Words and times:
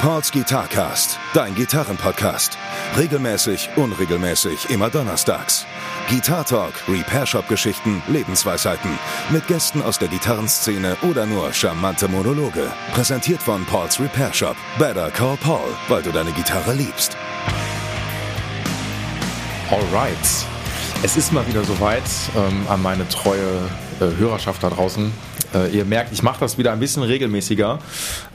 Pauls 0.00 0.32
Guitarcast, 0.32 1.18
dein 1.34 1.54
Gitarrenpodcast. 1.54 2.56
Regelmäßig, 2.96 3.68
unregelmäßig, 3.76 4.70
immer 4.70 4.88
donnerstags. 4.88 5.66
Guitar 6.08 6.42
Talk, 6.46 6.72
Repair 6.88 7.26
Shop 7.26 7.46
Geschichten, 7.48 8.02
Lebensweisheiten. 8.08 8.98
Mit 9.28 9.46
Gästen 9.46 9.82
aus 9.82 9.98
der 9.98 10.08
Gitarrenszene 10.08 10.96
oder 11.02 11.26
nur 11.26 11.52
charmante 11.52 12.08
Monologe. 12.08 12.72
Präsentiert 12.94 13.42
von 13.42 13.66
Pauls 13.66 14.00
Repair 14.00 14.32
Shop. 14.32 14.56
Better 14.78 15.10
call 15.10 15.36
Paul, 15.36 15.68
weil 15.88 16.02
du 16.02 16.10
deine 16.12 16.32
Gitarre 16.32 16.72
liebst. 16.72 17.14
Alright. 19.70 20.16
Es 21.02 21.18
ist 21.18 21.30
mal 21.30 21.46
wieder 21.46 21.62
soweit 21.62 22.04
ähm, 22.38 22.66
an 22.70 22.80
meine 22.80 23.06
treue 23.06 23.68
äh, 24.00 24.16
Hörerschaft 24.18 24.62
da 24.62 24.70
draußen. 24.70 25.12
Äh, 25.54 25.76
ihr 25.76 25.84
merkt, 25.84 26.12
ich 26.12 26.22
mache 26.22 26.40
das 26.40 26.58
wieder 26.58 26.72
ein 26.72 26.80
bisschen 26.80 27.02
regelmäßiger. 27.02 27.78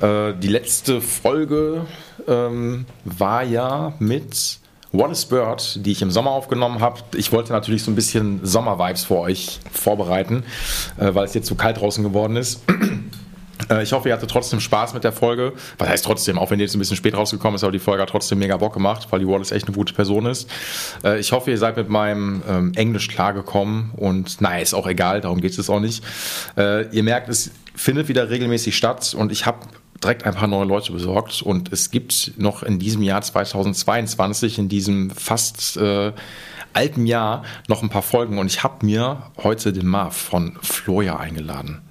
Äh, 0.01 0.33
die 0.33 0.47
letzte 0.47 1.01
Folge 1.01 1.85
ähm, 2.27 2.85
war 3.03 3.43
ja 3.43 3.93
mit 3.99 4.59
Wallace 4.91 5.25
Bird, 5.25 5.85
die 5.85 5.91
ich 5.91 6.01
im 6.01 6.11
Sommer 6.11 6.31
aufgenommen 6.31 6.79
habe. 6.79 6.99
Ich 7.15 7.31
wollte 7.31 7.51
natürlich 7.51 7.83
so 7.83 7.91
ein 7.91 7.95
bisschen 7.95 8.39
Sommer-Vibes 8.43 9.05
für 9.05 9.17
euch 9.17 9.59
vorbereiten, 9.71 10.43
äh, 10.97 11.13
weil 11.13 11.25
es 11.25 11.33
jetzt 11.33 11.47
so 11.47 11.55
kalt 11.55 11.79
draußen 11.79 12.03
geworden 12.03 12.35
ist. 12.35 12.61
Äh, 13.69 13.83
ich 13.83 13.93
hoffe, 13.93 14.09
ihr 14.09 14.13
hattet 14.13 14.29
trotzdem 14.29 14.59
Spaß 14.59 14.93
mit 14.93 15.03
der 15.03 15.11
Folge. 15.11 15.53
Was 15.77 15.89
heißt 15.89 16.05
trotzdem, 16.05 16.37
auch 16.37 16.51
wenn 16.51 16.59
die 16.59 16.63
jetzt 16.63 16.75
ein 16.75 16.79
bisschen 16.79 16.97
spät 16.97 17.15
rausgekommen 17.15 17.55
ist, 17.55 17.63
aber 17.63 17.71
die 17.71 17.79
Folge 17.79 18.01
hat 18.01 18.09
trotzdem 18.09 18.39
mega 18.39 18.57
Bock 18.57 18.73
gemacht, 18.73 19.07
weil 19.09 19.19
die 19.19 19.27
Wallace 19.27 19.51
echt 19.51 19.67
eine 19.67 19.75
gute 19.75 19.93
Person 19.93 20.25
ist. 20.25 20.49
Äh, 21.03 21.19
ich 21.19 21.31
hoffe, 21.31 21.51
ihr 21.51 21.57
seid 21.57 21.77
mit 21.77 21.89
meinem 21.89 22.43
ähm, 22.47 22.71
Englisch 22.75 23.07
klargekommen 23.07 23.91
und 23.95 24.41
naja, 24.41 24.61
ist 24.61 24.73
auch 24.73 24.87
egal, 24.87 25.21
darum 25.21 25.41
geht 25.41 25.57
es 25.57 25.69
auch 25.69 25.79
nicht. 25.79 26.03
Äh, 26.57 26.87
ihr 26.89 27.03
merkt, 27.03 27.29
es 27.29 27.51
findet 27.75 28.07
wieder 28.07 28.29
regelmäßig 28.29 28.75
statt 28.75 29.15
und 29.17 29.31
ich 29.31 29.45
habe 29.45 29.59
direkt 30.03 30.25
ein 30.25 30.35
paar 30.35 30.47
neue 30.47 30.65
Leute 30.65 30.91
besorgt 30.91 31.41
und 31.41 31.71
es 31.71 31.89
gibt 31.89 32.33
noch 32.37 32.63
in 32.63 32.79
diesem 32.79 33.01
Jahr 33.01 33.21
2022, 33.21 34.59
in 34.59 34.69
diesem 34.69 35.09
fast 35.09 35.77
äh, 35.77 36.11
alten 36.73 37.05
Jahr, 37.05 37.43
noch 37.67 37.81
ein 37.81 37.89
paar 37.89 38.01
Folgen 38.01 38.37
und 38.37 38.47
ich 38.47 38.63
habe 38.63 38.85
mir 38.85 39.23
heute 39.41 39.73
den 39.73 39.87
Marv 39.87 40.15
von 40.15 40.57
Floja 40.61 41.17
eingeladen. 41.17 41.81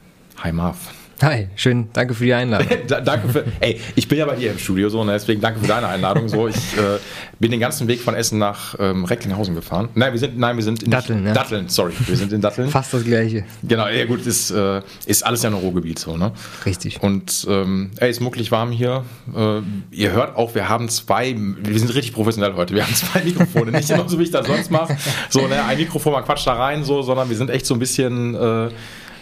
Hi 0.42 0.52
Marv. 0.52 1.03
Hi, 1.22 1.48
schön, 1.54 1.88
danke 1.92 2.14
für 2.14 2.24
die 2.24 2.34
Einladung. 2.34 2.66
danke 3.04 3.28
für, 3.28 3.44
ey, 3.60 3.80
ich 3.94 4.08
bin 4.08 4.18
ja 4.18 4.26
bei 4.26 4.34
dir 4.34 4.50
im 4.50 4.58
Studio 4.58 4.88
so, 4.88 5.04
ne, 5.04 5.12
deswegen 5.12 5.40
danke 5.40 5.60
für 5.60 5.66
deine 5.66 5.86
Einladung. 5.86 6.28
So, 6.28 6.48
ich 6.48 6.56
äh, 6.56 6.98
bin 7.38 7.52
den 7.52 7.60
ganzen 7.60 7.86
Weg 7.86 8.00
von 8.00 8.14
Essen 8.14 8.38
nach 8.38 8.74
ähm, 8.78 9.04
Recklinghausen 9.04 9.54
gefahren. 9.54 9.88
Nein, 9.94 10.12
wir 10.12 10.18
sind, 10.18 10.36
nein, 10.38 10.56
wir 10.56 10.64
sind 10.64 10.82
in 10.82 10.90
Datteln, 10.90 11.22
ne? 11.22 11.32
Datteln, 11.32 11.68
sorry, 11.68 11.92
wir 12.06 12.16
sind 12.16 12.32
in 12.32 12.40
Datteln. 12.40 12.68
Fast 12.70 12.92
das 12.94 13.04
Gleiche. 13.04 13.44
Genau, 13.62 13.86
ja 13.88 14.04
gut, 14.06 14.26
ist, 14.26 14.50
äh, 14.50 14.82
ist 15.06 15.24
alles 15.24 15.42
ja 15.42 15.50
ein 15.50 15.54
Ruhrgebiet 15.54 15.98
so, 15.98 16.16
ne? 16.16 16.32
Richtig. 16.66 17.02
Und 17.02 17.46
ähm, 17.48 17.92
ey, 17.98 18.10
ist 18.10 18.20
mucklig 18.20 18.50
warm 18.50 18.72
hier. 18.72 19.04
Äh, 19.34 19.60
ihr 19.92 20.12
hört 20.12 20.36
auch, 20.36 20.54
wir 20.54 20.68
haben 20.68 20.88
zwei, 20.88 21.36
wir 21.36 21.78
sind 21.78 21.94
richtig 21.94 22.12
professionell 22.12 22.54
heute. 22.54 22.74
Wir 22.74 22.84
haben 22.84 22.94
zwei 22.94 23.22
Mikrofone, 23.22 23.70
nicht 23.70 23.88
immer 23.88 24.08
so 24.08 24.18
wie 24.18 24.24
ich 24.24 24.30
das 24.30 24.46
sonst 24.46 24.70
mache. 24.70 24.96
So, 25.30 25.46
ne, 25.46 25.64
ein 25.64 25.78
Mikrofon, 25.78 26.12
man 26.12 26.24
quatscht 26.24 26.46
da 26.46 26.54
rein, 26.54 26.82
so, 26.82 27.02
sondern 27.02 27.28
wir 27.28 27.36
sind 27.36 27.50
echt 27.50 27.66
so 27.66 27.74
ein 27.74 27.78
bisschen 27.78 28.34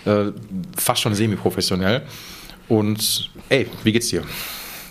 äh, 0.04 0.32
fast 0.76 1.02
schon 1.02 1.14
semi-professionell. 1.14 2.02
Und 2.68 3.30
ey, 3.48 3.68
wie 3.84 3.92
geht's 3.92 4.08
dir? 4.08 4.22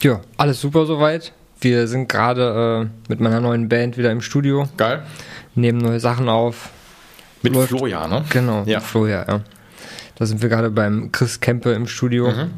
Ja, 0.02 0.22
alles 0.38 0.62
super 0.62 0.86
soweit. 0.86 1.34
Wir 1.60 1.88
sind 1.88 2.10
gerade 2.10 2.90
äh, 2.90 3.10
mit 3.10 3.20
meiner 3.20 3.40
neuen 3.40 3.70
Band 3.70 3.98
wieder 3.98 4.12
im 4.12 4.22
Studio. 4.22 4.68
Geil. 4.78 5.04
Nehmen 5.56 5.80
neue 5.80 6.00
Sachen 6.00 6.28
auf. 6.28 6.70
Mit 7.44 7.54
Läuft. 7.54 7.70
Floja, 7.70 8.08
ne? 8.08 8.24
Genau, 8.30 8.64
ja. 8.66 8.80
mit 8.80 8.88
Floja, 8.88 9.26
ja. 9.28 9.42
Da 10.16 10.26
sind 10.26 10.42
wir 10.42 10.50
gerade 10.50 10.70
beim 10.70 11.12
Chris 11.12 11.40
Kempe 11.40 11.72
im 11.72 11.88
Studio. 11.88 12.30
Mhm. 12.30 12.52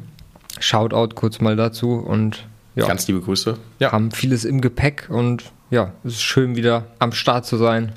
Shoutout 0.60 1.16
kurz 1.16 1.40
mal 1.40 1.56
dazu 1.56 1.94
und 1.94 2.46
ja. 2.76 2.88
Ganz 2.88 3.08
liebe 3.08 3.22
Grüße. 3.22 3.58
Ja. 3.80 3.92
Haben 3.92 4.12
vieles 4.12 4.46
im 4.46 4.60
Gepäck 4.62 5.08
und 5.10 5.44
ja, 5.70 5.94
es 6.04 6.14
ist 6.14 6.24
schön 6.24 6.56
wieder 6.56 6.88
am 7.00 7.12
Start 7.12 7.46
zu 7.46 7.58
sein. 7.58 7.94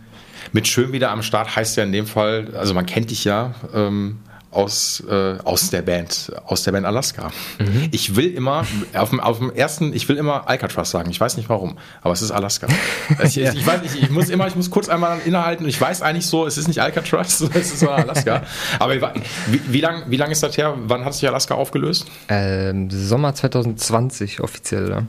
Mit 0.53 0.69
schön 0.69 0.93
wieder 0.93 1.11
am 1.11 1.23
Start 1.23 1.57
heißt 1.57 1.77
ja 1.77 1.85
in 1.85 1.93
dem 1.93 2.07
Fall, 2.07 2.55
also 2.55 2.75
man 2.75 2.87
kennt 2.87 3.11
dich 3.11 3.25
ja, 3.25 3.55
ähm, 3.75 4.19
aus, 4.51 5.03
äh, 5.09 5.37
aus 5.45 5.71
der 5.71 5.83
Band, 5.83 6.33
aus 6.47 6.63
der 6.63 6.73
Band 6.73 6.87
Alaska. 6.87 7.31
Mhm. 7.59 7.89
Ich 7.91 8.17
will 8.17 8.33
immer, 8.33 8.67
auf 8.95 9.11
dem, 9.11 9.21
auf 9.21 9.39
dem 9.39 9.53
ersten, 9.53 9.93
ich 9.93 10.09
will 10.09 10.17
immer 10.17 10.49
Alcatraz 10.49 10.91
sagen. 10.91 11.11
Ich 11.11 11.21
weiß 11.21 11.37
nicht 11.37 11.49
warum, 11.49 11.77
aber 12.03 12.13
es 12.15 12.23
ist 12.23 12.31
Alaska. 12.31 12.67
ich, 13.23 13.37
ja. 13.37 13.53
ich, 13.53 13.67
weiß 13.67 13.83
nicht, 13.83 13.97
ich 13.97 14.11
muss 14.11 14.31
immer, 14.31 14.47
ich 14.47 14.57
muss 14.57 14.71
kurz 14.71 14.89
einmal 14.89 15.19
innehalten. 15.25 15.69
Ich 15.69 15.81
weiß 15.81 16.03
eigentlich 16.03 16.27
so, 16.27 16.47
es 16.47 16.57
ist 16.57 16.69
nicht 16.69 16.81
Alcatraz, 16.81 17.41
es 17.55 17.73
ist 17.73 17.87
Alaska. 17.87 18.43
aber 18.79 18.95
wie, 18.95 19.61
wie 19.69 19.81
lange 19.81 20.05
wie 20.09 20.17
lang 20.17 20.31
ist 20.31 20.43
das 20.43 20.57
her? 20.57 20.75
Wann 20.87 21.05
hat 21.05 21.15
sich 21.15 21.29
Alaska 21.29 21.55
aufgelöst? 21.55 22.07
Ähm, 22.29 22.89
Sommer 22.91 23.35
2020 23.35 24.41
offiziell, 24.41 24.91
ja. 24.91 25.03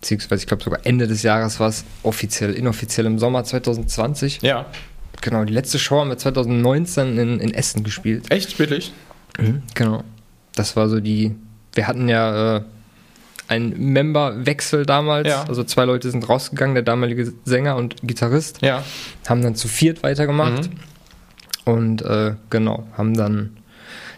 Beziehungsweise, 0.00 0.42
ich 0.42 0.46
glaube 0.46 0.62
sogar 0.62 0.80
Ende 0.84 1.06
des 1.06 1.22
Jahres 1.22 1.60
war 1.60 1.68
es 1.68 1.84
offiziell, 2.02 2.52
inoffiziell 2.52 3.06
im 3.06 3.18
Sommer 3.18 3.42
2020. 3.42 4.42
Ja. 4.42 4.66
Genau, 5.20 5.44
die 5.44 5.52
letzte 5.52 5.78
Show 5.78 6.00
haben 6.00 6.10
wir 6.10 6.18
2019 6.18 7.18
in, 7.18 7.40
in 7.40 7.54
Essen 7.54 7.84
gespielt. 7.84 8.30
Echt? 8.30 8.58
Wirklich? 8.58 8.92
Mhm, 9.38 9.62
genau. 9.74 10.04
Das 10.54 10.76
war 10.76 10.88
so 10.88 11.00
die. 11.00 11.34
Wir 11.72 11.88
hatten 11.88 12.08
ja 12.08 12.56
äh, 12.56 12.62
einen 13.48 13.92
Memberwechsel 13.92 14.86
damals. 14.86 15.28
Ja. 15.28 15.44
Also 15.48 15.64
zwei 15.64 15.84
Leute 15.84 16.10
sind 16.10 16.28
rausgegangen, 16.28 16.74
der 16.74 16.84
damalige 16.84 17.32
Sänger 17.44 17.76
und 17.76 17.96
Gitarrist. 18.02 18.62
Ja. 18.62 18.84
Haben 19.26 19.42
dann 19.42 19.54
zu 19.54 19.68
viert 19.68 20.02
weitergemacht. 20.02 20.70
Mhm. 20.70 21.72
Und 21.72 22.02
äh, 22.02 22.34
genau, 22.50 22.86
haben 22.96 23.14
dann 23.14 23.56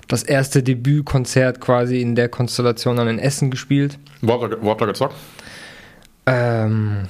das 0.08 0.22
erste 0.22 0.62
Debütkonzert 0.62 1.60
quasi 1.60 2.00
in 2.00 2.14
der 2.14 2.28
Konstellation 2.28 2.96
dann 2.96 3.08
in 3.08 3.18
Essen 3.18 3.50
gespielt. 3.50 3.98
Wo 4.20 4.32
habt 4.34 4.52
ihr, 4.52 4.62
wo 4.62 4.70
habt 4.70 4.80
ihr 4.80 4.86
gezockt? 4.86 5.14
Ähm, 6.26 7.08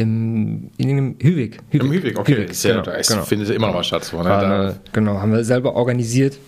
im, 0.00 0.70
in 0.76 0.88
dem 0.88 1.16
Hüwig. 1.20 1.58
Hüwig. 1.70 1.82
Im 1.82 1.92
Hüwig, 1.92 2.18
okay. 2.18 2.36
Hüwig, 2.36 2.62
ja, 2.62 2.70
genau, 2.72 2.84
da 2.84 3.00
genau. 3.00 3.22
findet 3.22 3.50
immer 3.50 3.66
noch 3.68 3.74
mal 3.74 3.84
statt. 3.84 4.04
So, 4.04 4.22
ne? 4.22 4.34
eine, 4.34 4.80
genau, 4.92 5.20
haben 5.20 5.32
wir 5.32 5.44
selber 5.44 5.74
organisiert. 5.74 6.38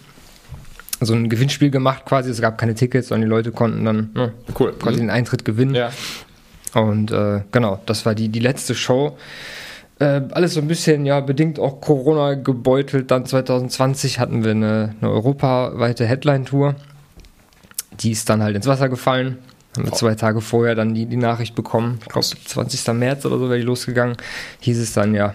So 1.01 1.15
ein 1.15 1.29
Gewinnspiel 1.29 1.71
gemacht 1.71 2.05
quasi. 2.05 2.31
Es 2.31 2.41
gab 2.41 2.59
keine 2.59 2.75
Tickets, 2.75 3.09
sondern 3.09 3.29
die 3.29 3.31
Leute 3.31 3.53
konnten 3.53 3.85
dann 3.85 4.11
ne, 4.15 4.33
cool. 4.59 4.73
quasi 4.79 4.97
mhm. 4.97 5.07
den 5.07 5.11
Eintritt 5.11 5.45
gewinnen. 5.45 5.75
Ja. 5.75 5.91
Und 6.75 7.11
äh, 7.11 7.43
genau, 7.51 7.81
das 7.87 8.07
war 8.07 8.15
die, 8.15 8.29
die 8.29 8.41
letzte 8.41 8.75
Show. 8.75 9.17
Äh, 9.99 10.23
alles 10.31 10.55
so 10.55 10.61
ein 10.61 10.69
bisschen, 10.69 11.05
ja, 11.05 11.21
bedingt 11.21 11.59
auch 11.59 11.81
Corona 11.81 12.35
gebeutelt. 12.35 13.11
Dann 13.11 13.27
2020 13.27 14.19
hatten 14.19 14.45
wir 14.45 14.53
eine, 14.53 14.95
eine 15.01 15.11
europaweite 15.11 16.07
Headline-Tour. 16.07 16.77
Die 18.01 18.13
ist 18.13 18.31
dann 18.31 18.43
halt 18.43 18.57
ins 18.57 18.67
Wasser 18.67 18.89
gefallen. 18.89 19.39
Haben 19.77 19.87
wir 19.87 19.93
zwei 19.93 20.15
Tage 20.15 20.41
vorher 20.41 20.75
dann 20.75 20.95
die, 20.95 21.07
die 21.07 21.17
Nachricht 21.17 21.55
bekommen. 21.55 21.99
Ich 22.03 22.09
glaube, 22.09 22.27
20. 22.27 22.95
März 22.95 23.25
oder 23.25 23.39
so 23.39 23.49
wäre 23.49 23.59
die 23.59 23.65
losgegangen. 23.65 24.17
Hieß 24.61 24.79
es 24.79 24.93
dann, 24.93 25.15
ja, 25.15 25.35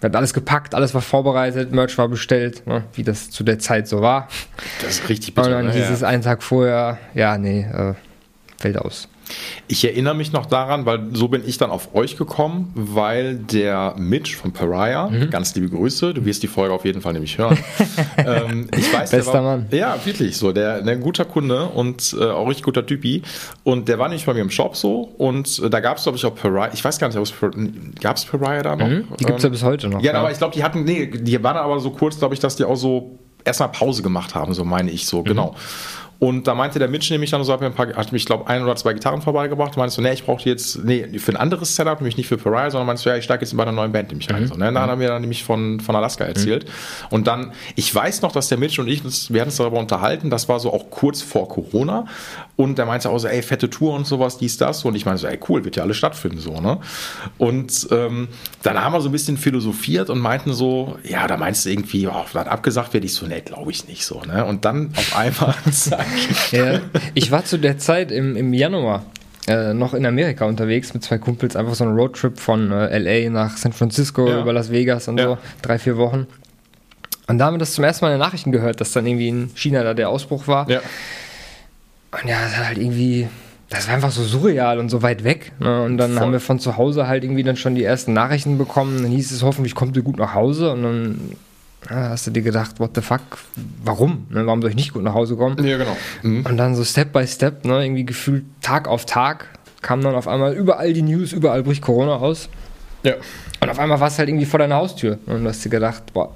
wir 0.00 0.08
hatten 0.08 0.16
alles 0.16 0.34
gepackt, 0.34 0.74
alles 0.74 0.92
war 0.92 1.00
vorbereitet, 1.00 1.72
Merch 1.72 1.96
war 1.96 2.08
bestellt, 2.08 2.66
ne, 2.66 2.84
wie 2.92 3.02
das 3.02 3.30
zu 3.30 3.44
der 3.44 3.58
Zeit 3.58 3.88
so 3.88 4.02
war. 4.02 4.28
Das 4.82 4.98
ist 4.98 5.08
richtig 5.08 5.34
bitter, 5.34 5.46
Und 5.46 5.52
dann 5.54 5.66
ne? 5.66 5.72
hieß 5.72 5.88
ja. 5.88 5.94
es 5.94 6.02
einen 6.02 6.22
Tag 6.22 6.42
vorher, 6.42 6.98
ja, 7.14 7.38
nee, 7.38 7.62
äh, 7.62 7.94
fällt 8.58 8.76
aus. 8.76 9.08
Ich 9.68 9.84
erinnere 9.84 10.14
mich 10.14 10.32
noch 10.32 10.46
daran, 10.46 10.86
weil 10.86 11.08
so 11.12 11.28
bin 11.28 11.42
ich 11.46 11.58
dann 11.58 11.70
auf 11.70 11.94
euch 11.94 12.16
gekommen, 12.16 12.72
weil 12.74 13.36
der 13.36 13.94
Mitch 13.98 14.36
von 14.36 14.52
Pariah, 14.52 15.08
mhm. 15.08 15.30
ganz 15.30 15.54
liebe 15.54 15.68
Grüße, 15.68 16.14
du 16.14 16.24
wirst 16.24 16.42
die 16.42 16.46
Folge 16.46 16.72
auf 16.72 16.84
jeden 16.84 17.00
Fall 17.00 17.12
nämlich 17.12 17.36
hören. 17.38 17.58
ähm, 18.18 18.68
ich 18.76 18.92
weiß, 18.92 19.10
Bester 19.10 19.34
war, 19.34 19.42
Mann. 19.42 19.66
Ja, 19.70 19.98
wirklich 20.04 20.36
so, 20.36 20.52
der, 20.52 20.82
der 20.82 20.94
ein 20.94 21.00
guter 21.00 21.24
Kunde 21.24 21.66
und 21.66 22.16
äh, 22.18 22.24
auch 22.24 22.48
richtig 22.48 22.64
guter 22.64 22.86
Typi. 22.86 23.22
Und 23.64 23.88
der 23.88 23.98
war 23.98 24.08
nämlich 24.08 24.26
bei 24.26 24.34
mir 24.34 24.42
im 24.42 24.50
Shop 24.50 24.76
so 24.76 25.00
und 25.18 25.58
äh, 25.58 25.70
da 25.70 25.80
gab 25.80 25.98
es, 25.98 26.04
glaube 26.04 26.18
ich, 26.18 26.24
auch 26.24 26.34
Pariah, 26.34 26.70
ich 26.72 26.84
weiß 26.84 26.98
gar 26.98 27.08
nicht, 27.08 28.00
gab 28.00 28.16
es 28.16 28.24
Pariah 28.24 28.62
da 28.62 28.76
noch? 28.76 28.88
Mhm. 28.88 29.08
Die 29.18 29.24
gibt 29.24 29.38
es 29.38 29.44
ja 29.44 29.50
bis 29.50 29.62
heute 29.62 29.88
noch. 29.88 30.00
Ja, 30.00 30.12
ja. 30.12 30.20
aber 30.20 30.30
ich 30.30 30.38
glaube, 30.38 30.54
die 30.54 30.62
hatten, 30.62 30.84
nee, 30.84 31.06
die 31.06 31.42
waren 31.42 31.56
aber 31.56 31.80
so 31.80 31.90
kurz, 31.90 32.18
glaube 32.18 32.34
ich, 32.34 32.40
dass 32.40 32.56
die 32.56 32.64
auch 32.64 32.76
so 32.76 33.18
erstmal 33.46 33.70
Pause 33.70 34.02
gemacht 34.02 34.34
haben, 34.34 34.52
so 34.54 34.64
meine 34.64 34.90
ich 34.90 35.06
so, 35.06 35.20
mhm. 35.20 35.24
genau. 35.24 35.56
Und 36.18 36.46
da 36.46 36.54
meinte 36.54 36.78
der 36.78 36.88
Mitch 36.88 37.12
nämlich 37.12 37.30
dann 37.30 37.44
so, 37.44 37.52
hat 37.52 37.60
mir 37.60 37.66
ein 37.66 37.74
paar, 37.74 37.88
hat 37.94 38.12
mich, 38.12 38.24
glaube 38.24 38.46
ein 38.46 38.62
oder 38.62 38.74
zwei 38.76 38.94
Gitarren 38.94 39.20
vorbeigebracht. 39.20 39.76
Meinst 39.76 39.98
du, 39.98 40.02
nee, 40.02 40.12
ich 40.12 40.24
brauche 40.24 40.48
jetzt, 40.48 40.82
nee, 40.84 41.18
für 41.18 41.32
ein 41.32 41.36
anderes 41.36 41.76
Setup, 41.76 42.00
nämlich 42.00 42.16
nicht 42.16 42.28
für 42.28 42.38
Pariah, 42.38 42.70
sondern 42.70 42.86
meinst 42.86 43.04
du, 43.04 43.10
ja, 43.10 43.16
ich 43.16 43.24
steige 43.24 43.44
jetzt 43.44 43.54
bei 43.56 43.62
einer 43.62 43.72
neuen 43.72 43.92
Band 43.92 44.10
nämlich 44.10 44.32
ein. 44.32 44.44
Mhm. 44.44 44.48
So, 44.48 44.54
ne? 44.54 44.66
Dann 44.66 44.78
hat 44.78 44.88
er 44.88 44.96
mir 44.96 45.08
dann 45.08 45.20
nämlich 45.20 45.44
von, 45.44 45.80
von 45.80 45.94
Alaska 45.94 46.24
erzählt. 46.24 46.64
Mhm. 46.64 46.70
Und 47.10 47.26
dann, 47.26 47.52
ich 47.74 47.94
weiß 47.94 48.22
noch, 48.22 48.32
dass 48.32 48.48
der 48.48 48.58
Mitch 48.58 48.80
und 48.80 48.88
ich, 48.88 49.02
wir 49.32 49.40
hatten 49.40 49.48
uns 49.48 49.56
darüber 49.56 49.78
unterhalten, 49.78 50.30
das 50.30 50.48
war 50.48 50.58
so 50.58 50.72
auch 50.72 50.90
kurz 50.90 51.20
vor 51.20 51.48
Corona. 51.48 52.06
Und 52.56 52.78
der 52.78 52.86
meinte 52.86 53.10
auch 53.10 53.18
so, 53.18 53.28
ey, 53.28 53.42
fette 53.42 53.68
Tour 53.68 53.94
und 53.94 54.06
sowas, 54.06 54.38
dies, 54.38 54.56
das. 54.56 54.84
Und 54.84 54.94
ich 54.94 55.04
meine 55.04 55.18
so, 55.18 55.26
ey, 55.26 55.38
cool, 55.48 55.64
wird 55.64 55.76
ja 55.76 55.82
alles 55.82 55.98
stattfinden, 55.98 56.38
so, 56.38 56.60
ne? 56.60 56.78
Und 57.36 57.88
ähm, 57.90 58.28
dann 58.62 58.82
haben 58.82 58.94
wir 58.94 59.02
so 59.02 59.10
ein 59.10 59.12
bisschen 59.12 59.36
philosophiert 59.36 60.08
und 60.08 60.20
meinten 60.20 60.54
so, 60.54 60.98
ja, 61.02 61.26
da 61.26 61.36
meinst 61.36 61.66
du 61.66 61.70
irgendwie, 61.70 62.06
oh, 62.06 62.24
dann 62.32 62.48
abgesagt 62.48 62.94
werde 62.94 63.04
ich 63.04 63.12
so, 63.12 63.26
nee, 63.26 63.42
glaube 63.42 63.70
ich 63.70 63.86
nicht 63.86 64.06
so, 64.06 64.22
ne? 64.22 64.46
Und 64.46 64.64
dann 64.64 64.92
auf 64.96 65.16
einmal. 65.16 65.54
ja, 66.50 66.80
ich 67.14 67.30
war 67.30 67.44
zu 67.44 67.58
der 67.58 67.78
Zeit 67.78 68.10
im, 68.10 68.36
im 68.36 68.52
Januar 68.52 69.04
äh, 69.46 69.74
noch 69.74 69.94
in 69.94 70.04
Amerika 70.06 70.44
unterwegs 70.44 70.92
mit 70.94 71.04
zwei 71.04 71.18
Kumpels, 71.18 71.56
einfach 71.56 71.74
so 71.74 71.84
einen 71.84 71.96
Roadtrip 71.96 72.38
von 72.38 72.72
äh, 72.72 72.98
LA 72.98 73.30
nach 73.30 73.56
San 73.56 73.72
Francisco 73.72 74.28
ja. 74.28 74.40
über 74.40 74.52
Las 74.52 74.70
Vegas 74.70 75.08
und 75.08 75.18
ja. 75.18 75.24
so, 75.24 75.38
drei, 75.62 75.78
vier 75.78 75.96
Wochen. 75.96 76.26
Und 77.28 77.38
da 77.38 77.46
haben 77.46 77.54
wir 77.54 77.58
das 77.58 77.72
zum 77.72 77.84
ersten 77.84 78.04
Mal 78.04 78.12
in 78.12 78.18
den 78.18 78.26
Nachrichten 78.26 78.52
gehört, 78.52 78.80
dass 78.80 78.92
dann 78.92 79.06
irgendwie 79.06 79.28
in 79.28 79.50
China 79.54 79.82
da 79.82 79.94
der 79.94 80.08
Ausbruch 80.08 80.46
war. 80.46 80.68
Ja. 80.70 80.80
Und 82.12 82.28
ja, 82.28 82.36
halt 82.38 82.78
irgendwie 82.78 83.28
das 83.68 83.88
war 83.88 83.94
einfach 83.94 84.12
so 84.12 84.22
surreal 84.22 84.78
und 84.78 84.90
so 84.90 85.02
weit 85.02 85.24
weg. 85.24 85.52
Ne? 85.58 85.82
Und 85.82 85.98
dann 85.98 86.12
Voll. 86.12 86.20
haben 86.20 86.32
wir 86.32 86.40
von 86.40 86.60
zu 86.60 86.76
Hause 86.76 87.08
halt 87.08 87.24
irgendwie 87.24 87.42
dann 87.42 87.56
schon 87.56 87.74
die 87.74 87.82
ersten 87.82 88.12
Nachrichten 88.12 88.58
bekommen. 88.58 89.02
Dann 89.02 89.10
hieß 89.10 89.32
es, 89.32 89.42
hoffentlich 89.42 89.74
kommt 89.74 89.96
ihr 89.96 90.02
gut 90.02 90.18
nach 90.18 90.34
Hause. 90.34 90.72
Und 90.72 90.82
dann 90.84 91.20
ja, 91.90 92.10
hast 92.10 92.26
du 92.26 92.30
dir 92.30 92.42
gedacht, 92.42 92.80
what 92.80 92.90
the 92.94 93.00
fuck, 93.00 93.20
warum? 93.84 94.26
Ne? 94.30 94.46
Warum 94.46 94.60
soll 94.60 94.70
ich 94.70 94.76
nicht 94.76 94.92
gut 94.92 95.02
nach 95.02 95.14
Hause 95.14 95.36
kommen? 95.36 95.64
Ja, 95.64 95.76
genau. 95.76 95.96
Mhm. 96.22 96.44
Und 96.46 96.56
dann 96.56 96.74
so 96.74 96.84
Step 96.84 97.12
by 97.12 97.26
Step, 97.26 97.64
ne? 97.64 97.84
irgendwie 97.84 98.04
gefühlt 98.04 98.44
Tag 98.60 98.88
auf 98.88 99.06
Tag, 99.06 99.46
kam 99.82 100.00
dann 100.02 100.14
auf 100.14 100.28
einmal 100.28 100.54
überall 100.54 100.92
die 100.92 101.02
News, 101.02 101.32
überall 101.32 101.62
bricht 101.62 101.82
Corona 101.82 102.16
aus. 102.16 102.48
Ja. 103.02 103.14
Und 103.60 103.70
auf 103.70 103.78
einmal 103.78 104.00
war 104.00 104.08
es 104.08 104.18
halt 104.18 104.28
irgendwie 104.28 104.46
vor 104.46 104.58
deiner 104.58 104.76
Haustür. 104.76 105.18
Und 105.26 105.44
du 105.44 105.48
hast 105.48 105.64
dir 105.64 105.68
gedacht, 105.68 106.12
boah. 106.12 106.34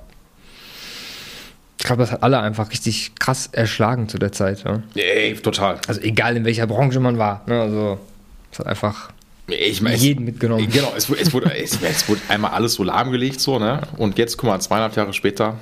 Ich 1.79 1.87
glaube, 1.87 2.03
das 2.03 2.13
hat 2.13 2.23
alle 2.23 2.39
einfach 2.41 2.71
richtig 2.71 3.13
krass 3.19 3.49
erschlagen 3.51 4.09
zu 4.09 4.19
der 4.19 4.33
Zeit. 4.33 4.65
Ja. 4.65 4.83
Ey, 4.95 5.35
total. 5.35 5.79
Also 5.89 6.01
egal 6.03 6.37
in 6.37 6.45
welcher 6.45 6.67
Branche 6.67 7.01
man 7.01 7.19
war. 7.19 7.43
Ne? 7.47 7.61
Also 7.61 7.99
es 8.53 8.59
hat 8.59 8.67
einfach 8.67 9.11
Ich 9.53 9.81
meine, 9.83 9.97
es- 9.97 10.03
jeden 10.03 10.25
mitgenommen. 10.25 10.69
Genau, 10.71 10.93
es, 10.97 11.09
wurde- 11.09 11.21
es, 11.21 11.33
wurde, 11.33 11.55
es, 11.55 11.79
es 11.83 12.09
wurde 12.09 12.21
einmal 12.29 12.53
alles 12.53 12.75
so 12.75 12.83
lahmgelegt, 12.85 13.41
so, 13.41 13.59
ne? 13.59 13.81
Und 13.97 14.19
jetzt, 14.19 14.37
guck 14.37 14.49
mal, 14.51 14.61
zweieinhalb 14.61 14.95
Jahre 14.97 15.13
später, 15.13 15.57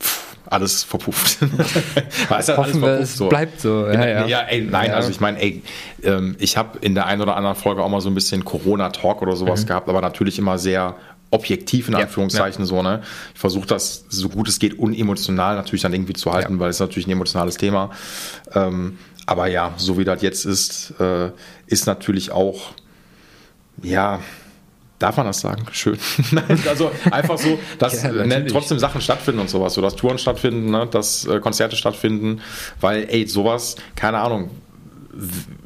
pff, 0.00 0.36
alles 0.46 0.82
verpufft. 0.84 1.38
Hoffen 2.56 2.80
wir, 2.82 3.00
es 3.00 3.18
bleibt 3.18 3.60
so. 3.60 3.86
Ja, 3.86 4.06
ja. 4.06 4.26
Ja, 4.26 4.40
ey, 4.42 4.62
nein, 4.62 4.90
Ja. 4.90 4.96
also 4.96 5.10
ich 5.10 5.20
meine, 5.20 5.40
ey, 5.40 5.62
ähm, 6.02 6.36
ich 6.38 6.56
habe 6.56 6.78
in 6.80 6.94
der 6.94 7.06
einen 7.06 7.22
oder 7.22 7.36
anderen 7.36 7.56
Folge 7.56 7.82
auch 7.82 7.88
mal 7.88 8.00
so 8.00 8.08
ein 8.10 8.14
bisschen 8.14 8.44
Corona-Talk 8.44 9.22
oder 9.22 9.36
sowas 9.36 9.66
gehabt, 9.66 9.88
aber 9.88 10.00
natürlich 10.00 10.38
immer 10.38 10.58
sehr 10.58 10.96
objektiv 11.32 11.86
in 11.86 11.94
Mhm. 11.94 12.00
Ja, 12.00 12.06
Anführungszeichen 12.06 12.64
so, 12.66 12.82
ne? 12.82 13.02
Ich 13.34 13.40
versuche 13.40 13.66
das 13.66 14.04
so 14.08 14.28
gut 14.28 14.48
es 14.48 14.58
geht 14.58 14.76
unemotional 14.78 15.54
natürlich 15.54 15.82
dann 15.82 15.92
irgendwie 15.92 16.14
zu 16.14 16.32
halten, 16.32 16.54
Ja. 16.54 16.58
weil 16.60 16.70
es 16.70 16.80
natürlich 16.80 17.06
ein 17.06 17.12
emotionales 17.12 17.56
Thema. 17.56 17.90
Ähm, 18.52 18.98
aber 19.26 19.46
ja, 19.46 19.72
so 19.76 19.96
wie 19.96 20.02
das 20.04 20.22
jetzt 20.22 20.44
ist, 20.44 20.92
äh, 20.98 21.30
ist 21.68 21.86
natürlich 21.86 22.32
auch, 22.32 22.72
ja, 23.82 24.20
darf 24.98 25.16
man 25.16 25.26
das 25.26 25.40
sagen? 25.40 25.64
Schön. 25.72 25.98
Nein, 26.30 26.58
also 26.68 26.90
einfach 27.10 27.38
so, 27.38 27.58
dass 27.78 28.02
Ja, 28.02 28.12
ne, 28.12 28.46
trotzdem 28.46 28.78
Sachen 28.78 29.00
stattfinden 29.00 29.40
und 29.40 29.48
sowas, 29.50 29.74
so 29.74 29.80
dass 29.82 29.96
Touren 29.96 30.18
stattfinden, 30.18 30.70
ne, 30.70 30.86
dass 30.90 31.26
äh, 31.26 31.40
Konzerte 31.40 31.76
stattfinden, 31.76 32.40
weil, 32.80 33.06
ey, 33.08 33.26
sowas, 33.26 33.76
keine 33.96 34.18
Ahnung, 34.18 34.50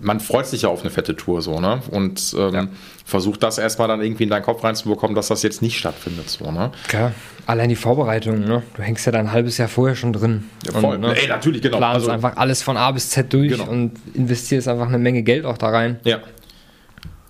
man 0.00 0.20
freut 0.20 0.46
sich 0.46 0.62
ja 0.62 0.70
auf 0.70 0.80
eine 0.80 0.90
fette 0.90 1.14
Tour 1.16 1.42
so, 1.42 1.60
ne? 1.60 1.80
Und 1.90 2.34
ähm, 2.38 2.54
Ja. 2.54 2.66
versucht 3.04 3.42
das 3.42 3.58
erstmal 3.58 3.88
dann 3.88 4.00
irgendwie 4.00 4.22
in 4.24 4.30
deinen 4.30 4.42
Kopf 4.42 4.64
reinzubekommen, 4.64 5.14
dass 5.14 5.28
das 5.28 5.42
jetzt 5.42 5.60
nicht 5.60 5.78
stattfindet, 5.78 6.30
so, 6.30 6.50
ne? 6.50 6.70
Klar. 6.88 7.12
Allein 7.46 7.68
die 7.68 7.76
Vorbereitung, 7.76 8.40
ne? 8.40 8.62
Du 8.74 8.82
hängst 8.82 9.04
ja 9.04 9.12
da 9.12 9.18
ein 9.18 9.32
halbes 9.32 9.58
Jahr 9.58 9.68
vorher 9.68 9.96
schon 9.96 10.14
drin. 10.14 10.44
Ja, 10.64 10.80
voll. 10.80 10.94
Und, 10.94 11.02
ne, 11.02 11.14
Ey, 11.14 11.28
natürlich, 11.28 11.60
genau. 11.60 11.76
Planst 11.76 11.96
Also- 12.08 12.10
einfach 12.12 12.36
alles 12.38 12.62
von 12.62 12.78
A 12.78 12.90
bis 12.92 13.10
Z 13.10 13.30
durch 13.34 13.50
Genau. 13.52 13.68
und 13.68 13.92
investierst 14.14 14.66
einfach 14.66 14.86
eine 14.88 14.98
Menge 14.98 15.22
Geld 15.22 15.44
auch 15.44 15.58
da 15.58 15.68
rein. 15.68 16.00
Ja. 16.04 16.20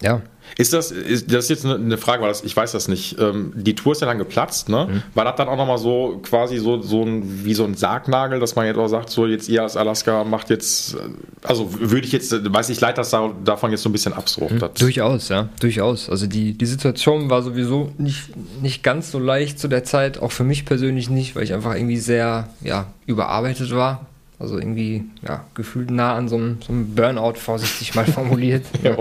Ja. 0.01 0.21
Ist 0.57 0.73
das, 0.73 0.93
ist, 0.93 1.33
das 1.33 1.49
jetzt 1.49 1.67
eine, 1.67 1.99
Frage, 1.99 2.23
weil 2.23 2.29
das, 2.29 2.45
ich 2.45 2.57
weiß 2.57 2.71
das 2.73 2.87
nicht. 2.87 3.19
Ähm, 3.19 3.53
die 3.57 3.75
Tour 3.75 3.93
ist 3.93 4.01
ja 4.01 4.07
dann 4.07 4.19
geplatzt, 4.19 4.69
ne? 4.69 5.03
War 5.15 5.25
das 5.25 5.35
dann 5.37 5.49
auch 5.49 5.57
nochmal 5.57 5.79
so 5.79 6.21
quasi 6.23 6.59
so, 6.59 6.81
so 6.81 7.03
ein, 7.03 7.45
wie 7.45 7.55
so 7.55 7.65
ein 7.65 7.75
Sargnagel, 7.75 8.39
dass 8.39 8.55
man 8.55 8.67
jetzt 8.67 8.77
auch 8.79 8.87
sagt, 8.87 9.11
so 9.11 9.27
jetzt 9.27 9.49
ihr 9.49 9.63
als 9.63 9.77
Alaska 9.77 10.23
macht 10.23 10.51
jetzt, 10.51 10.95
äh, 10.95 10.99
also 11.43 11.69
würde 11.81 12.07
ich 12.07 12.13
jetzt, 12.13 12.33
äh, 12.33 12.41
weiß 12.53 12.69
ich, 12.71 12.81
leite 12.81 12.97
das 12.99 13.11
da, 13.11 13.33
davon 13.45 13.73
jetzt 13.73 13.83
so 13.83 13.89
ein 13.89 13.93
bisschen 13.93 14.13
ab, 14.13 14.29
so. 14.29 14.49
Das- 14.61 14.75
Durchaus, 14.75 15.29
ja, 15.29 15.49
durchaus. 15.61 16.09
Also 16.09 16.27
die, 16.29 16.53
die 16.53 16.67
Situation 16.67 17.31
war 17.31 17.43
sowieso 17.43 17.91
nicht, 17.99 18.31
nicht 18.63 18.83
ganz 18.83 19.11
so 19.11 19.19
leicht 19.19 19.59
zu 19.59 19.67
der 19.69 19.83
Zeit, 19.85 20.19
auch 20.23 20.31
für 20.33 20.45
mich 20.45 20.65
persönlich 20.67 21.11
nicht, 21.11 21.35
weil 21.35 21.43
ich 21.43 21.53
einfach 21.53 21.75
irgendwie 21.75 21.97
sehr 21.99 22.49
ja, 22.63 22.87
überarbeitet 23.07 23.75
war. 23.75 24.07
Also 24.41 24.59
irgendwie 24.59 25.05
ja, 25.27 25.45
gefühlt 25.55 25.91
nah 25.93 26.15
an 26.17 26.29
so 26.29 26.35
einem, 26.37 26.59
so 26.61 26.73
einem 26.73 26.95
Burnout, 26.95 27.35
vorsichtig 27.39 27.95
mal 27.95 28.05
formuliert. 28.13 28.65
Ja. 28.83 28.97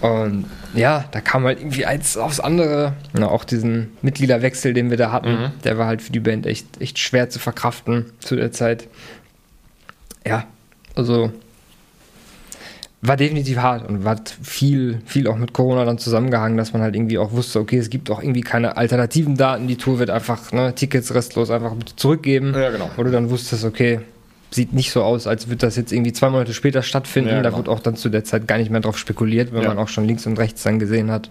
Und 0.00 0.46
ja, 0.74 1.04
da 1.10 1.20
kam 1.20 1.44
halt 1.44 1.60
irgendwie 1.60 1.84
eins 1.84 2.16
aufs 2.16 2.40
andere. 2.40 2.94
Na, 3.12 3.28
auch 3.28 3.44
diesen 3.44 3.96
Mitgliederwechsel, 4.02 4.72
den 4.72 4.90
wir 4.90 4.96
da 4.96 5.12
hatten, 5.12 5.52
der 5.64 5.78
war 5.78 5.86
halt 5.86 6.00
für 6.00 6.12
die 6.12 6.20
Band 6.20 6.46
echt, 6.46 6.80
echt 6.80 6.98
schwer 6.98 7.28
zu 7.28 7.38
verkraften 7.38 8.06
zu 8.20 8.36
der 8.36 8.50
Zeit. 8.50 8.88
Ja, 10.26 10.44
also 10.94 11.32
war 13.02 13.16
definitiv 13.16 13.56
hart 13.56 13.88
und 13.88 14.04
hat 14.04 14.36
viel, 14.42 15.00
viel 15.06 15.26
auch 15.26 15.36
mit 15.36 15.54
Corona 15.54 15.86
dann 15.86 15.96
zusammengehangen, 15.96 16.58
dass 16.58 16.74
man 16.74 16.82
halt 16.82 16.94
irgendwie 16.94 17.16
auch 17.16 17.32
wusste, 17.32 17.58
okay, 17.58 17.78
es 17.78 17.88
gibt 17.88 18.10
auch 18.10 18.22
irgendwie 18.22 18.42
keine 18.42 18.76
alternativen 18.76 19.36
Daten, 19.36 19.68
die 19.68 19.76
Tour 19.76 19.98
wird 19.98 20.10
einfach, 20.10 20.52
ne, 20.52 20.74
Tickets 20.74 21.14
restlos 21.14 21.50
einfach 21.50 21.72
zurückgeben. 21.96 22.52
Ja, 22.54 22.70
genau. 22.70 22.90
Wo 22.96 23.02
du 23.02 23.10
dann 23.10 23.30
wusstest, 23.30 23.64
okay, 23.64 24.00
sieht 24.50 24.72
nicht 24.72 24.90
so 24.90 25.02
aus, 25.02 25.26
als 25.26 25.46
würde 25.46 25.58
das 25.58 25.76
jetzt 25.76 25.92
irgendwie 25.92 26.12
zwei 26.12 26.28
Monate 26.30 26.54
später 26.54 26.82
stattfinden. 26.82 27.30
Ja, 27.30 27.36
Da 27.42 27.50
genau. 27.50 27.58
wurde 27.58 27.70
auch 27.70 27.80
dann 27.80 27.96
zu 27.96 28.08
der 28.08 28.24
Zeit 28.24 28.48
gar 28.48 28.58
nicht 28.58 28.70
mehr 28.70 28.80
drauf 28.80 28.98
spekuliert, 28.98 29.52
wenn 29.52 29.62
Ja. 29.62 29.68
man 29.68 29.78
auch 29.78 29.88
schon 29.88 30.06
links 30.06 30.26
und 30.26 30.38
rechts 30.38 30.62
dann 30.62 30.78
gesehen 30.78 31.10
hat. 31.10 31.30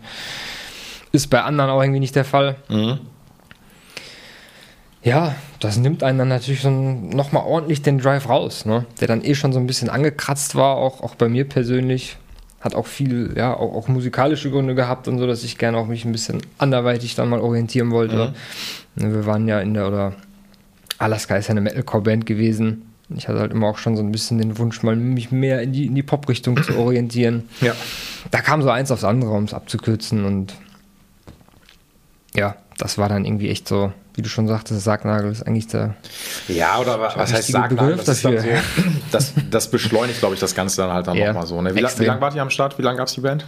Ist 1.11 1.29
bei 1.29 1.41
anderen 1.41 1.69
auch 1.71 1.81
irgendwie 1.81 1.99
nicht 1.99 2.15
der 2.15 2.25
Fall. 2.25 2.55
Mhm. 2.69 2.99
Ja, 5.01 5.35
das 5.59 5.77
nimmt 5.77 6.03
einen 6.03 6.17
dann 6.19 6.27
natürlich 6.27 6.61
so 6.61 6.69
nochmal 6.69 7.43
ordentlich 7.45 7.81
den 7.81 7.99
Drive 7.99 8.27
raus, 8.27 8.65
ne? 8.65 8.85
der 8.99 9.07
dann 9.07 9.23
eh 9.23 9.33
schon 9.33 9.53
so 9.53 9.59
ein 9.59 9.67
bisschen 9.67 9.89
angekratzt 9.89 10.55
war, 10.55 10.75
auch, 10.75 11.01
auch 11.01 11.15
bei 11.15 11.29
mir 11.29 11.47
persönlich. 11.47 12.17
Hat 12.59 12.75
auch 12.75 12.87
viel, 12.87 13.33
ja, 13.37 13.53
auch, 13.53 13.73
auch 13.73 13.87
musikalische 13.87 14.51
Gründe 14.51 14.75
gehabt 14.75 15.07
und 15.07 15.17
so, 15.17 15.25
dass 15.25 15.45
ich 15.45 15.57
gerne 15.57 15.77
auch 15.77 15.87
mich 15.87 16.03
ein 16.03 16.11
bisschen 16.11 16.41
anderweitig 16.57 17.15
dann 17.15 17.29
mal 17.29 17.39
orientieren 17.39 17.91
wollte. 17.91 18.33
Ne, 18.95 19.13
Wir 19.13 19.25
waren 19.25 19.47
ja 19.47 19.61
in 19.61 19.73
der, 19.73 19.87
oder 19.87 20.13
Alaska 20.97 21.37
ist 21.37 21.47
ja 21.47 21.51
eine 21.51 21.61
Metalcore-Band 21.61 22.25
gewesen. 22.25 22.88
Ich 23.15 23.27
hatte 23.27 23.39
halt 23.39 23.51
immer 23.51 23.67
auch 23.67 23.77
schon 23.79 23.95
so 23.97 24.03
ein 24.03 24.11
bisschen 24.11 24.37
den 24.37 24.57
Wunsch, 24.59 24.83
mal 24.83 24.95
mich 24.95 25.31
mehr 25.31 25.61
in 25.61 25.71
die, 25.73 25.87
in 25.87 25.95
die 25.95 26.03
Pop-Richtung 26.03 26.61
zu 26.61 26.77
orientieren. 26.77 27.49
Ja. 27.61 27.73
Da 28.31 28.41
kam 28.41 28.61
so 28.61 28.69
eins 28.69 28.91
aufs 28.91 29.03
andere, 29.03 29.31
um 29.31 29.43
es 29.45 29.53
abzukürzen 29.53 30.25
und 30.25 30.53
ja, 32.35 32.55
das 32.77 32.97
war 32.97 33.09
dann 33.09 33.25
irgendwie 33.25 33.49
echt 33.49 33.67
so, 33.67 33.91
wie 34.13 34.21
du 34.21 34.29
schon 34.29 34.47
sagtest, 34.47 34.81
Sargnagel 34.83 35.31
ist 35.31 35.43
eigentlich 35.45 35.67
der 35.67 35.95
Ja, 36.47 36.79
oder 36.79 36.99
was 36.99 37.33
heißt 37.33 37.47
Sargnagel? 37.51 37.91
Begriff 37.93 38.05
Das, 38.05 38.21
so, 38.21 38.31
das, 39.11 39.33
das 39.49 39.71
beschleunigt, 39.71 40.19
glaube 40.19 40.35
ich, 40.35 40.39
das 40.39 40.53
Ganze 40.55 40.77
dann 40.81 40.91
halt 40.93 41.07
dann 41.07 41.17
Ja, 41.17 41.27
nochmal 41.27 41.47
so. 41.47 41.61
Ne? 41.61 41.73
Wie, 41.75 41.79
la- 41.79 41.89
wie 41.97 42.05
lange 42.05 42.21
wart 42.21 42.35
ihr 42.35 42.41
am 42.41 42.49
Start? 42.51 42.77
Wie 42.77 42.83
lange 42.83 42.97
gab 42.97 43.07
es 43.07 43.13
die 43.15 43.21
Band? 43.21 43.45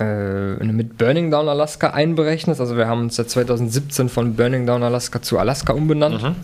äh, 0.00 0.54
mit 0.64 0.98
Burning 0.98 1.30
Down 1.30 1.48
Alaska 1.48 1.90
einberechnet. 1.90 2.58
Also 2.58 2.76
wir 2.76 2.88
haben 2.88 3.02
uns 3.02 3.14
seit 3.14 3.30
2017 3.30 4.08
von 4.08 4.34
Burning 4.34 4.66
Down 4.66 4.82
Alaska 4.82 5.22
zu 5.22 5.38
Alaska 5.38 5.72
umbenannt. 5.72 6.20
Mhm. 6.20 6.34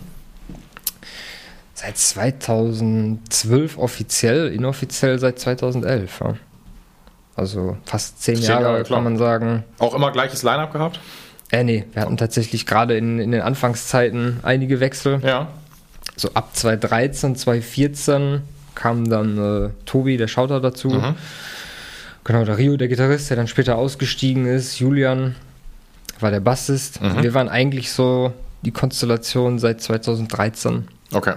Seit 1.81 1.97
2012 1.97 3.77
offiziell, 3.79 4.49
inoffiziell 4.53 5.17
seit 5.17 5.39
2011. 5.39 6.19
Ja. 6.19 6.35
Also 7.35 7.77
fast 7.85 8.21
zehn, 8.21 8.35
Zehn 8.35 8.45
Jahre, 8.45 8.63
Jahre, 8.63 8.83
kann 8.83 9.03
man 9.03 9.17
sagen. 9.17 9.63
Auch 9.79 9.95
immer 9.95 10.11
gleiches 10.11 10.43
Line-Up 10.43 10.73
gehabt? 10.73 10.99
Äh, 11.49 11.63
nee, 11.63 11.85
wir 11.93 12.03
hatten 12.03 12.17
tatsächlich 12.17 12.67
gerade 12.67 12.95
in, 12.97 13.17
in 13.19 13.31
den 13.31 13.41
Anfangszeiten 13.41 14.41
einige 14.43 14.79
Wechsel. 14.79 15.21
Ja. 15.23 15.47
So 16.15 16.29
ab 16.35 16.55
2013, 16.55 17.35
2014 17.35 18.41
kam 18.75 19.09
dann 19.09 19.37
äh, 19.37 19.69
Tobi, 19.85 20.17
der 20.17 20.27
Schauter, 20.27 20.59
dazu. 20.61 20.89
Mhm. 20.89 21.15
Genau, 22.23 22.45
der 22.45 22.59
Rio, 22.59 22.77
der 22.77 22.89
Gitarrist, 22.89 23.31
der 23.31 23.37
dann 23.37 23.47
später 23.47 23.77
ausgestiegen 23.77 24.45
ist. 24.45 24.77
Julian 24.77 25.35
war 26.19 26.29
der 26.29 26.41
Bassist. 26.41 27.01
Mhm. 27.01 27.23
Wir 27.23 27.33
waren 27.33 27.49
eigentlich 27.49 27.91
so 27.91 28.33
die 28.61 28.71
Konstellation 28.71 29.57
seit 29.57 29.81
2013. 29.81 30.87
Okay. 31.11 31.33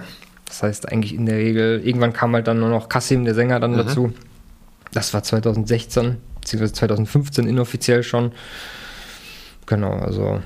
Das 0.54 0.62
heißt 0.62 0.88
eigentlich 0.92 1.12
in 1.14 1.26
der 1.26 1.36
Regel, 1.38 1.80
irgendwann 1.84 2.12
kam 2.12 2.32
halt 2.32 2.46
dann 2.46 2.60
nur 2.60 2.68
noch 2.68 2.88
Kassim, 2.88 3.24
der 3.24 3.34
Sänger, 3.34 3.58
dann 3.58 3.72
Mhm. 3.72 3.76
dazu. 3.78 4.12
Das 4.92 5.12
war 5.12 5.24
2016, 5.24 6.18
beziehungsweise 6.40 6.72
2015 6.74 7.48
inoffiziell 7.48 8.04
schon. 8.04 8.30
Genau, 9.66 9.94
also 9.94 10.40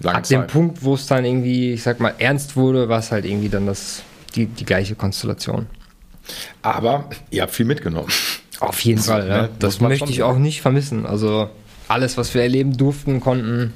Lange 0.00 0.18
ab 0.18 0.24
dem 0.24 0.40
Zeit. 0.40 0.50
Punkt, 0.52 0.82
wo 0.82 0.94
es 0.94 1.06
dann 1.06 1.24
irgendwie, 1.24 1.72
ich 1.74 1.84
sag 1.84 2.00
mal, 2.00 2.14
ernst 2.18 2.56
wurde, 2.56 2.88
war 2.88 2.98
es 2.98 3.12
halt 3.12 3.24
irgendwie 3.26 3.48
dann 3.48 3.66
das, 3.66 4.02
die, 4.34 4.46
die 4.46 4.64
gleiche 4.64 4.96
Konstellation. 4.96 5.66
Aber 6.62 7.08
ihr 7.30 7.42
habt 7.42 7.52
viel 7.54 7.66
mitgenommen. 7.66 8.08
Auf 8.58 8.80
jeden 8.80 9.00
So, 9.00 9.12
Fall, 9.12 9.28
ja. 9.28 9.42
ne? 9.42 9.50
Das 9.60 9.80
möchte 9.80 10.10
ich 10.10 10.24
auch 10.24 10.36
nicht 10.38 10.62
vermissen. 10.62 11.06
Also 11.06 11.48
alles, 11.86 12.16
was 12.16 12.34
wir 12.34 12.42
erleben 12.42 12.76
durften, 12.76 13.20
konnten, 13.20 13.72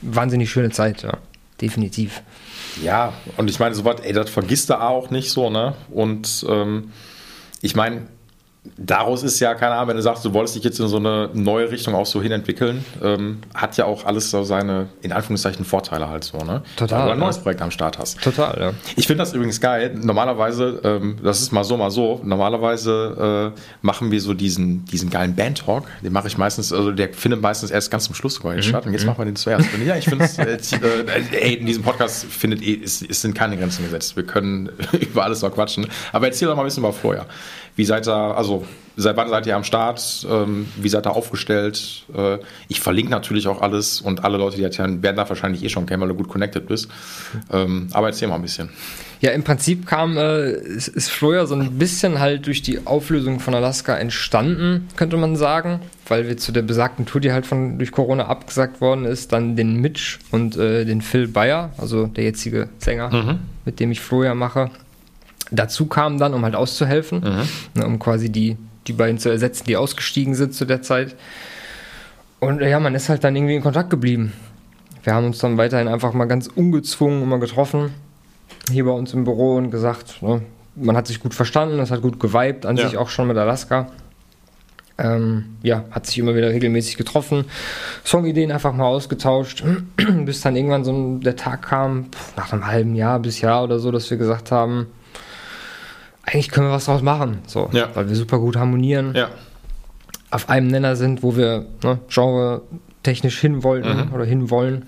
wahnsinnig 0.00 0.50
schöne 0.50 0.70
Zeit, 0.70 1.02
ja. 1.04 1.18
Definitiv. 1.60 2.22
Ja, 2.80 3.12
und 3.36 3.50
ich 3.50 3.58
meine, 3.58 3.74
sowas, 3.74 3.96
ey, 4.02 4.12
das 4.12 4.30
vergisst 4.30 4.70
du 4.70 4.80
auch 4.80 5.10
nicht 5.10 5.30
so, 5.30 5.50
ne? 5.50 5.74
Und 5.90 6.46
ähm, 6.48 6.92
ich 7.60 7.74
meine, 7.74 8.06
daraus 8.76 9.22
ist 9.24 9.40
ja, 9.40 9.54
keine 9.54 9.74
Ahnung, 9.74 9.88
wenn 9.88 9.96
du 9.96 10.02
sagst, 10.02 10.24
du 10.24 10.32
wolltest 10.34 10.54
dich 10.56 10.62
jetzt 10.64 10.78
in 10.78 10.86
so 10.86 10.96
eine 10.98 11.30
neue 11.34 11.70
Richtung 11.70 11.94
auch 11.96 12.06
so 12.06 12.22
hinentwickeln, 12.22 12.84
ähm, 13.02 13.38
hat 13.54 13.76
ja 13.76 13.86
auch 13.86 14.04
alles 14.04 14.30
so 14.30 14.44
seine, 14.44 14.88
in 15.02 15.10
Anführungszeichen, 15.12 15.64
Vorteile 15.64 16.08
halt 16.08 16.22
so, 16.24 16.38
ne? 16.38 16.62
Total, 16.76 17.00
Weil 17.00 17.06
du 17.06 17.12
ein 17.14 17.18
ja. 17.18 17.24
neues 17.24 17.38
Projekt 17.38 17.60
am 17.60 17.70
Start 17.72 17.98
hast. 17.98 18.20
Total, 18.22 18.56
ja. 18.60 18.72
Ich 18.96 19.06
finde 19.08 19.22
das 19.22 19.32
übrigens 19.32 19.60
geil. 19.60 19.92
Normalerweise, 20.00 20.80
ähm, 20.84 21.16
das 21.22 21.40
ist 21.40 21.52
mal 21.52 21.64
so, 21.64 21.76
mal 21.76 21.90
so. 21.90 22.20
Normalerweise 22.22 23.52
äh, 23.56 23.60
machen 23.82 24.10
wir 24.10 24.20
so 24.20 24.32
diesen, 24.34 24.84
diesen 24.84 25.10
geilen 25.10 25.34
Band-Talk. 25.34 25.84
Den 26.02 26.12
mache 26.12 26.28
ich 26.28 26.38
meistens, 26.38 26.72
also 26.72 26.92
der 26.92 27.12
findet 27.12 27.40
meistens 27.40 27.70
erst 27.70 27.90
ganz 27.90 28.04
zum 28.04 28.14
Schluss 28.14 28.34
sogar 28.34 28.54
Mhm. 28.54 28.62
statt. 28.62 28.86
Und 28.86 28.92
jetzt 28.92 29.06
machen 29.06 29.18
wir 29.18 29.24
den 29.24 29.36
zuerst. 29.36 29.72
Und 29.74 29.84
ja, 29.86 29.96
ich 29.96 30.04
finde 30.04 30.24
es, 30.24 30.38
äh, 30.38 30.44
äh, 30.54 31.22
ey, 31.32 31.54
in 31.54 31.66
diesem 31.66 31.82
Podcast 31.82 32.24
findet, 32.26 32.62
eh- 32.62 32.80
es, 32.82 33.02
es 33.02 33.22
sind 33.22 33.34
keine 33.34 33.56
Grenzen 33.56 33.84
gesetzt. 33.84 34.14
Wir 34.16 34.24
können 34.24 34.70
über 35.00 35.24
alles 35.24 35.42
noch 35.42 35.52
quatschen. 35.52 35.86
Aber 36.12 36.26
erzähl 36.26 36.46
doch 36.48 36.54
mal 36.56 36.62
ein 36.62 36.66
bisschen 36.66 36.82
über 36.84 36.92
Florian. 36.92 37.26
Wie 37.76 37.84
seid 37.84 38.06
ihr, 38.06 38.14
also 38.14 38.64
seit 38.96 39.16
wann 39.16 39.28
seid 39.28 39.46
ihr 39.46 39.56
am 39.56 39.64
Start? 39.64 40.26
Ähm, 40.30 40.66
wie 40.76 40.88
seid 40.88 41.06
ihr 41.06 41.16
aufgestellt? 41.16 42.04
Äh, 42.14 42.38
ich 42.68 42.80
verlinke 42.80 43.10
natürlich 43.10 43.48
auch 43.48 43.62
alles 43.62 44.00
und 44.00 44.24
alle 44.24 44.38
Leute, 44.38 44.56
die 44.56 44.62
erzählen, 44.62 45.02
werden 45.02 45.16
da 45.16 45.28
wahrscheinlich 45.28 45.62
eh 45.64 45.68
schon 45.68 45.86
kennen, 45.86 46.02
weil 46.02 46.08
du 46.08 46.14
gut 46.14 46.28
connected 46.28 46.66
bist. 46.66 46.88
Ähm, 47.52 47.88
aber 47.92 48.08
erzähl 48.08 48.28
mal 48.28 48.36
ein 48.36 48.42
bisschen. 48.42 48.68
Ja, 49.20 49.30
im 49.30 49.44
Prinzip 49.44 49.86
kam, 49.86 50.16
äh, 50.16 50.50
ist, 50.50 50.88
ist 50.88 51.10
Fleur 51.10 51.46
so 51.46 51.54
ein 51.54 51.78
bisschen 51.78 52.18
halt 52.18 52.46
durch 52.46 52.60
die 52.60 52.86
Auflösung 52.86 53.38
von 53.38 53.54
Alaska 53.54 53.96
entstanden, 53.96 54.88
könnte 54.96 55.16
man 55.16 55.36
sagen, 55.36 55.80
weil 56.08 56.26
wir 56.26 56.36
zu 56.36 56.50
der 56.50 56.62
besagten 56.62 57.06
Tour, 57.06 57.20
die 57.20 57.32
halt 57.32 57.46
von 57.46 57.78
durch 57.78 57.92
Corona 57.92 58.26
abgesagt 58.26 58.80
worden 58.80 59.04
ist, 59.04 59.32
dann 59.32 59.54
den 59.54 59.76
Mitch 59.76 60.18
und 60.32 60.56
äh, 60.56 60.84
den 60.84 61.02
Phil 61.02 61.28
Bayer, 61.28 61.70
also 61.78 62.06
der 62.06 62.24
jetzige 62.24 62.68
Sänger, 62.78 63.10
mhm. 63.10 63.38
mit 63.64 63.78
dem 63.78 63.92
ich 63.92 64.00
Fleur 64.00 64.34
mache, 64.34 64.70
dazu 65.52 65.86
kamen 65.86 66.18
dann, 66.18 66.34
um 66.34 66.42
halt 66.44 66.56
auszuhelfen, 66.56 67.20
mhm. 67.20 67.80
ne, 67.80 67.86
um 67.86 67.98
quasi 67.98 68.30
die 68.30 68.56
die 68.86 68.92
beiden 68.92 69.18
zu 69.18 69.28
ersetzen, 69.28 69.64
die 69.66 69.76
ausgestiegen 69.76 70.34
sind 70.34 70.54
zu 70.54 70.64
der 70.64 70.82
Zeit. 70.82 71.14
Und 72.40 72.60
ja, 72.60 72.80
man 72.80 72.94
ist 72.94 73.08
halt 73.08 73.22
dann 73.24 73.36
irgendwie 73.36 73.56
in 73.56 73.62
Kontakt 73.62 73.90
geblieben. 73.90 74.32
Wir 75.04 75.14
haben 75.14 75.26
uns 75.26 75.38
dann 75.38 75.58
weiterhin 75.58 75.88
einfach 75.88 76.12
mal 76.12 76.26
ganz 76.26 76.48
ungezwungen 76.48 77.22
immer 77.22 77.38
getroffen, 77.38 77.92
hier 78.70 78.84
bei 78.84 78.92
uns 78.92 79.14
im 79.14 79.24
Büro 79.24 79.56
und 79.56 79.70
gesagt, 79.70 80.22
ne, 80.22 80.42
man 80.74 80.96
hat 80.96 81.06
sich 81.06 81.20
gut 81.20 81.34
verstanden, 81.34 81.78
es 81.80 81.90
hat 81.90 82.02
gut 82.02 82.20
geweibt, 82.20 82.66
an 82.66 82.76
ja. 82.76 82.88
sich 82.88 82.98
auch 82.98 83.08
schon 83.08 83.28
mit 83.28 83.36
Alaska. 83.36 83.88
Ähm, 84.98 85.56
ja, 85.62 85.84
hat 85.90 86.06
sich 86.06 86.18
immer 86.18 86.34
wieder 86.34 86.50
regelmäßig 86.50 86.96
getroffen, 86.96 87.46
Songideen 88.04 88.52
einfach 88.52 88.74
mal 88.74 88.84
ausgetauscht, 88.84 89.64
bis 90.24 90.42
dann 90.42 90.54
irgendwann 90.54 90.84
so 90.84 91.18
der 91.18 91.34
Tag 91.34 91.62
kam, 91.62 92.06
nach 92.36 92.52
einem 92.52 92.66
halben 92.66 92.94
Jahr 92.94 93.18
bis 93.18 93.40
Jahr 93.40 93.64
oder 93.64 93.78
so, 93.78 93.90
dass 93.90 94.10
wir 94.10 94.18
gesagt 94.18 94.52
haben, 94.52 94.88
eigentlich 96.24 96.50
können 96.50 96.68
wir 96.68 96.72
was 96.72 96.84
draus 96.84 97.02
machen, 97.02 97.38
so, 97.46 97.68
ja. 97.72 97.88
weil 97.94 98.08
wir 98.08 98.16
super 98.16 98.38
gut 98.38 98.56
harmonieren, 98.56 99.14
ja. 99.14 99.28
auf 100.30 100.48
einem 100.48 100.68
Nenner 100.68 100.96
sind, 100.96 101.22
wo 101.22 101.36
wir 101.36 101.66
ne, 101.82 101.98
Genre 102.08 102.62
technisch 103.02 103.40
hin 103.40 103.62
wollten 103.62 104.06
mhm. 104.06 104.12
oder 104.12 104.24
hinwollen, 104.24 104.86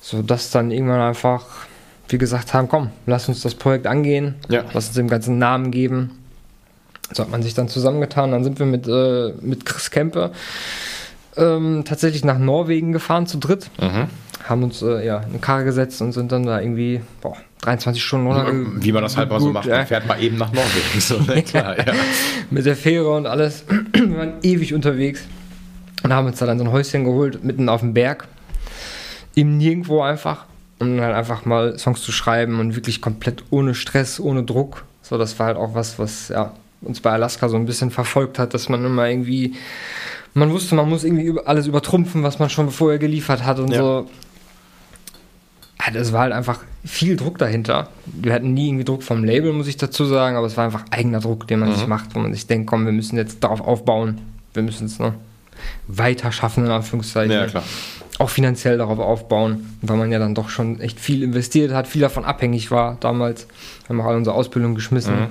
so 0.00 0.22
dass 0.22 0.50
dann 0.50 0.70
irgendwann 0.70 1.00
einfach 1.00 1.44
wir 2.08 2.18
gesagt 2.18 2.54
haben, 2.54 2.68
komm, 2.68 2.90
lass 3.06 3.28
uns 3.28 3.42
das 3.42 3.54
Projekt 3.54 3.86
angehen, 3.86 4.36
ja. 4.48 4.64
lass 4.72 4.86
uns 4.86 4.94
dem 4.94 5.08
ganzen 5.08 5.38
Namen 5.38 5.70
geben. 5.70 6.18
So 7.12 7.22
hat 7.22 7.30
man 7.30 7.42
sich 7.42 7.54
dann 7.54 7.68
zusammengetan. 7.68 8.32
Dann 8.32 8.44
sind 8.44 8.58
wir 8.58 8.66
mit, 8.66 8.88
äh, 8.88 9.32
mit 9.40 9.64
Chris 9.64 9.90
Kempe 9.90 10.32
ähm, 11.36 11.84
tatsächlich 11.84 12.24
nach 12.24 12.38
Norwegen 12.38 12.92
gefahren 12.92 13.26
zu 13.26 13.38
dritt. 13.38 13.70
Mhm. 13.80 14.08
Haben 14.48 14.62
uns 14.62 14.82
äh, 14.82 15.04
ja, 15.04 15.18
in 15.18 15.30
eine 15.30 15.38
Karre 15.38 15.64
gesetzt 15.64 16.00
und 16.02 16.12
sind 16.12 16.30
dann 16.30 16.44
da 16.44 16.60
irgendwie 16.60 17.00
boah, 17.20 17.36
23 17.62 18.02
Stunden 18.02 18.26
runter. 18.26 18.52
Wie 18.82 18.92
man 18.92 19.02
das 19.02 19.16
halt 19.16 19.28
mal 19.28 19.40
so 19.40 19.50
macht, 19.50 19.68
man 19.68 19.86
fährt 19.86 20.06
mal 20.06 20.22
eben 20.22 20.36
nach 20.36 20.52
Norwegen. 20.52 21.00
So, 21.00 21.18
ne? 21.18 21.42
Klar, 21.44 21.78
ja. 21.78 21.92
Mit 22.50 22.64
der 22.64 22.76
Fähre 22.76 23.10
und 23.10 23.26
alles. 23.26 23.64
wir 23.92 24.16
waren 24.16 24.34
ewig 24.42 24.72
unterwegs 24.72 25.24
und 26.02 26.12
haben 26.12 26.26
uns 26.26 26.38
da 26.38 26.46
dann 26.46 26.58
so 26.58 26.64
ein 26.64 26.72
Häuschen 26.72 27.04
geholt, 27.04 27.42
mitten 27.42 27.68
auf 27.68 27.80
dem 27.80 27.92
Berg. 27.94 28.28
Im 29.34 29.58
Nirgendwo 29.58 30.02
einfach. 30.02 30.44
Um 30.78 30.98
dann 30.98 31.12
einfach 31.14 31.46
mal 31.46 31.78
Songs 31.78 32.02
zu 32.02 32.12
schreiben 32.12 32.60
und 32.60 32.76
wirklich 32.76 33.00
komplett 33.00 33.44
ohne 33.50 33.74
Stress, 33.74 34.20
ohne 34.20 34.42
Druck. 34.42 34.84
So, 35.00 35.16
das 35.16 35.38
war 35.38 35.46
halt 35.46 35.56
auch 35.56 35.74
was, 35.74 35.98
was 35.98 36.28
ja, 36.28 36.52
uns 36.82 37.00
bei 37.00 37.10
Alaska 37.12 37.48
so 37.48 37.56
ein 37.56 37.64
bisschen 37.64 37.90
verfolgt 37.90 38.38
hat, 38.38 38.52
dass 38.52 38.68
man 38.68 38.84
immer 38.84 39.08
irgendwie 39.08 39.54
man 40.36 40.50
wusste, 40.52 40.74
man 40.74 40.88
muss 40.88 41.02
irgendwie 41.02 41.40
alles 41.46 41.66
übertrumpfen, 41.66 42.22
was 42.22 42.38
man 42.38 42.50
schon 42.50 42.70
vorher 42.70 42.98
geliefert 42.98 43.44
hat 43.44 43.58
und 43.58 43.72
ja. 43.72 43.78
so. 43.78 44.10
Das 45.92 46.12
war 46.12 46.22
halt 46.22 46.32
einfach 46.32 46.60
viel 46.84 47.16
Druck 47.16 47.38
dahinter. 47.38 47.88
Wir 48.06 48.32
hatten 48.32 48.54
nie 48.54 48.68
irgendwie 48.68 48.84
Druck 48.84 49.02
vom 49.02 49.24
Label, 49.24 49.52
muss 49.52 49.66
ich 49.66 49.76
dazu 49.76 50.04
sagen, 50.04 50.36
aber 50.36 50.46
es 50.46 50.56
war 50.56 50.64
einfach 50.64 50.84
eigener 50.90 51.20
Druck, 51.20 51.46
den 51.46 51.60
man 51.60 51.70
mhm. 51.70 51.74
sich 51.74 51.86
macht, 51.86 52.14
wo 52.14 52.18
man 52.18 52.32
sich 52.32 52.46
denkt, 52.46 52.68
komm, 52.68 52.86
wir 52.86 52.92
müssen 52.92 53.16
jetzt 53.16 53.42
darauf 53.42 53.60
aufbauen. 53.60 54.18
Wir 54.54 54.62
müssen 54.62 54.86
es 54.86 54.98
ne, 54.98 55.14
weiter 55.86 56.32
schaffen, 56.32 56.64
in 56.64 56.70
Anführungszeichen. 56.70 57.32
Ja, 57.32 57.46
klar. 57.46 57.64
Auch 58.18 58.30
finanziell 58.30 58.78
darauf 58.78 58.98
aufbauen, 58.98 59.78
weil 59.82 59.96
man 59.98 60.10
ja 60.10 60.18
dann 60.18 60.34
doch 60.34 60.48
schon 60.48 60.80
echt 60.80 60.98
viel 60.98 61.22
investiert 61.22 61.72
hat, 61.72 61.86
viel 61.86 62.00
davon 62.00 62.24
abhängig 62.24 62.70
war 62.70 62.96
damals. 63.00 63.46
Wir 63.86 63.90
haben 63.90 64.00
auch 64.00 64.06
alle 64.06 64.16
unsere 64.16 64.34
Ausbildung 64.34 64.74
geschmissen. 64.74 65.14
Mhm. 65.14 65.26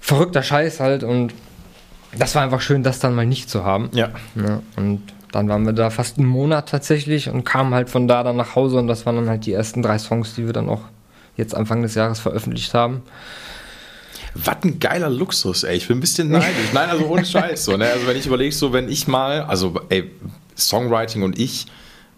Verrückter 0.00 0.42
Scheiß 0.42 0.80
halt 0.80 1.04
und 1.04 1.32
das 2.18 2.34
war 2.34 2.42
einfach 2.42 2.60
schön, 2.60 2.82
das 2.82 2.98
dann 2.98 3.14
mal 3.14 3.26
nicht 3.26 3.48
zu 3.48 3.64
haben. 3.64 3.88
Ja. 3.92 4.10
ja. 4.34 4.60
Und 4.76 5.02
dann 5.32 5.48
waren 5.48 5.64
wir 5.64 5.72
da 5.72 5.90
fast 5.90 6.18
einen 6.18 6.26
Monat 6.26 6.68
tatsächlich 6.68 7.28
und 7.28 7.44
kamen 7.44 7.74
halt 7.74 7.88
von 7.88 8.08
da 8.08 8.22
dann 8.22 8.36
nach 8.36 8.56
Hause 8.56 8.78
und 8.78 8.86
das 8.86 9.06
waren 9.06 9.16
dann 9.16 9.28
halt 9.28 9.46
die 9.46 9.52
ersten 9.52 9.82
drei 9.82 9.98
Songs, 9.98 10.34
die 10.34 10.46
wir 10.46 10.52
dann 10.52 10.68
auch 10.68 10.82
jetzt 11.36 11.54
Anfang 11.54 11.82
des 11.82 11.94
Jahres 11.94 12.18
veröffentlicht 12.18 12.74
haben. 12.74 13.02
Was 14.34 14.56
ein 14.62 14.78
geiler 14.78 15.10
Luxus, 15.10 15.64
ey. 15.64 15.76
Ich 15.76 15.88
bin 15.88 15.98
ein 15.98 16.00
bisschen 16.00 16.28
neidisch. 16.30 16.72
Nein, 16.72 16.90
also 16.90 17.06
ohne 17.06 17.24
Scheiß. 17.24 17.64
So, 17.64 17.76
ne? 17.76 17.86
Also 17.86 18.06
wenn 18.06 18.16
ich 18.16 18.26
überlege, 18.26 18.54
so 18.54 18.72
wenn 18.72 18.88
ich 18.88 19.08
mal, 19.08 19.42
also 19.42 19.80
ey, 19.88 20.10
Songwriting 20.56 21.22
und 21.22 21.38
ich, 21.38 21.66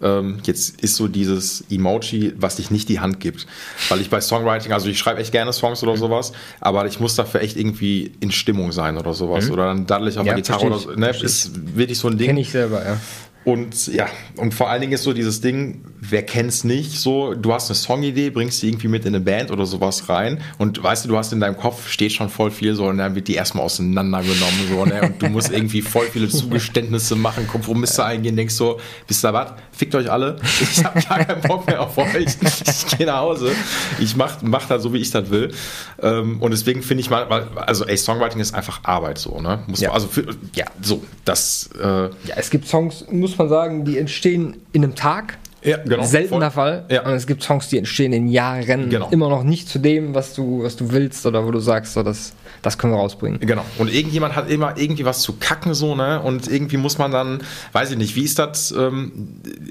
ähm, 0.02 0.38
jetzt 0.44 0.80
ist 0.80 0.96
so 0.96 1.08
dieses 1.08 1.64
Emoji, 1.70 2.32
was 2.36 2.56
dich 2.56 2.70
nicht 2.70 2.88
die 2.88 3.00
Hand 3.00 3.20
gibt. 3.20 3.46
Weil 3.88 4.00
ich 4.00 4.10
bei 4.10 4.20
Songwriting, 4.20 4.72
also 4.72 4.88
ich 4.88 4.98
schreibe 4.98 5.20
echt 5.20 5.32
gerne 5.32 5.52
Songs 5.52 5.82
oder 5.82 5.92
mhm. 5.92 5.98
sowas, 5.98 6.32
aber 6.60 6.86
ich 6.86 7.00
muss 7.00 7.14
dafür 7.14 7.40
echt 7.40 7.56
irgendwie 7.56 8.12
in 8.20 8.32
Stimmung 8.32 8.72
sein 8.72 8.98
oder 8.98 9.14
sowas. 9.14 9.46
Mhm. 9.46 9.52
Oder 9.52 9.66
dann 9.66 9.86
daddel 9.86 10.08
ich 10.08 10.18
auf 10.18 10.26
ja, 10.26 10.34
der 10.34 10.42
Gitarre 10.42 10.66
oder 10.66 10.78
so. 10.78 10.90
Ne? 10.92 11.10
Ist 11.10 11.76
wirklich 11.76 11.98
so 11.98 12.08
ein 12.08 12.18
Ding. 12.18 12.28
Kenn 12.28 12.36
ich 12.36 12.50
selber, 12.50 12.84
ja. 12.84 12.98
Und 13.44 13.88
ja, 13.88 14.06
und 14.36 14.54
vor 14.54 14.70
allen 14.70 14.80
Dingen 14.80 14.92
ist 14.92 15.02
so 15.02 15.12
dieses 15.12 15.40
Ding, 15.40 15.84
wer 16.00 16.22
kennt's 16.22 16.62
nicht, 16.62 16.92
so, 16.92 17.34
du 17.34 17.52
hast 17.52 17.70
eine 17.70 17.74
Songidee, 17.74 18.30
bringst 18.30 18.62
die 18.62 18.68
irgendwie 18.68 18.86
mit 18.86 19.04
in 19.04 19.16
eine 19.16 19.24
Band 19.24 19.50
oder 19.50 19.66
sowas 19.66 20.08
rein 20.08 20.40
und 20.58 20.80
weißt 20.80 21.04
du, 21.04 21.08
du 21.08 21.16
hast 21.16 21.32
in 21.32 21.40
deinem 21.40 21.56
Kopf, 21.56 21.88
steht 21.88 22.12
schon 22.12 22.28
voll 22.28 22.52
viel 22.52 22.76
so 22.76 22.86
und 22.86 22.98
dann 22.98 23.16
wird 23.16 23.26
die 23.26 23.34
erstmal 23.34 23.64
auseinandergenommen 23.64 24.68
so, 24.68 24.84
ne, 24.86 25.02
und 25.02 25.20
du 25.20 25.28
musst 25.28 25.50
irgendwie 25.52 25.82
voll 25.82 26.06
viele 26.06 26.28
Zugeständnisse 26.28 27.16
machen, 27.16 27.48
Kompromisse 27.48 28.04
eingehen, 28.04 28.36
denkst 28.36 28.54
so, 28.54 28.78
wisst 29.08 29.24
ihr 29.24 29.32
was, 29.32 29.54
fickt 29.72 29.94
euch 29.94 30.10
alle, 30.10 30.36
ich 30.60 30.84
hab 30.84 30.94
gar 31.08 31.24
keinen 31.24 31.40
Bock 31.42 31.66
mehr 31.66 31.80
auf 31.80 31.96
euch, 31.98 32.36
ich 32.66 32.98
gehe 32.98 33.06
nach 33.06 33.18
Hause, 33.18 33.52
ich 33.98 34.16
mach, 34.16 34.42
mach 34.42 34.66
das 34.66 34.82
so, 34.82 34.92
wie 34.92 34.98
ich 34.98 35.10
das 35.10 35.30
will. 35.30 35.52
Ähm, 36.00 36.40
und 36.40 36.50
deswegen 36.50 36.82
finde 36.82 37.00
ich 37.00 37.10
mal, 37.10 37.26
also 37.56 37.86
ey, 37.86 37.96
Songwriting 37.96 38.40
ist 38.40 38.54
einfach 38.54 38.80
Arbeit 38.84 39.18
so, 39.18 39.40
ne, 39.40 39.60
muss 39.66 39.80
ja. 39.80 39.88
man, 39.88 39.94
also 39.94 40.08
für, 40.08 40.26
ja, 40.54 40.66
so, 40.80 41.02
das, 41.24 41.70
äh, 41.80 41.86
ja, 41.86 42.36
es 42.36 42.50
gibt 42.50 42.68
Songs, 42.68 43.06
muss 43.10 43.36
man 43.38 43.48
sagen, 43.48 43.84
die 43.84 43.98
entstehen 43.98 44.56
in 44.72 44.84
einem 44.84 44.94
Tag. 44.94 45.38
Ja, 45.64 45.76
genau. 45.78 46.02
Seltener 46.02 46.50
Fall. 46.50 46.84
Ja. 46.90 47.04
Und 47.04 47.12
es 47.12 47.26
gibt 47.26 47.42
Songs, 47.42 47.68
die 47.68 47.78
entstehen 47.78 48.12
in 48.12 48.28
Jahren 48.28 48.90
genau. 48.90 49.08
immer 49.10 49.28
noch 49.28 49.44
nicht 49.44 49.68
zu 49.68 49.78
dem, 49.78 50.14
was 50.14 50.34
du, 50.34 50.62
was 50.62 50.76
du 50.76 50.90
willst 50.92 51.24
oder 51.24 51.46
wo 51.46 51.50
du 51.50 51.60
sagst, 51.60 51.94
so, 51.94 52.02
das, 52.02 52.32
das 52.62 52.78
können 52.78 52.92
wir 52.92 52.98
rausbringen. 52.98 53.38
Genau. 53.40 53.64
Und 53.78 53.92
irgendjemand 53.92 54.34
hat 54.34 54.50
immer 54.50 54.76
irgendwie 54.76 55.04
was 55.04 55.22
zu 55.22 55.34
kacken, 55.34 55.74
so, 55.74 55.94
ne? 55.94 56.20
Und 56.20 56.48
irgendwie 56.48 56.76
muss 56.76 56.98
man 56.98 57.12
dann, 57.12 57.40
weiß 57.72 57.92
ich 57.92 57.96
nicht, 57.96 58.16
wie 58.16 58.24
ist 58.24 58.38
das, 58.38 58.72
ähm, 58.72 59.12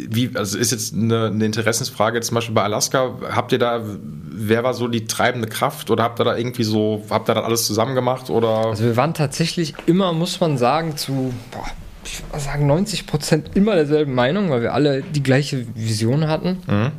wie, 0.10 0.32
also 0.36 0.58
ist 0.58 0.72
jetzt 0.72 0.94
eine, 0.94 1.28
eine 1.28 1.46
Interessensfrage, 1.46 2.22
zum 2.22 2.36
Beispiel 2.36 2.56
bei 2.56 2.64
Alaska, 2.64 3.16
habt 3.30 3.52
ihr 3.52 3.60
da, 3.60 3.84
wer 4.32 4.64
war 4.64 4.74
so 4.74 4.88
die 4.88 5.06
treibende 5.06 5.48
Kraft 5.48 5.92
oder 5.92 6.04
habt 6.04 6.20
ihr 6.20 6.24
da 6.24 6.38
irgendwie 6.38 6.64
so, 6.64 7.04
habt 7.10 7.30
ihr 7.30 7.36
da 7.36 7.42
alles 7.42 7.66
zusammen 7.68 7.96
gemacht 7.96 8.30
oder? 8.30 8.68
Also 8.68 8.86
wir 8.86 8.96
waren 8.96 9.14
tatsächlich 9.14 9.74
immer, 9.86 10.14
muss 10.14 10.40
man 10.40 10.58
sagen, 10.58 10.96
zu, 10.96 11.34
boah, 11.52 11.66
ich 12.04 12.24
würde 12.24 12.40
sagen, 12.40 12.68
90 12.68 13.08
Prozent 13.08 13.52
immer 13.56 13.76
derselben 13.76 14.14
Meinung, 14.14 14.50
weil 14.50 14.62
wir 14.62 14.74
alle 14.74 15.02
die 15.02 15.24
gleiche 15.24 15.66
Vision 15.76 16.28
hatten. 16.28 16.58
Mhm. 16.68 16.92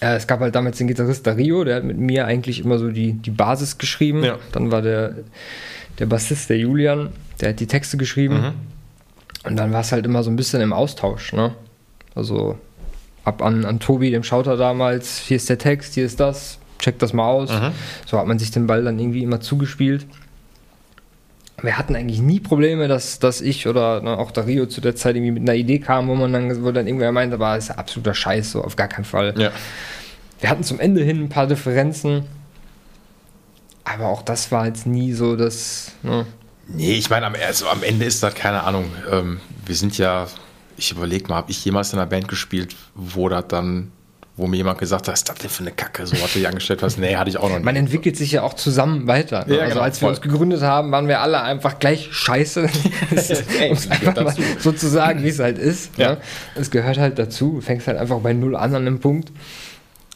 Äh, 0.00 0.16
es 0.16 0.26
gab 0.26 0.40
halt 0.40 0.54
damals 0.54 0.78
den 0.78 0.88
Gitarrist 0.88 1.26
Dario, 1.26 1.64
der 1.64 1.76
hat 1.76 1.84
mit 1.84 1.98
mir 1.98 2.26
eigentlich 2.26 2.64
immer 2.64 2.78
so 2.78 2.90
die, 2.90 3.12
die 3.12 3.30
Basis 3.30 3.78
geschrieben. 3.78 4.24
Ja. 4.24 4.38
Dann 4.52 4.70
war 4.72 4.82
der, 4.82 5.16
der 5.98 6.06
Bassist, 6.06 6.50
der 6.50 6.58
Julian, 6.58 7.10
der 7.40 7.50
hat 7.50 7.60
die 7.60 7.66
Texte 7.66 7.96
geschrieben. 7.96 8.40
Mhm. 8.40 8.52
Und 9.44 9.56
dann 9.56 9.72
war 9.72 9.80
es 9.80 9.92
halt 9.92 10.04
immer 10.04 10.22
so 10.22 10.30
ein 10.30 10.36
bisschen 10.36 10.60
im 10.60 10.72
Austausch. 10.72 11.32
Ne? 11.32 11.54
Also 12.14 12.58
ab 13.24 13.42
an, 13.42 13.64
an 13.64 13.80
Tobi, 13.80 14.10
dem 14.10 14.22
Schauter 14.22 14.56
damals, 14.56 15.18
hier 15.18 15.36
ist 15.36 15.48
der 15.48 15.58
Text, 15.58 15.94
hier 15.94 16.04
ist 16.04 16.20
das, 16.20 16.58
check 16.78 16.98
das 16.98 17.12
mal 17.12 17.28
aus. 17.28 17.50
Mhm. 17.50 17.72
So 18.06 18.18
hat 18.18 18.26
man 18.26 18.38
sich 18.38 18.50
den 18.50 18.66
Ball 18.66 18.84
dann 18.84 18.98
irgendwie 18.98 19.22
immer 19.22 19.40
zugespielt 19.40 20.06
wir 21.62 21.78
hatten 21.78 21.96
eigentlich 21.96 22.20
nie 22.20 22.40
Probleme, 22.40 22.88
dass, 22.88 23.18
dass 23.18 23.40
ich 23.40 23.66
oder 23.66 24.00
ne, 24.00 24.18
auch 24.18 24.30
Dario 24.30 24.66
zu 24.66 24.80
der 24.80 24.96
Zeit 24.96 25.16
irgendwie 25.16 25.32
mit 25.32 25.42
einer 25.42 25.54
Idee 25.54 25.78
kam, 25.78 26.08
wo 26.08 26.14
man 26.14 26.32
dann, 26.32 26.64
wo 26.64 26.70
dann 26.72 26.86
irgendwer 26.86 27.12
meinte, 27.12 27.38
war 27.38 27.56
ist 27.56 27.70
absoluter 27.70 28.14
Scheiß, 28.14 28.52
so 28.52 28.62
auf 28.62 28.76
gar 28.76 28.88
keinen 28.88 29.04
Fall. 29.04 29.34
Ja. 29.38 29.50
Wir 30.40 30.50
hatten 30.50 30.62
zum 30.64 30.80
Ende 30.80 31.02
hin 31.02 31.24
ein 31.24 31.28
paar 31.28 31.46
Differenzen, 31.46 32.24
aber 33.84 34.08
auch 34.08 34.22
das 34.22 34.50
war 34.52 34.66
jetzt 34.66 34.86
nie 34.86 35.12
so, 35.12 35.36
dass. 35.36 35.92
Ne. 36.02 36.26
Nee, 36.68 36.94
ich 36.94 37.10
meine, 37.10 37.26
am, 37.26 37.34
also 37.34 37.68
am 37.68 37.82
Ende 37.82 38.04
ist 38.04 38.22
das 38.22 38.34
keine 38.34 38.62
Ahnung. 38.62 38.90
Ähm, 39.10 39.40
wir 39.66 39.74
sind 39.74 39.98
ja, 39.98 40.28
ich 40.76 40.92
überlege 40.92 41.28
mal, 41.28 41.36
habe 41.36 41.50
ich 41.50 41.64
jemals 41.64 41.92
in 41.92 41.98
einer 41.98 42.08
Band 42.08 42.28
gespielt, 42.28 42.76
wo 42.94 43.28
das 43.28 43.48
dann 43.48 43.90
wo 44.40 44.46
mir 44.46 44.56
jemand 44.56 44.78
gesagt 44.78 45.06
hat, 45.06 45.12
was 45.12 45.20
ist 45.20 45.28
das 45.28 45.36
denn 45.36 45.50
für 45.50 45.62
eine 45.62 45.72
Kacke? 45.72 46.06
So 46.06 46.16
hatte 46.16 46.38
ich 46.38 46.48
angestellt 46.48 46.82
was. 46.82 46.96
Nee, 46.96 47.16
hatte 47.16 47.30
ich 47.30 47.36
auch 47.36 47.48
noch 47.48 47.56
nicht. 47.56 47.64
Man 47.64 47.76
entwickelt 47.76 48.16
sich 48.16 48.32
ja 48.32 48.42
auch 48.42 48.54
zusammen 48.54 49.06
weiter. 49.06 49.44
Ne? 49.46 49.56
Ja, 49.56 49.60
also 49.62 49.74
genau, 49.74 49.84
als 49.84 50.00
wir 50.00 50.08
uns 50.08 50.20
gegründet 50.20 50.62
haben, 50.62 50.90
waren 50.92 51.08
wir 51.08 51.20
alle 51.20 51.42
einfach 51.42 51.78
gleich 51.78 52.08
scheiße. 52.12 52.68
Ey, 53.60 53.70
einfach 53.70 54.34
so 54.58 54.72
zu 54.72 54.88
sagen, 54.88 55.22
wie 55.22 55.28
es 55.28 55.38
halt 55.38 55.58
ist. 55.58 55.96
Ja. 55.98 56.12
Ne? 56.12 56.16
Es 56.54 56.70
gehört 56.70 56.98
halt 56.98 57.18
dazu. 57.18 57.54
Du 57.54 57.60
fängst 57.60 57.86
halt 57.86 57.98
einfach 57.98 58.18
bei 58.20 58.32
null 58.32 58.56
an 58.56 58.74
an 58.74 58.86
einem 58.86 59.00
Punkt. 59.00 59.30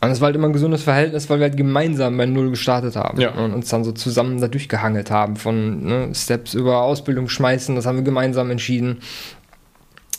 Und 0.04 0.10
es 0.10 0.20
war 0.20 0.26
halt 0.26 0.36
immer 0.36 0.48
ein 0.48 0.52
gesundes 0.52 0.82
Verhältnis, 0.82 1.30
weil 1.30 1.38
wir 1.38 1.44
halt 1.44 1.56
gemeinsam 1.56 2.18
bei 2.18 2.26
Null 2.26 2.50
gestartet 2.50 2.94
haben 2.94 3.18
Ja. 3.18 3.30
und 3.30 3.54
uns 3.54 3.70
dann 3.70 3.84
so 3.84 3.92
zusammen 3.92 4.38
da 4.38 4.48
durchgehangelt 4.48 5.10
haben. 5.10 5.36
Von 5.36 5.82
ne, 5.82 6.14
Steps 6.14 6.52
über 6.52 6.82
Ausbildung 6.82 7.30
schmeißen, 7.30 7.74
das 7.74 7.86
haben 7.86 7.96
wir 7.96 8.02
gemeinsam 8.04 8.50
entschieden. 8.50 8.98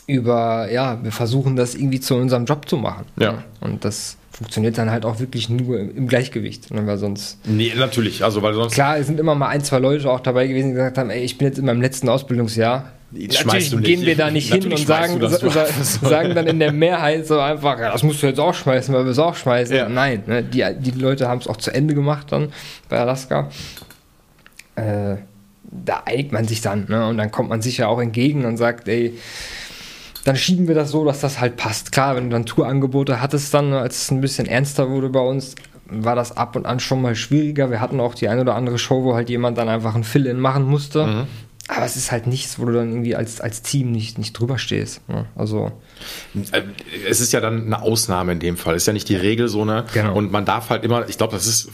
Über, 0.08 0.72
ja, 0.72 1.04
wir 1.04 1.12
versuchen 1.12 1.56
das 1.56 1.74
irgendwie 1.76 2.00
zu 2.00 2.16
unserem 2.16 2.46
Job 2.46 2.70
zu 2.70 2.78
machen. 2.78 3.06
Ja. 3.18 3.44
Und 3.60 3.84
das 3.86 4.18
funktioniert 4.32 4.78
dann 4.78 4.92
halt 4.92 5.06
auch 5.06 5.20
wirklich 5.20 5.50
nur 5.50 5.80
im, 5.80 6.08
Gleichgewicht. 6.08 6.68
Weil 6.70 6.98
sonst, 6.98 7.40
Nee, 7.48 7.74
natürlich. 7.76 8.24
Also, 8.24 8.42
weil 8.42 8.54
sonst. 8.54 8.74
klar, 8.74 8.98
es 8.98 9.08
sind 9.08 9.20
immer 9.20 9.34
mal 9.34 9.48
ein, 9.48 9.64
zwei 9.64 9.80
Leute 9.80 10.12
auch 10.12 10.20
dabei 10.20 10.48
gewesen, 10.48 10.70
die 10.70 10.74
gesagt 10.74 10.98
haben, 10.98 11.10
ey, 11.10 11.24
ich 11.24 11.38
bin 11.38 11.48
jetzt 11.48 11.58
in 11.58 11.66
meinem 11.66 11.82
letzten 11.82 12.10
Ausbildungsjahr. 12.10 12.92
Natürlich 13.12 13.72
gehen 13.82 14.02
wir 14.02 14.18
da 14.18 14.30
nicht 14.30 14.52
hin 14.52 14.72
und 14.72 14.78
sagen, 14.78 15.20
du 15.20 15.30
sagen 15.30 16.36
dann 16.36 16.48
in 16.48 16.60
der 16.60 16.74
Mehrheit 16.74 17.26
so 17.26 17.40
einfach, 17.40 17.80
ja, 17.80 17.92
das 17.92 18.04
musst 18.04 18.22
du 18.22 18.28
jetzt 18.28 18.40
auch 18.40 18.54
schmeißen, 18.54 18.94
weil 18.94 19.06
wir 19.06 19.12
es 19.12 19.20
auch 19.20 19.36
schmeißen. 19.36 19.76
Ja. 19.76 19.88
Nein, 19.88 20.24
ne, 20.28 20.44
die, 20.44 20.66
die 20.80 20.92
Leute 20.92 21.30
haben 21.30 21.40
es 21.40 21.48
auch 21.48 21.58
zu 21.58 21.72
Ende 21.74 21.94
gemacht 21.96 22.32
dann 22.32 22.52
bei 22.90 23.00
Alaska. 23.00 23.50
Äh, 24.76 25.16
da 25.64 26.04
einigt 26.06 26.34
man 26.34 26.46
sich 26.46 26.62
dann 26.62 26.86
ne, 26.90 27.08
und 27.08 27.18
dann 27.18 27.32
kommt 27.32 27.50
man 27.50 27.62
sich 27.62 27.78
ja 27.78 27.88
auch 27.88 28.02
entgegen 28.02 28.44
und 28.44 28.58
sagt, 28.58 28.88
ey, 28.90 29.18
dann 30.26 30.36
schieben 30.36 30.68
wir 30.68 30.76
das 30.76 30.92
so, 30.92 31.06
dass 31.06 31.22
das 31.22 31.40
halt 31.40 31.56
passt. 31.56 31.92
Klar, 31.92 32.16
wenn 32.16 32.26
du 32.26 32.30
dann 32.32 32.46
Tourangebote 32.46 33.22
hattest, 33.22 33.54
dann, 33.54 33.70
ne, 33.70 33.80
als 33.80 34.02
es 34.04 34.12
ein 34.12 34.22
bisschen 34.22 34.48
ernster 34.48 34.90
wurde 34.90 35.10
bei 35.10 35.20
uns, 35.20 35.56
war 35.88 36.16
das 36.16 36.36
ab 36.36 36.56
und 36.56 36.66
an 36.66 36.80
schon 36.80 37.02
mal 37.02 37.16
schwieriger. 37.16 37.70
Wir 37.70 37.80
hatten 37.80 38.00
auch 38.00 38.16
die 38.16 38.28
eine 38.28 38.42
oder 38.42 38.56
andere 38.56 38.80
Show, 38.80 39.04
wo 39.04 39.14
halt 39.14 39.30
jemand 39.30 39.58
dann 39.58 39.70
einfach 39.70 39.96
ein 39.96 40.04
Fill-In 40.04 40.40
machen 40.40 40.66
musste. 40.66 41.06
Mhm. 41.06 41.28
Aber 41.68 41.86
es 41.86 41.96
ist 41.96 42.12
halt 42.12 42.26
nichts, 42.28 42.60
wo 42.60 42.66
du 42.66 42.74
dann 42.74 42.90
irgendwie 42.90 43.16
als, 43.16 43.40
als 43.40 43.62
Team 43.62 43.92
nicht, 43.92 44.18
nicht 44.18 44.34
drüber 44.34 44.58
stehst. 44.58 45.08
Ne? 45.08 45.26
Also, 45.36 45.72
Äh, 46.52 46.62
Es 47.08 47.22
ist 47.22 47.32
ja 47.32 47.40
dann 47.40 47.68
eine 47.68 47.82
Ausnahme 47.82 48.32
in 48.32 48.40
dem 48.40 48.58
Fall. 48.58 48.76
Ist 48.76 48.88
ja 48.88 48.94
nicht 48.94 49.10
die 49.10 49.16
Regel 49.16 49.48
so 49.48 49.62
eine. 49.62 49.86
Genau. 49.94 50.16
Und 50.16 50.32
man 50.32 50.46
darf 50.46 50.70
halt 50.70 50.84
immer, 50.84 51.08
ich 51.08 51.18
glaube, 51.18 51.34
das 51.34 51.46
ist 51.46 51.70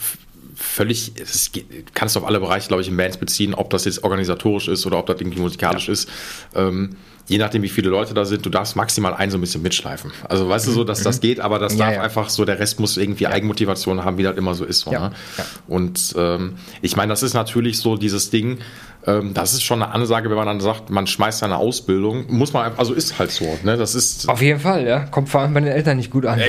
völlig, 0.54 1.12
es 1.20 1.52
geht, 1.52 1.94
kannst 1.94 2.16
du 2.16 2.20
auf 2.20 2.26
alle 2.26 2.40
Bereiche, 2.40 2.68
glaube 2.68 2.82
ich, 2.82 2.88
in 2.88 2.96
Bands 2.96 3.16
beziehen, 3.16 3.54
ob 3.54 3.70
das 3.70 3.84
jetzt 3.84 4.04
organisatorisch 4.04 4.68
ist 4.68 4.86
oder 4.86 4.98
ob 4.98 5.06
das 5.06 5.20
irgendwie 5.20 5.40
musikalisch 5.40 5.88
ist. 5.88 6.08
Ähm, 6.54 6.96
je 7.32 7.38
nachdem, 7.38 7.62
wie 7.62 7.68
viele 7.68 7.88
Leute 7.88 8.14
da 8.14 8.24
sind, 8.24 8.44
du 8.44 8.50
darfst 8.50 8.76
maximal 8.76 9.14
einen 9.14 9.30
so 9.32 9.38
ein 9.38 9.40
bisschen 9.40 9.62
mitschleifen. 9.62 10.12
Also 10.28 10.48
weißt 10.48 10.66
du 10.66 10.70
so, 10.70 10.84
dass 10.84 11.02
das 11.02 11.20
geht, 11.20 11.40
aber 11.40 11.58
das 11.58 11.72
Mhm. 11.72 11.78
Ja, 11.78 11.86
darf 11.86 11.94
ja. 11.96 12.02
einfach 12.02 12.28
so, 12.28 12.44
der 12.44 12.58
Rest 12.58 12.78
muss 12.78 12.96
irgendwie 12.96 13.26
Eigenmotivation 13.26 14.04
haben, 14.04 14.18
wie 14.18 14.22
das 14.22 14.36
immer 14.36 14.54
so 14.54 14.64
ist. 14.64 14.80
So, 14.80 14.92
Ja, 14.92 15.08
ne? 15.08 15.14
ja. 15.38 15.44
Und 15.66 16.14
ähm, 16.16 16.54
ich 16.82 16.96
meine, 16.96 17.10
das 17.10 17.22
ist 17.22 17.34
natürlich 17.34 17.78
so 17.78 17.96
dieses 17.96 18.30
Ding, 18.30 18.58
ähm, 19.04 19.34
das 19.34 19.52
ist 19.52 19.64
schon 19.64 19.82
eine 19.82 19.92
Ansage, 19.92 20.30
wenn 20.30 20.36
man 20.36 20.46
dann 20.46 20.60
sagt, 20.60 20.90
man 20.90 21.08
schmeißt 21.08 21.40
seine 21.40 21.56
Ausbildung, 21.56 22.26
muss 22.28 22.52
man, 22.52 22.70
also 22.76 22.94
ist 22.94 23.18
halt 23.18 23.32
so, 23.32 23.58
ne? 23.64 23.76
Das 23.76 23.96
ist, 23.96 24.28
auf 24.28 24.40
jeden 24.40 24.60
Fall, 24.60 24.86
ja. 24.86 25.00
Kommt 25.06 25.28
vor 25.28 25.40
allem 25.40 25.52
bei 25.54 25.60
den 25.60 25.72
Eltern 25.72 25.96
nicht 25.96 26.10
gut 26.12 26.24
an. 26.24 26.40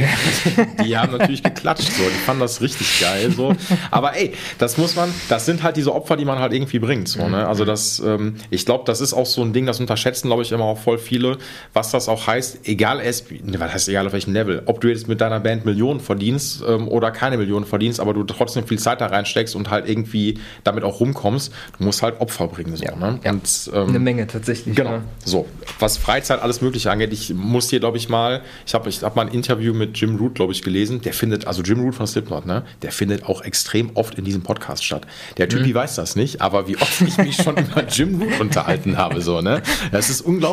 die 0.86 0.96
haben 0.98 1.14
natürlich 1.18 1.42
geklatscht, 1.42 1.92
so. 1.92 2.04
Die 2.04 2.20
fanden 2.26 2.42
das 2.42 2.62
richtig 2.62 3.00
geil, 3.02 3.32
so. 3.32 3.56
Aber 3.90 4.16
ey, 4.16 4.34
das 4.60 4.78
muss 4.78 4.96
man, 4.96 5.10
das 5.30 5.46
sind 5.48 5.64
halt 5.64 5.78
diese 5.78 5.94
Opfer, 5.96 6.16
die 6.16 6.26
man 6.26 6.38
halt 6.38 6.54
irgendwie 6.54 6.78
bringt, 6.78 7.08
so, 7.08 7.28
ne? 7.28 7.48
Also 7.48 7.66
das, 7.66 8.00
ähm, 8.06 8.36
ich 8.52 8.66
glaube, 8.68 8.84
das 8.86 9.02
ist 9.02 9.14
auch 9.14 9.26
so 9.26 9.42
ein 9.42 9.54
Ding, 9.54 9.66
das 9.66 9.80
unterschätzen, 9.80 10.28
glaube 10.28 10.44
ich, 10.44 10.52
immer 10.52 10.66
auch 10.66 10.73
voll 10.78 10.98
viele, 10.98 11.38
was 11.74 11.92
das 11.92 12.10
auch 12.10 12.28
heißt, 12.28 12.68
egal 12.68 13.00
es, 13.00 13.26
was 13.30 13.74
heißt 13.74 13.90
egal 13.90 14.08
auf 14.08 14.14
welchem 14.14 14.34
Level, 14.34 14.64
ob 14.66 14.82
du 14.82 14.88
jetzt 14.90 15.08
mit 15.08 15.22
deiner 15.22 15.40
Band 15.40 15.66
Millionen 15.66 16.00
verdienst 16.00 16.64
ähm, 16.68 16.88
oder 16.88 17.12
keine 17.12 17.38
Millionen 17.38 17.66
verdienst, 17.66 18.00
aber 18.00 18.14
du 18.14 18.24
trotzdem 18.24 18.66
viel 18.68 18.80
Zeit 18.80 19.02
da 19.02 19.08
reinsteckst 19.08 19.56
und 19.56 19.70
halt 19.70 19.88
irgendwie 19.88 20.40
damit 20.64 20.84
auch 20.84 21.00
rumkommst, 21.00 21.52
du 21.78 21.84
musst 21.84 22.02
halt 22.02 22.20
Opfer 22.22 22.48
bringen, 22.48 22.76
so, 22.76 22.84
Ja, 22.84 22.96
ne? 22.96 23.20
ja. 23.24 23.32
Und, 23.32 23.72
ähm, 23.74 23.90
Eine 23.90 24.00
Menge 24.00 24.28
tatsächlich. 24.28 24.76
Genau. 24.76 24.92
Ne? 24.98 25.04
So, 25.26 25.46
was 25.80 25.98
Freizeit, 25.98 26.42
alles 26.42 26.62
Mögliche 26.62 26.92
angeht, 26.92 27.14
ich 27.14 27.34
muss 27.34 27.70
hier, 27.70 27.80
glaube 27.80 27.98
ich, 27.98 28.10
mal, 28.10 28.42
ich 28.66 28.74
habe 28.74 28.90
ich 28.90 29.02
hab 29.04 29.16
mal 29.16 29.24
ein 29.28 29.34
Interview 29.34 29.74
mit 29.74 29.98
Jim 29.98 30.16
Root, 30.18 30.36
glaube 30.36 30.54
ich, 30.54 30.62
gelesen. 30.62 31.02
Der 31.02 31.14
findet, 31.14 31.48
also 31.48 31.62
Jim 31.62 31.80
Root 31.82 31.96
von 31.96 32.08
Slipknot, 32.08 32.46
ne, 32.46 32.64
der 32.82 32.92
findet 32.92 33.26
auch 33.26 33.42
extrem 33.42 33.92
oft 33.96 34.16
in 34.16 34.26
diesem 34.26 34.42
Podcast 34.44 34.84
statt. 34.84 35.06
Der 35.38 35.46
Mhm. 35.46 35.50
Typi 35.50 35.76
weiß 35.76 35.96
das 35.96 36.16
nicht, 36.16 36.42
aber 36.42 36.68
wie 36.68 36.78
oft 36.78 37.02
ich 37.02 37.18
mich 37.18 37.36
schon 37.36 37.58
über 37.58 37.84
Jim 37.88 38.22
Root 38.22 38.40
unterhalten 38.40 38.98
habe, 38.98 39.22
so, 39.22 39.42
ne, 39.42 39.62
das 39.92 40.10
ist 40.10 40.22
unglaublich. 40.22 40.53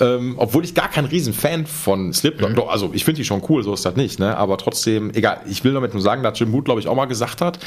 Ähm, 0.00 0.34
obwohl 0.38 0.64
ich 0.64 0.74
gar 0.74 0.88
kein 0.88 1.04
Riesenfan 1.04 1.66
von 1.66 2.12
Slipknot, 2.12 2.52
Mhm. 2.56 2.62
also 2.68 2.90
ich 2.92 3.04
finde 3.04 3.18
die 3.20 3.24
schon 3.24 3.42
cool, 3.48 3.62
so 3.62 3.72
ist 3.74 3.84
das 3.84 3.96
nicht, 3.96 4.18
ne, 4.18 4.36
aber 4.36 4.56
trotzdem, 4.58 5.10
egal, 5.14 5.40
ich 5.48 5.62
will 5.64 5.72
damit 5.74 5.92
nur 5.94 6.02
sagen, 6.02 6.22
dass 6.22 6.38
Jim 6.38 6.52
Root, 6.52 6.64
glaube 6.64 6.80
ich, 6.80 6.88
auch 6.88 6.96
mal 6.96 7.04
gesagt 7.06 7.40
hat, 7.40 7.58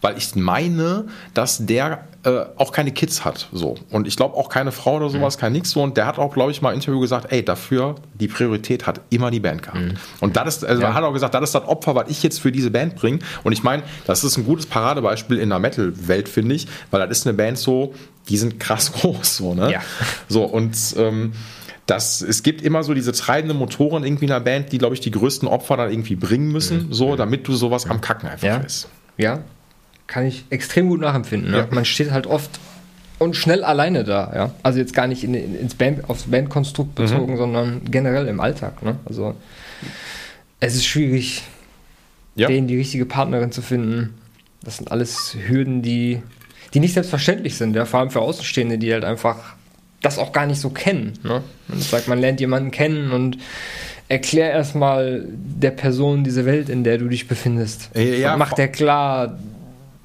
weil 0.00 0.16
ich 0.18 0.34
meine, 0.34 1.06
dass 1.34 1.64
der 1.66 2.08
äh, 2.24 2.46
auch 2.56 2.72
keine 2.72 2.90
Kids 2.90 3.24
hat, 3.24 3.48
so. 3.52 3.74
Und 3.90 4.08
ich 4.08 4.16
glaube 4.16 4.34
auch 4.36 4.48
keine 4.48 4.72
Frau 4.72 4.96
oder 4.96 5.10
sowas, 5.10 5.36
kein 5.36 5.52
nix 5.52 5.70
so. 5.72 5.82
Und 5.82 5.96
der 5.98 6.06
hat 6.06 6.18
auch, 6.18 6.32
glaube 6.32 6.50
ich, 6.52 6.62
mal 6.62 6.70
im 6.70 6.76
Interview 6.76 6.98
gesagt, 6.98 7.30
ey, 7.30 7.44
dafür, 7.44 7.96
die 8.14 8.28
Priorität 8.28 8.86
hat 8.86 9.02
immer 9.10 9.30
die 9.30 9.40
Band 9.40 9.62
gehabt. 9.62 9.78
Und 10.20 10.34
das 10.36 10.56
ist, 10.56 10.64
also 10.64 10.80
Ja. 10.80 10.88
er 10.88 10.94
hat 10.94 11.04
auch 11.04 11.12
gesagt, 11.12 11.34
das 11.34 11.42
ist 11.44 11.54
das 11.54 11.68
Opfer, 11.68 11.94
was 11.94 12.08
ich 12.08 12.22
jetzt 12.22 12.40
für 12.40 12.50
diese 12.50 12.70
Band 12.70 12.96
bringe. 12.96 13.18
Und 13.42 13.52
ich 13.52 13.62
meine, 13.62 13.82
das 14.06 14.24
ist 14.24 14.38
ein 14.38 14.46
gutes 14.46 14.64
Paradebeispiel 14.64 15.38
in 15.38 15.50
der 15.50 15.58
Metal-Welt, 15.58 16.28
finde 16.30 16.54
ich, 16.54 16.66
weil 16.90 17.06
das 17.06 17.18
ist 17.18 17.26
eine 17.26 17.34
Band 17.36 17.58
so, 17.58 17.92
die 18.28 18.36
sind 18.36 18.58
krass 18.60 18.92
groß, 19.00 19.36
so, 19.36 19.54
ne? 19.54 19.72
Ja. 19.72 19.82
So, 20.28 20.44
und, 20.44 20.76
ähm, 20.96 21.32
das, 21.86 22.22
es 22.22 22.42
gibt 22.42 22.62
immer 22.62 22.82
so 22.82 22.94
diese 22.94 23.12
treibenden 23.12 23.58
Motoren 23.58 24.04
irgendwie 24.04 24.24
in 24.24 24.30
der 24.30 24.40
Band, 24.40 24.72
die, 24.72 24.78
glaube 24.78 24.94
ich, 24.94 25.00
die 25.02 25.10
größten 25.10 25.46
Opfer 25.46 25.76
dann 25.76 25.90
irgendwie 25.90 26.16
bringen 26.16 26.50
müssen, 26.50 26.88
so, 26.94 27.14
damit 27.14 27.46
du 27.46 27.54
sowas 27.54 27.84
am 27.90 28.00
Kacken 28.00 28.26
einfach 28.30 28.46
Ja. 28.46 28.56
ist. 28.58 28.88
Ja, 29.18 29.40
kann 30.06 30.24
ich 30.24 30.46
extrem 30.48 30.88
gut 30.88 31.00
nachempfinden. 31.00 31.50
Ne? 31.50 31.58
Ja. 31.58 31.68
Man 31.70 31.84
steht 31.84 32.10
halt 32.10 32.26
oft 32.26 32.58
und 33.18 33.36
schnell 33.36 33.62
alleine 33.64 34.02
da, 34.02 34.32
ja. 34.34 34.54
Also 34.62 34.78
jetzt 34.78 34.94
gar 34.94 35.06
nicht 35.06 35.24
in, 35.24 35.34
in, 35.34 35.54
ins 35.54 35.74
Band, 35.74 36.08
aufs 36.08 36.22
Bandkonstrukt 36.22 36.94
bezogen, 36.94 37.36
sondern 37.36 37.82
generell 37.90 38.28
im 38.28 38.40
Alltag. 38.40 38.82
Ne? 38.82 38.96
Also 39.04 39.34
es 40.60 40.74
ist 40.76 40.86
schwierig, 40.86 41.42
Ja. 42.34 42.48
denen 42.48 42.66
die 42.66 42.76
richtige 42.78 43.04
Partnerin 43.04 43.52
zu 43.52 43.60
finden. 43.60 44.14
Das 44.62 44.78
sind 44.78 44.90
alles 44.90 45.36
Hürden, 45.46 45.82
die, 45.82 46.22
die 46.74 46.80
nicht 46.80 46.94
selbstverständlich 46.94 47.56
sind, 47.56 47.76
ja, 47.76 47.84
vor 47.84 48.00
allem 48.00 48.10
für 48.10 48.20
Außenstehende, 48.20 48.78
die 48.78 48.92
halt 48.92 49.04
einfach 49.04 49.54
das 50.02 50.18
auch 50.18 50.32
gar 50.32 50.46
nicht 50.46 50.60
so 50.60 50.70
kennen. 50.70 51.14
Ne? 51.22 51.42
Man 51.68 51.80
sagt, 51.80 52.08
man 52.08 52.18
lernt 52.18 52.40
jemanden 52.40 52.70
kennen 52.70 53.12
und 53.12 53.38
erklär 54.08 54.50
erstmal 54.50 55.24
der 55.28 55.70
Person 55.70 56.24
diese 56.24 56.44
Welt, 56.44 56.68
in 56.68 56.84
der 56.84 56.98
du 56.98 57.08
dich 57.08 57.26
befindest. 57.26 57.90
Ja, 57.94 58.34
und 58.34 58.38
mach 58.38 58.52
dir 58.52 58.68
klar, 58.68 59.38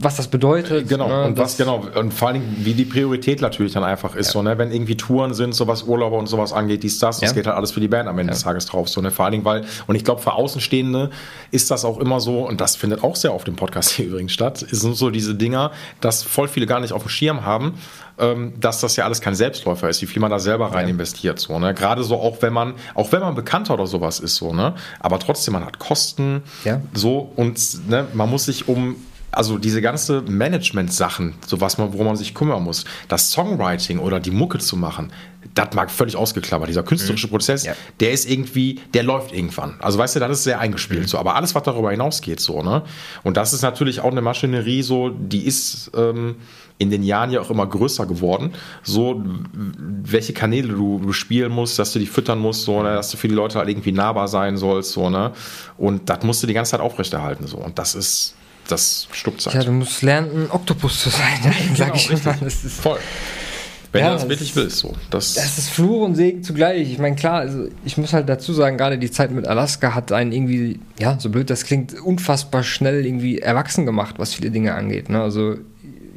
was 0.02 0.16
das 0.16 0.28
bedeutet. 0.30 0.88
Genau, 0.88 1.08
ne, 1.10 1.24
und 1.26 1.38
was 1.38 1.58
das- 1.58 1.66
genau, 1.66 1.84
und 1.96 2.14
vor 2.14 2.30
allen 2.30 2.42
Dingen, 2.42 2.56
wie 2.62 2.74
die 2.74 2.86
Priorität 2.86 3.42
natürlich 3.42 3.74
dann 3.74 3.84
einfach 3.84 4.16
ist, 4.16 4.32
so, 4.32 4.42
ne, 4.42 4.58
wenn 4.58 4.72
irgendwie 4.72 4.96
Touren 4.96 5.34
sind, 5.34 5.54
so 5.54 5.68
was 5.68 5.84
Urlauber 5.84 6.18
und 6.18 6.28
sowas 6.28 6.54
angeht, 6.54 6.84
dies, 6.84 7.00
das, 7.00 7.20
das 7.20 7.30
Ja. 7.32 7.36
geht 7.36 7.48
halt 7.48 7.58
alles 7.58 7.72
für 7.72 7.82
die 7.82 7.90
Band 7.90 8.08
am 8.08 8.18
Ende 8.18 8.32
des 8.34 8.44
Tages 8.44 8.66
drauf, 8.66 8.88
so, 8.88 9.02
ne, 9.02 9.12
vor 9.12 9.26
allen 9.26 9.34
Dingen, 9.34 9.46
weil, 9.46 9.66
und 9.88 9.96
ich 9.96 10.04
glaube, 10.06 10.22
für 10.22 10.34
Außenstehende 10.34 11.10
ist 11.52 11.70
das 11.70 11.84
auch 11.84 12.00
immer 12.00 12.20
so, 12.22 12.48
und 12.48 12.62
das 12.62 12.76
findet 12.78 13.04
auch 13.04 13.16
sehr 13.18 13.34
oft 13.34 13.48
im 13.50 13.56
Podcast 13.58 13.92
hier 13.92 14.06
übrigens 14.08 14.32
statt, 14.32 14.66
sind 14.72 14.96
so 14.96 15.10
diese 15.10 15.36
Dinger, 15.36 15.72
dass 16.02 16.24
voll 16.24 16.48
viele 16.48 16.66
gar 16.66 16.80
nicht 16.80 16.94
auf 16.94 17.04
dem 17.04 17.10
Schirm 17.10 17.46
haben, 17.46 17.74
ähm, 18.20 18.54
dass 18.60 18.80
das 18.82 18.96
ja 18.96 19.04
alles 19.06 19.20
kein 19.22 19.36
Selbstläufer 19.36 19.90
ist, 19.90 20.02
wie 20.02 20.06
viel 20.06 20.22
man 20.22 20.32
da 20.32 20.40
selber 20.40 20.68
rein 20.74 20.88
investiert, 20.88 21.40
so, 21.40 21.60
ne, 21.60 21.74
gerade 21.74 22.04
so 22.04 22.16
auch 22.16 22.42
wenn 22.42 22.54
man, 22.54 22.74
auch 22.96 23.12
wenn 23.12 23.20
man 23.20 23.36
Bekannter 23.36 23.74
oder 23.74 23.86
sowas 23.88 24.20
ist, 24.22 24.36
so, 24.36 24.54
ne, 24.54 24.76
aber 25.02 25.20
trotzdem, 25.20 25.54
man 25.54 25.66
hat 25.66 25.78
Kosten, 25.80 26.42
Ja. 26.64 26.80
so, 26.94 27.32
und, 27.36 27.60
ne, 27.90 28.08
man 28.14 28.30
muss 28.30 28.46
sich 28.46 28.68
um 28.70 28.96
also 29.32 29.58
diese 29.58 29.82
ganze 29.82 30.22
Management-Sachen, 30.22 31.36
so 31.46 31.62
was 31.62 31.78
man, 31.78 31.94
worum 31.94 32.08
man 32.08 32.16
sich 32.16 32.34
kümmern 32.34 32.64
muss, 32.64 32.86
das 33.08 33.32
Songwriting 33.32 34.00
oder 34.00 34.20
die 34.20 34.32
Mucke 34.32 34.58
zu 34.60 34.76
machen, 34.76 35.12
das 35.54 35.74
mag 35.74 35.90
völlig 35.92 36.16
ausgeklammert. 36.16 36.70
Dieser 36.70 36.84
künstlerische 36.84 37.28
Prozess, 37.28 37.66
Ja. 37.66 37.74
der 38.00 38.12
ist 38.12 38.30
irgendwie, 38.30 38.80
der 38.94 39.04
läuft 39.04 39.34
irgendwann. 39.34 39.76
Also 39.80 39.98
weißt 39.98 40.16
du, 40.16 40.20
das 40.20 40.32
ist 40.32 40.44
sehr 40.44 40.60
eingespielt. 40.60 41.08
So, 41.08 41.18
aber 41.18 41.36
alles, 41.36 41.56
was 41.56 41.64
darüber 41.64 41.92
hinausgeht, 41.92 42.40
so, 42.40 42.62
ne? 42.64 42.84
Und 43.24 43.38
das 43.38 43.54
ist 43.54 43.62
natürlich 43.62 44.02
auch 44.02 44.12
eine 44.12 44.22
Maschinerie, 44.22 44.82
so, 44.82 45.10
die 45.10 45.46
ist 45.46 45.92
ähm, 45.96 46.36
in 46.78 46.90
den 46.90 47.04
Jahren 47.04 47.32
ja 47.32 47.42
auch 47.42 47.50
immer 47.50 47.68
größer 47.68 48.06
geworden. 48.06 48.54
So, 48.84 49.22
welche 49.54 50.34
Kanäle 50.34 50.70
du 50.70 51.00
bespielen 51.00 51.52
musst, 51.52 51.78
dass 51.80 51.94
du 51.94 52.00
die 52.00 52.06
füttern 52.06 52.40
musst, 52.40 52.64
so, 52.64 52.82
ne? 52.82 52.94
dass 52.96 53.12
du 53.12 53.18
für 53.18 53.28
die 53.28 53.36
Leute 53.36 53.60
halt 53.60 53.70
irgendwie 53.70 53.92
nahbar 53.92 54.28
sein 54.28 54.58
sollst, 54.58 54.92
so, 54.92 55.10
ne? 55.10 55.32
Und 55.78 56.10
das 56.10 56.24
musst 56.24 56.42
du 56.44 56.48
die 56.48 56.54
ganze 56.54 56.72
Zeit 56.72 56.80
aufrechterhalten, 56.82 57.48
so. 57.48 57.58
Und 57.58 57.80
das 57.80 57.96
ist, 57.96 58.36
das 58.72 59.08
stuppt 59.12 59.42
Zeit. 59.42 59.54
Ja, 59.54 59.64
du 59.64 59.72
musst 59.72 60.02
lernen, 60.02 60.46
ein 60.46 60.52
Oktopus 60.52 61.04
zu 61.04 61.10
sein, 61.10 61.54
sag 61.76 61.96
ich 61.96 62.10
richtig. 62.10 62.26
immer. 62.26 62.36
Das 62.42 62.64
ist, 62.64 62.82
Voll. 62.82 63.00
Wenn 63.92 64.02
Ja, 64.02 64.10
du 64.12 64.16
das 64.20 64.30
wirklich 64.30 64.56
willst, 64.56 64.78
so. 64.78 64.94
Das, 65.10 65.34
das 65.34 65.58
ist 65.58 65.70
Fluch 65.72 66.04
und 66.06 66.14
Segen 66.16 66.44
zugleich. 66.44 66.92
Ich 66.92 67.00
meine, 67.00 67.16
klar, 67.16 67.40
also 67.40 67.68
ich 67.84 67.98
muss 67.98 68.14
halt 68.14 68.30
dazu 68.30 68.54
sagen, 68.54 68.78
gerade 68.78 69.00
die 69.00 69.10
Zeit 69.10 69.32
mit 69.32 69.48
Alaska 69.48 69.96
hat 69.96 70.12
einen 70.12 70.32
irgendwie, 70.32 70.80
ja, 71.00 71.20
so 71.20 71.30
blöd 71.32 71.50
das 71.50 71.64
klingt, 71.64 72.00
unfassbar 72.00 72.62
schnell 72.64 73.04
irgendwie 73.04 73.40
erwachsen 73.40 73.88
gemacht, 73.88 74.16
was 74.20 74.36
viele 74.36 74.52
Dinge 74.52 74.76
angeht. 74.76 75.10
Ne? 75.10 75.20
Also 75.20 75.56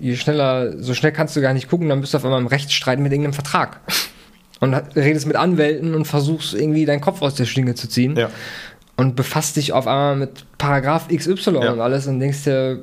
je 0.00 0.16
schneller, 0.16 0.82
so 0.82 0.92
schnell 0.92 1.12
kannst 1.12 1.34
du 1.34 1.40
gar 1.40 1.54
nicht 1.54 1.68
gucken, 1.70 1.88
dann 1.88 2.02
bist 2.02 2.12
du 2.12 2.18
auf 2.18 2.24
einmal 2.26 2.40
im 2.40 2.46
Rechtsstreit 2.46 2.98
mit 2.98 3.10
irgendeinem 3.10 3.32
Vertrag. 3.34 3.80
Und 4.60 4.74
redest 4.94 5.26
mit 5.26 5.34
Anwälten 5.36 5.94
und 5.94 6.04
versuchst 6.04 6.54
irgendwie 6.54 6.84
deinen 6.84 7.00
Kopf 7.00 7.20
aus 7.22 7.34
der 7.34 7.46
Schlinge 7.46 7.74
zu 7.74 7.88
ziehen. 7.88 8.16
ja. 8.16 8.30
Und 8.96 9.16
befasst 9.16 9.56
dich 9.56 9.72
auf 9.72 9.86
einmal 9.86 10.16
mit 10.16 10.44
Paragraph 10.58 11.08
XY 11.08 11.50
Ja. 11.62 11.72
und 11.72 11.80
alles 11.80 12.06
und 12.06 12.20
denkst 12.20 12.44
dir, 12.44 12.82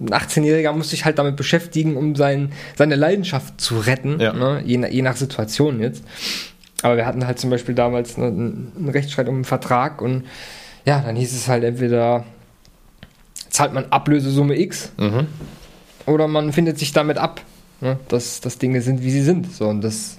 ein 0.00 0.08
18-Jähriger 0.10 0.72
muss 0.72 0.90
sich 0.90 1.04
halt 1.04 1.18
damit 1.18 1.36
beschäftigen, 1.36 1.96
um 1.96 2.14
sein, 2.14 2.52
seine 2.76 2.94
Leidenschaft 2.94 3.60
zu 3.60 3.78
retten, 3.78 4.20
Ja. 4.20 4.32
ne? 4.32 4.62
je, 4.64 4.76
nach- 4.78 4.88
je 4.88 5.02
nach 5.02 5.16
Situation 5.16 5.80
jetzt. 5.80 6.04
Aber 6.82 6.96
wir 6.96 7.06
hatten 7.06 7.26
halt 7.26 7.40
zum 7.40 7.50
Beispiel 7.50 7.74
damals 7.74 8.16
ne, 8.16 8.26
einen 8.26 8.72
einen 8.76 8.88
Rechtsstreit 8.90 9.28
um 9.28 9.34
einen 9.36 9.44
Vertrag 9.44 10.00
und 10.00 10.24
ja, 10.84 11.00
dann 11.00 11.16
hieß 11.16 11.32
es 11.34 11.48
halt 11.48 11.64
entweder 11.64 12.24
zahlt 13.50 13.72
man 13.74 13.86
Ablösesumme 13.90 14.56
X 14.60 14.92
Mhm. 14.98 15.26
oder 16.06 16.28
man 16.28 16.52
findet 16.52 16.78
sich 16.78 16.92
damit 16.92 17.18
ab, 17.18 17.40
ne, 17.80 17.98
dass, 18.08 18.40
dass 18.40 18.58
Dinge 18.58 18.80
sind, 18.82 19.02
wie 19.02 19.10
sie 19.10 19.22
sind. 19.22 19.52
So, 19.52 19.66
und 19.68 19.80
das, 19.80 20.18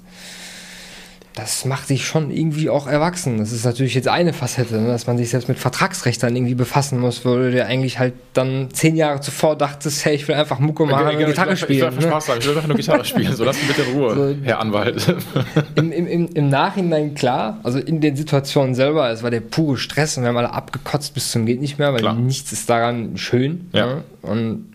das 1.36 1.64
macht 1.64 1.88
sich 1.88 2.06
schon 2.06 2.32
irgendwie 2.32 2.70
auch 2.70 2.88
erwachsen. 2.88 3.38
Das 3.38 3.52
ist 3.52 3.64
natürlich 3.64 3.94
jetzt 3.94 4.08
eine 4.08 4.34
Facette, 4.34 4.82
ne, 4.82 4.88
dass 4.88 5.08
man 5.08 5.18
sich 5.18 5.30
selbst 5.30 5.48
mit 5.48 5.58
Vertragsrecht 5.60 6.22
dann 6.22 6.36
irgendwie 6.36 6.56
befassen 6.56 7.00
muss, 7.00 7.24
wo 7.24 7.36
du 7.36 7.52
dir 7.52 7.66
eigentlich 7.66 7.98
halt 8.00 8.14
dann 8.34 8.70
zehn 8.74 8.96
Jahre 8.96 9.22
zuvor 9.22 9.56
dachtest, 9.56 10.04
hey, 10.06 10.16
ich 10.16 10.28
will 10.28 10.36
einfach 10.36 10.60
Mucke 10.60 10.86
machen 10.86 11.08
und 11.08 11.26
Gitarre 11.26 11.54
ich 11.54 11.62
will, 11.62 11.76
Ich 11.76 11.82
will 11.82 11.88
spielen. 11.88 11.88
einfach 11.88 12.02
ne? 12.02 12.08
Spaß 12.08 12.30
haben, 12.30 12.40
ich 12.40 12.48
will 12.48 12.56
einfach 12.56 12.68
nur 12.68 12.78
Gitarre 12.78 13.06
spielen. 13.06 13.36
So, 13.36 13.44
lass 13.46 13.58
mich 13.58 13.68
bitte 13.68 13.90
in 13.90 13.98
Ruhe, 13.98 14.16
So. 14.16 14.36
Herr 14.44 14.60
Anwalt. 14.60 15.16
Im, 15.76 15.92
im, 15.92 16.08
im, 16.08 16.28
Im 16.34 16.50
Nachhinein 16.50 17.14
klar, 17.14 17.60
also 17.64 17.80
in 17.80 18.02
den 18.02 18.16
Situationen 18.16 18.76
selber, 18.76 19.10
es 19.10 19.24
war 19.24 19.32
der 19.32 19.42
pure 19.42 19.78
Stress 19.78 20.18
und 20.18 20.24
wir 20.24 20.30
haben 20.30 20.38
alle 20.38 20.52
abgekotzt 20.52 21.14
bis 21.14 21.32
zum 21.32 21.46
geht 21.46 21.62
nicht 21.62 21.80
mehr, 21.80 21.94
weil 21.94 22.02
Klar. 22.02 22.16
nichts 22.16 22.52
ist 22.52 22.70
daran 22.70 23.18
schön. 23.18 23.70
Ja. 23.72 23.86
Ne? 23.86 24.04
Und 24.24 24.66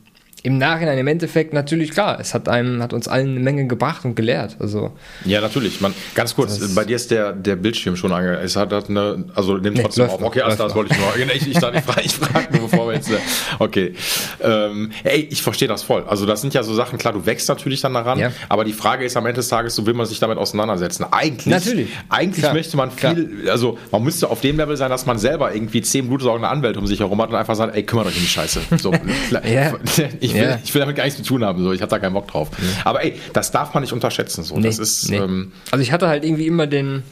im 0.45 0.59
Nachhinein, 0.59 0.99
im 0.99 1.07
Endeffekt 1.07 1.53
natürlich 1.55 1.91
klar, 1.91 2.19
es 2.21 2.35
hat 2.35 2.49
einem, 2.49 2.83
hat 2.83 2.93
uns 2.93 3.09
allen 3.09 3.31
eine 3.31 3.41
Menge 3.41 3.67
gebracht 3.67 4.05
und 4.05 4.15
gelehrt. 4.15 4.57
Also 4.61 4.93
Ja, 5.25 5.41
natürlich. 5.41 5.81
Man, 5.81 5.93
ganz 6.15 6.35
kurz, 6.37 6.59
Das- 6.61 6.75
bei 6.75 6.85
dir 6.85 6.97
ist 6.97 7.11
der, 7.11 7.33
der 7.33 7.57
Bildschirm 7.57 7.97
schon 7.97 8.13
ange. 8.13 8.37
Es 8.41 8.55
hat 8.55 8.73
hat 8.73 8.89
eine, 8.91 9.25
also 9.35 9.57
nimmt 9.57 9.79
Nee, 9.79 9.83
trotzdem 9.83 10.05
auf. 10.05 10.21
noch, 10.21 10.27
Okay, 10.29 10.43
alles 10.43 10.57
klar, 10.57 10.69
das 10.69 10.77
wollte 10.77 10.93
ich 10.95 10.99
nur. 11.01 11.09
Ich, 11.35 11.43
ich, 11.47 11.53
ich, 11.53 11.59
frage, 11.59 11.83
ich 12.05 12.13
frage 12.15 12.57
nur, 12.59 12.69
bevor 12.69 12.87
wir 12.89 12.95
jetzt. 12.95 13.11
äh, 13.11 13.15
Okay. 13.59 13.95
Ähm, 14.43 14.91
ey, 15.03 15.27
ich 15.31 15.41
verstehe 15.43 15.67
das 15.69 15.83
voll. 15.83 16.05
Also, 16.07 16.27
das 16.27 16.43
sind 16.43 16.53
ja 16.55 16.63
so 16.63 16.75
Sachen, 16.75 16.99
klar, 16.99 17.13
du 17.15 17.25
wächst 17.25 17.49
natürlich 17.49 17.81
dann 17.81 17.95
daran, 17.95 18.19
Ja. 18.19 18.31
aber 18.51 18.65
die 18.65 18.73
Frage 18.75 19.05
ist 19.07 19.17
am 19.17 19.25
Ende 19.25 19.37
des 19.41 19.49
Tages, 19.49 19.75
so 19.75 19.87
will 19.87 19.95
man 19.95 20.05
sich 20.07 20.19
damit 20.21 20.37
auseinandersetzen. 20.39 21.07
Eigentlich, 21.11 21.47
Natürlich. 21.47 21.89
eigentlich 22.11 22.43
Klar. 22.43 22.53
möchte 22.53 22.77
man 22.77 22.91
viel, 22.91 23.49
also 23.49 23.79
man 23.91 24.03
müsste 24.03 24.29
auf 24.29 24.41
dem 24.43 24.57
Level 24.59 24.77
sein, 24.77 24.91
dass 24.91 25.07
man 25.07 25.19
selber 25.19 25.55
irgendwie 25.55 25.81
zehn 25.81 26.07
blutsaugende 26.09 26.49
Anwälte 26.49 26.79
um 26.79 26.87
sich 26.87 27.01
herum 27.01 27.21
hat 27.23 27.31
und 27.31 27.37
einfach 27.37 27.55
sagt, 27.55 27.75
ey, 27.75 27.83
kümmert 27.83 28.07
euch 28.09 28.17
um 28.17 28.21
die 28.23 28.29
Scheiße. 28.29 28.61
So, 28.79 28.93
Ja. 29.45 29.73
ich, 30.21 30.34
will, 30.35 30.43
Ja. 30.43 30.59
ich 30.63 30.75
will 30.75 30.81
damit 30.81 30.97
gar 30.97 31.05
nichts 31.05 31.17
zu 31.19 31.25
tun 31.27 31.45
haben, 31.45 31.63
so, 31.63 31.73
ich 31.73 31.81
habe 31.81 31.91
da 31.91 31.99
keinen 31.99 32.13
Bock 32.15 32.29
drauf. 32.29 32.49
Aber 32.85 33.03
ey, 33.05 33.19
das 33.33 33.51
darf 33.51 33.73
man 33.75 33.83
nicht 33.83 33.93
unterschätzen. 33.93 34.43
So. 34.45 34.59
das 34.61 34.79
ist. 34.79 35.11
nee. 35.11 35.17
Ähm, 35.19 35.53
also 35.71 35.83
ich 35.83 35.93
hatte 35.93 36.09
halt 36.09 36.25
irgendwie 36.25 36.47
immer 36.47 36.67
den, 36.67 37.03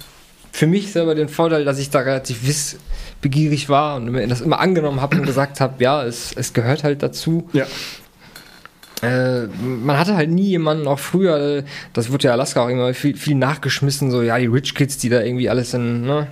für 0.52 0.66
mich 0.66 0.92
selber 0.92 1.14
den 1.14 1.28
Vorteil, 1.28 1.64
dass 1.64 1.78
ich 1.78 1.90
da 1.90 2.00
relativ 2.00 2.46
wissbegierig 2.46 3.68
war 3.68 3.96
und 3.96 4.10
mir 4.10 4.26
das 4.26 4.40
immer 4.40 4.60
angenommen 4.60 5.00
habe 5.00 5.16
und 5.16 5.24
gesagt 5.26 5.60
habe, 5.60 5.82
ja, 5.82 6.04
es, 6.04 6.32
es 6.36 6.52
gehört 6.52 6.84
halt 6.84 7.02
dazu. 7.02 7.48
ja. 7.52 7.66
Äh, 9.02 9.48
man 9.60 9.98
hatte 9.98 10.14
halt 10.16 10.30
nie 10.30 10.46
jemanden, 10.50 10.86
auch 10.86 10.98
früher, 11.00 11.58
äh, 11.58 11.62
das 11.92 12.12
wurde 12.12 12.28
ja 12.28 12.32
Alaska 12.32 12.64
auch 12.64 12.68
immer 12.68 12.94
viel, 12.94 13.16
viel 13.16 13.34
nachgeschmissen, 13.34 14.10
so, 14.12 14.22
ja, 14.22 14.38
die 14.38 14.46
Rich 14.46 14.74
Kids, 14.76 14.96
die 14.98 15.08
da 15.08 15.20
irgendwie 15.22 15.48
alles 15.50 15.74
in, 15.74 16.02
ne, 16.02 16.28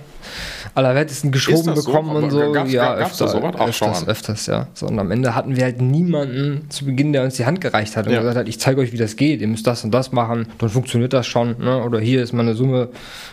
allerwertesten 0.73 1.31
geschoben 1.31 1.65
das 1.75 1.83
so? 1.83 1.91
bekommen 1.91 2.15
und 2.15 2.29
so. 2.29 2.51
gab's- 2.53 2.71
ja, 2.71 2.95
gab's 2.95 3.21
öfter, 3.21 3.41
schau 3.73 3.87
öfters, 3.89 4.07
öfters, 4.07 4.45
ja. 4.45 4.67
So, 4.73 4.87
und 4.87 4.97
am 4.99 5.11
Ende 5.11 5.35
hatten 5.35 5.57
wir 5.57 5.63
halt 5.65 5.81
niemanden 5.81 6.67
zu 6.69 6.85
Beginn, 6.85 7.11
der 7.11 7.23
uns 7.23 7.35
die 7.35 7.45
Hand 7.45 7.59
gereicht 7.59 7.97
hat 7.97 8.07
und 8.07 8.13
Ja. 8.13 8.19
gesagt 8.19 8.37
hat, 8.37 8.47
ich 8.47 8.57
zeige 8.59 8.79
euch, 8.79 8.93
wie 8.93 8.97
das 8.97 9.17
geht, 9.17 9.41
ihr 9.41 9.47
müsst 9.49 9.67
das 9.67 9.83
und 9.83 9.91
das 9.91 10.13
machen, 10.13 10.47
dann 10.59 10.69
funktioniert 10.69 11.11
das 11.11 11.27
schon, 11.27 11.57
ne, 11.59 11.83
oder 11.83 11.99
hier 11.99 12.23
ist 12.23 12.31
mal 12.31 12.43
eine 12.43 12.55
Summe, 12.55 12.87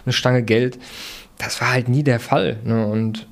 eine 0.04 0.12
Stange 0.12 0.42
Geld. 0.42 0.78
Das 1.38 1.60
war 1.60 1.72
halt 1.72 1.88
nie 1.88 2.02
der 2.02 2.18
Fall, 2.18 2.56
ne, 2.64 2.84
und 2.88 3.28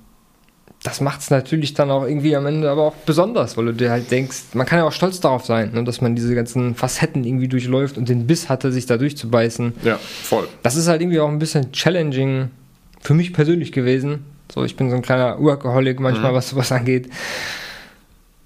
das 0.83 1.01
macht 1.01 1.21
es 1.21 1.31
natürlich 1.31 1.75
dann 1.75 1.91
auch 1.91 2.05
irgendwie 2.05 2.37
am 2.37 2.47
Ende 2.47 2.71
aber 2.71 2.83
auch 2.83 2.95
besonders, 2.95 3.57
weil 3.57 3.67
du 3.67 3.73
dir 3.73 3.91
halt 3.91 4.11
denkst, 4.11 4.55
man 4.55 4.67
kann 4.67 4.79
ja 4.79 4.85
auch 4.85 4.93
stolz 4.93 5.21
darauf 5.21 5.45
sein, 5.45 5.73
ne, 5.73 5.83
dass 5.83 6.01
man 6.01 6.15
diese 6.15 6.35
ganzen 6.35 6.75
Facetten 6.75 7.25
irgendwie 7.25 7.49
durchläuft 7.49 7.99
und 7.99 8.09
den 8.09 8.27
Biss 8.27 8.49
hatte, 8.49 8.71
sich 8.71 8.87
da 8.87 8.97
durchzubeißen. 8.97 9.73
Ja, 9.83 9.99
voll. 9.99 10.47
Das 10.63 10.77
ist 10.77 10.87
halt 10.87 11.01
irgendwie 11.01 11.19
auch 11.21 11.29
ein 11.29 11.39
bisschen 11.39 11.73
challenging 11.73 12.51
für 13.01 13.15
mich 13.15 13.33
persönlich 13.33 13.73
gewesen. 13.73 14.25
So, 14.53 14.65
ich 14.65 14.77
bin 14.77 14.91
so 14.91 14.97
ein 14.97 15.03
kleiner 15.03 15.41
Workaholic 15.41 15.99
manchmal, 15.99 16.35
was 16.35 16.51
sowas 16.51 16.71
angeht. 16.71 17.09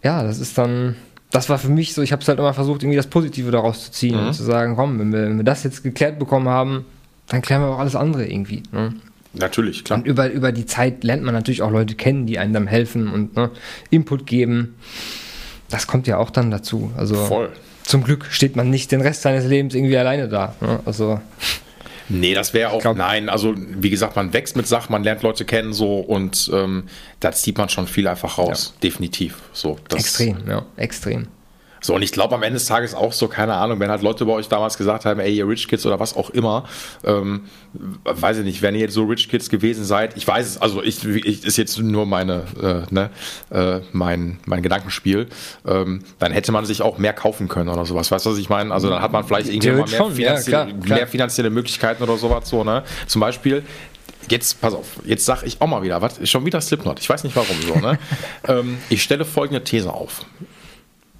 Ja, 0.02 0.22
das 0.22 0.38
ist 0.38 0.56
dann, 0.56 0.96
das 1.30 1.50
war 1.50 1.58
für 1.58 1.68
mich 1.68 1.92
so, 1.92 2.00
ich 2.00 2.12
habe 2.12 2.22
es 2.22 2.28
halt 2.28 2.38
immer 2.38 2.54
versucht, 2.54 2.82
irgendwie 2.82 2.96
das 2.96 3.06
Positive 3.06 3.50
daraus 3.50 3.84
zu 3.84 3.92
ziehen 3.92 4.16
und 4.18 4.32
zu 4.32 4.42
sagen, 4.42 4.76
komm, 4.76 4.98
wenn 4.98 5.12
wir, 5.12 5.22
wenn 5.24 5.36
wir 5.36 5.44
das 5.44 5.62
jetzt 5.62 5.82
geklärt 5.82 6.18
bekommen 6.18 6.48
haben, 6.48 6.86
dann 7.28 7.42
klären 7.42 7.62
wir 7.62 7.68
auch 7.68 7.78
alles 7.78 7.96
andere 7.96 8.26
irgendwie. 8.26 8.62
Ne? 8.72 8.94
Natürlich, 9.32 9.84
klar. 9.84 9.98
Und 10.00 10.06
über, 10.06 10.30
über 10.30 10.52
die 10.52 10.66
Zeit 10.66 11.04
lernt 11.04 11.22
man 11.22 11.34
natürlich 11.34 11.62
auch 11.62 11.70
Leute 11.70 11.94
kennen, 11.94 12.26
die 12.26 12.38
einem 12.38 12.52
dann 12.52 12.66
helfen 12.66 13.08
und 13.08 13.36
ne, 13.36 13.50
Input 13.90 14.26
geben. 14.26 14.74
Das 15.68 15.86
kommt 15.86 16.06
ja 16.06 16.18
auch 16.18 16.30
dann 16.30 16.50
dazu. 16.50 16.92
Also 16.96 17.14
Voll. 17.14 17.50
zum 17.84 18.02
Glück 18.02 18.26
steht 18.30 18.56
man 18.56 18.70
nicht 18.70 18.90
den 18.90 19.00
Rest 19.00 19.22
seines 19.22 19.46
Lebens 19.46 19.74
irgendwie 19.74 19.96
alleine 19.96 20.28
da. 20.28 20.56
Ne? 20.60 20.80
Also 20.84 21.20
Nee, 22.12 22.34
das 22.34 22.52
wäre 22.54 22.70
auch, 22.70 22.80
glaub- 22.80 22.96
nein, 22.96 23.28
also 23.28 23.54
wie 23.56 23.88
gesagt, 23.88 24.16
man 24.16 24.32
wächst 24.32 24.56
mit 24.56 24.66
Sachen, 24.66 24.90
man 24.90 25.04
lernt 25.04 25.22
Leute 25.22 25.44
kennen 25.44 25.72
so 25.72 26.00
und 26.00 26.50
ähm, 26.52 26.84
da 27.20 27.30
zieht 27.30 27.56
man 27.56 27.68
schon 27.68 27.86
viel 27.86 28.08
einfach 28.08 28.36
raus. 28.36 28.74
Definitiv. 28.82 29.36
So, 29.52 29.78
das, 29.88 30.00
extrem, 30.00 30.38
ja, 30.48 30.66
extrem. 30.76 31.28
So, 31.80 31.94
und 31.94 32.02
ich 32.02 32.12
glaube 32.12 32.34
am 32.34 32.42
Ende 32.42 32.58
des 32.58 32.66
Tages 32.66 32.94
auch 32.94 33.12
so, 33.12 33.28
keine 33.28 33.54
Ahnung, 33.54 33.80
wenn 33.80 33.90
halt 33.90 34.02
Leute 34.02 34.26
bei 34.26 34.32
euch 34.32 34.48
damals 34.48 34.76
gesagt 34.76 35.04
haben, 35.04 35.18
ey, 35.20 35.34
ihr 35.34 35.48
Rich 35.48 35.68
Kids 35.68 35.86
oder 35.86 35.98
was 35.98 36.14
auch 36.14 36.30
immer, 36.30 36.64
ähm, 37.04 37.42
weiß 38.04 38.38
ich 38.38 38.44
nicht, 38.44 38.62
wenn 38.62 38.74
ihr 38.74 38.82
jetzt 38.82 38.94
so 38.94 39.04
Rich 39.04 39.28
Kids 39.28 39.48
gewesen 39.48 39.84
seid, 39.84 40.16
ich 40.16 40.26
weiß 40.26 40.46
es, 40.46 40.58
also 40.58 40.82
ich, 40.82 41.04
ich 41.04 41.44
ist 41.44 41.56
jetzt 41.56 41.78
nur 41.78 42.04
meine, 42.06 42.44
äh, 42.62 42.92
ne, 42.92 43.10
äh, 43.50 43.80
mein, 43.92 44.38
mein 44.44 44.62
Gedankenspiel, 44.62 45.28
ähm, 45.66 46.02
dann 46.18 46.32
hätte 46.32 46.52
man 46.52 46.66
sich 46.66 46.82
auch 46.82 46.98
mehr 46.98 47.14
kaufen 47.14 47.48
können 47.48 47.68
oder 47.68 47.86
sowas, 47.86 48.10
weißt 48.10 48.26
du, 48.26 48.30
was 48.30 48.38
ich 48.38 48.50
meine? 48.50 48.72
Also 48.74 48.90
dann 48.90 49.00
hat 49.00 49.12
man 49.12 49.24
vielleicht 49.24 49.48
irgendwie 49.48 49.70
mehr, 49.70 49.86
schon, 49.86 50.08
ja, 50.08 50.36
finanzielle, 50.36 50.66
klar, 50.66 50.80
klar. 50.82 50.98
mehr 50.98 51.06
finanzielle 51.06 51.50
Möglichkeiten 51.50 52.02
oder 52.02 52.16
sowas, 52.18 52.48
so, 52.48 52.64
ne? 52.64 52.82
Zum 53.06 53.20
Beispiel, 53.20 53.64
Jetzt, 54.28 54.60
pass 54.60 54.74
auf, 54.74 54.86
jetzt 55.06 55.24
sag 55.24 55.42
ich 55.42 55.60
auch 55.60 55.66
mal 55.66 55.82
wieder, 55.82 56.02
was, 56.02 56.28
schon 56.28 56.44
wieder 56.44 56.60
Slipknot, 56.60 57.00
ich 57.00 57.08
weiß 57.08 57.24
nicht 57.24 57.34
warum 57.34 57.56
so, 57.66 57.74
ne? 57.76 57.98
ähm, 58.48 58.78
ich 58.88 59.02
stelle 59.02 59.24
folgende 59.24 59.64
These 59.64 59.92
auf 59.92 60.24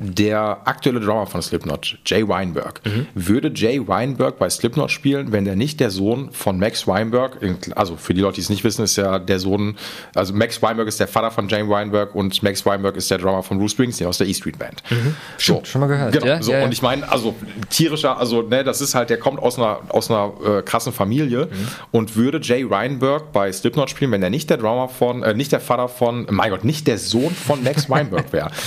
der 0.02 0.62
aktuelle 0.64 0.98
Drummer 0.98 1.26
von 1.26 1.42
Slipknot, 1.42 1.98
Jay 2.06 2.26
Weinberg, 2.26 2.80
würde 3.14 3.52
Jay 3.54 3.86
Weinberg 3.86 4.38
bei 4.38 4.48
Slipknot 4.48 4.90
spielen, 4.90 5.30
wenn 5.30 5.44
der 5.44 5.56
nicht 5.56 5.78
der 5.78 5.90
Sohn 5.90 6.32
von 6.32 6.58
Max 6.58 6.86
Weinberg, 6.86 7.36
also 7.76 7.96
für 7.96 8.14
die 8.14 8.22
Leute, 8.22 8.36
die 8.36 8.40
es 8.40 8.48
nicht 8.48 8.64
wissen, 8.64 8.82
ist 8.82 8.96
ja 8.96 9.18
der 9.18 9.38
Sohn, 9.38 9.76
also 10.14 10.32
Max 10.32 10.62
Weinberg 10.62 10.88
ist 10.88 10.98
der 11.00 11.06
Vater 11.08 11.30
von 11.30 11.48
Jay 11.48 11.68
Weinberg 11.68 12.14
und 12.14 12.42
Max 12.42 12.64
Weinberg 12.64 12.96
ist 12.96 13.10
der 13.10 13.18
Drummer 13.18 13.42
von 13.42 13.58
Bruce 13.58 13.72
Springsteen 13.72 14.08
aus 14.08 14.16
der 14.18 14.26
E 14.26 14.32
Street 14.34 14.58
Band. 14.58 14.82
Stimmt, 15.36 15.68
schon 15.68 15.82
mal 15.82 15.86
gehört, 15.88 16.12
Genau, 16.12 16.24
ja, 16.26 16.42
so, 16.42 16.52
ja, 16.52 16.60
ja. 16.60 16.64
und 16.64 16.72
ich 16.72 16.80
meine, 16.80 17.06
also 17.12 17.34
tierischer, 17.68 18.16
also 18.18 18.40
ne, 18.42 18.64
das 18.64 18.80
ist 18.80 18.94
halt, 18.94 19.10
der 19.10 19.18
kommt 19.18 19.38
aus 19.38 19.58
einer, 19.58 19.80
aus 19.90 20.10
einer 20.10 20.32
äh, 20.58 20.62
krassen 20.62 20.92
Familie 20.94 21.46
Mhm. 21.50 21.68
und 21.90 22.16
würde 22.16 22.40
Jay 22.42 22.68
Weinberg 22.70 23.32
bei 23.32 23.52
Slipknot 23.52 23.90
spielen, 23.90 24.10
wenn 24.12 24.22
er 24.22 24.30
nicht 24.30 24.48
der 24.48 24.56
Drummer 24.56 24.88
von, 24.88 25.22
äh, 25.22 25.34
nicht 25.34 25.52
der 25.52 25.60
Vater 25.60 25.88
von, 25.88 26.26
mein 26.30 26.50
Gott, 26.50 26.64
nicht 26.64 26.86
der 26.86 26.96
Sohn 26.98 27.34
von 27.34 27.62
Max 27.62 27.90
Weinberg 27.90 28.32
wäre. 28.32 28.50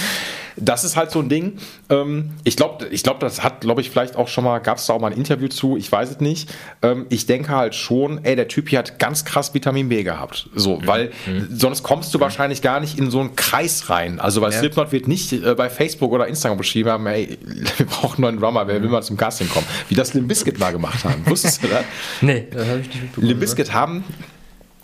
Das 0.58 0.84
ist 0.84 0.96
halt 0.96 1.12
so 1.12 1.20
ein 1.20 1.30
Ding. 1.30 1.58
Ähm, 1.90 2.32
ich 2.44 2.56
glaube, 2.56 2.88
ich 2.88 3.04
glaub, 3.04 3.20
das 3.20 3.44
hat, 3.44 3.62
glaube 3.62 3.82
ich, 3.82 3.90
vielleicht 3.90 4.16
auch 4.16 4.28
schon 4.28 4.44
mal, 4.44 4.60
gab 4.60 4.78
es 4.78 4.86
da 4.86 4.94
auch 4.94 5.00
mal 5.00 5.12
ein 5.12 5.18
Interview 5.18 5.48
zu, 5.48 5.78
ich 5.78 5.92
weiß 5.92 6.12
es 6.12 6.20
nicht. 6.20 6.50
Ähm, 6.82 7.06
ich 7.10 7.26
denke 7.26 7.50
halt 7.50 7.76
schon, 7.76 8.24
ey, 8.24 8.36
der 8.36 8.48
Typ 8.48 8.70
hier 8.70 8.80
hat 8.80 9.00
ganz 9.00 9.26
krass 9.26 9.54
Vitamin 9.54 9.90
B 9.90 10.04
gehabt. 10.04 10.50
So, 10.56 10.80
weil 10.86 11.12
sonst 11.52 11.84
kommst 11.84 12.14
du 12.14 12.20
wahrscheinlich 12.20 12.62
gar 12.62 12.80
nicht 12.80 12.98
in 13.00 13.10
so 13.10 13.20
einen 13.20 13.36
Kreis 13.36 13.90
rein. 13.90 14.20
Also, 14.20 14.42
weil 14.42 14.52
Ja. 14.52 14.60
Slipknot 14.60 14.92
wird 14.92 15.08
nicht 15.08 15.34
äh, 15.34 15.56
bei 15.56 15.70
Facebook 15.70 16.12
oder 16.12 16.28
Instagram 16.28 16.58
beschrieben 16.58 16.90
haben, 16.90 17.06
ey, 17.08 17.38
wir 17.78 17.86
brauchen 17.86 18.24
einen 18.24 18.36
neuen 18.36 18.40
Drummer, 18.40 18.68
wer 18.68 18.82
will 18.82 18.90
mal 18.90 19.02
zum 19.02 19.18
Casting 19.18 19.50
kommen? 19.50 19.66
Wie 19.90 19.96
das 19.96 20.14
Limp 20.14 20.28
Bizkit 20.28 20.60
mal 20.60 20.72
gemacht 20.72 21.04
haben. 21.04 21.22
Wusstest 21.26 21.64
du 21.64 21.68
das? 21.68 21.84
Nee, 22.22 22.48
das 22.52 22.68
habe 22.68 22.80
ich 22.80 22.88
nicht 22.88 23.02
mitbekommen. 23.02 23.28
Limp 23.28 23.40
Bizkit 23.40 23.74
haben, 23.74 24.04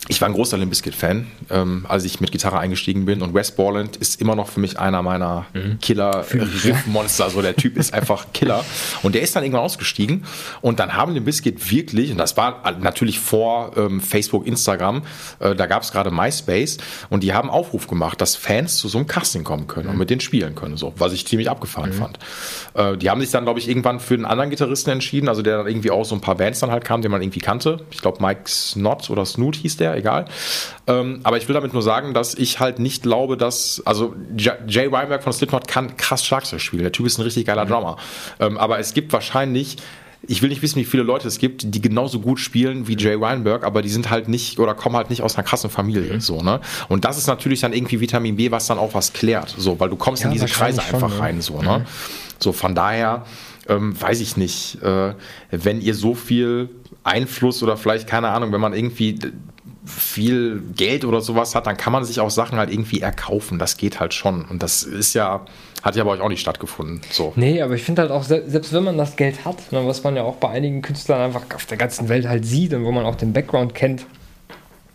ich 0.08 0.20
war 0.20 0.28
ein 0.28 0.34
großer 0.34 0.56
Limp 0.56 0.70
Bizkit-Fan, 0.70 1.26
ähm, 1.50 1.86
als 1.88 2.04
ich 2.04 2.20
mit 2.20 2.32
Gitarre 2.32 2.58
eingestiegen 2.58 3.04
bin. 3.04 3.22
Und 3.22 3.34
Wes 3.34 3.52
Borland 3.52 3.96
ist 3.96 4.20
immer 4.20 4.34
noch 4.34 4.48
für 4.48 4.58
mich 4.58 4.78
einer 4.78 5.02
meiner 5.02 5.46
Killer-Riff-Monster. 5.80 7.24
Also 7.24 7.42
der 7.42 7.54
Typ 7.54 7.76
ist 7.76 7.92
einfach 7.92 8.26
Killer. 8.32 8.64
Und 9.02 9.14
der 9.14 9.22
ist 9.22 9.36
dann 9.36 9.44
irgendwann 9.44 9.62
ausgestiegen. 9.62 10.24
Und 10.62 10.80
dann 10.80 10.94
haben 10.94 11.12
Limp 11.12 11.26
Bizkit 11.26 11.70
wirklich, 11.70 12.10
und 12.10 12.18
das 12.18 12.36
war 12.36 12.62
natürlich 12.80 13.20
vor 13.20 13.72
ähm, 13.76 14.00
Facebook, 14.00 14.46
Instagram, 14.46 15.02
äh, 15.38 15.54
da 15.54 15.66
gab 15.66 15.82
es 15.82 15.92
gerade 15.92 16.10
MySpace. 16.10 16.78
Und 17.10 17.22
die 17.22 17.34
haben 17.34 17.50
Aufruf 17.50 17.86
gemacht, 17.86 18.20
dass 18.20 18.36
Fans 18.36 18.78
zu 18.78 18.88
so 18.88 18.98
einem 18.98 19.06
Casting 19.06 19.44
kommen 19.44 19.66
können 19.66 19.90
und 19.90 19.98
mit 19.98 20.10
denen 20.10 20.20
spielen 20.20 20.54
können. 20.54 20.76
So, 20.76 20.94
was 20.96 21.12
ich 21.12 21.26
ziemlich 21.26 21.50
abgefahren 21.50 21.92
fand. 21.92 22.18
Äh, 22.74 22.96
die 22.96 23.10
haben 23.10 23.20
sich 23.20 23.30
dann, 23.30 23.44
glaube 23.44 23.60
ich, 23.60 23.68
irgendwann 23.68 24.00
für 24.00 24.14
einen 24.14 24.24
anderen 24.24 24.50
Gitarristen 24.50 24.90
entschieden, 24.90 25.28
also 25.28 25.42
der 25.42 25.58
dann 25.58 25.66
irgendwie 25.68 25.90
auch 25.90 26.04
so 26.04 26.14
ein 26.14 26.20
paar 26.20 26.36
Bands 26.36 26.60
dann 26.60 26.70
halt 26.70 26.84
kam, 26.84 27.02
den 27.02 27.10
man 27.10 27.22
irgendwie 27.22 27.40
kannte. 27.40 27.84
Ich 27.90 28.00
glaube, 28.00 28.22
Mike 28.22 28.42
Snot 28.46 29.10
oder 29.10 29.24
Snoot 29.24 29.56
hieß 29.56 29.76
der, 29.76 29.89
egal. 29.96 30.26
Ähm, 30.86 31.20
aber 31.22 31.36
ich 31.36 31.48
will 31.48 31.54
damit 31.54 31.72
nur 31.72 31.82
sagen, 31.82 32.14
dass 32.14 32.34
ich 32.34 32.60
halt 32.60 32.78
nicht 32.78 33.02
glaube, 33.02 33.36
dass, 33.36 33.82
also 33.84 34.14
J 34.36 34.54
Jay 34.66 34.90
Weinberg 34.90 35.22
von 35.22 35.32
Slipknot 35.32 35.68
kann 35.68 35.96
krass 35.96 36.24
Schlagzeug 36.24 36.60
spielen. 36.60 36.82
Der 36.82 36.92
Typ 36.92 37.06
ist 37.06 37.18
ein 37.18 37.22
richtig 37.22 37.46
geiler 37.46 37.66
Drummer. 37.66 37.96
Ähm, 38.38 38.58
aber 38.58 38.78
es 38.78 38.94
gibt 38.94 39.12
wahrscheinlich 39.12 39.76
ich 40.26 40.42
will 40.42 40.50
nicht 40.50 40.62
wissen, 40.62 40.76
wie 40.76 40.84
viele 40.84 41.02
Leute 41.02 41.28
es 41.28 41.38
gibt, 41.38 41.74
die 41.74 41.80
genauso 41.80 42.20
gut 42.20 42.38
spielen 42.38 42.86
wie 42.86 42.96
Jay 42.96 43.18
Weinberg, 43.18 43.64
aber 43.64 43.82
die 43.82 43.88
sind 43.88 44.10
halt 44.10 44.28
nicht 44.28 44.58
oder 44.58 44.74
kommen 44.74 44.96
halt 44.96 45.10
nicht 45.10 45.22
aus 45.22 45.36
einer 45.36 45.44
krassen 45.44 45.70
Familie, 45.70 46.20
so, 46.20 46.42
ne? 46.42 46.60
Und 46.88 47.04
das 47.04 47.16
ist 47.16 47.26
natürlich 47.26 47.60
dann 47.60 47.72
irgendwie 47.72 48.00
Vitamin 48.00 48.36
B, 48.36 48.50
was 48.50 48.66
dann 48.66 48.78
auch 48.78 48.94
was 48.94 49.12
klärt, 49.12 49.54
so, 49.56 49.80
weil 49.80 49.88
du 49.88 49.96
kommst 49.96 50.22
Ja, 50.22 50.28
in 50.28 50.34
diese 50.34 50.46
Kreise 50.46 50.82
schon, 50.82 50.94
einfach 50.94 51.12
ja. 51.16 51.20
rein, 51.20 51.40
so, 51.40 51.62
ne? 51.62 51.86
So, 52.38 52.52
von 52.52 52.74
daher, 52.74 53.24
ähm, 53.68 53.98
weiß 53.98 54.20
ich 54.20 54.36
nicht, 54.36 54.82
äh, 54.82 55.14
wenn 55.50 55.80
ihr 55.80 55.94
so 55.94 56.14
viel 56.14 56.68
Einfluss 57.02 57.62
oder 57.62 57.76
vielleicht, 57.76 58.06
keine 58.06 58.28
Ahnung, 58.28 58.52
wenn 58.52 58.60
man 58.60 58.74
irgendwie 58.74 59.18
viel 59.84 60.62
Geld 60.76 61.04
oder 61.04 61.20
sowas 61.20 61.54
hat, 61.54 61.66
dann 61.66 61.76
kann 61.76 61.92
man 61.92 62.04
sich 62.04 62.20
auch 62.20 62.30
Sachen 62.30 62.58
halt 62.58 62.70
irgendwie 62.70 63.00
erkaufen. 63.00 63.58
Das 63.58 63.76
geht 63.76 63.98
halt 64.00 64.12
schon. 64.12 64.44
Und 64.44 64.62
das 64.62 64.82
ist 64.82 65.14
ja, 65.14 65.40
hat 65.82 65.96
ja 65.96 66.04
bei 66.04 66.10
euch 66.10 66.20
auch 66.20 66.28
nicht 66.28 66.40
stattgefunden. 66.40 67.00
So. 67.10 67.32
Nee, 67.36 67.62
aber 67.62 67.74
ich 67.74 67.82
finde 67.82 68.02
halt 68.02 68.10
auch, 68.10 68.22
selbst 68.22 68.72
wenn 68.72 68.84
man 68.84 68.98
das 68.98 69.16
Geld 69.16 69.44
hat, 69.44 69.72
ne, 69.72 69.86
was 69.86 70.02
man 70.04 70.16
ja 70.16 70.22
auch 70.22 70.36
bei 70.36 70.50
einigen 70.50 70.82
Künstlern 70.82 71.20
einfach 71.20 71.42
auf 71.54 71.66
der 71.66 71.78
ganzen 71.78 72.08
Welt 72.08 72.28
halt 72.28 72.44
sieht 72.44 72.74
und 72.74 72.84
wo 72.84 72.92
man 72.92 73.06
auch 73.06 73.16
den 73.16 73.32
Background 73.32 73.74
kennt, 73.74 74.04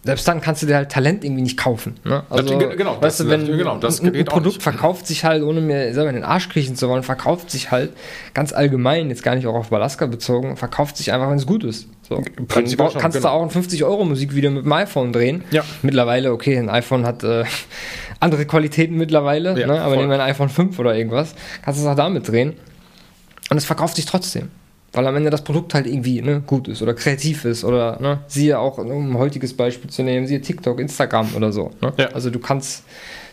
selbst 0.06 0.28
dann 0.28 0.40
kannst 0.40 0.62
du 0.62 0.68
dir 0.68 0.76
halt 0.76 0.92
Talent 0.92 1.24
irgendwie 1.24 1.42
nicht 1.42 1.58
kaufen. 1.58 1.96
Ne? 2.04 2.24
Also, 2.30 2.58
das, 2.58 2.78
genau, 2.78 3.02
weißt 3.02 3.20
das, 3.20 3.26
du, 3.26 3.30
wenn 3.30 3.46
genau, 3.46 3.78
das 3.80 4.02
ein, 4.02 4.16
ein 4.16 4.26
Produkt 4.26 4.62
verkauft 4.62 5.08
sich 5.08 5.26
halt, 5.26 5.42
ohne 5.44 5.62
mir 5.62 5.94
selber 5.96 6.10
in 6.10 6.16
den 6.16 6.24
Arsch 6.24 6.48
kriechen 6.50 6.76
zu 6.76 6.88
wollen, 6.88 7.02
verkauft 7.02 7.50
sich 7.50 7.72
halt 7.72 7.92
ganz 8.36 8.54
allgemein, 8.54 9.10
jetzt 9.10 9.24
gar 9.24 9.34
nicht 9.36 9.48
auch 9.48 9.56
auf 9.56 9.70
Balaska 9.70 10.06
bezogen, 10.06 10.58
verkauft 10.58 10.98
sich 10.98 11.12
einfach, 11.12 11.30
wenn 11.30 11.38
es 11.38 11.48
gut 11.48 11.64
ist. 11.64 11.88
So. 12.08 12.18
Dann 12.18 12.48
kannst 12.48 12.78
schon, 12.78 12.88
genau. 12.94 13.10
du 13.10 13.28
auch 13.28 13.42
ein 13.42 13.50
50-Euro-Musikvideo 13.50 14.52
mit 14.52 14.66
dem 14.66 14.72
iPhone 14.72 15.12
drehen. 15.12 15.44
Ja. 15.50 15.64
Mittlerweile, 15.82 16.32
okay, 16.32 16.56
ein 16.56 16.70
iPhone 16.70 17.04
hat 17.06 17.24
äh, 17.24 17.46
andere 18.20 18.46
Qualitäten 18.46 18.96
mittlerweile, 18.96 19.60
ja, 19.60 19.66
ne? 19.66 19.82
aber 19.82 19.96
voll. 19.96 19.98
nehmen 19.98 20.12
wir 20.12 20.22
ein 20.22 20.30
iPhone 20.30 20.50
5 20.50 20.78
oder 20.78 20.96
irgendwas, 20.96 21.34
kannst 21.64 21.80
du 21.80 21.84
es 21.84 21.92
auch 21.92 21.96
damit 21.96 22.28
drehen. 22.28 22.54
Und 23.50 23.58
es 23.58 23.66
verkauft 23.66 23.96
sich 23.96 24.06
trotzdem. 24.06 24.50
Weil 24.96 25.08
am 25.08 25.16
Ende 25.16 25.30
das 25.30 25.44
Produkt 25.44 25.74
halt 25.74 25.88
irgendwie 25.88 26.22
ne, 26.22 26.42
gut 26.46 26.68
ist 26.68 26.82
oder 26.82 26.94
kreativ 26.94 27.46
ist 27.46 27.66
oder 27.66 28.00
ne, 28.00 28.20
siehe 28.28 28.58
auch, 28.58 28.78
um 28.78 29.12
ein 29.12 29.18
heutiges 29.18 29.56
Beispiel 29.56 29.90
zu 29.90 30.04
nehmen, 30.04 30.26
siehe 30.26 30.42
TikTok, 30.42 30.80
Instagram 30.80 31.36
oder 31.36 31.52
so. 31.52 31.72
Ne? 31.82 31.94
Ja. 31.98 32.08
Also 32.14 32.30
du 32.30 32.40
kannst 32.40 32.84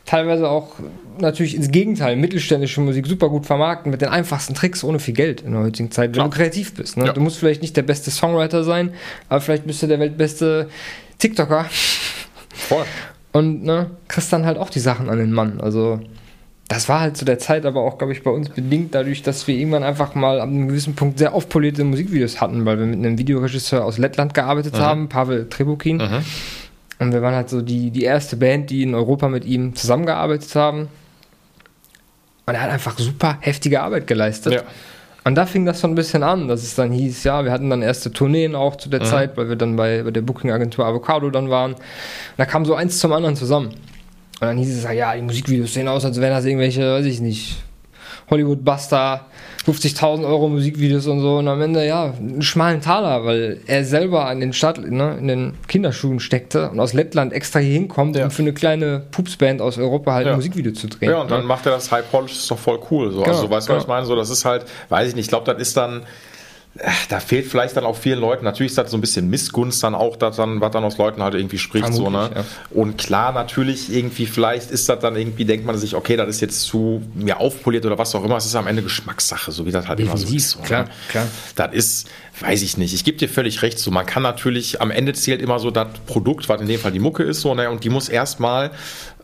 teilweise 0.05 0.49
auch 0.49 0.75
natürlich 1.19 1.55
ins 1.55 1.71
Gegenteil 1.71 2.17
mittelständische 2.17 2.81
Musik 2.81 3.07
super 3.07 3.29
gut 3.29 3.47
vermarkten 3.47 3.91
mit 3.91 4.01
den 4.01 4.09
einfachsten 4.09 4.55
Tricks 4.55 4.83
ohne 4.83 4.99
viel 4.99 5.15
Geld 5.15 5.43
in 5.43 5.53
der 5.53 5.63
heutigen 5.63 5.91
Zeit, 5.91 6.11
wenn 6.11 6.15
Klar. 6.15 6.31
du 6.31 6.37
kreativ 6.37 6.75
bist. 6.75 6.97
Ne? 6.97 7.07
Ja. 7.07 7.13
Du 7.13 7.21
musst 7.21 7.39
vielleicht 7.39 7.63
nicht 7.63 7.77
der 7.77 7.83
beste 7.83 8.11
Songwriter 8.11 8.65
sein, 8.65 8.93
aber 9.29 9.41
vielleicht 9.41 9.67
bist 9.67 9.83
du 9.83 9.87
der 9.87 10.01
weltbeste 10.01 10.69
TikToker. 11.19 11.67
Voll. 12.55 12.85
Und 13.33 13.63
ne, 13.63 13.91
kriegst 14.09 14.33
dann 14.33 14.45
halt 14.45 14.59
auch 14.59 14.69
die 14.69 14.81
Sachen 14.81 15.09
an 15.09 15.19
den 15.19 15.33
Mann. 15.33 15.61
Also 15.61 16.01
das 16.73 16.89
war 16.89 17.01
halt 17.01 17.17
zu 17.17 17.25
der 17.25 17.39
Zeit 17.39 17.67
aber 17.67 17.81
auch, 17.83 17.99
glaube 17.99 18.13
ich, 18.13 18.23
bei 18.23 18.31
uns 18.31 18.49
bedingt 18.49 18.95
dadurch, 18.95 19.23
dass 19.23 19.47
wir 19.47 19.55
irgendwann 19.55 19.83
einfach 19.83 20.15
mal 20.15 20.41
an 20.41 20.51
einem 20.51 20.69
gewissen 20.69 20.95
Punkt 20.95 21.19
sehr 21.19 21.35
aufpolierte 21.35 21.85
Musikvideos 21.85 22.41
hatten, 22.41 22.65
weil 22.65 22.79
wir 22.79 22.87
mit 22.87 22.99
einem 22.99 23.19
Videoregisseur 23.19 23.85
aus 23.85 23.99
Lettland 23.99 24.35
gearbeitet 24.35 24.75
mhm. 24.75 24.79
haben, 24.79 25.09
Pavel 25.09 25.49
Trebukin. 25.49 25.99
Mhm. 25.99 26.25
Und 26.99 27.13
wir 27.13 27.21
waren 27.21 27.35
halt 27.35 27.51
so 27.51 27.63
die, 27.63 27.91
die 27.91 28.05
erste 28.05 28.37
Band, 28.37 28.71
die 28.71 28.83
in 28.83 28.95
Europa 28.95 29.29
mit 29.29 29.45
ihm 29.45 29.75
zusammengearbeitet 29.75 30.55
haben. 30.55 30.89
Und 32.47 32.55
er 32.55 32.63
hat 32.63 32.71
einfach 32.71 32.99
super 32.99 33.39
heftige 33.41 33.83
Arbeit 33.83 34.07
geleistet. 34.07 34.53
Ja. 34.55 34.63
Und 35.25 35.37
da 35.37 35.47
fing 35.47 35.67
das 35.67 35.81
so 35.81 35.89
ein 35.89 35.95
bisschen 35.95 36.23
an, 36.23 36.49
dass 36.49 36.63
es 36.63 36.75
dann 36.75 36.91
hieß, 36.91 37.25
ja, 37.25 37.45
wir 37.45 37.53
hatten 37.53 37.71
dann 37.71 37.83
erste 37.83 38.13
Tourneen 38.13 38.55
auch 38.55 38.77
zu 38.77 38.89
der 38.89 39.01
mhm. 39.01 39.05
Zeit, 39.05 39.37
weil 39.37 39.49
wir 39.49 39.57
dann 39.57 39.77
bei, 39.77 40.03
bei 40.03 40.11
der 40.11 40.23
Booking-Agentur 40.23 40.85
Avocado 40.85 41.31
dann 41.31 41.51
waren. 41.51 41.73
Und 41.73 41.81
da 42.37 42.45
kam 42.45 42.65
so 42.65 42.75
eins 42.75 42.99
zum 42.99 43.13
anderen 43.13 43.37
zusammen. 43.37 43.75
Und 44.43 44.49
dann 44.49 44.59
hieß 44.59 44.77
es 44.77 44.89
halt, 44.89 44.99
ja, 44.99 45.15
die 45.15 45.23
Musikvideos 45.23 45.73
sehen 45.73 45.87
aus, 45.87 46.05
als 46.05 46.21
wären 46.21 46.33
das 46.33 46.45
irgendwelche, 46.45 46.95
weiß 46.95 47.07
ich 47.07 47.21
nicht, 47.21 47.63
Hollywood-Buster, 48.29 49.27
50.000 49.65 50.27
Euro 50.27 50.49
Musikvideos 50.49 51.07
und 51.07 51.21
so. 51.21 51.37
Und 51.37 51.47
am 51.47 51.63
Ende, 51.63 51.87
ja, 51.87 52.13
einen 52.13 52.43
schmalen 52.43 52.81
Taler, 52.81 53.25
weil 53.25 53.61
er 53.69 53.85
selber 53.85 54.27
an 54.27 54.41
den 54.41 54.53
Start, 54.53 54.79
ne, 54.79 55.17
in 55.17 55.29
den 55.29 55.55
Kinderschuhen 55.69 56.19
steckte 56.19 56.71
und 56.71 56.81
aus 56.81 56.93
Lettland 56.93 57.33
extra 57.33 57.61
hier 57.61 57.75
hinkommt, 57.75 58.17
ja. 58.17 58.25
um 58.25 58.33
für 58.33 58.43
eine 58.43 58.53
kleine 58.53 59.05
Pupsband 59.13 59.61
aus 59.61 59.79
Europa 59.79 60.13
halt 60.13 60.27
ja. 60.27 60.33
ein 60.33 60.39
Musikvideo 60.39 60.73
zu 60.73 60.89
drehen. 60.89 61.11
Ja, 61.11 61.21
und 61.21 61.31
dann 61.31 61.45
macht 61.45 61.67
er 61.67 61.73
das 61.73 61.93
High 61.93 62.11
Polish, 62.11 62.33
ist 62.33 62.51
doch 62.51 62.59
voll 62.59 62.81
cool. 62.91 63.13
So. 63.13 63.23
Genau, 63.23 63.37
also, 63.37 63.49
weißt 63.49 63.69
du, 63.69 63.75
genau. 63.75 63.77
was 63.77 63.85
ich 63.85 63.89
meine? 63.89 64.07
So, 64.07 64.17
das 64.17 64.29
ist 64.29 64.45
halt, 64.45 64.65
weiß 64.89 65.11
ich 65.11 65.15
nicht, 65.15 65.27
ich 65.27 65.31
glaube, 65.31 65.49
das 65.53 65.63
ist 65.63 65.77
dann 65.77 66.03
da 67.11 67.21
fehlt 67.21 67.47
vielleicht 67.47 67.77
dann 67.77 67.85
auch 67.85 67.97
vielen 67.97 68.19
Leuten, 68.19 68.45
natürlich 68.45 68.73
ist 68.73 68.79
das 68.79 68.91
so 68.91 68.97
ein 68.97 69.03
bisschen 69.03 69.29
Missgunst 69.29 69.83
dann 69.83 69.95
auch, 69.95 70.17
dass 70.17 70.37
dann, 70.37 70.63
was 70.63 70.71
dann 70.71 70.83
aus 70.85 70.97
Leuten 70.97 71.23
halt 71.23 71.35
irgendwie 71.35 71.59
spricht, 71.59 71.93
so, 71.93 72.09
ne? 72.09 72.31
Ja. 72.35 72.45
Und 72.71 72.97
klar, 72.97 73.33
natürlich 73.33 73.93
irgendwie, 73.93 74.25
vielleicht 74.25 74.71
ist 74.71 74.89
das 74.89 74.99
dann 75.01 75.15
irgendwie, 75.15 75.45
denkt 75.45 75.67
man 75.67 75.77
sich, 75.77 75.95
okay, 75.95 76.17
das 76.17 76.29
ist 76.29 76.41
jetzt 76.41 76.63
zu 76.63 77.03
mir 77.15 77.41
aufpoliert 77.41 77.85
oder 77.85 77.99
was 77.99 78.15
auch 78.15 78.25
immer, 78.25 78.39
es 78.39 78.47
ist 78.47 78.55
am 78.55 78.67
Ende 78.67 78.83
Geschmackssache, 78.83 79.53
so 79.53 79.67
wie 79.67 79.71
das 79.71 79.87
halt 79.87 79.99
Definitiv, 79.99 80.23
immer 80.23 80.31
so 80.31 80.37
ist. 80.37 80.51
So, 80.51 80.61
klar, 80.61 80.85
ne? 80.85 80.91
klar. 81.09 81.27
Das 81.57 81.75
ist, 81.75 82.09
weiß 82.41 82.63
ich 82.63 82.79
nicht, 82.79 82.95
ich 82.95 83.05
gebe 83.05 83.19
dir 83.19 83.29
völlig 83.29 83.61
recht, 83.61 83.79
so, 83.79 83.91
man 83.91 84.07
kann 84.07 84.23
natürlich, 84.23 84.81
am 84.81 84.91
Ende 84.91 85.13
zählt 85.13 85.43
immer 85.43 85.59
so 85.59 85.71
das 85.71 85.89
Produkt, 86.07 86.49
was 86.49 86.59
in 86.63 86.69
dem 86.69 86.81
Fall 86.81 86.93
die 86.93 87.01
Mucke 87.01 87.23
ist, 87.23 87.43
so, 87.43 87.55
ne? 87.55 87.69
Und 87.69 87.85
die 87.85 87.91
muss 87.91 88.09
erstmal, 88.09 88.71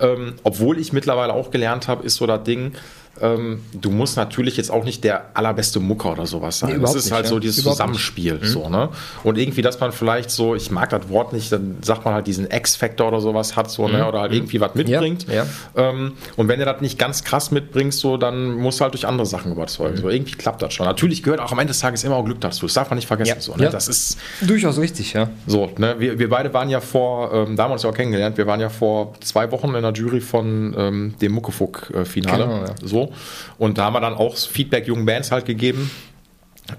ähm, 0.01 0.35
obwohl 0.43 0.79
ich 0.79 0.93
mittlerweile 0.93 1.33
auch 1.33 1.51
gelernt 1.51 1.89
habe, 1.89 2.05
ist 2.05 2.17
so 2.17 2.27
das 2.27 2.43
Ding, 2.45 2.75
ähm, 3.21 3.63
du 3.73 3.91
musst 3.91 4.17
natürlich 4.17 4.57
jetzt 4.57 4.71
auch 4.71 4.85
nicht 4.85 5.05
der 5.05 5.27
allerbeste 5.35 5.81
Mucker 5.81 6.13
oder 6.13 6.27
sowas 6.27 6.59
sein. 6.59 6.75
Nee, 6.75 6.79
das 6.81 6.95
ist 6.95 7.07
nicht, 7.07 7.13
halt 7.15 7.25
ja. 7.25 7.31
so 7.31 7.39
dieses 7.39 7.59
überhaupt 7.59 7.79
Zusammenspiel. 7.79 8.39
Mhm. 8.41 8.47
So, 8.47 8.69
ne? 8.69 8.89
Und 9.25 9.39
irgendwie, 9.39 9.63
dass 9.63 9.81
man 9.81 9.93
vielleicht 9.93 10.31
so, 10.31 10.55
ich 10.55 10.71
mag 10.71 10.91
das 10.91 11.09
Wort 11.09 11.33
nicht, 11.33 11.51
dann 11.53 11.79
sagt 11.83 12.05
man 12.05 12.15
halt 12.15 12.27
diesen 12.27 12.51
X-Factor 12.51 13.09
oder 13.09 13.21
sowas 13.21 13.57
hat, 13.57 13.71
so, 13.71 13.87
ne? 13.87 13.95
mhm. 13.95 13.99
ne? 13.99 14.09
oder 14.09 14.21
halt 14.21 14.33
mhm. 14.33 14.39
irgendwie 14.39 14.61
was 14.61 14.75
mitbringt. 14.75 15.27
Ja, 15.29 15.35
ja. 15.35 15.47
Ähm, 15.77 16.13
und 16.37 16.49
wenn 16.49 16.59
du 16.59 16.65
das 16.65 16.81
nicht 16.81 16.99
ganz 16.99 17.25
krass 17.25 17.51
mitbringst, 17.51 17.99
so, 17.99 18.17
dann 18.17 18.55
musst 18.55 18.81
du 18.81 18.85
halt 18.85 18.95
durch 18.95 19.07
andere 19.07 19.27
Sachen 19.27 19.53
überzeugen. 19.53 19.97
Mhm. 19.97 20.01
So, 20.01 20.09
irgendwie 20.09 20.33
klappt 20.33 20.63
das 20.63 20.75
schon. 20.75 20.87
Natürlich 20.87 21.23
gehört 21.23 21.41
auch 21.41 21.53
am 21.53 21.59
Ende 21.59 21.73
des 21.73 21.81
Tages 21.81 22.05
immer 22.05 22.17
auch 22.17 22.25
Glück 22.25 22.41
dazu. 22.41 22.67
Das 22.67 22.75
darf 22.75 22.91
man 22.91 22.97
nicht 22.97 23.09
vergessen. 23.09 23.41
So, 23.41 23.55
ne? 23.57 23.71
Das 23.71 23.89
ist 23.89 24.19
durchaus 24.41 24.79
richtig, 24.79 25.13
ja. 25.13 25.29
So, 25.47 25.71
ne? 25.79 25.97
wir, 25.99 26.19
wir 26.19 26.29
beide 26.29 26.53
waren 26.55 26.69
ja 26.69 26.81
vor, 26.81 27.33
ähm, 27.33 27.57
da 27.57 27.65
haben 27.65 27.71
wir 27.71 27.75
uns 27.75 27.83
ja 27.83 27.91
auch 27.91 27.95
kennengelernt, 27.95 28.37
wir 28.37 28.47
waren 28.47 28.61
ja 28.61 28.69
vor 28.69 29.15
zwei 29.21 29.51
Wochen 29.53 29.75
in 29.75 29.83
der 29.83 29.93
Jury 29.93 30.21
von 30.21 30.75
ähm, 30.77 31.15
dem 31.21 31.33
Muckefuck-Finale. 31.33 32.45
Genau, 32.45 32.65
so. 32.83 33.08
Und 33.59 33.79
da 33.79 33.85
haben 33.85 33.95
wir 33.95 34.01
dann 34.01 34.15
auch 34.15 34.37
Feedback 34.37 34.87
jungen 34.87 35.07
Bands 35.07 35.31
halt 35.31 35.45
gegeben. 35.47 35.91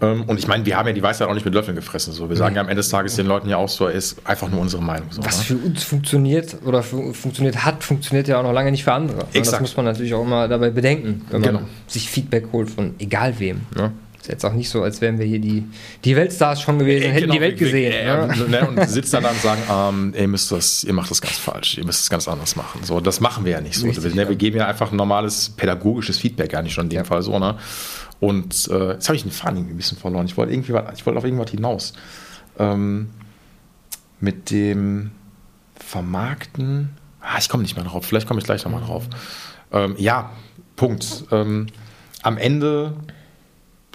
Ähm, 0.01 0.23
und 0.23 0.37
ich 0.37 0.47
meine, 0.47 0.65
wir 0.65 0.77
haben 0.77 0.87
ja 0.87 0.93
die 0.93 1.01
Weisheit 1.01 1.27
auch 1.27 1.33
nicht 1.33 1.45
mit 1.45 1.53
Löffeln 1.53 1.75
gefressen. 1.75 2.13
So. 2.13 2.29
Wir 2.29 2.35
sagen 2.35 2.55
ja 2.55 2.61
am 2.61 2.67
Ende 2.67 2.81
des 2.81 2.89
Tages 2.89 3.15
den 3.15 3.25
Leuten 3.25 3.49
ja 3.49 3.57
auch 3.57 3.69
so, 3.69 3.87
ist 3.87 4.17
einfach 4.25 4.49
nur 4.49 4.61
unsere 4.61 4.83
Meinung. 4.83 5.07
So, 5.11 5.23
Was 5.25 5.39
ne? 5.39 5.43
für 5.43 5.57
uns 5.57 5.83
funktioniert 5.83 6.57
oder 6.65 6.83
funktioniert 6.83 7.65
hat, 7.65 7.83
funktioniert 7.83 8.27
ja 8.27 8.39
auch 8.39 8.43
noch 8.43 8.53
lange 8.53 8.71
nicht 8.71 8.83
für 8.83 8.93
andere. 8.93 9.21
Exakt. 9.33 9.53
Das 9.53 9.61
muss 9.61 9.77
man 9.77 9.85
natürlich 9.85 10.13
auch 10.13 10.23
immer 10.23 10.47
dabei 10.47 10.69
bedenken, 10.69 11.25
wenn 11.29 11.41
man 11.41 11.49
genau. 11.53 11.65
sich 11.87 12.09
Feedback 12.09 12.47
holt 12.51 12.69
von 12.69 12.95
egal 12.99 13.39
wem. 13.39 13.61
Ne? 13.75 13.91
Ist 14.19 14.27
jetzt 14.27 14.45
auch 14.45 14.53
nicht 14.53 14.69
so, 14.69 14.83
als 14.83 14.99
wären 14.99 15.17
wir 15.17 15.25
hier 15.25 15.39
die, 15.39 15.63
die 16.03 16.15
Weltstars 16.15 16.61
schon 16.61 16.77
gewesen, 16.77 17.03
äh, 17.03 17.07
hätten 17.09 17.21
genau, 17.21 17.33
die 17.35 17.41
Welt 17.41 17.57
gesehen. 17.57 17.93
Äh, 17.93 18.05
ja. 18.05 18.25
ne? 18.25 18.67
Und 18.67 18.89
sitzt 18.89 19.13
dann 19.13 19.23
da 19.23 19.29
und 19.29 19.41
sagen, 19.41 19.61
ähm, 19.71 20.13
ihr 20.17 20.27
müsst 20.27 20.51
das, 20.51 20.83
ihr 20.83 20.93
macht 20.93 21.09
das 21.09 21.21
ganz 21.21 21.37
falsch, 21.37 21.77
ihr 21.77 21.85
müsst 21.85 22.01
es 22.01 22.09
ganz 22.09 22.27
anders 22.27 22.55
machen. 22.55 22.81
So, 22.83 22.99
das 22.99 23.21
machen 23.21 23.45
wir 23.45 23.53
ja 23.53 23.61
nicht 23.61 23.75
so. 23.75 23.87
Richtig, 23.87 24.03
wir, 24.03 24.15
ne, 24.15 24.27
wir, 24.27 24.35
geben 24.35 24.57
ja 24.57 24.67
einfach 24.67 24.91
ein 24.91 24.97
normales 24.97 25.49
pädagogisches 25.51 26.17
Feedback, 26.17 26.51
gar 26.51 26.61
nicht 26.61 26.73
schon 26.73 26.85
in 26.85 26.89
dem 26.89 26.97
ja. 26.97 27.03
Fall 27.05 27.21
so, 27.21 27.39
ne? 27.39 27.57
Und 28.19 28.67
äh, 28.69 28.93
jetzt 28.93 29.07
habe 29.07 29.15
ich 29.15 29.23
den 29.23 29.31
Faden 29.31 29.57
irgendwie 29.57 29.75
ein 29.75 29.77
bisschen 29.77 29.97
verloren. 29.97 30.25
Ich 30.25 30.35
wollte 30.35 30.51
irgendwie, 30.51 30.73
ich 30.93 31.05
wollte 31.05 31.17
auf 31.17 31.23
irgendwas 31.23 31.51
hinaus. 31.51 31.93
Ähm, 32.57 33.11
mit 34.19 34.51
dem 34.51 35.11
Vermarkten. 35.75 36.89
Ah, 37.21 37.37
ich 37.39 37.47
komme 37.47 37.63
nicht 37.63 37.75
mehr 37.75 37.85
drauf. 37.85 38.05
Vielleicht 38.05 38.27
komme 38.27 38.39
ich 38.39 38.45
gleich 38.45 38.65
nochmal 38.65 38.81
drauf. 38.81 39.05
Ähm, 39.71 39.95
ja, 39.97 40.31
Punkt. 40.75 41.25
Ähm, 41.31 41.67
am 42.21 42.37
Ende 42.37 42.93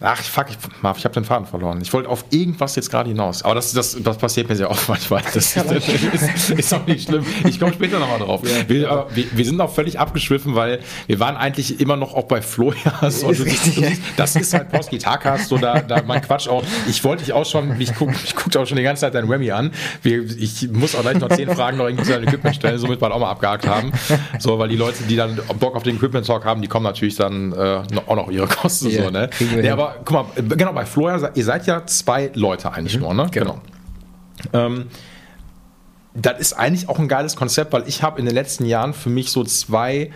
Ach, 0.02 0.20
fuck, 0.20 0.46
ich, 0.50 0.56
Marv, 0.82 0.98
ich 0.98 1.04
habe 1.04 1.14
den 1.14 1.24
Faden 1.24 1.46
verloren. 1.46 1.80
Ich 1.80 1.92
wollte 1.92 2.08
auf 2.08 2.24
irgendwas 2.30 2.74
jetzt 2.74 2.90
gerade 2.90 3.08
hinaus. 3.08 3.44
Aber 3.44 3.54
das, 3.54 3.72
das, 3.72 3.96
das 4.02 4.18
passiert 4.18 4.48
mir 4.48 4.56
sehr 4.56 4.70
oft 4.70 4.88
manchmal. 4.88 5.22
Das, 5.34 5.54
das 5.54 5.88
ist, 5.88 6.50
ist, 6.50 6.74
auch 6.74 6.86
nicht 6.86 7.08
schlimm. 7.08 7.24
Ich 7.48 7.58
komme 7.58 7.72
später 7.72 7.98
nochmal 7.98 8.18
drauf. 8.18 8.40
Ja, 8.44 8.68
wir, 8.68 8.80
ja. 8.80 9.06
wir, 9.14 9.24
wir, 9.32 9.44
sind 9.44 9.60
auch 9.60 9.72
völlig 9.72 9.98
abgeschwiffen, 9.98 10.54
weil 10.54 10.80
wir 11.06 11.18
waren 11.18 11.36
eigentlich 11.36 11.80
immer 11.80 11.96
noch 11.96 12.14
auch 12.14 12.24
bei 12.24 12.42
Florias. 12.42 13.22
Und 13.22 13.38
das, 13.38 13.66
ist, 13.66 14.02
das 14.16 14.36
ist 14.36 14.54
halt 14.54 14.70
Post 14.70 14.90
Gitarcast, 14.90 15.48
so 15.48 15.58
da, 15.58 15.80
da 15.80 16.02
mein 16.02 16.22
Quatsch 16.22 16.48
auch. 16.48 16.62
Ich 16.88 17.02
wollte 17.04 17.24
dich 17.24 17.32
auch 17.32 17.46
schon, 17.46 17.80
ich 17.80 17.94
gucke 17.94 18.14
ich 18.24 18.34
guck 18.34 18.56
auch 18.56 18.66
schon 18.66 18.76
die 18.76 18.82
ganze 18.82 19.00
Zeit 19.00 19.14
dein 19.14 19.28
Webby 19.28 19.50
an. 19.52 19.72
Wir, 20.02 20.22
ich 20.22 20.68
muss 20.70 20.94
auch 20.94 21.02
gleich 21.02 21.18
noch 21.18 21.30
zehn 21.30 21.50
Fragen 21.50 21.78
noch 21.78 21.86
irgendwie 21.86 22.04
zu 22.04 22.12
deinem 22.12 22.28
Equipment 22.28 22.56
stellen, 22.56 22.78
somit 22.78 23.00
wir 23.00 23.12
auch 23.12 23.20
mal 23.20 23.30
abgehakt 23.30 23.66
haben. 23.66 23.92
So, 24.38 24.58
weil 24.58 24.68
die 24.68 24.76
Leute, 24.76 25.04
die 25.04 25.16
dann 25.16 25.40
Bock 25.58 25.76
auf 25.76 25.82
den 25.82 25.96
Equipment 25.96 26.26
Talk 26.26 26.44
haben, 26.44 26.62
die 26.62 26.68
kommen 26.68 26.84
natürlich 26.84 27.16
dann 27.16 27.52
äh, 27.52 27.82
auch 28.06 28.16
noch 28.16 28.30
ihre 28.30 28.46
Kosten. 28.46 28.88
Yeah, 28.88 29.04
so, 29.04 29.10
ne? 29.10 29.30
Ja, 29.62 29.72
aber 29.72 29.83
guck 30.04 30.10
mal, 30.12 30.56
genau, 30.56 30.72
bei 30.72 30.86
Florian, 30.86 31.28
ihr 31.34 31.44
seid 31.44 31.66
ja 31.66 31.86
zwei 31.86 32.30
Leute 32.34 32.72
eigentlich 32.72 32.96
mhm, 32.96 33.02
nur, 33.02 33.14
ne? 33.14 33.28
Genau. 33.30 33.60
genau. 34.52 34.66
Ähm, 34.66 34.86
das 36.14 36.38
ist 36.38 36.52
eigentlich 36.52 36.88
auch 36.88 36.98
ein 36.98 37.08
geiles 37.08 37.34
Konzept, 37.34 37.72
weil 37.72 37.88
ich 37.88 38.02
habe 38.02 38.20
in 38.20 38.26
den 38.26 38.34
letzten 38.34 38.64
Jahren 38.64 38.94
für 38.94 39.10
mich 39.10 39.30
so 39.30 39.42
zwei 39.44 40.12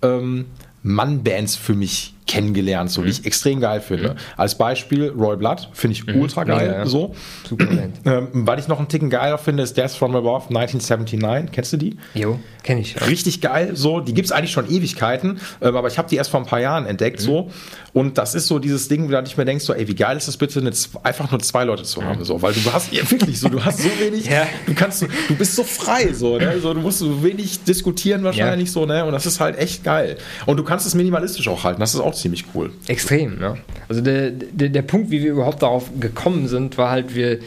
ähm, 0.00 0.46
Mann-Bands 0.82 1.56
für 1.56 1.74
mich 1.74 2.14
kennengelernt, 2.32 2.90
so 2.90 3.02
mhm. 3.02 3.06
wie 3.06 3.10
ich 3.10 3.26
extrem 3.26 3.60
geil 3.60 3.80
finde. 3.80 4.10
Mhm. 4.10 4.16
Als 4.36 4.56
Beispiel 4.56 5.10
Roy 5.10 5.36
Blood, 5.36 5.68
finde 5.72 5.96
ich 5.96 6.06
mhm. 6.06 6.20
ultra 6.20 6.44
geil. 6.44 6.66
Ja, 6.66 6.78
ja. 6.78 6.86
So. 6.86 7.14
Super 7.46 7.66
ähm, 8.04 8.28
weil 8.32 8.58
ich 8.58 8.68
noch 8.68 8.78
einen 8.78 8.88
Ticken 8.88 9.10
geiler 9.10 9.38
finde, 9.38 9.62
ist 9.62 9.76
Death 9.76 9.90
from 9.90 10.16
Above 10.16 10.48
1979. 10.48 11.52
Kennst 11.52 11.72
du 11.74 11.76
die? 11.76 11.96
Jo, 12.14 12.38
kenne 12.62 12.80
ich. 12.80 12.94
Ja. 12.94 13.04
Richtig 13.04 13.40
geil. 13.42 13.72
So, 13.74 14.00
die 14.00 14.14
gibt 14.14 14.26
es 14.26 14.32
eigentlich 14.32 14.52
schon 14.52 14.70
Ewigkeiten, 14.70 15.40
ähm, 15.60 15.76
aber 15.76 15.88
ich 15.88 15.98
habe 15.98 16.08
die 16.08 16.16
erst 16.16 16.30
vor 16.30 16.40
ein 16.40 16.46
paar 16.46 16.60
Jahren 16.60 16.86
entdeckt. 16.86 17.20
Mhm. 17.20 17.24
So. 17.24 17.50
Und 17.92 18.16
das 18.16 18.34
ist 18.34 18.46
so 18.46 18.58
dieses 18.58 18.88
Ding, 18.88 19.10
da 19.10 19.22
ich 19.22 19.36
mir 19.36 19.44
denkst, 19.44 19.64
so, 19.64 19.74
ey, 19.74 19.86
wie 19.86 19.94
geil 19.94 20.16
ist 20.16 20.26
das 20.26 20.38
bitte, 20.38 20.60
eine, 20.60 20.70
einfach 21.02 21.30
nur 21.30 21.40
zwei 21.40 21.64
Leute 21.64 21.82
zu 21.82 22.02
haben. 22.02 22.24
So, 22.24 22.40
weil 22.40 22.54
du 22.54 22.72
hast 22.72 22.90
ja, 22.92 23.08
wirklich 23.10 23.38
so, 23.38 23.50
du 23.50 23.62
hast 23.62 23.80
so 23.80 23.90
wenig, 24.00 24.30
du 24.66 24.74
kannst, 24.74 25.02
du 25.02 25.36
bist 25.36 25.54
so 25.54 25.64
frei, 25.64 26.12
so, 26.14 26.38
ne? 26.38 26.58
so, 26.60 26.72
du 26.72 26.80
musst 26.80 27.00
so 27.00 27.22
wenig 27.22 27.64
diskutieren 27.64 28.24
wahrscheinlich 28.24 28.72
so, 28.72 28.86
ne? 28.86 29.04
Und 29.04 29.12
das 29.12 29.26
ist 29.26 29.40
halt 29.40 29.58
echt 29.58 29.84
geil. 29.84 30.16
Und 30.46 30.56
du 30.56 30.64
kannst 30.64 30.86
es 30.86 30.94
minimalistisch 30.94 31.46
auch 31.48 31.64
halten. 31.64 31.80
Das 31.80 31.92
ist 31.92 32.00
auch 32.00 32.14
ziemlich 32.22 32.44
cool. 32.54 32.70
Extrem, 32.86 33.40
ja. 33.40 33.56
Also 33.88 34.00
der, 34.00 34.30
der, 34.30 34.70
der 34.70 34.82
Punkt, 34.82 35.10
wie 35.10 35.22
wir 35.22 35.32
überhaupt 35.32 35.62
darauf 35.62 35.90
gekommen 36.00 36.48
sind, 36.48 36.78
war 36.78 36.90
halt, 36.90 37.14
wir, 37.14 37.38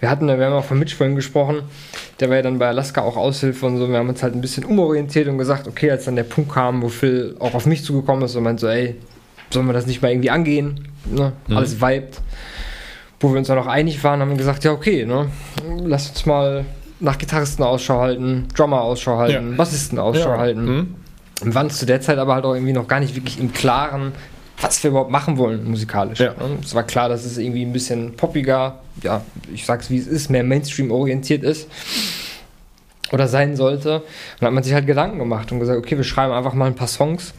wir 0.00 0.10
hatten, 0.10 0.26
wir 0.26 0.44
haben 0.44 0.54
auch 0.54 0.64
von 0.64 0.78
Mitch 0.78 0.96
vorhin 0.96 1.14
gesprochen, 1.14 1.62
der 2.18 2.28
war 2.28 2.36
ja 2.36 2.42
dann 2.42 2.58
bei 2.58 2.68
Alaska 2.68 3.02
auch 3.02 3.16
Aushilfe 3.16 3.66
und 3.66 3.78
so, 3.78 3.88
wir 3.88 3.98
haben 3.98 4.08
uns 4.08 4.22
halt 4.22 4.34
ein 4.34 4.40
bisschen 4.40 4.64
umorientiert 4.64 5.28
und 5.28 5.38
gesagt, 5.38 5.68
okay, 5.68 5.90
als 5.90 6.06
dann 6.06 6.16
der 6.16 6.24
Punkt 6.24 6.52
kam, 6.52 6.82
wo 6.82 6.88
Phil 6.88 7.36
auch 7.38 7.54
auf 7.54 7.66
mich 7.66 7.84
zugekommen 7.84 8.24
ist 8.24 8.34
und 8.34 8.42
meint 8.42 8.58
so, 8.58 8.66
ey, 8.66 8.96
sollen 9.50 9.66
wir 9.66 9.72
das 9.72 9.86
nicht 9.86 10.02
mal 10.02 10.10
irgendwie 10.10 10.30
angehen? 10.30 10.88
Ne? 11.04 11.32
Mhm. 11.46 11.56
Alles 11.56 11.80
vibet. 11.80 12.20
Wo 13.20 13.30
wir 13.30 13.38
uns 13.38 13.46
dann 13.46 13.58
auch 13.58 13.68
einig 13.68 14.02
waren, 14.02 14.20
haben 14.20 14.30
wir 14.30 14.36
gesagt, 14.36 14.64
ja, 14.64 14.72
okay, 14.72 15.04
ne? 15.04 15.28
lass 15.84 16.08
uns 16.08 16.26
mal 16.26 16.64
nach 16.98 17.18
Gitarristen 17.18 17.62
Ausschau 17.62 18.00
halten, 18.00 18.48
Drummer 18.56 18.82
Ausschau 18.82 19.18
halten, 19.18 19.50
ja. 19.50 19.56
Bassisten 19.56 19.98
Ausschau 19.98 20.30
ja. 20.30 20.38
halten. 20.38 20.64
Mhm. 20.64 20.94
Wir 21.42 21.54
waren 21.54 21.70
zu 21.70 21.86
der 21.86 22.00
Zeit 22.00 22.18
aber 22.18 22.34
halt 22.34 22.44
auch 22.44 22.54
irgendwie 22.54 22.72
noch 22.72 22.88
gar 22.88 23.00
nicht 23.00 23.14
wirklich 23.14 23.38
im 23.38 23.52
Klaren, 23.52 24.12
was 24.60 24.82
wir 24.82 24.90
überhaupt 24.90 25.10
machen 25.10 25.38
wollen 25.38 25.64
musikalisch. 25.68 26.20
Ja. 26.20 26.34
Ne? 26.34 26.58
Es 26.62 26.74
war 26.74 26.84
klar, 26.84 27.08
dass 27.08 27.24
es 27.24 27.38
irgendwie 27.38 27.64
ein 27.64 27.72
bisschen 27.72 28.14
poppiger, 28.16 28.78
ja, 29.02 29.22
ich 29.52 29.66
sag's 29.66 29.90
wie 29.90 29.98
es 29.98 30.06
ist, 30.06 30.30
mehr 30.30 30.44
Mainstream 30.44 30.90
orientiert 30.90 31.42
ist 31.42 31.68
oder 33.12 33.28
sein 33.28 33.56
sollte. 33.56 33.96
Und 33.96 34.02
dann 34.40 34.48
hat 34.48 34.54
man 34.54 34.62
sich 34.62 34.72
halt 34.72 34.86
Gedanken 34.86 35.18
gemacht 35.18 35.50
und 35.52 35.60
gesagt, 35.60 35.78
okay, 35.78 35.96
wir 35.96 36.04
schreiben 36.04 36.32
einfach 36.32 36.54
mal 36.54 36.66
ein 36.66 36.74
paar 36.74 36.88
Songs. 36.88 37.34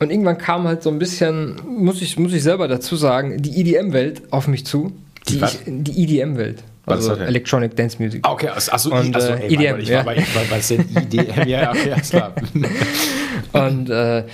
Und 0.00 0.10
irgendwann 0.10 0.38
kam 0.38 0.66
halt 0.66 0.82
so 0.82 0.90
ein 0.90 0.98
bisschen, 0.98 1.56
muss 1.66 2.02
ich, 2.02 2.18
muss 2.18 2.32
ich 2.32 2.42
selber 2.42 2.68
dazu 2.68 2.96
sagen, 2.96 3.42
die 3.42 3.60
EDM-Welt 3.60 4.32
auf 4.32 4.46
mich 4.46 4.64
zu. 4.64 4.92
Die, 5.28 5.42
die 5.66 6.04
EDM-Welt. 6.04 6.62
Also 6.90 7.14
Electronic 7.14 7.76
Dance 7.76 7.96
Music. 8.00 8.20
Ah, 8.22 8.32
okay, 8.32 8.48
achso, 8.48 8.90
und, 8.90 9.14
also, 9.14 9.32
ey, 9.32 9.54
EDM. 9.54 9.80
Ich 9.80 9.88
ja. 9.88 9.98
war 9.98 10.14
bei, 10.14 10.24
was 10.50 10.68
denn 10.68 10.84
ja, 11.46 11.70
okay, 11.70 11.94
klar. 12.08 12.32
und 13.66 13.90
äh, 13.90 14.24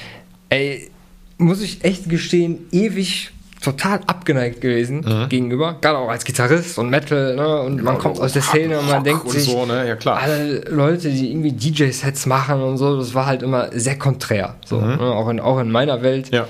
ey, 0.50 0.90
muss 1.38 1.60
ich 1.62 1.84
echt 1.84 2.08
gestehen, 2.08 2.66
ewig 2.70 3.30
total 3.64 4.00
abgeneigt 4.06 4.60
gewesen 4.60 5.00
mhm. 5.00 5.28
gegenüber, 5.28 5.78
gerade 5.80 5.98
auch 5.98 6.10
als 6.10 6.24
Gitarrist 6.24 6.78
und 6.78 6.90
Metal, 6.90 7.34
ne? 7.34 7.60
Und 7.62 7.82
man 7.82 7.98
kommt 7.98 8.20
aus 8.20 8.34
der 8.34 8.42
Szene 8.42 8.78
und 8.78 8.88
man 8.88 9.02
denkt 9.02 9.24
und 9.24 9.30
sich, 9.30 9.44
so, 9.44 9.64
ne? 9.64 9.88
ja, 9.88 9.96
klar. 9.96 10.20
alle 10.20 10.60
Leute, 10.68 11.08
die 11.08 11.30
irgendwie 11.30 11.52
DJ-Sets 11.52 12.26
machen 12.26 12.60
und 12.60 12.76
so, 12.76 12.98
das 12.98 13.14
war 13.14 13.24
halt 13.26 13.42
immer 13.42 13.70
sehr 13.72 13.98
konträr, 13.98 14.56
so, 14.66 14.78
mhm. 14.78 14.96
ne? 14.96 15.00
auch, 15.00 15.28
in, 15.30 15.40
auch 15.40 15.58
in 15.58 15.70
meiner 15.70 16.02
Welt. 16.02 16.30
Ja. 16.30 16.46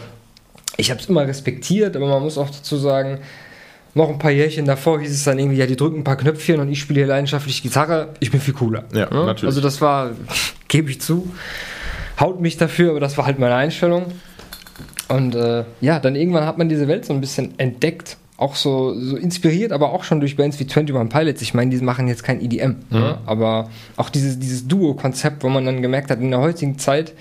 Ich 0.76 0.90
habe 0.90 1.00
es 1.00 1.06
immer 1.06 1.26
respektiert, 1.26 1.94
aber 1.94 2.08
man 2.08 2.20
muss 2.20 2.36
auch 2.36 2.50
dazu 2.50 2.76
sagen, 2.76 3.20
noch 3.94 4.08
ein 4.08 4.18
paar 4.18 4.30
Jährchen 4.30 4.66
davor 4.66 5.00
hieß 5.00 5.10
es 5.10 5.24
dann 5.24 5.38
irgendwie, 5.38 5.58
ja, 5.58 5.66
die 5.66 5.76
drücken 5.76 5.98
ein 5.98 6.04
paar 6.04 6.16
Knöpfchen 6.16 6.60
und 6.60 6.68
ich 6.68 6.80
spiele 6.80 7.00
hier 7.00 7.06
leidenschaftlich 7.06 7.62
Gitarre, 7.62 8.10
ich 8.20 8.30
bin 8.30 8.40
viel 8.40 8.54
cooler. 8.54 8.84
Ja, 8.92 9.08
ne? 9.08 9.24
natürlich. 9.24 9.44
Also 9.44 9.60
das 9.60 9.80
war, 9.80 10.10
gebe 10.68 10.90
ich 10.90 11.00
zu, 11.00 11.32
haut 12.18 12.40
mich 12.40 12.56
dafür, 12.56 12.90
aber 12.90 13.00
das 13.00 13.16
war 13.16 13.26
halt 13.26 13.38
meine 13.38 13.54
Einstellung. 13.54 14.06
Und 15.08 15.34
äh, 15.34 15.64
ja, 15.80 16.00
dann 16.00 16.16
irgendwann 16.16 16.46
hat 16.46 16.58
man 16.58 16.68
diese 16.68 16.88
Welt 16.88 17.04
so 17.04 17.12
ein 17.12 17.20
bisschen 17.20 17.58
entdeckt. 17.58 18.16
Auch 18.36 18.56
so, 18.56 18.98
so 18.98 19.16
inspiriert, 19.16 19.70
aber 19.70 19.92
auch 19.92 20.02
schon 20.02 20.18
durch 20.18 20.36
Bands 20.36 20.58
wie 20.58 20.64
21 20.64 21.08
Pilots. 21.08 21.40
Ich 21.40 21.54
meine, 21.54 21.70
die 21.70 21.82
machen 21.84 22.08
jetzt 22.08 22.24
kein 22.24 22.40
EDM, 22.40 22.70
mhm. 22.70 22.76
ne? 22.90 23.18
aber 23.26 23.70
auch 23.96 24.10
dieses, 24.10 24.40
dieses 24.40 24.66
Duo-Konzept, 24.66 25.44
wo 25.44 25.48
man 25.48 25.64
dann 25.64 25.82
gemerkt 25.82 26.10
hat, 26.10 26.18
in 26.18 26.32
der 26.32 26.40
heutigen 26.40 26.76
Zeit, 26.76 27.12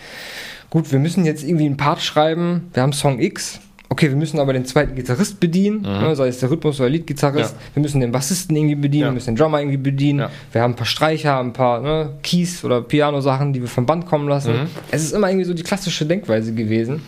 gut, 0.71 0.91
wir 0.91 0.97
müssen 0.97 1.23
jetzt 1.23 1.43
irgendwie 1.43 1.67
einen 1.67 1.77
Part 1.77 2.01
schreiben, 2.01 2.71
wir 2.73 2.81
haben 2.81 2.93
Song 2.93 3.19
X, 3.19 3.59
okay, 3.93 4.10
wir 4.10 4.15
müssen 4.15 4.39
aber 4.39 4.53
den 4.53 4.65
zweiten 4.65 4.95
Gitarrist 4.95 5.39
bedienen, 5.39 5.77
mhm. 5.77 5.84
ne, 5.84 6.15
sei 6.15 6.27
es 6.27 6.39
der 6.39 6.49
Rhythmus- 6.49 6.79
oder 6.79 6.89
Lead-Gitarrist, 6.89 7.56
ja. 7.56 7.75
wir 7.75 7.82
müssen 7.82 8.01
den 8.01 8.12
Bassisten 8.12 8.56
irgendwie 8.56 8.75
bedienen, 8.75 9.03
ja. 9.03 9.08
wir 9.08 9.13
müssen 9.13 9.36
den 9.36 9.38
Drummer 9.38 9.60
irgendwie 9.60 9.77
bedienen, 9.77 10.19
ja. 10.19 10.32
wir 10.51 10.62
haben 10.62 10.73
ein 10.73 10.75
paar 10.75 10.86
Streicher, 10.86 11.39
ein 11.39 11.53
paar 11.53 11.79
ne, 11.79 12.10
Keys 12.23 12.63
oder 12.65 12.82
Piano-Sachen, 12.82 13.53
die 13.53 13.62
wir 13.62 13.69
vom 13.69 13.86
Band 13.86 14.06
kommen 14.06 14.27
lassen. 14.27 14.53
Mhm. 14.53 14.67
Es 14.91 15.03
ist 15.03 15.13
immer 15.13 15.29
irgendwie 15.29 15.45
so 15.45 15.53
die 15.53 15.63
klassische 15.63 16.06
Denkweise 16.06 16.53
gewesen 16.53 17.01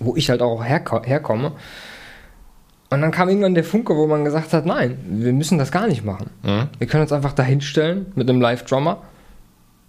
wo 0.00 0.16
ich 0.16 0.30
halt 0.30 0.42
auch 0.42 0.62
herko 0.62 1.02
herkomme. 1.02 1.52
Und 2.90 3.02
dann 3.02 3.10
kam 3.10 3.28
irgendwann 3.28 3.54
der 3.54 3.64
Funke, 3.64 3.94
wo 3.94 4.06
man 4.06 4.24
gesagt 4.24 4.52
hat, 4.52 4.64
nein, 4.64 4.98
wir 5.06 5.32
müssen 5.32 5.58
das 5.58 5.70
gar 5.70 5.86
nicht 5.86 6.04
machen. 6.04 6.30
Mhm. 6.42 6.68
Wir 6.78 6.86
können 6.86 7.02
uns 7.02 7.12
einfach 7.12 7.32
dahinstellen 7.32 8.06
mit 8.14 8.28
einem 8.28 8.40
Live-Drummer 8.40 9.02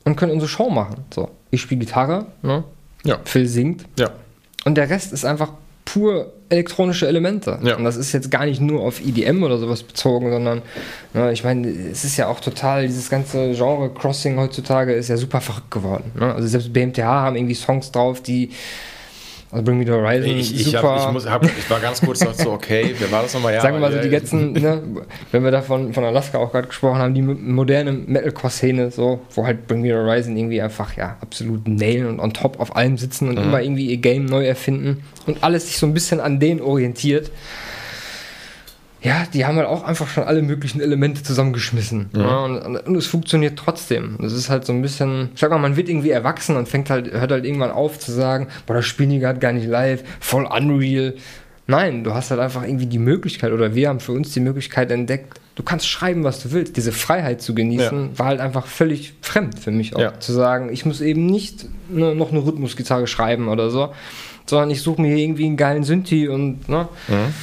und 0.04 0.18
können 0.18 0.34
unsere 0.34 0.50
Show 0.50 0.70
machen. 0.70 1.06
So, 1.14 1.30
ich 1.50 1.62
spiele 1.62 1.80
Gitarre, 1.80 2.26
ne? 2.42 2.64
ja. 3.06 3.20
Phil 3.24 3.48
singt. 3.48 3.86
Ja. 3.98 4.10
Und 4.66 4.76
der 4.76 4.90
Rest 4.90 5.14
ist 5.14 5.24
einfach 5.24 5.54
pur 5.94 6.34
elektronische 6.50 7.08
Elemente. 7.08 7.60
Ja. 7.64 7.76
Und 7.76 7.84
das 7.84 7.96
ist 7.96 8.12
jetzt 8.12 8.32
gar 8.32 8.46
nicht 8.46 8.60
nur 8.60 8.82
auf 8.82 9.00
EDM 9.06 9.44
oder 9.44 9.58
sowas 9.58 9.84
bezogen, 9.84 10.32
sondern 10.32 10.62
ne, 11.14 11.32
ich 11.32 11.44
meine, 11.44 11.68
es 11.68 12.04
ist 12.04 12.18
ja 12.18 12.28
auch 12.28 12.40
total, 12.40 12.88
dieses 12.88 13.10
ganze 13.10 13.54
Genre 13.54 13.92
Crossing 13.94 14.38
heutzutage 14.38 14.94
ist 14.94 15.10
ja 15.10 15.18
super 15.18 15.42
verrückt 15.42 15.72
geworden. 15.72 16.12
Ne? 16.20 16.34
Also 16.34 16.48
selbst 16.48 16.74
BMTH 16.74 17.04
haben 17.04 17.36
irgendwie 17.36 17.56
Songs 17.56 17.92
drauf, 17.92 18.22
die 18.22 18.52
also 19.52 19.64
Bring 19.64 19.80
Me 19.80 19.86
the 19.86 19.92
Horizon, 19.92 20.30
ich, 20.30 20.54
ich, 20.54 20.66
super. 20.66 20.84
Hab, 20.84 21.08
ich, 21.08 21.14
muss, 21.14 21.28
hab, 21.28 21.44
ich 21.44 21.70
war 21.70 21.80
ganz 21.80 22.02
kurz 22.02 22.20
so, 22.20 22.52
okay, 22.52 22.94
wer 23.00 23.12
war 23.12 23.24
das 23.24 23.34
nochmal? 23.34 23.56
Ja, 23.56 23.62
Sagen 23.62 23.76
wir 23.76 23.80
mal 23.80 23.92
so, 23.92 24.00
die 24.00 24.10
letzten, 24.10 24.54
ne, 24.54 24.84
wenn 25.32 25.44
wir 25.44 25.50
davon 25.50 25.92
von 25.94 26.04
Alaska 26.04 26.38
auch 26.38 26.52
gerade 26.52 26.68
gesprochen 26.68 27.00
haben, 27.00 27.16
die 27.16 27.24
moderne 27.24 27.92
Metalcore-Szene, 27.92 28.92
so, 28.92 29.22
wo 29.34 29.48
halt 29.48 29.68
Bring 29.68 29.82
Me 29.82 29.88
the 29.88 29.94
Horizon 29.94 30.38
irgendwie 30.38 30.62
einfach, 30.62 30.96
ja, 30.96 31.18
absolut 31.22 31.68
nailen 31.68 32.08
und 32.08 32.20
on 32.20 32.34
top 32.34 32.60
auf 32.60 32.76
allem 32.76 32.98
sitzen 32.98 33.28
und 33.28 33.40
mhm. 33.40 33.46
immer 33.46 33.62
irgendwie 33.62 33.88
ihr 33.88 33.98
Game 33.98 34.26
neu 34.26 34.46
erfinden 34.46 35.04
und 35.26 35.44
alles 35.44 35.68
sich 35.68 35.80
so 35.80 35.88
ein 35.88 35.96
bisschen 35.96 36.20
an 36.20 36.40
denen 36.40 36.62
orientiert 36.62 37.32
ja, 39.02 39.26
die 39.34 39.46
haben 39.46 39.56
halt 39.56 39.68
auch 39.68 39.84
einfach 39.84 40.10
schon 40.10 40.26
alle 40.26 40.42
möglichen 40.42 40.82
Elemente 40.82 41.24
zusammengeschmissen. 41.24 42.10
Ja. 42.14 42.22
Ja, 42.22 42.38
und, 42.44 42.78
und, 42.78 42.96
es 42.96 43.08
funktioniert 43.08 43.58
trotzdem. 43.58 44.18
Das 44.20 44.34
ist 44.34 44.50
halt 44.50 44.66
so 44.66 44.74
ein 44.74 44.82
bisschen, 44.82 45.30
ich 45.34 45.40
sag 45.40 45.52
mal, 45.52 45.58
man 45.58 45.78
wird 45.78 45.88
irgendwie 45.88 46.10
erwachsen 46.10 46.58
und 46.58 46.68
fängt 46.68 46.90
halt, 46.90 47.12
hört 47.12 47.32
halt 47.32 47.46
irgendwann 47.46 47.72
auf 47.72 47.98
zu 47.98 48.12
sagen, 48.12 48.48
boah, 48.66 48.74
das 48.74 48.86
spielen 48.86 49.12
die 49.12 49.20
gerade 49.20 49.40
gar 49.40 49.54
nicht 49.54 49.68
live, 49.68 50.04
voll 50.20 50.46
unreal. 50.46 51.16
Nein, 51.68 52.04
du 52.04 52.14
hast 52.14 52.32
halt 52.32 52.42
einfach 52.42 52.64
irgendwie 52.64 52.88
die 52.88 53.00
Möglichkeit, 53.00 53.54
oder 53.54 53.74
wir 53.74 53.90
haben 53.90 54.00
für 54.00 54.12
uns 54.12 54.34
die 54.34 54.40
Möglichkeit 54.42 54.92
entdeckt, 54.92 55.40
du 55.56 55.64
kannst 55.64 55.88
schreiben, 55.88 56.24
was 56.24 56.42
du 56.44 56.52
willst. 56.52 56.76
Diese 56.76 56.92
Freiheit 56.92 57.42
zu 57.42 57.56
genießen, 57.56 58.10
ja. 58.12 58.20
war 58.20 58.26
halt 58.26 58.42
einfach 58.42 58.66
völlig 58.66 59.14
fremd 59.22 59.60
für 59.60 59.72
mich 59.72 59.96
auch. 59.96 60.20
Zu 60.20 60.34
sagen, 60.34 60.74
ich 60.74 60.86
muss 60.86 61.00
eben 61.00 61.26
nicht 61.26 61.66
ne, 61.90 62.16
noch 62.16 62.32
eine 62.32 62.44
Rhythmusgitarre 62.44 63.08
schreiben 63.08 63.48
oder 63.48 63.70
so, 63.70 63.94
sondern 64.46 64.72
ich 64.72 64.82
suche 64.82 65.02
mir 65.02 65.16
irgendwie 65.16 65.46
einen 65.46 65.58
geilen 65.58 65.86
Synthi 65.86 66.28
und, 66.28 66.68
ne. 66.68 66.90
Mhm 67.08 67.34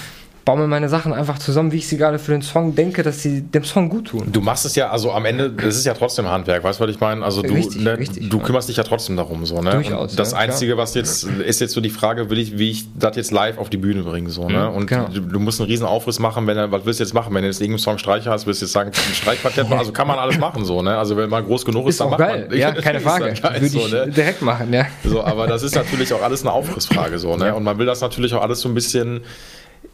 baue 0.47 0.59
mir 0.59 0.69
meine 0.69 0.89
Sachen 0.89 1.13
einfach 1.13 1.41
zusammen, 1.41 1.73
wie 1.73 1.79
ich 1.79 1.89
sie 1.89 1.97
gerade 1.97 2.21
für 2.21 2.31
den 2.31 2.41
Song 2.41 2.77
denke, 2.77 3.03
dass 3.03 3.21
sie 3.21 3.43
dem 3.43 3.65
Song 3.65 3.89
gut 3.89 4.07
tun. 4.07 4.29
Du 4.33 4.41
machst 4.41 4.65
es 4.65 4.77
ja, 4.77 4.91
also 4.91 5.11
am 5.11 5.25
Ende, 5.25 5.51
das 5.51 5.77
ist 5.77 5.85
ja 5.85 5.93
trotzdem 5.93 6.29
Handwerk, 6.29 6.63
weißt 6.63 6.79
du, 6.79 6.85
was 6.85 6.91
ich 6.91 7.01
meine? 7.01 7.25
Also 7.25 7.43
du, 7.43 7.53
richtig, 7.53 7.83
ne, 7.83 7.99
richtig, 7.99 8.31
du 8.31 8.39
kümmerst 8.39 8.69
dich 8.69 8.77
ja 8.77 8.85
trotzdem 8.85 9.17
darum, 9.17 9.45
so, 9.45 9.61
ne? 9.61 9.73
Durchaus, 9.73 10.15
das 10.15 10.31
ja, 10.31 10.39
Einzige, 10.39 10.75
klar. 10.75 10.85
was 10.85 10.95
jetzt, 10.95 11.25
ist 11.25 11.61
jetzt 11.61 11.73
so 11.73 11.81
die 11.81 11.91
Frage, 11.91 12.31
will 12.31 12.39
ich, 12.39 12.59
wie 12.59 12.71
ich 12.71 12.85
das 12.95 13.17
jetzt 13.17 13.33
live 13.33 13.59
auf 13.59 13.71
die 13.71 13.77
Bühne 13.77 14.05
bringe, 14.05 14.31
so, 14.31 14.49
ne? 14.49 14.69
Mhm, 14.71 14.77
und 14.77 14.87
genau. 14.87 15.09
du, 15.13 15.21
du, 15.21 15.41
musst 15.41 15.61
einen 15.61 15.69
riesen 15.69 15.85
Aufriss 15.85 16.21
machen, 16.21 16.47
wenn 16.47 16.57
was 16.71 16.87
willst 16.87 17.01
du 17.01 17.05
jetzt 17.05 17.13
machen? 17.13 17.35
Wenn 17.35 17.43
du 17.43 17.49
jetzt 17.49 17.61
irgendeinen 17.61 17.81
Song 17.81 17.99
Streicher 17.99 18.31
hast, 18.31 18.47
willst 18.47 18.61
du 18.61 18.67
jetzt 18.67 18.73
sagen, 18.73 18.93
ein 18.95 19.15
Streichquartett, 19.15 19.69
also 19.73 19.91
kann 19.91 20.07
man 20.07 20.21
alles 20.21 20.39
machen, 20.39 20.65
so, 20.65 20.81
ne? 20.81 20.97
Also 20.97 21.17
wenn 21.17 21.29
man 21.29 21.45
groß 21.45 21.65
genug 21.65 21.89
ist, 21.89 21.97
ist 21.97 22.01
dann 22.03 22.11
macht 22.11 22.21
geil. 22.21 22.47
man. 22.49 22.57
Ja, 22.57 22.71
keine 22.81 23.01
Frage. 23.01 23.35
Geil, 23.35 23.61
Würde 23.61 23.67
ich 23.67 23.93
ne? 23.93 24.09
direkt 24.11 24.43
machen, 24.43 24.73
ja. 24.73 24.87
So, 25.03 25.25
aber 25.25 25.49
das 25.49 25.65
ist 25.65 25.75
natürlich 25.75 26.15
auch 26.15 26.23
alles 26.23 26.43
eine 26.43 26.53
Aufrissfrage, 26.53 27.19
so, 27.19 27.37
ne? 27.37 27.53
Und 27.53 27.65
man 27.65 27.79
will 27.79 27.87
das 27.87 28.01
natürlich 28.01 28.33
auch 28.33 28.43
alles 28.43 28.61
so 28.61 28.69
ein 28.69 28.75
bisschen, 28.75 29.23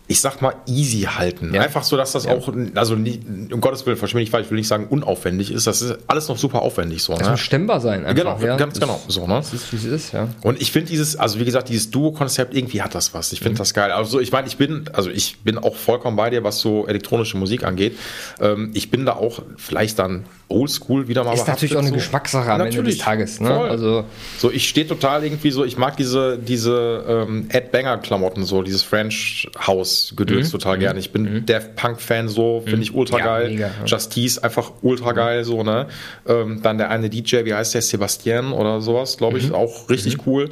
ich 0.09 0.21
sag 0.21 0.43
mal, 0.43 0.55
easy 0.67 1.03
halten. 1.03 1.55
Ja. 1.55 1.63
Einfach 1.63 1.85
so, 1.85 1.97
dass 1.97 2.13
das 2.13 2.25
ja. 2.25 2.33
auch, 2.33 2.53
also 2.75 2.97
nie, 2.97 3.21
um 3.53 3.61
Gottes 3.61 3.87
Willen, 3.87 3.97
verschwinde 3.97 4.25
ich, 4.25 4.33
weil 4.33 4.43
ich 4.43 4.51
will 4.51 4.59
nicht 4.59 4.69
sagen 4.69 4.87
unaufwendig 4.91 5.51
ist. 5.51 5.67
Das 5.67 5.81
ist 5.81 5.97
alles 6.07 6.29
noch 6.29 6.37
super 6.37 6.63
aufwendig 6.63 7.03
so. 7.03 7.15
Das 7.15 7.23
ne? 7.23 7.31
muss 7.31 7.41
stemmbar 7.41 7.81
sein. 7.81 8.05
Einfach, 8.05 8.39
genau, 8.39 8.47
ja. 8.47 8.57
ganz 8.57 8.79
genau. 8.79 9.01
So, 9.09 9.27
ne? 9.27 9.35
Das 9.37 9.55
ist, 9.55 9.73
wie 9.73 9.77
es 9.77 9.85
ist, 9.85 10.13
ja. 10.13 10.29
Und 10.43 10.61
ich 10.61 10.73
finde 10.73 10.91
dieses, 10.91 11.17
also 11.17 11.39
wie 11.39 11.45
gesagt, 11.45 11.69
dieses 11.69 11.91
Duo-Konzept, 11.91 12.55
irgendwie 12.55 12.83
hat 12.83 12.95
das 12.95 13.15
was. 13.15 13.33
Ich 13.33 13.39
finde 13.39 13.55
mhm. 13.55 13.59
das 13.59 13.75
geil. 13.75 13.93
Also 13.93 14.21
ich 14.21 14.33
meine, 14.33 14.49
ich 14.49 14.57
bin, 14.57 14.85
also 14.93 15.09
ich 15.09 15.39
bin 15.41 15.57
auch 15.57 15.77
vollkommen 15.77 16.17
bei 16.17 16.31
dir, 16.31 16.45
was 16.45 16.59
so 16.59 16.87
elektronische 16.87 17.37
Musik 17.37 17.65
angeht. 17.65 17.97
Ähm, 18.41 18.71
ich 18.75 18.91
bin 18.91 19.07
da 19.07 19.15
auch 19.15 19.43
vielleicht 19.57 19.99
dann 19.99 20.25
oldschool 20.49 21.09
wieder 21.09 21.25
mal 21.25 21.35
Ist 21.35 21.49
natürlich 21.49 21.75
auch 21.75 21.81
eine 21.81 21.89
so. 21.89 21.95
Geschmackssache 21.95 22.51
am 22.51 22.59
natürlich, 22.59 22.79
Ende 22.79 22.91
des 22.91 22.99
Tages. 22.99 23.41
Ne? 23.41 23.49
Voll. 23.49 23.69
Also 23.71 24.05
so, 24.39 24.51
ich 24.51 24.69
stehe 24.69 24.87
total 24.87 25.25
irgendwie 25.25 25.51
so, 25.51 25.65
ich 25.65 25.79
mag 25.79 25.97
diese, 25.97 26.39
diese 26.39 27.05
ähm, 27.09 27.47
Ed 27.49 27.73
Banger-Klamotten 27.73 28.45
so, 28.45 28.63
dieses 28.63 28.83
French 28.83 29.49
House-Gedöns 29.93 30.49
mhm. 30.49 30.53
total 30.53 30.79
gerne. 30.79 30.99
Ich 30.99 31.13
bin 31.13 31.23
mhm. 31.23 31.47
Daft 31.47 31.77
Punk-Fan 31.77 32.29
so, 32.29 32.61
finde 32.61 32.77
mhm. 32.77 32.83
ich 32.83 32.95
ultra 32.95 33.19
ja, 33.19 33.25
geil. 33.25 33.49
Mega, 33.51 33.67
ja. 33.67 33.85
Justice 33.85 34.43
einfach 34.43 34.73
ultra 34.83 35.13
geil 35.13 35.45
so, 35.45 35.63
ne? 35.63 35.87
Ähm, 36.27 36.61
dann 36.63 36.79
der 36.79 36.91
eine 36.91 37.11
DJ, 37.11 37.45
wie 37.45 37.55
heißt 37.55 37.75
der? 37.75 37.83
Sebastian 37.83 38.53
oder 38.53 38.81
sowas, 38.81 39.17
glaube 39.17 39.39
ich, 39.39 39.49
mhm. 39.49 39.55
auch 39.55 39.89
richtig 39.91 40.19
mhm. 40.19 40.23
cool 40.27 40.51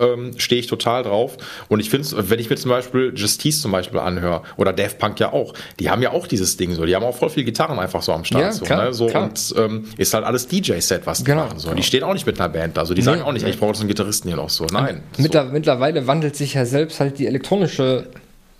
ähm, 0.00 0.32
stehe 0.36 0.60
ich 0.60 0.66
total 0.66 1.02
drauf. 1.02 1.36
Und 1.68 1.80
ich 1.80 1.90
finde 1.90 2.06
es, 2.06 2.30
wenn 2.30 2.38
ich 2.38 2.50
mir 2.50 2.56
zum 2.56 2.70
Beispiel 2.70 3.12
Justice 3.14 3.60
zum 3.60 3.72
Beispiel 3.72 4.00
anhöre, 4.00 4.42
oder 4.56 4.72
Daft 4.72 4.98
Punk 4.98 5.20
ja 5.20 5.32
auch, 5.32 5.54
die 5.78 5.90
haben 5.90 6.02
ja 6.02 6.12
auch 6.12 6.26
dieses 6.26 6.56
Ding 6.56 6.74
so, 6.74 6.84
die 6.84 6.94
haben 6.94 7.04
auch 7.04 7.16
voll 7.16 7.30
viel 7.30 7.44
Gitarren 7.44 7.78
einfach 7.78 8.02
so 8.02 8.12
am 8.12 8.24
Start. 8.24 8.42
Ja, 8.42 8.52
so, 8.52 8.64
klar, 8.64 8.84
ne? 8.86 8.94
so 8.94 9.06
klar. 9.06 9.24
Und 9.24 9.54
ähm, 9.56 9.84
ist 9.96 10.14
halt 10.14 10.24
alles 10.24 10.48
DJ-Set, 10.48 11.06
was 11.06 11.18
die 11.18 11.24
genau, 11.24 11.44
machen. 11.44 11.58
So. 11.58 11.68
Genau. 11.68 11.76
Die 11.76 11.82
stehen 11.82 12.02
auch 12.02 12.14
nicht 12.14 12.26
mit 12.26 12.40
einer 12.40 12.48
Band 12.48 12.76
da. 12.76 12.82
Also 12.82 12.94
die 12.94 13.00
nee, 13.00 13.04
sagen 13.04 13.22
auch 13.22 13.32
nicht, 13.32 13.44
nee. 13.44 13.50
ich 13.50 13.58
brauche 13.58 13.70
jetzt 13.70 13.80
einen 13.80 13.88
Gitarristen 13.88 14.28
hier 14.28 14.36
noch 14.36 14.50
so. 14.50 14.66
Nein. 14.66 15.02
Mittlerweile 15.16 16.06
wandelt 16.06 16.36
sich 16.36 16.54
ja 16.54 16.64
selbst 16.64 17.00
halt 17.00 17.18
die 17.18 17.26
elektronische 17.26 18.06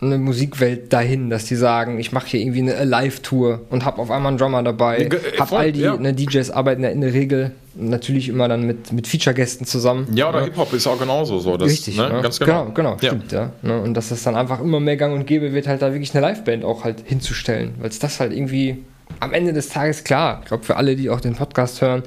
eine 0.00 0.18
Musikwelt 0.18 0.92
dahin, 0.92 1.28
dass 1.28 1.46
die 1.46 1.56
sagen, 1.56 1.98
ich 1.98 2.12
mache 2.12 2.28
hier 2.28 2.40
irgendwie 2.40 2.60
eine 2.60 2.84
Live-Tour 2.84 3.62
und 3.70 3.84
habe 3.84 4.00
auf 4.00 4.10
einmal 4.10 4.30
einen 4.30 4.38
Drummer 4.38 4.62
dabei, 4.62 4.98
äh, 4.98 5.10
hab 5.38 5.52
all 5.52 5.72
die 5.72 5.80
ja. 5.80 5.96
ne, 5.96 6.14
DJs 6.14 6.50
arbeiten 6.50 6.84
ja 6.84 6.90
in 6.90 7.00
der 7.00 7.12
Regel 7.12 7.52
natürlich 7.74 8.28
immer 8.28 8.48
dann 8.48 8.64
mit, 8.64 8.92
mit 8.92 9.08
Feature-Gästen 9.08 9.66
zusammen. 9.66 10.06
Ja, 10.14 10.28
oder 10.28 10.40
ne? 10.40 10.46
Hip-Hop 10.46 10.72
ist 10.72 10.86
auch 10.86 10.98
genauso 10.98 11.38
so. 11.40 11.56
Das, 11.56 11.68
Richtig, 11.68 11.96
ne? 11.96 12.12
ne? 12.12 12.22
ganz 12.22 12.38
genau. 12.38 12.66
genau, 12.66 12.74
genau 12.74 12.96
Ja. 13.00 13.08
stimmt, 13.08 13.32
ja. 13.32 13.52
Ne? 13.62 13.80
Und 13.80 13.94
dass 13.94 14.10
das 14.10 14.22
dann 14.22 14.36
einfach 14.36 14.60
immer 14.60 14.78
mehr 14.80 14.96
gang 14.96 15.14
und 15.14 15.26
gäbe 15.26 15.52
wird, 15.52 15.66
halt 15.66 15.82
da 15.82 15.92
wirklich 15.92 16.14
eine 16.14 16.26
Liveband 16.26 16.64
auch 16.64 16.84
halt 16.84 17.02
hinzustellen, 17.04 17.74
weil 17.78 17.90
es 17.90 17.98
das 17.98 18.20
halt 18.20 18.32
irgendwie 18.32 18.78
am 19.20 19.32
Ende 19.32 19.52
des 19.52 19.68
Tages 19.68 20.04
klar, 20.04 20.40
ich 20.42 20.48
glaube 20.48 20.64
für 20.64 20.76
alle, 20.76 20.96
die 20.96 21.10
auch 21.10 21.20
den 21.20 21.34
Podcast 21.34 21.80
hören, 21.80 22.02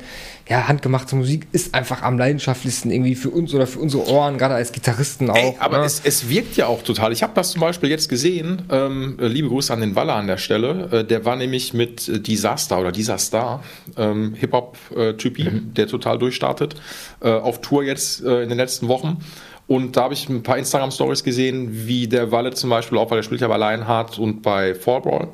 ja, 0.50 0.68
handgemachte 0.68 1.16
Musik 1.16 1.48
ist 1.54 1.74
einfach 1.74 2.02
am 2.02 2.18
leidenschaftlichsten 2.18 2.92
irgendwie 2.92 3.16
für 3.16 3.30
uns 3.30 3.54
oder 3.54 3.68
für 3.68 3.80
unsere 3.80 4.06
Ohren, 4.10 4.38
gerade 4.38 4.56
als 4.56 4.74
Gitarristen 4.74 5.30
auch. 5.30 5.36
Ey, 5.36 5.56
aber 5.60 5.78
ne? 5.80 5.86
es, 5.86 6.02
es 6.04 6.28
wirkt 6.28 6.58
ja 6.58 6.68
auch 6.68 6.82
total. 6.84 7.14
Ich 7.14 7.24
habe 7.24 7.32
das 7.36 7.52
zum 7.52 7.62
Beispiel 7.62 7.90
jetzt 7.90 8.10
gesehen. 8.10 8.64
Ähm, 8.70 9.18
äh, 9.22 9.28
liebe 9.28 9.48
Grüße 9.48 9.72
an 9.72 9.80
den 9.80 9.96
Waller 9.96 10.16
an 10.16 10.28
der 10.28 10.38
Stelle. 10.38 10.90
Äh, 10.92 11.06
der 11.06 11.24
war 11.24 11.38
nämlich 11.38 11.74
mit 11.74 12.10
äh, 12.10 12.20
Disaster 12.20 12.80
oder 12.80 12.92
Disaster, 12.92 13.62
ähm, 13.98 14.34
Hip-Hop-Typi, 14.34 15.44
Mhm. 15.44 15.74
der 15.74 15.88
total 15.88 16.20
durchstartet, 16.20 16.76
äh, 17.22 17.30
auf 17.30 17.62
Tour 17.62 17.84
jetzt 17.84 18.22
äh, 18.24 18.44
in 18.44 18.50
den 18.50 18.58
letzten 18.58 18.90
Wochen. 18.90 19.24
Und 19.68 19.96
da 19.96 20.04
habe 20.04 20.14
ich 20.14 20.28
ein 20.28 20.44
paar 20.44 20.58
Instagram-Stories 20.58 21.24
gesehen, 21.24 21.70
wie 21.88 22.08
der 22.08 22.32
Walle 22.32 22.52
zum 22.52 22.70
Beispiel, 22.70 22.98
auch 22.98 23.10
weil 23.10 23.20
er 23.20 23.24
spielt 23.24 23.40
ja 23.40 23.48
bei 23.48 23.58
Lionheart 23.58 24.20
und 24.20 24.42
bei 24.42 24.76
Fallbrawl, 24.76 25.30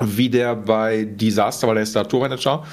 wie 0.00 0.28
der 0.28 0.54
bei 0.54 1.04
Disaster, 1.04 1.68
weil 1.68 1.78
er 1.78 1.82
ist 1.82 1.94
der 1.94 2.06
Tourmanager, 2.06 2.64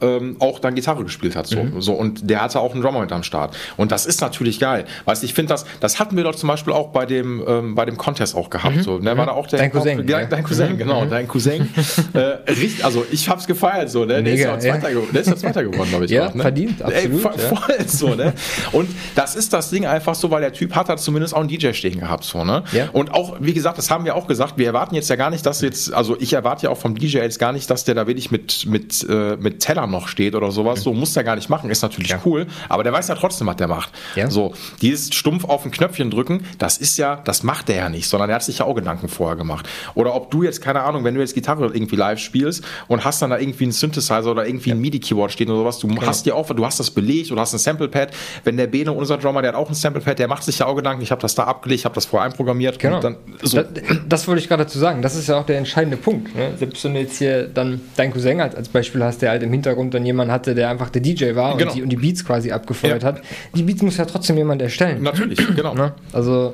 ähm, 0.00 0.36
auch 0.38 0.58
dann 0.58 0.74
Gitarre 0.74 1.04
gespielt 1.04 1.36
hat. 1.36 1.46
So. 1.46 1.62
Mhm. 1.62 1.80
so. 1.80 1.92
Und 1.92 2.28
der 2.28 2.42
hatte 2.42 2.60
auch 2.60 2.72
einen 2.74 2.82
Drummer 2.82 3.00
mit 3.00 3.12
am 3.12 3.22
Start. 3.22 3.56
Und 3.76 3.92
das 3.92 4.06
ist 4.06 4.20
natürlich 4.20 4.58
geil. 4.60 4.84
Weißt 5.04 5.22
du, 5.22 5.26
ich 5.26 5.34
finde 5.34 5.50
das, 5.52 5.64
das 5.80 5.98
hatten 6.00 6.16
wir 6.16 6.24
doch 6.24 6.34
zum 6.34 6.48
Beispiel 6.48 6.72
auch 6.72 6.88
bei 6.88 7.06
dem, 7.06 7.42
ähm, 7.46 7.74
bei 7.74 7.84
dem 7.84 7.96
Contest 7.96 8.34
auch 8.34 8.50
gehabt. 8.50 8.82
So, 8.82 8.98
ne? 8.98 9.16
War 9.16 9.26
da 9.26 9.32
auch 9.32 9.46
der 9.46 9.60
Mhm. 9.60 9.62
Dein 9.62 9.72
Cousin, 9.72 10.08
Ja, 10.08 10.20
ja. 10.20 10.26
dein 10.26 10.42
Cousin, 10.44 10.78
genau, 10.78 11.04
dein 11.04 11.28
Cousin. 11.28 11.68
äh, 12.14 12.18
richtig, 12.50 12.84
also 12.84 13.04
ich 13.10 13.28
hab's 13.28 13.46
gefeiert 13.46 13.90
so, 13.90 14.00
ne? 14.04 14.22
Der 14.22 14.32
ist 14.32 14.38
Mega, 14.38 14.52
ja 14.54 14.58
Zweiter, 14.58 14.88
ja. 14.88 14.94
geworden, 14.94 15.08
der 15.12 15.20
ist 15.20 15.28
ja 15.28 15.36
Zweiter 15.36 15.64
geworden, 15.64 15.88
glaube 15.90 16.04
ich. 16.06 16.10
Ja, 16.10 16.28
auch, 16.28 16.34
ne? 16.34 16.42
verdient, 16.42 16.80
Ey, 16.80 16.86
absolut, 17.06 17.20
voll, 17.40 17.76
ja. 17.78 17.84
so, 17.86 18.14
ne? 18.14 18.32
Und 18.72 18.88
das 19.14 19.36
ist 19.36 19.52
das 19.52 19.70
Ding 19.70 19.86
einfach 19.86 20.14
so, 20.14 20.30
weil 20.30 20.40
der 20.40 20.52
Typ 20.52 20.74
hat 20.74 20.88
da 20.88 20.96
zumindest 20.96 21.34
auch 21.34 21.40
einen 21.40 21.48
DJ 21.48 21.72
stehen 21.72 22.00
gehabt, 22.00 22.24
so, 22.24 22.44
ne? 22.44 22.64
Ja. 22.72 22.88
Und 22.92 23.12
auch, 23.12 23.36
wie 23.40 23.52
gesagt, 23.52 23.78
das 23.78 23.90
haben 23.90 24.04
wir 24.04 24.16
auch 24.16 24.26
gesagt, 24.26 24.54
wir 24.56 24.66
erwarten 24.66 24.94
jetzt 24.94 25.10
ja 25.10 25.16
gar 25.16 25.30
nicht, 25.30 25.44
dass 25.44 25.60
jetzt, 25.60 25.92
also 25.92 26.16
ich 26.18 26.32
erwarte 26.32 26.64
ja 26.64 26.70
auch 26.70 26.78
vom 26.78 26.94
DJ 26.94 27.18
jetzt 27.18 27.38
gar 27.38 27.52
nicht, 27.52 27.68
dass 27.70 27.84
der 27.84 27.94
da 27.94 28.06
wirklich 28.06 28.30
mit, 28.30 28.66
mit, 28.66 29.06
äh, 29.08 29.36
mit 29.36 29.60
Noch 29.90 30.08
steht 30.08 30.34
oder 30.34 30.50
sowas. 30.50 30.82
So 30.82 30.92
muss 30.92 31.12
der 31.14 31.24
gar 31.24 31.36
nicht 31.36 31.50
machen, 31.50 31.70
ist 31.70 31.82
natürlich 31.82 32.10
Ja. 32.10 32.20
cool, 32.24 32.46
aber 32.68 32.82
der 32.84 32.92
weiß 32.92 33.08
ja 33.08 33.14
trotzdem, 33.14 33.46
was 33.46 33.56
der 33.56 33.68
macht. 33.68 33.90
Ja. 34.14 34.30
So, 34.30 34.54
dieses 34.80 35.14
stumpf 35.14 35.44
auf 35.44 35.64
ein 35.64 35.70
Knöpfchen 35.70 36.10
drücken, 36.10 36.44
das 36.58 36.78
ist 36.78 36.96
ja, 36.96 37.16
das 37.24 37.42
macht 37.42 37.68
der 37.68 37.76
ja 37.76 37.88
nicht, 37.88 38.08
sondern 38.08 38.28
der 38.28 38.36
hat 38.36 38.42
sich 38.42 38.58
ja 38.58 38.64
auch 38.66 38.74
Gedanken 38.74 39.08
vorher 39.08 39.36
gemacht. 39.36 39.68
Oder 39.94 40.14
ob 40.14 40.30
du 40.30 40.42
jetzt, 40.42 40.60
keine 40.62 40.82
Ahnung, 40.82 41.04
wenn 41.04 41.14
du 41.14 41.20
jetzt 41.20 41.34
Gitarre 41.34 41.66
irgendwie 41.66 41.96
live 41.96 42.18
spielst 42.18 42.64
und 42.88 43.04
hast 43.04 43.20
dann 43.22 43.30
da 43.30 43.38
irgendwie 43.38 43.64
einen 43.64 43.72
Synthesizer 43.72 44.30
oder 44.30 44.46
irgendwie 44.46 44.72
ein 44.72 44.80
MIDI-Keyboard 44.80 45.32
stehen 45.32 45.50
oder 45.50 45.60
sowas, 45.60 45.78
du 45.78 45.88
hast 46.06 46.26
dir 46.26 46.36
auch, 46.36 46.48
du 46.48 46.64
hast 46.64 46.80
das 46.80 46.90
belegt 46.90 47.30
oder 47.32 47.40
hast 47.40 47.52
ein 47.52 47.58
Sample-Pad. 47.58 48.10
Wenn 48.44 48.56
der 48.56 48.66
Bene, 48.66 48.92
unser 48.92 49.18
Drummer, 49.18 49.42
der 49.42 49.52
hat 49.52 49.58
auch 49.58 49.68
ein 49.68 49.74
Sample-Pad, 49.74 50.18
der 50.18 50.28
macht 50.28 50.42
sich 50.44 50.58
ja 50.60 50.66
auch 50.66 50.76
Gedanken, 50.76 51.02
ich 51.02 51.10
habe 51.10 51.20
das 51.20 51.34
da 51.34 51.44
abgelegt, 51.44 51.80
ich 51.80 51.84
habe 51.84 51.94
das 51.94 52.06
vorher 52.06 52.26
einprogrammiert. 52.26 52.78
Genau. 52.78 53.00
Dann, 53.00 53.16
so. 53.42 53.56
das, 53.62 53.66
das 54.08 54.28
wollte 54.28 54.40
ich 54.42 54.48
gerade 54.48 54.64
dazu 54.64 54.78
sagen. 54.78 55.02
Das 55.02 55.14
ist 55.16 55.28
ja 55.28 55.38
auch 55.38 55.46
der 55.46 55.58
entscheidende 55.58 55.96
Punkt. 55.96 56.34
Ne? 56.34 56.52
Selbst 56.58 56.84
wenn 56.84 56.94
du 56.94 57.00
jetzt 57.00 57.18
hier 57.18 57.44
dann 57.48 57.80
deinen 57.96 58.12
Cousin 58.12 58.40
als, 58.40 58.54
als 58.54 58.68
Beispiel 58.68 59.02
hast, 59.02 59.22
der 59.22 59.30
halt 59.30 59.42
im 59.42 59.50
Hintergrund 59.50 59.79
dann 59.88 60.04
jemanden 60.04 60.32
hatte, 60.32 60.54
der 60.54 60.68
einfach 60.68 60.90
der 60.90 61.00
DJ 61.00 61.34
war 61.34 61.56
Genau. 61.56 61.70
und, 61.70 61.76
die, 61.78 61.82
und 61.82 61.88
die 61.88 61.96
Beats 61.96 62.22
quasi 62.24 62.50
abgefeuert 62.52 63.02
Ja. 63.02 63.08
hat. 63.08 63.22
Die 63.54 63.62
Beats 63.62 63.80
muss 63.80 63.96
ja 63.96 64.04
trotzdem 64.04 64.36
jemand 64.36 64.60
erstellen. 64.60 65.02
Natürlich, 65.02 65.38
genau. 65.56 65.72
Ne? 65.74 65.92
Also, 66.12 66.52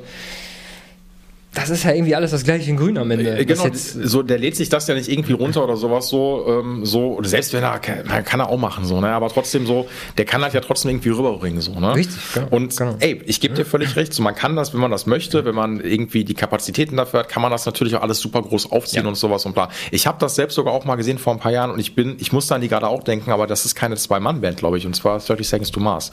das 1.57 1.69
ist 1.69 1.83
ja 1.83 1.91
irgendwie 1.91 2.15
alles 2.15 2.31
das 2.31 2.43
gleiche 2.43 2.69
in 2.69 2.77
Grün 2.77 2.97
am 2.97 3.09
Ende. 3.11 3.37
Äh, 3.37 3.45
Genau, 3.45 3.65
so, 3.73 4.23
der 4.23 4.37
lädt 4.37 4.55
sich 4.55 4.69
das 4.69 4.87
ja 4.87 4.93
nicht 4.95 5.09
irgendwie 5.09 5.33
runter 5.33 5.63
oder 5.63 5.75
sowas 5.77 6.07
so, 6.09 6.45
ähm, 6.47 6.85
so, 6.85 7.13
oder 7.15 7.27
selbst 7.27 7.53
wenn 7.53 7.63
er, 7.63 7.79
kann, 7.79 8.03
kann 8.25 8.39
er 8.39 8.49
auch 8.49 8.57
machen, 8.57 8.85
so, 8.85 8.99
ne, 9.01 9.09
aber 9.09 9.29
trotzdem 9.29 9.65
so, 9.65 9.87
der 10.17 10.25
kann 10.25 10.41
halt 10.43 10.53
ja 10.53 10.61
trotzdem 10.61 10.91
irgendwie 10.91 11.09
rüberbringen, 11.09 11.61
so, 11.61 11.79
ne. 11.79 11.95
Richtig, 11.95 12.17
genau, 12.33 12.47
Und, 12.51 12.75
genau. 12.77 12.95
ey, 12.99 13.21
ich 13.25 13.39
gebe 13.41 13.55
dir 13.55 13.65
völlig 13.65 13.95
recht, 13.95 14.13
so, 14.13 14.21
man 14.21 14.35
kann 14.35 14.55
das, 14.55 14.73
wenn 14.73 14.79
man 14.81 14.91
das 14.91 15.05
möchte, 15.07 15.45
wenn 15.45 15.55
man 15.55 15.79
irgendwie 15.79 16.23
die 16.23 16.33
Kapazitäten 16.33 16.97
dafür 16.97 17.21
hat, 17.21 17.29
kann 17.29 17.41
man 17.41 17.51
das 17.51 17.65
natürlich 17.65 17.95
auch 17.95 18.01
alles 18.01 18.19
super 18.19 18.41
groß 18.41 18.71
aufziehen 18.71 19.03
Ja. 19.03 19.09
und 19.09 19.15
sowas 19.15 19.45
und 19.45 19.53
bla. 19.53 19.69
Ich 19.91 20.05
habe 20.07 20.17
das 20.19 20.35
selbst 20.35 20.55
sogar 20.55 20.73
auch 20.73 20.85
mal 20.85 20.95
gesehen 20.95 21.17
vor 21.17 21.33
ein 21.33 21.39
paar 21.39 21.51
Jahren 21.51 21.71
und 21.71 21.79
ich 21.79 21.95
bin, 21.95 22.15
ich 22.19 22.31
musste 22.31 22.53
an 22.55 22.61
die 22.61 22.67
gerade 22.67 22.87
auch 22.87 23.03
denken, 23.03 23.31
aber 23.31 23.47
das 23.47 23.65
ist 23.65 23.75
keine 23.75 23.95
Zwei-Mann-Band, 23.95 24.57
glaube 24.57 24.77
ich, 24.77 24.85
und 24.85 24.95
zwar 24.95 25.19
30 25.19 25.47
Seconds 25.47 25.71
to 25.71 25.79
Mars. 25.79 26.11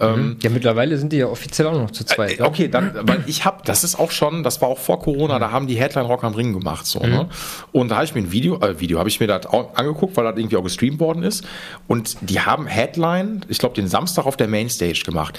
Ähm, 0.00 0.36
ja, 0.42 0.50
mittlerweile 0.50 0.96
sind 0.98 1.12
die 1.12 1.18
ja 1.18 1.26
offiziell 1.26 1.66
auch 1.68 1.72
noch 1.74 1.90
zu 1.90 2.04
zweit. 2.04 2.38
äh? 2.38 2.42
Okay, 2.42 2.68
dann, 2.68 2.92
weil 3.02 3.22
ich 3.26 3.44
habe, 3.44 3.62
das 3.64 3.84
ist 3.84 3.98
auch 3.98 4.10
schon, 4.10 4.42
das 4.42 4.60
war 4.62 4.68
auch 4.68 4.78
vor 4.86 5.00
Corona, 5.00 5.38
da 5.38 5.50
haben 5.50 5.66
die 5.66 5.76
Headline 5.76 6.06
Rock 6.06 6.24
am 6.24 6.34
Ring 6.34 6.52
gemacht, 6.52 6.86
so, 6.86 7.00
ne? 7.00 7.28
Und 7.72 7.90
da 7.90 7.96
habe 7.96 8.04
ich 8.04 8.14
mir 8.14 8.22
ein 8.22 8.32
Video, 8.32 8.60
äh, 8.60 8.80
Video 8.80 8.98
habe 8.98 9.08
ich 9.08 9.20
mir 9.20 9.26
das 9.26 9.46
angeguckt, 9.46 10.16
weil 10.16 10.24
das 10.24 10.36
irgendwie 10.36 10.56
auch 10.56 10.62
gestreamt 10.62 11.00
worden 11.00 11.22
ist. 11.22 11.44
Und 11.88 12.16
die 12.22 12.40
haben 12.40 12.66
Headline, 12.66 13.44
ich 13.48 13.58
glaube, 13.58 13.74
den 13.74 13.88
Samstag 13.88 14.26
auf 14.26 14.36
der 14.36 14.48
Mainstage 14.48 15.02
gemacht. 15.04 15.38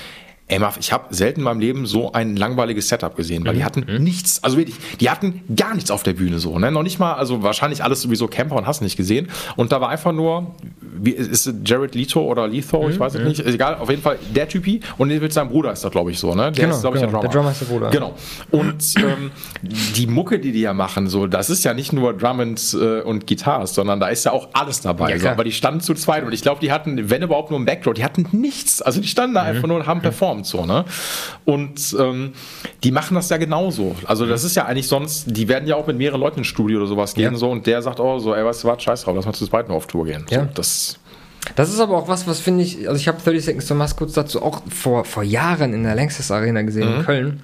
Ey, 0.50 0.60
Marv, 0.60 0.78
ich 0.80 0.94
habe 0.94 1.14
selten 1.14 1.42
in 1.42 1.44
meinem 1.44 1.60
Leben 1.60 1.86
so 1.86 2.14
ein 2.14 2.38
langweiliges 2.38 2.88
Setup 2.88 3.14
gesehen, 3.18 3.46
weil 3.46 3.56
die 3.56 3.66
hatten 3.66 3.86
nichts, 4.02 4.42
also 4.46 4.58
wirklich, 4.58 4.78
die 5.02 5.10
hatten 5.10 5.42
gar 5.54 5.76
nichts 5.76 5.92
auf 5.92 6.04
der 6.04 6.14
Bühne 6.14 6.40
so, 6.40 6.58
ne? 6.58 6.72
Noch 6.72 6.84
nicht 6.84 7.00
mal, 7.00 7.16
also 7.16 7.44
wahrscheinlich 7.44 7.84
alles 7.84 8.02
sowieso 8.02 8.28
Camper 8.30 8.56
und 8.56 8.66
hast 8.66 8.80
nicht 8.82 8.96
gesehen. 8.96 9.28
Und 9.58 9.74
da 9.74 9.82
war 9.82 9.90
einfach 9.90 10.14
nur, 10.14 10.56
wie, 10.82 11.12
ist 11.12 11.48
es 11.48 11.54
Jared 11.66 11.96
Leto 11.96 12.22
oder 12.22 12.48
Letho, 12.48 12.88
ich 12.90 12.98
weiß 12.98 13.16
es 13.16 13.22
nicht, 13.28 13.40
ist 13.42 13.54
egal, 13.56 13.76
auf 13.76 13.90
jeden 13.90 14.02
Fall 14.02 14.20
der 14.34 14.48
Typi 14.48 14.80
und 14.98 15.10
mit 15.10 15.34
seinem 15.34 15.50
Bruder 15.50 15.74
ist 15.74 15.84
das, 15.84 15.92
glaube 15.92 16.12
ich, 16.12 16.20
so, 16.20 16.34
ne? 16.34 16.52
Der 16.54 16.64
Genau, 16.64 16.76
ist, 16.76 16.82
glaube 16.82 16.96
ich, 16.98 17.04
genau. 17.04 17.20
der 17.20 17.30
Drummer. 17.30 17.30
Der 17.30 17.42
Drummer 17.42 17.52
ist 17.52 17.62
der 17.62 17.66
Bruder. 17.66 17.90
Genau. 17.90 18.14
Und 18.52 18.96
ähm, 18.96 19.32
die 19.62 20.08
Mucke, 20.08 20.40
die 20.40 20.54
die 20.54 20.62
ja 20.62 20.74
machen, 20.74 21.08
so, 21.08 21.28
das 21.28 21.50
ist 21.50 21.66
ja 21.66 21.74
nicht 21.74 21.92
nur 21.92 22.14
Drum 22.14 22.40
and, 22.40 22.74
äh, 22.80 23.02
und 23.02 23.28
Gitarre, 23.28 23.68
sondern 23.68 24.00
da 24.00 24.08
ist 24.08 24.24
ja 24.24 24.32
auch 24.32 24.48
alles 24.54 24.80
dabei. 24.80 25.10
Ja, 25.12 25.20
so. 25.20 25.28
Aber 25.28 25.44
die 25.44 25.52
standen 25.52 25.82
zu 25.82 25.94
zweit 25.94 26.24
und 26.24 26.32
ich 26.32 26.42
glaube, 26.42 26.62
die 26.62 26.72
hatten, 26.72 27.10
wenn 27.10 27.22
überhaupt 27.22 27.52
nur 27.52 27.60
ein 27.60 27.66
Background, 27.66 27.98
die 27.98 28.06
hatten 28.06 28.28
nichts. 28.32 28.82
Also 28.82 29.02
die 29.02 29.08
standen 29.10 29.36
da 29.36 29.42
Mhm. 29.44 29.48
einfach 29.50 29.68
nur 29.68 29.78
und 29.78 29.86
haben 29.88 30.02
performt, 30.02 30.37
so, 30.46 30.66
ne? 30.66 30.86
Und 31.46 31.96
ähm, 32.00 32.34
die 32.84 32.92
machen 32.92 33.16
das 33.16 33.30
ja 33.30 33.38
genauso. 33.38 33.96
Also 34.06 34.26
das 34.26 34.44
ist 34.44 34.56
ja 34.56 34.66
eigentlich 34.66 34.88
sonst, 34.88 35.26
die 35.36 35.48
werden 35.48 35.68
ja 35.68 35.76
auch 35.76 35.88
mit 35.88 35.98
mehreren 35.98 36.20
Leuten 36.22 36.40
ins 36.40 36.48
Studio 36.48 36.78
oder 36.80 36.88
sowas 36.88 37.14
gehen, 37.14 37.34
Ja. 37.34 37.38
so, 37.40 37.50
und 37.50 37.66
der 37.66 37.82
sagt, 37.82 38.00
oh, 38.00 38.20
so, 38.20 38.34
ey, 38.36 38.44
weißt 38.46 38.64
du 38.64 38.68
was, 38.68 38.84
scheiß 38.84 39.02
drauf, 39.04 39.16
lass 39.16 39.26
mal 39.26 39.34
zu 39.34 39.48
zweit 39.48 39.68
nur 39.68 39.78
auf 39.78 39.88
Tour 39.88 40.06
gehen. 40.06 40.26
Ja. 40.30 40.42
So, 40.44 40.50
das, 40.54 41.00
Das 41.56 41.70
ist 41.70 41.80
aber 41.80 41.98
auch 41.98 42.08
was, 42.08 42.28
was 42.28 42.40
finde 42.40 42.64
ich, 42.64 42.88
also 42.88 43.00
ich 43.00 43.08
habe 43.08 43.20
30 43.24 43.46
Seconds 43.46 43.68
to 43.68 43.76
Mars 43.76 43.96
kurz 43.96 44.14
dazu 44.14 44.42
auch 44.44 44.62
vor, 44.70 45.06
vor 45.06 45.24
Jahren 45.24 45.74
in 45.74 45.84
der 45.84 45.96
Längstes 45.96 46.30
Arena 46.32 46.62
gesehen 46.64 46.90
Mhm. 46.92 47.00
in 47.00 47.06
Köln. 47.06 47.44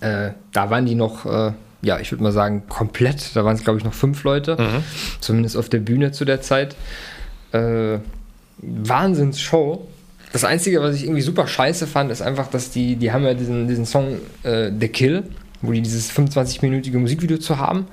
Äh, 0.00 0.30
da 0.52 0.70
waren 0.70 0.86
die 0.86 0.94
noch, 0.94 1.26
äh, 1.26 1.52
ja, 1.82 1.98
ich 2.00 2.10
würde 2.12 2.22
mal 2.22 2.32
sagen, 2.32 2.64
komplett. 2.68 3.34
Da 3.34 3.44
waren 3.44 3.56
es, 3.56 3.64
glaube 3.64 3.78
ich, 3.78 3.84
noch 3.84 3.94
fünf 3.94 4.22
Leute. 4.24 4.56
Mhm. 4.60 4.82
Zumindest 5.20 5.56
auf 5.56 5.68
der 5.68 5.78
Bühne 5.78 6.12
zu 6.12 6.24
der 6.24 6.40
Zeit. 6.42 6.76
Äh, 7.52 7.98
Wahnsinnsshow. 8.58 9.86
Das 10.36 10.44
Einzige, 10.44 10.82
was 10.82 10.94
ich 10.96 11.04
irgendwie 11.04 11.22
super 11.22 11.46
scheiße 11.46 11.86
fand, 11.86 12.10
ist 12.10 12.20
einfach, 12.20 12.48
dass 12.48 12.70
die, 12.70 12.96
die 12.96 13.10
haben 13.10 13.24
ja 13.24 13.32
diesen, 13.32 13.68
diesen 13.68 13.86
Song 13.86 14.18
äh, 14.42 14.70
The 14.78 14.88
Kill, 14.88 15.22
wo 15.62 15.72
die 15.72 15.80
dieses 15.80 16.12
25-minütige 16.12 16.98
Musikvideo 16.98 17.38
zu 17.38 17.56
haben. 17.56 17.86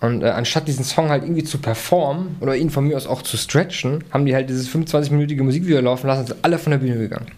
Und 0.00 0.22
äh, 0.22 0.26
anstatt 0.26 0.68
diesen 0.68 0.84
Song 0.84 1.08
halt 1.08 1.22
irgendwie 1.22 1.44
zu 1.44 1.56
performen 1.56 2.36
oder 2.40 2.54
ihn 2.54 2.68
von 2.68 2.86
mir 2.86 2.98
aus 2.98 3.06
auch 3.06 3.22
zu 3.22 3.38
stretchen, 3.38 4.04
haben 4.10 4.26
die 4.26 4.34
halt 4.34 4.50
dieses 4.50 4.68
25-minütige 4.68 5.42
Musikvideo 5.42 5.80
laufen 5.80 6.06
lassen 6.06 6.20
und 6.20 6.26
sind 6.28 6.38
alle 6.42 6.58
von 6.58 6.72
der 6.72 6.78
Bühne 6.80 6.98
gegangen. 6.98 7.28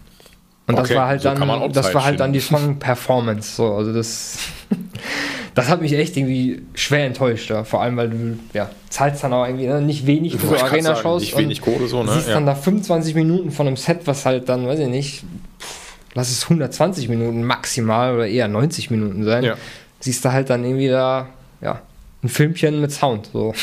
Und 0.67 0.77
das 0.77 0.89
Okay, 0.89 0.95
war 0.97 1.07
halt 1.07 1.21
so 1.21 1.33
dann, 1.33 1.71
das 1.71 1.93
war 1.93 2.03
halt 2.03 2.19
dann 2.19 2.33
die 2.33 2.41
Song-Performance. 2.41 3.55
So, 3.55 3.73
also 3.73 3.93
das, 3.93 4.39
das 5.53 5.67
hat 5.67 5.81
mich 5.81 5.93
echt 5.93 6.15
irgendwie 6.15 6.61
schwer 6.75 7.05
enttäuscht. 7.05 7.49
Ja. 7.49 7.63
Vor 7.63 7.81
allem, 7.81 7.97
weil 7.97 8.09
du 8.09 8.39
ja, 8.53 8.69
zahlst 8.89 9.23
dann 9.23 9.33
auch 9.33 9.45
irgendwie 9.45 9.67
ne, 9.67 9.81
nicht 9.81 10.05
wenig 10.07 10.37
für 10.37 10.47
so 10.47 10.55
sagen, 10.55 10.63
Arena-Shows. 10.63 11.21
nicht 11.21 11.37
wenig 11.37 11.61
Kohle 11.61 11.87
so, 11.87 12.03
ne? 12.03 12.13
Siehst 12.13 12.27
Ja. 12.29 12.35
dann 12.35 12.45
da 12.45 12.55
25 12.55 13.15
Minuten 13.15 13.51
von 13.51 13.67
einem 13.67 13.77
Set, 13.77 14.01
was 14.05 14.25
halt 14.25 14.47
dann, 14.49 14.65
weiß 14.67 14.79
ich 14.79 14.87
nicht, 14.87 15.23
pff, 15.59 15.95
lass 16.13 16.29
es 16.31 16.43
120 16.43 17.09
Minuten 17.09 17.43
maximal 17.43 18.15
oder 18.15 18.27
eher 18.27 18.47
90 18.47 18.91
Minuten 18.91 19.23
sein. 19.23 19.43
Ja. 19.43 19.57
Siehst 19.99 20.23
du 20.23 20.31
halt 20.31 20.49
dann 20.49 20.63
irgendwie 20.63 20.87
da, 20.87 21.27
ja, 21.61 21.81
ein 22.23 22.29
Filmchen 22.29 22.79
mit 22.81 22.91
Sound. 22.91 23.29
So. 23.33 23.53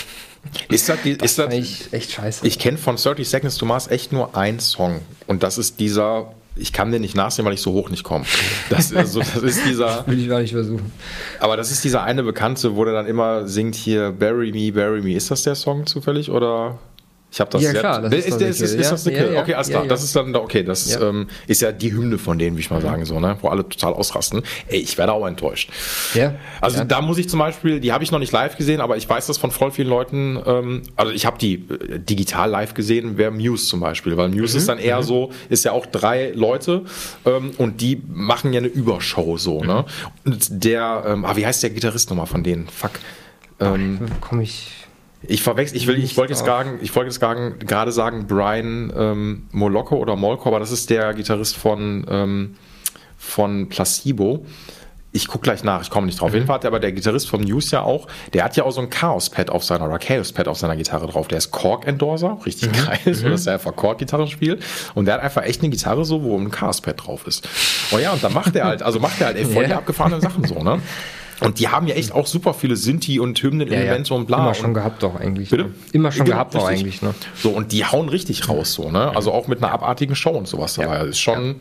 Ist 0.69 0.89
das, 0.89 0.99
ist 1.05 1.39
das, 1.39 1.53
echt 1.93 2.13
scheiße. 2.13 2.47
Ich 2.47 2.59
kenne 2.59 2.79
von 2.79 2.97
30 2.97 3.29
Seconds 3.29 3.57
to 3.59 3.67
Mars 3.67 3.89
echt 3.89 4.13
nur 4.13 4.37
einen 4.37 4.61
Song. 4.61 5.01
Und 5.27 5.43
das 5.43 5.59
ist 5.59 5.81
dieser, 5.81 6.33
ich 6.59 6.73
kann 6.73 6.91
den 6.91 7.03
nicht 7.03 7.17
nachsehen, 7.17 7.45
weil 7.47 7.55
ich 7.55 7.61
so 7.61 7.73
hoch 7.73 7.91
nicht 7.91 8.05
komme. 8.05 8.25
Das, 8.71 8.93
also, 8.95 9.21
das 9.21 9.43
ist 9.43 9.65
dieser, 9.67 10.07
Will 10.07 10.19
ich 10.21 10.29
gar 10.29 10.41
nicht 10.41 10.53
versuchen. 10.53 10.93
aber 11.41 11.57
das 11.57 11.71
ist 11.71 11.85
dieser 11.85 12.03
eine 12.03 12.23
Bekannte, 12.23 12.77
wo 12.77 12.85
der 12.85 12.95
dann 12.95 13.07
immer 13.07 13.47
singt 13.47 13.75
hier, 13.75 14.13
Bury 14.13 14.53
Me, 14.53 14.73
Bury 14.73 15.01
Me. 15.03 15.15
Ist 15.15 15.31
das 15.31 15.43
der 15.43 15.55
Song 15.55 15.87
zufällig 15.87 16.31
oder? 16.31 16.79
Ich 17.31 17.41
habe 17.41 17.51
das 17.51 17.63
Ja, 17.63 17.73
klar, 17.75 18.01
das 18.01 18.15
ist, 18.15 18.41
ist 18.41 18.61
ist, 18.61 18.61
ist, 18.75 18.91
das 18.91 19.05
ja. 19.05 19.11
der 19.11 19.23
Kill? 19.29 19.37
Okay, 19.37 19.53
alles 19.55 19.69
klar. 19.69 19.87
Das 19.87 20.03
ist 20.03 20.17
dann, 20.17 20.35
okay, 20.35 20.63
das 20.63 20.87
ist, 20.87 20.95
Ja. 20.99 21.09
ähm, 21.11 21.29
ist 21.47 21.61
ja 21.61 21.73
die 21.73 21.93
Hymne 21.93 22.17
von 22.17 22.39
denen, 22.39 22.57
wie 22.57 22.61
ich 22.61 22.71
mal 22.71 22.81
sagen 22.81 23.05
so, 23.05 23.21
ne? 23.21 23.37
Wo 23.43 23.49
alle 23.49 23.69
total 23.69 23.93
ausrasten. 23.93 24.43
Ey, 24.69 24.79
ich 24.81 24.97
werde 24.97 25.13
auch 25.13 25.27
enttäuscht. 25.27 25.71
Ja. 26.15 26.37
Also 26.63 26.85
da 26.85 27.03
muss 27.03 27.19
ich 27.19 27.29
zum 27.29 27.39
Beispiel, 27.39 27.81
die 27.81 27.93
habe 27.93 28.03
ich 28.03 28.11
noch 28.13 28.19
nicht 28.19 28.33
live 28.33 28.57
gesehen, 28.57 28.81
aber 28.81 28.97
ich 28.97 29.07
weiß 29.07 29.27
das 29.27 29.37
von 29.37 29.51
voll 29.51 29.71
vielen 29.71 29.89
Leuten. 29.91 30.43
Ähm, 30.47 30.83
also 30.97 31.13
ich 31.13 31.27
habe 31.27 31.37
die 31.37 31.55
äh, 31.57 31.99
digital 31.99 32.49
live 32.49 32.73
gesehen, 32.73 33.19
wäre 33.19 33.31
Muse 33.31 33.67
zum 33.67 33.81
Beispiel, 33.81 34.17
weil 34.17 34.31
Muse 34.31 34.55
Mhm. 34.55 34.59
ist 34.61 34.69
dann 34.71 34.79
eher 34.79 35.03
so, 35.03 35.31
ist 35.51 35.65
ja 35.67 35.73
auch 35.73 35.85
drei 35.85 36.31
Leute 36.35 36.85
ähm, 37.27 37.51
und 37.59 37.83
die 37.83 38.01
machen 38.09 38.55
ja 38.55 38.59
eine 38.61 38.69
Übershow 38.69 39.37
so, 39.37 39.63
ne? 39.63 39.85
Und 40.25 40.65
der, 40.65 41.05
ähm, 41.07 41.25
ah, 41.27 41.37
wie 41.37 41.45
heißt 41.45 41.63
der 41.63 41.71
Gitarrist 41.71 42.09
nochmal 42.09 42.27
von 42.27 42.43
denen? 42.43 42.69
Fuck. 42.69 42.93
Ähm, 43.61 43.99
Komme 44.23 44.45
ich. 44.45 44.78
Ich 45.23 45.43
verwechsel, 45.43 45.77
ich 45.77 45.87
will, 45.87 45.99
ich 45.99 46.17
wollte 46.17 46.33
jetzt 46.33 46.45
sagen, 46.45 46.79
ich 46.81 46.95
wollte 46.95 47.09
jetzt 47.09 47.21
sagen, 47.21 47.59
gerade 47.59 47.91
sagen 47.91 48.27
Brian 48.29 48.93
ähm, 48.97 49.49
Moloko 49.51 49.97
oder 49.97 50.15
Molko, 50.15 50.49
aber 50.49 50.61
das 50.61 50.71
ist 50.71 50.91
der 50.91 51.13
Gitarrist 51.15 51.57
von, 51.57 52.07
ähm, 52.09 52.57
von 53.17 53.69
Placebo. 53.69 54.47
Ich 55.11 55.27
gucke 55.27 55.43
gleich 55.43 55.65
nach, 55.65 55.83
ich 55.83 55.91
komme 55.91 56.07
nicht 56.07 56.21
drauf. 56.21 56.29
Mhm. 56.29 56.31
Auf 56.31 56.35
jeden 56.35 56.47
Fall 56.47 56.55
hat 56.57 56.67
aber 56.67 56.79
der 56.79 56.93
Gitarrist 56.93 57.29
vom 57.29 57.41
News 57.41 57.73
ja 57.73 57.83
auch, 57.83 58.07
der 58.33 58.45
hat 58.45 58.57
ja 58.57 58.65
auch 58.65 58.71
so 58.71 58.81
ein 58.81 58.91
Chaos-Pad 58.91 59.51
auf 59.51 59.65
seiner, 59.65 59.87
oder 59.87 59.99
Chaos-Pad 59.99 60.47
auf 60.47 60.59
seiner 60.59 60.77
Gitarre 60.77 61.09
drauf. 61.09 61.27
Der 61.27 61.39
ist 61.39 61.51
Korg-Endorser, 61.51 62.39
richtig 62.47 62.71
mhm. 62.71 62.87
geil, 62.87 63.15
so 63.15 63.27
mhm. 63.27 63.31
dass 63.31 63.47
er 63.47 63.55
einfach 63.55 63.75
Korg-Gitarren 63.75 64.29
spielt. 64.29 64.63
Und 64.95 65.07
der 65.07 65.15
hat 65.15 65.23
einfach 65.23 65.43
echt 65.43 65.63
eine 65.63 65.71
Gitarre 65.71 66.05
so, 66.05 66.23
wo 66.23 66.39
ein 66.39 66.53
Chaos-Pad 66.53 67.07
drauf 67.07 67.27
ist. 67.27 67.49
Oh 67.91 67.99
ja, 67.99 68.13
und 68.13 68.23
dann 68.23 68.35
macht 68.35 68.55
er 68.55 68.67
halt, 68.67 68.83
also 68.83 69.01
macht 69.01 69.21
er 69.21 69.29
halt 69.29 69.37
ey, 69.37 69.47
voll 69.47 69.65
die 69.67 69.73
abgefahrenen 69.73 70.21
Sachen 70.21 70.45
so, 70.45 70.63
ne? 70.63 70.81
Und 71.41 71.61
die 71.61 71.69
haben 71.69 71.87
ja 71.87 71.95
echt 71.95 72.13
auch 72.13 72.27
super 72.27 72.53
viele 72.53 72.77
Sinti 72.77 73.21
und 73.21 73.41
Hymnen-Elemente 73.41 74.11
ja, 74.11 74.17
und 74.17 74.27
bla. 74.27 74.39
Immer 74.39 74.55
schon 74.55 74.75
gehabt 74.75 75.05
auch 75.05 75.15
eigentlich. 75.15 75.51
Bitte? 75.51 75.65
Ne? 75.65 75.75
Immer 75.93 76.11
schon 76.11 76.25
genau, 76.25 76.37
gehabt 76.37 76.57
auch 76.57 76.67
eigentlich, 76.67 77.01
ne? 77.01 77.15
So, 77.37 77.51
und 77.51 77.73
die 77.73 77.85
hauen 77.85 78.09
richtig 78.09 78.49
raus, 78.49 78.75
so, 78.75 78.91
ne? 78.91 79.15
Also 79.15 79.33
auch 79.33 79.47
mit 79.47 79.63
einer 79.63 79.73
abartigen 79.73 80.17
Show 80.17 80.31
und 80.31 80.49
sowas 80.49 80.75
dabei. 80.75 80.95
Ja. 80.95 80.99
Das 81.01 81.11
ist 81.11 81.21
schon, 81.21 81.57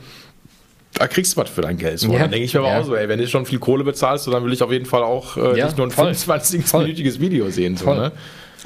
da 0.93 1.07
kriegst 1.07 1.35
du 1.35 1.41
was 1.41 1.49
für 1.49 1.61
dein 1.61 1.77
Geld. 1.77 1.99
So. 1.99 2.11
Ja. 2.11 2.19
Dann 2.19 2.31
denke 2.31 2.45
ich 2.45 2.53
mir 2.53 2.61
aber 2.61 2.79
auch 2.79 2.85
so, 2.85 2.95
ey, 2.95 3.07
wenn 3.07 3.19
du 3.19 3.27
schon 3.27 3.45
viel 3.45 3.59
Kohle 3.59 3.83
bezahlst, 3.83 4.25
so, 4.25 4.31
dann 4.31 4.43
will 4.43 4.53
ich 4.53 4.63
auf 4.63 4.71
jeden 4.71 4.85
Fall 4.85 5.03
auch 5.03 5.37
äh, 5.37 5.63
nicht 5.63 5.77
nur 5.77 5.87
ein 5.87 5.91
25-minütiges 6.15 7.19
Video 7.19 7.49
sehen, 7.49 7.77
so, 7.77 7.93
ne? 7.93 8.11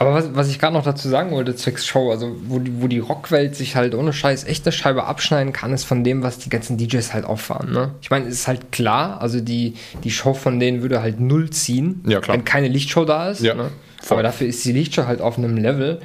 Aber 0.02 0.16
was, 0.16 0.36
was 0.36 0.50
ich 0.50 0.58
gerade 0.58 0.74
noch 0.74 0.84
dazu 0.84 1.08
sagen 1.08 1.32
wollte, 1.32 1.56
zwecks 1.56 1.86
Show, 1.86 2.10
also 2.10 2.36
wo 2.48 2.58
die, 2.58 2.82
wo 2.82 2.88
die 2.88 2.98
Rockwelt 2.98 3.56
sich 3.56 3.76
halt 3.76 3.94
ohne 3.94 4.14
Scheiß 4.14 4.46
echt 4.46 4.66
eine 4.66 4.72
Scheibe 4.72 5.04
abschneiden 5.04 5.54
kann, 5.54 5.74
ist 5.74 5.84
von 5.84 6.04
dem, 6.04 6.24
was 6.24 6.40
die 6.40 6.50
ganzen 6.50 6.78
DJs 6.78 7.14
halt 7.14 7.26
auffahren. 7.26 7.72
Ne? 7.72 7.92
Ich 8.02 8.10
meine, 8.10 8.26
es 8.26 8.34
ist 8.34 8.48
halt 8.48 8.72
klar, 8.72 9.22
also 9.22 9.40
die, 9.40 9.76
die 10.04 10.10
Show 10.10 10.34
von 10.34 10.60
denen 10.60 10.82
würde 10.82 11.04
halt 11.04 11.20
null 11.20 11.52
ziehen, 11.52 12.04
ja, 12.08 12.20
klar. 12.20 12.36
wenn 12.36 12.46
keine 12.46 12.68
Lichtshow 12.68 13.06
da 13.06 13.30
ist. 13.30 13.42
Ja, 13.42 13.54
ne? 13.54 13.70
Aber 14.10 14.24
dafür 14.24 14.48
ist 14.48 14.66
die 14.66 14.72
Lichtshow 14.72 15.06
halt 15.06 15.22
auf 15.22 15.38
einem 15.38 15.56
Level. 15.58 16.02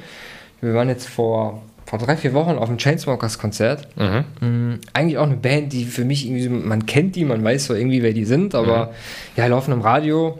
Wir 0.61 0.75
waren 0.75 0.89
jetzt 0.89 1.09
vor, 1.09 1.63
vor 1.87 1.97
drei, 1.97 2.15
vier 2.17 2.33
Wochen 2.33 2.51
auf 2.51 2.69
dem 2.69 2.77
Chainsmokers-Konzert. 2.77 3.87
Mhm. 3.97 4.25
Mhm, 4.41 4.79
eigentlich 4.93 5.17
auch 5.17 5.25
eine 5.25 5.37
Band, 5.37 5.73
die 5.73 5.85
für 5.85 6.05
mich 6.05 6.27
irgendwie, 6.27 6.49
man 6.49 6.85
kennt 6.85 7.15
die, 7.15 7.25
man 7.25 7.43
weiß 7.43 7.65
so 7.65 7.73
irgendwie, 7.73 8.03
wer 8.03 8.13
die 8.13 8.25
sind, 8.25 8.53
aber 8.53 8.85
mhm. 8.85 8.91
ja, 9.37 9.47
laufen 9.47 9.71
im 9.71 9.81
Radio 9.81 10.37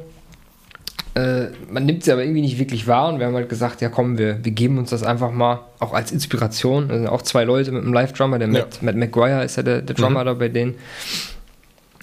äh, 1.17 1.49
man 1.71 1.85
nimmt 1.85 2.03
sie 2.03 2.11
aber 2.11 2.21
irgendwie 2.21 2.41
nicht 2.41 2.59
wirklich 2.59 2.85
wahr 2.85 3.09
und 3.09 3.17
wir 3.17 3.25
haben 3.25 3.33
halt 3.33 3.49
gesagt, 3.49 3.81
ja 3.81 3.89
komm, 3.89 4.19
wir, 4.19 4.45
wir 4.45 4.51
geben 4.51 4.77
uns 4.77 4.91
das 4.91 5.01
einfach 5.01 5.31
mal 5.31 5.61
auch 5.79 5.93
als 5.93 6.11
Inspiration. 6.11 6.89
Sind 6.89 7.07
auch 7.07 7.23
zwei 7.23 7.43
Leute 7.43 7.71
mit 7.71 7.81
einem 7.81 7.91
Live-Drummer, 7.91 8.37
der 8.37 8.49
ja. 8.49 8.59
Matt, 8.59 8.83
Matt 8.83 8.95
McGuire 8.95 9.43
ist 9.43 9.55
ja 9.55 9.63
der, 9.63 9.81
der 9.81 9.95
Drummer 9.95 10.21
mhm. 10.21 10.25
da 10.25 10.33
bei 10.35 10.49
denen. 10.49 10.75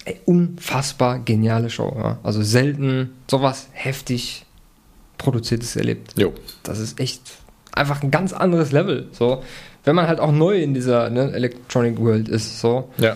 Ey, 0.03 0.19
unfassbar 0.25 1.19
geniale 1.19 1.69
Show. 1.69 1.95
Ja? 1.97 2.17
Also 2.23 2.43
selten 2.43 3.11
sowas 3.31 3.69
heftig 3.71 4.45
produziertes 5.17 5.77
erlebt. 5.77 6.13
Jo. 6.17 6.33
Das 6.63 6.79
ist 6.79 6.99
echt 6.99 7.21
einfach 7.71 8.03
ein 8.03 8.11
ganz 8.11 8.33
anderes 8.33 8.73
Level. 8.73 9.07
So, 9.13 9.43
wenn 9.85 9.95
man 9.95 10.07
halt 10.07 10.19
auch 10.19 10.33
neu 10.33 10.61
in 10.61 10.73
dieser 10.73 11.09
ne, 11.09 11.31
Electronic 11.31 11.99
World 11.99 12.27
ist. 12.27 12.59
So. 12.59 12.89
Ja 12.97 13.15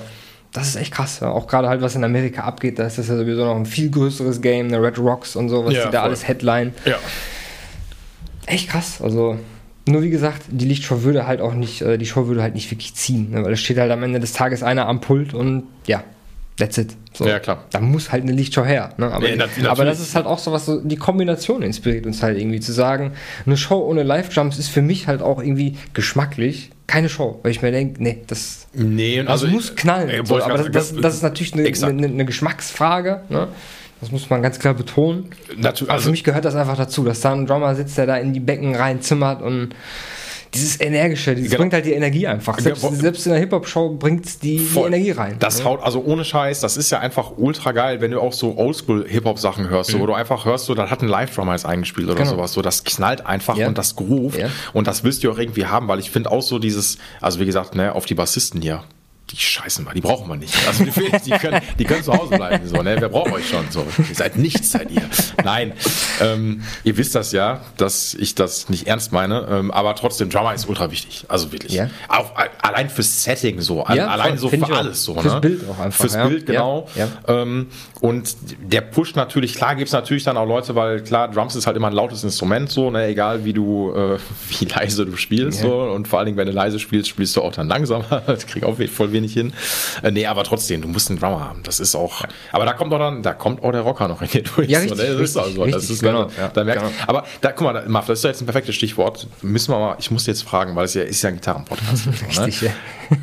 das 0.51 0.69
ist 0.69 0.75
echt 0.75 0.93
krass. 0.93 1.19
Ja. 1.19 1.31
Auch 1.31 1.47
gerade 1.47 1.69
halt, 1.69 1.81
was 1.81 1.95
in 1.95 2.03
Amerika 2.03 2.43
abgeht, 2.43 2.79
da 2.79 2.85
ist 2.85 2.97
das 2.97 3.07
ja 3.07 3.15
sowieso 3.15 3.45
noch 3.45 3.55
ein 3.55 3.65
viel 3.65 3.89
größeres 3.89 4.41
Game, 4.41 4.67
eine 4.67 4.81
Red 4.81 4.97
Rocks 4.97 5.35
und 5.35 5.49
so, 5.49 5.65
was 5.65 5.73
ja, 5.73 5.85
die 5.85 5.91
da 5.91 5.99
voll. 5.99 6.09
alles 6.09 6.27
Headline. 6.27 6.73
Ja. 6.85 6.97
Echt 8.45 8.69
krass. 8.69 9.01
Also, 9.01 9.37
nur 9.87 10.01
wie 10.01 10.09
gesagt, 10.09 10.43
die 10.49 10.65
Lichtshow 10.65 11.03
würde 11.03 11.27
halt 11.27 11.41
auch 11.41 11.53
nicht, 11.53 11.81
äh, 11.81 11.97
die 11.97 12.05
Show 12.05 12.27
würde 12.27 12.41
halt 12.41 12.55
nicht 12.55 12.69
wirklich 12.71 12.95
ziehen, 12.95 13.31
ne? 13.31 13.43
weil 13.43 13.53
es 13.53 13.59
steht 13.59 13.77
halt 13.77 13.91
am 13.91 14.01
Ende 14.01 14.19
des 14.19 14.33
Tages 14.33 14.63
einer 14.63 14.87
am 14.87 15.01
Pult 15.01 15.33
und 15.33 15.63
ja, 15.85 16.03
That's 16.59 16.77
it. 16.77 16.95
So. 17.13 17.25
Ja, 17.25 17.39
klar. 17.39 17.63
Da 17.71 17.79
muss 17.79 18.11
halt 18.11 18.23
eine 18.23 18.33
Lichtshow 18.33 18.65
her. 18.65 18.93
Ne? 18.97 19.09
Aber, 19.11 19.29
ja, 19.29 19.45
aber, 19.69 19.85
das 19.85 20.01
ist 20.01 20.13
halt 20.13 20.25
auch 20.25 20.39
so 20.39 20.51
was, 20.51 20.65
so 20.65 20.81
die 20.81 20.97
Kombination 20.97 21.61
inspiriert 21.61 22.05
uns 22.05 22.21
halt 22.21 22.37
irgendwie 22.37 22.59
zu 22.59 22.73
sagen, 22.73 23.13
eine 23.45 23.55
Show 23.55 23.79
ohne 23.79 24.03
Live-Jumps 24.03 24.59
ist 24.59 24.67
für 24.67 24.81
mich 24.81 25.07
halt 25.07 25.21
auch 25.21 25.41
irgendwie 25.41 25.77
geschmacklich 25.93 26.71
keine 26.89 27.07
Show, 27.07 27.39
weil 27.43 27.51
ich 27.51 27.61
mir 27.61 27.71
denke, 27.71 28.01
nee, 28.01 28.23
das, 28.27 28.67
nee, 28.73 29.21
also, 29.21 29.45
das 29.45 29.53
muss 29.53 29.75
knallen. 29.75 30.09
Äh, 30.09 30.25
so, 30.25 30.41
aber 30.41 30.57
das, 30.57 30.71
das, 30.71 30.95
das, 30.95 31.15
ist 31.15 31.23
natürlich 31.23 31.53
eine, 31.53 31.63
eine, 31.63 32.07
eine 32.07 32.25
Geschmacksfrage. 32.25 33.21
Ne? 33.29 33.47
Das 34.01 34.11
muss 34.11 34.29
man 34.29 34.41
ganz 34.41 34.59
klar 34.59 34.73
betonen. 34.73 35.29
Natürlich, 35.55 35.91
also, 35.91 36.05
für 36.05 36.11
mich 36.11 36.23
gehört 36.23 36.45
das 36.45 36.55
einfach 36.55 36.77
dazu, 36.77 37.03
dass 37.03 37.21
da 37.21 37.33
ein 37.33 37.45
Drummer 37.45 37.75
sitzt, 37.75 37.97
der 37.97 38.07
da 38.07 38.17
in 38.17 38.33
die 38.33 38.39
Becken 38.39 38.75
reinzimmert 38.75 39.41
und 39.41 39.75
dieses 40.53 40.81
Energische, 40.81 41.35
das 41.35 41.43
genau. 41.43 41.57
bringt 41.57 41.73
halt 41.73 41.85
die 41.85 41.93
Energie 41.93 42.25
einfach. 42.27 42.59
Selbst, 42.59 42.83
ja, 42.83 42.91
selbst 42.91 43.25
in 43.25 43.33
der 43.33 43.41
Hip-Hop-Show 43.41 43.95
bringt 43.95 44.41
die, 44.43 44.57
die 44.57 44.79
Energie 44.79 45.11
rein. 45.11 45.35
Das 45.39 45.63
haut, 45.63 45.81
also 45.83 46.03
ohne 46.03 46.25
Scheiß, 46.25 46.59
das 46.61 46.77
ist 46.77 46.89
ja 46.89 46.99
einfach 46.99 47.33
ultra 47.37 47.71
geil, 47.71 48.01
wenn 48.01 48.11
du 48.11 48.19
auch 48.19 48.33
so 48.33 48.57
Oldschool-Hip-Hop-Sachen 48.57 49.69
hörst, 49.69 49.91
mhm. 49.91 49.93
so, 49.93 49.99
wo 50.01 50.05
du 50.07 50.13
einfach 50.13 50.45
hörst, 50.45 50.65
so, 50.65 50.73
da 50.73 50.89
hat 50.89 51.01
ein 51.01 51.07
Live-Drummer 51.07 51.53
jetzt 51.53 51.65
eingespielt 51.65 52.07
oder 52.07 52.15
genau. 52.15 52.31
sowas, 52.31 52.53
so, 52.53 52.61
das 52.61 52.83
knallt 52.83 53.25
einfach 53.25 53.57
ja. 53.57 53.67
und 53.67 53.77
das 53.77 53.95
groove 53.95 54.37
ja. 54.37 54.49
und 54.73 54.87
das 54.87 55.03
willst 55.03 55.23
du 55.23 55.31
auch 55.31 55.37
irgendwie 55.37 55.65
haben, 55.65 55.87
weil 55.87 55.99
ich 55.99 56.09
finde 56.09 56.31
auch 56.31 56.41
so 56.41 56.59
dieses, 56.59 56.97
also 57.21 57.39
wie 57.39 57.45
gesagt, 57.45 57.75
ne, 57.75 57.93
auf 57.93 58.05
die 58.05 58.15
Bassisten 58.15 58.61
hier, 58.61 58.83
die 59.31 59.37
scheißen 59.37 59.85
mal, 59.85 59.93
die 59.93 60.01
brauchen 60.01 60.27
wir 60.27 60.35
nicht. 60.35 60.55
Also 60.67 60.83
die, 60.83 60.91
die, 60.91 61.31
können, 61.31 61.61
die 61.77 61.83
können 61.83 62.03
zu 62.03 62.13
Hause 62.13 62.35
bleiben. 62.35 62.67
So, 62.67 62.81
ne? 62.81 62.97
Wer 62.99 63.09
braucht 63.09 63.31
euch 63.31 63.47
schon? 63.47 63.65
So, 63.69 63.85
ihr 63.97 64.15
seid 64.15 64.37
nichts, 64.37 64.71
seid 64.71 64.91
ihr. 64.91 65.03
Nein, 65.43 65.73
ähm, 66.21 66.63
ihr 66.83 66.97
wisst 66.97 67.15
das 67.15 67.31
ja, 67.31 67.61
dass 67.77 68.13
ich 68.13 68.35
das 68.35 68.69
nicht 68.69 68.87
ernst 68.87 69.11
meine, 69.11 69.47
ähm, 69.49 69.71
aber 69.71 69.95
trotzdem, 69.95 70.29
Drama 70.29 70.53
ist 70.53 70.67
ultra 70.67 70.91
wichtig. 70.91 71.25
Also 71.27 71.51
wirklich. 71.51 71.73
Ja. 71.73 71.89
Auch, 72.07 72.31
allein 72.61 72.89
fürs 72.89 73.23
Setting 73.23 73.61
so, 73.61 73.85
ja, 73.93 74.07
allein 74.07 74.37
so 74.37 74.49
für 74.49 74.75
alles 74.75 75.03
so. 75.03 75.13
Fürs 75.15 75.35
ne? 75.35 75.41
Bild 75.41 75.69
auch 75.69 75.79
einfach. 75.79 76.01
Fürs 76.01 76.15
ja. 76.15 76.27
Bild, 76.27 76.45
genau. 76.45 76.87
Ähm, 77.27 77.67
und 78.01 78.35
der 78.61 78.81
pusht 78.81 79.15
natürlich, 79.15 79.55
klar 79.55 79.75
gibt 79.75 79.87
es 79.87 79.93
natürlich 79.93 80.23
dann 80.23 80.37
auch 80.37 80.47
Leute, 80.47 80.75
weil 80.75 81.01
klar, 81.01 81.29
Drums 81.29 81.55
ist 81.55 81.67
halt 81.67 81.75
immer 81.75 81.87
ein 81.87 81.93
lautes 81.93 82.23
Instrument, 82.23 82.69
so, 82.69 82.89
ne? 82.89 83.07
egal 83.07 83.43
wie 83.45 83.53
du, 83.53 83.93
äh, 83.93 84.17
wie 84.59 84.65
leise 84.65 85.05
du 85.05 85.17
spielst. 85.17 85.59
So, 85.61 85.81
und 85.81 86.07
vor 86.07 86.19
allen 86.19 86.27
Dingen, 86.27 86.37
wenn 86.37 86.47
du 86.47 86.53
leise 86.53 86.79
spielst, 86.79 87.09
spielst 87.09 87.35
du 87.35 87.41
auch 87.41 87.51
dann 87.51 87.67
langsamer. 87.67 88.23
das 88.27 88.47
krieg 88.47 88.63
auch 88.63 88.77
voll 88.91 89.11
wenig 89.11 89.18
wenig 89.19 89.33
hin. 89.33 89.53
Äh, 90.03 90.11
nee, 90.11 90.25
aber 90.25 90.43
trotzdem, 90.43 90.81
du 90.81 90.87
musst 90.87 91.09
einen 91.09 91.19
Drummer 91.19 91.41
haben. 91.41 91.63
Das 91.63 91.79
ist 91.79 91.95
auch. 91.95 92.21
Ja. 92.21 92.27
Aber 92.51 92.65
da 92.65 92.73
kommt 92.73 92.93
auch 92.93 92.99
dann, 92.99 93.21
da 93.21 93.33
kommt 93.33 93.63
auch 93.63 93.71
der 93.71 93.81
Rocker 93.81 94.07
noch 94.07 94.21
in 94.21 94.29
dir 94.29 94.43
durch. 94.43 94.69
Ja, 94.69 94.79
richtig, 94.79 94.97
so, 94.97 95.03
ne? 95.03 95.17
das 95.17 95.29
ist 95.29 95.37
also, 95.37 95.63
richtig, 95.63 95.81
das 95.81 95.89
ist 95.89 96.01
genau. 96.01 96.29
Ja, 96.37 96.49
da 96.49 96.63
merkt, 96.63 96.81
genau. 96.81 96.93
Aber 97.07 97.25
da, 97.41 97.51
guck 97.51 97.73
mal, 97.73 97.87
Maf, 97.87 98.07
das 98.07 98.19
ist 98.19 98.23
ja 98.23 98.29
jetzt 98.29 98.41
ein 98.41 98.45
perfektes 98.45 98.75
Stichwort. 98.75 99.27
Müssen 99.41 99.73
wir 99.73 99.79
mal, 99.79 99.95
ich 99.99 100.11
muss 100.11 100.25
jetzt 100.25 100.43
fragen, 100.43 100.75
weil 100.75 100.85
es 100.85 100.93
ja 100.93 101.03
ist 101.03 101.21
ja 101.21 101.29
ein 101.29 101.35
Gitarrenpodcast. 101.35 102.07
richtig, 102.27 102.61
ne? 102.61 102.71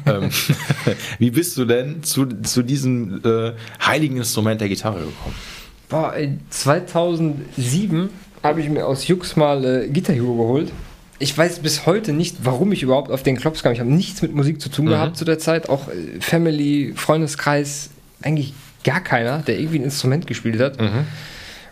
ja. 0.07 0.18
Ähm, 0.18 0.30
wie 1.18 1.30
bist 1.30 1.57
du 1.57 1.64
denn 1.64 2.03
zu, 2.03 2.26
zu 2.26 2.62
diesem 2.62 3.22
äh, 3.24 3.53
heiligen 3.84 4.16
Instrument 4.16 4.61
der 4.61 4.68
Gitarre 4.68 4.99
gekommen? 5.01 5.34
Boah, 5.88 6.14
2007 6.51 8.11
habe 8.42 8.61
ich 8.61 8.68
mir 8.68 8.86
aus 8.86 9.07
Jux 9.07 9.36
mal 9.36 9.64
äh, 9.64 9.88
Guitar 9.88 10.14
Hero 10.14 10.34
geholt 10.34 10.72
ich 11.19 11.37
weiß 11.37 11.61
bis 11.61 11.87
heute 11.87 12.12
nicht, 12.12 12.39
warum 12.43 12.73
ich 12.73 12.83
überhaupt 12.83 13.11
auf 13.11 13.23
den 13.23 13.37
Klops 13.37 13.62
kam. 13.62 13.73
Ich 13.73 13.81
habe 13.81 13.91
nichts 13.91 14.23
mit 14.23 14.35
Musik 14.35 14.61
zu 14.61 14.69
tun 14.69 14.87
mhm. 14.87 14.91
gehabt 14.91 15.17
zu 15.17 15.25
der 15.25 15.39
Zeit. 15.39 15.69
Auch 15.69 15.89
äh, 15.89 16.21
Family, 16.21 16.93
Freundeskreis, 16.95 17.91
eigentlich 18.23 18.55
gar 18.85 19.01
keiner, 19.01 19.39
der 19.39 19.59
irgendwie 19.59 19.79
ein 19.79 19.85
Instrument 19.85 20.27
gespielt 20.27 20.61
hat. 20.61 20.81
Mhm. 20.81 21.07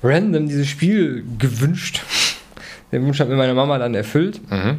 Random 0.02 0.48
dieses 0.48 0.68
Spiel 0.68 1.24
gewünscht. 1.38 2.02
Den 2.92 3.04
Wunsch 3.04 3.18
hat 3.20 3.28
mir 3.28 3.36
meine 3.36 3.54
Mama 3.54 3.78
dann 3.78 3.94
erfüllt. 3.94 4.40
Mhm. 4.50 4.78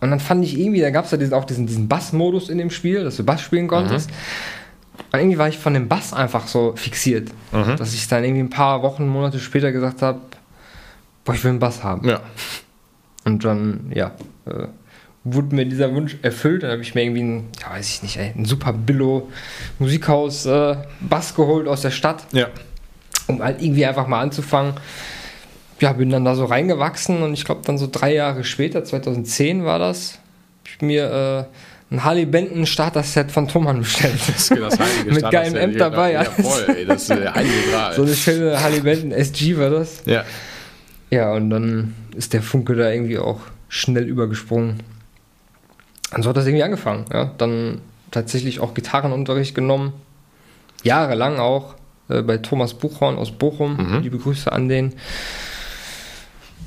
Und 0.00 0.10
dann 0.10 0.20
fand 0.20 0.44
ich 0.44 0.58
irgendwie, 0.58 0.80
da 0.80 0.90
gab 0.90 1.06
es 1.06 1.10
ja 1.10 1.18
diesen, 1.18 1.34
auch 1.34 1.44
diesen, 1.44 1.66
diesen 1.66 1.88
Bass-Modus 1.88 2.50
in 2.50 2.58
dem 2.58 2.70
Spiel, 2.70 3.02
dass 3.02 3.16
du 3.16 3.24
Bass 3.24 3.40
spielen 3.40 3.66
konntest. 3.66 4.10
Mhm. 4.10 4.14
Und 5.12 5.18
irgendwie 5.20 5.38
war 5.38 5.48
ich 5.48 5.58
von 5.58 5.74
dem 5.74 5.88
Bass 5.88 6.12
einfach 6.12 6.46
so 6.46 6.74
fixiert, 6.76 7.30
mhm. 7.52 7.76
dass 7.76 7.94
ich 7.94 8.06
dann 8.08 8.24
irgendwie 8.24 8.42
ein 8.42 8.50
paar 8.50 8.82
Wochen, 8.82 9.08
Monate 9.08 9.38
später 9.40 9.72
gesagt 9.72 10.02
habe, 10.02 10.20
boah, 11.24 11.34
ich 11.34 11.42
will 11.42 11.50
einen 11.50 11.60
Bass 11.60 11.82
haben. 11.82 12.08
Ja. 12.08 12.20
Und 13.28 13.44
dann, 13.44 13.92
ja, 13.94 14.12
äh, 14.46 14.68
wurde 15.22 15.54
mir 15.54 15.66
dieser 15.66 15.94
Wunsch 15.94 16.16
erfüllt. 16.22 16.62
Dann 16.62 16.70
habe 16.70 16.80
ich 16.80 16.94
mir 16.94 17.02
irgendwie 17.02 17.22
ein, 17.22 17.48
ja, 17.60 17.70
weiß 17.72 17.88
ich 17.90 18.02
nicht, 18.02 18.16
ey, 18.16 18.32
ein 18.34 18.46
super 18.46 18.72
Billo 18.72 19.28
Musikhaus 19.78 20.46
äh, 20.46 20.76
Bass 21.00 21.34
geholt 21.34 21.68
aus 21.68 21.82
der 21.82 21.90
Stadt. 21.90 22.24
Ja. 22.32 22.46
Um 23.26 23.42
halt 23.42 23.60
irgendwie 23.60 23.84
einfach 23.84 24.06
mal 24.06 24.22
anzufangen. 24.22 24.74
Ja, 25.80 25.92
bin 25.92 26.08
dann 26.08 26.24
da 26.24 26.34
so 26.34 26.46
reingewachsen 26.46 27.22
und 27.22 27.34
ich 27.34 27.44
glaube 27.44 27.60
dann 27.66 27.76
so 27.76 27.86
drei 27.90 28.14
Jahre 28.14 28.44
später, 28.44 28.82
2010 28.82 29.64
war 29.64 29.78
das, 29.78 30.14
habe 30.14 30.70
ich 30.74 30.80
mir 30.80 31.46
äh, 31.90 31.94
ein 31.94 32.04
Harley 32.04 32.24
Benton 32.24 32.64
Starter-Set 32.64 33.30
von 33.30 33.46
Thomann 33.46 33.80
bestellt. 33.80 34.18
Das, 34.26 34.48
das 34.48 34.78
Mit 35.06 35.30
geilem 35.30 35.56
Amp 35.56 35.76
dabei. 35.76 36.12
Ja, 36.12 36.24
voll, 36.24 36.74
ey, 36.74 36.86
das 36.86 37.02
ist 37.02 37.10
der 37.10 37.34
heilige 37.34 37.70
Gral. 37.70 37.92
So 37.96 38.02
eine 38.02 38.14
schöne 38.14 38.60
Harley 38.60 38.80
Benton 38.80 39.12
SG 39.12 39.58
war 39.58 39.68
das. 39.68 40.02
Ja. 40.06 40.24
Ja, 41.10 41.32
und 41.32 41.50
dann 41.50 41.94
ist 42.16 42.32
der 42.32 42.42
Funke 42.42 42.74
da 42.74 42.90
irgendwie 42.90 43.18
auch 43.18 43.40
schnell 43.68 44.04
übergesprungen. 44.04 44.82
Und 46.14 46.22
so 46.22 46.28
hat 46.30 46.36
das 46.36 46.46
irgendwie 46.46 46.62
angefangen. 46.62 47.04
Ja? 47.12 47.32
Dann 47.38 47.80
tatsächlich 48.10 48.60
auch 48.60 48.74
Gitarrenunterricht 48.74 49.54
genommen. 49.54 49.92
Jahrelang 50.82 51.38
auch 51.38 51.74
äh, 52.08 52.22
bei 52.22 52.38
Thomas 52.38 52.74
Buchhorn 52.74 53.16
aus 53.16 53.30
Bochum. 53.30 53.76
Mhm. 53.76 54.02
Liebe 54.02 54.18
Grüße 54.18 54.50
an 54.50 54.68
den. 54.68 54.94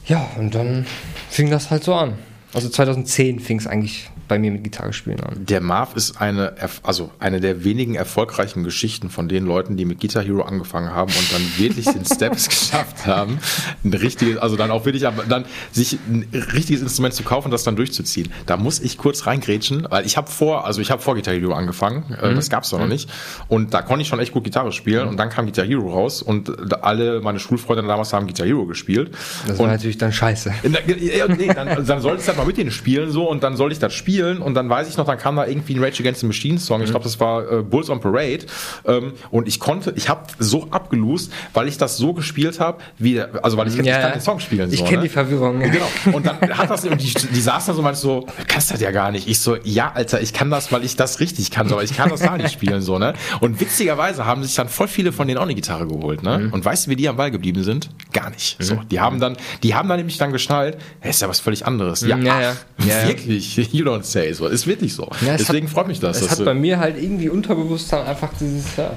Ja, 0.05 0.29
und 0.37 0.55
dann 0.55 0.85
fing 1.29 1.49
das 1.49 1.71
halt 1.71 1.83
so 1.83 1.93
an. 1.93 2.13
Also 2.53 2.69
2010 2.69 3.39
fing 3.39 3.59
es 3.59 3.67
eigentlich 3.67 4.09
bei 4.31 4.39
mir 4.39 4.51
mit 4.51 4.63
Gitarre 4.63 4.93
spielen 4.93 5.19
an. 5.19 5.45
Der 5.45 5.59
Marv 5.59 5.93
ist 5.97 6.21
eine, 6.21 6.53
also 6.83 7.11
eine 7.19 7.41
der 7.41 7.65
wenigen 7.65 7.95
erfolgreichen 7.95 8.63
Geschichten 8.63 9.09
von 9.09 9.27
den 9.27 9.45
Leuten, 9.45 9.75
die 9.75 9.83
mit 9.83 9.99
Guitar 9.99 10.23
Hero 10.23 10.43
angefangen 10.43 10.95
haben 10.95 11.11
und 11.11 11.33
dann 11.33 11.41
wirklich 11.57 11.83
den 11.83 12.05
Steps 12.15 12.47
geschafft 12.47 13.05
haben, 13.05 13.39
ein 13.83 13.93
richtiges, 13.93 14.37
also 14.37 14.55
dann 14.55 14.71
auch 14.71 14.85
wirklich, 14.85 15.03
dann 15.27 15.43
sich 15.73 15.99
ein 16.07 16.29
richtiges 16.53 16.81
Instrument 16.81 17.13
zu 17.13 17.23
kaufen 17.23 17.47
und 17.47 17.51
das 17.51 17.65
dann 17.65 17.75
durchzuziehen. 17.75 18.31
Da 18.45 18.55
muss 18.55 18.79
ich 18.79 18.97
kurz 18.97 19.27
reingrätschen, 19.27 19.85
weil 19.89 20.05
ich 20.05 20.15
habe 20.15 20.31
vor, 20.31 20.65
also 20.65 20.79
ich 20.79 20.91
habe 20.91 21.01
vor 21.01 21.15
Guitar 21.15 21.33
Hero 21.33 21.51
angefangen, 21.51 22.05
mhm. 22.07 22.35
das 22.35 22.49
gab 22.49 22.63
es 22.63 22.71
noch 22.71 22.87
nicht 22.87 23.09
und 23.49 23.73
da 23.73 23.81
konnte 23.81 24.03
ich 24.03 24.07
schon 24.07 24.19
echt 24.19 24.31
gut 24.31 24.45
Gitarre 24.45 24.71
spielen 24.71 25.09
und 25.09 25.17
dann 25.17 25.29
kam 25.29 25.45
Guitar 25.45 25.65
Hero 25.65 25.91
raus 25.91 26.21
und 26.21 26.73
alle 26.85 27.19
meine 27.19 27.39
Schulfreunde 27.39 27.83
damals 27.85 28.13
haben 28.13 28.27
Guitar 28.27 28.47
Hero 28.47 28.65
gespielt. 28.65 29.11
Das 29.45 29.57
war 29.59 29.65
und, 29.65 29.71
natürlich 29.71 29.97
dann 29.97 30.13
scheiße. 30.13 30.53
Nee, 30.63 31.47
dann, 31.53 31.85
dann 31.85 31.99
sollte 31.99 32.21
es 32.21 32.27
halt 32.29 32.37
mal 32.37 32.45
mit 32.45 32.55
denen 32.55 32.71
spielen 32.71 33.11
so 33.11 33.29
und 33.29 33.43
dann 33.43 33.57
sollte 33.57 33.73
ich 33.73 33.79
das 33.79 33.93
spielen 33.93 34.20
und 34.23 34.53
dann 34.53 34.69
weiß 34.69 34.87
ich 34.87 34.97
noch, 34.97 35.05
dann 35.05 35.17
kam 35.17 35.35
da 35.35 35.45
irgendwie 35.45 35.75
ein 35.75 35.83
Rage 35.83 36.01
Against 36.01 36.21
the 36.21 36.27
Machine 36.27 36.59
Song. 36.59 36.79
Mhm. 36.79 36.85
Ich 36.85 36.91
glaube, 36.91 37.03
das 37.03 37.19
war 37.19 37.51
äh, 37.51 37.61
Bulls 37.61 37.89
on 37.89 37.99
Parade. 37.99 38.45
Ähm, 38.85 39.13
und 39.29 39.47
ich 39.47 39.59
konnte, 39.59 39.93
ich 39.95 40.09
habe 40.09 40.21
so 40.39 40.67
abgelost, 40.71 41.31
weil 41.53 41.67
ich 41.67 41.77
das 41.77 41.97
so 41.97 42.13
gespielt 42.13 42.59
habe, 42.59 42.79
wie, 42.97 43.21
also 43.21 43.57
weil 43.57 43.67
ich 43.67 43.75
jetzt 43.75 43.85
ja, 43.85 44.09
den 44.09 44.21
Song 44.21 44.39
spielen 44.39 44.71
Ich 44.71 44.79
so, 44.79 44.85
kenne 44.85 44.97
ne? 44.97 45.03
die 45.03 45.09
Verwirrung. 45.09 45.59
Genau. 45.59 45.87
Und 46.13 46.25
dann 46.25 46.39
hat 46.57 46.69
das, 46.69 46.85
und 46.85 47.01
die, 47.01 47.13
die 47.13 47.41
saßen 47.41 47.73
da 47.73 47.75
so, 47.75 47.81
meinst 47.81 48.01
so, 48.01 48.27
kannst 48.47 48.71
das 48.71 48.81
ja 48.81 48.91
gar 48.91 49.11
nicht. 49.11 49.27
Ich 49.27 49.39
so, 49.39 49.57
ja, 49.63 49.91
Alter, 49.93 50.21
ich 50.21 50.33
kann 50.33 50.49
das, 50.49 50.71
weil 50.71 50.83
ich 50.83 50.95
das 50.95 51.19
richtig 51.19 51.51
kann, 51.51 51.71
aber 51.71 51.83
ich 51.83 51.95
kann 51.95 52.09
das 52.09 52.21
gar 52.21 52.37
nicht 52.37 52.51
spielen, 52.51 52.81
so, 52.81 52.99
ne? 52.99 53.13
Und 53.39 53.59
witzigerweise 53.59 54.25
haben 54.25 54.43
sich 54.43 54.55
dann 54.55 54.69
voll 54.69 54.87
viele 54.87 55.11
von 55.11 55.27
denen 55.27 55.37
auch 55.37 55.43
eine 55.43 55.55
Gitarre 55.55 55.87
geholt, 55.87 56.23
ne? 56.23 56.39
Mhm. 56.39 56.53
Und 56.53 56.65
weißt 56.65 56.87
du, 56.87 56.91
wie 56.91 56.95
die 56.95 57.07
am 57.07 57.17
Ball 57.17 57.31
geblieben 57.31 57.63
sind? 57.63 57.89
Gar 58.13 58.29
nicht. 58.31 58.59
Mhm. 58.59 58.63
So, 58.63 58.75
die 58.89 58.99
haben 58.99 59.19
dann, 59.19 59.37
die 59.63 59.75
haben 59.75 59.89
dann 59.89 59.97
nämlich 59.97 60.17
dann 60.17 60.31
geschnallt, 60.31 60.77
hey, 60.99 61.11
ist 61.11 61.21
ja 61.21 61.29
was 61.29 61.39
völlig 61.39 61.65
anderes. 61.65 62.01
Ja, 62.01 62.17
ja, 62.17 62.41
ja. 62.41 62.53
Ach, 62.79 63.07
wirklich, 63.07 63.55
you 63.71 63.85
don't 63.85 64.03
say 64.11 64.31
so. 64.33 64.47
Ist 64.47 64.67
wirklich 64.67 64.93
so. 64.93 65.09
Ja, 65.25 65.37
Deswegen 65.37 65.67
hat, 65.67 65.73
freut 65.73 65.87
mich 65.87 65.99
das. 65.99 66.21
Es 66.21 66.31
hat 66.31 66.45
bei 66.45 66.53
mir 66.53 66.79
halt 66.79 67.01
irgendwie 67.01 67.29
unterbewusst 67.29 67.91
dann 67.93 68.05
einfach 68.05 68.29
dieses, 68.39 68.75
ja, 68.77 68.91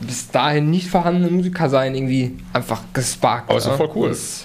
bis 0.00 0.30
dahin 0.30 0.70
nicht 0.70 0.88
vorhandene 0.88 1.30
Musiker 1.30 1.68
sein 1.68 1.94
irgendwie 1.94 2.36
einfach 2.52 2.82
gesparkt. 2.92 3.50
Aber 3.50 3.58
ist 3.58 3.66
ja 3.66 3.76
voll 3.76 3.90
cool. 3.94 4.08
Das, 4.08 4.44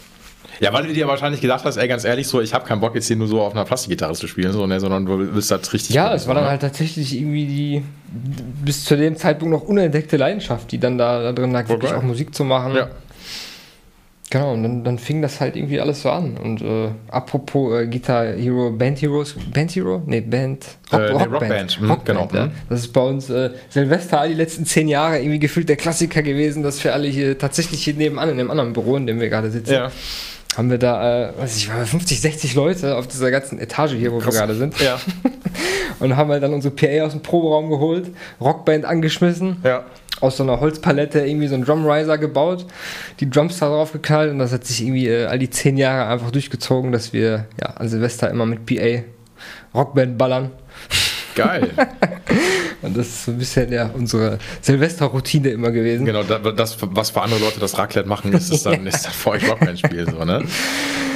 ja, 0.60 0.72
weil 0.72 0.86
du 0.86 0.94
dir 0.94 1.08
wahrscheinlich 1.08 1.42
gedacht 1.42 1.66
hast, 1.66 1.78
ey, 1.78 1.88
ganz 1.88 2.06
ehrlich, 2.06 2.28
so, 2.28 2.40
ich 2.40 2.54
habe 2.54 2.66
keinen 2.66 2.80
Bock 2.80 2.96
jetzt 2.96 3.08
hier 3.08 3.16
nur 3.16 3.28
so 3.28 3.42
auf 3.42 3.54
einer 3.54 3.66
Plastikgitarre 3.66 4.14
zu 4.14 4.28
spielen, 4.28 4.54
so, 4.54 4.66
ne, 4.68 4.80
sondern 4.80 5.06
du 5.06 5.34
willst 5.34 5.52
das 5.52 5.74
richtig. 5.74 5.96
Ja, 5.96 6.14
es 6.14 6.28
war 6.28 6.36
dann 6.36 6.46
halt 6.46 6.62
tatsächlich 6.62 7.16
irgendwie 7.16 7.46
die 7.46 7.84
bis 8.64 8.86
zu 8.86 8.96
dem 8.96 9.18
Zeitpunkt 9.18 9.52
noch 9.52 9.64
unentdeckte 9.64 10.18
Leidenschaft, 10.18 10.72
die 10.72 10.80
dann 10.80 10.98
da, 10.98 11.22
da 11.22 11.32
drin 11.34 11.52
lag, 11.52 11.68
wirklich 11.68 11.92
auch 11.94 12.04
Musik 12.04 12.34
zu 12.36 12.44
machen. 12.44 12.76
Ja. 12.76 12.90
Genau, 14.34 14.54
und 14.54 14.64
dann, 14.64 14.84
dann 14.84 14.98
fing 14.98 15.22
das 15.22 15.40
halt 15.40 15.56
irgendwie 15.56 15.80
alles 15.80 16.02
so 16.02 16.10
an. 16.10 16.38
Und 16.38 16.60
äh, 16.64 16.90
apropos 17.12 17.80
äh, 17.80 17.86
Guitar 17.86 18.26
Hero, 18.34 18.72
Band 18.72 19.00
Heroes, 19.00 19.36
Band 19.54 19.76
Hero? 19.76 20.02
Nee, 20.08 20.22
Band. 20.22 20.66
Rock, 20.92 21.02
äh, 21.02 21.12
Rockband. 21.12 21.34
Rockband. 21.34 21.82
Mhm, 21.82 21.92
Rockband, 21.92 22.30
genau. 22.32 22.42
Ja. 22.42 22.48
Mhm. 22.48 22.52
Das 22.68 22.80
ist 22.80 22.94
bei 22.94 23.02
uns 23.02 23.30
äh, 23.30 23.52
Silvester 23.70 24.28
die 24.28 24.34
letzten 24.34 24.66
zehn 24.66 24.88
Jahre 24.88 25.20
irgendwie 25.20 25.38
gefühlt 25.38 25.70
der 25.70 25.76
Klassiker 25.76 26.24
gewesen, 26.24 26.64
dass 26.64 26.84
wir 26.84 26.94
alle 26.94 27.08
hier 27.10 27.38
tatsächlich 27.38 27.84
hier 27.84 27.94
nebenan 27.94 28.28
in 28.30 28.40
dem 28.40 28.50
anderen 28.50 28.74
Büro, 28.74 28.96
in 28.96 29.06
dem 29.06 29.20
wir 29.20 29.30
gerade 29.30 29.52
sitzen. 29.52 29.72
Ja 29.72 29.92
haben 30.56 30.70
wir 30.70 30.78
da, 30.78 31.30
äh, 31.30 31.34
weiß 31.40 31.58
ich, 31.58 31.68
50, 31.68 32.22
60 32.22 32.54
Leute 32.54 32.96
auf 32.96 33.08
dieser 33.08 33.32
ganzen 33.32 33.60
Etage 33.60 33.94
hier, 33.94 34.12
wo 34.12 34.20
Krass. 34.20 34.36
wir 34.36 34.42
gerade 34.42 34.54
sind. 34.54 34.80
Ja. 34.80 35.00
und 36.00 36.16
haben 36.16 36.30
halt 36.30 36.44
dann 36.44 36.54
unsere 36.54 36.74
PA 36.76 37.06
aus 37.06 37.14
dem 37.14 37.22
Proberaum 37.22 37.72
geholt, 37.72 38.12
Rockband 38.40 38.86
angeschmissen. 38.86 39.58
Ja. 39.64 39.84
Aus 40.24 40.38
so 40.38 40.44
einer 40.44 40.60
Holzpalette 40.60 41.20
irgendwie 41.20 41.48
so 41.48 41.56
einen 41.56 41.66
Drumriser 41.66 42.18
gebaut, 42.18 42.66
die 43.20 43.30
Drums 43.30 43.60
da 43.60 43.68
drauf 43.68 43.92
geknallt 43.92 44.32
und 44.32 44.40
das 44.40 44.54
hat 44.54 44.66
sich 44.66 44.82
irgendwie 44.82 45.08
äh, 45.08 45.26
all 45.26 45.38
die 45.38 45.50
zehn 45.50 45.76
Jahre 45.76 46.10
einfach 46.10 46.32
durchgezogen, 46.32 46.92
dass 46.94 47.12
wir 47.12 47.46
ja 47.62 47.72
an 47.76 47.90
Silvester 47.90 48.30
immer 48.30 48.46
mit 48.46 48.66
PA 48.66 49.04
Rockband 49.76 50.18
ballern. 50.18 50.52
Geil. 51.36 51.72
Und 52.82 52.98
das 52.98 53.08
ist 53.08 53.26
so 53.26 53.32
ein 53.32 53.38
bisschen 53.38 53.72
ja 53.72 53.90
unsere 53.94 54.38
Silvesterroutine 54.62 55.50
immer 55.50 55.72
gewesen. 55.72 56.06
Genau, 56.06 56.24
das, 56.24 56.78
was 56.82 57.12
für 57.12 57.22
andere 57.22 57.40
Leute 57.40 57.60
das 57.60 57.78
Raclette 57.78 58.08
machen, 58.08 58.34
ist 58.34 58.52
es 58.52 58.64
dann, 58.64 58.86
ist 58.88 59.06
dann 59.06 59.14
für 59.14 59.30
euch 59.32 59.50
Rockband-Spiel 59.50 60.10
so, 60.10 60.24
ne? 60.26 60.44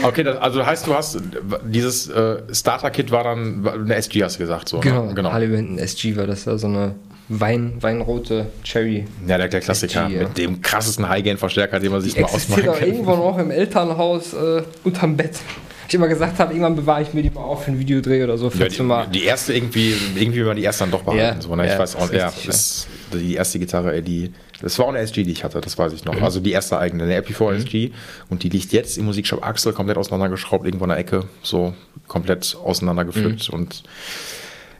Okay, 0.03 0.23
das, 0.23 0.37
also 0.37 0.65
heißt, 0.65 0.87
du 0.87 0.93
hast 0.93 1.19
dieses 1.65 2.07
äh, 2.07 2.37
Starter-Kit 2.51 3.11
war 3.11 3.25
dann 3.25 3.67
eine 3.67 3.95
SG, 3.95 4.23
hast 4.23 4.35
du 4.35 4.39
gesagt, 4.39 4.69
so. 4.69 4.77
Ne? 4.77 4.83
Genau, 4.83 5.05
ne? 5.07 5.13
genau. 5.13 5.31
Harley 5.31 5.47
Benton 5.47 5.77
SG 5.77 6.15
war 6.15 6.25
das 6.25 6.45
ja 6.45 6.57
so 6.57 6.67
eine 6.67 6.95
Wein, 7.29 7.73
weinrote 7.81 8.47
Cherry. 8.63 9.05
Ja, 9.27 9.37
der, 9.37 9.49
der 9.49 9.59
Klassiker 9.59 10.05
SG, 10.05 10.15
ja. 10.15 10.23
mit 10.23 10.37
dem 10.37 10.61
krassesten 10.61 11.09
High-Gain-Verstärker, 11.09 11.79
den 11.79 11.91
man 11.91 12.01
sich 12.01 12.13
Die 12.13 12.21
mal 12.21 12.27
ausmachen 12.27 12.63
kann. 12.63 12.81
irgendwo 12.81 13.15
noch 13.15 13.37
im 13.37 13.51
Elternhaus 13.51 14.33
äh, 14.33 14.63
unterm 14.83 15.17
Bett 15.17 15.39
ich 15.87 15.95
immer 15.95 16.07
gesagt 16.07 16.39
habe, 16.39 16.53
irgendwann 16.53 16.75
bewahre 16.75 17.01
ich 17.01 17.13
mir 17.13 17.23
die 17.23 17.29
mal 17.29 17.41
auf 17.41 17.63
für 17.63 17.71
ein 17.71 17.79
Videodreh 17.79 18.23
oder 18.23 18.37
so. 18.37 18.49
Ja, 18.49 18.67
die, 18.67 18.81
mal. 18.81 19.07
die 19.07 19.23
erste 19.23 19.53
irgendwie, 19.53 19.95
irgendwie 20.15 20.39
will 20.39 20.45
man 20.45 20.57
die 20.57 20.63
erste 20.63 20.83
dann 20.83 20.91
doch 20.91 21.03
behalten. 21.03 21.39
Ja, 21.39 21.41
so, 21.41 21.55
ne? 21.55 21.65
Ich 21.65 21.71
ja, 21.71 21.79
weiß 21.79 21.95
auch, 21.95 22.11
ja, 22.11 22.31
ist 22.47 22.87
die 23.13 23.35
erste 23.35 23.59
Gitarre, 23.59 23.93
ey, 23.93 24.01
die, 24.01 24.33
das 24.61 24.77
war 24.79 24.85
auch 24.85 24.89
eine 24.89 24.99
SG, 24.99 25.23
die 25.23 25.31
ich 25.31 25.43
hatte, 25.43 25.61
das 25.61 25.77
weiß 25.77 25.93
ich 25.93 26.03
noch. 26.03 26.15
Mhm. 26.15 26.23
Also 26.23 26.39
die 26.39 26.51
erste 26.51 26.77
eigene, 26.77 27.03
eine 27.03 27.21
Epi4 27.21 27.51
mhm. 27.51 27.57
SG. 27.57 27.91
Und 28.29 28.43
die 28.43 28.49
liegt 28.49 28.73
jetzt 28.73 28.97
im 28.97 29.05
Musikshop 29.05 29.45
Axel 29.45 29.73
komplett 29.73 29.97
auseinandergeschraubt, 29.97 30.65
irgendwo 30.65 30.85
in 30.85 30.89
der 30.89 30.99
Ecke, 30.99 31.23
so 31.41 31.73
komplett 32.07 32.57
auseinandergepflückt 32.61 33.51
mhm. 33.51 33.59
und 33.59 33.83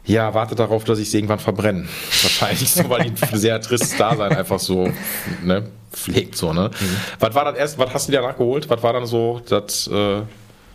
ja, 0.08 0.34
warte 0.34 0.54
darauf, 0.54 0.84
dass 0.84 0.98
ich 0.98 1.10
sie 1.10 1.18
irgendwann 1.18 1.38
verbrenne. 1.38 1.86
Wahrscheinlich 2.22 2.70
so, 2.70 2.88
weil 2.88 3.04
die 3.04 3.10
ein 3.10 3.16
sehr 3.38 3.60
tristes 3.60 3.96
Dasein 3.96 4.36
einfach 4.36 4.58
so 4.58 4.90
ne, 5.44 5.64
pflegt. 5.92 6.36
So, 6.36 6.52
ne? 6.52 6.70
Mhm. 6.80 6.96
Was 7.20 7.34
war 7.34 7.44
das 7.44 7.56
erst, 7.56 7.78
was 7.78 7.94
hast 7.94 8.08
du 8.08 8.12
dir 8.12 8.22
danach 8.22 8.36
geholt? 8.36 8.68
Was 8.68 8.82
war 8.82 8.92
dann 8.92 9.06
so 9.06 9.40
das 9.48 9.86
äh, 9.86 10.22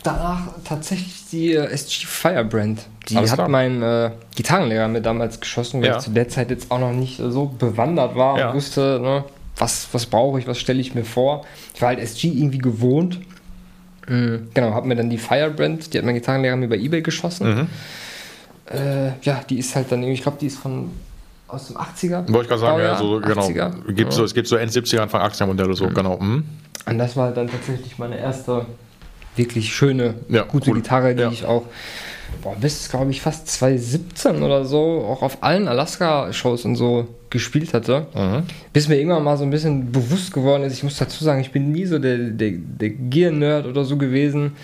danach 0.03 0.47
tatsächlich 0.63 1.29
die 1.31 1.53
äh, 1.53 1.65
SG 1.65 2.05
Firebrand. 2.05 2.85
Die 3.09 3.17
Alles 3.17 3.31
hat 3.31 3.37
klar. 3.37 3.49
mein 3.49 3.81
äh, 3.81 4.11
Gitarrenlehrer 4.35 4.87
mir 4.87 5.01
damals 5.01 5.39
geschossen, 5.39 5.81
weil 5.81 5.89
ja. 5.89 5.97
ich 5.97 6.03
zu 6.03 6.11
der 6.11 6.29
Zeit 6.29 6.49
jetzt 6.49 6.71
auch 6.71 6.79
noch 6.79 6.93
nicht 6.93 7.17
so 7.17 7.45
bewandert 7.45 8.15
war 8.15 8.37
ja. 8.37 8.49
und 8.49 8.55
wusste, 8.55 8.99
ne, 9.01 9.25
was, 9.57 9.87
was 9.91 10.05
brauche 10.05 10.39
ich, 10.39 10.47
was 10.47 10.59
stelle 10.59 10.79
ich 10.79 10.93
mir 10.95 11.05
vor. 11.05 11.45
Ich 11.73 11.81
war 11.81 11.89
halt 11.89 11.99
SG 11.99 12.27
irgendwie 12.27 12.59
gewohnt. 12.59 13.19
Mhm. 14.07 14.49
Genau, 14.53 14.73
habe 14.73 14.87
mir 14.87 14.95
dann 14.95 15.09
die 15.09 15.17
Firebrand, 15.17 15.93
die 15.93 15.97
hat 15.97 16.05
mein 16.05 16.15
Gitarrenlehrer 16.15 16.55
mir 16.55 16.69
bei 16.69 16.77
Ebay 16.77 17.01
geschossen. 17.01 17.47
Mhm. 17.47 17.67
Äh, 18.73 19.13
ja, 19.21 19.41
die 19.49 19.59
ist 19.59 19.75
halt 19.75 19.91
dann 19.91 20.03
ich 20.03 20.21
glaube, 20.21 20.37
die 20.39 20.47
ist 20.47 20.57
von 20.57 20.89
aus 21.47 21.67
dem 21.67 21.77
80er. 21.77 22.27
Wollte 22.33 22.41
ich 22.41 22.47
gerade 22.47 22.61
sagen, 22.61 22.79
ja, 22.79 22.97
so, 22.97 23.19
genau. 23.19 23.47
Gibt 23.87 24.11
ja. 24.11 24.11
so, 24.11 24.23
es 24.23 24.33
gibt 24.33 24.47
so 24.47 24.55
End 24.55 24.71
70er, 24.71 25.01
Anfang 25.01 25.21
80er 25.21 25.45
Modelle, 25.45 25.73
so, 25.75 25.85
mhm. 25.85 25.93
genau. 25.93 26.17
Mhm. 26.17 26.43
Und 26.85 26.97
das 26.97 27.15
war 27.15 27.31
dann 27.31 27.47
tatsächlich 27.47 27.97
meine 27.99 28.17
erste 28.17 28.65
wirklich 29.35 29.73
schöne, 29.73 30.15
ja, 30.29 30.43
gute 30.43 30.71
cool. 30.71 30.77
Gitarre, 30.77 31.15
die 31.15 31.21
ja. 31.21 31.31
ich 31.31 31.45
auch 31.45 31.63
boah, 32.41 32.55
bis, 32.55 32.89
glaube 32.89 33.11
ich, 33.11 33.21
fast 33.21 33.47
2017 33.47 34.41
oder 34.41 34.65
so 34.65 35.05
auch 35.07 35.21
auf 35.21 35.37
allen 35.41 35.67
Alaska-Shows 35.67 36.65
und 36.65 36.75
so 36.75 37.07
gespielt 37.29 37.73
hatte. 37.73 38.07
Mhm. 38.13 38.43
Bis 38.71 38.87
mir 38.87 38.95
irgendwann 38.95 39.23
mal 39.23 39.37
so 39.37 39.43
ein 39.43 39.49
bisschen 39.49 39.91
bewusst 39.91 40.33
geworden 40.33 40.63
ist, 40.63 40.73
ich 40.73 40.83
muss 40.83 40.97
dazu 40.97 41.23
sagen, 41.23 41.41
ich 41.41 41.51
bin 41.51 41.71
nie 41.71 41.85
so 41.85 41.99
der, 41.99 42.17
der, 42.17 42.51
der 42.51 42.89
Gear-Nerd 42.89 43.65
oder 43.65 43.85
so 43.85 43.97
gewesen, 43.97 44.55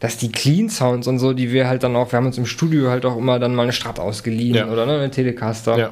dass 0.00 0.18
die 0.18 0.30
Clean-Sounds 0.30 1.06
und 1.06 1.18
so, 1.18 1.32
die 1.32 1.52
wir 1.52 1.68
halt 1.68 1.82
dann 1.82 1.96
auch, 1.96 2.12
wir 2.12 2.18
haben 2.18 2.26
uns 2.26 2.38
im 2.38 2.46
Studio 2.46 2.90
halt 2.90 3.04
auch 3.06 3.16
immer 3.16 3.38
dann 3.38 3.54
mal 3.54 3.62
eine 3.62 3.72
Strat 3.72 3.98
ausgeliehen 3.98 4.56
ja. 4.56 4.68
oder 4.68 4.86
ne, 4.86 4.98
eine 4.98 5.10
Telecaster. 5.10 5.78
Ja. 5.78 5.90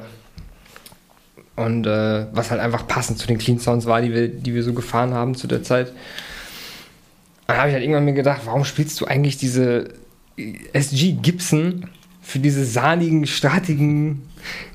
Und 1.55 1.87
äh, 1.87 2.27
was 2.33 2.51
halt 2.51 2.61
einfach 2.61 2.85
passend 2.87 3.17
zu 3.17 3.27
den 3.27 3.37
Clean 3.37 3.59
Sounds 3.59 3.85
war, 3.85 4.01
die 4.01 4.13
wir, 4.13 4.27
die 4.27 4.53
wir 4.53 4.63
so 4.63 4.73
gefahren 4.73 5.13
haben 5.13 5.35
zu 5.35 5.47
der 5.47 5.63
Zeit 5.63 5.93
dann 7.47 7.57
habe 7.57 7.69
ich 7.69 7.73
halt 7.73 7.83
irgendwann 7.83 8.05
mir 8.05 8.13
gedacht, 8.13 8.41
warum 8.45 8.65
spielst 8.65 8.99
du 9.01 9.05
eigentlich 9.05 9.37
diese 9.37 9.89
SG 10.73 11.13
Gibson 11.21 11.85
für 12.21 12.39
diese 12.39 12.65
sahnigen, 12.65 13.27
statigen, 13.27 14.23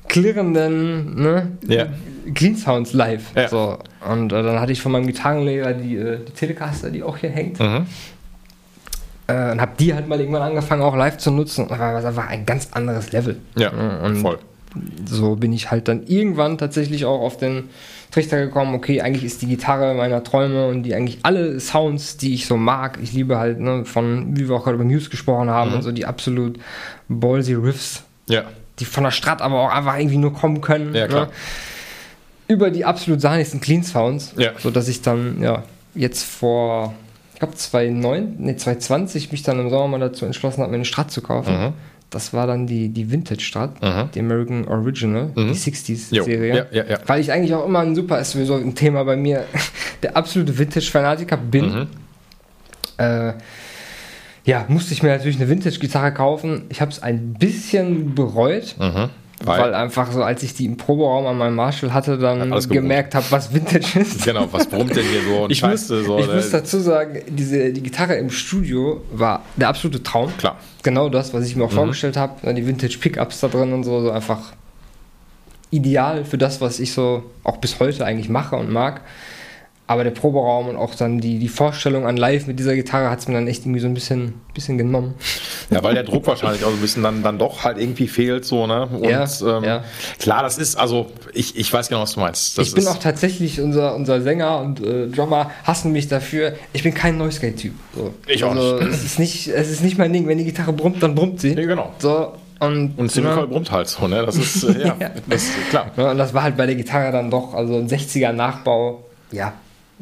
klirrenden 0.07 1.21
ne? 1.21 1.51
ja. 1.67 1.87
Clean 2.33 2.55
Sounds 2.55 2.93
live. 2.93 3.35
Ja. 3.35 3.49
So. 3.49 3.77
Und 4.09 4.31
äh, 4.31 4.41
dann 4.41 4.59
hatte 4.59 4.71
ich 4.71 4.81
von 4.81 4.91
meinem 4.91 5.07
Gitarrenlehrer 5.07 5.73
die, 5.73 5.97
äh, 5.97 6.19
die 6.25 6.31
Telecaster, 6.31 6.91
die 6.91 7.03
auch 7.03 7.17
hier 7.17 7.29
hängt. 7.29 7.59
Mhm. 7.59 7.85
Äh, 9.31 9.51
und 9.51 9.61
habe 9.61 9.71
die 9.79 9.93
halt 9.93 10.07
mal 10.07 10.19
irgendwann 10.19 10.43
angefangen, 10.43 10.81
auch 10.81 10.95
live 10.95 11.17
zu 11.17 11.31
nutzen. 11.31 11.63
Und 11.63 11.71
das 11.71 11.79
war 11.79 12.05
einfach 12.05 12.27
ein 12.27 12.45
ganz 12.45 12.69
anderes 12.71 13.11
Level. 13.11 13.37
Ja, 13.55 13.69
und 14.03 14.17
voll. 14.17 14.39
So 15.05 15.35
bin 15.35 15.51
ich 15.51 15.69
halt 15.69 15.87
dann 15.87 16.03
irgendwann 16.07 16.57
tatsächlich 16.57 17.05
auch 17.05 17.19
auf 17.19 17.37
den 17.37 17.65
Trichter 18.11 18.37
gekommen, 18.37 18.75
okay, 18.75 19.01
eigentlich 19.01 19.23
ist 19.23 19.41
die 19.41 19.47
Gitarre 19.47 19.93
meiner 19.95 20.23
Träume 20.23 20.67
und 20.67 20.83
die 20.83 20.93
eigentlich 20.93 21.19
alle 21.23 21.59
Sounds, 21.59 22.17
die 22.17 22.33
ich 22.33 22.45
so 22.45 22.57
mag, 22.57 22.99
ich 23.01 23.13
liebe 23.13 23.37
halt, 23.37 23.59
ne, 23.59 23.85
von, 23.85 24.37
wie 24.37 24.49
wir 24.49 24.55
auch 24.55 24.63
gerade 24.63 24.75
über 24.75 24.83
Muse 24.83 25.09
gesprochen 25.09 25.49
haben, 25.49 25.71
mhm. 25.71 25.77
und 25.77 25.81
so 25.81 25.91
die 25.91 26.05
absolut 26.05 26.59
ballsy 27.07 27.53
Riffs, 27.53 28.03
ja. 28.27 28.43
die 28.79 28.85
von 28.85 29.05
der 29.05 29.11
Strat 29.11 29.41
aber 29.41 29.61
auch 29.61 29.71
einfach 29.73 29.97
irgendwie 29.97 30.17
nur 30.17 30.33
kommen 30.33 30.59
können. 30.61 30.93
Ja, 30.93 31.07
klar. 31.07 31.25
Ne, 31.27 31.31
über 32.49 32.69
die 32.69 32.83
absolut 32.83 33.21
sahnigsten 33.21 33.61
Clean 33.61 33.81
Sounds, 33.81 34.33
ja. 34.37 34.51
sodass 34.59 34.89
ich 34.89 35.01
dann, 35.01 35.41
ja, 35.41 35.63
jetzt 35.95 36.25
vor, 36.25 36.93
glaube 37.41 37.55
2009, 37.55 38.35
nee, 38.37 38.55
2020 38.55 39.31
mich 39.31 39.43
dann 39.43 39.59
im 39.59 39.69
Sommer 39.69 39.87
mal 39.87 39.99
dazu 39.99 40.25
entschlossen 40.25 40.61
habe, 40.61 40.71
mir 40.71 40.75
eine 40.75 40.85
Strat 40.85 41.11
zu 41.11 41.21
kaufen. 41.21 41.53
Mhm 41.53 41.73
das 42.11 42.33
war 42.33 42.45
dann 42.45 42.67
die, 42.67 42.89
die 42.89 43.09
Vintage-Strat, 43.09 43.77
die 44.13 44.19
American 44.19 44.67
Original, 44.67 45.31
mhm. 45.33 45.47
die 45.47 45.57
60s-Serie. 45.57 46.67
Ja, 46.71 46.83
ja, 46.83 46.89
ja. 46.89 46.99
Weil 47.07 47.21
ich 47.21 47.31
eigentlich 47.31 47.55
auch 47.55 47.65
immer 47.65 47.79
ein 47.79 47.95
super, 47.95 48.19
ist 48.19 48.31
sowieso 48.31 48.55
ein 48.55 48.75
Thema 48.75 49.05
bei 49.05 49.15
mir, 49.15 49.45
der 50.03 50.17
absolute 50.17 50.57
Vintage-Fanatiker 50.57 51.37
bin. 51.37 51.65
Mhm. 51.73 51.87
Äh, 52.97 53.33
ja, 54.43 54.65
musste 54.67 54.93
ich 54.93 55.01
mir 55.01 55.09
natürlich 55.09 55.37
eine 55.37 55.47
Vintage-Gitarre 55.47 56.13
kaufen. 56.13 56.63
Ich 56.67 56.81
habe 56.81 56.91
es 56.91 57.01
ein 57.01 57.33
bisschen 57.35 58.13
bereut. 58.13 58.75
Mhm. 58.77 59.09
Weil? 59.43 59.59
Weil, 59.59 59.73
einfach 59.73 60.11
so, 60.11 60.23
als 60.23 60.43
ich 60.43 60.53
die 60.53 60.65
im 60.65 60.77
Proberaum 60.77 61.25
an 61.25 61.37
meinem 61.37 61.55
Marshall 61.55 61.93
hatte, 61.93 62.17
dann 62.17 62.51
gemerkt 62.69 63.15
habe, 63.15 63.25
was 63.29 63.53
Vintage 63.53 63.99
ist. 63.99 64.23
genau, 64.23 64.47
was 64.51 64.67
brummt 64.67 64.95
denn 64.95 65.05
hier 65.05 65.21
so 65.23 65.43
und 65.43 65.51
Ich, 65.51 65.61
muss, 65.61 65.71
scheiße 65.71 66.03
so. 66.03 66.19
ich 66.19 66.27
ne? 66.27 66.35
muss 66.35 66.51
dazu 66.51 66.79
sagen, 66.79 67.21
diese, 67.27 67.71
die 67.73 67.81
Gitarre 67.81 68.15
im 68.15 68.29
Studio 68.29 69.01
war 69.11 69.43
der 69.55 69.69
absolute 69.69 70.03
Traum. 70.03 70.35
Klar. 70.37 70.57
Genau 70.83 71.09
das, 71.09 71.33
was 71.33 71.45
ich 71.45 71.55
mir 71.55 71.65
auch 71.65 71.71
vorgestellt 71.71 72.17
habe. 72.17 72.53
Die 72.53 72.65
Vintage 72.65 72.97
Pickups 72.99 73.39
da 73.39 73.47
drin 73.47 73.73
und 73.73 73.83
so, 73.83 74.01
so 74.01 74.11
einfach 74.11 74.53
ideal 75.71 76.25
für 76.25 76.37
das, 76.37 76.61
was 76.61 76.79
ich 76.79 76.93
so 76.93 77.23
auch 77.43 77.57
bis 77.57 77.79
heute 77.79 78.05
eigentlich 78.05 78.29
mache 78.29 78.55
und 78.55 78.71
mag. 78.71 79.01
Aber 79.91 80.05
der 80.05 80.11
Proberaum 80.11 80.69
und 80.69 80.77
auch 80.77 80.95
dann 80.95 81.19
die, 81.19 81.37
die 81.37 81.49
Vorstellung 81.49 82.07
an 82.07 82.15
live 82.15 82.47
mit 82.47 82.57
dieser 82.57 82.75
Gitarre 82.75 83.09
hat 83.09 83.19
es 83.19 83.27
mir 83.27 83.33
dann 83.33 83.45
echt 83.45 83.63
irgendwie 83.65 83.81
so 83.81 83.87
ein 83.87 83.93
bisschen, 83.93 84.35
bisschen 84.53 84.77
genommen. 84.77 85.15
Ja, 85.69 85.83
weil 85.83 85.95
der 85.95 86.03
Druck 86.03 86.25
wahrscheinlich 86.27 86.63
auch 86.63 86.69
so 86.69 86.75
ein 86.75 86.79
bisschen 86.79 87.03
dann, 87.03 87.23
dann 87.23 87.37
doch 87.37 87.65
halt 87.65 87.77
irgendwie 87.77 88.07
fehlt, 88.07 88.45
so, 88.45 88.67
ne? 88.67 88.87
Und 88.87 89.03
Ja, 89.03 89.25
ähm, 89.41 89.63
ja. 89.65 89.83
klar, 90.17 90.43
das 90.43 90.57
ist, 90.57 90.77
also 90.77 91.07
ich, 91.33 91.57
ich 91.57 91.73
weiß 91.73 91.89
genau, 91.89 92.03
was 92.03 92.13
du 92.13 92.21
meinst. 92.21 92.57
Das 92.57 92.69
ich 92.69 92.73
bin 92.73 92.87
auch 92.87 92.99
tatsächlich, 92.99 93.59
unser, 93.59 93.93
unser 93.95 94.21
Sänger 94.21 94.59
und 94.61 94.79
äh, 94.79 95.07
Drummer 95.07 95.51
hassen 95.65 95.91
mich 95.91 96.07
dafür. 96.07 96.53
Ich 96.71 96.83
bin 96.83 96.93
kein 96.93 97.17
Noise-Gate-Typ. 97.17 97.73
So. 97.93 98.13
Ich 98.27 98.45
auch 98.45 98.51
also, 98.51 98.77
Es 98.77 99.03
ist, 99.03 99.19
nicht, 99.19 99.49
es 99.49 99.69
ist 99.69 99.83
nicht 99.83 99.97
mein 99.97 100.13
Ding. 100.13 100.25
Wenn 100.25 100.37
die 100.37 100.45
Gitarre 100.45 100.71
brummt, 100.71 101.03
dann 101.03 101.15
brummt 101.15 101.41
sie. 101.41 101.53
Nee, 101.53 101.65
genau. 101.65 101.91
So, 101.99 102.31
und, 102.61 102.97
Und 102.97 103.11
ziemlich 103.11 103.35
ja. 103.35 103.45
brummt 103.45 103.71
halt 103.71 103.89
so, 103.89 104.07
ne? 104.07 104.25
Das 104.25 104.37
ist, 104.37 104.63
äh, 104.63 104.79
ja, 104.87 104.95
Ja. 105.01 105.09
das 105.27 105.47
klar. 105.69 105.91
Ja, 105.97 106.11
und 106.11 106.17
das 106.17 106.33
war 106.33 106.43
halt 106.43 106.55
bei 106.55 106.65
der 106.65 106.75
Gitarre 106.75 107.11
dann 107.11 107.29
doch, 107.29 107.53
also 107.53 107.75
ein 107.75 107.89
60er 107.89 108.31
Nachbau, 108.31 109.03
ja. 109.33 109.51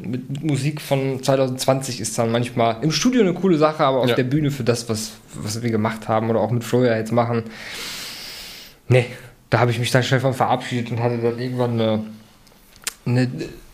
Mit 0.02 0.42
Musik 0.42 0.80
von 0.80 1.22
2020 1.22 2.00
ist 2.00 2.18
dann 2.18 2.32
manchmal 2.32 2.76
im 2.82 2.90
Studio 2.92 3.20
eine 3.22 3.34
coole 3.34 3.58
Sache, 3.58 3.84
aber 3.84 3.98
auf 4.00 4.08
Ja. 4.08 4.14
der 4.16 4.24
Bühne 4.24 4.50
für 4.50 4.64
das, 4.64 4.88
was, 4.88 5.12
was 5.34 5.62
wir 5.62 5.70
gemacht 5.70 6.08
haben 6.08 6.30
oder 6.30 6.40
auch 6.40 6.50
mit 6.50 6.64
Florian 6.64 6.96
jetzt 6.98 7.12
machen, 7.12 7.44
nee, 8.88 9.06
da 9.50 9.58
habe 9.60 9.70
ich 9.70 9.78
mich 9.78 9.90
dann 9.90 10.02
schnell 10.02 10.20
von 10.20 10.34
verabschiedet 10.34 10.90
und 10.90 11.00
hatte 11.02 11.18
dann 11.18 11.38
irgendwann 11.38 11.72
eine, 11.80 12.04
eine, 13.06 13.30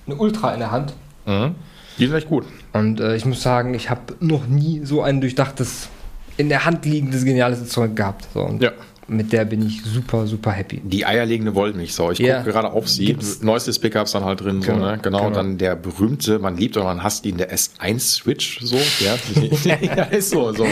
eine 0.06 0.16
Ultra 0.16 0.52
in 0.54 0.60
der 0.60 0.70
Hand. 0.70 0.94
Mhm. 1.26 1.54
Die 1.98 2.06
sind 2.06 2.16
echt 2.16 2.28
gut. 2.28 2.44
Und 2.72 3.00
äh, 3.00 3.16
ich 3.16 3.24
muss 3.24 3.42
sagen, 3.42 3.72
ich 3.74 3.88
habe 3.90 4.14
noch 4.20 4.46
nie 4.46 4.80
so 4.84 5.02
ein 5.02 5.20
durchdachtes, 5.20 5.88
in 6.36 6.48
der 6.50 6.64
Hand 6.66 6.84
liegendes, 6.84 7.24
geniales 7.24 7.58
Instrument 7.60 7.96
gehabt. 7.96 8.26
So, 8.34 8.54
Ja. 8.60 8.72
Mit 9.08 9.32
der 9.32 9.44
bin 9.44 9.64
ich 9.66 9.82
super, 9.82 10.26
super 10.26 10.50
happy. 10.50 10.80
Die 10.82 11.06
eierlegende 11.06 11.54
Wollmilchsau. 11.54 12.10
Ich 12.10 12.18
Ja. 12.18 12.38
gucke 12.38 12.52
gerade 12.52 12.72
auf 12.72 12.88
sie. 12.88 13.06
Gibt's. 13.06 13.40
Neuestes 13.42 13.78
Pickups 13.78 14.12
dann 14.12 14.24
halt 14.24 14.40
drin, 14.40 14.62
so, 14.62 14.72
Genau, 14.72 14.86
ne? 14.86 14.98
Genau. 15.00 15.18
genau. 15.24 15.30
Dann 15.30 15.58
der 15.58 15.76
berühmte, 15.76 16.38
man 16.38 16.56
liebt 16.56 16.76
oder 16.76 16.86
man 16.86 17.02
hasst 17.02 17.24
ihn, 17.24 17.36
der 17.36 17.52
S1-Switch, 17.54 18.60
so. 18.62 18.76
Ja, 19.00 19.16
ja 19.96 20.02
ist 20.04 20.30
so, 20.30 20.52
so. 20.52 20.66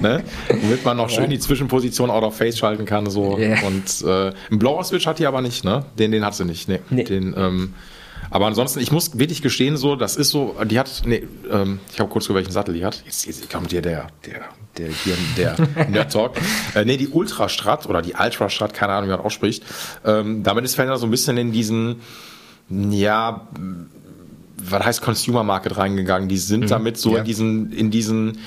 Ne? 0.00 0.22
Womit 0.48 0.84
man 0.84 0.96
noch 0.96 1.08
schön 1.10 1.30
die 1.30 1.38
Zwischenposition 1.38 2.10
out 2.10 2.24
of 2.24 2.36
face 2.36 2.58
schalten 2.58 2.84
kann, 2.84 3.08
so. 3.10 3.38
Ja. 3.38 3.56
Und 3.66 4.02
äh, 4.04 4.32
einen 4.50 4.58
Blower-Switch 4.58 5.06
hat 5.06 5.18
die 5.18 5.26
aber 5.26 5.40
nicht, 5.40 5.64
ne? 5.64 5.84
Den, 5.98 6.10
den 6.10 6.24
hat 6.24 6.34
sie 6.34 6.44
nicht, 6.44 6.68
ne? 6.68 6.80
Nee. 6.90 7.04
Den, 7.04 7.34
ähm, 7.36 7.74
aber 8.30 8.46
ansonsten, 8.46 8.80
ich 8.80 8.92
muss 8.92 9.18
wirklich 9.18 9.42
gestehen, 9.42 9.76
so, 9.76 9.96
das 9.96 10.16
ist 10.16 10.30
so, 10.30 10.56
die 10.64 10.78
hat, 10.78 11.02
nee, 11.04 11.26
ähm, 11.50 11.80
ich 11.92 12.00
habe 12.00 12.10
kurz 12.10 12.26
über 12.26 12.36
welchen 12.36 12.52
Sattel 12.52 12.74
die 12.74 12.84
hat. 12.84 13.02
Jetzt, 13.04 13.26
jetzt 13.26 13.50
kommt 13.50 13.70
hier 13.70 13.82
der, 13.82 14.08
der, 14.26 14.40
der, 14.76 14.88
hier, 14.88 15.16
der 15.36 15.88
Nerd 15.88 16.12
Talk. 16.12 16.36
äh, 16.74 16.84
nee, 16.84 16.96
die 16.96 17.08
Ultrastrat 17.08 17.86
oder 17.86 18.02
die 18.02 18.14
Ultrastrat, 18.14 18.74
keine 18.74 18.92
Ahnung, 18.92 19.08
wie 19.10 19.14
man 19.16 19.24
ausspricht. 19.24 19.64
Ähm, 20.04 20.42
damit 20.42 20.64
ist 20.64 20.74
Fender 20.74 20.96
so 20.98 21.06
ein 21.06 21.10
bisschen 21.10 21.36
in 21.36 21.52
diesen, 21.52 21.96
ja, 22.68 23.48
was 24.60 24.84
heißt 24.84 25.02
Consumer 25.02 25.44
Market 25.44 25.76
reingegangen. 25.76 26.28
Die 26.28 26.36
sind 26.38 26.70
damit 26.70 26.98
so 26.98 27.12
Ja. 27.14 27.18
in 27.20 27.24
diesen, 27.24 27.72
in 27.72 27.90
diesen, 27.90 28.38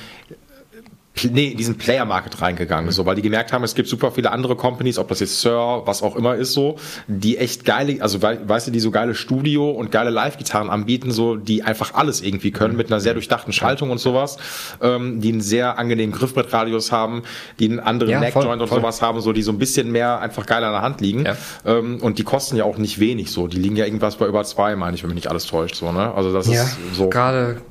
nee, 1.30 1.48
in 1.50 1.58
diesen 1.58 1.78
Player 1.78 2.06
Market 2.06 2.42
reingegangen, 2.42 2.92
so, 2.92 3.06
weil 3.06 3.16
die 3.16 3.22
gemerkt 3.22 3.52
haben, 3.52 3.64
es 3.64 3.76
gibt 3.76 3.90
super 3.90 4.12
viele 4.12 4.32
andere 4.32 4.56
Companies, 4.56 4.98
ob 4.98 5.10
das 5.10 5.20
jetzt 5.20 5.42
Sir, 5.42 5.82
was 5.86 6.02
auch 6.04 6.16
immer 6.16 6.36
ist, 6.36 6.54
so, 6.54 6.78
die 7.08 7.38
echt 7.38 7.66
geile, 7.66 8.02
also 8.02 8.22
wei- 8.22 8.40
weißt 8.48 8.68
du, 8.68 8.72
die 8.72 8.80
so 8.80 8.92
geile 8.92 9.14
Studio 9.14 9.70
und 9.72 9.92
geile 9.92 10.10
Live-Gitarren 10.10 10.70
anbieten, 10.70 11.12
so, 11.12 11.36
die 11.36 11.64
einfach 11.64 11.94
alles 11.96 12.22
irgendwie 12.22 12.52
können, 12.52 12.78
mit 12.78 12.88
einer 12.92 13.02
sehr 13.02 13.14
durchdachten 13.14 13.52
Schaltung 13.52 13.90
und 13.92 13.98
sowas, 14.00 14.38
ähm, 14.82 15.20
die 15.22 15.32
einen 15.34 15.42
sehr 15.42 15.78
angenehmen 15.78 16.16
Griffbrettradius 16.16 16.92
haben, 16.94 17.24
die 17.60 17.70
einen 17.70 17.80
anderen 17.82 18.14
Ja, 18.14 18.20
Neckjoint 18.22 18.62
und 18.62 18.68
voll. 18.70 18.80
sowas 18.80 19.02
haben, 19.02 19.20
so, 19.22 19.34
die 19.34 19.42
so 19.44 19.52
ein 19.52 19.60
bisschen 19.60 19.92
mehr 19.92 20.22
einfach 20.22 20.46
geil 20.46 20.64
an 20.64 20.72
der 20.72 20.82
Hand 20.82 21.02
liegen. 21.02 21.26
Ja. 21.26 21.36
Ähm, 21.66 22.00
und 22.02 22.20
die 22.20 22.24
kosten 22.24 22.56
ja 22.56 22.64
auch 22.64 22.78
nicht 22.78 23.00
wenig, 23.00 23.32
so, 23.32 23.48
die 23.48 23.58
liegen 23.58 23.76
ja 23.76 23.86
irgendwas 23.86 24.16
bei 24.16 24.28
über 24.28 24.44
zwei, 24.46 24.76
meine 24.78 24.96
ich, 24.96 25.04
wenn 25.04 25.10
mich 25.10 25.16
nicht 25.16 25.28
alles 25.30 25.46
täuscht, 25.46 25.76
so, 25.76 25.92
ne, 25.92 26.14
also 26.16 26.32
das 26.34 26.48
Ja, 26.48 26.64
ist 26.64 26.78
so. 26.94 27.10
gerade 27.10 27.62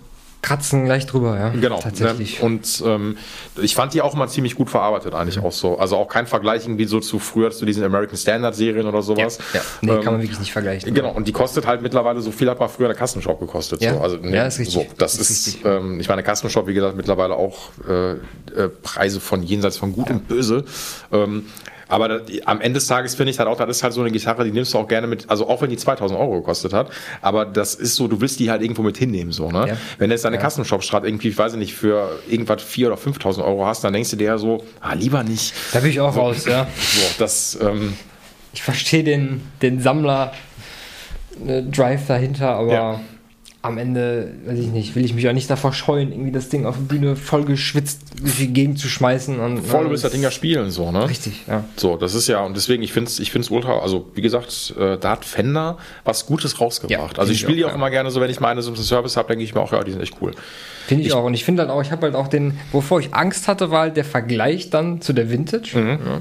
kratzen 0.42 0.86
gleich 0.86 1.06
drüber, 1.06 1.38
ja. 1.38 1.48
Genau, 1.50 1.78
Tatsächlich. 1.80 2.38
Ne? 2.40 2.46
Und 2.46 2.82
ähm, 2.86 3.18
ich 3.60 3.74
fand 3.74 3.92
die 3.94 4.00
auch 4.02 4.14
mal 4.14 4.26
ziemlich 4.28 4.54
gut 4.54 4.70
verarbeitet, 4.70 5.14
eigentlich 5.14 5.38
auch 5.38 5.52
so. 5.52 5.78
Also 5.78 5.96
auch 5.96 6.08
kein 6.08 6.26
Vergleich 6.26 6.64
irgendwie 6.64 6.86
so 6.86 7.00
zu 7.00 7.18
früher 7.18 7.50
zu 7.50 7.66
diesen 7.66 7.84
American 7.84 8.16
Standard 8.16 8.54
Serien 8.54 8.86
oder 8.86 9.02
sowas. 9.02 9.38
ja. 9.52 9.60
Nee, 9.82 9.90
Ähm, 9.92 10.02
kann 10.02 10.12
man 10.14 10.22
wirklich 10.22 10.38
nicht 10.40 10.52
vergleichen. 10.52 10.94
Genau, 10.94 11.12
und 11.12 11.28
die 11.28 11.32
kostet 11.32 11.66
halt 11.66 11.82
mittlerweile 11.82 12.20
so 12.20 12.30
viel, 12.32 12.48
hat 12.48 12.58
mal 12.58 12.68
früher 12.68 12.88
der 12.88 12.96
Kassenshop 12.96 13.38
gekostet. 13.38 13.82
Ja. 13.82 13.94
So. 13.94 14.00
Also, 14.00 14.16
nee, 14.16 14.34
Ja, 14.34 14.46
ist 14.46 14.58
richtig. 14.58 14.74
So, 14.74 14.86
das 14.96 15.14
Ist 15.16 15.30
ist, 15.30 15.46
richtig. 15.48 15.64
ähm, 15.66 16.00
ich 16.00 16.08
meine, 16.08 16.22
der 16.22 16.30
Kassenshop, 16.30 16.66
wie 16.66 16.74
gesagt, 16.74 16.96
mittlerweile 16.96 17.34
auch 17.34 17.58
äh, 17.88 18.12
äh, 18.12 18.16
Preise 18.82 19.20
von 19.20 19.42
jenseits 19.42 19.76
von 19.76 19.92
Gut 19.92 20.10
und 20.10 20.26
Böse. 20.26 20.64
Ähm, 21.12 21.46
aber 21.90 22.08
das, 22.08 22.22
am 22.46 22.60
Ende 22.60 22.78
des 22.78 22.86
Tages 22.86 23.14
finde 23.14 23.30
ich 23.32 23.38
halt 23.38 23.48
auch, 23.48 23.58
das 23.58 23.68
ist 23.76 23.82
halt 23.82 23.92
so 23.92 24.00
eine 24.00 24.10
Gitarre, 24.10 24.44
die 24.44 24.52
nimmst 24.52 24.72
du 24.74 24.78
auch 24.78 24.88
gerne 24.88 25.06
mit, 25.06 25.28
also 25.28 25.48
auch 25.48 25.60
wenn 25.62 25.70
die 25.70 25.76
2000 25.76 26.18
Euro 26.18 26.36
gekostet 26.36 26.72
hat, 26.72 26.90
aber 27.20 27.44
das 27.44 27.74
ist 27.74 27.96
so, 27.96 28.08
du 28.08 28.20
willst 28.20 28.40
die 28.40 28.50
halt 28.50 28.62
irgendwo 28.62 28.82
mit 28.82 28.96
hinnehmen, 28.96 29.32
so, 29.32 29.50
ne? 29.50 29.66
Ja. 29.68 29.76
Wenn 29.98 30.08
du 30.08 30.14
jetzt 30.14 30.24
deine 30.24 30.36
Ja. 30.36 30.42
Kassenshop-Strat 30.42 31.04
irgendwie, 31.04 31.28
ich 31.28 31.38
weiß 31.38 31.54
nicht, 31.56 31.74
für 31.74 32.18
irgendwas 32.28 32.62
4.000 32.62 32.86
oder 32.86 32.96
5.000 32.96 33.44
Euro 33.44 33.66
hast, 33.66 33.84
dann 33.84 33.92
denkst 33.92 34.10
du 34.10 34.16
dir 34.16 34.24
ja 34.28 34.38
so, 34.38 34.64
ah, 34.80 34.94
lieber 34.94 35.22
nicht. 35.24 35.52
Da 35.72 35.80
bin 35.80 35.90
ich 35.90 36.00
auch 36.00 36.16
raus, 36.16 36.46
ja. 36.46 36.66
So, 36.78 37.02
das, 37.18 37.58
ähm, 37.60 37.94
Ich 38.52 38.62
verstehe 38.62 39.04
den, 39.04 39.42
den 39.62 39.80
Sammler 39.80 40.32
äh, 41.46 41.62
Drive 41.62 42.06
dahinter, 42.06 42.50
aber 42.50 42.72
Ja. 42.72 43.00
Am 43.62 43.76
Ende, 43.76 44.32
weiß 44.46 44.58
ich 44.58 44.68
nicht, 44.68 44.94
will 44.94 45.04
ich 45.04 45.12
mich 45.12 45.28
auch 45.28 45.34
nicht 45.34 45.50
davor 45.50 45.74
scheuen, 45.74 46.12
irgendwie 46.12 46.32
das 46.32 46.48
Ding 46.48 46.64
auf 46.64 46.76
der 46.76 46.84
Bühne 46.84 47.14
voll 47.14 47.44
geschwitzt 47.44 48.00
durch 48.18 48.36
die 48.36 48.52
Gegend 48.52 48.78
zu 48.78 48.88
schmeißen. 48.88 49.38
Und, 49.38 49.60
voll, 49.60 49.84
du 49.84 49.90
willst 49.90 50.02
das 50.02 50.12
Ding 50.12 50.22
ja 50.22 50.30
spielen, 50.30 50.70
so, 50.70 50.90
ne? 50.90 51.06
Richtig, 51.06 51.42
ja. 51.46 51.64
So, 51.76 51.98
das 51.98 52.14
ist 52.14 52.26
ja, 52.26 52.40
und 52.40 52.56
deswegen, 52.56 52.82
ich 52.82 52.92
finde 52.92 53.10
es 53.10 53.18
ich 53.18 53.30
find's 53.30 53.50
ultra, 53.50 53.78
also 53.80 54.08
wie 54.14 54.22
gesagt, 54.22 54.74
äh, 54.78 54.96
da 54.96 55.10
hat 55.10 55.26
Fender 55.26 55.76
was 56.04 56.24
Gutes 56.24 56.58
rausgebracht. 56.58 57.16
Ja, 57.16 57.20
also 57.20 57.32
ich 57.32 57.38
ich 57.38 57.42
spiele 57.42 57.58
die 57.58 57.64
auch, 57.64 57.68
auch 57.68 57.72
ja. 57.72 57.76
immer 57.76 57.90
gerne 57.90 58.10
so, 58.10 58.20
wenn 58.22 58.30
ich 58.30 58.40
meine 58.40 58.62
so 58.62 58.72
einen 58.72 58.82
Service 58.82 59.18
habe, 59.18 59.28
denke 59.28 59.44
ich 59.44 59.54
mir 59.54 59.60
auch, 59.60 59.72
ja, 59.72 59.84
die 59.84 59.92
sind 59.92 60.00
echt 60.00 60.16
cool. 60.22 60.32
Finde 60.86 61.04
ich, 61.04 61.12
auch. 61.12 61.24
Und 61.24 61.34
ich 61.34 61.44
finde 61.44 61.62
halt 61.62 61.70
auch, 61.70 61.82
ich 61.82 61.92
habe 61.92 62.02
halt 62.06 62.14
auch 62.14 62.28
den, 62.28 62.58
wovor 62.72 62.98
ich 63.00 63.12
Angst 63.12 63.46
hatte, 63.46 63.70
war 63.70 63.82
halt 63.82 63.96
der 63.98 64.04
Vergleich 64.04 64.70
dann 64.70 65.02
zu 65.02 65.12
der 65.12 65.30
Vintage. 65.30 65.78
Mhm. 65.78 65.88
Ja. 65.88 66.20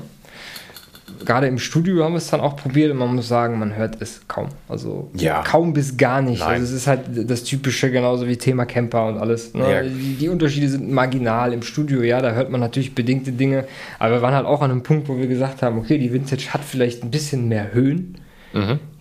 Gerade 1.25 1.47
im 1.47 1.59
Studio 1.59 2.03
haben 2.03 2.13
wir 2.13 2.17
es 2.17 2.29
dann 2.29 2.39
auch 2.39 2.55
probiert 2.55 2.91
und 2.91 2.97
man 2.97 3.13
muss 3.15 3.27
sagen, 3.27 3.59
man 3.59 3.75
hört 3.75 4.01
es 4.01 4.21
kaum. 4.27 4.47
Also 4.67 5.09
Ja. 5.15 5.41
kaum 5.43 5.73
bis 5.73 5.97
gar 5.97 6.21
nicht. 6.21 6.39
Nein. 6.39 6.49
Also 6.61 6.65
es 6.65 6.71
ist 6.71 6.87
halt 6.87 7.01
das 7.29 7.43
Typische, 7.43 7.91
genauso 7.91 8.27
wie 8.27 8.37
Thema 8.37 8.65
Camper 8.65 9.07
und 9.07 9.17
alles. 9.17 9.53
Ne? 9.53 9.71
Ja. 9.71 9.81
Die, 9.83 10.15
die 10.19 10.29
Unterschiede 10.29 10.69
sind 10.69 10.91
marginal 10.91 11.53
im 11.53 11.61
Studio, 11.61 12.01
ja, 12.01 12.21
da 12.21 12.31
hört 12.31 12.49
man 12.49 12.59
natürlich 12.61 12.95
bedingte 12.95 13.31
Dinge. 13.31 13.65
Aber 13.99 14.15
wir 14.15 14.21
waren 14.21 14.33
halt 14.33 14.45
auch 14.45 14.61
an 14.61 14.71
einem 14.71 14.83
Punkt, 14.83 15.07
wo 15.09 15.17
wir 15.17 15.27
gesagt 15.27 15.61
haben, 15.61 15.77
okay, 15.77 15.97
die 15.97 16.11
Vintage 16.13 16.47
hat 16.53 16.61
vielleicht 16.63 17.03
ein 17.03 17.11
bisschen 17.11 17.47
mehr 17.47 17.73
Höhen. 17.73 18.15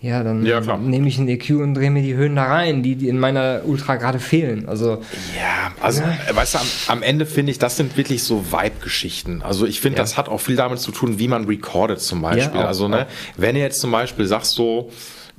Ja, 0.01 0.23
dann 0.23 0.41
Mhm. 0.41 0.45
Ja, 0.45 0.77
nehme 0.77 1.07
ich 1.07 1.17
einen 1.17 1.27
EQ 1.27 1.49
und 1.61 1.73
drehe 1.73 1.89
mir 1.91 2.01
die 2.03 2.13
Höhen 2.15 2.35
da 2.35 2.45
rein, 2.45 2.83
die, 2.83 2.95
die 2.95 3.09
in 3.09 3.19
meiner 3.19 3.61
Ultra 3.65 3.95
gerade 3.95 4.19
fehlen. 4.19 4.69
Also 4.69 5.01
Ja, 5.37 5.71
also, 5.81 6.03
äh, 6.03 6.35
weißt 6.35 6.53
du, 6.53 6.57
am, 6.59 6.67
am 6.87 7.03
Ende 7.03 7.25
finde 7.25 7.51
ich, 7.51 7.59
das 7.59 7.75
sind 7.75 7.97
wirklich 7.97 8.23
so 8.23 8.45
Vibe-Geschichten. 8.51 9.41
Also 9.41 9.65
ich 9.65 9.81
finde, 9.81 9.97
Ja. 9.97 10.03
das 10.03 10.17
hat 10.17 10.29
auch 10.29 10.39
viel 10.39 10.55
damit 10.55 10.79
zu 10.79 10.91
tun, 10.91 11.19
wie 11.19 11.27
man 11.27 11.45
recordet 11.45 11.99
zum 11.99 12.21
Beispiel. 12.21 12.55
Ja, 12.59 12.65
auch, 12.65 12.67
also, 12.67 12.87
ne, 12.87 13.07
wenn 13.37 13.55
ihr 13.55 13.63
jetzt 13.63 13.81
zum 13.81 13.91
Beispiel 13.91 14.25
sagst 14.27 14.53
so, 14.53 14.91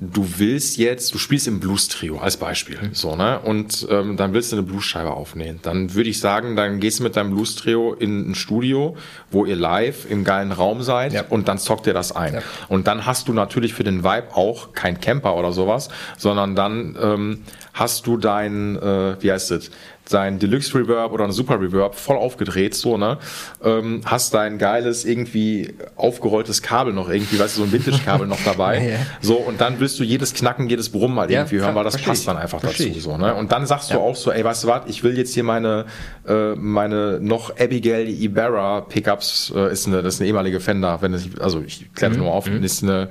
du 0.03 0.25
willst 0.37 0.77
jetzt, 0.77 1.13
du 1.13 1.19
spielst 1.19 1.47
im 1.47 1.59
Blues-Trio 1.59 2.17
als 2.17 2.35
Beispiel, 2.37 2.77
Mhm. 2.81 2.89
so, 2.93 3.15
ne, 3.15 3.39
und 3.39 3.85
ähm, 3.91 4.17
dann 4.17 4.33
willst 4.33 4.51
du 4.51 4.55
eine 4.55 4.63
Blues-Scheibe 4.63 5.11
aufnehmen. 5.11 5.59
Dann 5.61 5.93
würde 5.93 6.09
ich 6.09 6.19
sagen, 6.19 6.55
dann 6.55 6.79
gehst 6.79 6.97
du 6.99 7.03
mit 7.03 7.15
deinem 7.15 7.29
Blues-Trio 7.35 7.93
in 7.93 8.31
ein 8.31 8.35
Studio, 8.35 8.97
wo 9.29 9.45
ihr 9.45 9.55
live 9.55 10.09
im 10.09 10.23
geilen 10.23 10.51
Raum 10.51 10.81
seid 10.81 11.13
Ja. 11.13 11.25
und 11.29 11.47
dann 11.47 11.59
zockt 11.59 11.85
ihr 11.85 11.93
das 11.93 12.11
ein. 12.15 12.33
Ja. 12.33 12.41
Und 12.67 12.87
dann 12.87 13.05
hast 13.05 13.27
du 13.27 13.33
natürlich 13.33 13.75
für 13.75 13.83
den 13.83 14.03
Vibe 14.03 14.35
auch 14.35 14.73
kein 14.73 14.99
Camper 14.99 15.35
oder 15.35 15.51
sowas, 15.51 15.89
sondern 16.17 16.55
dann 16.55 16.97
ähm, 16.99 17.41
hast 17.73 18.05
du 18.07 18.17
dein, 18.17 18.75
äh, 18.77 19.15
wie 19.21 19.31
heißt 19.31 19.51
es, 19.51 19.71
dein 20.09 20.39
Deluxe 20.39 20.77
Reverb 20.77 21.13
oder 21.13 21.23
ein 21.23 21.31
Super 21.31 21.61
Reverb 21.61 21.95
voll 21.95 22.17
aufgedreht, 22.17 22.75
so, 22.75 22.97
ne? 22.97 23.17
Ähm, 23.63 24.01
hast 24.03 24.33
dein 24.33 24.57
geiles, 24.57 25.05
irgendwie 25.05 25.73
aufgerolltes 25.95 26.61
Kabel 26.61 26.91
noch 26.91 27.07
irgendwie, 27.07 27.39
weißt 27.39 27.55
du, 27.55 27.61
so 27.61 27.65
ein 27.67 27.71
Vintage-Kabel 27.71 28.27
noch 28.27 28.43
dabei. 28.43 28.79
Ja. 28.91 28.97
So, 29.21 29.35
und 29.35 29.61
dann 29.61 29.79
willst 29.79 29.99
du 29.99 30.03
jedes 30.03 30.33
Knacken, 30.33 30.67
jedes 30.67 30.89
Brummen 30.89 31.15
mal 31.15 31.31
Ja, 31.31 31.41
irgendwie 31.41 31.57
hören, 31.57 31.65
klar, 31.71 31.75
weil 31.75 31.83
das 31.85 31.97
passt 32.01 32.21
ich. 32.21 32.25
dann 32.25 32.35
einfach 32.35 32.59
Versteh 32.59 32.87
dazu, 32.87 32.97
ich. 32.97 33.03
so, 33.03 33.15
ne? 33.15 33.33
Und 33.35 33.51
dann 33.53 33.65
sagst 33.65 33.91
du 33.93 33.99
auch 33.99 34.15
so, 34.17 34.31
ey, 34.31 34.43
weißt 34.43 34.63
du 34.65 34.67
was, 34.67 34.81
ich 34.87 35.01
will 35.03 35.17
jetzt 35.17 35.33
hier 35.33 35.43
meine, 35.43 35.85
äh, 36.27 36.55
meine 36.55 37.19
noch 37.21 37.57
Abigail 37.57 38.09
Ibarra 38.09 38.81
Pickups, 38.81 39.53
äh, 39.55 39.71
ist 39.71 39.87
eine, 39.87 40.01
das 40.01 40.15
ist 40.15 40.19
eine 40.21 40.27
ehemalige 40.27 40.59
Fender, 40.59 41.01
wenn 41.01 41.13
es, 41.13 41.25
also 41.39 41.61
ich 41.61 41.93
kläre 41.93 42.11
Mhm. 42.13 42.19
nur 42.19 42.31
auf, 42.33 42.47
ist 42.49 42.83
eine, 42.83 43.09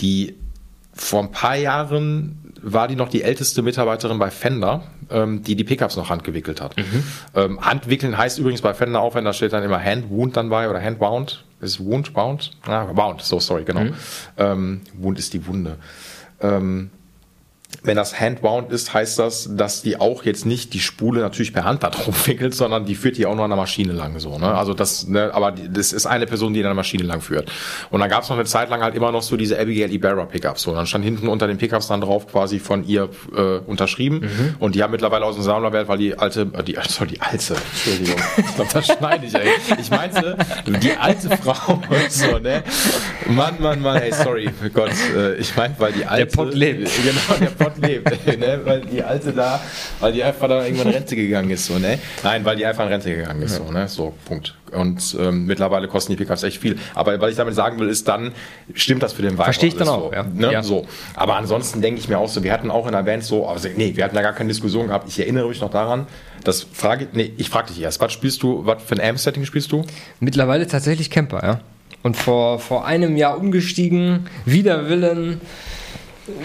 die 0.00 0.36
vor 0.94 1.22
ein 1.22 1.32
paar 1.32 1.56
Jahren 1.56 2.47
war 2.72 2.88
die 2.88 2.96
noch 2.96 3.08
die 3.08 3.22
älteste 3.22 3.62
Mitarbeiterin 3.62 4.18
bei 4.18 4.30
Fender, 4.30 4.82
ähm, 5.10 5.42
die 5.42 5.56
die 5.56 5.64
Pickups 5.64 5.96
noch 5.96 6.10
handgewickelt 6.10 6.60
hat. 6.60 6.76
Mhm. 6.76 7.04
Ähm, 7.34 7.60
Handwickeln 7.60 8.16
heißt 8.16 8.38
übrigens 8.38 8.62
bei 8.62 8.74
Fender 8.74 9.00
auch, 9.00 9.14
wenn 9.14 9.24
da 9.24 9.32
steht 9.32 9.52
dann 9.52 9.62
immer 9.62 9.82
Handwound 9.82 10.36
dann 10.36 10.50
bei 10.50 10.68
oder 10.68 10.82
Handbound. 10.82 11.44
Ist 11.60 11.84
Wound, 11.84 12.14
Bound? 12.14 12.52
Ah, 12.66 12.84
Bound, 12.84 13.20
so 13.22 13.40
sorry, 13.40 13.64
genau. 13.64 13.80
Mhm. 13.80 13.94
Ähm, 14.36 14.80
Wound 14.94 15.18
ist 15.18 15.34
die 15.34 15.46
Wunde. 15.46 15.76
Ähm, 16.40 16.90
wenn 17.82 17.96
das 17.96 18.18
handbound 18.18 18.72
ist, 18.72 18.92
heißt 18.92 19.18
das, 19.18 19.48
dass 19.52 19.82
die 19.82 20.00
auch 20.00 20.24
jetzt 20.24 20.46
nicht 20.46 20.74
die 20.74 20.80
Spule 20.80 21.20
natürlich 21.20 21.52
per 21.52 21.64
Hand 21.64 21.82
da 21.82 21.90
drauf 21.90 22.26
wickelt, 22.26 22.54
sondern 22.54 22.86
die 22.86 22.94
führt 22.94 23.18
die 23.18 23.26
auch 23.26 23.34
noch 23.34 23.44
an 23.44 23.50
der 23.50 23.58
Maschine 23.58 23.92
lang 23.92 24.18
so. 24.18 24.38
Ne? 24.38 24.52
Also 24.54 24.74
das, 24.74 25.06
ne, 25.06 25.30
aber 25.32 25.52
das 25.52 25.92
ist 25.92 26.06
eine 26.06 26.26
Person, 26.26 26.54
die 26.54 26.60
an 26.60 26.64
der 26.64 26.74
Maschine 26.74 27.04
lang 27.04 27.20
führt. 27.20 27.50
Und 27.90 28.00
dann 28.00 28.08
gab 28.08 28.22
es 28.22 28.30
noch 28.30 28.36
eine 28.36 28.46
Zeit 28.46 28.70
lang 28.70 28.82
halt 28.82 28.94
immer 28.94 29.12
noch 29.12 29.22
so 29.22 29.36
diese 29.36 29.58
Abigail 29.58 29.92
Ibarra 29.92 30.24
Pickups. 30.24 30.62
So, 30.62 30.70
und 30.70 30.76
dann 30.76 30.86
stand 30.86 31.04
hinten 31.04 31.28
unter 31.28 31.46
den 31.46 31.58
Pickups 31.58 31.88
dann 31.88 32.00
drauf 32.00 32.26
quasi 32.26 32.58
von 32.58 32.84
ihr 32.84 33.10
äh, 33.36 33.58
unterschrieben. 33.58 34.56
Und 34.58 34.74
die 34.74 34.82
haben 34.82 34.90
mittlerweile 34.90 35.24
aus 35.24 35.34
dem 35.34 35.44
Sammlerwert, 35.44 35.88
weil 35.88 35.98
die 35.98 36.18
alte, 36.18 36.48
äh, 36.52 36.62
die, 36.62 36.76
sorry, 36.88 37.10
die 37.10 37.20
alte, 37.20 37.54
Entschuldigung, 37.54 38.20
ich 38.36 38.54
glaube, 38.54 38.70
das 38.72 38.86
schneide 38.86 39.26
ich, 39.26 39.34
ey. 39.34 39.48
Ich 39.78 39.90
meinte, 39.90 40.36
die 40.66 40.92
alte 40.92 41.36
Frau, 41.36 41.82
so, 42.08 42.38
ne? 42.38 42.62
Mann, 43.28 43.56
Mann, 43.60 43.80
Mann, 43.82 43.96
ey, 44.02 44.12
sorry, 44.12 44.50
Gott, 44.72 44.90
äh, 45.14 45.34
ich 45.36 45.54
meinte, 45.54 45.78
weil 45.80 45.92
die 45.92 46.06
alte. 46.06 46.36
Pott 46.36 46.54
lebt. 46.54 46.90
Genau, 47.02 47.38
der 47.40 47.57
Pott 47.58 47.78
lebt, 47.78 48.26
ne? 48.38 48.60
weil 48.64 48.80
die 48.82 49.02
alte 49.02 49.32
da, 49.32 49.60
weil 50.00 50.12
die 50.12 50.22
einfach 50.22 50.48
da 50.48 50.64
irgendwann 50.64 50.88
in 50.88 50.94
Rente 50.94 51.16
gegangen 51.16 51.50
ist, 51.50 51.66
so, 51.66 51.78
ne? 51.78 51.98
Nein, 52.22 52.44
weil 52.44 52.56
die 52.56 52.64
einfach 52.64 52.84
in 52.84 52.92
Rente 52.92 53.14
gegangen 53.14 53.42
ist, 53.42 53.56
so, 53.56 53.70
ne? 53.70 53.88
So, 53.88 54.14
Punkt. 54.24 54.54
Und 54.72 55.16
ähm, 55.18 55.46
mittlerweile 55.46 55.88
kosten 55.88 56.12
die 56.12 56.16
Pickups 56.16 56.42
echt 56.42 56.58
viel. 56.58 56.78
Aber 56.94 57.18
was 57.20 57.30
ich 57.30 57.36
damit 57.36 57.54
sagen 57.54 57.78
will, 57.78 57.88
ist 57.88 58.06
dann, 58.06 58.32
stimmt 58.74 59.02
das 59.02 59.12
für 59.12 59.22
den 59.22 59.32
Vibe 59.32 59.44
Verstehe 59.44 59.68
ich 59.68 59.76
dann 59.76 59.88
auch, 59.88 60.10
so, 60.10 60.12
ja. 60.12 60.24
Ne? 60.24 60.52
Ja. 60.52 60.62
so. 60.62 60.86
Aber 61.14 61.36
ansonsten 61.36 61.80
denke 61.80 62.00
ich 62.00 62.08
mir 62.08 62.18
auch 62.18 62.28
so, 62.28 62.42
wir 62.42 62.52
hatten 62.52 62.70
auch 62.70 62.86
in 62.86 62.92
der 62.92 63.02
Band 63.02 63.24
so, 63.24 63.46
also, 63.46 63.68
nee, 63.76 63.96
wir 63.96 64.04
hatten 64.04 64.14
da 64.14 64.22
gar 64.22 64.34
keine 64.34 64.48
Diskussion 64.48 64.88
gehabt. 64.88 65.08
Ich 65.08 65.18
erinnere 65.18 65.48
mich 65.48 65.60
noch 65.60 65.70
daran, 65.70 66.06
das 66.44 66.66
frage, 66.72 67.08
nee, 67.12 67.32
ich 67.36 67.50
frage 67.50 67.68
dich 67.68 67.80
erst, 67.80 68.00
was 68.00 68.12
spielst 68.12 68.42
du, 68.42 68.64
was 68.66 68.82
für 68.82 68.94
ein 68.94 69.00
Amp-Setting 69.00 69.44
spielst 69.44 69.72
du? 69.72 69.84
Mittlerweile 70.20 70.66
tatsächlich 70.66 71.10
Camper, 71.10 71.42
ja. 71.42 71.60
Und 72.02 72.16
vor, 72.16 72.58
vor 72.60 72.86
einem 72.86 73.16
Jahr 73.16 73.38
umgestiegen, 73.38 74.28
wider 74.44 74.88
Willen, 74.88 75.40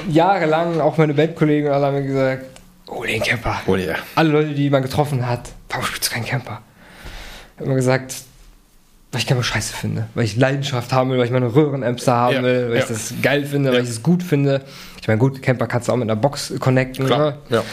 jahrelang, 0.09 0.79
auch 0.81 0.97
meine 0.97 1.13
Bandkollegen 1.13 1.71
alle 1.71 1.85
haben 1.87 1.95
mir 1.95 2.03
gesagt, 2.05 2.45
oh, 2.87 3.03
den 3.03 3.21
Camper. 3.21 3.61
Oh 3.67 3.75
ja. 3.75 3.95
Alle 4.15 4.29
Leute, 4.29 4.53
die 4.53 4.69
man 4.69 4.81
getroffen 4.81 5.27
hat, 5.27 5.49
warum 5.69 5.85
spielst 5.85 6.09
du 6.09 6.13
keinen 6.13 6.25
Camper? 6.25 6.61
Ich 7.55 7.59
habe 7.59 7.65
immer 7.65 7.75
gesagt, 7.75 8.15
weil 9.11 9.21
ich 9.21 9.27
Camper 9.27 9.43
scheiße 9.43 9.73
finde, 9.75 10.07
weil 10.15 10.25
ich 10.25 10.35
Leidenschaft 10.35 10.91
haben 10.91 11.11
will, 11.11 11.17
weil 11.19 11.25
ich 11.25 11.31
meine 11.31 11.53
Röhrenamps 11.53 12.05
da 12.05 12.15
haben 12.15 12.35
Ja, 12.35 12.43
will, 12.43 12.67
weil 12.69 12.75
ja. 12.77 12.81
ich 12.81 12.87
das 12.87 13.13
geil 13.21 13.45
finde, 13.45 13.69
Ja. 13.69 13.75
weil 13.77 13.83
ich 13.83 13.89
es 13.89 14.01
gut 14.03 14.23
finde. 14.23 14.61
Ich 15.01 15.07
meine, 15.07 15.19
gut, 15.19 15.41
Camper 15.41 15.67
kannst 15.67 15.87
du 15.87 15.91
auch 15.91 15.97
mit 15.97 16.09
einer 16.09 16.19
Box 16.19 16.53
connecten, 16.59 17.05
Klar, 17.05 17.31
ne? 17.31 17.37
ja. 17.49 17.63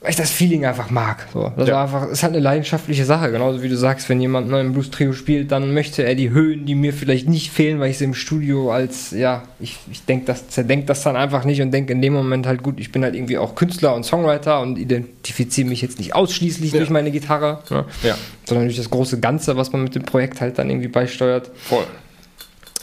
Weil 0.00 0.10
ich 0.10 0.16
das 0.16 0.30
Feeling 0.30 0.64
einfach 0.64 0.90
mag. 0.90 1.26
So. 1.32 1.52
Das 1.56 1.68
Ja. 1.68 1.82
einfach, 1.82 2.06
ist 2.08 2.22
halt 2.22 2.32
eine 2.34 2.40
leidenschaftliche 2.40 3.04
Sache. 3.04 3.32
Genauso 3.32 3.62
wie 3.64 3.68
du 3.68 3.76
sagst, 3.76 4.08
wenn 4.08 4.20
jemand 4.20 4.48
ne, 4.48 4.60
im 4.60 4.72
Blues 4.72 4.90
Trio 4.90 5.12
spielt, 5.12 5.50
dann 5.50 5.74
möchte 5.74 6.04
er 6.04 6.14
die 6.14 6.30
Höhen, 6.30 6.66
die 6.66 6.76
mir 6.76 6.92
vielleicht 6.92 7.28
nicht 7.28 7.50
fehlen, 7.50 7.80
weil 7.80 7.90
ich 7.90 7.98
sie 7.98 8.04
im 8.04 8.14
Studio 8.14 8.70
als, 8.70 9.10
ja, 9.10 9.42
ich, 9.58 9.76
ich 9.90 10.04
denke 10.04 10.26
das, 10.26 10.48
zerdenke 10.48 10.86
das 10.86 11.02
dann 11.02 11.16
einfach 11.16 11.44
nicht 11.44 11.60
und 11.62 11.72
denke 11.72 11.92
in 11.92 12.00
dem 12.00 12.12
Moment 12.12 12.46
halt 12.46 12.62
gut, 12.62 12.78
ich 12.78 12.92
bin 12.92 13.02
halt 13.02 13.16
irgendwie 13.16 13.38
auch 13.38 13.56
Künstler 13.56 13.94
und 13.96 14.04
Songwriter 14.04 14.60
und 14.60 14.78
identifiziere 14.78 15.68
mich 15.68 15.82
jetzt 15.82 15.98
nicht 15.98 16.14
ausschließlich 16.14 16.70
Ja. 16.72 16.78
durch 16.78 16.90
meine 16.90 17.10
Gitarre, 17.10 17.64
ne, 17.70 17.84
Ja, 18.04 18.16
sondern 18.46 18.66
durch 18.66 18.76
das 18.76 18.90
große 18.90 19.18
Ganze, 19.18 19.56
was 19.56 19.72
man 19.72 19.82
mit 19.82 19.96
dem 19.96 20.04
Projekt 20.04 20.40
halt 20.40 20.58
dann 20.58 20.70
irgendwie 20.70 20.88
beisteuert. 20.88 21.50
voll. 21.56 21.84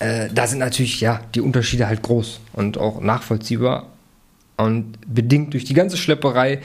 Äh, 0.01 0.27
da 0.33 0.45
sind 0.47 0.59
natürlich, 0.59 0.99
ja, 0.99 1.21
die 1.33 1.39
Unterschiede 1.39 1.87
halt 1.87 2.01
groß 2.01 2.41
und 2.51 2.77
auch 2.77 2.99
nachvollziehbar 2.99 3.85
und 4.57 4.95
bedingt 5.07 5.53
durch 5.53 5.63
die 5.63 5.73
ganze 5.73 5.95
Schlepperei. 5.95 6.59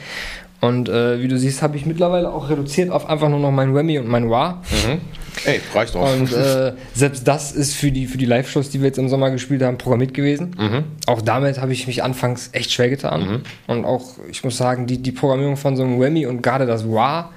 Und 0.61 0.89
äh, 0.89 1.19
wie 1.19 1.27
du 1.27 1.37
siehst, 1.37 1.61
habe 1.63 1.75
ich 1.75 1.85
mittlerweile 1.85 2.31
auch 2.31 2.49
reduziert 2.49 2.91
auf 2.91 3.09
einfach 3.09 3.29
nur 3.29 3.39
noch 3.39 3.51
mein 3.51 3.73
Whammy 3.73 3.97
und 3.97 4.07
mein 4.07 4.29
Wah. 4.29 4.61
Mhm. 4.71 5.01
Ey, 5.45 5.59
reicht 5.73 5.95
auch. 5.95 6.13
Und 6.13 6.31
äh, 6.31 6.73
selbst 6.93 7.27
das 7.27 7.51
ist 7.51 7.75
für 7.75 7.91
die, 7.91 8.05
für 8.05 8.17
die 8.17 8.25
Live-Shows, 8.25 8.69
die 8.69 8.79
wir 8.79 8.87
jetzt 8.87 8.99
im 8.99 9.09
Sommer 9.09 9.31
gespielt 9.31 9.63
haben, 9.63 9.77
programmiert 9.77 10.13
gewesen. 10.13 10.55
Mhm. 10.57 10.83
Auch 11.07 11.21
damit 11.21 11.59
habe 11.59 11.73
ich 11.73 11.87
mich 11.87 12.03
anfangs 12.03 12.49
echt 12.51 12.71
schwer 12.71 12.89
getan. 12.89 13.41
Und 13.67 13.85
auch, 13.85 14.17
ich 14.29 14.43
muss 14.43 14.57
sagen, 14.57 14.85
die, 14.85 15.01
die 15.01 15.11
Programmierung 15.11 15.57
von 15.57 15.75
so 15.75 15.83
einem 15.83 15.99
Whammy 15.99 16.27
und 16.27 16.43
gerade 16.43 16.67
das 16.67 16.87
Wah, 16.87 17.31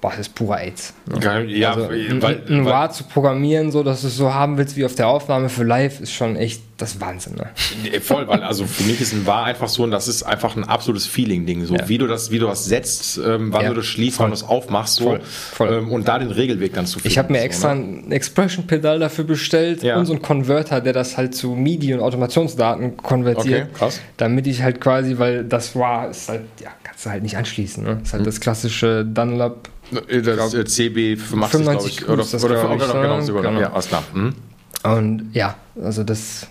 boah, 0.00 0.10
das 0.10 0.20
ist 0.20 0.34
purer 0.34 0.58
AIDS. 0.60 0.94
Ne? 1.06 1.44
ja, 1.48 1.72
also, 1.72 1.88
ein, 1.88 2.22
weil, 2.22 2.42
ein 2.48 2.64
weil, 2.64 2.72
Wah 2.72 2.90
zu 2.90 3.04
programmieren, 3.04 3.72
so 3.72 3.82
dass 3.82 4.02
du 4.02 4.06
es 4.08 4.16
so 4.16 4.32
haben 4.32 4.56
willst 4.58 4.76
wie 4.76 4.84
auf 4.84 4.94
der 4.94 5.08
Aufnahme 5.08 5.48
für 5.48 5.64
live, 5.64 6.00
ist 6.00 6.12
schon 6.12 6.36
echt 6.36 6.62
das 6.76 7.00
Wahnsinn. 7.00 7.34
Ne? 7.34 8.00
Voll, 8.00 8.28
weil 8.28 8.44
also 8.44 8.64
für 8.64 8.84
mich 8.84 9.00
ist 9.00 9.12
ein 9.12 9.26
War 9.26 9.44
einfach 9.44 9.68
so, 9.68 9.82
und 9.82 9.90
das 9.90 10.06
ist 10.06 10.22
einfach 10.22 10.54
ein 10.54 10.62
absolutes 10.62 11.06
Feeling-Ding. 11.06 11.64
So 11.64 11.74
Ja. 11.74 11.88
wie 11.88 11.98
du 11.98 12.06
das, 12.06 12.30
wie 12.30 12.38
du 12.38 12.46
das 12.46 12.66
setzt, 12.66 13.18
ähm, 13.18 13.52
wann 13.52 13.62
Ja, 13.62 13.68
du 13.70 13.74
das 13.74 13.86
schließt, 13.86 14.20
wann 14.20 14.30
du 14.30 14.34
es 14.34 14.44
aufmachst, 14.44 14.94
so 14.96 15.04
Voll, 15.04 15.20
voll. 15.24 15.72
Ähm, 15.72 15.90
und 15.90 16.06
da 16.06 16.20
den 16.20 16.30
Regelweg 16.30 16.74
dann 16.74 16.86
zu 16.86 17.00
finden. 17.00 17.08
Ich 17.08 17.18
habe 17.18 17.32
mir 17.32 17.40
so, 17.40 17.44
extra 17.46 17.74
ne? 17.74 18.04
ein 18.06 18.12
Expression-Pedal 18.12 19.00
dafür 19.00 19.24
bestellt 19.24 19.82
Ja. 19.82 19.96
und 19.98 20.06
so 20.06 20.12
einen 20.12 20.22
Converter, 20.22 20.80
der 20.80 20.92
das 20.92 21.16
halt 21.16 21.34
zu 21.34 21.56
MIDI 21.56 21.94
und 21.94 22.00
Automationsdaten 22.00 22.96
konvertiert. 22.96 23.68
Okay, 23.70 23.74
krass. 23.76 24.00
Damit 24.16 24.46
ich 24.46 24.62
halt 24.62 24.80
quasi, 24.80 25.18
weil 25.18 25.42
das 25.44 25.74
war, 25.74 26.08
ist 26.10 26.28
halt, 26.28 26.42
ja, 26.62 26.70
kannst 26.84 27.04
du 27.06 27.10
halt 27.10 27.24
nicht 27.24 27.36
anschließen. 27.36 27.82
Ne? 27.82 28.00
Ist 28.04 28.12
halt 28.12 28.24
das 28.24 28.38
klassische 28.38 29.04
Dunlop. 29.04 29.68
Das 29.90 30.54
äh, 30.54 30.64
CB 30.64 31.16
85, 31.16 31.18
glaube 31.18 31.48
95 31.48 31.92
ich. 32.02 32.08
Oder, 32.08 32.16
das, 32.16 32.44
oder, 32.44 32.54
glaub 32.54 32.76
oder, 32.76 33.02
genau, 33.02 33.20
sogar 33.20 33.42
noch. 33.42 33.50
Genau. 33.50 33.60
Ja, 33.60 33.72
alles 33.72 33.88
klar. 33.88 34.02
Mhm. 34.12 34.34
Und 34.82 35.30
ja, 35.32 35.56
also 35.82 36.04
das. 36.04 36.46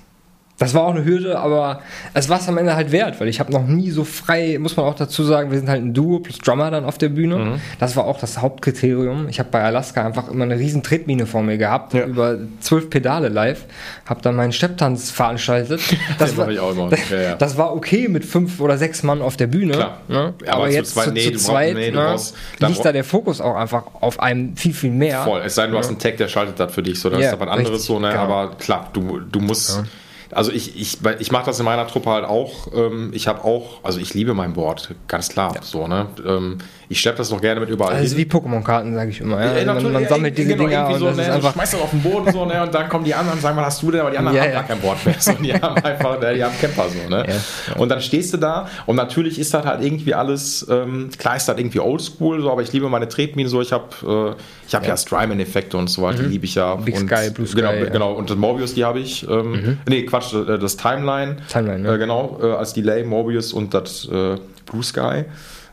Das 0.59 0.73
war 0.73 0.83
auch 0.85 0.95
eine 0.95 1.05
Hürde, 1.05 1.37
aber 1.37 1.81
es 2.15 2.29
war 2.29 2.39
es 2.39 2.47
am 2.49 2.57
Ende 2.57 2.75
halt 2.75 2.91
wert, 2.91 3.19
weil 3.21 3.27
ich 3.27 3.39
habe 3.39 3.51
noch 3.51 3.67
nie 3.67 3.91
so 3.91 4.03
frei, 4.03 4.57
muss 4.59 4.75
man 4.75 4.87
auch 4.87 4.95
dazu 4.95 5.23
sagen, 5.23 5.51
wir 5.51 5.59
sind 5.59 5.69
halt 5.69 5.83
ein 5.83 5.93
Duo 5.93 6.17
plus 6.19 6.39
Drummer 6.39 6.71
dann 6.71 6.83
auf 6.83 6.97
der 6.97 7.09
Bühne. 7.09 7.35
Mhm. 7.37 7.61
Das 7.79 7.95
war 7.95 8.05
auch 8.05 8.19
das 8.19 8.39
Hauptkriterium. 8.41 9.29
Ich 9.29 9.37
habe 9.37 9.49
bei 9.51 9.63
Alaska 9.63 10.03
einfach 10.03 10.29
immer 10.29 10.45
eine 10.45 10.57
riesen 10.57 10.81
Tretmine 10.81 11.27
vor 11.27 11.43
mir 11.43 11.59
gehabt, 11.59 11.93
Ja. 11.93 12.05
über 12.05 12.39
zwölf 12.59 12.89
Pedale 12.89 13.29
live, 13.29 13.65
habe 14.07 14.21
dann 14.23 14.35
meinen 14.35 14.51
Stepptanz 14.51 15.11
veranstaltet. 15.11 15.79
Das, 16.17 16.35
war, 16.37 16.49
ich 16.49 16.59
auch 16.59 16.71
immer. 16.71 16.89
das, 16.89 17.07
Ja, 17.11 17.17
ja. 17.21 17.35
das 17.35 17.57
war 17.57 17.75
okay 17.75 18.07
mit 18.07 18.25
fünf 18.25 18.59
oder 18.59 18.77
sechs 18.79 19.03
Mann 19.03 19.21
auf 19.21 19.37
der 19.37 19.47
Bühne. 19.47 19.73
Klar. 19.73 20.01
Ne? 20.07 20.33
Aber 20.47 20.53
aber 20.53 20.69
zu 20.69 20.73
jetzt 20.75 20.93
zweit, 20.93 21.05
zu, 21.05 21.11
nee, 21.11 21.19
zu 21.25 21.29
du 21.29 21.33
brauchst- 21.35 21.45
zweit 21.45 21.73
nee, 21.75 21.91
ne, 21.91 21.97
brauchst- 21.97 22.35
liegt 22.59 22.83
da 22.85 22.91
der 22.91 23.03
Fokus 23.03 23.41
auch 23.41 23.55
einfach 23.55 23.83
auf 24.01 24.19
einem 24.19 24.55
viel, 24.57 24.73
viel 24.73 24.89
mehr. 24.91 25.21
Voll. 25.23 25.41
Es 25.45 25.53
sei 25.55 25.63
denn, 25.63 25.71
du 25.73 25.77
hast 25.77 25.89
einen 25.89 25.99
Tag, 25.99 26.17
der 26.17 26.27
schaltet 26.27 26.59
das 26.59 26.73
für 26.73 26.81
dich. 26.81 26.99
So, 26.99 27.11
das 27.11 27.19
Ja, 27.21 27.27
ist 27.27 27.33
aber 27.33 27.45
was 27.45 27.51
anderes 27.51 27.71
richtig, 27.73 27.87
so, 27.87 27.99
ne? 27.99 28.09
genau. 28.09 28.21
Aber 28.23 28.55
klar, 28.55 28.89
du, 28.93 29.19
du 29.19 29.39
musst. 29.39 29.83
Also 30.31 30.51
ich, 30.51 30.79
ich, 30.79 30.97
ich 31.19 31.31
mache 31.31 31.45
das 31.45 31.59
in 31.59 31.65
meiner 31.65 31.87
Truppe 31.87 32.09
halt 32.09 32.25
auch. 32.25 32.67
Ähm, 32.73 33.11
ich 33.13 33.27
habe 33.27 33.43
auch, 33.43 33.79
also 33.83 33.99
ich 33.99 34.13
liebe 34.13 34.33
mein 34.33 34.53
Board, 34.53 34.93
ganz 35.07 35.29
klar. 35.29 35.55
So, 35.61 35.87
ne? 35.87 36.07
Ähm, 36.25 36.57
ich 36.89 36.99
schleppe 37.01 37.17
das 37.17 37.31
noch 37.31 37.41
gerne 37.41 37.59
mit 37.59 37.69
überall 37.69 37.95
Also 37.95 38.15
hin. 38.15 38.25
wie 38.25 38.29
Pokémon-Karten, 38.31 38.93
sage 38.95 39.09
ich 39.09 39.19
immer. 39.19 39.39
Ja? 39.43 39.57
Ja, 39.57 39.71
Also 39.73 39.83
man, 39.85 39.93
man 39.93 40.03
ja, 40.03 40.09
sammelt 40.09 40.37
diese 40.37 40.49
genau, 40.55 40.67
Dinger 40.67 40.87
und 40.87 40.99
so, 40.99 41.05
das 41.07 41.17
ne, 41.17 41.23
ist 41.23 41.29
einfach. 41.29 41.53
schmeißt 41.53 41.73
das 41.73 41.81
auf 41.81 41.89
den 41.91 42.01
Boden 42.01 42.31
so, 42.31 42.45
ne, 42.45 42.63
und 42.63 42.73
dann 42.73 42.87
kommen 42.87 43.03
die 43.03 43.13
anderen 43.13 43.37
und 43.37 43.41
sagen, 43.41 43.57
was 43.57 43.65
hast 43.65 43.83
du 43.83 43.91
denn? 43.91 44.01
Aber 44.01 44.11
die 44.11 44.17
anderen 44.17 44.37
Ja, 44.37 44.43
haben 44.43 44.49
ja. 44.51 44.55
gar 44.59 44.63
kein 44.67 44.79
Board 44.79 45.05
mehr. 45.05 45.15
So, 45.19 45.33
die 45.33 45.53
haben 45.61 45.75
einfach, 45.83 46.19
ne, 46.21 46.33
die 46.35 46.43
haben 46.43 46.53
Camper 46.59 46.85
so, 46.89 47.09
ne? 47.09 47.25
Ja, 47.27 47.75
Und 47.81 47.89
dann 47.89 48.01
stehst 48.01 48.33
du 48.33 48.37
da 48.37 48.67
und 48.85 48.95
natürlich 48.95 49.37
ist 49.39 49.53
das 49.53 49.65
halt 49.65 49.83
irgendwie 49.83 50.13
alles, 50.13 50.65
ähm, 50.69 51.09
klar 51.17 51.35
ist 51.35 51.47
das 51.49 51.57
irgendwie 51.57 51.79
oldschool, 51.81 52.41
so, 52.41 52.51
aber 52.51 52.61
ich 52.61 52.71
liebe 52.71 52.87
meine 52.89 53.07
Tretminen 53.09 53.49
so, 53.49 53.61
ich 53.61 53.73
habe 53.73 54.35
äh, 54.37 54.41
ich 54.67 54.75
habe 54.75 54.85
ja, 54.85 54.97
Strymon-Effekte 54.97 55.77
und 55.77 55.89
so 55.89 56.01
weiter, 56.01 56.23
die 56.23 56.29
liebe 56.29 56.45
ich 56.45 56.55
ja. 56.55 56.75
Mhm. 56.75 56.83
Big 56.85 56.95
und, 56.95 57.07
Sky, 57.09 57.29
Blue 57.31 57.47
Sky, 57.47 57.55
Genau, 57.57 57.71
ja. 57.73 57.85
Mhm. 57.85 57.91
genau. 57.91 58.13
und 58.13 58.29
das 58.29 58.37
Morbius, 58.37 58.73
die 58.73 58.83
habe 58.85 58.99
ich. 58.99 59.27
Ähm, 59.29 59.77
Nee, 59.87 60.03
Quatsch, 60.03 60.16
äh, 60.33 60.57
das 60.59 60.77
Timeline. 60.77 61.37
Timeline, 61.49 61.87
ja. 61.87 61.95
Äh, 61.95 61.97
genau, 61.97 62.37
äh, 62.41 62.51
als 62.53 62.73
Delay, 62.73 63.03
Morbius 63.03 63.53
und 63.53 63.73
das 63.73 64.07
Blue 64.07 64.83
Sky. 64.83 65.25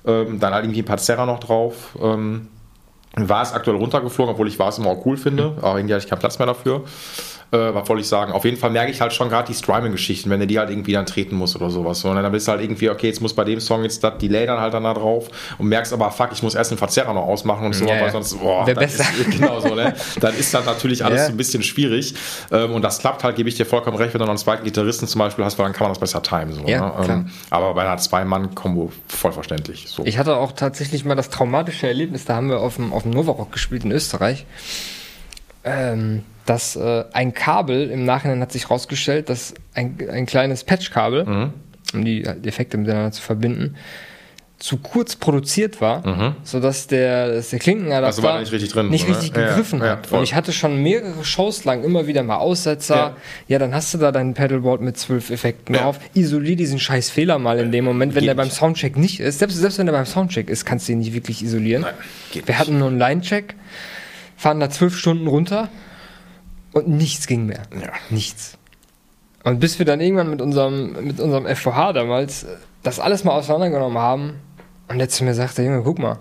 Ähm, 0.06 0.38
dann 0.38 0.52
halt 0.52 0.64
irgendwie 0.64 0.82
ein 0.82 0.84
paar 0.84 0.98
Zerra 0.98 1.24
noch 1.26 1.40
drauf. 1.40 1.96
Ähm, 2.00 2.48
war 3.16 3.42
es 3.42 3.52
aktuell 3.52 3.76
runtergeflogen, 3.76 4.32
obwohl 4.34 4.48
ich 4.48 4.58
war 4.58 4.68
es 4.68 4.78
immer 4.78 4.90
auch 4.90 5.06
cool 5.06 5.16
finde, 5.16 5.50
Mhm. 5.50 5.58
aber 5.62 5.78
irgendwie 5.78 5.94
hatte 5.94 6.04
ich 6.04 6.10
keinen 6.10 6.18
Platz 6.18 6.38
mehr 6.38 6.46
dafür. 6.46 6.82
Äh, 7.54 7.74
was 7.74 7.88
wollte 7.88 8.00
ich 8.02 8.08
sagen? 8.08 8.32
Auf 8.32 8.44
jeden 8.44 8.56
Fall 8.56 8.70
merke 8.70 8.90
ich 8.90 9.00
halt 9.00 9.12
schon 9.12 9.28
gerade 9.28 9.46
die 9.46 9.54
Stryming-Geschichten, 9.54 10.28
wenn 10.30 10.40
du 10.40 10.46
die 10.46 10.58
halt 10.58 10.70
irgendwie 10.70 10.92
dann 10.92 11.06
treten 11.06 11.36
musst 11.36 11.54
oder 11.54 11.70
sowas. 11.70 12.00
So, 12.00 12.08
Und 12.10 12.16
dann 12.16 12.32
bist 12.32 12.48
du 12.48 12.52
halt 12.52 12.60
irgendwie, 12.62 12.90
okay, 12.90 13.06
jetzt 13.06 13.20
muss 13.20 13.32
bei 13.34 13.44
dem 13.44 13.60
Song 13.60 13.84
jetzt 13.84 14.02
das 14.02 14.18
Delay 14.18 14.46
dann 14.46 14.58
halt 14.60 14.74
dann 14.74 14.82
da 14.84 14.92
drauf 14.94 15.28
und 15.58 15.68
merkst 15.68 15.92
aber, 15.92 16.10
fuck, 16.10 16.30
ich 16.32 16.42
muss 16.42 16.54
erst 16.54 16.72
den 16.72 16.78
Verzerrer 16.78 17.14
noch 17.14 17.22
ausmachen 17.22 17.66
und 17.66 17.72
so, 17.74 17.84
Ja, 17.86 18.00
weil 18.00 18.10
sonst, 18.10 18.38
boah, 18.40 18.66
Wär 18.66 18.74
dann 18.74 18.84
besser. 18.84 19.04
Ist, 19.18 19.30
genau 19.30 19.60
so, 19.60 19.74
ne? 19.74 19.94
Dann 20.20 20.34
ist 20.36 20.52
das 20.52 20.64
natürlich 20.66 21.04
alles 21.04 21.20
Ja. 21.20 21.26
so 21.26 21.32
ein 21.32 21.36
bisschen 21.36 21.62
schwierig. 21.62 22.14
Ähm, 22.50 22.72
und 22.72 22.82
das 22.82 22.98
klappt 22.98 23.22
halt, 23.24 23.36
gebe 23.36 23.48
ich 23.48 23.54
dir 23.54 23.66
vollkommen 23.66 23.96
recht, 23.96 24.12
wenn 24.14 24.18
du 24.18 24.24
noch 24.24 24.30
einen 24.30 24.38
zweiten 24.38 24.64
Gitarristen 24.64 25.06
zum 25.06 25.20
Beispiel 25.20 25.44
hast, 25.44 25.58
weil 25.58 25.66
dann 25.66 25.72
kann 25.74 25.84
man 25.84 25.90
das 25.92 25.98
besser 26.00 26.22
timen. 26.22 26.52
So, 26.54 26.62
Ja, 26.66 26.88
ne? 27.00 27.06
ähm, 27.08 27.30
aber 27.50 27.74
bei 27.74 27.82
einer 27.82 27.98
Zwei-Mann-Kombo 27.98 28.90
voll 29.08 29.32
verständlich. 29.32 29.86
So. 29.88 30.04
Ich 30.04 30.18
hatte 30.18 30.36
auch 30.36 30.52
tatsächlich 30.52 31.04
mal 31.04 31.14
das 31.14 31.30
traumatische 31.30 31.86
Erlebnis, 31.86 32.24
da 32.24 32.34
haben 32.36 32.48
wir 32.48 32.60
auf 32.60 32.76
dem, 32.76 32.92
auf 32.92 33.02
dem 33.02 33.12
Novarock 33.12 33.52
gespielt 33.52 33.84
in 33.84 33.92
Österreich. 33.92 34.44
Ähm, 35.64 36.22
dass 36.46 36.76
äh, 36.76 37.04
ein 37.12 37.34
Kabel, 37.34 37.90
im 37.90 38.04
Nachhinein 38.04 38.40
hat 38.40 38.52
sich 38.52 38.70
rausgestellt, 38.70 39.28
dass 39.28 39.54
ein, 39.74 39.96
ein 40.10 40.26
kleines 40.26 40.64
Patchkabel, 40.64 41.24
Mhm. 41.24 41.52
um 41.94 42.04
die 42.04 42.24
Effekte 42.24 42.76
miteinander 42.76 43.12
zu 43.12 43.22
verbinden, 43.22 43.76
zu 44.58 44.78
kurz 44.78 45.16
produziert 45.16 45.80
war, 45.82 46.06
mhm. 46.06 46.36
sodass 46.42 46.86
der, 46.86 47.34
dass 47.34 47.50
der 47.50 47.58
Klinkenadapter 47.58 48.06
also 48.06 48.22
war 48.22 48.40
nicht 48.40 48.52
richtig, 48.52 48.72
drin, 48.72 48.88
nicht 48.88 49.06
richtig 49.06 49.34
gegriffen 49.34 49.80
ja, 49.80 49.90
hat. 49.90 50.10
Ja, 50.10 50.16
und 50.16 50.24
ich 50.24 50.34
hatte 50.34 50.52
schon 50.52 50.82
mehrere 50.82 51.22
Shows 51.22 51.64
lang 51.64 51.84
immer 51.84 52.06
wieder 52.06 52.22
mal 52.22 52.36
Aussetzer. 52.36 52.96
Ja. 52.96 53.16
ja, 53.48 53.58
dann 53.58 53.74
hast 53.74 53.92
du 53.92 53.98
da 53.98 54.10
dein 54.10 54.32
Pedalboard 54.32 54.80
mit 54.80 54.96
zwölf 54.96 55.28
Effekten 55.30 55.74
drauf. 55.74 55.98
Isolier 56.14 56.56
diesen 56.56 56.78
scheiß 56.78 57.10
Fehler 57.10 57.38
mal 57.38 57.58
in 57.58 57.72
dem 57.72 57.84
Moment, 57.84 58.14
wenn 58.14 58.20
geht 58.20 58.30
der 58.30 58.36
beim 58.36 58.48
Soundcheck 58.50 58.96
nicht 58.96 59.20
ist. 59.20 59.38
Selbst, 59.40 59.56
selbst 59.56 59.78
wenn 59.78 59.86
der 59.86 59.92
beim 59.92 60.06
Soundcheck 60.06 60.48
ist, 60.48 60.64
kannst 60.64 60.88
du 60.88 60.92
ihn 60.92 61.00
nicht 61.00 61.12
wirklich 61.12 61.42
isolieren. 61.42 61.82
Nein, 61.82 61.94
Wir 62.32 62.42
nicht. 62.42 62.58
hatten 62.58 62.78
nur 62.78 62.88
einen 62.88 62.98
Line-Check, 62.98 63.54
fahren 64.36 64.60
da 64.60 64.70
zwölf 64.70 64.96
Stunden 64.96 65.26
runter 65.26 65.68
und 66.74 66.88
nichts 66.88 67.26
ging 67.26 67.46
mehr. 67.46 67.62
Nichts. 68.10 68.58
Und 69.44 69.60
bis 69.60 69.78
wir 69.78 69.86
dann 69.86 70.00
irgendwann 70.00 70.30
mit 70.30 70.40
unserem, 70.40 71.04
mit 71.04 71.20
unserem 71.20 71.46
FVH 71.46 71.92
damals 71.92 72.46
das 72.82 73.00
alles 73.00 73.24
mal 73.24 73.32
auseinandergenommen 73.32 73.98
haben, 73.98 74.34
und 74.88 74.98
der 74.98 75.08
zu 75.08 75.24
mir 75.24 75.34
sagte, 75.34 75.62
Junge, 75.62 75.82
guck 75.82 75.98
mal, 75.98 76.18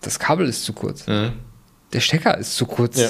das 0.00 0.18
Kabel 0.18 0.48
ist 0.48 0.64
zu 0.64 0.72
kurz. 0.72 1.06
Mhm. 1.06 1.32
Der 1.92 2.00
Stecker 2.00 2.38
ist 2.38 2.56
zu 2.56 2.66
kurz 2.66 2.98
ja. 2.98 3.08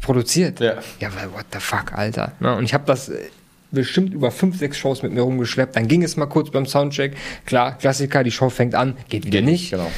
produziert. 0.00 0.58
Ja. 0.60 0.74
ja, 0.98 1.14
weil 1.14 1.32
what 1.32 1.46
the 1.52 1.60
fuck, 1.60 1.92
Alter. 1.92 2.32
Ne? 2.40 2.56
Und 2.56 2.64
ich 2.64 2.74
habe 2.74 2.84
das 2.86 3.10
äh, 3.10 3.28
bestimmt 3.70 4.12
über 4.14 4.30
fünf, 4.30 4.58
sechs 4.58 4.76
Shows 4.78 5.02
mit 5.02 5.12
mir 5.12 5.20
rumgeschleppt. 5.20 5.76
Dann 5.76 5.86
ging 5.86 6.02
es 6.02 6.16
mal 6.16 6.26
kurz 6.26 6.50
beim 6.50 6.66
Soundcheck. 6.66 7.16
Klar, 7.46 7.78
Klassiker, 7.78 8.24
die 8.24 8.30
Show 8.32 8.50
fängt 8.50 8.74
an, 8.74 8.96
geht 9.08 9.24
wieder 9.24 9.40
nicht. 9.40 9.70
Genau. 9.70 9.90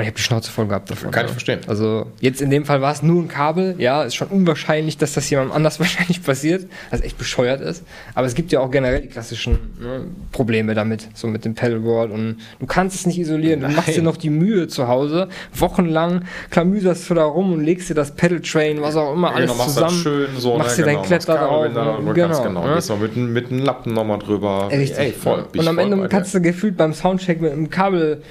Und 0.00 0.04
ich 0.04 0.08
habe 0.08 0.16
die 0.16 0.22
Schnauze 0.22 0.50
voll 0.50 0.66
gehabt 0.66 0.90
davon. 0.90 1.10
Kann 1.10 1.26
ich 1.26 1.32
verstehen. 1.32 1.60
Also 1.66 2.06
jetzt 2.20 2.40
in 2.40 2.48
dem 2.48 2.64
Fall 2.64 2.80
war 2.80 2.90
es 2.90 3.02
nur 3.02 3.22
ein 3.22 3.28
Kabel. 3.28 3.74
Ja, 3.76 4.02
ist 4.02 4.14
schon 4.14 4.28
unwahrscheinlich, 4.28 4.96
dass 4.96 5.12
das 5.12 5.28
jemandem 5.28 5.54
anders 5.54 5.78
wahrscheinlich 5.80 6.22
passiert, 6.22 6.66
was 6.90 7.02
echt 7.02 7.18
bescheuert 7.18 7.60
ist. 7.60 7.84
Aber 8.14 8.26
es 8.26 8.34
gibt 8.34 8.50
ja 8.50 8.60
auch 8.60 8.70
generell 8.70 9.02
die 9.02 9.08
klassischen 9.08 9.58
ne, 9.78 10.06
Probleme 10.32 10.72
damit, 10.72 11.06
so 11.12 11.26
mit 11.26 11.44
dem 11.44 11.54
Pedalboard. 11.54 12.12
Und 12.12 12.38
du 12.60 12.64
kannst 12.66 12.96
es 12.96 13.04
nicht 13.04 13.18
isolieren. 13.18 13.60
Nein. 13.60 13.72
Du 13.72 13.76
machst 13.76 13.94
dir 13.94 14.02
noch 14.02 14.16
die 14.16 14.30
Mühe 14.30 14.68
zu 14.68 14.88
Hause. 14.88 15.28
Wochenlang 15.52 16.24
klamüserst 16.48 17.10
du 17.10 17.14
da 17.14 17.24
rum 17.24 17.52
und 17.52 17.62
legst 17.62 17.90
dir 17.90 17.94
das 17.94 18.12
Pedaltrain, 18.14 18.80
was 18.80 18.96
auch 18.96 19.12
immer, 19.12 19.34
alles 19.34 19.50
genau, 19.50 19.62
machst 19.62 19.74
zusammen. 19.74 20.02
schön 20.02 20.28
so, 20.38 20.56
machst 20.56 20.78
ne, 20.78 20.84
dir 20.84 20.90
genau, 20.90 21.00
dein 21.02 21.08
Kletter 21.08 21.34
drauf. 21.34 21.66
Genau, 21.66 22.12
genau. 22.14 22.42
genau. 22.42 22.66
Ne? 22.66 22.74
Gehst 22.76 22.88
mal 22.88 22.98
mit, 23.00 23.16
mit 23.16 23.50
einem 23.50 23.58
Lappen 23.58 23.92
nochmal 23.92 24.18
drüber. 24.18 24.70
Richtig. 24.72 24.98
Ey, 24.98 25.12
voll. 25.12 25.44
Und 25.54 25.68
am 25.68 25.76
Ende 25.76 26.08
kannst 26.08 26.34
du 26.34 26.40
gefühlt 26.40 26.78
beim 26.78 26.94
Soundcheck 26.94 27.42
mit 27.42 27.52
einem 27.52 27.68
Kabel 27.68 28.22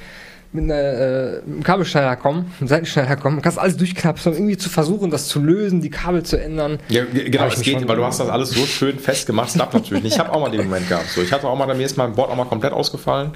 mit, 0.52 0.64
einer, 0.64 0.74
äh, 0.74 1.42
einem 1.46 1.64
Kabelschneider 1.64 2.16
kommen, 2.16 2.52
einem 2.60 2.68
Seitenschneider 2.68 3.16
kommen, 3.18 3.42
kannst 3.42 3.60
alles 3.60 3.78
durchknapsen, 3.78 4.32
um 4.32 4.38
irgendwie 4.38 4.58
zu 4.58 4.70
versuchen, 4.70 5.12
das 5.12 5.28
zu 5.28 5.40
lösen, 5.40 5.82
die 5.82 5.90
Kabel 5.90 6.24
zu 6.24 6.42
ändern. 6.42 6.80
Ja, 6.90 7.04
genau, 7.06 7.46
es 7.46 7.62
geht, 7.62 7.88
weil 7.88 7.96
du 7.96 8.04
hast 8.04 8.20
das 8.20 8.30
alles 8.30 8.52
so 8.52 8.66
schön 8.66 8.98
festgemacht, 8.98 9.50
es 9.50 9.56
klappt 9.56 9.74
natürlich 9.76 10.04
nicht. 10.04 10.14
Ich 10.14 10.20
habe 10.20 10.32
auch 10.32 10.42
mal 10.42 10.50
den 10.50 10.64
Moment 10.64 10.90
gehabt. 10.90 11.10
So, 11.10 11.22
ich 11.22 11.32
hatte 11.32 11.48
auch 11.48 11.56
mal, 11.56 11.74
mir 11.76 11.86
ist 11.86 11.98
mein 11.98 12.14
Board 12.14 12.32
auch 12.32 12.36
mal 12.36 12.46
komplett 12.46 12.74
ausgefallen. 12.74 13.32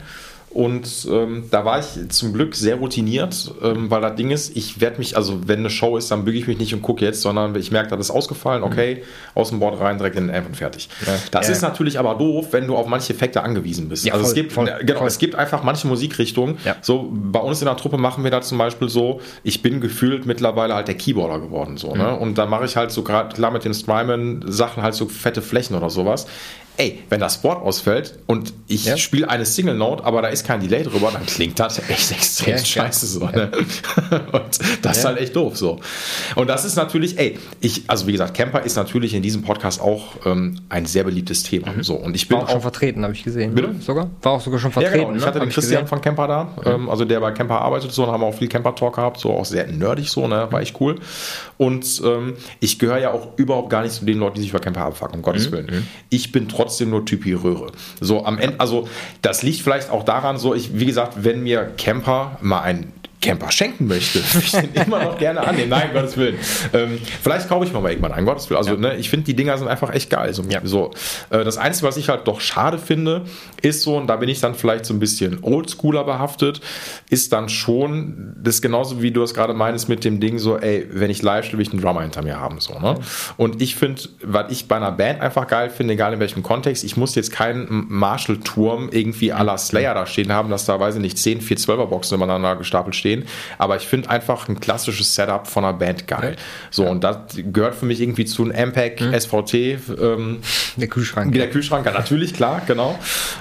Und 0.53 1.07
ähm, 1.09 1.45
da 1.49 1.65
war 1.65 1.79
ich 1.79 2.09
zum 2.09 2.31
Glück 2.31 2.53
sehr 2.53 2.75
routiniert, 2.75 3.51
ähm, 3.63 3.89
weil 3.89 4.01
das 4.01 4.15
Ding 4.15 4.29
ist, 4.29 4.55
ich 4.55 4.79
werde 4.79 4.99
mich, 4.99 5.17
also 5.17 5.47
wenn 5.47 5.59
eine 5.59 5.71
Show 5.71 5.97
ist, 5.97 6.11
dann 6.11 6.25
büge 6.25 6.37
ich 6.37 6.45
mich 6.45 6.59
nicht 6.59 6.73
und 6.75 6.83
gucke 6.83 7.03
jetzt, 7.03 7.21
sondern 7.21 7.55
ich 7.55 7.71
merke, 7.71 7.89
das 7.89 8.07
ist 8.07 8.11
ausgefallen, 8.11 8.61
mhm. 8.61 8.67
okay, 8.67 8.95
mhm. 8.95 9.01
aus 9.33 9.49
dem 9.49 9.59
Board 9.59 9.79
rein, 9.79 9.97
direkt 9.97 10.15
in 10.15 10.27
den 10.27 10.35
Amp 10.35 10.47
und 10.47 10.55
fertig. 10.55 10.89
Ja. 11.05 11.13
Das 11.31 11.47
ja. 11.47 11.53
ist 11.53 11.61
natürlich 11.63 11.97
aber 11.97 12.15
doof, 12.15 12.49
wenn 12.51 12.67
du 12.67 12.75
auf 12.75 12.85
manche 12.85 13.13
Effekte 13.13 13.41
angewiesen 13.41 13.89
bist. 13.89 14.05
Ja, 14.05 14.13
also 14.13 14.25
voll, 14.25 14.29
es 14.29 14.35
gibt, 14.35 14.51
voll, 14.53 14.71
genau, 14.81 14.99
voll. 14.99 15.07
es 15.07 15.17
gibt 15.17 15.33
einfach 15.33 15.63
manche 15.63 15.87
Musikrichtungen. 15.87 16.57
So 16.81 17.11
bei 17.11 17.39
uns 17.39 17.61
in 17.61 17.65
der 17.65 17.77
Truppe 17.77 17.97
machen 17.97 18.23
wir 18.23 18.29
da 18.29 18.41
zum 18.41 18.59
Beispiel 18.59 18.89
so, 18.89 19.21
ich 19.43 19.63
bin 19.63 19.81
gefühlt 19.81 20.27
mittlerweile 20.27 20.75
halt 20.75 20.87
der 20.87 20.95
Keyboarder 20.95 21.39
geworden, 21.39 21.77
so, 21.77 21.95
ne? 21.95 22.03
mhm. 22.03 22.09
ne? 22.09 22.19
Und 22.19 22.37
da 22.37 22.45
mache 22.45 22.65
ich 22.65 22.75
halt 22.75 22.91
so 22.91 23.01
gerade 23.01 23.33
klar 23.33 23.49
mit 23.49 23.65
den 23.65 23.73
Strymon 23.73 24.45
Sachen 24.45 24.83
halt 24.83 24.93
so 24.93 25.07
fette 25.07 25.41
Flächen 25.41 25.75
oder 25.75 25.89
sowas 25.89 26.27
ey, 26.77 27.03
wenn 27.09 27.19
das 27.19 27.41
Board 27.41 27.61
ausfällt 27.61 28.17
und 28.25 28.53
ich 28.67 28.85
ja. 28.85 28.97
spiele 28.97 29.29
eine 29.29 29.45
Single 29.45 29.75
Note, 29.75 30.03
aber 30.03 30.21
da 30.21 30.29
ist 30.29 30.45
kein 30.45 30.59
Delay 30.59 30.83
drüber, 30.83 31.11
dann 31.13 31.25
klingt 31.25 31.59
das 31.59 31.77
echt 31.89 32.11
extrem 32.11 32.55
ja, 32.55 32.65
scheiße 32.65 33.05
so. 33.05 33.25
Ne? 33.27 33.51
und 34.31 34.59
das 34.81 34.97
ist 34.97 35.05
halt 35.05 35.19
echt 35.19 35.35
doof 35.35 35.55
so. 35.55 35.79
Und 36.35 36.47
das 36.47 36.65
ist 36.65 36.75
natürlich, 36.75 37.19
ey, 37.19 37.37
ich, 37.61 37.83
also 37.87 38.07
wie 38.07 38.11
gesagt, 38.11 38.33
Camper 38.33 38.61
ist 38.61 38.75
natürlich 38.75 39.13
in 39.13 39.21
diesem 39.21 39.43
Podcast 39.43 39.81
auch 39.81 40.15
ähm, 40.25 40.61
ein 40.69 40.85
sehr 40.87 41.03
beliebtes 41.03 41.43
Thema. 41.43 41.71
Mhm. 41.71 41.83
So 41.83 41.95
und 41.95 42.15
ich 42.15 42.27
bin 42.27 42.37
war 42.37 42.45
auch, 42.45 42.49
schon 42.49 42.61
vertreten, 42.61 43.03
habe 43.03 43.13
ich 43.13 43.23
gesehen. 43.23 43.53
Bitte? 43.53 43.69
Ne? 43.69 43.81
Sogar 43.81 44.09
war 44.23 44.33
auch 44.33 44.41
sogar 44.41 44.59
schon 44.59 44.71
vertreten. 44.71 44.97
Ja, 44.97 45.03
genau. 45.05 45.15
Ich 45.15 45.21
ne? 45.21 45.27
hatte 45.27 45.39
den 45.39 45.49
Christian 45.49 45.87
von 45.87 46.01
Camper 46.01 46.27
da, 46.27 46.43
mhm. 46.43 46.51
ähm, 46.65 46.89
also 46.89 47.05
der 47.05 47.19
bei 47.19 47.31
Camper 47.31 47.61
arbeitet 47.61 47.91
so 47.91 48.03
und 48.05 48.11
haben 48.11 48.23
auch 48.23 48.33
viel 48.33 48.47
Camper 48.47 48.73
Talk 48.73 48.95
gehabt, 48.95 49.19
so 49.19 49.31
auch 49.31 49.45
sehr 49.45 49.67
nerdig 49.67 50.09
so, 50.09 50.27
ne, 50.27 50.47
war 50.49 50.61
echt 50.61 50.79
cool. 50.81 50.95
Und 51.57 52.01
ähm, 52.03 52.33
ich 52.59 52.79
gehöre 52.79 52.97
ja 52.97 53.11
auch 53.11 53.37
überhaupt 53.37 53.69
gar 53.69 53.83
nicht 53.83 53.93
zu 53.93 54.05
den 54.05 54.17
Leuten, 54.17 54.35
die 54.35 54.41
sich 54.41 54.49
über 54.49 54.59
Camper 54.59 54.81
abfucken, 54.81 55.17
um 55.17 55.21
Gottes 55.21 55.47
mhm. 55.47 55.53
Willen. 55.53 55.65
Mhm. 55.67 55.87
Ich 56.09 56.31
bin 56.31 56.49
trotzdem 56.49 56.62
nur 56.85 57.05
Typi 57.05 57.33
Röhre. 57.33 57.71
So 57.99 58.25
am 58.25 58.37
Ende, 58.39 58.59
also 58.59 58.87
das 59.21 59.43
liegt 59.43 59.61
vielleicht 59.61 59.89
auch 59.89 60.03
daran, 60.03 60.37
so 60.37 60.53
ich, 60.53 60.79
wie 60.79 60.85
gesagt, 60.85 61.23
wenn 61.23 61.43
mir 61.43 61.71
Camper 61.77 62.37
mal 62.41 62.61
ein 62.61 62.91
Camper 63.23 63.51
schenken 63.51 63.87
möchte, 63.87 64.19
ich 64.39 64.51
den 64.51 64.73
immer 64.73 65.01
noch 65.03 65.17
gerne 65.17 65.41
annehmen. 65.41 65.69
Nein, 65.69 65.91
Gottes 65.93 66.17
Willen. 66.17 66.37
Ähm, 66.73 66.99
vielleicht 67.21 67.47
kaufe 67.47 67.65
ich 67.65 67.71
mal 67.71 67.83
irgendwann 67.89 68.11
einen, 68.11 68.25
Gottes 68.25 68.49
Willen. 68.49 68.57
Also, 68.57 68.71
ja. 68.71 68.77
ne, 68.77 68.95
ich 68.97 69.09
finde, 69.09 69.25
die 69.25 69.35
Dinger 69.35 69.57
sind 69.57 69.69
einfach 69.69 69.93
echt 69.93 70.09
geil. 70.09 70.33
So, 70.33 70.43
ja. 70.43 70.59
so 70.63 70.91
äh, 71.29 71.43
das 71.43 71.57
Einzige, 71.57 71.87
was 71.87 71.97
ich 71.97 72.09
halt 72.09 72.27
doch 72.27 72.41
schade 72.41 72.77
finde, 72.77 73.23
ist 73.61 73.83
so, 73.83 73.95
und 73.95 74.07
da 74.07 74.17
bin 74.17 74.27
ich 74.27 74.41
dann 74.41 74.55
vielleicht 74.55 74.85
so 74.85 74.93
ein 74.93 74.99
bisschen 74.99 75.39
oldschooler 75.41 76.03
behaftet, 76.03 76.59
ist 77.09 77.31
dann 77.31 77.47
schon, 77.47 78.35
das 78.41 78.55
ist 78.55 78.61
genauso 78.61 79.01
wie 79.01 79.11
du 79.11 79.23
es 79.23 79.33
gerade 79.33 79.53
meinst 79.53 79.87
mit 79.87 80.03
dem 80.03 80.19
Ding, 80.19 80.37
so, 80.37 80.57
ey, 80.57 80.85
wenn 80.91 81.09
ich 81.09 81.21
live 81.21 81.45
spiele, 81.45 81.59
will 81.59 81.67
ich 81.67 81.71
einen 81.71 81.81
Drummer 81.81 82.01
hinter 82.01 82.21
mir 82.23 82.39
haben. 82.39 82.59
So, 82.59 82.77
ne? 82.77 82.95
Und 83.37 83.61
ich 83.61 83.75
finde, 83.75 84.01
was 84.21 84.51
ich 84.51 84.67
bei 84.67 84.75
einer 84.75 84.91
Band 84.91 85.21
einfach 85.21 85.47
geil 85.47 85.69
finde, 85.69 85.93
egal 85.93 86.13
in 86.13 86.19
welchem 86.19 86.43
Kontext, 86.43 86.83
ich 86.83 86.97
muss 86.97 87.15
jetzt 87.15 87.31
keinen 87.31 87.85
Marshall-Turm 87.87 88.89
irgendwie 88.91 89.33
à 89.33 89.43
la 89.43 89.57
Slayer 89.57 89.93
da 89.93 90.05
stehen 90.05 90.33
haben, 90.33 90.49
dass 90.49 90.65
da, 90.65 90.77
weiß 90.77 90.95
ich 90.95 91.01
nicht, 91.01 91.17
10 91.17 91.39
412er 91.39 91.85
Boxen 91.85 92.15
übereinander 92.15 92.57
gestapelt 92.57 92.95
stehen 92.95 93.12
stehen. 93.13 93.25
Aber 93.57 93.75
ich 93.75 93.87
finde 93.87 94.09
einfach 94.09 94.47
ein 94.47 94.59
klassisches 94.59 95.15
Setup 95.15 95.47
von 95.47 95.63
einer 95.63 95.73
Band 95.73 96.07
geil. 96.07 96.35
So, 96.71 96.85
ja. 96.85 96.91
und 96.91 97.03
das 97.03 97.17
gehört 97.35 97.75
für 97.75 97.85
mich 97.85 98.01
irgendwie 98.01 98.25
zu 98.25 98.43
einem 98.43 98.69
MPEG, 98.69 99.01
mhm. 99.01 99.19
SVT. 99.19 99.53
Ähm, 99.53 100.39
der 100.75 100.87
Kühlschrank. 100.87 101.33
Der 101.33 101.49
Kühlschrank, 101.49 101.85
ja, 101.85 101.91
natürlich, 101.91 102.33
klar, 102.33 102.61
genau. 102.65 102.97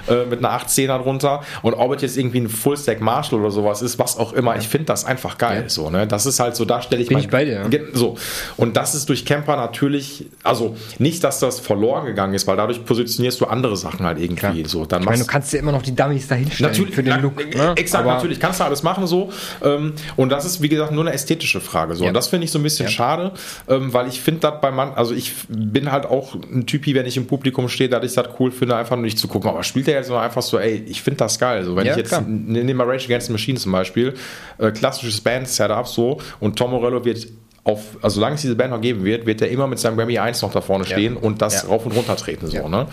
Äh, 0.07 0.25
mit 0.25 0.39
einer 0.39 0.51
18er 0.51 1.01
drunter. 1.01 1.43
Und 1.61 1.73
ob 1.73 1.95
es 1.95 2.01
jetzt 2.01 2.17
irgendwie 2.17 2.41
ein 2.41 2.49
Full-Stack 2.49 3.01
Marshall 3.01 3.39
oder 3.39 3.51
sowas 3.51 3.81
ist, 3.81 3.99
was 3.99 4.17
auch 4.17 4.33
immer, 4.33 4.55
ich 4.57 4.67
finde 4.67 4.85
das 4.85 5.05
einfach 5.05 5.37
geil. 5.37 5.63
Ja. 5.63 5.69
So, 5.69 5.89
ne? 5.89 6.07
Das 6.07 6.25
ist 6.25 6.39
halt 6.39 6.55
so, 6.55 6.65
da 6.65 6.81
stelle 6.81 7.01
ich 7.01 7.07
Bin 7.07 7.17
mein, 7.17 7.25
ich 7.25 7.29
bei 7.29 7.45
dir. 7.45 7.69
So. 7.93 8.17
Und 8.57 8.77
das 8.77 8.95
ist 8.95 9.09
durch 9.09 9.25
Camper 9.25 9.55
natürlich, 9.55 10.27
also 10.43 10.75
nicht, 10.99 11.23
dass 11.23 11.39
das 11.39 11.59
verloren 11.59 12.05
gegangen 12.05 12.33
ist, 12.33 12.47
weil 12.47 12.57
dadurch 12.57 12.83
positionierst 12.85 13.41
du 13.41 13.45
andere 13.45 13.77
Sachen 13.77 14.05
halt 14.05 14.19
irgendwie. 14.19 14.33
Klar. 14.33 14.53
So, 14.65 14.85
dann 14.85 15.01
ich 15.01 15.07
meine, 15.07 15.19
du 15.19 15.27
kannst 15.27 15.53
ja 15.53 15.59
immer 15.59 15.71
noch 15.71 15.81
die 15.81 15.95
Dummies 15.95 16.27
dahinstellen 16.27 16.71
natürlich, 16.71 16.95
für 16.95 17.03
den 17.03 17.21
Look. 17.21 17.37
Ne? 17.55 17.73
Exakt, 17.75 18.03
Aber 18.03 18.15
natürlich. 18.15 18.39
Kannst 18.39 18.59
du 18.59 18.63
alles 18.63 18.83
machen 18.83 19.07
so. 19.07 19.31
Ähm, 19.63 19.93
und 20.15 20.29
das 20.29 20.45
ist, 20.45 20.61
wie 20.61 20.69
gesagt, 20.69 20.91
nur 20.91 21.03
eine 21.03 21.13
ästhetische 21.13 21.61
Frage. 21.61 21.95
So. 21.95 22.03
Ja. 22.03 22.09
Und 22.09 22.13
das 22.13 22.27
finde 22.27 22.45
ich 22.45 22.51
so 22.51 22.59
ein 22.59 22.63
bisschen 22.63 22.85
ja. 22.85 22.91
schade, 22.91 23.31
ähm, 23.67 23.93
weil 23.93 24.07
ich 24.07 24.21
finde 24.21 24.41
das 24.41 24.61
bei 24.61 24.71
Mann, 24.71 24.93
also 24.95 25.13
ich 25.13 25.33
bin 25.47 25.91
halt 25.91 26.05
auch 26.05 26.35
ein 26.35 26.65
Typi, 26.65 26.95
wenn 26.95 27.05
ich 27.05 27.17
im 27.17 27.27
Publikum 27.27 27.69
stehe, 27.69 27.89
dass 27.89 28.03
ich 28.03 28.13
das 28.13 28.27
cool 28.39 28.51
finde, 28.51 28.75
einfach 28.75 28.95
nur 28.95 29.05
nicht 29.05 29.17
zu 29.17 29.27
gucken. 29.27 29.49
Aber 29.49 29.63
spielt 29.63 29.87
der 29.87 29.95
jetzt 29.95 30.09
nur 30.09 30.21
einfach 30.21 30.41
so, 30.41 30.59
ey, 30.59 30.83
ich 30.87 31.01
finde 31.01 31.17
das 31.17 31.39
geil. 31.39 31.63
So, 31.63 31.75
wenn 31.75 31.85
ja, 31.85 31.93
ich 31.93 31.97
jetzt, 31.97 32.21
nehme 32.27 32.73
mal 32.73 32.89
Rage 32.89 33.05
Against 33.05 33.27
the 33.27 33.33
Machine 33.33 33.57
zum 33.57 33.71
Beispiel, 33.71 34.13
äh, 34.57 34.71
klassisches 34.71 35.21
Band-Setup 35.21 35.87
so 35.87 36.19
und 36.39 36.57
Tom 36.57 36.71
Morello 36.71 37.05
wird 37.05 37.27
auf, 37.65 37.97
also 38.01 38.15
solange 38.15 38.35
es 38.35 38.41
diese 38.41 38.55
Band 38.55 38.71
noch 38.71 38.81
geben 38.81 39.05
wird, 39.05 39.25
wird 39.25 39.41
er 39.41 39.49
immer 39.49 39.67
mit 39.67 39.79
seinem 39.79 39.95
Grammy 39.95 40.19
1 40.19 40.41
noch 40.41 40.51
da 40.51 40.59
vorne 40.59 40.85
stehen 40.85 41.15
ja. 41.15 41.21
und 41.21 41.41
das 41.41 41.63
ja. 41.63 41.69
rauf 41.69 41.85
und 41.85 41.93
runter 41.93 42.15
treten. 42.17 42.47
So, 42.47 42.57
ja. 42.57 42.67
ne? 42.67 42.87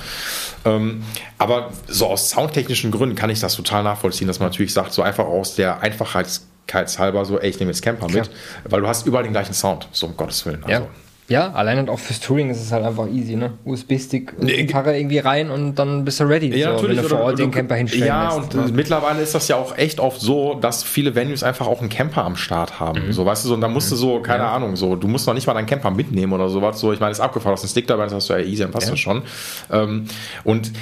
Ähm, 0.65 1.03
aber 1.39 1.71
so 1.89 2.07
aus 2.07 2.31
soundtechnischen 2.31 2.93
Gründen 2.93 3.17
kann 3.17 3.31
ich 3.31 3.41
das 3.41 3.57
total 3.57 3.83
nachvollziehen, 3.83 4.29
dass 4.29 4.39
man 4.39 4.49
natürlich 4.51 4.73
sagt, 4.73 4.93
so 4.93 5.03
einfach 5.03 5.25
aus 5.25 5.57
der 5.57 5.83
Einfachheitshalber 6.71 7.25
so, 7.25 7.39
ey, 7.39 7.51
ich 7.51 7.59
nehme 7.59 7.71
jetzt 7.71 7.83
Camper 7.83 8.07
Klar. 8.07 8.27
mit, 8.27 8.31
weil 8.73 8.81
du 8.81 8.89
hast 8.89 9.07
überall 9.07 9.25
den 9.25 9.33
gleichen 9.33 9.55
Sound, 9.55 9.89
so 9.93 10.07
um 10.07 10.17
Gottes 10.17 10.45
Willen. 10.47 10.65
Also. 10.65 10.87
Ja, 11.29 11.53
allein 11.53 11.79
und 11.79 11.89
auch 11.91 11.99
fürs 12.01 12.19
Touring 12.19 12.51
ist 12.51 12.61
es 12.61 12.73
halt 12.73 12.85
einfach 12.85 13.07
easy, 13.07 13.37
ne? 13.37 13.53
USB-Stick, 13.65 14.43
nee, 14.43 14.65
Gitarre 14.65 14.99
irgendwie 14.99 15.19
rein 15.19 15.49
und 15.49 15.77
dann 15.77 16.05
bist 16.05 16.19
du 16.19 16.25
ready. 16.25 16.49
Ja, 16.49 16.71
so, 16.71 16.75
natürlich. 16.75 16.97
Wenn 16.97 17.03
du 17.05 17.09
vor 17.09 17.21
Ort 17.21 17.39
den 17.39 17.53
Camper 17.53 17.77
hinstellen 17.77 18.07
Ja, 18.07 18.37
lässt, 18.37 18.53
und 18.53 18.67
ne? 18.67 18.73
mittlerweile 18.73 19.23
ist 19.23 19.33
das 19.33 19.47
ja 19.47 19.55
auch 19.55 19.79
echt 19.79 20.01
oft 20.01 20.21
so, 20.21 20.55
dass 20.55 20.83
viele 20.83 21.15
Venues 21.15 21.45
einfach 21.45 21.69
auch 21.69 21.81
einen 21.81 21.89
Camper 21.89 22.25
am 22.25 22.35
Start 22.35 22.81
haben. 22.81 23.07
Mhm. 23.07 23.13
So, 23.13 23.25
weißt 23.25 23.45
du, 23.45 23.49
so, 23.51 23.55
und 23.55 23.61
da 23.61 23.69
musst 23.69 23.93
du 23.93 23.95
so, 23.95 24.19
mhm. 24.19 24.23
keine 24.25 24.43
ja. 24.43 24.53
Ahnung, 24.53 24.75
so, 24.75 24.97
du 24.97 25.07
musst 25.07 25.25
noch 25.29 25.35
nicht 25.35 25.47
mal 25.47 25.55
deinen 25.55 25.67
Camper 25.67 25.93
mitnehmen 25.93 26.33
oder 26.33 26.49
sowas. 26.49 26.81
So, 26.81 26.93
ich 26.93 26.99
meine, 26.99 27.13
ist 27.13 27.21
abgefahren, 27.21 27.53
hast 27.53 27.63
einen 27.63 27.71
Stick 27.71 27.87
dabei, 27.87 28.05
das 28.05 28.15
hast 28.15 28.29
du 28.29 28.33
ja 28.33 28.41
easy, 28.41 28.63
dann 28.63 28.73
passt 28.73 28.89
ja. 28.89 28.91
das 28.91 28.99
schon. 28.99 29.23
Ähm, 29.71 30.07
und 30.43 30.73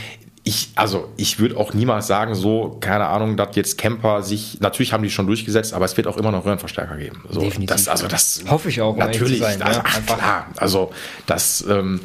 ich, 0.49 0.70
also 0.76 1.11
ich 1.18 1.38
würde 1.38 1.59
auch 1.59 1.74
niemals 1.74 2.07
sagen, 2.07 2.34
so, 2.34 2.78
keine 2.80 3.07
Ahnung, 3.07 3.36
dass 3.36 3.55
jetzt 3.55 3.76
Camper 3.76 4.22
sich, 4.22 4.59
natürlich 4.61 4.94
haben 4.94 5.03
die 5.03 5.11
schon 5.11 5.26
durchgesetzt, 5.26 5.74
aber 5.74 5.84
es 5.84 5.94
wird 5.99 6.07
auch 6.07 6.16
immer 6.16 6.32
noch 6.32 6.46
Röhrenverstärker 6.46 6.96
geben. 6.96 7.22
So, 7.28 7.40
Definitiv. 7.40 7.76
Das, 7.76 7.86
also 7.86 8.09
das 8.09 8.42
hoffe 8.49 8.70
ich 8.70 8.80
auch. 8.80 8.96
Natürlich, 8.96 9.40
sein, 9.40 9.61
also, 9.61 9.80
ja, 9.80 9.84
ach, 9.86 10.07
klar. 10.07 10.46
Also 10.57 10.90
das, 11.26 11.64
ähm, 11.68 12.01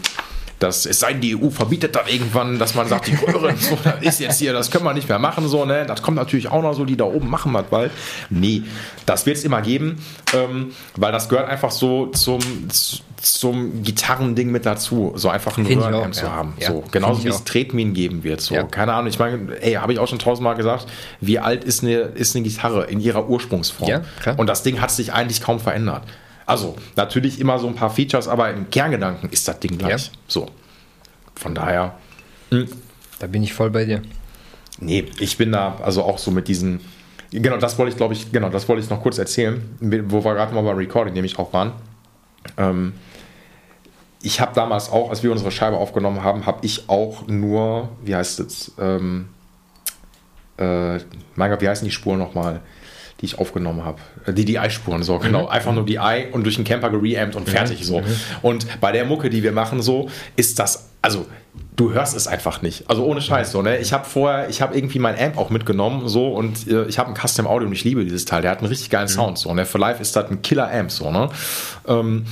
Das, 0.59 0.85
es 0.85 0.99
sei 0.99 1.11
denn, 1.13 1.21
die 1.21 1.35
EU 1.35 1.49
verbietet 1.49 1.95
dann 1.95 2.07
irgendwann, 2.07 2.57
dass 2.57 2.73
man 2.75 2.87
sagt, 2.87 3.07
die 3.07 3.15
Röhren, 3.15 3.57
so, 3.59 3.77
das 3.83 4.01
ist 4.01 4.19
jetzt 4.19 4.39
hier, 4.39 4.53
das 4.53 4.71
können 4.71 4.85
wir 4.85 4.93
nicht 4.93 5.09
mehr 5.09 5.19
machen, 5.19 5.47
so, 5.47 5.65
ne? 5.65 5.85
Das 5.85 6.01
kommt 6.01 6.15
natürlich 6.15 6.49
auch 6.49 6.61
noch 6.61 6.73
so, 6.73 6.85
die 6.85 6.95
da 6.95 7.05
oben 7.05 7.29
machen 7.29 7.53
was 7.53 7.65
bald. 7.65 7.91
Nee, 8.29 8.63
das 9.05 9.25
wird 9.25 9.37
es 9.37 9.43
immer 9.43 9.61
geben, 9.61 10.03
ähm, 10.33 10.71
weil 10.95 11.11
das 11.11 11.27
gehört 11.27 11.49
einfach 11.49 11.71
so 11.71 12.07
zum, 12.07 12.39
zum 13.17 13.83
Gitarrending 13.83 14.51
mit 14.51 14.65
dazu, 14.65 15.13
so 15.15 15.29
einfach 15.29 15.57
einen 15.57 15.67
Röhrenamp 15.67 16.13
zu 16.13 16.31
haben. 16.31 16.53
Ja. 16.59 16.69
So, 16.69 16.83
genauso 16.91 17.23
wie 17.23 17.29
es 17.29 17.43
Tretminen 17.43 17.93
geben 17.93 18.23
wird. 18.23 18.41
So. 18.41 18.55
Ja. 18.55 18.63
Keine 18.63 18.93
Ahnung, 18.93 19.07
ich 19.07 19.19
meine, 19.19 19.61
ey, 19.61 19.73
habe 19.73 19.93
ich 19.93 19.99
auch 19.99 20.07
schon 20.07 20.19
tausendmal 20.19 20.55
gesagt, 20.55 20.87
wie 21.21 21.39
alt 21.39 21.63
ist 21.63 21.83
eine, 21.83 21.93
ist 21.93 22.35
eine 22.35 22.43
Gitarre 22.43 22.85
in 22.85 22.99
ihrer 22.99 23.27
Ursprungsform? 23.27 23.89
Ja, 23.89 24.01
Und 24.37 24.47
das 24.47 24.63
Ding 24.63 24.81
hat 24.81 24.91
sich 24.91 25.13
eigentlich 25.13 25.41
kaum 25.41 25.59
verändert. 25.59 26.03
Also 26.45 26.75
natürlich 26.95 27.39
immer 27.39 27.59
so 27.59 27.67
ein 27.67 27.75
paar 27.75 27.89
Features, 27.89 28.27
aber 28.27 28.51
im 28.51 28.69
Kerngedanken 28.69 29.29
ist 29.29 29.47
das 29.47 29.59
Ding 29.59 29.77
gleich. 29.77 30.07
Ja. 30.07 30.11
So. 30.27 30.49
Von 31.35 31.55
daher. 31.55 31.95
Mh. 32.51 32.59
Hm. 32.59 32.67
Da 33.19 33.27
bin 33.27 33.43
ich 33.43 33.53
voll 33.53 33.69
bei 33.69 33.85
dir. 33.85 34.01
Nee, 34.79 35.05
ich 35.19 35.37
bin 35.37 35.51
da 35.51 35.77
also 35.81 36.03
auch 36.03 36.17
so 36.17 36.31
mit 36.31 36.47
diesen. 36.47 36.81
Genau, 37.31 37.57
das 37.57 37.77
wollte 37.77 37.91
ich, 37.91 37.97
glaube 37.97 38.13
ich, 38.13 38.31
genau, 38.31 38.49
das 38.49 38.67
wollte 38.67 38.83
ich 38.83 38.89
noch 38.89 39.01
kurz 39.01 39.17
erzählen, 39.17 39.61
wo 39.79 40.23
wir 40.23 40.33
gerade 40.33 40.53
mal 40.53 40.61
beim 40.61 40.77
Recording 40.77 41.13
nämlich 41.13 41.39
auch 41.39 41.53
waren. 41.53 41.71
Ähm, 42.57 42.93
ich 44.21 44.39
habe 44.39 44.53
damals 44.53 44.91
auch, 44.91 45.09
als 45.09 45.23
wir 45.23 45.31
unsere 45.31 45.51
Scheibe 45.51 45.77
aufgenommen 45.77 46.23
haben, 46.23 46.45
habe 46.45 46.65
ich 46.65 46.89
auch 46.89 47.27
nur, 47.27 47.89
wie 48.03 48.15
heißt 48.15 48.39
es, 48.41 48.73
ähm, 48.79 49.29
äh, 50.57 50.99
mein 51.35 51.49
Gott, 51.49 51.61
wie 51.61 51.69
heißen 51.69 51.85
die 51.85 51.91
Spuren 51.91 52.19
nochmal? 52.19 52.61
Die 53.23 53.27
ich 53.27 53.39
aufgenommen 53.39 53.85
habe. 53.85 53.99
Äh, 54.25 54.33
die 54.33 54.43
DI-Spuren, 54.43 55.01
so, 55.01 55.17
genau. 55.17 55.43
Mhm. 55.43 55.47
Einfach 55.47 55.73
nur 55.73 55.85
DI 55.85 56.27
und 56.31 56.43
durch 56.43 56.55
den 56.55 56.65
Camper 56.65 56.89
gereamt 56.89 57.35
und 57.35 57.49
fertig, 57.49 57.79
mhm. 57.79 57.83
so. 57.85 58.01
Mhm. 58.01 58.05
Und 58.41 58.81
bei 58.81 58.91
der 58.91 59.05
Mucke, 59.05 59.29
die 59.29 59.41
wir 59.41 59.53
machen, 59.53 59.81
so, 59.81 60.09
ist 60.35 60.59
das, 60.59 60.89
also 61.01 61.25
du 61.75 61.91
hörst 61.91 62.15
es 62.15 62.27
einfach 62.27 62.61
nicht. 62.61 62.89
Also 62.89 63.03
ohne 63.03 63.21
Scheiß 63.21 63.51
so, 63.51 63.61
ne? 63.61 63.77
Ich 63.79 63.93
habe 63.93 64.05
vorher, 64.05 64.49
ich 64.49 64.61
habe 64.61 64.75
irgendwie 64.75 64.99
mein 64.99 65.17
Amp 65.19 65.37
auch 65.37 65.49
mitgenommen 65.49 66.07
so 66.07 66.27
und 66.27 66.67
äh, 66.67 66.85
ich 66.85 66.99
habe 66.99 67.09
ein 67.09 67.15
Custom 67.15 67.47
Audio 67.47 67.67
und 67.67 67.73
ich 67.73 67.83
liebe 67.83 68.03
dieses 68.03 68.25
Teil. 68.25 68.41
Der 68.41 68.51
hat 68.51 68.59
einen 68.59 68.67
richtig 68.67 68.89
geilen 68.89 69.07
mhm. 69.07 69.13
Sound 69.13 69.37
so, 69.37 69.53
ne? 69.53 69.65
Für 69.65 69.77
live 69.77 69.99
ist 69.99 70.15
das 70.15 70.29
ein 70.29 70.41
Killer 70.41 70.71
Amp 70.71 70.91
so, 70.91 71.11
ne? 71.11 71.29
Ähm, 71.87 72.25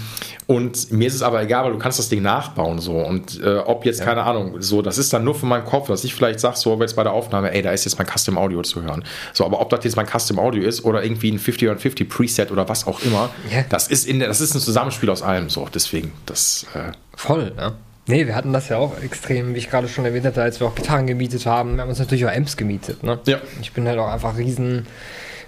und 0.47 0.91
mir 0.91 1.07
ist 1.07 1.15
es 1.15 1.21
aber 1.21 1.41
egal, 1.41 1.65
weil 1.65 1.71
du 1.71 1.79
kannst 1.79 1.97
das 1.97 2.09
Ding 2.09 2.21
nachbauen 2.21 2.79
so 2.79 2.99
und 2.99 3.41
äh, 3.41 3.57
ob 3.57 3.85
jetzt 3.85 3.99
ja. 3.99 4.05
keine 4.05 4.23
Ahnung, 4.23 4.61
so, 4.61 4.81
das 4.81 4.97
ist 4.97 5.13
dann 5.13 5.23
nur 5.23 5.35
für 5.35 5.45
meinen 5.45 5.65
Kopf, 5.65 5.87
dass 5.87 6.03
ich 6.03 6.13
vielleicht 6.13 6.39
sag 6.39 6.57
so, 6.57 6.79
jetzt 6.81 6.95
bei 6.95 7.03
der 7.03 7.13
Aufnahme, 7.13 7.51
ey, 7.53 7.61
da 7.61 7.71
ist 7.71 7.85
jetzt 7.85 7.97
mein 7.97 8.07
Custom 8.07 8.37
Audio 8.37 8.61
zu 8.61 8.83
hören. 8.83 9.03
So, 9.33 9.45
aber 9.45 9.61
ob 9.61 9.69
das 9.69 9.83
jetzt 9.83 9.95
mein 9.95 10.07
Custom 10.07 10.39
Audio 10.39 10.63
ist 10.63 10.83
oder 10.83 11.03
irgendwie 11.03 11.31
ein 11.31 11.39
50 11.39 11.69
oder 11.69 11.79
50 11.79 12.09
Preset 12.09 12.51
oder 12.51 12.67
was 12.67 12.85
auch 12.85 13.01
immer, 13.01 13.29
ja. 13.51 13.63
das 13.69 13.87
ist 13.87 14.05
in 14.05 14.19
der, 14.19 14.27
das 14.27 14.41
ist 14.41 14.53
ein 14.53 14.61
Zusammenspiel 14.61 15.09
aus 15.09 15.21
allem 15.21 15.49
so. 15.49 15.67
Deswegen, 15.73 16.11
das 16.25 16.65
äh, 16.73 16.91
voll, 17.15 17.53
ne? 17.55 17.73
Nee, 18.07 18.25
wir 18.27 18.35
hatten 18.35 18.51
das 18.51 18.69
ja 18.69 18.77
auch 18.77 19.01
extrem, 19.01 19.53
wie 19.53 19.59
ich 19.59 19.69
gerade 19.69 19.87
schon 19.87 20.05
erwähnt 20.05 20.25
hatte, 20.25 20.41
als 20.41 20.59
wir 20.59 20.67
auch 20.67 20.75
Gitarren 20.75 21.07
gemietet 21.07 21.45
haben. 21.45 21.75
Wir 21.75 21.83
haben 21.83 21.89
uns 21.89 21.99
natürlich 21.99 22.25
auch 22.25 22.31
Amps 22.31 22.57
gemietet. 22.57 23.03
Ne? 23.03 23.19
Ja. 23.25 23.39
Ich 23.61 23.73
bin 23.73 23.87
halt 23.87 23.99
auch 23.99 24.11
einfach 24.11 24.37
riesen 24.37 24.87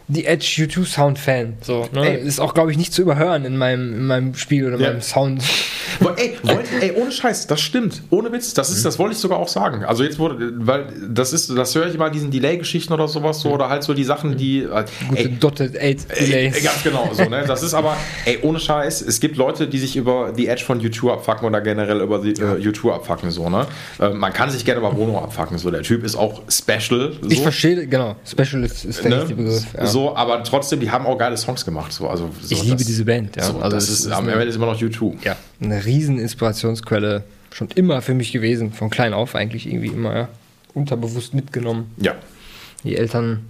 die 0.08 0.26
Edge 0.26 0.45
U2 0.68 0.86
Sound 0.86 1.20
Fan. 1.20 1.54
So, 1.62 1.88
ne? 1.93 2.18
Ist 2.18 2.39
auch, 2.39 2.54
glaube 2.54 2.72
ich, 2.72 2.78
nicht 2.78 2.93
zu 2.93 3.01
überhören 3.01 3.45
in 3.45 3.58
meinem, 3.58 3.93
in 3.93 4.06
meinem 4.06 4.36
Spiel 4.36 4.68
oder 4.68 4.78
ja. 4.80 4.89
meinem 4.89 5.01
Sound. 5.01 5.43
ey, 6.18 6.38
wollt, 6.43 6.66
ey, 6.82 6.91
ohne 6.93 7.12
Scheiß, 7.12 7.47
das 7.47 7.62
stimmt. 7.62 8.04
Ohne 8.10 8.32
Witz, 8.32 8.54
das 8.54 8.70
ist, 8.70 8.80
mhm. 8.80 8.84
das 8.84 8.99
wollte 8.99 9.14
ich 9.14 9.20
sogar 9.20 9.39
auch 9.39 9.47
sagen. 9.47 9.86
Also 9.86 10.04
jetzt 10.04 10.20
wurde, 10.20 10.51
weil 10.56 10.88
das 11.10 11.32
ist, 11.32 11.49
das 11.56 11.74
höre 11.76 11.88
ich 11.88 11.97
mal 11.97 12.10
diesen 12.10 12.32
Delay-Geschichten 12.32 12.91
oder 12.91 13.08
sowas 13.08 13.39
so, 13.39 13.51
oder 13.51 13.70
halt 13.70 13.84
so 13.84 13.93
die 13.93 14.04
Sachen, 14.04 14.38
die. 14.38 14.64
Äh, 14.64 14.86
Gute 15.10 15.30
Dotted 15.30 15.78
8 15.78 16.20
Delays. 16.20 16.56
Ey, 16.58 16.62
ganz 16.62 16.84
genau 16.84 17.10
so, 17.14 17.24
ne? 17.24 17.43
Das 17.47 17.64
ist 17.64 17.74
aber, 17.74 17.95
ey, 18.26 18.39
ohne 18.41 18.60
Scheiß, 18.60 19.01
es 19.01 19.20
gibt 19.20 19.38
Leute, 19.38 19.68
die 19.68 19.80
sich 19.80 19.95
über 19.95 20.34
die 20.36 20.47
Edge 20.47 20.64
von 20.66 20.82
U2 20.82 21.14
abfacken 21.14 21.47
oder 21.47 21.62
generell 21.62 22.01
über 22.01 22.20
die 22.20 22.32
äh, 22.32 22.68
U2 22.68 22.93
abfacken, 22.93 23.32
so, 23.32 23.49
ne? 23.49 23.68
Äh, 23.99 24.10
man 24.10 24.34
kann 24.34 24.49
sich 24.49 24.66
gerne 24.66 24.80
über 24.80 24.91
Bono 24.91 25.20
abfacken, 25.20 25.58
so. 25.58 25.72
Der 25.72 25.84
Typ 25.84 26.04
ist 26.04 26.16
auch 26.16 26.41
special. 26.49 27.14
So. 27.22 27.30
Ich 27.30 27.41
verstehe, 27.41 27.88
genau. 27.88 28.16
Special 28.26 28.64
ist, 28.64 28.84
ist 28.84 29.04
der 29.04 29.10
ne? 29.10 29.22
richtige 29.22 29.41
Begriff. 29.41 29.66
Ja. 29.74 29.93
So, 29.94 30.16
aber 30.16 30.44
trotzdem, 30.44 30.80
die 30.80 30.89
haben 30.89 31.06
auch 31.06 31.18
geile 31.18 31.38
Songs 31.38 31.64
gemacht. 31.64 31.94
So. 31.94 32.10
Also, 32.10 32.32
so, 32.41 32.54
ich 32.56 32.64
liebe 32.64 32.78
das, 32.78 32.88
diese 32.88 33.06
Band, 33.06 33.36
ja. 33.36 33.44
So, 33.44 33.60
also 33.60 33.76
das 33.76 33.89
ist, 33.89 34.12
am 34.12 34.28
Ende 34.28 34.46
ist 34.46 34.56
immer 34.56 34.66
noch 34.66 34.82
U2. 34.82 35.24
Ja, 35.24 35.36
eine 35.62 35.86
riesen 35.86 36.20
Inspirationsquelle. 36.20 37.24
Schon 37.52 37.68
immer 37.76 38.02
für 38.02 38.16
mich 38.16 38.32
gewesen. 38.32 38.74
Von 38.74 38.89
klein 38.89 39.14
auf 39.14 39.36
eigentlich 39.36 39.68
irgendwie 39.68 39.89
immer, 39.89 40.16
ja. 40.16 40.30
Unterbewusst 40.74 41.36
mitgenommen. 41.36 41.91
Ja. 41.98 42.16
Die 42.84 42.98
Eltern 42.98 43.46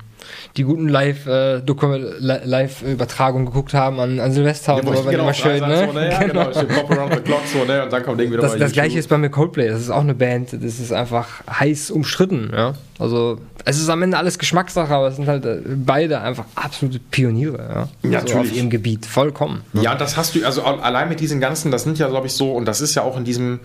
die 0.58 0.64
guten 0.64 0.88
Live-Übertragungen 0.88 3.48
äh, 3.48 3.50
geguckt 3.50 3.74
haben 3.74 4.00
an, 4.00 4.20
an 4.20 4.32
Silvester 4.32 4.76
und 4.76 4.86
so, 4.86 5.04
genau, 5.04 5.24
immer 5.24 5.34
schön, 5.34 5.62
ne? 5.62 5.88
So, 5.88 5.94
ne? 5.94 6.12
Ja, 6.12 6.24
genau. 6.24 6.50
genau. 6.50 6.74
Pop 6.74 6.92
around 6.92 7.14
the 7.14 7.22
clock 7.22 7.42
so, 7.46 7.66
ne? 7.66 7.84
Und 7.84 7.94
dann 7.94 8.04
kommt 8.04 8.22
irgendwie 8.22 8.40
Das, 8.40 8.58
das 8.58 8.72
gleiche 8.72 9.00
ist 9.00 9.10
bei 9.10 9.18
mir 9.18 9.30
Coldplay. 9.30 9.68
Das 9.68 9.82
ist 9.82 9.90
auch 9.90 10.02
eine 10.02 10.14
Band, 10.14 10.54
das 10.54 10.80
ist 10.80 10.92
einfach 10.92 11.28
heiß 11.50 11.92
umstritten, 11.92 12.52
ja. 12.54 12.74
Also, 13.00 13.40
es 13.66 13.80
ist 13.80 13.90
am 13.90 14.02
Ende 14.02 14.18
alles 14.18 14.38
Geschmackssache, 14.38 14.94
aber 14.94 15.08
es 15.08 15.16
sind 15.16 15.28
halt 15.28 15.46
äh, 15.46 15.62
beide 15.66 16.22
einfach 16.22 16.46
absolute 16.56 17.00
Pioniere, 17.00 17.90
ja. 18.04 18.10
ja 18.10 18.28
so 18.28 18.40
auf 18.40 18.54
ihrem 18.54 18.70
Gebiet, 18.70 19.06
vollkommen. 19.06 19.64
Ja, 19.74 19.96
das 19.96 20.16
hast 20.16 20.36
du, 20.36 20.46
also 20.46 20.64
allein 20.64 21.10
mit 21.10 21.20
diesen 21.20 21.40
ganzen, 21.40 21.72
das 21.72 21.84
sind 21.84 21.98
ja, 21.98 22.08
glaube 22.08 22.28
ich, 22.28 22.34
so, 22.34 22.54
und 22.54 22.66
das 22.66 22.82
ist 22.82 22.96
ja 22.96 23.02
auch 23.02 23.18
in 23.18 23.24
diesem, 23.24 23.62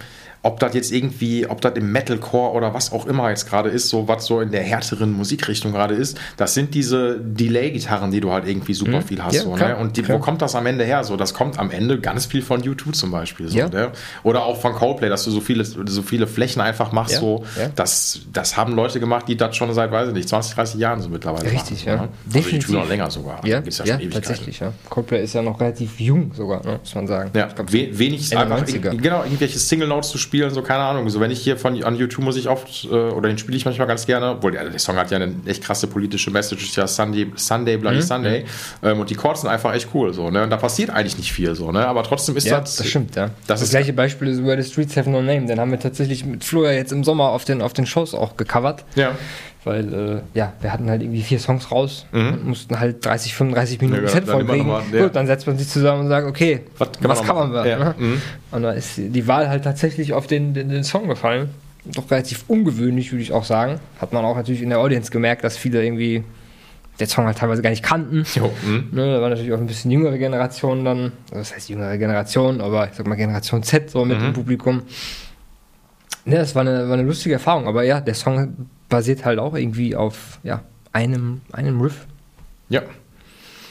ob 0.49 0.61
das 0.61 0.73
jetzt 0.73 0.93
irgendwie, 0.93 1.47
ob 1.47 1.61
das 1.61 1.75
im 1.75 1.93
Metalcore 1.93 2.55
oder 2.55 2.73
was 2.73 2.91
auch 2.91 3.07
immer 3.07 3.29
jetzt 3.29 3.47
gerade 3.47 3.69
ist, 3.69 3.91
so 3.91 4.09
was 4.09 4.25
so 4.25 4.41
in 4.41 4.51
der 4.51 4.63
härteren 4.63 5.13
Musikrichtung 5.13 5.73
gerade 5.73 5.95
ist, 5.95 6.19
das 6.39 6.55
sind 6.55 6.75
diese 6.75 7.21
Delay-Gitarren, 7.21 8.11
die 8.11 8.21
du 8.21 8.33
halt 8.33 8.49
irgendwie 8.49 8.73
super 8.73 9.01
mhm. 9.01 9.03
viel 9.03 9.23
hast. 9.23 9.35
Ja, 9.35 9.43
so, 9.43 9.55
ne? 9.55 9.77
Und 9.77 9.99
die, 9.99 10.09
wo 10.09 10.19
kommt 10.19 10.41
das 10.41 10.55
am 10.55 10.65
Ende 10.65 10.85
her? 10.85 11.05
So, 11.05 11.17
das 11.17 11.35
kommt 11.35 11.59
am 11.59 11.71
Ende 11.71 12.01
ganz 12.01 12.25
viel 12.25 12.41
von 12.41 12.63
U2 12.63 12.93
zum 12.93 13.11
Beispiel. 13.11 13.49
So, 13.49 13.59
ja. 13.59 13.69
ne? 13.69 13.91
Oder 14.23 14.45
auch 14.45 14.59
von 14.59 14.73
Coldplay, 14.73 15.11
dass 15.11 15.25
du 15.25 15.31
so 15.31 15.43
viele, 15.43 15.67
so 15.67 16.01
viele 16.01 16.27
Flächen 16.27 16.63
einfach 16.63 16.93
machst. 16.93 17.15
Ja. 17.15 17.21
So, 17.21 17.45
Das, 17.77 18.21
das 18.33 18.57
haben 18.57 18.75
Leute 18.75 19.01
gemacht, 19.01 19.29
die 19.29 19.37
das 19.37 19.55
schon 19.55 19.73
seit, 19.75 19.93
weiß 19.93 20.09
ich 20.09 20.15
nicht, 20.15 20.31
20, 20.31 20.55
30 20.55 20.81
Jahren 20.81 21.03
so 21.03 21.11
mittlerweile 21.11 21.51
Richtig, 21.53 21.85
machen, 21.85 21.99
ja. 21.99 22.03
Ne? 22.05 22.09
Definitiv. 22.25 22.71
Also 22.71 22.81
noch 22.81 22.89
länger 22.89 23.11
sogar. 23.11 23.47
Ja, 23.47 23.59
also, 23.59 23.85
ja, 23.85 23.99
ja 23.99 24.09
tatsächlich. 24.09 24.61
Ja. 24.61 24.73
Coldplay 24.89 25.23
ist 25.25 25.35
ja 25.35 25.43
noch 25.43 25.61
relativ 25.61 26.01
jung 26.01 26.33
sogar, 26.33 26.65
ne? 26.65 26.79
muss 26.81 26.95
man 26.95 27.07
sagen. 27.07 27.31
Ja, 27.35 27.49
glaub, 27.49 27.71
wenig 27.71 28.35
einfach, 28.35 28.65
genau, 28.65 29.25
irgendwelche 29.25 29.59
Single-Notes 29.59 30.09
zu 30.11 30.17
spielen, 30.19 30.38
so 30.51 30.63
keine 30.63 30.85
Ahnung 30.85 31.09
so, 31.11 31.21
wenn 31.21 31.31
ich 31.31 31.41
hier 31.41 31.57
von 31.57 31.83
an 31.83 31.97
YouTube 31.97 32.25
muss 32.25 32.37
ich 32.37 32.49
oft, 32.49 32.85
äh, 32.85 32.89
oder 32.89 33.29
den 33.29 33.39
spiele 33.39 33.57
ich 33.57 33.65
manchmal 33.65 33.87
ganz 33.87 34.07
gerne, 34.07 34.31
obwohl 34.31 34.53
der, 34.53 34.69
der, 34.69 34.79
Song 34.79 34.97
hat 34.97 35.11
ja 35.11 35.17
eine 35.17 35.35
echt 35.47 35.63
krasse 35.63 35.87
politische 35.87 36.31
Message, 36.31 36.65
ist 36.65 36.77
ja 36.77 36.87
Sunday, 36.87 37.31
Sunday 37.37 37.77
Bloody 37.77 37.97
mhm. 37.97 38.03
Sunday. 38.03 38.45
Ähm, 38.83 39.01
und 39.01 39.11
die 39.11 39.15
Chords 39.15 39.43
sind 39.43 39.51
einfach 39.51 39.75
echt 39.75 39.89
cool, 39.95 40.13
so, 40.13 40.31
ne? 40.31 40.43
Und 40.45 40.51
da 40.51 40.57
passiert 40.57 40.91
eigentlich 40.91 41.19
nicht 41.19 41.33
viel, 41.33 41.55
so, 41.55 41.73
ne? 41.73 41.87
Aber 41.87 42.03
trotzdem 42.03 42.37
ist 42.37 42.47
ja, 42.47 42.61
das. 42.61 42.77
Das 42.77 42.87
stimmt, 42.87 43.17
ja. 43.17 43.31
Das, 43.47 43.61
das 43.61 43.71
gleiche 43.71 43.93
Beispiel 43.93 44.29
ist 44.29 44.39
über 44.39 44.61
The 44.61 44.71
Streets 44.71 44.97
Have 44.97 45.11
No 45.11 45.21
Name. 45.21 45.47
Den 45.47 45.61
haben 45.61 45.71
wir 45.71 45.81
tatsächlich 45.81 46.25
mit 46.25 46.45
Flo 46.45 46.65
ja 46.65 46.73
jetzt 46.73 46.93
im 46.93 47.05
Sommer 47.05 47.31
auf 47.31 47.45
den, 47.45 47.63
auf 47.63 47.73
den 47.73 47.87
Shows 47.87 48.15
auch 48.15 48.37
gecovert. 48.37 48.85
Ja 48.95 49.13
weil 49.69 49.95
äh, 49.95 50.21
ja, 50.35 50.53
wir 50.61 50.73
hatten 50.73 50.91
halt 50.91 51.03
irgendwie 51.03 51.23
vier 51.23 51.39
Songs 51.39 51.71
raus 51.71 52.07
mhm. 52.13 52.29
und 52.29 52.47
mussten 52.47 52.81
halt 52.81 53.05
30, 53.05 53.35
35 53.35 53.81
Minuten 53.81 54.03
ja, 54.03 54.09
Set 54.09 54.27
vollbringen. 54.27 54.69
Ja. 54.93 55.03
Gut, 55.03 55.15
dann 55.15 55.27
setzt 55.27 55.47
man 55.47 55.57
sich 55.57 55.69
zusammen 55.69 56.03
und 56.03 56.09
sagt, 56.09 56.27
okay, 56.27 56.63
was, 56.79 56.93
kann 56.93 57.09
was 57.09 57.27
man, 57.27 57.53
wir? 57.53 57.67
Ja. 57.67 57.79
Ne? 57.79 57.95
Mhm. 57.97 58.23
Und 58.51 58.63
da 58.63 58.73
ist 58.73 58.95
die 58.97 59.27
Wahl 59.29 59.49
halt 59.49 59.65
tatsächlich 59.65 60.13
auf 60.13 60.27
den, 60.27 60.55
den, 60.55 60.69
den 60.69 60.85
Song 60.85 61.09
gefallen 61.09 61.51
doch 61.95 62.11
relativ 62.11 62.45
ungewöhnlich, 62.49 63.13
würde 63.13 63.23
ich 63.23 63.33
auch 63.33 63.45
sagen. 63.45 63.81
Hat 64.01 64.13
man 64.13 64.25
auch 64.25 64.37
natürlich 64.37 64.63
in 64.63 64.69
der 64.69 64.79
Audience 64.79 65.11
gemerkt, 65.11 65.45
dass 65.45 65.57
viele 65.57 65.83
irgendwie 65.83 66.25
der 67.01 67.07
Song 67.07 67.27
halt 67.27 67.39
teilweise 67.39 67.63
gar 67.63 67.71
nicht 67.71 67.83
kannten. 67.83 68.25
Jo, 68.35 68.51
hm. 68.65 68.89
ne, 68.93 69.15
da 69.15 69.23
war 69.23 69.29
natürlich 69.29 69.53
auch 69.53 69.59
ein 69.59 69.67
bisschen 69.67 69.91
jüngere 69.91 70.19
Generation 70.19 70.85
dann, 70.85 71.13
das 71.31 71.55
heißt 71.55 71.69
jüngere 71.69 71.97
Generation, 71.97 72.61
aber 72.61 72.89
ich 72.89 72.95
sag 72.95 73.07
mal 73.07 73.15
Generation 73.15 73.63
Z 73.63 73.91
so 73.91 74.05
mit 74.05 74.19
mhm. 74.19 74.25
dem 74.25 74.33
Publikum. 74.33 74.83
Ne, 76.25 76.37
das 76.37 76.55
war 76.55 76.63
eine, 76.63 76.89
war 76.89 76.95
eine 76.95 77.05
lustige 77.05 77.35
Erfahrung, 77.35 77.69
aber 77.69 77.85
ja, 77.85 78.01
der 78.01 78.15
Song 78.15 78.69
basiert 78.89 79.25
halt 79.25 79.39
auch 79.39 79.55
irgendwie 79.55 79.97
auf 79.97 80.39
ja, 80.43 80.63
einem, 80.93 81.41
einem 81.53 81.81
Riff. 81.81 82.07
Ja. 82.69 82.83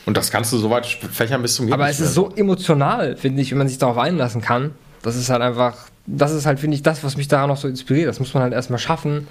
Und 0.06 0.16
das 0.16 0.32
kannst 0.32 0.54
du 0.54 0.58
soweit 0.58 0.86
fächern 0.86 1.42
bis 1.42 1.56
zum 1.56 1.72
Aber 1.72 1.90
es 1.90 2.00
ist 2.00 2.14
so 2.14 2.32
emotional, 2.36 3.18
finde 3.18 3.42
ich, 3.42 3.52
wenn 3.52 3.58
man 3.58 3.68
sich 3.68 3.78
darauf 3.78 3.98
einlassen 3.98 4.42
kann. 4.42 4.72
Das 5.02 5.16
ist 5.16 5.30
halt 5.30 5.42
einfach 5.42 5.76
das 6.08 6.32
ist 6.32 6.46
halt, 6.46 6.60
finde 6.60 6.76
ich, 6.76 6.84
das, 6.84 7.04
was 7.04 7.18
mich 7.18 7.28
daran 7.28 7.50
noch 7.50 7.58
so 7.58 7.68
inspiriert. 7.68 8.08
Das 8.08 8.20
muss 8.20 8.34
man 8.34 8.42
halt 8.42 8.54
erstmal 8.54 8.80
schaffen, 8.80 9.28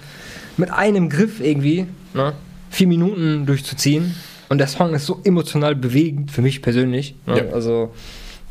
mit 0.55 0.71
einem 0.71 1.09
Griff 1.09 1.41
irgendwie 1.41 1.87
ne, 2.13 2.33
vier 2.69 2.87
Minuten 2.87 3.45
durchzuziehen. 3.45 4.15
Und 4.49 4.59
der 4.59 4.67
Song 4.67 4.93
ist 4.93 5.05
so 5.05 5.19
emotional 5.25 5.75
bewegend 5.75 6.31
für 6.31 6.41
mich 6.41 6.61
persönlich. 6.61 7.15
Ne? 7.25 7.47
Ja. 7.47 7.53
Also, 7.53 7.93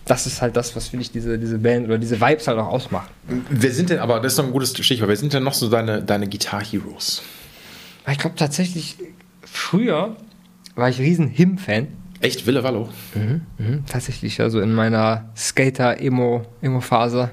das 0.06 0.26
ist 0.26 0.40
halt 0.40 0.56
das, 0.56 0.74
was, 0.76 0.88
finde 0.88 1.02
ich, 1.02 1.10
diese, 1.10 1.38
diese 1.38 1.58
Band 1.58 1.86
oder 1.86 1.98
diese 1.98 2.20
Vibes 2.20 2.46
halt 2.46 2.58
auch 2.58 2.68
ausmacht. 2.68 3.10
Wer 3.50 3.72
sind 3.72 3.90
denn, 3.90 3.98
aber 3.98 4.20
das 4.20 4.32
ist 4.32 4.38
doch 4.38 4.44
ein 4.44 4.52
gutes 4.52 4.70
Stichwort, 4.70 5.08
wer 5.08 5.16
sind 5.16 5.32
denn 5.32 5.42
noch 5.42 5.54
so 5.54 5.68
deine, 5.68 6.02
deine 6.02 6.28
Guitar-Heroes? 6.28 7.22
Ich 8.08 8.18
glaube 8.18 8.36
tatsächlich, 8.36 8.96
früher 9.42 10.16
war 10.76 10.88
ich 10.88 11.00
riesen 11.00 11.26
Him-Fan. 11.28 11.88
Echt, 12.20 12.46
Wille 12.46 12.62
Wallo? 12.62 12.88
Mhm, 13.14 13.42
mh, 13.58 13.78
tatsächlich, 13.88 14.40
also 14.40 14.60
in 14.60 14.72
meiner 14.72 15.28
Skater-Emo-Phase 15.36 17.30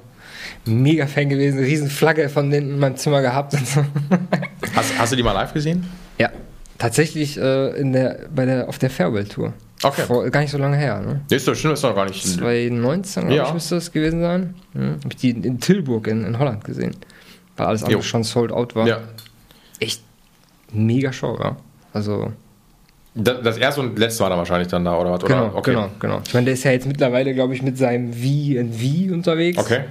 mega 0.65 1.07
Fan 1.07 1.29
gewesen, 1.29 1.59
riesen 1.59 1.89
Flagge 1.89 2.27
von 2.27 2.49
denen 2.49 2.71
in 2.71 2.79
meinem 2.79 2.95
Zimmer 2.95 3.21
gehabt. 3.21 3.53
hast, 4.75 4.97
hast, 4.97 5.11
du 5.11 5.15
die 5.15 5.23
mal 5.23 5.33
live 5.33 5.53
gesehen? 5.53 5.85
Ja, 6.17 6.31
tatsächlich 6.77 7.37
äh, 7.37 7.69
in 7.79 7.93
der, 7.93 8.27
bei 8.33 8.45
der, 8.45 8.67
auf 8.67 8.79
der 8.79 8.89
Farewell 8.89 9.25
Tour. 9.25 9.53
Okay. 9.83 10.03
Vor, 10.03 10.29
gar 10.29 10.39
nicht 10.41 10.51
so 10.51 10.57
lange 10.57 10.77
her, 10.77 11.01
ne? 11.01 11.21
Ist 11.29 11.47
doch, 11.47 11.53
ist 11.53 11.83
doch 11.83 11.95
gar 11.95 12.05
nicht. 12.05 12.23
2019, 12.25 13.23
glaube 13.23 13.35
Ja. 13.35 13.47
ich, 13.47 13.53
müsste 13.53 13.75
das 13.75 13.91
gewesen 13.91 14.21
sein. 14.21 14.55
Hm. 14.73 14.91
Habe 14.95 15.09
ich 15.09 15.15
die 15.17 15.29
in 15.31 15.59
Tilburg 15.59 16.07
in, 16.07 16.23
in 16.25 16.39
Holland 16.39 16.63
gesehen. 16.63 16.95
Weil 17.57 17.67
alles 17.67 17.83
andere 17.83 17.99
Jo. 17.99 18.03
schon 18.03 18.23
sold 18.23 18.51
out 18.51 18.75
war. 18.75 18.87
Ja. 18.87 18.99
Echt 19.79 20.01
mega 20.71 21.11
Show, 21.13 21.37
ja. 21.39 21.57
Also, 21.93 22.31
Das, 23.13 23.41
das 23.43 23.57
erste 23.57 23.81
und 23.81 23.99
letzte 23.99 24.23
war 24.23 24.29
dann 24.29 24.39
wahrscheinlich 24.39 24.69
dann 24.69 24.85
da, 24.85 24.97
oder 24.97 25.11
was? 25.11 25.21
genau, 25.23 25.47
oder? 25.47 25.55
Okay. 25.57 25.71
genau, 25.71 25.89
genau. 25.99 26.21
Ich 26.25 26.33
meine, 26.33 26.45
der 26.45 26.53
ist 26.55 26.63
ja 26.63 26.71
jetzt 26.71 26.87
mittlerweile, 26.87 27.33
glaube 27.33 27.53
ich, 27.53 27.61
mit 27.61 27.77
seinem 27.77 28.11
V&V 28.13 29.13
unterwegs. 29.13 29.57
Okay. 29.59 29.81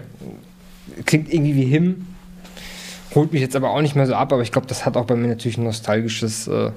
Klingt 1.05 1.33
irgendwie 1.33 1.55
wie 1.55 1.65
Him. 1.65 2.07
Holt 3.15 3.33
mich 3.33 3.43
jetzt 3.43 3.57
aber 3.57 3.71
auch 3.71 3.81
nicht 3.83 3.95
mehr 3.95 4.07
so 4.07 4.15
ab, 4.15 4.33
aber 4.33 4.43
ich 4.43 4.53
glaube, 4.53 4.67
das 4.67 4.87
hat 4.87 4.97
auch 4.97 5.05
bei 5.05 5.17
mir 5.17 5.29
natürlich 5.29 5.59
ein 5.59 5.65
nostalgisches 5.65 6.49
äh, 6.49 6.71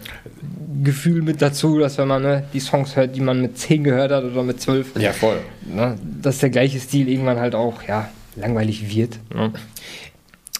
Gefühl 0.83 1.21
mit 1.21 1.41
dazu, 1.41 1.79
dass 1.79 1.97
wenn 1.97 2.07
man 2.07 2.21
ne, 2.21 2.43
die 2.53 2.59
Songs 2.59 2.95
hört, 2.95 3.15
die 3.15 3.21
man 3.21 3.41
mit 3.41 3.57
10 3.57 3.83
gehört 3.83 4.11
hat 4.11 4.23
oder 4.23 4.43
mit 4.43 4.59
12, 4.59 4.97
Ja, 4.99 5.13
voll. 5.13 5.37
ne, 5.65 5.97
dass 6.21 6.39
der 6.39 6.49
gleiche 6.49 6.79
Stil 6.79 7.07
irgendwann 7.07 7.39
halt 7.39 7.55
auch 7.55 7.83
ja, 7.83 8.09
langweilig 8.35 8.93
wird. 8.93 9.17
Ne? 9.33 9.53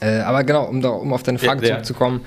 Äh, 0.02 0.20
aber 0.20 0.44
genau, 0.44 0.66
um, 0.66 0.82
da, 0.82 0.90
um 0.90 1.12
auf 1.14 1.24
deine 1.24 1.40
Frage 1.40 1.62
Ja, 1.64 1.68
ja. 1.68 1.74
zurückzukommen, 1.76 2.22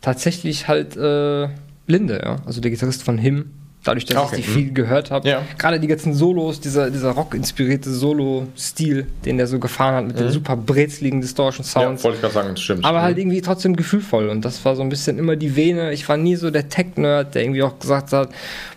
tatsächlich 0.00 0.68
halt 0.68 0.96
äh, 0.96 1.48
Linde, 1.86 2.20
ja, 2.24 2.36
also 2.46 2.60
der 2.60 2.70
Gitarrist 2.70 3.02
von 3.02 3.18
Him. 3.18 3.50
Dadurch, 3.82 4.04
dass 4.04 4.16
Okay, 4.18 4.36
ich 4.40 4.44
die 4.44 4.50
mhm. 4.50 4.54
viel 4.54 4.72
gehört 4.74 5.10
habe. 5.10 5.26
Ja. 5.26 5.40
Gerade 5.56 5.80
die 5.80 5.86
ganzen 5.86 6.12
Solos, 6.12 6.60
dieser, 6.60 6.90
dieser 6.90 7.12
Rock-inspirierte 7.12 7.90
Solo-Stil, 7.90 9.06
den 9.24 9.38
der 9.38 9.46
so 9.46 9.58
gefahren 9.58 9.94
hat 9.94 10.06
mit 10.06 10.16
Mhm. 10.16 10.20
den 10.20 10.30
super 10.32 10.54
brezligen 10.56 11.18
Ja, 11.20 11.22
Distortion-Sounds. 11.22 12.04
wollte 12.04 12.16
ich 12.16 12.20
gerade 12.20 12.34
sagen, 12.34 12.48
das 12.50 12.60
stimmt. 12.60 12.84
aber 12.84 13.00
halt 13.00 13.16
irgendwie 13.16 13.40
trotzdem 13.40 13.76
gefühlvoll. 13.76 14.28
Und 14.28 14.44
das 14.44 14.62
war 14.66 14.76
so 14.76 14.82
ein 14.82 14.90
bisschen 14.90 15.18
immer 15.18 15.34
die 15.36 15.56
Vene. 15.56 15.92
Ich 15.92 16.06
war 16.10 16.18
nie 16.18 16.36
so 16.36 16.50
der 16.50 16.68
Tech-Nerd, 16.68 17.34
der 17.34 17.42
irgendwie 17.42 17.62
auch 17.62 17.78
gesagt 17.78 18.12
hat, 18.12 18.28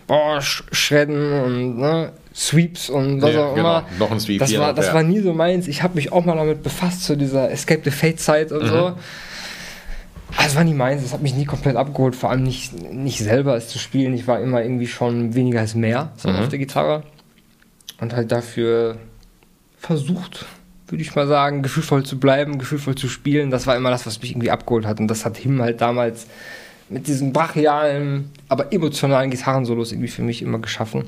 boah, 0.06 0.40
Sch 0.40 0.62
Shredden 0.72 1.42
und 1.42 1.78
ne, 1.80 2.12
Sweeps 2.34 2.88
und 2.88 3.20
was 3.20 3.34
Ja, 3.34 3.44
auch 3.46 3.54
genau. 3.54 3.68
immer. 3.78 3.86
Noch 3.98 4.10
ein 4.10 4.20
Sweep 4.20 4.38
Das, 4.40 4.56
war, 4.56 4.68
noch, 4.68 4.74
das 4.74 4.86
ja. 4.86 4.94
war 4.94 5.02
nie 5.02 5.20
so 5.20 5.34
meins. 5.34 5.68
Ich 5.68 5.82
habe 5.82 5.96
mich 5.96 6.12
auch 6.12 6.24
mal 6.24 6.34
damit 6.36 6.62
befasst, 6.62 7.04
zu 7.04 7.14
dieser 7.16 7.50
Escape 7.50 7.82
the 7.84 7.90
Fate-Zeit 7.90 8.52
und 8.52 8.66
so. 8.66 8.92
Das 10.38 10.56
war 10.56 10.64
nie 10.64 10.74
meins, 10.74 11.02
das 11.02 11.12
hat 11.12 11.22
mich 11.22 11.34
nie 11.34 11.44
komplett 11.46 11.76
abgeholt, 11.76 12.14
vor 12.14 12.30
allem 12.30 12.42
nicht, 12.42 12.72
nicht 12.92 13.18
selber 13.18 13.56
es 13.56 13.68
zu 13.68 13.78
spielen. 13.78 14.12
Ich 14.14 14.26
war 14.26 14.40
immer 14.40 14.62
irgendwie 14.62 14.86
schon 14.86 15.34
weniger 15.34 15.60
als 15.60 15.74
mehr 15.74 16.12
so 16.16 16.28
Mhm. 16.28 16.36
auf 16.36 16.48
der 16.48 16.58
Gitarre. 16.58 17.02
Und 18.00 18.14
halt 18.14 18.30
dafür 18.32 18.96
versucht, 19.78 20.44
würde 20.88 21.02
ich 21.02 21.14
mal 21.14 21.26
sagen, 21.26 21.62
gefühlvoll 21.62 22.04
zu 22.04 22.18
bleiben, 22.18 22.58
gefühlvoll 22.58 22.94
zu 22.94 23.08
spielen. 23.08 23.50
Das 23.50 23.66
war 23.66 23.76
immer 23.76 23.90
das, 23.90 24.06
was 24.06 24.20
mich 24.20 24.32
irgendwie 24.32 24.50
abgeholt 24.50 24.86
hat. 24.86 25.00
Und 25.00 25.08
das 25.08 25.24
hat 25.24 25.36
Him 25.36 25.62
halt 25.62 25.80
damals 25.80 26.26
mit 26.90 27.06
diesen 27.06 27.32
brachialen, 27.32 28.30
aber 28.48 28.72
emotionalen 28.72 29.30
Gitarrensolos 29.30 29.92
irgendwie 29.92 30.08
für 30.10 30.22
mich 30.22 30.42
immer 30.42 30.58
geschaffen. 30.58 31.04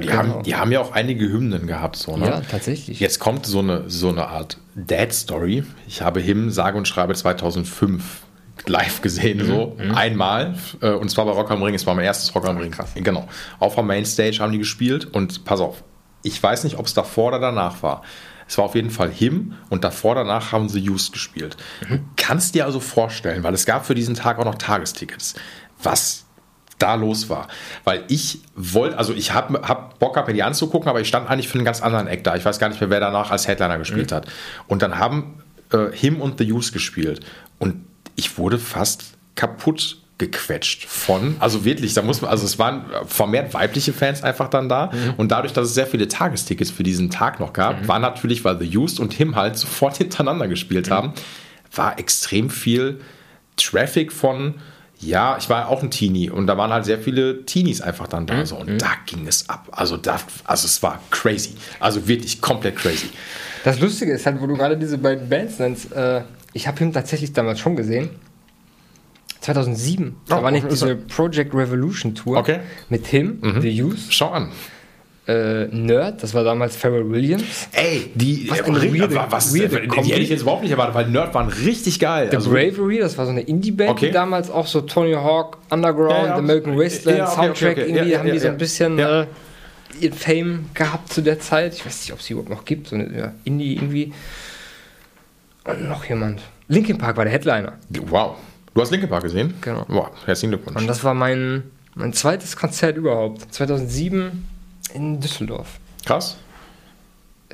Die, 0.00 0.06
Genau. 0.06 0.18
haben, 0.18 0.42
die 0.42 0.54
haben 0.56 0.72
ja 0.72 0.80
auch 0.80 0.92
einige 0.92 1.26
Hymnen 1.28 1.66
gehabt, 1.66 1.96
so, 1.96 2.16
ne? 2.16 2.26
Ja, 2.26 2.40
tatsächlich. 2.40 3.00
Jetzt 3.00 3.18
kommt 3.18 3.46
so 3.46 3.60
eine, 3.60 3.84
so 3.88 4.08
eine 4.08 4.26
Art 4.28 4.58
Dad-Story. 4.74 5.64
Ich 5.86 6.02
habe 6.02 6.20
Him, 6.20 6.50
sage 6.50 6.76
und 6.78 6.86
schreibe, 6.88 7.14
2005 7.14 8.02
live 8.66 9.02
gesehen, 9.02 9.44
so 9.46 9.76
einmal. 9.94 10.54
äh, 10.80 10.90
Und 10.90 11.10
zwar 11.10 11.24
bei 11.26 11.32
Rock 11.32 11.50
am 11.50 11.62
Ring. 11.62 11.74
Es 11.74 11.86
war 11.86 11.94
mein 11.94 12.04
erstes 12.04 12.34
Rock 12.34 12.46
am 12.46 12.56
Ring. 12.56 12.74
Genau. 12.94 13.28
Auf 13.58 13.74
der 13.74 13.84
Mainstage 13.84 14.38
haben 14.40 14.52
die 14.52 14.58
gespielt. 14.58 15.06
Und 15.12 15.44
pass 15.44 15.60
auf, 15.60 15.82
ich 16.22 16.40
weiß 16.42 16.64
nicht, 16.64 16.78
ob 16.78 16.86
es 16.86 16.94
davor 16.94 17.28
oder 17.28 17.40
danach 17.40 17.82
war. 17.82 18.02
Es 18.46 18.56
war 18.58 18.66
auf 18.66 18.74
jeden 18.74 18.90
Fall 18.90 19.10
Him 19.10 19.54
und 19.70 19.84
davor, 19.84 20.14
danach 20.14 20.52
haben 20.52 20.68
sie 20.68 20.88
Used 20.88 21.12
gespielt. 21.12 21.56
Kannst 22.16 22.54
dir 22.54 22.64
also 22.66 22.78
vorstellen, 22.78 23.42
weil 23.42 23.54
es 23.54 23.64
gab 23.66 23.86
für 23.86 23.94
diesen 23.94 24.14
Tag 24.14 24.38
auch 24.38 24.44
noch 24.44 24.56
Tagestickets, 24.56 25.34
was 25.82 26.23
da 26.84 26.94
los 26.94 27.28
war. 27.28 27.48
Weil 27.82 28.04
ich 28.08 28.40
wollte, 28.54 28.98
also 28.98 29.14
ich 29.14 29.32
habe 29.32 29.62
hab 29.66 29.98
Bock 29.98 30.14
gehabt, 30.14 30.28
mir 30.28 30.34
die 30.34 30.42
anzugucken, 30.42 30.88
aber 30.88 31.00
ich 31.00 31.08
stand 31.08 31.28
eigentlich 31.28 31.48
für 31.48 31.54
einen 31.54 31.64
ganz 31.64 31.82
anderen 31.82 32.06
Act 32.06 32.26
da. 32.26 32.36
Ich 32.36 32.44
weiß 32.44 32.58
gar 32.58 32.68
nicht 32.68 32.80
mehr, 32.80 32.90
wer 32.90 33.00
danach 33.00 33.30
als 33.30 33.48
Headliner 33.48 33.78
gespielt 33.78 34.12
hat. 34.12 34.26
Und 34.68 34.82
dann 34.82 34.98
haben 34.98 35.42
äh, 35.72 35.90
Him 35.92 36.20
und 36.20 36.38
The 36.38 36.52
Use 36.52 36.72
gespielt. 36.72 37.20
Und 37.58 37.84
ich 38.16 38.38
wurde 38.38 38.58
fast 38.58 39.14
kaputt 39.34 39.98
gequetscht 40.18 40.84
von, 40.84 41.36
also 41.40 41.64
wirklich, 41.64 41.92
da 41.94 42.02
muss 42.02 42.22
man, 42.22 42.30
also 42.30 42.46
es 42.46 42.56
waren 42.56 42.84
vermehrt 43.06 43.52
weibliche 43.52 43.92
Fans 43.92 44.22
einfach 44.22 44.48
dann 44.48 44.68
da 44.68 44.92
und 45.16 45.32
dadurch, 45.32 45.52
dass 45.52 45.66
es 45.66 45.74
sehr 45.74 45.88
viele 45.88 46.06
Tagestickets 46.06 46.70
für 46.70 46.84
diesen 46.84 47.10
Tag 47.10 47.40
noch 47.40 47.52
gab, 47.52 47.88
war 47.88 47.98
natürlich, 47.98 48.44
weil 48.44 48.56
The 48.60 48.78
Used 48.78 49.00
und 49.00 49.12
Him 49.12 49.34
halt 49.34 49.56
sofort 49.58 49.96
hintereinander 49.96 50.46
gespielt 50.46 50.88
haben, 50.88 51.14
war 51.74 51.98
extrem 51.98 52.48
viel 52.48 53.00
Traffic 53.56 54.12
von, 54.12 54.54
ja, 55.00 55.36
ich 55.38 55.50
war 55.50 55.68
auch 55.68 55.82
ein 55.82 55.90
Teenie 55.90 56.30
und 56.30 56.46
da 56.46 56.56
waren 56.56 56.72
halt 56.72 56.84
sehr 56.84 56.98
viele 56.98 57.44
Teenies 57.44 57.80
einfach 57.80 58.08
dann 58.08 58.26
da 58.26 58.46
so 58.46 58.56
und 58.56 58.80
da 58.80 58.92
ging 59.06 59.26
es 59.26 59.48
ab. 59.48 59.68
Also 59.72 59.96
da, 59.96 60.18
also 60.44 60.66
es 60.66 60.82
war 60.82 61.00
crazy. 61.10 61.50
Also 61.80 62.08
wirklich 62.08 62.40
komplett 62.40 62.76
crazy. 62.76 63.08
Das 63.64 63.80
Lustige 63.80 64.12
ist 64.12 64.24
halt, 64.26 64.40
wo 64.40 64.46
du 64.46 64.54
gerade 64.56 64.76
diese 64.78 64.96
beiden 64.98 65.28
Bands 65.28 65.58
nennst, 65.58 65.92
äh, 65.92 66.22
ich 66.52 66.66
habe 66.68 66.82
ihn 66.84 66.92
tatsächlich 66.92 67.32
damals 67.32 67.58
schon 67.60 67.76
gesehen. 67.76 68.10
2007. 69.40 70.16
Da 70.28 70.38
Oh, 70.38 70.42
war 70.42 70.50
nicht 70.50 70.70
diese 70.70 70.96
Project 70.96 71.54
Revolution 71.54 72.14
Tour 72.14 72.38
Okay. 72.38 72.60
mit 72.88 73.06
Him, 73.06 73.40
The 73.60 73.82
Use, 73.82 74.06
Schau 74.10 74.30
an. 74.30 74.50
Äh, 75.26 75.66
Nerd, 75.68 76.22
das 76.22 76.34
war 76.34 76.44
damals 76.44 76.76
Pharrell 76.76 77.08
Williams, 77.10 77.68
Ey, 77.72 78.10
die, 78.14 78.46
Was 78.50 78.60
äh, 78.60 78.64
eine 78.64 78.78
ri- 78.78 78.92
weirde- 78.92 79.14
wa- 79.14 79.26
was, 79.30 79.54
weirde 79.54 79.80
die, 79.80 79.88
Kombi. 79.88 80.04
die 80.06 80.12
hätte 80.12 80.22
ich 80.22 80.28
jetzt 80.28 80.42
überhaupt 80.42 80.62
nicht 80.62 80.72
erwartet, 80.72 80.94
weil 80.94 81.06
Nerd 81.08 81.32
waren 81.34 81.48
richtig 81.48 81.98
geil. 81.98 82.28
The 82.30 82.36
Also, 82.36 82.50
Bravery, 82.50 82.98
das 82.98 83.16
war 83.16 83.24
so 83.24 83.30
eine 83.30 83.40
Indie-Band, 83.40 83.90
Okay. 83.90 84.06
die 84.08 84.12
damals 84.12 84.50
auch 84.50 84.66
so 84.66 84.82
Tony 84.82 85.14
Hawk, 85.14 85.56
Underground, 85.70 86.10
Ja, 86.10 86.26
ja. 86.26 86.34
American 86.36 86.78
Wasteland, 86.78 87.18
Ja, 87.18 87.24
okay, 87.26 87.34
Soundtrack, 87.36 87.72
okay, 87.78 87.88
irgendwie 87.90 88.18
haben 88.18 88.30
die 88.30 88.38
so 88.38 88.48
ein 88.48 88.58
bisschen 88.58 88.98
äh, 88.98 89.26
ihren 90.00 90.12
Fame 90.12 90.66
gehabt 90.74 91.10
zu 91.12 91.22
der 91.22 91.40
Zeit. 91.40 91.72
Ich 91.74 91.86
weiß 91.86 92.00
nicht, 92.02 92.12
ob 92.12 92.18
es 92.20 92.28
überhaupt 92.28 92.50
noch 92.50 92.64
gibt, 92.66 92.88
so 92.88 92.96
eine 92.96 93.32
Indie 93.44 93.76
irgendwie. 93.76 94.12
Und 95.64 95.88
noch 95.88 96.04
jemand. 96.04 96.42
Linkin 96.68 96.98
Park 96.98 97.16
war 97.16 97.24
der 97.24 97.32
Headliner. 97.32 97.74
wow. 98.10 98.36
Du 98.74 98.80
hast 98.80 98.90
Linkin 98.90 99.08
Park 99.08 99.22
gesehen? 99.22 99.54
Genau. 99.60 99.84
Wow, 99.88 100.08
herzlichen 100.26 100.50
Glückwunsch. 100.50 100.76
Und 100.80 100.86
das 100.88 101.04
war 101.04 101.14
mein, 101.14 101.62
mein 101.94 102.12
zweites 102.12 102.56
Konzert 102.56 102.96
überhaupt. 102.96 103.54
2007 103.54 104.48
in 104.94 105.20
Düsseldorf. 105.20 105.78
Krass. 106.06 106.36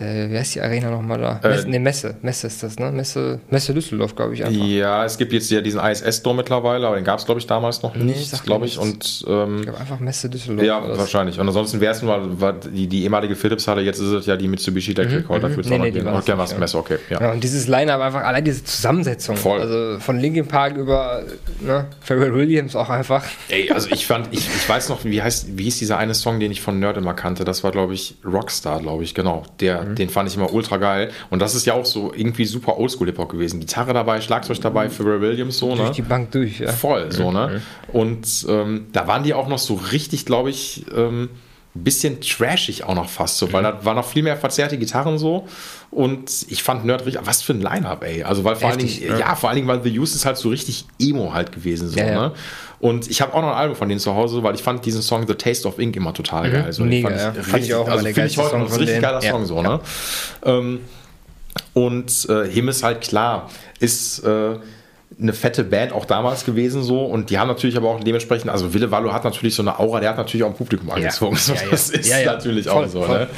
Äh, 0.00 0.30
wie 0.30 0.38
heißt 0.38 0.54
die 0.54 0.60
Arena 0.60 0.90
nochmal 0.90 1.18
da? 1.20 1.40
Äh, 1.44 1.48
Messe, 1.48 1.68
nee, 1.68 1.78
Messe. 1.78 2.14
Messe 2.22 2.46
ist 2.46 2.62
das, 2.62 2.78
ne? 2.78 2.90
Messe, 2.90 3.40
Messe 3.50 3.74
Düsseldorf, 3.74 4.16
glaube 4.16 4.34
ich 4.34 4.44
einfach. 4.44 4.64
Ja, 4.66 5.04
es 5.04 5.18
gibt 5.18 5.32
jetzt 5.32 5.50
ja 5.50 5.60
diesen 5.60 5.78
ISS-Store 5.80 6.34
mittlerweile, 6.34 6.86
aber 6.86 6.96
den 6.96 7.04
gab 7.04 7.18
es, 7.18 7.26
glaube 7.26 7.40
ich, 7.40 7.46
damals 7.46 7.82
noch 7.82 7.94
Nee, 7.94 8.04
nicht, 8.04 8.44
glaube 8.44 8.66
ich. 8.66 8.78
Und 8.78 9.24
ähm, 9.28 9.56
Ich 9.58 9.62
glaube 9.64 9.78
einfach 9.80 10.00
Messe 10.00 10.30
Düsseldorf. 10.30 10.66
ja, 10.66 10.82
wahrscheinlich. 10.98 11.38
Und 11.38 11.46
ansonsten 11.46 11.80
wäre 11.80 11.92
es 11.94 12.02
nur 12.02 12.40
war 12.40 12.54
die, 12.54 12.86
die 12.86 13.02
ehemalige 13.02 13.36
Philips-Halle, 13.36 13.82
jetzt 13.82 13.98
ist 13.98 14.08
es 14.10 14.26
ja 14.26 14.36
die 14.36 14.48
Mitsubishi 14.48 14.92
Electric 14.92 15.28
Hall. 15.28 15.40
Dafür 15.40 15.62
Mhm, 15.64 15.70
Nee, 15.70 15.78
nee, 15.78 15.90
die 15.90 16.04
war 16.04 16.12
das 16.14 16.22
okay, 16.28 16.36
nicht, 16.40 16.52
ja. 16.52 16.58
Messe, 16.58 16.78
okay. 16.78 16.98
Ja. 17.10 17.20
Ja, 17.20 17.32
und 17.32 17.44
dieses 17.44 17.68
Line-Up 17.68 18.00
einfach, 18.00 18.22
allein 18.24 18.44
diese 18.44 18.64
Zusammensetzung. 18.64 19.36
Voll. 19.36 19.60
Also 19.60 20.00
von 20.00 20.18
Linkin 20.18 20.46
Park 20.46 20.76
über 20.76 21.22
ne, 21.60 21.86
Pharrell 22.00 22.34
Williams 22.34 22.74
auch 22.74 22.88
einfach. 22.88 23.24
Ey, 23.48 23.70
also 23.70 23.88
ich 23.90 24.06
fand, 24.06 24.28
ich, 24.30 24.46
ich 24.48 24.68
weiß 24.68 24.88
noch, 24.88 25.04
wie 25.04 25.20
heißt, 25.22 25.58
wie 25.58 25.64
hieß 25.64 25.78
dieser 25.78 25.98
eine 25.98 26.14
Song, 26.14 26.40
den 26.40 26.50
ich 26.50 26.60
von 26.62 26.78
Nerd 26.80 26.96
immer 26.96 27.12
kannte? 27.14 27.44
Das 27.44 27.62
war, 27.62 27.70
glaube 27.70 27.92
ich, 27.94 28.14
Rockstar, 28.24 28.80
glaube 28.80 29.04
ich, 29.04 29.14
genau. 29.14 29.42
Der, 29.60 29.84
Mhm. 29.90 29.94
den 29.96 30.10
fand 30.10 30.28
ich 30.28 30.36
immer 30.36 30.52
ultra 30.52 30.76
geil. 30.76 31.10
Und 31.30 31.40
das 31.40 31.54
ist 31.54 31.66
ja 31.66 31.74
auch 31.74 31.84
so 31.84 32.12
irgendwie 32.14 32.44
super 32.44 32.78
Oldschool-Hip-Hop 32.78 33.28
gewesen. 33.28 33.60
Gitarre 33.60 33.92
dabei, 33.92 34.20
Schlagzeug 34.20 34.60
dabei, 34.60 34.88
Pharrell 34.88 35.20
Williams 35.20 35.58
so, 35.58 35.74
Durch 35.74 35.88
ne? 35.88 35.94
die 35.94 36.02
Bank 36.02 36.32
durch, 36.32 36.60
ja. 36.60 36.72
Voll, 36.72 37.10
so, 37.12 37.30
ne? 37.30 37.62
Und 37.92 38.46
ähm, 38.48 38.86
da 38.92 39.06
waren 39.06 39.22
die 39.22 39.34
auch 39.34 39.48
noch 39.48 39.58
so 39.58 39.74
richtig, 39.74 40.26
glaube 40.26 40.50
ich, 40.50 40.84
ähm, 40.94 41.30
ein 41.74 41.84
bisschen 41.84 42.20
trashig 42.20 42.82
auch 42.84 42.94
noch 42.94 43.08
fast 43.08 43.38
so, 43.38 43.52
weil 43.52 43.62
da 43.62 43.84
waren 43.84 43.94
noch 43.94 44.06
viel 44.06 44.24
mehr 44.24 44.36
verzerrte 44.36 44.76
Gitarren 44.76 45.18
so. 45.18 45.46
Und 45.92 46.46
ich 46.48 46.62
fand 46.62 46.84
Nerd 46.84 47.06
richtig, 47.06 47.24
was 47.24 47.42
für 47.42 47.52
ein 47.52 47.60
Line-Up, 47.60 48.02
ey. 48.04 48.24
Also, 48.24 48.42
weil 48.44 48.56
vor 48.56 48.70
allen 48.70 48.80
Heftig, 48.80 49.00
Dingen, 49.00 49.12
ne? 49.12 49.20
ja, 49.20 49.34
vor 49.36 49.50
allen 49.50 49.56
Dingen, 49.56 49.68
weil 49.68 49.82
The 49.82 49.98
Use 49.98 50.14
ist 50.16 50.24
halt 50.24 50.36
so 50.36 50.48
richtig 50.48 50.84
Emo 51.00 51.32
halt 51.32 51.52
gewesen, 51.52 51.88
so, 51.88 51.98
Ja, 51.98 52.06
ja. 52.06 52.28
ne? 52.28 52.32
Und 52.80 53.10
ich 53.10 53.20
habe 53.20 53.34
auch 53.34 53.42
noch 53.42 53.48
ein 53.48 53.56
Album 53.56 53.76
von 53.76 53.88
denen 53.88 54.00
zu 54.00 54.14
Hause, 54.14 54.42
weil 54.42 54.54
ich 54.54 54.62
fand 54.62 54.84
diesen 54.84 55.02
Song 55.02 55.26
The 55.26 55.34
Taste 55.34 55.68
of 55.68 55.78
Ink 55.78 55.96
immer 55.96 56.14
total 56.14 56.50
geil. 56.50 56.72
So, 56.72 56.82
den 56.82 56.90
Mega, 56.90 57.08
fand 57.10 57.20
ja. 57.20 57.40
ich, 57.40 57.46
Fand 57.46 57.64
ich 57.64 57.74
auch 57.74 57.88
also 57.88 58.04
finde 58.04 58.26
ich 58.26 58.38
heute 58.38 58.58
noch 58.58 58.72
ein 58.72 58.78
richtig 58.78 59.00
geiler. 59.00 59.20
Song, 59.20 59.46
so, 59.46 59.62
ne? 59.62 59.80
Ähm, 60.44 60.80
und 61.74 62.26
äh, 62.28 62.48
Him 62.48 62.68
ist 62.68 62.82
halt 62.82 63.02
klar, 63.02 63.50
ist 63.80 64.20
äh, 64.24 64.56
eine 65.20 65.32
fette 65.32 65.64
Band 65.64 65.92
auch 65.92 66.04
damals 66.04 66.44
gewesen 66.44 66.82
so 66.82 67.04
und 67.04 67.30
die 67.30 67.38
haben 67.38 67.48
natürlich 67.48 67.76
aber 67.76 67.88
auch 67.90 68.00
dementsprechend, 68.00 68.50
also 68.50 68.72
Wille 68.72 68.90
Wallo 68.90 69.12
hat 69.12 69.24
natürlich 69.24 69.54
so 69.54 69.62
eine 69.62 69.78
Aura, 69.78 70.00
der 70.00 70.10
hat 70.10 70.16
natürlich 70.16 70.44
auch 70.44 70.48
ein 70.48 70.54
Publikum 70.54 70.90
angezogen. 70.90 71.36
So, 71.40 71.52
Ja, 71.54 71.62
ja. 71.62 71.68
Das 71.70 71.90
ist 71.90 72.08
Ja, 72.08 72.18
ja. 72.18 72.32
natürlich 72.32 72.66
Voll, 72.68 72.84
auch 72.84 72.88
so, 72.88 73.02
voll. 73.02 73.18
ne? 73.20 73.28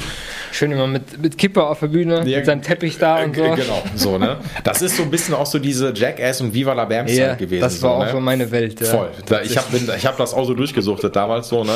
Schön 0.53 0.71
immer 0.71 0.85
mit, 0.85 1.19
mit 1.21 1.37
Kipper 1.37 1.67
auf 1.69 1.79
der 1.79 1.87
Bühne, 1.87 2.23
Ja, 2.27 2.37
mit 2.37 2.45
seinem 2.45 2.61
Teppich 2.61 2.97
da 2.99 3.23
und 3.23 3.35
so. 3.35 3.41
Äh, 3.43 3.55
Genau, 3.55 3.83
so, 3.95 4.17
ne? 4.19 4.37
Das 4.63 4.81
ist 4.83 4.95
so 4.97 5.03
ein 5.03 5.09
bisschen 5.09 5.33
auch 5.33 5.47
so 5.47 5.57
diese 5.57 5.91
Jackass 5.95 6.41
und 6.41 6.53
Viva 6.53 6.73
la 6.73 6.85
Bam 6.85 7.07
Ja, 7.07 7.33
gewesen. 7.33 7.61
das 7.61 7.81
war 7.81 7.89
so, 7.95 7.95
auch 8.01 8.05
ne? 8.05 8.11
so 8.11 8.19
meine 8.19 8.51
Welt. 8.51 8.79
Ja. 8.79 8.85
Voll. 8.87 9.09
Da, 9.25 9.41
ich 9.41 9.57
habe 9.57 9.75
ich 9.97 10.05
hab 10.05 10.15
das 10.17 10.33
auch 10.33 10.45
so 10.45 10.53
durchgesuchtet 10.53 11.15
damals 11.15 11.47
so, 11.49 11.63
ne? 11.63 11.73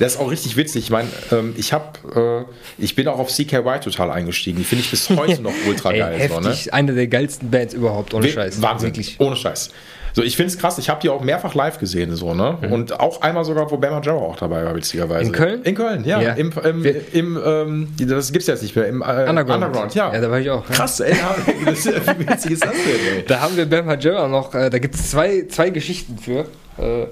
Das 0.00 0.14
ist 0.14 0.20
auch 0.20 0.30
richtig 0.30 0.56
witzig. 0.56 0.84
Ich 0.84 0.90
meine, 0.90 1.08
ähm, 1.30 1.54
ich 1.56 1.72
habe, 1.72 2.46
äh, 2.78 2.82
ich 2.82 2.94
bin 2.96 3.06
auch 3.08 3.18
auf 3.20 3.30
CKY 3.30 3.78
total 3.80 4.10
eingestiegen. 4.10 4.58
Die 4.58 4.64
finde 4.64 4.82
ich 4.84 4.90
bis 4.90 5.08
heute 5.16 5.40
noch 5.40 5.52
ultra 5.68 5.92
Ey, 5.92 5.98
geil. 6.00 6.28
So, 6.28 6.40
ne? 6.40 6.48
heftig, 6.48 6.74
eine 6.74 6.94
der 6.94 7.06
geilsten 7.06 7.50
Bands 7.50 7.74
überhaupt, 7.74 8.12
ohne 8.12 8.26
We- 8.26 8.30
Scheiß. 8.32 8.60
Wahnsinn. 8.60 8.88
Wirklich. 8.88 9.16
Ohne 9.20 9.36
Scheiß. 9.36 9.70
So, 10.16 10.22
ich 10.22 10.34
finde 10.34 10.50
es 10.50 10.56
krass, 10.56 10.78
ich 10.78 10.88
habe 10.88 10.98
die 11.02 11.10
auch 11.10 11.20
mehrfach 11.20 11.54
live 11.54 11.78
gesehen, 11.78 12.16
so, 12.16 12.32
ne? 12.32 12.56
Und 12.70 12.98
auch 13.00 13.20
einmal 13.20 13.44
sogar, 13.44 13.70
wo 13.70 13.76
Bama 13.76 14.00
Jarrah 14.02 14.16
auch 14.22 14.36
dabei 14.36 14.64
war, 14.64 14.74
witzigerweise. 14.74 15.26
In 15.26 15.32
Köln? 15.32 15.62
In 15.62 15.74
Köln, 15.74 16.04
ja. 16.06 16.22
Ja. 16.22 16.32
Im, 16.32 16.50
im, 16.64 16.86
im 17.12 17.38
ähm, 17.44 17.88
das 17.98 18.32
gibt's 18.32 18.46
jetzt 18.46 18.62
nicht 18.62 18.74
mehr. 18.74 18.88
Im 18.88 19.02
äh, 19.02 19.28
Underground. 19.28 19.94
ja. 19.94 20.14
Ja, 20.14 20.18
da 20.18 20.30
war 20.30 20.40
ich 20.40 20.48
auch. 20.48 20.64
Krass, 20.68 21.00
ey. 21.00 21.14
Das, 21.66 21.84
wie 21.84 22.28
witzig 22.30 22.52
ist 22.52 22.64
das 22.64 22.72
denn, 22.72 23.16
ey? 23.18 23.24
Da 23.28 23.40
haben 23.42 23.58
wir 23.58 23.66
Ben 23.66 23.84
Margera 23.84 24.26
noch, 24.26 24.54
äh, 24.54 24.70
da 24.70 24.78
gibt 24.78 24.94
es 24.94 25.10
zwei, 25.10 25.44
zwei 25.50 25.68
Geschichten 25.68 26.16
für. 26.16 26.46
Äh, 26.78 27.08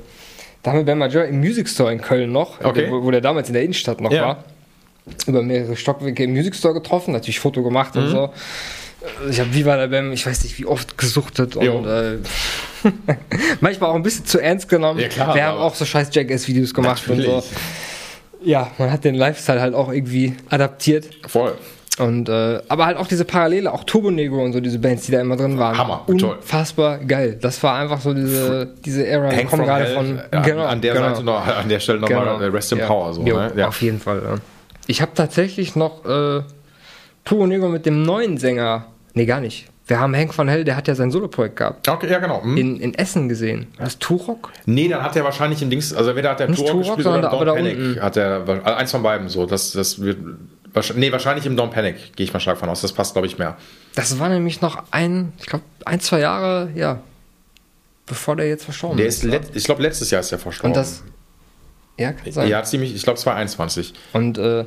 da 0.63 0.71
haben 0.71 0.79
wir 0.79 0.85
Ben 0.87 0.97
Margera 0.97 1.25
im 1.25 1.41
Music 1.41 1.69
Store 1.69 1.93
in 1.93 2.01
Köln 2.01 2.33
noch, 2.33 2.65
Okay. 2.65 2.87
wo, 2.89 3.03
wo 3.05 3.11
der 3.11 3.21
damals 3.21 3.49
in 3.49 3.53
der 3.53 3.65
Innenstadt 3.65 4.01
noch 4.01 4.13
Ja. 4.13 4.23
war. 4.23 4.45
Über 5.27 5.43
mehrere 5.43 5.77
Stockwerke 5.77 6.25
im 6.25 6.33
Music 6.33 6.55
Store 6.55 6.73
getroffen, 6.73 7.13
natürlich 7.13 7.39
Foto 7.39 7.63
gemacht 7.63 7.95
Mhm. 7.97 8.03
und 8.03 8.09
so. 8.09 8.31
Äh, 9.27 9.31
Ich 9.31 9.41
habe 9.41 9.53
Viva 9.55 9.75
la 9.77 9.87
Bam, 9.87 10.13
ich 10.13 10.27
weiß 10.27 10.43
nicht 10.45 10.59
wie 10.59 10.67
oft 10.67 10.97
gesuchtet 10.99 11.55
Jo. 11.55 11.79
und 11.79 11.87
äh, 11.87 12.19
manchmal 13.61 13.91
auch 13.91 13.95
ein 13.95 14.03
bisschen 14.03 14.27
zu 14.27 14.41
ernst 14.41 14.69
genommen. 14.69 15.01
Ja, 15.01 15.09
klar, 15.09 15.35
wir 15.35 15.45
haben 15.45 15.59
auch 15.59 15.75
so 15.75 15.85
scheiß 15.85 16.09
Jackass-Videos 16.13 16.75
gemacht 16.75 17.03
und 17.09 17.21
so. 17.23 17.37
Natürlich. 17.37 17.45
Ja, 18.43 18.71
man 18.79 18.91
hat 18.93 19.05
den 19.05 19.15
Lifestyle 19.15 19.61
halt 19.61 19.75
auch 19.75 19.91
irgendwie 19.91 20.35
adaptiert. 20.51 21.09
Voll. 21.27 21.55
Und 21.99 22.29
äh, 22.29 22.61
aber 22.69 22.87
halt 22.87 22.97
auch 22.97 23.07
diese 23.07 23.25
Parallele, 23.25 23.73
auch 23.73 23.85
Turbo 23.85 24.11
Negro 24.11 24.43
und 24.45 24.53
so 24.53 24.59
diese 24.61 24.81
Bands, 24.81 25.07
die 25.07 25.13
da 25.13 25.21
immer 25.21 25.37
drin 25.37 25.59
waren. 25.59 25.79
Hammer, 25.79 26.03
toll. 26.07 26.37
Unfassbar 26.39 26.99
geil. 26.99 27.39
Das 27.41 27.63
war 27.63 27.77
einfach 27.79 28.01
so 28.01 28.13
diese, 28.13 28.75
diese 28.85 29.07
Era. 29.07 29.29
Kommen 29.33 29.49
from 29.49 29.61
gerade 29.63 29.85
Hell, 29.85 29.95
von 29.95 30.21
ja, 30.33 30.41
genau, 30.43 30.65
an 30.65 30.81
der 30.81 30.95
genau, 30.95 31.09
Seite 31.11 31.23
noch, 31.25 31.47
an 31.47 31.69
der 31.69 31.79
Stelle 31.81 32.01
nochmal 32.01 32.37
genau. 32.39 32.53
Rest 32.53 32.73
in 32.73 32.79
Ja. 32.79 32.87
Power. 32.87 33.15
So, 33.15 33.23
Jo, 33.23 33.37
ne? 33.37 33.53
ja. 33.57 33.69
Auf 33.69 33.81
jeden 33.81 34.01
Fall. 34.01 34.21
Ja. 34.25 34.35
Ich 34.89 35.01
habe 35.03 35.13
tatsächlich 35.15 35.77
noch 35.77 36.05
äh, 36.05 36.43
Turbo 37.25 37.47
Negro 37.47 37.69
mit 37.69 37.87
dem 37.87 38.03
neuen 38.03 38.39
Sänger. 38.39 38.87
Nee, 39.15 39.27
gar 39.27 39.41
nicht. 39.41 39.67
Wir 39.87 40.01
haben 40.01 40.15
Hank 40.17 40.33
von 40.33 40.49
Hell, 40.49 40.65
der 40.65 40.77
hat 40.77 40.89
ja 40.89 40.95
sein 40.95 41.11
Soloprojekt 41.11 41.57
gehabt. 41.57 41.87
Okay, 41.89 42.11
ja, 42.11 42.19
genau. 42.19 42.43
Hm. 42.43 42.57
In, 42.57 42.81
in 42.81 42.95
Essen 42.95 43.29
gesehen. 43.29 43.67
Das 43.79 43.91
ist 43.91 44.01
Turok? 44.01 44.51
Nee, 44.67 44.89
dann 44.89 45.03
hat 45.03 45.15
er 45.15 45.25
wahrscheinlich 45.25 45.61
im 45.63 45.69
Dings, 45.71 45.93
also 45.93 46.11
entweder 46.11 46.31
hat 46.31 46.41
er 46.41 46.47
Turok 46.49 46.67
Turok, 46.67 46.79
gespielt 46.83 47.07
oder 47.07 47.15
sondern 47.15 47.25
Don't 47.25 47.31
da- 47.31 47.37
aber 47.37 47.45
da 47.45 47.53
Panic. 47.55 47.77
unten. 47.79 48.01
Hat 48.03 48.17
er, 48.17 48.49
also 48.49 48.63
eins 48.63 48.91
von 48.91 49.03
beiden 49.03 49.29
so. 49.29 49.45
Das, 49.47 49.73
das 49.73 50.01
wird, 50.01 50.19
wahrscheinlich, 50.73 51.07
nee, 51.07 51.13
wahrscheinlich 51.13 51.45
im 51.47 51.55
Don't 51.57 51.69
Panic, 51.71 52.17
gehe 52.17 52.25
ich 52.25 52.33
mal 52.33 52.41
stark 52.41 52.57
von 52.59 52.69
aus. 52.71 52.81
Das 52.81 52.93
passt, 52.93 53.13
glaube 53.13 53.27
ich, 53.27 53.37
mehr. 53.39 53.57
Das 53.95 54.19
war 54.19 54.31
nämlich 54.31 54.63
noch 54.63 54.83
ein, 54.91 55.33
ich 55.39 55.47
glaube, 55.47 55.65
ein, 55.85 56.01
zwei 56.01 56.21
Jahre, 56.21 56.71
ja, 56.75 57.01
bevor 58.07 58.37
der 58.37 58.49
jetzt 58.49 58.65
verstorben 58.65 58.97
Der 58.97 59.07
ist. 59.07 59.19
ist, 59.19 59.25
let, 59.25 59.43
ich 59.55 59.65
glaube, 59.65 59.83
letztes 59.83 60.11
Jahr 60.11 60.21
ist 60.21 60.33
er 60.33 60.39
verstorben. 60.39 60.71
Und 60.73 60.77
das. 60.79 61.03
Ja, 61.99 62.13
kann 62.13 62.33
sein. 62.33 62.49
ja, 62.49 62.63
ziemlich, 62.65 62.95
ich 62.95 63.03
glaube 63.03 63.19
2021. 63.19 63.93
Und 64.15 64.37
äh, 64.39 64.65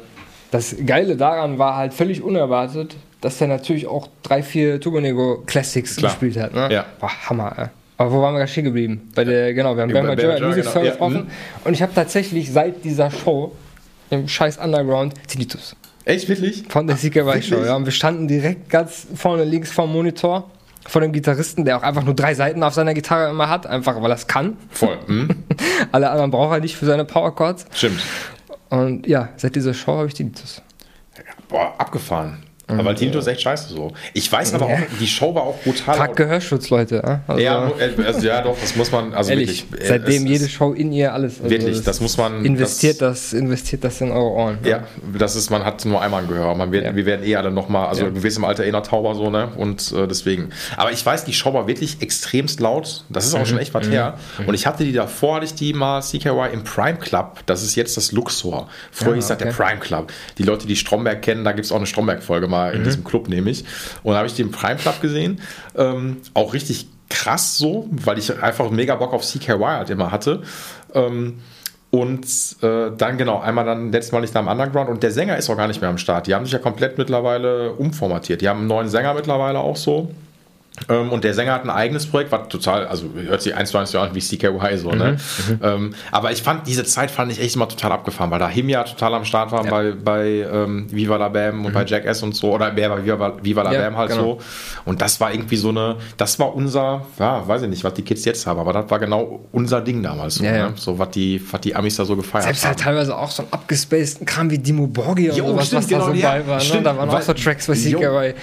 das 0.52 0.76
Geile 0.86 1.18
daran 1.18 1.58
war 1.60 1.76
halt 1.76 1.94
völlig 1.94 2.22
unerwartet, 2.22 2.96
dass 3.22 3.38
der 3.38 3.48
natürlich 3.48 3.88
auch 3.88 4.08
drei, 4.24 4.44
vier 4.44 4.80
Turbonego 4.80 5.44
Classics 5.46 5.96
Klar. 5.96 6.12
gespielt 6.12 6.38
hat. 6.38 6.54
Ne? 6.54 6.70
Ja. 6.72 6.86
War 7.00 7.30
Hammer, 7.30 7.54
ey. 7.58 7.66
Aber 8.00 8.12
wo 8.12 8.22
waren 8.22 8.34
wir 8.36 8.40
gerade 8.40 8.52
stehen 8.52 8.66
geblieben? 8.66 9.10
Bei 9.16 9.24
der, 9.24 9.54
genau, 9.54 9.76
wir 9.76 9.82
haben 9.84 9.90
Ja, 9.90 10.02
bei 10.04 10.14
im 10.14 10.46
Music 10.46 10.64
Major, 10.64 10.64
Store 10.64 10.86
genau. 10.86 10.86
Ja, 10.86 10.92
getroffen. 10.92 11.32
Und 11.64 11.74
ich 11.74 11.82
habe 11.82 11.94
tatsächlich 11.96 12.52
seit 12.52 12.84
dieser 12.84 13.10
Show 13.10 13.56
im 14.12 14.28
scheiß 14.28 14.58
Underground 14.60 15.14
Tinnitus 15.28 15.76
Echt, 16.06 16.30
wirklich? 16.30 16.64
von 16.70 16.86
der 16.88 16.96
CKY 16.96 17.42
Show. 17.42 17.64
Ja, 17.66 17.76
und 17.76 17.86
wir 17.86 17.92
standen 17.92 18.28
direkt 18.28 18.70
ganz 18.70 19.08
vorne 19.16 19.44
links 19.44 19.72
vom 19.72 19.92
Monitor 19.92 20.50
von 20.88 21.02
dem 21.02 21.12
Gitarristen, 21.12 21.66
der 21.66 21.78
auch 21.78 21.84
einfach 21.84 22.04
nur 22.04 22.14
drei 22.14 22.34
Seiten 22.34 22.64
auf 22.64 22.74
seiner 22.74 22.94
Gitarre 22.94 23.30
immer 23.30 23.50
hat, 23.50 23.68
einfach 23.68 24.02
weil 24.02 24.12
er 24.12 24.16
es 24.16 24.28
kann. 24.28 24.58
Voll. 24.70 24.98
Hm? 25.08 25.30
Alle 25.92 26.10
anderen 26.10 26.32
braucht 26.32 26.54
er 26.54 26.60
nicht 26.62 26.78
für 26.78 26.86
seine 26.86 27.04
Power 27.04 27.36
Chords. 27.36 27.66
Stimmt. 27.74 28.00
Und 28.70 29.08
ja, 29.08 29.30
seit 29.38 29.56
dieser 29.56 29.74
Show 29.74 29.94
habe 29.98 30.08
ich 30.08 30.14
Tinnitus. 30.14 30.62
Boah, 31.50 31.74
abgefahren. 31.78 32.44
Aber 32.68 32.94
Tinto 32.96 33.20
ist 33.20 33.28
echt 33.28 33.42
scheiße 33.42 33.70
so. 33.74 33.94
Ich 34.14 34.30
weiß 34.30 34.54
aber 34.54 34.66
auch, 34.66 34.80
die 35.00 35.08
Show 35.08 35.34
war 35.34 35.44
auch 35.44 35.58
brutal. 35.64 35.96
Tragt 35.96 36.16
Gehörschutz, 36.18 36.70
Leute. 36.70 37.02
ja? 37.06 37.22
Also, 37.26 37.42
ja, 37.42 37.72
äh, 37.80 38.04
also, 38.06 38.28
ja, 38.28 38.42
doch, 38.42 38.58
das 38.60 38.76
muss 38.76 38.92
man, 38.92 39.14
also 39.14 39.32
ehrlich, 39.32 39.72
wirklich. 39.72 39.86
äh, 39.86 39.88
seitdem 39.94 40.24
es- 40.26 40.30
jede 40.30 40.50
Show 40.50 40.74
in 40.74 40.92
ihr 40.92 41.14
alles. 41.14 41.38
Also 41.40 41.50
Wirklich, 41.50 41.82
das 41.84 42.02
muss 42.02 42.18
man- 42.18 42.44
Investiert 42.44 43.02
das, 43.02 43.32
investiert 43.32 43.86
das 43.86 44.02
in 44.02 44.12
eure 44.12 44.32
Ohren. 44.32 44.58
Ja, 44.66 44.84
das 45.18 45.38
ist, 45.38 45.50
man 45.50 45.64
hat 45.64 45.86
nur 45.86 46.02
einmal 46.02 46.24
ein 46.24 46.28
Gehör. 46.28 46.54
Man 46.56 46.72
wird. 46.74 46.94
Wir 46.94 47.06
werden 47.06 47.26
eh 47.26 47.38
alle 47.38 47.52
nochmal, 47.52 47.88
also 47.88 48.04
Ja. 48.04 48.10
du 48.10 48.22
wirst 48.22 48.38
im 48.38 48.44
Alter 48.44 48.66
eh 48.66 48.72
noch 48.72 48.86
tauber 48.86 49.16
so, 49.16 49.30
ne? 49.30 49.48
Und 49.56 49.94
äh, 49.94 50.06
deswegen. 50.06 50.50
Aber 50.76 50.92
ich 50.92 51.06
weiß, 51.06 51.24
die 51.24 51.34
Show 51.34 51.54
war 51.54 51.68
wirklich 51.68 52.02
extremst 52.02 52.60
laut. 52.60 53.06
Das 53.08 53.26
ist 53.26 53.34
auch 53.34 53.40
Mhm. 53.40 53.46
schon 53.46 53.58
echt 53.60 53.74
was 53.74 53.88
her. 53.90 54.16
Und 54.46 54.54
ich 54.56 54.68
hatte 54.68 54.84
die 54.84 54.92
davor, 54.92 55.36
hatte 55.38 55.46
ich 55.46 55.54
die 55.56 55.72
mal 55.74 56.02
CKY 56.02 56.50
im 56.52 56.66
Prime 56.66 56.98
Club. 56.98 57.40
Das 57.46 57.64
ist 57.64 57.76
jetzt 57.76 57.96
das 57.96 58.12
Luxor. 58.12 58.68
Früher 58.92 59.14
Ah, 59.14 59.16
hieß 59.16 59.28
das 59.28 59.38
der 59.38 59.48
okay. 59.48 59.56
Prime 59.56 59.80
Club. 59.80 60.12
Die 60.38 60.44
Leute, 60.44 60.68
die 60.68 60.76
Stromberg 60.76 61.22
kennen, 61.22 61.46
da 61.46 61.54
gibt 61.54 61.66
es 61.66 61.72
auch 61.72 61.78
eine 61.78 61.86
Stromberg-Folge 61.86 62.48
mal 62.48 62.57
Mhm. 62.66 62.76
in 62.76 62.84
diesem 62.84 63.04
Club, 63.04 63.30
nämlich. 63.30 63.64
Und 64.04 64.14
da 64.14 64.20
habe 64.20 64.28
ich 64.28 64.40
im 64.40 64.52
Prime 64.52 64.78
Club 64.78 65.02
gesehen. 65.02 65.40
Ähm, 65.76 66.18
auch 66.34 66.54
richtig 66.54 66.88
krass 67.10 67.58
so, 67.58 67.88
weil 67.92 68.18
ich 68.18 68.42
einfach 68.42 68.70
mega 68.70 68.96
Bock 68.96 69.14
auf 69.14 69.26
CKY 69.26 69.58
halt 69.60 69.90
immer 69.90 70.12
hatte. 70.12 70.42
Ähm, 70.94 71.40
und 71.90 72.26
äh, 72.62 72.92
dann 72.98 73.18
genau, 73.18 73.40
einmal 73.40 73.66
dann 73.66 73.92
letztes 73.92 74.12
Mal 74.12 74.20
nicht 74.20 74.36
da 74.36 74.42
im 74.42 74.48
Underground 74.48 74.90
und 74.90 75.02
der 75.04 75.12
Sänger 75.12 75.38
ist 75.38 75.50
auch 75.50 75.56
gar 75.56 75.68
nicht 75.68 75.80
mehr 75.80 75.90
am 75.90 75.98
Start. 75.98 76.28
Die 76.28 76.36
haben 76.36 76.44
sich 76.44 76.52
ja 76.52 76.60
komplett 76.60 76.98
mittlerweile 76.98 77.72
umformatiert. 77.74 78.42
Die 78.42 78.50
haben 78.50 78.60
einen 78.60 78.68
neuen 78.68 78.90
Sänger 78.90 79.14
mittlerweile 79.14 79.60
auch 79.60 79.78
so. 79.78 80.12
Ähm, 80.90 81.12
und 81.12 81.24
der 81.24 81.34
Sänger 81.34 81.54
hat 81.54 81.64
ein 81.64 81.70
eigenes 81.72 82.06
Projekt, 82.06 82.32
was 82.32 82.50
total, 82.50 82.86
also 82.88 83.10
hört 83.16 83.42
sich 83.42 83.56
eins 83.56 83.72
zu 83.72 83.78
eins 83.80 83.92
so 83.92 84.00
an 84.00 84.14
wie 84.14 84.20
CKY 84.20 84.78
so, 84.78 84.92
ne? 84.92 85.18
Ähm, 85.64 85.96
aber 86.12 86.32
ich 86.32 86.44
fand, 86.44 86.68
diese 86.68 86.84
Zeit 86.84 87.10
fand 87.10 87.32
ich 87.32 87.42
echt 87.42 87.56
immer 87.56 87.68
total 87.68 87.92
abgefahren, 87.94 88.30
weil 88.30 88.40
da 88.40 88.48
Him 88.48 88.70
ja 88.70 88.84
total 88.84 89.16
am 89.16 89.26
Start 89.26 89.52
war 89.52 89.64
bei, 89.64 89.92
bei 89.92 90.28
ähm, 90.52 90.86
Viva 90.92 91.16
la 91.18 91.30
Bam 91.30 91.66
und 91.66 91.74
bei 91.74 91.84
Jackass 91.84 92.22
und 92.22 92.36
so, 92.36 92.54
oder 92.54 92.72
mehr 92.72 92.90
bei 92.90 93.04
Viva, 93.04 93.34
Viva 93.42 93.62
la 93.64 93.74
Ja, 93.74 93.82
Bam 93.82 93.98
halt 93.98 94.12
genau. 94.12 94.22
so. 94.24 94.40
Und 94.86 95.02
das 95.02 95.20
war 95.20 95.34
irgendwie 95.34 95.56
so 95.58 95.70
eine, 95.70 95.96
das 96.16 96.38
war 96.38 96.56
unser, 96.56 97.06
ja, 97.18 97.48
weiß 97.48 97.64
ich 97.64 97.70
nicht, 97.70 97.84
was 97.84 97.96
die 97.96 98.04
Kids 98.04 98.24
jetzt 98.26 98.46
haben, 98.46 98.60
aber 98.60 98.72
das 98.72 98.90
war 98.90 99.00
genau 99.00 99.48
unser 99.52 99.82
Ding 99.82 100.04
damals. 100.04 100.36
So, 100.36 100.44
Ja, 100.44 100.56
ja. 100.56 100.68
Ne? 100.70 100.74
so 100.76 101.00
was 101.00 101.10
die, 101.10 101.42
was 101.52 101.60
die 101.62 101.76
Amis 101.76 101.96
da 101.96 102.06
so 102.06 102.16
gefeiert 102.16 102.44
Selbst 102.46 102.66
halt 102.66 102.78
haben. 102.78 102.84
teilweise 102.96 103.18
auch 103.18 103.32
so 103.32 103.42
ein 103.44 103.48
abgespaceden 103.52 104.26
Kram 104.28 104.52
wie 104.52 104.60
Dimo 104.60 104.86
Borgia 104.88 105.32
und 105.32 105.38
Jo, 105.40 105.48
sowas, 105.48 105.68
stimmt, 105.68 105.82
was 105.84 105.88
da 105.90 106.00
so 106.02 106.12
genau, 106.12 106.18
ja, 106.24 106.32
bei 106.38 106.48
war. 106.48 106.58
Ne? 106.64 106.82
Da 106.84 106.98
waren 106.98 107.10
auch 107.10 107.14
weil- 107.14 107.22
so 107.24 107.34
Tracks 107.34 107.66
bei 107.68 107.74
Jo. 107.74 107.98
CKY. 108.00 108.34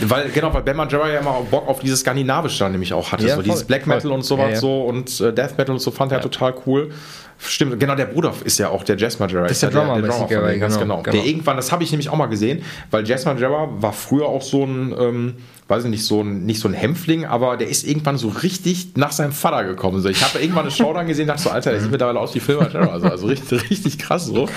Weil, 0.00 0.30
genau, 0.30 0.52
weil 0.52 0.62
Ben 0.62 0.76
Margera 0.76 1.08
ja 1.08 1.20
immer 1.20 1.30
auch 1.30 1.44
Bock 1.44 1.68
auf 1.68 1.73
dieses 1.80 2.00
Skandinavische 2.00 2.58
dann 2.60 2.72
nämlich 2.72 2.92
auch 2.92 3.12
hatte. 3.12 3.24
Ja, 3.24 3.30
so 3.30 3.34
voll, 3.36 3.44
dieses 3.44 3.64
Black 3.64 3.86
Metal 3.86 4.02
voll. 4.02 4.12
und 4.12 4.22
sowas 4.22 4.46
Ja, 4.46 4.54
ja. 4.54 4.60
so 4.60 4.82
und 4.82 5.20
äh, 5.20 5.32
Death 5.32 5.58
Metal 5.58 5.74
und 5.74 5.80
so 5.80 5.90
fand 5.90 6.12
er 6.12 6.20
total 6.20 6.54
cool. 6.66 6.90
Stimmt, 7.38 7.78
genau, 7.78 7.94
der 7.94 8.06
Bruder 8.06 8.32
ist 8.44 8.58
ja 8.58 8.68
auch 8.68 8.84
der 8.84 8.96
Jazz 8.96 9.18
Margera. 9.18 9.46
ist 9.46 9.62
der 9.62 9.70
Drummer 9.70 10.00
bei 10.00 10.10
von 10.10 10.28
CKY, 10.28 10.40
denen, 10.46 10.60
ganz 10.60 10.78
genau, 10.78 10.96
genau. 10.96 11.02
genau. 11.02 11.16
Der 11.16 11.26
irgendwann, 11.26 11.56
das 11.56 11.72
habe 11.72 11.82
ich 11.82 11.90
nämlich 11.90 12.08
auch 12.08 12.16
mal 12.16 12.26
gesehen, 12.26 12.62
weil 12.90 13.06
Jazz 13.06 13.24
Margera 13.24 13.68
war 13.70 13.92
früher 13.92 14.26
auch 14.26 14.40
so 14.40 14.64
ein, 14.64 14.94
ähm, 14.98 15.34
weiß 15.68 15.84
ich 15.84 15.90
nicht, 15.90 16.04
so 16.04 16.20
ein, 16.22 16.44
nicht 16.46 16.60
so 16.60 16.68
ein 16.68 16.74
Hämpfling, 16.74 17.24
aber 17.24 17.56
der 17.56 17.68
ist 17.68 17.86
irgendwann 17.86 18.16
so 18.18 18.28
richtig 18.28 18.96
nach 18.96 19.12
seinem 19.12 19.32
Vater 19.32 19.64
gekommen. 19.64 20.00
So, 20.00 20.08
ich 20.08 20.22
habe 20.22 20.38
irgendwann 20.38 20.64
eine 20.64 20.70
Show 20.70 20.92
dann 20.94 21.06
gesehen, 21.06 21.26
dachte 21.26 21.42
so, 21.42 21.50
Alter, 21.50 21.72
der 21.72 21.80
sieht 21.80 21.90
mittlerweile 21.90 22.20
aus 22.20 22.34
wie 22.34 22.40
Phil 22.40 22.56
Margera. 22.56 22.86
Also, 22.86 23.08
also 23.08 23.26
richtig, 23.26 23.70
richtig 23.70 23.98
krass 23.98 24.26
so. 24.26 24.48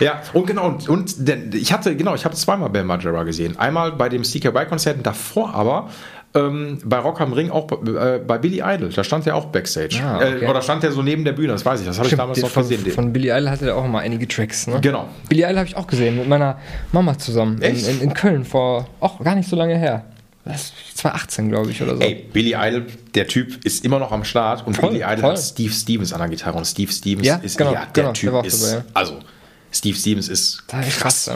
Ja, 0.00 0.22
und 0.32 0.46
genau, 0.46 0.68
und, 0.68 0.88
und 0.88 1.28
der, 1.28 1.52
ich 1.52 1.72
hatte, 1.72 1.96
genau, 1.96 2.14
ich 2.14 2.24
habe 2.24 2.34
zweimal 2.34 2.70
Ben 2.70 2.86
Margera 2.86 3.24
gesehen. 3.24 3.58
Einmal 3.58 3.92
bei 3.92 4.08
dem 4.08 4.22
CKY-Konzert 4.22 4.98
und 4.98 5.06
davor 5.06 5.54
aber 5.54 5.90
ähm, 6.34 6.78
bei 6.84 6.98
Rock 6.98 7.20
am 7.20 7.32
Ring 7.32 7.50
auch 7.50 7.70
äh, 7.86 8.18
bei 8.18 8.38
Billy 8.38 8.60
Idol. 8.64 8.88
Da 8.90 9.04
stand 9.04 9.26
er 9.26 9.36
auch 9.36 9.46
Backstage. 9.46 10.00
Ah, 10.02 10.16
okay. 10.16 10.44
äh, 10.44 10.48
oder 10.48 10.62
stand 10.62 10.82
er 10.82 10.90
so 10.92 11.02
neben 11.02 11.24
der 11.24 11.32
Bühne, 11.32 11.48
das 11.52 11.64
weiß 11.64 11.80
ich, 11.80 11.86
das 11.86 11.98
habe 11.98 12.08
ich 12.08 12.16
damals 12.16 12.40
noch 12.42 12.50
von, 12.50 12.68
gesehen. 12.68 12.90
von 12.90 13.12
Billy 13.12 13.28
Idol 13.30 13.50
hatte 13.50 13.66
der 13.66 13.76
auch 13.76 13.84
immer 13.84 14.00
einige 14.00 14.26
Tracks. 14.26 14.66
Ne? 14.66 14.80
Genau. 14.80 15.08
Billy 15.28 15.42
Idol 15.44 15.58
habe 15.58 15.68
ich 15.68 15.76
auch 15.76 15.86
gesehen 15.86 16.16
mit 16.16 16.28
meiner 16.28 16.58
Mama 16.92 17.16
zusammen 17.18 17.58
in, 17.58 17.62
Echt? 17.62 17.88
in, 17.88 18.00
in 18.00 18.14
Köln 18.14 18.44
vor 18.44 18.88
auch 19.00 19.20
gar 19.22 19.34
nicht 19.36 19.48
so 19.48 19.54
lange 19.56 19.76
her. 19.78 20.04
Das 20.44 20.56
ist 20.86 20.98
2018, 20.98 21.48
glaube 21.48 21.70
ich, 21.70 21.80
oder 21.80 21.96
so. 21.96 22.02
Ey, 22.02 22.26
Billy 22.32 22.54
Idol, 22.54 22.86
der 23.14 23.26
Typ 23.26 23.64
ist 23.64 23.84
immer 23.84 23.98
noch 23.98 24.12
am 24.12 24.24
Start 24.24 24.66
und 24.66 24.76
Voll, 24.76 24.90
Billy 24.90 25.02
Idol 25.02 25.18
voll. 25.18 25.30
hat 25.30 25.38
Steve 25.38 25.72
Stevens 25.72 26.12
an 26.12 26.18
der 26.18 26.28
Gitarre 26.28 26.58
und 26.58 26.66
Steve 26.66 26.92
Stevens 26.92 27.26
Ja, 27.26 27.36
ist 27.36 27.56
genau, 27.56 27.72
ja 27.72 27.86
der 27.86 28.02
genau, 28.02 28.12
Typ 28.12 28.32
der 28.32 28.44
ist 28.44 28.62
dabei, 28.62 28.74
ja. 28.76 28.84
also 28.92 29.20
Steve 29.72 29.96
Stevens 29.96 30.28
ist 30.28 30.62
ist 30.86 30.98
krass. 30.98 31.30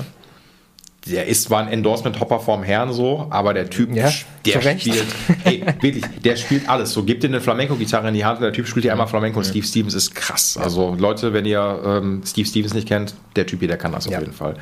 Ja. 1.08 1.16
der 1.16 1.26
ist 1.26 1.44
zwar 1.44 1.60
ein 1.62 1.68
Endorsement-Hopper 1.68 2.40
vom 2.40 2.62
Herrn 2.62 2.92
so, 2.92 3.26
aber 3.30 3.54
der 3.54 3.68
Typ, 3.70 3.94
Ja, 3.94 4.10
der 4.44 4.60
spielt, 4.78 5.04
ey, 5.44 5.64
wirklich, 5.80 6.04
der 6.24 6.36
spielt 6.36 6.68
alles. 6.68 6.92
So, 6.92 7.02
gibt 7.04 7.22
dir 7.22 7.28
eine 7.28 7.40
Flamenco-Gitarre 7.40 8.08
in 8.08 8.14
die 8.14 8.24
Hand 8.24 8.38
und 8.38 8.44
der 8.44 8.52
Typ 8.52 8.66
spielt 8.66 8.84
dir 8.84 8.92
einmal 8.92 9.06
Flamenco 9.08 9.38
und 9.38 9.44
Steve 9.44 9.66
Stevens 9.66 9.94
ist 9.94 10.14
krass. 10.14 10.58
Also, 10.60 10.94
Leute, 10.98 11.32
wenn 11.32 11.44
ihr 11.44 11.80
ähm, 11.84 12.22
Steve 12.26 12.46
Stevens 12.48 12.74
nicht 12.74 12.88
kennt, 12.88 13.14
der 13.36 13.46
Typ 13.46 13.58
hier, 13.60 13.68
der 13.68 13.78
kann 13.78 13.92
das 13.92 14.06
auf 14.06 14.12
Ja. 14.12 14.20
jeden 14.20 14.32
Fall. 14.32 14.54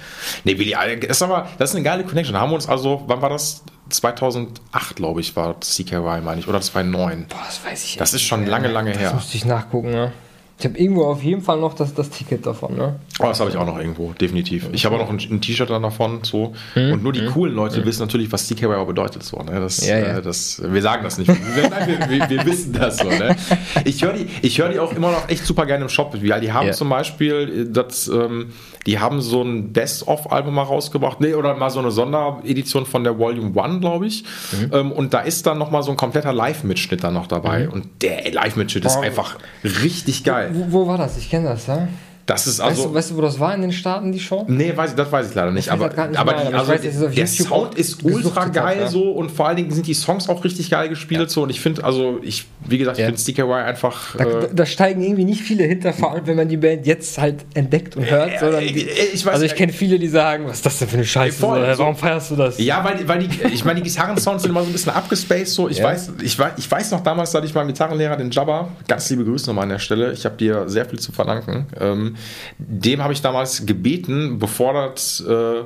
Nee, 0.44 0.54
Billy, 0.54 0.74
Idol, 0.80 1.00
das 1.08 1.18
ist 1.18 1.22
aber, 1.22 1.48
das 1.58 1.70
ist 1.70 1.76
eine 1.76 1.84
geile 1.84 2.04
Connection. 2.04 2.36
Haben 2.36 2.50
wir 2.50 2.56
uns 2.56 2.68
also, 2.68 3.02
wann 3.06 3.20
war 3.22 3.30
das? 3.30 3.62
2008, 3.88 4.96
glaube 4.96 5.20
ich, 5.20 5.36
war 5.36 5.60
CKY, 5.60 6.20
meine 6.24 6.40
ich, 6.40 6.48
oder 6.48 6.60
2009. 6.60 7.26
Boah, 7.28 7.38
das 7.46 7.60
weiß 7.64 7.84
ich 7.84 7.96
Das 7.96 8.14
ist 8.14 8.22
schon 8.22 8.44
lange, 8.46 8.68
lange 8.68 8.90
das 8.92 9.00
her. 9.00 9.12
musste 9.14 9.36
ich 9.36 9.44
nachgucken, 9.44 9.90
ne? 9.90 10.12
Ich 10.58 10.64
habe 10.64 10.78
irgendwo 10.78 11.04
auf 11.04 11.22
jeden 11.22 11.42
Fall 11.42 11.58
noch 11.58 11.74
das, 11.74 11.92
das 11.92 12.08
Ticket 12.08 12.46
davon, 12.46 12.76
ne? 12.76 12.96
Oh, 13.18 13.24
das 13.24 13.40
habe 13.40 13.50
ich 13.50 13.56
auch 13.58 13.66
noch 13.66 13.78
irgendwo, 13.78 14.12
definitiv. 14.12 14.68
Ich 14.72 14.86
habe 14.86 14.96
auch 14.96 15.00
noch 15.00 15.10
ein, 15.10 15.18
ein 15.18 15.40
T-Shirt 15.42 15.68
dann 15.68 15.82
davon, 15.82 16.20
so. 16.22 16.54
Mhm. 16.74 16.92
Und 16.92 17.02
nur 17.02 17.12
die 17.12 17.22
mhm. 17.22 17.30
coolen 17.32 17.54
Leute 17.54 17.80
mhm. 17.80 17.84
wissen 17.84 18.00
natürlich, 18.00 18.32
was 18.32 18.48
auch 18.78 18.86
bedeutet, 18.86 19.22
so. 19.22 19.36
Ne? 19.42 19.60
Das, 19.60 19.86
ja, 19.86 19.98
ja. 19.98 20.18
Äh, 20.18 20.22
das, 20.22 20.62
wir 20.64 20.80
sagen 20.80 21.04
das 21.04 21.18
nicht. 21.18 21.28
wir, 21.28 22.08
wir, 22.08 22.30
wir, 22.30 22.46
wissen 22.46 22.72
das 22.72 22.96
so. 22.96 23.08
Ne? 23.08 23.36
Ich 23.84 24.02
höre 24.02 24.14
die, 24.14 24.28
hör 24.58 24.70
die 24.70 24.78
auch 24.78 24.94
immer 24.94 25.12
noch 25.12 25.28
echt 25.28 25.44
super 25.44 25.66
gerne 25.66 25.84
im 25.84 25.90
Shop. 25.90 26.16
Die 26.18 26.52
haben 26.52 26.68
ja. 26.68 26.72
zum 26.72 26.88
Beispiel, 26.88 27.66
das, 27.66 28.08
ähm, 28.08 28.52
die 28.86 28.98
haben 28.98 29.20
so 29.20 29.42
ein 29.42 29.72
Best-of-Album 29.74 30.54
mal 30.54 30.62
rausgebracht, 30.62 31.20
nee, 31.20 31.34
oder 31.34 31.54
mal 31.54 31.70
so 31.70 31.80
eine 31.80 31.90
Sonderedition 31.90 32.86
von 32.86 33.04
der 33.04 33.18
Volume 33.18 33.62
1, 33.62 33.80
glaube 33.80 34.06
ich. 34.06 34.24
Mhm. 34.52 34.70
Ähm, 34.72 34.92
und 34.92 35.12
da 35.12 35.20
ist 35.20 35.46
dann 35.46 35.58
nochmal 35.58 35.82
so 35.82 35.90
ein 35.90 35.98
kompletter 35.98 36.32
Live-Mitschnitt 36.32 37.04
dann 37.04 37.12
noch 37.12 37.26
dabei. 37.26 37.66
Mhm. 37.66 37.72
Und 37.72 38.02
der 38.02 38.32
Live-Mitschnitt 38.32 38.86
ist 38.86 38.96
einfach 38.96 39.36
richtig 39.62 40.24
geil. 40.24 40.45
Wo, 40.52 40.72
wo 40.72 40.86
war 40.86 40.98
das? 40.98 41.16
Ich 41.16 41.30
kenne 41.30 41.48
das, 41.48 41.66
ja? 41.66 41.88
Das 42.26 42.48
ist 42.48 42.58
also. 42.58 42.82
Weißt 42.82 42.90
du, 42.90 42.94
weißt 42.94 43.10
du, 43.12 43.16
wo 43.16 43.20
das 43.20 43.38
war 43.38 43.54
in 43.54 43.62
den 43.62 43.70
Staaten, 43.70 44.10
die 44.10 44.18
Show? 44.18 44.44
Nee, 44.48 44.76
weiß 44.76 44.90
ich, 44.90 44.96
das 44.96 45.12
weiß 45.12 45.28
ich 45.28 45.34
leider 45.34 45.52
nicht. 45.52 45.70
Aber, 45.70 45.88
nicht 45.88 46.18
aber, 46.18 46.32
die, 46.32 46.54
also 46.54 46.72
weiß, 46.72 46.80
der, 46.80 47.08
der 47.10 47.26
Sound 47.28 47.76
ist 47.76 48.02
ultra 48.04 48.46
geil 48.46 48.82
hat, 48.82 48.90
so 48.90 49.12
und 49.12 49.30
vor 49.30 49.46
allen 49.46 49.56
Dingen 49.56 49.70
sind 49.70 49.86
die 49.86 49.94
Songs 49.94 50.28
auch 50.28 50.42
richtig 50.42 50.68
geil 50.68 50.88
gespielt 50.88 51.20
ja. 51.20 51.28
so 51.28 51.44
und 51.44 51.50
ich 51.50 51.60
finde, 51.60 51.84
also 51.84 52.18
ich, 52.22 52.46
wie 52.66 52.78
gesagt, 52.78 52.98
ich 52.98 53.02
ja. 53.02 53.12
finde 53.12 53.22
DKY 53.22 53.52
einfach. 53.52 54.16
Da, 54.16 54.24
äh, 54.24 54.48
da, 54.52 54.66
steigen 54.66 55.02
irgendwie 55.02 55.24
nicht 55.24 55.40
viele 55.40 55.62
hinter, 55.64 55.92
vor 55.92 56.12
allem 56.12 56.26
wenn 56.26 56.36
man 56.36 56.48
die 56.48 56.56
Band 56.56 56.84
jetzt 56.84 57.16
halt 57.16 57.44
entdeckt 57.54 57.94
und 57.96 58.10
hört. 58.10 58.32
Äh, 58.32 58.38
sondern 58.40 58.60
die, 58.60 58.88
ich 59.14 59.24
weiß, 59.24 59.34
also 59.34 59.46
ich 59.46 59.54
kenne 59.54 59.72
viele, 59.72 60.00
die 60.00 60.08
sagen, 60.08 60.46
was 60.48 60.56
ist 60.56 60.66
das 60.66 60.80
denn 60.80 60.88
für 60.88 60.96
eine 60.96 61.06
Scheiße? 61.06 61.38
Voll, 61.38 61.74
so, 61.74 61.78
warum 61.78 61.94
feierst 61.94 62.32
du 62.32 62.36
das? 62.36 62.58
Ja, 62.58 62.82
weil, 62.82 63.06
weil 63.06 63.20
die, 63.20 63.54
ich 63.54 63.64
meine, 63.64 63.80
die 63.80 63.88
Gitarrensounds 63.88 64.42
sind 64.42 64.50
immer 64.50 64.62
so 64.62 64.66
ein 64.66 64.72
bisschen 64.72 64.92
abgespaced 64.92 65.54
so. 65.54 65.68
Ich, 65.68 65.78
ja. 65.78 65.84
weiß, 65.84 66.10
ich, 66.20 66.36
ich 66.56 66.70
weiß 66.70 66.90
noch 66.90 67.04
damals, 67.04 67.30
da 67.30 67.38
hatte 67.38 67.46
ich 67.46 67.54
meinen 67.54 67.68
Gitarrenlehrer, 67.68 68.16
den 68.16 68.32
Jabba, 68.32 68.68
ganz 68.88 69.08
liebe 69.10 69.24
Grüße 69.24 69.46
nochmal 69.46 69.62
an 69.62 69.70
der 69.70 69.78
Stelle. 69.78 70.12
Ich 70.12 70.24
habe 70.24 70.36
dir 70.36 70.68
sehr 70.68 70.86
viel 70.86 70.98
zu 70.98 71.12
verdanken. 71.12 71.66
Ähm, 71.80 72.15
dem 72.58 73.02
habe 73.02 73.12
ich 73.12 73.22
damals 73.22 73.66
gebeten, 73.66 74.38
bevor 74.38 74.72
das 74.72 75.20
äh, 75.20 75.62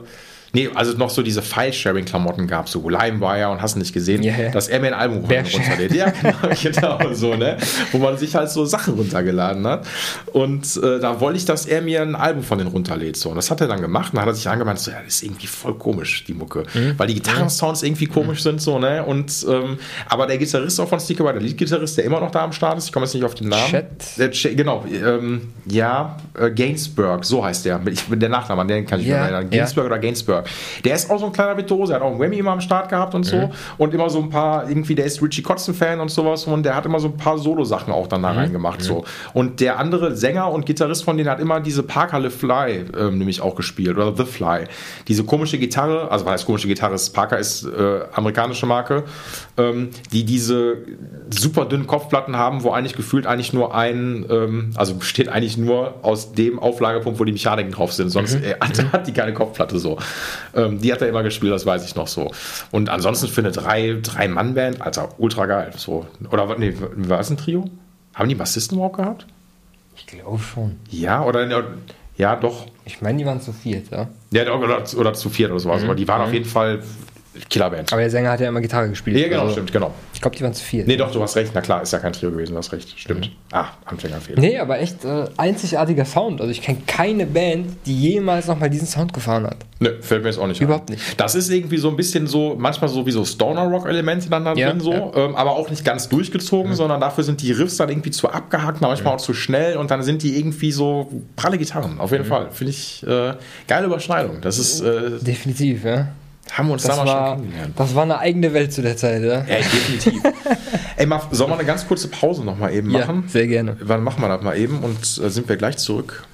Nee, 0.52 0.68
also 0.74 0.96
noch 0.96 1.10
so 1.10 1.22
diese 1.22 1.42
File-Sharing-Klamotten 1.42 2.46
gab, 2.46 2.68
so 2.68 2.88
LimeWire 2.88 3.50
und 3.50 3.62
hast 3.62 3.76
nicht 3.76 3.92
gesehen, 3.92 4.22
yeah. 4.22 4.50
dass 4.50 4.68
er 4.68 4.80
mir 4.80 4.88
ein 4.88 4.94
Album 4.94 5.18
runterlädt. 5.18 5.94
Ja, 5.94 6.10
genau, 6.10 6.54
genau 6.62 7.14
so, 7.14 7.34
ne? 7.36 7.56
Wo 7.92 7.98
man 7.98 8.18
sich 8.18 8.34
halt 8.34 8.50
so 8.50 8.64
Sachen 8.64 8.94
runtergeladen 8.94 9.66
hat. 9.66 9.86
Und 10.32 10.76
äh, 10.82 10.98
da 10.98 11.20
wollte 11.20 11.38
ich, 11.38 11.44
dass 11.44 11.66
er 11.66 11.82
mir 11.82 12.02
ein 12.02 12.16
Album 12.16 12.42
von 12.42 12.58
denen 12.58 12.70
runterlädt. 12.70 13.16
So. 13.16 13.30
Und 13.30 13.36
das 13.36 13.50
hat 13.50 13.60
er 13.60 13.68
dann 13.68 13.80
gemacht. 13.80 14.12
Und 14.12 14.16
dann 14.16 14.22
hat 14.22 14.32
er 14.32 14.34
sich 14.34 14.48
angemeint, 14.48 14.80
so, 14.80 14.90
ja, 14.90 14.98
das 15.04 15.14
ist 15.14 15.22
irgendwie 15.22 15.46
voll 15.46 15.74
komisch, 15.78 16.24
die 16.24 16.34
Mucke. 16.34 16.64
Mhm. 16.74 16.94
Weil 16.96 17.06
die 17.06 17.14
Gitarrensounds 17.14 17.82
irgendwie 17.82 18.06
komisch 18.06 18.40
mhm. 18.40 18.42
sind, 18.42 18.62
so, 18.62 18.78
ne? 18.78 19.04
Und, 19.04 19.46
ähm, 19.48 19.78
aber 20.08 20.26
der 20.26 20.38
Gitarrist 20.38 20.80
auch 20.80 20.88
von 20.88 20.98
Sticker 20.98 21.24
war 21.24 21.32
der 21.32 21.42
Leadgitarrist, 21.42 21.96
der 21.96 22.04
immer 22.04 22.20
noch 22.20 22.30
da 22.30 22.44
am 22.44 22.52
Start 22.52 22.78
ist, 22.78 22.86
ich 22.86 22.92
komme 22.92 23.06
jetzt 23.06 23.14
nicht 23.14 23.24
auf 23.24 23.34
den 23.34 23.48
Namen. 23.48 23.70
Chat. 23.70 24.18
Der, 24.18 24.28
genau, 24.54 24.84
ähm, 24.92 25.52
ja, 25.66 26.16
äh, 26.38 26.50
Gainsburg, 26.50 27.24
so 27.24 27.44
heißt 27.44 27.64
der. 27.64 27.80
Ich, 27.86 28.04
der 28.08 28.28
Nachname, 28.28 28.66
den 28.66 28.86
kann 28.86 29.00
ich 29.00 29.06
yeah. 29.06 29.18
mir 29.18 29.22
erinnern. 29.24 29.50
Gainsburg 29.50 29.84
ja. 29.84 29.90
oder 29.92 29.98
Gainsburg. 29.98 30.39
Der 30.84 30.94
ist 30.94 31.10
auch 31.10 31.18
so 31.18 31.26
ein 31.26 31.32
kleiner 31.32 31.56
Virtuose, 31.56 31.94
hat 31.94 32.02
auch 32.02 32.10
einen 32.10 32.20
Whammy 32.20 32.38
immer 32.38 32.52
am 32.52 32.60
Start 32.60 32.88
gehabt 32.88 33.14
und 33.14 33.24
so. 33.24 33.36
Mhm. 33.36 33.50
Und 33.78 33.94
immer 33.94 34.10
so 34.10 34.20
ein 34.20 34.30
paar, 34.30 34.68
irgendwie, 34.68 34.94
der 34.94 35.04
ist 35.04 35.22
Richie 35.22 35.42
Kotzen-Fan 35.42 36.00
und 36.00 36.10
sowas. 36.10 36.44
Und 36.44 36.64
der 36.64 36.74
hat 36.74 36.86
immer 36.86 37.00
so 37.00 37.08
ein 37.08 37.16
paar 37.16 37.38
Solo-Sachen 37.38 37.92
auch 37.92 38.06
dann 38.06 38.22
da 38.22 38.32
mhm. 38.32 38.38
reingemacht. 38.38 38.80
Mhm. 38.80 38.84
So. 38.84 39.04
Und 39.34 39.60
der 39.60 39.78
andere 39.78 40.16
Sänger 40.16 40.50
und 40.50 40.66
Gitarrist 40.66 41.04
von 41.04 41.16
denen 41.16 41.30
hat 41.30 41.40
immer 41.40 41.60
diese 41.60 41.82
Parker 41.82 42.18
Le 42.18 42.30
Fly 42.30 42.84
ähm, 42.96 43.18
nämlich 43.18 43.40
auch 43.40 43.54
gespielt. 43.54 43.96
Oder 43.96 44.14
The 44.16 44.24
Fly. 44.24 44.64
Diese 45.08 45.24
komische 45.24 45.58
Gitarre, 45.58 46.10
also 46.10 46.24
was 46.24 46.32
heißt 46.32 46.46
komische 46.46 46.68
Gitarre? 46.68 46.96
Parker 47.12 47.38
ist 47.38 47.64
äh, 47.64 48.00
amerikanische 48.12 48.66
Marke, 48.66 49.04
ähm, 49.56 49.90
die 50.12 50.24
diese 50.24 50.78
super 51.30 51.64
dünnen 51.66 51.86
Kopfplatten 51.86 52.36
haben, 52.36 52.62
wo 52.62 52.70
eigentlich 52.70 52.96
gefühlt 52.96 53.26
eigentlich 53.26 53.52
nur 53.52 53.74
ein, 53.74 54.26
ähm, 54.30 54.70
also 54.76 54.94
besteht 54.94 55.28
eigentlich 55.28 55.56
nur 55.56 55.94
aus 56.02 56.32
dem 56.32 56.58
Auflagepunkt, 56.58 57.18
wo 57.20 57.24
die 57.24 57.32
Mechaniken 57.32 57.72
drauf 57.72 57.92
sind. 57.92 58.10
Sonst 58.10 58.36
mhm. 58.36 58.44
äh, 58.44 58.54
hat 58.92 59.06
die 59.06 59.12
keine 59.12 59.34
Kopfplatte 59.34 59.78
so. 59.78 59.98
Ähm, 60.54 60.80
die 60.80 60.92
hat 60.92 61.02
er 61.02 61.08
immer 61.08 61.22
gespielt, 61.22 61.52
das 61.52 61.66
weiß 61.66 61.84
ich 61.84 61.94
noch 61.94 62.08
so. 62.08 62.32
Und 62.70 62.88
ansonsten 62.88 63.28
für 63.28 63.40
eine 63.40 63.50
Drei-Mann-Band, 63.50 64.82
also 64.82 65.08
ultra 65.18 65.46
geil. 65.46 65.72
So. 65.76 66.06
Oder 66.30 66.58
nee, 66.58 66.74
war 66.96 67.20
es 67.20 67.30
ein 67.30 67.36
Trio? 67.36 67.64
Haben 68.14 68.28
die 68.28 68.34
Bassisten 68.34 68.76
überhaupt 68.76 68.96
gehabt? 68.96 69.26
Ich 69.96 70.06
glaube 70.06 70.38
schon. 70.38 70.76
Ja, 70.90 71.24
oder 71.24 71.46
ja, 72.16 72.36
doch. 72.36 72.66
Ich 72.84 73.00
meine, 73.00 73.18
die 73.18 73.24
waren 73.24 73.40
zu 73.40 73.52
viert, 73.52 73.90
ja. 73.90 74.08
Ja, 74.30 74.52
oder, 74.52 74.84
oder 74.96 75.14
zu 75.14 75.30
viert 75.30 75.50
oder 75.50 75.60
sowas. 75.60 75.82
Mhm. 75.82 75.88
Aber 75.88 75.94
die 75.94 76.06
waren 76.06 76.20
mhm. 76.20 76.26
auf 76.26 76.32
jeden 76.34 76.44
Fall 76.44 76.82
Killerband. 77.48 77.92
Aber 77.92 78.00
der 78.00 78.10
Sänger 78.10 78.30
hat 78.30 78.40
ja 78.40 78.48
immer 78.48 78.60
Gitarre 78.60 78.88
gespielt. 78.88 79.16
Ja, 79.16 79.28
genau, 79.28 79.42
also, 79.42 79.52
stimmt, 79.52 79.72
genau. 79.72 79.94
Ich 80.12 80.20
glaube, 80.20 80.36
die 80.36 80.42
waren 80.42 80.52
zu 80.52 80.62
viel. 80.62 80.84
Nee, 80.84 80.96
doch, 80.96 81.10
du 81.10 81.22
hast 81.22 81.36
recht. 81.36 81.52
Na 81.54 81.60
klar, 81.60 81.82
ist 81.82 81.92
ja 81.92 81.98
kein 81.98 82.12
Trio 82.12 82.30
gewesen, 82.30 82.52
du 82.52 82.58
hast 82.58 82.72
recht. 82.72 82.98
Stimmt. 82.98 83.26
Mhm. 83.26 83.32
Ah, 83.52 83.68
Anfängerfehler. 83.86 84.40
Nee, 84.40 84.58
aber 84.58 84.80
echt 84.80 85.04
äh, 85.04 85.26
einzigartiger 85.36 86.04
Sound. 86.04 86.40
Also 86.40 86.50
ich 86.50 86.60
kenne 86.60 86.78
keine 86.86 87.26
Band, 87.26 87.68
die 87.86 87.98
jemals 87.98 88.46
nochmal 88.46 88.70
diesen 88.70 88.86
Sound 88.86 89.12
gefahren 89.12 89.46
hat. 89.46 89.56
Ne, 89.78 89.94
fällt 90.02 90.22
mir 90.22 90.28
jetzt 90.28 90.38
auch 90.38 90.46
nicht 90.46 90.60
Überhaupt 90.60 90.90
ein. 90.90 90.94
nicht. 90.94 91.18
Das 91.18 91.34
ist 91.34 91.48
irgendwie 91.48 91.78
so 91.78 91.88
ein 91.88 91.96
bisschen 91.96 92.26
so, 92.26 92.54
manchmal 92.58 92.90
so 92.90 93.06
wie 93.06 93.12
so 93.12 93.24
Stoner-Rock-Elemente 93.24 94.28
dann 94.28 94.44
da 94.44 94.52
ja, 94.54 94.68
drin 94.68 94.80
so, 94.80 94.92
ja. 94.92 95.10
ähm, 95.14 95.34
aber 95.36 95.52
auch 95.52 95.70
nicht 95.70 95.84
ganz 95.84 96.08
durchgezogen, 96.10 96.72
mhm. 96.72 96.76
sondern 96.76 97.00
dafür 97.00 97.24
sind 97.24 97.40
die 97.40 97.52
Riffs 97.52 97.78
dann 97.78 97.88
irgendwie 97.88 98.10
zu 98.10 98.28
abgehackt, 98.28 98.82
manchmal 98.82 99.14
mhm. 99.14 99.18
auch 99.18 99.22
zu 99.22 99.32
schnell 99.32 99.78
und 99.78 99.90
dann 99.90 100.02
sind 100.02 100.22
die 100.22 100.38
irgendwie 100.38 100.70
so 100.70 101.10
pralle 101.34 101.56
Gitarren. 101.56 101.98
Auf 101.98 102.12
jeden 102.12 102.24
mhm. 102.24 102.28
Fall. 102.28 102.48
Finde 102.50 102.72
ich 102.72 103.02
äh, 103.06 103.34
geile 103.66 103.86
Überschneidung. 103.86 104.42
Das 104.42 104.58
ist. 104.58 104.80
Äh, 104.80 105.18
Definitiv, 105.20 105.84
ja. 105.84 106.08
Haben 106.52 106.68
wir 106.68 106.72
uns 106.74 106.82
das 106.82 106.96
damals 106.96 107.10
war, 107.10 107.28
schon 107.28 107.36
kennengelernt. 107.38 107.74
Das 107.78 107.94
war 107.94 108.02
eine 108.02 108.18
eigene 108.18 108.52
Welt 108.52 108.72
zu 108.72 108.82
der 108.82 108.96
Zeit, 108.96 109.22
ja? 109.22 109.44
Ja, 109.44 109.44
definitiv. 109.44 110.22
Ey, 110.96 111.06
mal, 111.06 111.20
sollen 111.30 111.50
wir 111.50 111.54
eine 111.54 111.66
ganz 111.66 111.86
kurze 111.86 112.08
Pause 112.08 112.44
noch 112.44 112.56
mal 112.56 112.72
eben 112.72 112.90
machen? 112.90 113.22
Ja, 113.26 113.28
sehr 113.30 113.46
gerne. 113.46 113.76
Wann 113.80 114.02
machen 114.02 114.22
wir 114.22 114.28
das 114.28 114.42
mal 114.42 114.56
eben 114.56 114.80
und 114.80 115.00
äh, 115.00 115.30
sind 115.30 115.48
wir 115.48 115.56
gleich 115.56 115.78
zurück? 115.78 116.24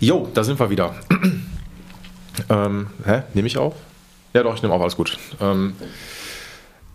Jo, 0.00 0.28
da 0.34 0.44
sind 0.44 0.58
wir 0.58 0.70
wieder. 0.70 0.94
ähm, 2.50 2.88
hä? 3.04 3.22
Nehme 3.34 3.46
ich 3.46 3.56
auf? 3.56 3.74
Ja, 4.32 4.42
doch, 4.42 4.54
ich 4.54 4.62
nehme 4.62 4.74
auf, 4.74 4.82
alles 4.82 4.96
gut. 4.96 5.16
Ähm, 5.40 5.74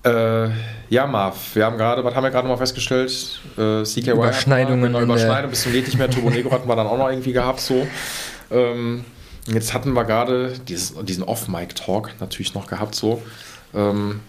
äh, 0.04 0.50
ja, 0.90 1.08
Marv, 1.08 1.56
wir 1.56 1.66
haben 1.66 1.78
gerade, 1.78 2.04
was 2.04 2.16
haben 2.16 2.24
wir 2.24 2.32
gerade 2.32 2.48
noch 2.48 2.56
mal 2.56 2.58
festgestellt? 2.58 3.42
Äh, 3.58 3.84
CKY. 3.84 4.12
Überschneidungen. 4.12 4.94
Genau, 4.94 5.02
Überschneidung 5.02 5.50
bis 5.50 5.64
zum 5.64 5.72
geht 5.72 5.86
nicht 5.86 5.98
mehr. 5.98 6.10
Turbo 6.10 6.30
Negro 6.30 6.52
hatten 6.52 6.68
wir 6.68 6.76
dann 6.76 6.88
auch 6.88 6.98
noch 6.98 7.10
irgendwie 7.10 7.34
gehabt, 7.34 7.60
so. 7.60 7.88
Ähm, 8.52 9.04
Jetzt 9.52 9.74
hatten 9.74 9.94
wir 9.94 10.06
gerade 10.06 10.58
diesen 10.60 11.24
Off-Mic-Talk 11.24 12.12
natürlich 12.20 12.54
noch 12.54 12.68
gehabt, 12.68 12.96
so. 12.96 13.22
Ähm, 13.74 14.22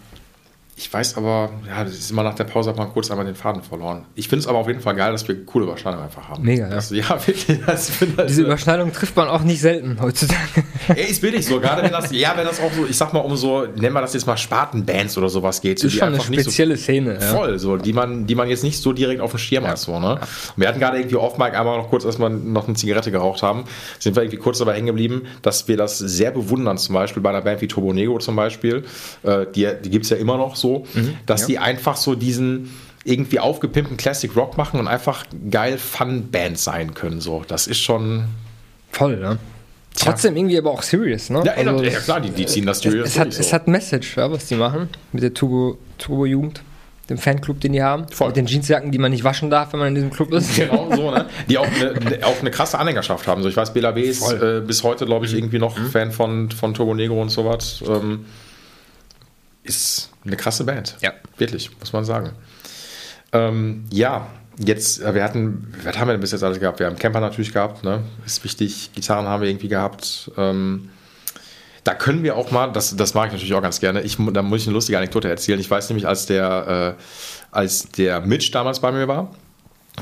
ich 0.80 0.90
weiß 0.90 1.18
aber, 1.18 1.50
ja, 1.68 1.84
das 1.84 1.92
ist 1.92 2.10
immer 2.10 2.22
nach 2.22 2.34
der 2.34 2.44
Pause 2.44 2.70
hat 2.70 2.78
man 2.78 2.88
kurz 2.88 3.10
einmal 3.10 3.26
den 3.26 3.34
Faden 3.34 3.62
verloren. 3.62 4.06
Ich 4.14 4.28
finde 4.28 4.40
es 4.40 4.46
aber 4.46 4.56
auf 4.56 4.66
jeden 4.66 4.80
Fall 4.80 4.94
geil, 4.94 5.12
dass 5.12 5.28
wir 5.28 5.44
coole 5.44 5.66
Überschneidungen 5.66 6.06
einfach 6.06 6.30
haben. 6.30 6.42
Mega, 6.42 6.68
ja. 6.68 6.74
Also, 6.74 6.94
ja, 6.94 7.08
wirklich. 7.26 7.60
Das 7.66 8.00
halt 8.00 8.30
Diese 8.30 8.42
Überschneidung 8.44 8.90
trifft 8.90 9.14
man 9.14 9.28
auch 9.28 9.42
nicht 9.42 9.60
selten 9.60 9.98
heutzutage. 10.00 10.40
Ja, 10.88 10.94
ist 10.94 11.20
billig 11.20 11.46
so. 11.46 11.60
Gerade 11.60 11.82
wenn 11.82 11.92
das, 11.92 12.10
ja, 12.10 12.32
wenn 12.36 12.46
das 12.46 12.58
auch 12.58 12.72
so, 12.72 12.84
ich 12.84 12.96
sag 12.96 13.12
mal, 13.12 13.20
um 13.20 13.36
so, 13.36 13.64
nennen 13.76 13.92
wir 13.92 14.00
das 14.00 14.14
jetzt 14.14 14.26
mal 14.26 14.36
Spartenbands 14.36 15.16
oder 15.18 15.28
sowas 15.28 15.60
geht. 15.60 15.84
Ist 15.84 15.92
schon 15.92 16.08
eine 16.08 16.20
spezielle 16.20 16.76
so 16.76 16.82
Szene. 16.82 17.18
Ja. 17.20 17.36
Voll, 17.36 17.58
so, 17.58 17.76
die 17.76 17.92
man, 17.92 18.26
die 18.26 18.34
man 18.34 18.48
jetzt 18.48 18.64
nicht 18.64 18.80
so 18.80 18.92
direkt 18.92 19.20
auf 19.20 19.30
dem 19.30 19.38
Schirm 19.38 19.64
ja. 19.64 19.70
hat. 19.70 19.78
So, 19.78 20.00
ne? 20.00 20.18
wir 20.56 20.66
hatten 20.66 20.80
gerade 20.80 20.98
irgendwie 20.98 21.16
off 21.16 21.38
Mike 21.38 21.56
einmal 21.56 21.78
noch 21.78 21.90
kurz, 21.90 22.04
als 22.06 22.18
wir 22.18 22.28
noch 22.28 22.66
eine 22.66 22.76
Zigarette 22.76 23.12
geraucht 23.12 23.42
haben, 23.42 23.64
sind 24.00 24.16
wir 24.16 24.22
irgendwie 24.22 24.38
kurz 24.38 24.58
dabei 24.58 24.74
hängen 24.74 24.86
geblieben, 24.86 25.26
dass 25.42 25.68
wir 25.68 25.76
das 25.76 25.98
sehr 25.98 26.32
bewundern, 26.32 26.78
zum 26.78 26.94
Beispiel 26.94 27.22
bei 27.22 27.30
einer 27.30 27.42
Band 27.42 27.60
wie 27.60 27.68
Turbo 27.68 27.92
Negro 27.92 28.18
zum 28.18 28.34
Beispiel. 28.34 28.84
Äh, 29.22 29.46
die 29.54 29.68
die 29.84 29.90
gibt 29.90 30.06
es 30.06 30.10
ja 30.10 30.16
immer 30.16 30.38
noch 30.38 30.56
so, 30.56 30.69
mhm, 30.94 31.14
dass 31.26 31.46
die 31.46 31.58
einfach 31.58 31.96
so 31.96 32.14
diesen 32.14 32.70
irgendwie 33.04 33.40
aufgepimpten 33.40 33.96
Classic 33.96 34.34
Rock 34.36 34.56
machen 34.56 34.78
und 34.78 34.88
einfach 34.88 35.24
geil 35.50 35.78
Fun-Band 35.78 36.58
sein 36.58 36.94
können. 36.94 37.20
So, 37.20 37.44
das 37.46 37.66
ist 37.66 37.78
schon. 37.78 38.24
Voll, 38.92 39.16
ne? 39.16 39.38
Trotzdem 39.94 40.36
irgendwie 40.36 40.56
aber 40.58 40.70
auch 40.70 40.82
serious, 40.82 41.30
ne? 41.30 41.42
Ja, 41.44 41.52
also 41.52 41.82
ja 41.82 41.98
klar, 41.98 42.20
die, 42.20 42.30
die 42.30 42.46
ziehen 42.46 42.66
das 42.66 42.80
serious. 42.80 43.08
Es, 43.08 43.14
es, 43.14 43.18
hat, 43.18 43.32
so. 43.32 43.40
es 43.40 43.52
hat 43.52 43.68
Message, 43.68 44.16
ja, 44.16 44.30
was 44.30 44.46
die 44.46 44.54
machen 44.54 44.88
mit 45.12 45.22
der 45.22 45.34
Turbo, 45.34 45.78
Turbo 45.98 46.26
Jugend 46.26 46.62
dem 47.10 47.18
Fanclub, 47.18 47.60
den 47.60 47.72
die 47.72 47.82
haben. 47.82 48.08
Voll. 48.08 48.28
Mit 48.28 48.36
den 48.36 48.46
Jeansjacken, 48.46 48.92
die 48.92 48.98
man 48.98 49.10
nicht 49.10 49.24
waschen 49.24 49.50
darf, 49.50 49.72
wenn 49.72 49.80
man 49.80 49.88
in 49.88 49.94
diesem 49.96 50.10
Club 50.10 50.32
ist. 50.32 50.54
Genau 50.56 50.94
so, 50.94 51.10
ne? 51.10 51.26
Die 51.48 51.58
auch 51.58 51.66
eine, 51.66 52.24
auch 52.24 52.40
eine 52.40 52.50
krasse 52.50 52.78
Anhängerschaft 52.78 53.26
haben. 53.26 53.42
So, 53.42 53.48
ich 53.48 53.56
weiß, 53.56 53.72
Bela 53.74 53.90
B 53.90 54.02
ist 54.02 54.30
äh, 54.32 54.62
bis 54.64 54.84
heute, 54.84 55.06
glaube 55.06 55.26
ich, 55.26 55.32
mhm. 55.32 55.38
irgendwie 55.38 55.58
noch 55.58 55.76
mhm. 55.76 55.90
Fan 55.90 56.12
von, 56.12 56.50
von 56.50 56.72
Turbo 56.72 56.94
Negro 56.94 57.20
und 57.20 57.30
sowas. 57.30 57.82
Ähm, 57.86 58.26
ist 59.64 60.09
eine 60.24 60.36
krasse 60.36 60.64
Band. 60.64 60.96
Ja. 61.00 61.12
Wirklich, 61.38 61.70
muss 61.78 61.92
man 61.92 62.04
sagen. 62.04 62.32
Ähm, 63.32 63.84
ja, 63.90 64.26
jetzt, 64.58 65.00
äh, 65.00 65.14
wir 65.14 65.24
hatten, 65.24 65.72
was 65.84 65.98
haben 65.98 66.08
wir 66.08 66.12
denn 66.12 66.20
bis 66.20 66.32
jetzt 66.32 66.42
alles 66.42 66.60
gehabt? 66.60 66.78
Wir 66.78 66.86
haben 66.86 66.96
Camper 66.96 67.20
natürlich 67.20 67.52
gehabt, 67.52 67.84
ne? 67.84 68.02
Ist 68.26 68.44
wichtig. 68.44 68.90
Gitarren 68.94 69.26
haben 69.26 69.42
wir 69.42 69.48
irgendwie 69.48 69.68
gehabt. 69.68 70.30
Ähm, 70.36 70.90
da 71.84 71.94
können 71.94 72.22
wir 72.22 72.36
auch 72.36 72.50
mal, 72.50 72.72
das, 72.72 72.94
das 72.94 73.14
mag 73.14 73.28
ich 73.28 73.32
natürlich 73.32 73.54
auch 73.54 73.62
ganz 73.62 73.80
gerne, 73.80 74.02
ich, 74.02 74.16
da 74.32 74.42
muss 74.42 74.60
ich 74.60 74.66
eine 74.66 74.74
lustige 74.74 74.98
Anekdote 74.98 75.30
erzählen. 75.30 75.58
Ich 75.58 75.70
weiß 75.70 75.88
nämlich, 75.88 76.06
als 76.06 76.26
der, 76.26 76.96
äh, 76.98 77.02
als 77.50 77.88
der 77.90 78.20
Mitch 78.20 78.50
damals 78.52 78.80
bei 78.80 78.92
mir 78.92 79.08
war 79.08 79.34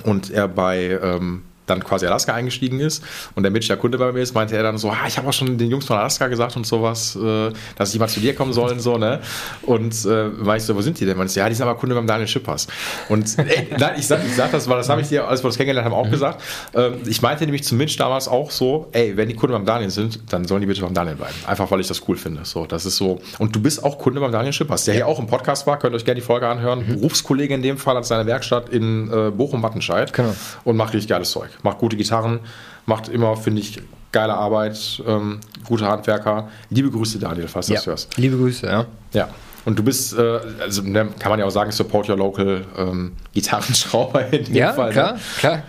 und 0.02 0.30
er 0.30 0.48
bei, 0.48 0.98
ähm, 1.00 1.44
dann 1.68 1.84
quasi 1.84 2.06
Alaska 2.06 2.34
eingestiegen 2.34 2.80
ist 2.80 3.02
und 3.34 3.42
der 3.42 3.52
Mitch 3.52 3.68
der 3.68 3.76
Kunde 3.76 3.98
bei 3.98 4.12
mir 4.12 4.20
ist, 4.20 4.34
meinte 4.34 4.56
er 4.56 4.62
dann 4.62 4.78
so, 4.78 4.90
ah, 4.90 5.06
ich 5.06 5.16
habe 5.18 5.28
auch 5.28 5.32
schon 5.32 5.58
den 5.58 5.70
Jungs 5.70 5.86
von 5.86 5.96
Alaska 5.96 6.28
gesagt 6.28 6.56
und 6.56 6.66
sowas, 6.66 7.16
äh, 7.16 7.50
dass 7.76 7.92
die 7.92 7.98
mal 7.98 8.08
zu 8.08 8.20
dir 8.20 8.34
kommen 8.34 8.52
sollen, 8.52 8.80
so, 8.80 8.98
ne? 8.98 9.20
Und 9.62 9.92
äh, 10.04 10.46
weißt 10.46 10.68
du, 10.68 10.76
wo 10.76 10.80
sind 10.80 10.98
die 11.00 11.06
denn? 11.06 11.16
Meinst 11.16 11.36
du, 11.36 11.40
ja, 11.40 11.48
die 11.48 11.54
sind 11.54 11.66
aber 11.66 11.78
Kunde 11.78 11.94
beim 11.94 12.06
Daniel 12.06 12.28
Schippers. 12.28 12.66
Und 13.08 13.38
ey, 13.38 13.68
nein, 13.78 13.94
ich 13.98 14.06
sag, 14.06 14.24
ich 14.24 14.34
sag 14.34 14.52
das, 14.52 14.68
weil 14.68 14.76
das 14.76 14.88
habe 14.88 15.00
ich 15.00 15.08
dir, 15.08 15.26
als 15.26 15.42
wir 15.42 15.48
das 15.48 15.56
kennengelernt 15.56 15.86
haben, 15.86 15.94
auch 15.94 16.06
mhm. 16.06 16.10
gesagt. 16.10 16.42
Ähm, 16.74 16.94
ich 17.06 17.22
meinte 17.22 17.44
nämlich 17.44 17.64
zu 17.64 17.74
Mitch 17.74 17.96
damals 17.98 18.28
auch 18.28 18.50
so, 18.50 18.88
ey, 18.92 19.16
wenn 19.16 19.28
die 19.28 19.34
Kunde 19.34 19.54
beim 19.54 19.64
Daniel 19.64 19.90
sind, 19.90 20.20
dann 20.32 20.46
sollen 20.46 20.60
die 20.60 20.66
bitte 20.66 20.80
beim 20.82 20.94
Daniel 20.94 21.16
bleiben. 21.16 21.34
Einfach 21.46 21.70
weil 21.70 21.80
ich 21.80 21.88
das 21.88 22.02
cool 22.08 22.16
finde. 22.16 22.44
So, 22.44 22.66
das 22.66 22.86
ist 22.86 22.96
so. 22.96 23.20
Und 23.38 23.54
du 23.54 23.60
bist 23.60 23.84
auch 23.84 23.98
Kunde 23.98 24.20
beim 24.20 24.32
Daniel 24.32 24.52
Schippers, 24.52 24.84
der 24.84 24.94
ja. 24.94 24.98
hier 24.98 25.06
auch 25.06 25.18
im 25.18 25.26
Podcast 25.26 25.66
war, 25.66 25.78
könnt 25.78 25.94
ihr 25.94 25.96
euch 25.96 26.04
gerne 26.04 26.20
die 26.20 26.26
Folge 26.26 26.48
anhören. 26.48 26.86
Mhm. 26.86 27.00
Berufskollege 27.00 27.54
in 27.54 27.62
dem 27.62 27.78
Fall 27.78 27.96
hat 27.96 28.06
seine 28.06 28.26
Werkstatt 28.26 28.68
in 28.68 29.10
äh, 29.10 29.30
Bochum-Wattenscheid 29.30 30.12
genau. 30.12 30.34
und 30.64 30.76
macht 30.76 30.94
richtig 30.94 31.08
geiles 31.08 31.30
Zeug. 31.30 31.50
Macht 31.62 31.78
gute 31.78 31.96
Gitarren, 31.96 32.40
macht 32.86 33.08
immer, 33.08 33.36
finde 33.36 33.60
ich, 33.60 33.80
geile 34.12 34.34
Arbeit, 34.34 35.02
ähm, 35.06 35.40
gute 35.66 35.86
Handwerker. 35.86 36.48
Liebe 36.70 36.90
Grüße, 36.90 37.18
Daniel, 37.18 37.48
falls 37.48 37.66
du 37.66 37.74
ja. 37.74 37.78
das 37.78 37.86
hörst. 37.86 38.16
Liebe 38.16 38.36
Grüße, 38.36 38.66
ja. 38.66 38.86
Ja. 39.12 39.28
Und 39.64 39.78
du 39.78 39.82
bist, 39.82 40.16
äh, 40.16 40.40
also 40.60 40.82
ne, 40.82 41.08
kann 41.18 41.30
man 41.30 41.38
ja 41.38 41.44
auch 41.44 41.50
sagen, 41.50 41.70
support 41.72 42.08
your 42.08 42.16
local 42.16 42.64
ähm, 42.76 43.12
Gitarrenschrauber 43.34 44.32
in 44.32 44.44
dem 44.44 44.54
ja, 44.54 44.72
Fall. 44.72 44.88
Ja, 44.88 44.92
klar, 44.92 45.12
ne? 45.14 45.20
klar. 45.38 45.62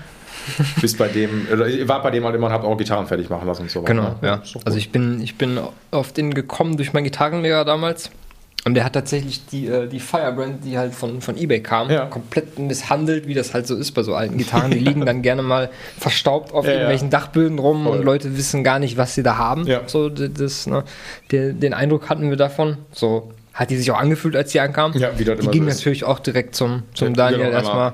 Bist 0.82 0.98
bei 0.98 1.10
dem, 1.10 1.48
oder 1.52 1.66
wart 1.88 2.04
bei 2.04 2.12
dem 2.12 2.24
halt 2.24 2.34
immer 2.34 2.48
und 2.48 2.54
habt 2.54 2.66
auch 2.66 2.78
Gitarren 2.78 3.06
fertig 3.08 3.30
machen 3.30 3.46
lassen 3.48 3.64
und 3.64 3.72
so. 3.72 3.82
Genau, 3.82 4.04
ne? 4.04 4.18
ja. 4.24 4.42
Also 4.66 4.78
ich 4.78 4.92
bin, 4.92 5.22
ich 5.22 5.38
bin 5.38 5.60
auf 5.92 6.12
den 6.14 6.34
gekommen 6.34 6.78
durch 6.78 6.94
meinen 6.94 7.04
Gitarrenlehrer 7.04 7.66
damals. 7.66 8.10
Und 8.66 8.74
der 8.74 8.84
hat 8.84 8.94
tatsächlich 8.94 9.46
die, 9.46 9.68
äh, 9.68 9.88
die 9.88 10.02
Firebrand, 10.02 10.66
die 10.66 10.78
halt 10.78 10.94
von, 10.94 11.22
von 11.22 11.38
Ebay 11.38 11.62
kam, 11.62 11.90
ja. 11.90 12.06
komplett 12.06 12.60
misshandelt, 12.60 13.26
wie 13.26 13.34
das 13.34 13.54
halt 13.54 13.68
so 13.68 13.76
ist 13.76 13.92
bei 13.94 14.04
so 14.04 14.16
alten 14.16 14.38
Gitarren. 14.38 14.72
Die 14.80 14.80
liegen 14.80 15.06
dann 15.06 15.22
gerne 15.22 15.42
mal 15.42 15.70
verstaubt 15.98 16.54
auf 16.54 16.66
ja, 16.66 16.74
irgendwelchen 16.74 17.08
ja. 17.10 17.20
Dachböden 17.20 17.58
rum 17.58 17.86
Voll. 17.86 17.98
und 17.98 18.04
Leute 18.04 18.38
wissen 18.38 18.64
gar 18.64 18.80
nicht, 18.80 18.98
was 18.98 19.16
sie 19.16 19.24
da 19.24 19.38
haben. 19.38 19.66
So, 19.88 20.10
das, 20.10 20.68
ne, 20.68 20.84
der, 21.32 21.54
den 21.54 21.74
Eindruck 21.74 22.10
hatten 22.10 22.30
wir 22.30 22.38
davon. 22.38 22.78
So 22.92 23.32
hat 23.54 23.70
die 23.70 23.78
sich 23.78 23.92
auch 23.92 23.98
angefühlt, 23.98 24.36
als 24.36 24.52
sie 24.52 24.60
ankam. 24.60 24.94
Ja, 24.94 25.18
wie 25.18 25.24
das 25.24 25.40
Die 25.40 25.48
ging 25.48 25.64
so 25.64 25.70
natürlich 25.70 26.04
auch 26.04 26.20
direkt 26.20 26.56
zum, 26.56 26.84
zum 26.94 27.14
Daniel 27.14 27.46
genau, 27.46 27.52
erstmal. 27.52 27.94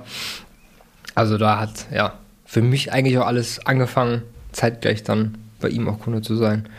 Also 1.13 1.37
da 1.37 1.59
hat, 1.59 1.85
ja, 1.93 2.15
für 2.45 2.61
mich 2.61 2.91
eigentlich 2.91 3.17
auch 3.17 3.27
alles 3.27 3.65
angefangen, 3.65 4.23
zeitgleich 4.51 5.03
dann 5.03 5.37
bei 5.65 5.69
ihm 5.69 5.89
auch 5.89 5.99
Kunde 5.99 6.21
zu 6.21 6.35
sein. 6.35 6.69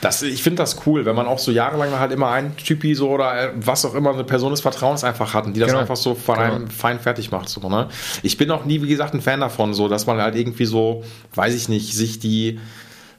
Das, 0.00 0.22
ich 0.22 0.42
finde 0.42 0.62
das 0.62 0.86
cool, 0.86 1.04
wenn 1.04 1.14
man 1.14 1.26
auch 1.26 1.38
so 1.38 1.52
jahrelang 1.52 1.98
halt 1.98 2.10
immer 2.10 2.30
einen 2.30 2.56
Typi 2.56 2.94
so 2.94 3.10
oder 3.10 3.50
äh, 3.50 3.52
was 3.54 3.84
auch 3.84 3.94
immer, 3.94 4.14
eine 4.14 4.24
Person 4.24 4.50
des 4.50 4.62
Vertrauens 4.62 5.04
einfach 5.04 5.34
hatten, 5.34 5.52
die 5.52 5.60
das 5.60 5.68
genau. 5.68 5.80
einfach 5.80 5.96
so 5.96 6.14
von 6.14 6.36
genau. 6.36 6.54
einem 6.54 6.70
fein 6.70 6.98
fertig 6.98 7.30
macht. 7.30 7.50
So, 7.50 7.68
ne? 7.68 7.88
Ich 8.22 8.38
bin 8.38 8.50
auch 8.50 8.64
nie, 8.64 8.80
wie 8.80 8.88
gesagt, 8.88 9.12
ein 9.12 9.20
Fan 9.20 9.40
davon, 9.40 9.74
so 9.74 9.88
dass 9.88 10.06
man 10.06 10.18
halt 10.22 10.36
irgendwie 10.36 10.64
so, 10.64 11.04
weiß 11.34 11.54
ich 11.54 11.68
nicht, 11.68 11.94
sich 11.94 12.18
die 12.18 12.58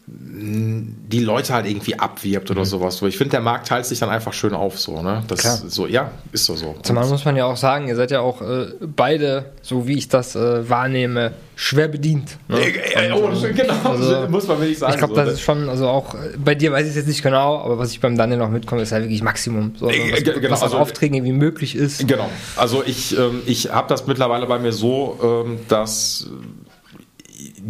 die 0.08 1.20
Leute 1.20 1.54
halt 1.54 1.68
irgendwie 1.68 1.98
abwirbt 1.98 2.50
oder 2.52 2.62
mhm. 2.62 2.66
sowas. 2.66 2.98
So, 2.98 3.08
ich 3.08 3.18
finde, 3.18 3.32
der 3.32 3.42
Markt 3.42 3.68
teilt 3.68 3.86
sich 3.86 4.00
dann 4.00 4.10
einfach 4.10 4.34
schön 4.34 4.54
auf, 4.54 4.80
so, 4.80 5.02
ne? 5.02 5.24
Das 5.28 5.40
Klar. 5.40 5.58
so, 5.68 5.88
ja, 5.88 6.12
ist 6.32 6.46
so 6.46 6.56
so. 6.56 6.76
Zumal 6.82 7.08
muss 7.08 7.24
man 7.24 7.36
ja 7.36 7.46
auch 7.46 7.56
sagen, 7.56 7.88
ihr 7.88 7.96
seid 7.96 8.12
ja 8.12 8.20
auch 8.20 8.42
äh, 8.42 8.68
beide, 8.82 9.52
so 9.62 9.88
wie 9.88 9.98
ich 9.98 10.10
das 10.10 10.36
äh, 10.36 10.68
wahrnehme, 10.70 11.34
schwer 11.56 11.88
bedient. 11.88 12.38
Ne? 12.48 12.60
Äh, 12.60 13.12
oh, 13.14 13.28
Und, 13.28 13.56
genau, 13.56 13.74
also, 13.84 14.28
muss 14.30 14.48
man 14.48 14.60
wirklich 14.60 14.80
sagen. 14.80 14.94
Ich 14.94 14.98
glaube, 14.98 15.14
so, 15.14 15.20
das 15.20 15.28
ne? 15.28 15.34
ist 15.34 15.42
schon, 15.42 15.70
also 15.70 15.88
auch 15.88 16.16
äh, 16.16 16.36
bei 16.44 16.56
dir 16.56 16.72
weiß 16.72 16.84
ich 16.84 16.90
es 16.90 16.96
jetzt 16.96 17.08
nicht 17.08 17.24
genau, 17.24 17.60
aber 17.60 17.78
was 17.78 17.92
ich 17.92 18.00
beim 18.00 18.18
Daniel 18.18 18.40
noch 18.40 18.50
mitkomme, 18.50 18.82
ist 18.82 18.92
halt 18.92 19.04
wirklich 19.04 19.22
Maximum. 19.22 19.76
So, 19.78 19.88
also, 19.88 20.00
was, 20.12 20.24
genau, 20.24 20.52
was 20.52 20.64
also, 20.64 20.78
Aufträgen 20.78 21.16
irgendwie 21.16 21.34
möglich 21.34 21.76
ist. 21.76 22.08
Genau. 22.08 22.30
Also 22.56 22.84
ich, 22.86 23.18
ähm, 23.18 23.44
ich 23.46 23.72
habe 23.72 23.88
das 23.88 24.08
mittlerweile 24.08 24.48
bei 24.48 24.60
mir 24.60 24.74
so, 24.74 25.46
ähm, 25.46 25.60
dass 25.68 26.28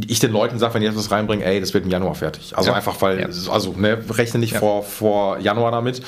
ich 0.07 0.19
den 0.19 0.31
Leuten 0.31 0.59
sage, 0.59 0.73
wenn 0.73 0.81
die 0.81 0.87
etwas 0.87 1.11
reinbringen, 1.11 1.45
ey, 1.45 1.59
das 1.59 1.73
wird 1.73 1.85
im 1.85 1.91
Januar 1.91 2.15
fertig. 2.15 2.57
Also 2.57 2.71
ja. 2.71 2.75
einfach, 2.75 3.01
weil, 3.01 3.19
ja. 3.19 3.27
also 3.51 3.73
ne, 3.77 3.97
rechne 4.09 4.39
nicht 4.39 4.53
ja. 4.53 4.59
vor, 4.59 4.83
vor 4.83 5.37
Januar 5.39 5.71
damit. 5.71 6.01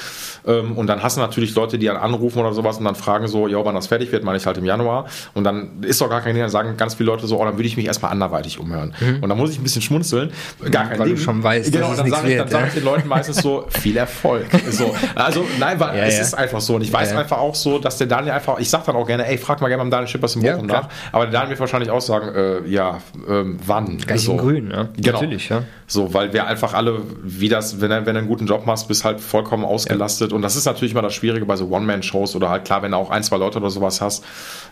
Ähm, 0.46 0.78
und 0.78 0.88
dann 0.88 1.02
hast 1.04 1.18
du 1.18 1.22
natürlich 1.22 1.56
Leute, 1.56 1.78
die 1.78 1.86
dann 1.86 1.98
anrufen 1.98 2.40
oder 2.40 2.54
sowas 2.54 2.78
und 2.78 2.86
dann 2.86 2.96
fragen 2.96 3.28
so, 3.28 3.48
ja, 3.48 3.64
wann 3.64 3.76
das 3.76 3.88
fertig 3.88 4.12
wird, 4.12 4.24
meine 4.24 4.38
ich 4.38 4.46
halt 4.46 4.58
im 4.58 4.66
Januar. 4.66 5.06
Und 5.34 5.44
dann 5.44 5.84
ist 5.84 6.02
doch 6.02 6.10
gar 6.10 6.22
kein 6.22 6.34
Ding, 6.34 6.42
dann 6.42 6.50
sagen 6.50 6.76
ganz 6.78 6.96
viele 6.96 7.08
Leute 7.08 7.28
so, 7.28 7.40
oh, 7.40 7.46
dann 7.46 7.58
würde 7.58 7.68
ich 7.68 7.78
mich 7.78 7.86
erstmal 7.86 8.12
anderweitig 8.12 8.60
umhören. 8.60 8.94
Mhm. 9.00 9.24
Und 9.24 9.30
dann 9.30 9.38
muss 9.38 9.52
ich 9.52 9.60
ein 9.60 9.64
bisschen 9.64 9.82
schmunzeln. 9.82 10.32
Gar 10.70 10.90
kein 10.90 11.00
weil 11.00 11.08
Ding. 11.08 11.16
du 11.16 11.22
schon 11.22 11.44
weißt, 11.44 11.72
genau, 11.72 11.90
und 11.92 12.00
dann 12.00 12.10
sage 12.10 12.34
ich, 12.34 12.50
sag 12.50 12.68
ich 12.68 12.74
den 12.74 12.84
Leuten 12.84 13.08
meistens 13.08 13.38
so, 13.38 13.66
viel 13.70 13.98
Erfolg. 13.98 14.48
so. 14.70 14.94
Also, 15.16 15.46
nein, 15.60 15.80
weil 15.80 16.00
es 16.00 16.20
ist 16.20 16.34
einfach 16.34 16.62
so. 16.62 16.76
Und 16.76 16.82
ich 16.82 16.92
weiß 16.92 17.16
einfach 17.16 17.38
auch 17.38 17.56
so, 17.56 17.80
dass 17.80 17.98
der 17.98 18.08
Daniel 18.08 18.34
einfach, 18.34 18.60
ich 18.60 18.70
sage 18.70 18.84
dann 18.88 18.96
auch 18.96 19.08
gerne, 19.08 19.28
ey, 19.28 19.38
frag 19.38 19.62
mal 19.62 19.68
gerne 19.68 19.84
beim 19.84 19.92
Daniel 19.92 20.08
Schippers 20.08 20.36
im 20.36 20.42
Bochum 20.42 20.68
nach. 20.68 20.90
Aber 21.12 21.26
der 21.26 21.34
Daniel 21.34 21.52
wird 21.52 21.60
wahrscheinlich 21.60 21.90
auch 21.90 22.02
sagen, 22.02 22.34
äh, 22.36 22.68
ja, 22.68 23.00
ähm, 23.28 23.53
wann? 23.66 23.98
Ganz 24.00 24.24
so. 24.24 24.36
grün, 24.36 24.72
ja. 24.72 24.90
Genau. 24.96 25.20
Natürlich, 25.20 25.50
ja. 25.50 25.64
So, 25.88 26.14
weil 26.14 26.34
wir 26.34 26.48
einfach 26.48 26.74
alle, 26.74 27.02
wie 27.24 27.50
das, 27.50 27.82
wenn 27.82 27.90
du, 27.90 28.06
wenn 28.06 28.18
einen 28.18 28.28
guten 28.28 28.46
Job 28.46 28.66
machst, 28.66 28.88
bist 28.88 29.04
halt 29.04 29.20
vollkommen 29.20 29.66
ausgelastet. 29.66 30.32
Ja. 30.32 30.36
Und 30.36 30.42
das 30.42 30.56
ist 30.56 30.66
natürlich 30.66 30.92
immer 30.92 31.02
das 31.02 31.14
Schwierige 31.14 31.46
bei 31.46 31.56
so 31.56 31.68
One-Man-Shows 31.70 32.36
oder 32.36 32.50
halt 32.50 32.66
klar, 32.66 32.82
wenn 32.82 32.92
du 32.92 32.98
auch 32.98 33.10
ein, 33.10 33.24
zwei 33.24 33.38
Leute 33.38 33.60
oder 33.60 33.70
sowas 33.70 34.02
hast, 34.02 34.24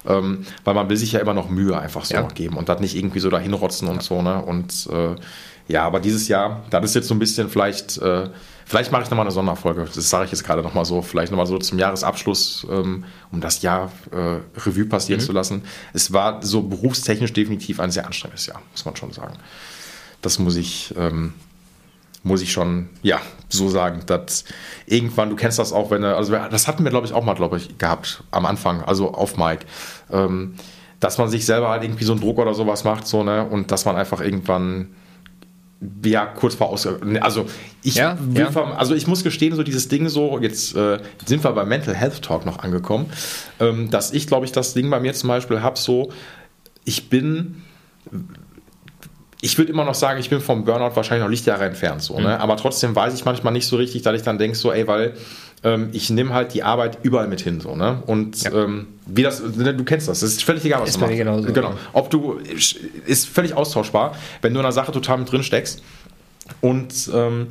ähm, 0.07 0.45
weil 0.63 0.73
man 0.73 0.89
will 0.89 0.97
sich 0.97 1.11
ja 1.11 1.19
immer 1.19 1.33
noch 1.33 1.49
Mühe 1.49 1.79
einfach 1.79 2.05
so 2.05 2.15
ja. 2.15 2.21
geben 2.23 2.57
und 2.57 2.69
das 2.69 2.79
nicht 2.79 2.95
irgendwie 2.95 3.19
so 3.19 3.29
dahin 3.29 3.53
rotzen 3.53 3.87
und 3.87 4.01
so, 4.01 4.21
ne? 4.21 4.41
Und 4.43 4.87
äh, 4.91 5.15
ja, 5.67 5.83
aber 5.83 5.99
dieses 5.99 6.27
Jahr, 6.27 6.63
das 6.69 6.83
ist 6.85 6.95
jetzt 6.95 7.07
so 7.07 7.15
ein 7.15 7.19
bisschen 7.19 7.49
vielleicht, 7.49 7.97
äh, 7.99 8.29
vielleicht 8.72 8.93
mache 8.93 9.03
ich 9.03 9.10
nochmal 9.10 9.26
eine 9.26 9.34
Sonderfolge, 9.34 9.84
das 9.84 10.10
sage 10.10 10.23
ich 10.23 10.31
jetzt 10.31 10.45
gerade 10.45 10.61
nochmal 10.61 10.85
so, 10.85 11.02
vielleicht 11.02 11.30
nochmal 11.30 11.45
so 11.45 11.57
zum 11.57 11.77
Jahresabschluss, 11.77 12.65
ähm, 12.72 13.03
um 13.30 13.41
das 13.41 13.61
Jahr 13.61 13.91
äh, 14.11 14.39
Revue 14.61 14.85
passieren 14.85 15.19
mhm. 15.19 15.26
zu 15.26 15.34
lassen. 15.34 15.64
Es 15.91 16.14
war 16.14 16.41
so 16.41 16.61
berufstechnisch 16.61 17.34
definitiv 17.34 17.81
ein 17.81 17.91
sehr 17.91 18.06
anstrengendes 18.06 18.45
Jahr, 18.45 18.61
muss 18.72 18.85
man 18.85 18.95
schon 18.95 19.11
sagen. 19.11 19.34
Das 20.22 20.39
muss 20.39 20.56
ich, 20.56 20.95
ähm, 20.98 21.34
muss 22.23 22.41
ich 22.41 22.53
schon, 22.53 22.88
ja, 23.02 23.19
so 23.49 23.68
sagen, 23.68 24.03
dass 24.06 24.45
irgendwann, 24.85 25.30
du 25.30 25.35
kennst 25.35 25.60
das 25.60 25.73
auch, 25.73 25.91
wenn 25.91 26.03
er, 26.03 26.15
also 26.15 26.31
das 26.31 26.69
hatten 26.69 26.85
wir, 26.85 26.91
glaube 26.91 27.06
ich, 27.06 27.11
auch 27.11 27.26
mal, 27.26 27.35
glaube 27.35 27.57
ich, 27.57 27.77
gehabt 27.77 28.23
am 28.31 28.45
Anfang, 28.45 28.84
also 28.85 29.11
auf 29.11 29.35
Mike, 29.35 29.65
ähm, 30.14 30.56
dass 31.02 31.18
man 31.18 31.27
sich 31.27 31.45
selber 31.45 31.68
halt 31.68 31.84
irgendwie 31.84 32.06
so 32.06 32.14
einen 32.14 32.22
Druck 32.22 32.38
oder 32.38 32.53
sowas 32.53 32.85
macht, 32.85 33.06
so, 33.06 33.22
ne, 33.22 33.45
und 33.45 33.69
dass 33.69 33.84
man 33.84 33.98
einfach 33.98 34.22
irgendwann, 34.22 34.95
ja, 36.05 36.27
kurz 36.27 36.55
vor 36.55 36.69
aus, 36.69 36.87
also 37.21 37.47
ich 37.81 37.95
ja, 37.95 38.17
ja. 38.35 38.51
Vom, 38.51 38.71
also 38.71 38.93
ich 38.93 39.07
muss 39.07 39.23
gestehen, 39.23 39.55
so 39.55 39.63
dieses 39.63 39.87
Ding 39.87 40.09
so, 40.09 40.39
jetzt, 40.39 40.75
äh, 40.75 40.99
sind 41.25 41.43
wir 41.43 41.51
beim 41.53 41.67
Mental 41.69 41.95
Health 41.95 42.21
Talk 42.21 42.45
noch 42.45 42.59
angekommen, 42.59 43.11
ähm, 43.59 43.89
dass 43.89 44.13
ich, 44.13 44.27
glaube 44.27 44.45
ich, 44.45 44.51
das 44.51 44.75
Ding 44.75 44.89
bei 44.91 44.99
mir 44.99 45.13
zum 45.13 45.29
Beispiel 45.29 45.61
habe, 45.61 45.79
so, 45.79 46.11
ich 46.85 47.09
bin, 47.09 47.63
ich 49.41 49.57
würde 49.57 49.71
immer 49.71 49.83
noch 49.83 49.95
sagen, 49.95 50.19
ich 50.19 50.29
bin 50.29 50.39
vom 50.39 50.65
Burnout 50.65 50.95
wahrscheinlich 50.95 51.23
noch 51.23 51.31
Lichtjahre 51.31 51.65
entfernt, 51.65 52.03
so, 52.03 52.15
ne? 52.19 52.21
Mhm. 52.21 52.41
aber 52.41 52.57
trotzdem 52.57 52.95
weiß 52.95 53.15
ich 53.15 53.25
manchmal 53.25 53.53
nicht 53.53 53.65
so 53.65 53.77
richtig, 53.77 54.03
dass 54.03 54.15
ich 54.15 54.21
dann 54.21 54.37
denke, 54.37 54.55
so, 54.55 54.71
ey, 54.71 54.85
weil 54.85 55.15
ähm, 55.63 55.89
ich 55.91 56.09
nehme 56.09 56.33
halt 56.33 56.53
die 56.53 56.63
Arbeit 56.63 56.99
überall 57.03 57.27
mit 57.27 57.41
hin, 57.41 57.61
so, 57.61 57.75
ne? 57.75 58.01
Und 58.07 58.41
ja. 58.43 58.51
ähm, 58.51 58.88
wie 59.05 59.23
das, 59.23 59.41
ne, 59.41 59.73
du 59.73 59.83
kennst 59.83 60.07
das, 60.07 60.21
das 60.21 60.31
ist 60.31 60.43
völlig 60.43 60.65
egal, 60.65 60.81
was 60.81 60.89
ist 60.89 60.95
du 60.95 61.01
machst. 61.01 61.15
Genauso, 61.15 61.53
genau. 61.53 61.73
Ob 61.93 62.09
du, 62.09 62.39
ist 63.05 63.27
völlig 63.27 63.53
austauschbar, 63.53 64.15
wenn 64.41 64.53
du 64.53 64.59
in 64.59 64.65
einer 64.65 64.73
Sache 64.73 64.91
total 64.91 65.19
mit 65.19 65.31
drin 65.31 65.43
steckst 65.43 65.83
und 66.61 67.09
ähm, 67.13 67.47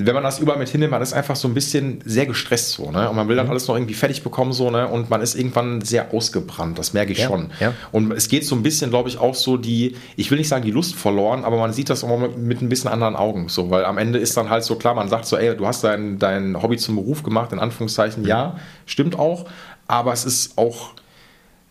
wenn 0.00 0.14
man 0.14 0.22
das 0.22 0.38
überall 0.38 0.60
mit 0.60 0.68
hinnimmt, 0.68 0.92
man 0.92 1.02
ist 1.02 1.12
einfach 1.12 1.34
so 1.34 1.48
ein 1.48 1.54
bisschen 1.54 2.00
sehr 2.04 2.24
gestresst 2.24 2.70
so, 2.70 2.92
ne? 2.92 3.10
Und 3.10 3.16
man 3.16 3.26
will 3.26 3.34
dann 3.34 3.46
mhm. 3.46 3.50
alles 3.50 3.66
noch 3.66 3.74
irgendwie 3.74 3.94
fertig 3.94 4.22
bekommen, 4.22 4.52
so, 4.52 4.70
ne? 4.70 4.86
Und 4.86 5.10
man 5.10 5.20
ist 5.20 5.34
irgendwann 5.34 5.80
sehr 5.80 6.14
ausgebrannt, 6.14 6.78
das 6.78 6.92
merke 6.92 7.10
ich 7.10 7.18
ja, 7.18 7.26
schon. 7.26 7.50
Ja. 7.58 7.74
Und 7.90 8.12
es 8.12 8.28
geht 8.28 8.46
so 8.46 8.54
ein 8.54 8.62
bisschen, 8.62 8.90
glaube 8.90 9.08
ich, 9.08 9.18
auch 9.18 9.34
so 9.34 9.56
die, 9.56 9.96
ich 10.14 10.30
will 10.30 10.38
nicht 10.38 10.46
sagen 10.46 10.64
die 10.64 10.70
Lust 10.70 10.94
verloren, 10.94 11.44
aber 11.44 11.58
man 11.58 11.72
sieht 11.72 11.90
das 11.90 12.04
auch 12.04 12.16
mit, 12.16 12.38
mit 12.38 12.62
ein 12.62 12.68
bisschen 12.68 12.88
anderen 12.90 13.16
Augen, 13.16 13.48
so, 13.48 13.70
weil 13.70 13.84
am 13.84 13.98
Ende 13.98 14.20
ist 14.20 14.36
dann 14.36 14.50
halt 14.50 14.62
so 14.62 14.76
klar, 14.76 14.94
man 14.94 15.08
sagt 15.08 15.26
so, 15.26 15.36
ey, 15.36 15.56
du 15.56 15.66
hast 15.66 15.82
dein, 15.82 16.20
dein 16.20 16.62
Hobby 16.62 16.76
zum 16.76 16.94
Beruf 16.94 17.24
gemacht, 17.24 17.52
in 17.52 17.58
Anführungszeichen, 17.58 18.22
mhm. 18.22 18.28
ja, 18.28 18.56
stimmt 18.86 19.18
auch, 19.18 19.46
aber 19.88 20.12
es 20.12 20.24
ist 20.24 20.56
auch, 20.58 20.92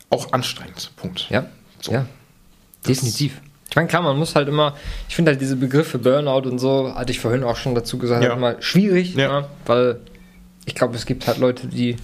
auch 0.10 0.34
anstrengend, 0.34 0.92
Punkt. 0.98 1.28
Ja, 1.30 1.46
so. 1.80 1.94
ja, 1.94 2.06
definitiv. 2.86 3.40
Meine, 3.78 3.90
klar, 3.90 4.02
man 4.02 4.18
muss 4.18 4.34
halt 4.34 4.48
immer, 4.48 4.74
ich 5.08 5.16
finde 5.16 5.30
halt 5.30 5.40
diese 5.40 5.56
Begriffe 5.56 6.00
Burnout 6.00 6.50
und 6.50 6.58
so, 6.58 6.96
hatte 6.96 7.12
ich 7.12 7.20
vorhin 7.20 7.44
auch 7.44 7.58
schon 7.58 7.76
dazu 7.76 8.00
gesagt, 8.00 8.24
ja. 8.24 8.32
halt 8.32 8.40
immer 8.40 8.60
schwierig, 8.60 9.14
ja. 9.14 9.42
ne? 9.42 9.48
weil 9.68 10.00
ich 10.66 10.74
glaube, 10.74 10.96
es 10.96 11.06
gibt 11.06 11.28
halt 11.28 11.38
Leute, 11.38 11.68
die, 11.68 11.96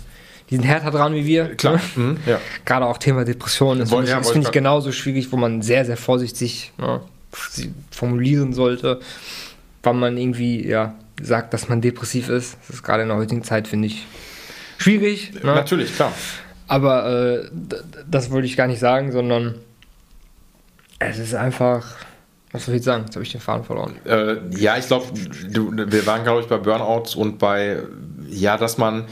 die 0.52 0.56
sind 0.56 0.66
härter 0.66 0.92
dran 0.92 1.16
wie 1.16 1.26
wir. 1.26 1.56
Klar. 1.56 1.78
Ne? 1.96 2.04
Mhm, 2.04 2.18
ja. 2.28 2.40
Gerade 2.64 2.86
auch 2.86 3.00
Thema 3.00 3.26
Depressionen, 3.26 3.80
das 3.80 3.90
finde 3.90 4.06
ich, 4.06 4.28
find 4.28 4.46
ich 4.46 4.52
genauso 4.52 4.92
schwierig, 4.92 5.32
wo 5.32 5.36
man 5.36 5.64
sehr, 5.64 5.84
sehr 5.84 5.98
vorsichtig 5.98 6.72
ne, 6.78 7.02
formulieren 7.90 8.54
sollte, 8.54 9.00
wann 9.82 9.98
man 9.98 10.16
irgendwie 10.16 10.68
ja, 10.68 10.94
sagt, 11.20 11.56
dass 11.56 11.70
man 11.70 11.82
depressiv 11.82 12.30
ist. 12.30 12.56
Das 12.68 12.76
ist 12.76 12.84
gerade 12.84 13.02
in 13.02 13.10
der 13.10 13.18
heutigen 13.18 13.44
Zeit, 13.44 13.68
finde 13.68 13.88
ich, 13.88 14.06
schwierig. 14.78 15.34
Ne? 15.42 15.56
Natürlich, 15.56 15.96
klar. 15.96 16.14
Aber 16.68 17.42
äh, 17.42 17.50
das 18.08 18.30
wollte 18.30 18.46
ich 18.46 18.58
gar 18.58 18.68
nicht 18.68 18.80
sagen, 18.80 19.12
sondern 19.12 19.56
es 21.10 21.20
ist 21.20 21.36
einfach. 21.36 21.96
Was 22.52 22.66
soll 22.66 22.76
ich 22.76 22.84
sagen? 22.84 23.06
Jetzt 23.06 23.16
habe 23.16 23.24
ich 23.24 23.32
den 23.32 23.42
Faden 23.42 23.64
verloren. 23.64 23.96
Äh, 24.06 24.36
ja, 24.56 24.78
ich 24.78 24.86
glaube, 24.86 25.08
wir 25.16 26.06
waren, 26.06 26.24
glaube 26.24 26.42
ich, 26.42 26.48
bei 26.48 26.58
Burnouts 26.58 27.16
und 27.16 27.40
bei, 27.40 27.80
ja, 28.30 28.58
dass 28.58 28.78
man 28.78 29.06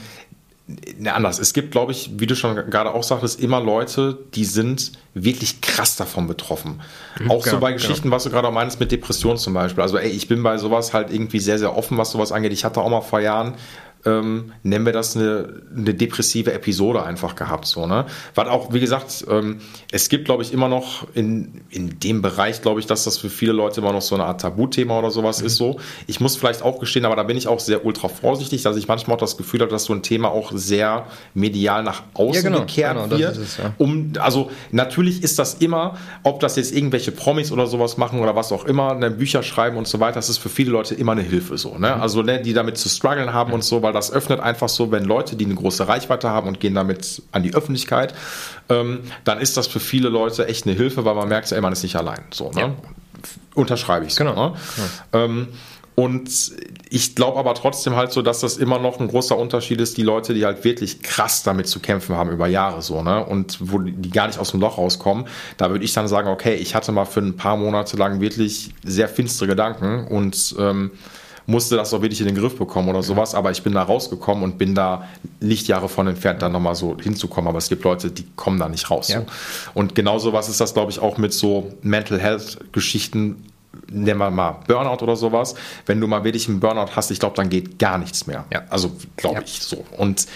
ne, 0.98 1.14
anders. 1.14 1.40
Es 1.40 1.54
gibt, 1.54 1.72
glaube 1.72 1.92
ich, 1.92 2.12
wie 2.20 2.28
du 2.28 2.36
schon 2.36 2.56
gerade 2.56 2.94
auch 2.94 3.04
sagtest, 3.04 3.40
immer 3.40 3.60
Leute, 3.60 4.18
die 4.36 4.46
sind 4.46 4.92
wirklich 5.14 5.62
krass 5.62 5.96
davon 5.96 6.28
betroffen. 6.28 6.82
Mhm, 7.20 7.32
auch 7.32 7.44
genau, 7.44 7.56
so 7.56 7.60
bei 7.60 7.74
Geschichten, 7.74 8.04
genau. 8.04 8.16
was 8.16 8.24
du 8.24 8.30
gerade 8.30 8.48
auch 8.48 8.54
meinst 8.54 8.80
mit 8.80 8.92
Depressionen 8.92 9.38
zum 9.38 9.54
Beispiel. 9.54 9.82
Also, 9.82 9.98
ey, 9.98 10.10
ich 10.10 10.28
bin 10.28 10.44
bei 10.44 10.58
sowas 10.58 10.94
halt 10.94 11.12
irgendwie 11.12 11.40
sehr, 11.40 11.60
sehr 11.60 11.76
offen, 11.76 11.98
was 11.98 12.12
sowas 12.12 12.32
angeht. 12.32 12.54
Ich 12.54 12.64
hatte 12.64 12.82
auch 12.82 12.90
mal 12.90 13.02
vor 13.02 13.20
Jahren 13.20 13.56
ähm, 14.06 14.54
nennen 14.64 14.86
wir 14.86 14.94
das 14.94 15.16
eine, 15.16 15.62
eine 15.76 15.94
depressive 15.94 16.54
Episode 16.54 17.04
einfach 17.04 17.36
gehabt. 17.36 17.66
So, 17.66 17.86
ne? 17.86 18.06
Was 18.36 18.48
auch, 18.48 18.74
wie 18.74 18.80
gesagt, 18.80 19.26
ähm, 19.30 19.60
es 19.92 20.10
gibt, 20.10 20.26
glaube 20.26 20.44
ich, 20.44 20.54
immer 20.54 20.68
noch 20.68 21.08
in, 21.14 21.62
in 21.70 22.00
dem 22.00 22.22
Bereich, 22.22 22.62
glaube 22.62 22.80
ich, 22.80 22.86
dass 22.86 23.04
das 23.04 23.18
für 23.18 23.30
viele 23.30 23.54
Leute 23.54 23.82
immer 23.82 23.94
noch 23.94 24.02
so 24.02 24.16
eine 24.16 24.26
Art 24.26 24.42
Tabuthema 24.42 24.98
oder 25.00 25.12
sowas 25.12 25.42
mhm. 25.42 25.48
ist. 25.48 25.56
So. 25.58 25.80
Ich 26.08 26.20
muss 26.20 26.36
vielleicht 26.36 26.62
auch 26.62 26.80
gestehen, 26.80 27.06
aber 27.06 27.16
da 27.16 27.24
bin 27.24 27.38
ich 27.38 27.48
auch 27.48 27.60
sehr 27.60 27.86
ultra 27.86 28.08
vorsichtig, 28.08 28.64
dass 28.64 28.78
ich 28.78 28.88
manchmal 28.88 29.16
auch 29.16 29.22
das 29.22 29.38
Gefühl 29.38 29.62
habe, 29.62 29.72
dass 29.72 29.86
so 29.86 29.94
ein 29.94 30.04
Thema 30.04 30.30
auch 30.30 30.52
sehr 30.54 31.06
medial 31.34 31.84
nach 31.84 32.04
außen 32.14 32.44
ja, 32.44 32.50
genau, 32.50 32.60
gekehrt 32.62 32.98
genau, 32.98 33.18
wird. 33.18 33.38
Es, 33.38 33.58
ja. 33.58 33.74
um, 33.78 34.14
also 34.20 34.52
natürlich 34.72 35.24
ist 35.24 35.40
das 35.40 35.56
immer, 35.56 35.98
ob 36.24 36.40
das 36.40 36.56
jetzt 36.56 36.74
irgendwelche 36.74 37.12
Promis 37.12 37.52
oder 37.52 37.68
sowas 37.68 37.98
machen 37.98 38.20
oder 38.20 38.36
was 38.36 38.52
auch 38.52 38.66
immer, 38.66 38.96
ne, 38.96 39.12
Bücher 39.12 39.44
schreiben 39.44 39.78
und 39.78 39.88
so 39.88 40.00
weiter, 40.00 40.16
das 40.16 40.30
ist 40.30 40.38
für 40.38 40.50
viele 40.50 40.72
Leute 40.72 40.96
immer 40.96 41.14
eine 41.14 41.22
Hilfe 41.22 41.58
so. 41.58 41.78
Ne? 41.78 41.96
Mhm. 41.96 42.02
Also 42.02 42.22
ne, 42.22 42.42
die 42.42 42.54
damit 42.54 42.78
zu 42.78 42.90
strugglen 42.90 43.34
haben 43.34 43.50
mhm. 43.50 43.56
und 43.56 43.64
so, 43.64 43.82
weil 43.82 43.91
weil 43.92 44.00
das 44.00 44.12
öffnet 44.12 44.40
einfach 44.40 44.70
so, 44.70 44.90
wenn 44.90 45.04
Leute, 45.04 45.36
die 45.36 45.44
eine 45.44 45.56
große 45.56 45.86
Reichweite 45.86 46.30
haben 46.30 46.48
und 46.48 46.62
gehen 46.62 46.74
damit 46.74 47.22
an 47.34 47.44
die 47.44 47.54
Öffentlichkeit, 47.54 48.14
ähm, 48.70 49.02
dann 49.26 49.40
ist 49.42 49.58
das 49.58 49.68
für 49.68 49.82
viele 49.82 50.08
Leute 50.08 50.48
echt 50.48 50.66
eine 50.66 50.76
Hilfe, 50.76 51.04
weil 51.04 51.16
man 51.16 51.28
merkt, 51.28 51.52
ey, 51.52 51.60
man 51.60 51.74
ist 51.74 51.84
nicht 51.84 51.98
allein. 51.98 52.24
So, 52.32 52.52
ne? 52.52 52.62
ja. 52.62 52.74
Unterschreibe 53.54 54.06
ich 54.06 54.14
so. 54.14 54.24
Genau. 54.24 54.52
Ne? 54.52 54.56
Ja. 55.14 55.24
Ähm, 55.26 55.48
und 55.96 56.32
ich 56.90 57.16
glaube 57.16 57.38
aber 57.38 57.54
trotzdem 57.54 57.98
halt 57.98 58.14
so, 58.14 58.22
dass 58.22 58.40
das 58.40 58.56
immer 58.56 58.80
noch 58.80 59.02
ein 59.02 59.10
großer 59.10 59.38
Unterschied 59.38 59.82
ist, 59.82 59.98
die 59.98 60.04
Leute, 60.04 60.34
die 60.34 60.46
halt 60.46 60.64
wirklich 60.64 61.02
krass 61.02 61.44
damit 61.44 61.68
zu 61.68 61.82
kämpfen 61.82 62.16
haben 62.16 62.32
über 62.32 62.48
Jahre 62.48 62.82
so, 62.82 63.04
ne? 63.04 63.26
Und 63.26 63.58
wo 63.60 63.78
die 63.78 64.10
gar 64.10 64.28
nicht 64.28 64.40
aus 64.40 64.52
dem 64.52 64.62
Loch 64.62 64.78
rauskommen, 64.78 65.26
da 65.58 65.70
würde 65.70 65.84
ich 65.84 65.94
dann 65.94 66.08
sagen, 66.08 66.30
okay, 66.30 66.56
ich 66.56 66.76
hatte 66.76 66.94
mal 66.94 67.04
für 67.04 67.20
ein 67.20 67.36
paar 67.36 67.58
Monate 67.58 67.98
lang 67.98 68.22
wirklich 68.22 68.74
sehr 68.86 69.10
finstere 69.10 69.50
Gedanken 69.50 70.08
und 70.08 70.56
ähm, 70.58 70.92
musste 71.52 71.76
das 71.76 71.94
auch 71.94 72.02
wirklich 72.02 72.22
in 72.22 72.28
den 72.28 72.36
Griff 72.36 72.58
bekommen 72.58 72.90
oder 72.90 73.04
sowas, 73.04 73.36
aber 73.36 73.52
ich 73.52 73.62
bin 73.62 73.74
da 73.74 73.84
rausgekommen 73.84 74.44
und 74.44 74.58
bin 74.58 74.74
da 74.74 75.08
Lichtjahre 75.40 75.90
von 75.90 76.08
entfernt, 76.08 76.42
da 76.42 76.50
nochmal 76.50 76.76
so 76.76 76.98
hinzukommen. 77.00 77.50
Aber 77.50 77.60
es 77.60 77.70
gibt 77.70 77.84
Leute, 77.84 78.10
die 78.10 78.26
kommen 78.36 78.60
da 78.60 78.68
nicht 78.70 78.90
raus. 78.90 79.10
Ja. 79.10 79.20
So. 79.20 79.26
Und 79.74 79.94
genau 79.94 80.18
sowas 80.18 80.50
ist 80.50 80.60
das, 80.60 80.74
glaube 80.74 80.92
ich, 80.92 81.00
auch 81.00 81.18
mit 81.18 81.34
so 81.34 81.72
Mental 81.82 82.20
Health 82.20 82.60
Geschichten 82.72 83.44
nehmen 83.90 84.20
wir 84.20 84.30
mal 84.32 84.58
Burnout 84.68 85.04
oder 85.04 85.16
sowas. 85.16 85.56
Wenn 85.86 86.00
du 86.02 86.08
mal 86.08 86.24
wirklich 86.24 86.48
einen 86.48 86.60
Burnout 86.60 86.92
hast, 86.96 87.12
ich 87.12 87.20
glaube, 87.20 87.36
dann 87.36 87.50
geht 87.50 87.80
gar 87.80 87.98
nichts 87.98 88.28
mehr. 88.28 88.46
Ja. 88.52 88.64
Also 88.70 88.92
glaube 89.18 89.38
ja. 89.38 89.42
ich 89.46 89.62
so. 89.62 89.86
Und 89.98 90.28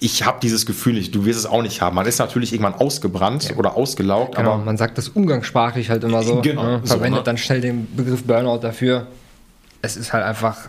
ich 0.00 0.24
habe 0.24 0.38
dieses 0.42 0.66
Gefühl 0.66 0.94
nicht, 0.94 1.14
du 1.14 1.24
wirst 1.24 1.38
es 1.38 1.46
auch 1.46 1.62
nicht 1.62 1.80
haben. 1.80 1.96
Man 1.96 2.06
ist 2.06 2.18
natürlich 2.18 2.52
irgendwann 2.52 2.74
ausgebrannt 2.74 3.50
ja. 3.50 3.56
oder 3.56 3.76
ausgelaugt. 3.76 4.36
Genau, 4.36 4.52
aber 4.52 4.64
man 4.64 4.76
sagt 4.76 4.98
das 4.98 5.08
umgangssprachlich 5.08 5.90
halt 5.90 6.04
immer 6.04 6.22
so. 6.22 6.40
Genau, 6.40 6.62
ne? 6.62 6.82
Verwendet 6.84 7.10
so, 7.10 7.16
ne? 7.16 7.22
dann 7.24 7.38
schnell 7.38 7.60
den 7.60 7.88
Begriff 7.96 8.24
Burnout 8.24 8.58
dafür 8.58 9.06
es 9.82 9.96
ist 9.96 10.12
halt 10.12 10.24
einfach, 10.24 10.68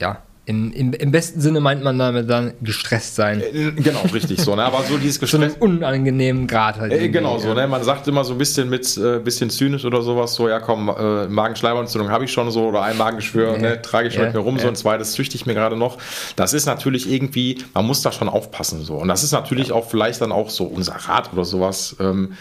ja, 0.00 0.22
in, 0.50 0.72
im, 0.72 0.92
im, 0.94 1.12
besten 1.12 1.40
Sinne 1.40 1.60
meint 1.60 1.84
man 1.84 1.96
damit 1.96 2.28
dann 2.28 2.54
gestresst 2.60 3.14
sein. 3.14 3.40
Äh, 3.40 3.70
genau, 3.70 4.00
richtig 4.12 4.40
so. 4.40 4.56
Ne? 4.56 4.64
Aber 4.64 4.82
so 4.82 4.98
dieses 4.98 5.20
Gestresst. 5.20 5.58
so 5.60 5.64
unangenehmen 5.64 6.48
Grad 6.48 6.80
halt. 6.80 6.92
Äh, 6.92 7.08
genau 7.08 7.38
so. 7.38 7.54
Ne? 7.54 7.68
Man 7.68 7.84
sagt 7.84 8.08
immer 8.08 8.24
so 8.24 8.32
ein 8.32 8.38
bisschen 8.38 8.68
mit 8.68 8.96
äh, 8.96 9.20
bisschen 9.20 9.48
zynisch 9.50 9.84
oder 9.84 10.02
sowas 10.02 10.34
so, 10.34 10.48
ja 10.48 10.58
komm, 10.58 10.88
äh, 10.88 11.28
Magenschleimhautentzündung 11.28 12.10
habe 12.10 12.24
ich 12.24 12.32
schon 12.32 12.50
so 12.50 12.66
oder 12.66 12.82
ein 12.82 12.96
Magengeschwür, 12.96 13.50
yeah. 13.50 13.58
ne, 13.58 13.82
trage 13.82 14.08
ich 14.08 14.16
yeah. 14.16 14.24
mit 14.24 14.34
mir 14.34 14.40
rum, 14.40 14.54
yeah. 14.54 14.62
so 14.62 14.68
ein 14.68 14.74
zweites 14.74 15.12
züchte 15.12 15.36
ich 15.36 15.46
mir 15.46 15.54
gerade 15.54 15.76
noch. 15.76 15.98
Das 16.34 16.52
ist 16.52 16.66
natürlich 16.66 17.08
irgendwie, 17.08 17.58
man 17.72 17.86
muss 17.86 18.02
da 18.02 18.10
schon 18.10 18.28
aufpassen 18.28 18.82
so. 18.82 18.96
Und 18.96 19.06
das 19.06 19.22
ist 19.22 19.30
natürlich 19.30 19.68
ja. 19.68 19.74
auch 19.76 19.88
vielleicht 19.88 20.20
dann 20.20 20.32
auch 20.32 20.50
so 20.50 20.64
unser 20.64 20.94
Rat 20.94 21.32
oder 21.32 21.44
sowas. 21.44 21.94
Ähm, 22.00 22.32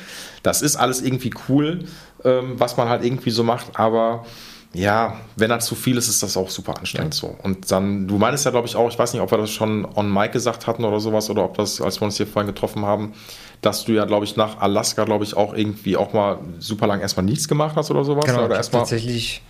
das 0.41 0.63
ist 0.63 0.77
alles 0.77 1.03
irgendwie 1.03 1.31
cool, 1.47 1.81
ähm, 2.23 2.53
was 2.55 2.75
man 2.75 2.89
halt 2.89 3.03
irgendwie 3.03 3.29
so 3.29 3.43
macht, 3.43 3.67
aber 3.77 4.25
ja, 4.73 5.19
wenn 5.35 5.49
er 5.49 5.59
zu 5.59 5.73
viel 5.73 5.97
ist, 5.97 6.07
ist 6.09 6.21
das 6.21 6.37
auch 6.37 6.49
super 6.49 6.77
anstrengend 6.77 7.15
ja. 7.15 7.21
so. 7.21 7.35
Und 7.41 7.71
dann, 7.71 8.07
du 8.07 8.17
meinst 8.17 8.45
ja, 8.45 8.51
glaube 8.51 8.67
ich, 8.67 8.75
auch, 8.75 8.87
ich 8.89 8.99
weiß 8.99 9.13
nicht, 9.13 9.21
ob 9.21 9.31
wir 9.31 9.39
das 9.39 9.49
schon 9.49 9.85
on 9.95 10.11
Mic 10.13 10.31
gesagt 10.31 10.67
hatten 10.67 10.85
oder 10.85 10.99
sowas, 10.99 11.29
oder 11.29 11.43
ob 11.43 11.57
das, 11.57 11.81
als 11.81 11.99
wir 11.99 12.05
uns 12.05 12.17
hier 12.17 12.27
vorhin 12.27 12.47
getroffen 12.47 12.85
haben, 12.85 13.13
dass 13.61 13.85
du 13.85 13.93
ja, 13.93 14.05
glaube 14.05 14.25
ich, 14.25 14.35
nach 14.35 14.61
Alaska, 14.61 15.05
glaube 15.05 15.23
ich, 15.23 15.35
auch 15.35 15.53
irgendwie 15.53 15.97
auch 15.97 16.13
mal 16.13 16.39
super 16.59 16.85
lang 16.85 17.01
erstmal 17.01 17.25
nichts 17.25 17.47
gemacht 17.47 17.75
hast 17.75 17.89
oder 17.89 18.03
sowas. 18.03 18.25
Genau, 18.25 18.45
oder 18.45 18.55
erstmal 18.55 18.83
tatsächlich 18.83 19.41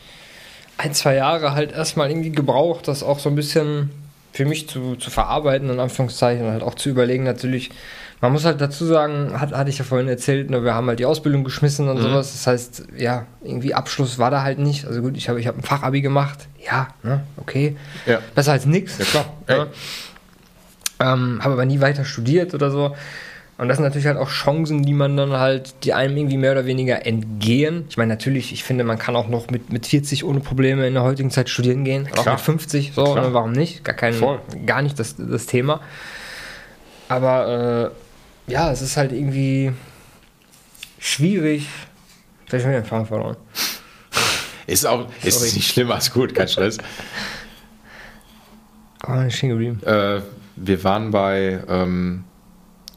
ein, 0.78 0.94
zwei 0.94 1.16
Jahre 1.16 1.54
halt 1.54 1.74
erstmal 1.74 2.10
irgendwie 2.10 2.32
gebraucht, 2.32 2.88
das 2.88 3.04
auch 3.04 3.20
so 3.20 3.28
ein 3.30 3.36
bisschen 3.36 3.92
für 4.32 4.46
mich 4.46 4.70
zu, 4.70 4.96
zu 4.96 5.10
verarbeiten, 5.10 5.70
in 5.70 5.80
Anführungszeichen, 5.80 6.46
und 6.46 6.52
halt 6.54 6.64
auch 6.64 6.76
zu 6.76 6.90
überlegen, 6.90 7.24
natürlich, 7.24 7.72
man 8.22 8.34
muss 8.34 8.46
halt 8.46 8.60
dazu 8.60 8.86
sagen, 8.86 9.40
hat, 9.40 9.54
hatte 9.54 9.70
ich 9.70 9.78
ja 9.78 9.86
vorhin 9.86 10.08
erzählt, 10.08 10.50
ne, 10.50 10.64
wir 10.64 10.74
haben 10.74 10.88
halt 10.88 11.00
die 11.00 11.06
Ausbildung 11.06 11.44
geschmissen 11.44 11.88
und 11.88 11.98
mhm. 11.98 12.04
sowas. 12.04 12.34
Das 12.34 12.48
heißt, 12.48 12.84
ja, 12.98 13.26
irgendwie 13.42 13.74
Abschluss 13.74 14.20
war 14.20 14.30
da 14.30 14.44
halt 14.44 14.60
nicht. 14.60 14.86
Also 14.86 15.02
gut, 15.02 15.16
ich 15.16 15.30
habe 15.30 15.40
ich 15.40 15.48
hab 15.48 15.58
ein 15.58 15.64
Fachabi 15.64 16.02
gemacht. 16.02 16.48
Ja, 16.66 16.90
ne, 17.04 17.24
okay. 17.38 17.78
Ja. 18.06 18.20
Besser 18.36 18.52
als 18.52 18.66
nichts. 18.66 18.98
Ja, 18.98 19.06
klar. 19.06 19.26
Ne? 19.48 19.68
Ähm, 21.02 21.40
habe 21.42 21.54
aber 21.54 21.66
nie 21.66 21.80
weiter 21.80 22.04
studiert 22.04 22.54
oder 22.54 22.72
so. 22.72 22.96
Und 23.58 23.68
das 23.68 23.78
sind 23.78 23.84
natürlich 23.84 24.08
halt 24.08 24.18
auch 24.18 24.30
Chancen, 24.30 24.84
die 24.84 24.94
man 24.94 25.18
dann 25.18 25.34
halt, 25.34 25.84
die 25.84 25.94
einem 25.94 26.16
irgendwie 26.16 26.38
mehr 26.38 26.54
oder 26.54 26.66
weniger 26.66 27.06
entgehen. 27.06 27.86
Ich 27.90 27.98
meine, 27.98 28.10
natürlich, 28.10 28.54
ich 28.54 28.64
finde, 28.64 28.86
man 28.86 28.98
kann 28.98 29.18
auch 29.18 29.28
noch 29.28 29.50
mit, 29.50 29.72
mit 29.72 29.86
40 29.86 30.24
ohne 30.24 30.40
Probleme 30.40 30.88
in 30.88 30.94
der 30.94 31.04
heutigen 31.04 31.30
Zeit 31.30 31.50
studieren 31.50 31.84
gehen. 31.84 32.06
Klar. 32.06 32.26
Auch 32.26 32.32
mit 32.32 32.40
50, 32.40 32.94
so, 32.94 33.16
ne, 33.16 33.34
warum 33.34 33.52
nicht? 33.52 33.84
Gar 33.84 33.96
kein, 33.96 34.14
Voll. 34.14 34.40
gar 34.66 34.82
nicht 34.82 34.98
das, 34.98 35.16
das 35.18 35.46
Thema. 35.46 35.82
Aber 37.10 37.92
äh, 37.92 38.09
ja, 38.50 38.72
es 38.72 38.82
ist 38.82 38.98
halt 38.98 39.12
irgendwie 39.12 39.72
schwierig. 41.00 41.68
Vielleicht 42.46 42.66
habe 42.66 42.74
ich 42.74 42.80
mir 42.80 42.84
den 42.84 42.90
Faden 42.90 43.06
verloren. 43.06 43.38
Ist 44.68 44.86
auch 44.86 45.10
ist 45.24 45.42
nicht 45.56 45.72
schlimm, 45.72 45.92
alles 45.92 46.12
gut, 46.12 46.36
kein 46.36 46.48
Stress. 46.48 46.78
Oh, 49.08 49.22
ich 49.28 49.36
stehen 49.36 49.50
geblieben. 49.50 49.82
Äh, 49.84 50.22
wir 50.56 50.84
waren 50.84 51.10
bei 51.12 51.64
ähm, 51.68 52.26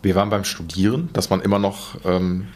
wir 0.03 0.15
waren 0.15 0.31
beim 0.31 0.45
Studieren, 0.45 1.09
dass 1.13 1.31
man 1.31 1.41
immer 1.41 1.59
noch 1.59 1.97
ähm, 2.05 2.49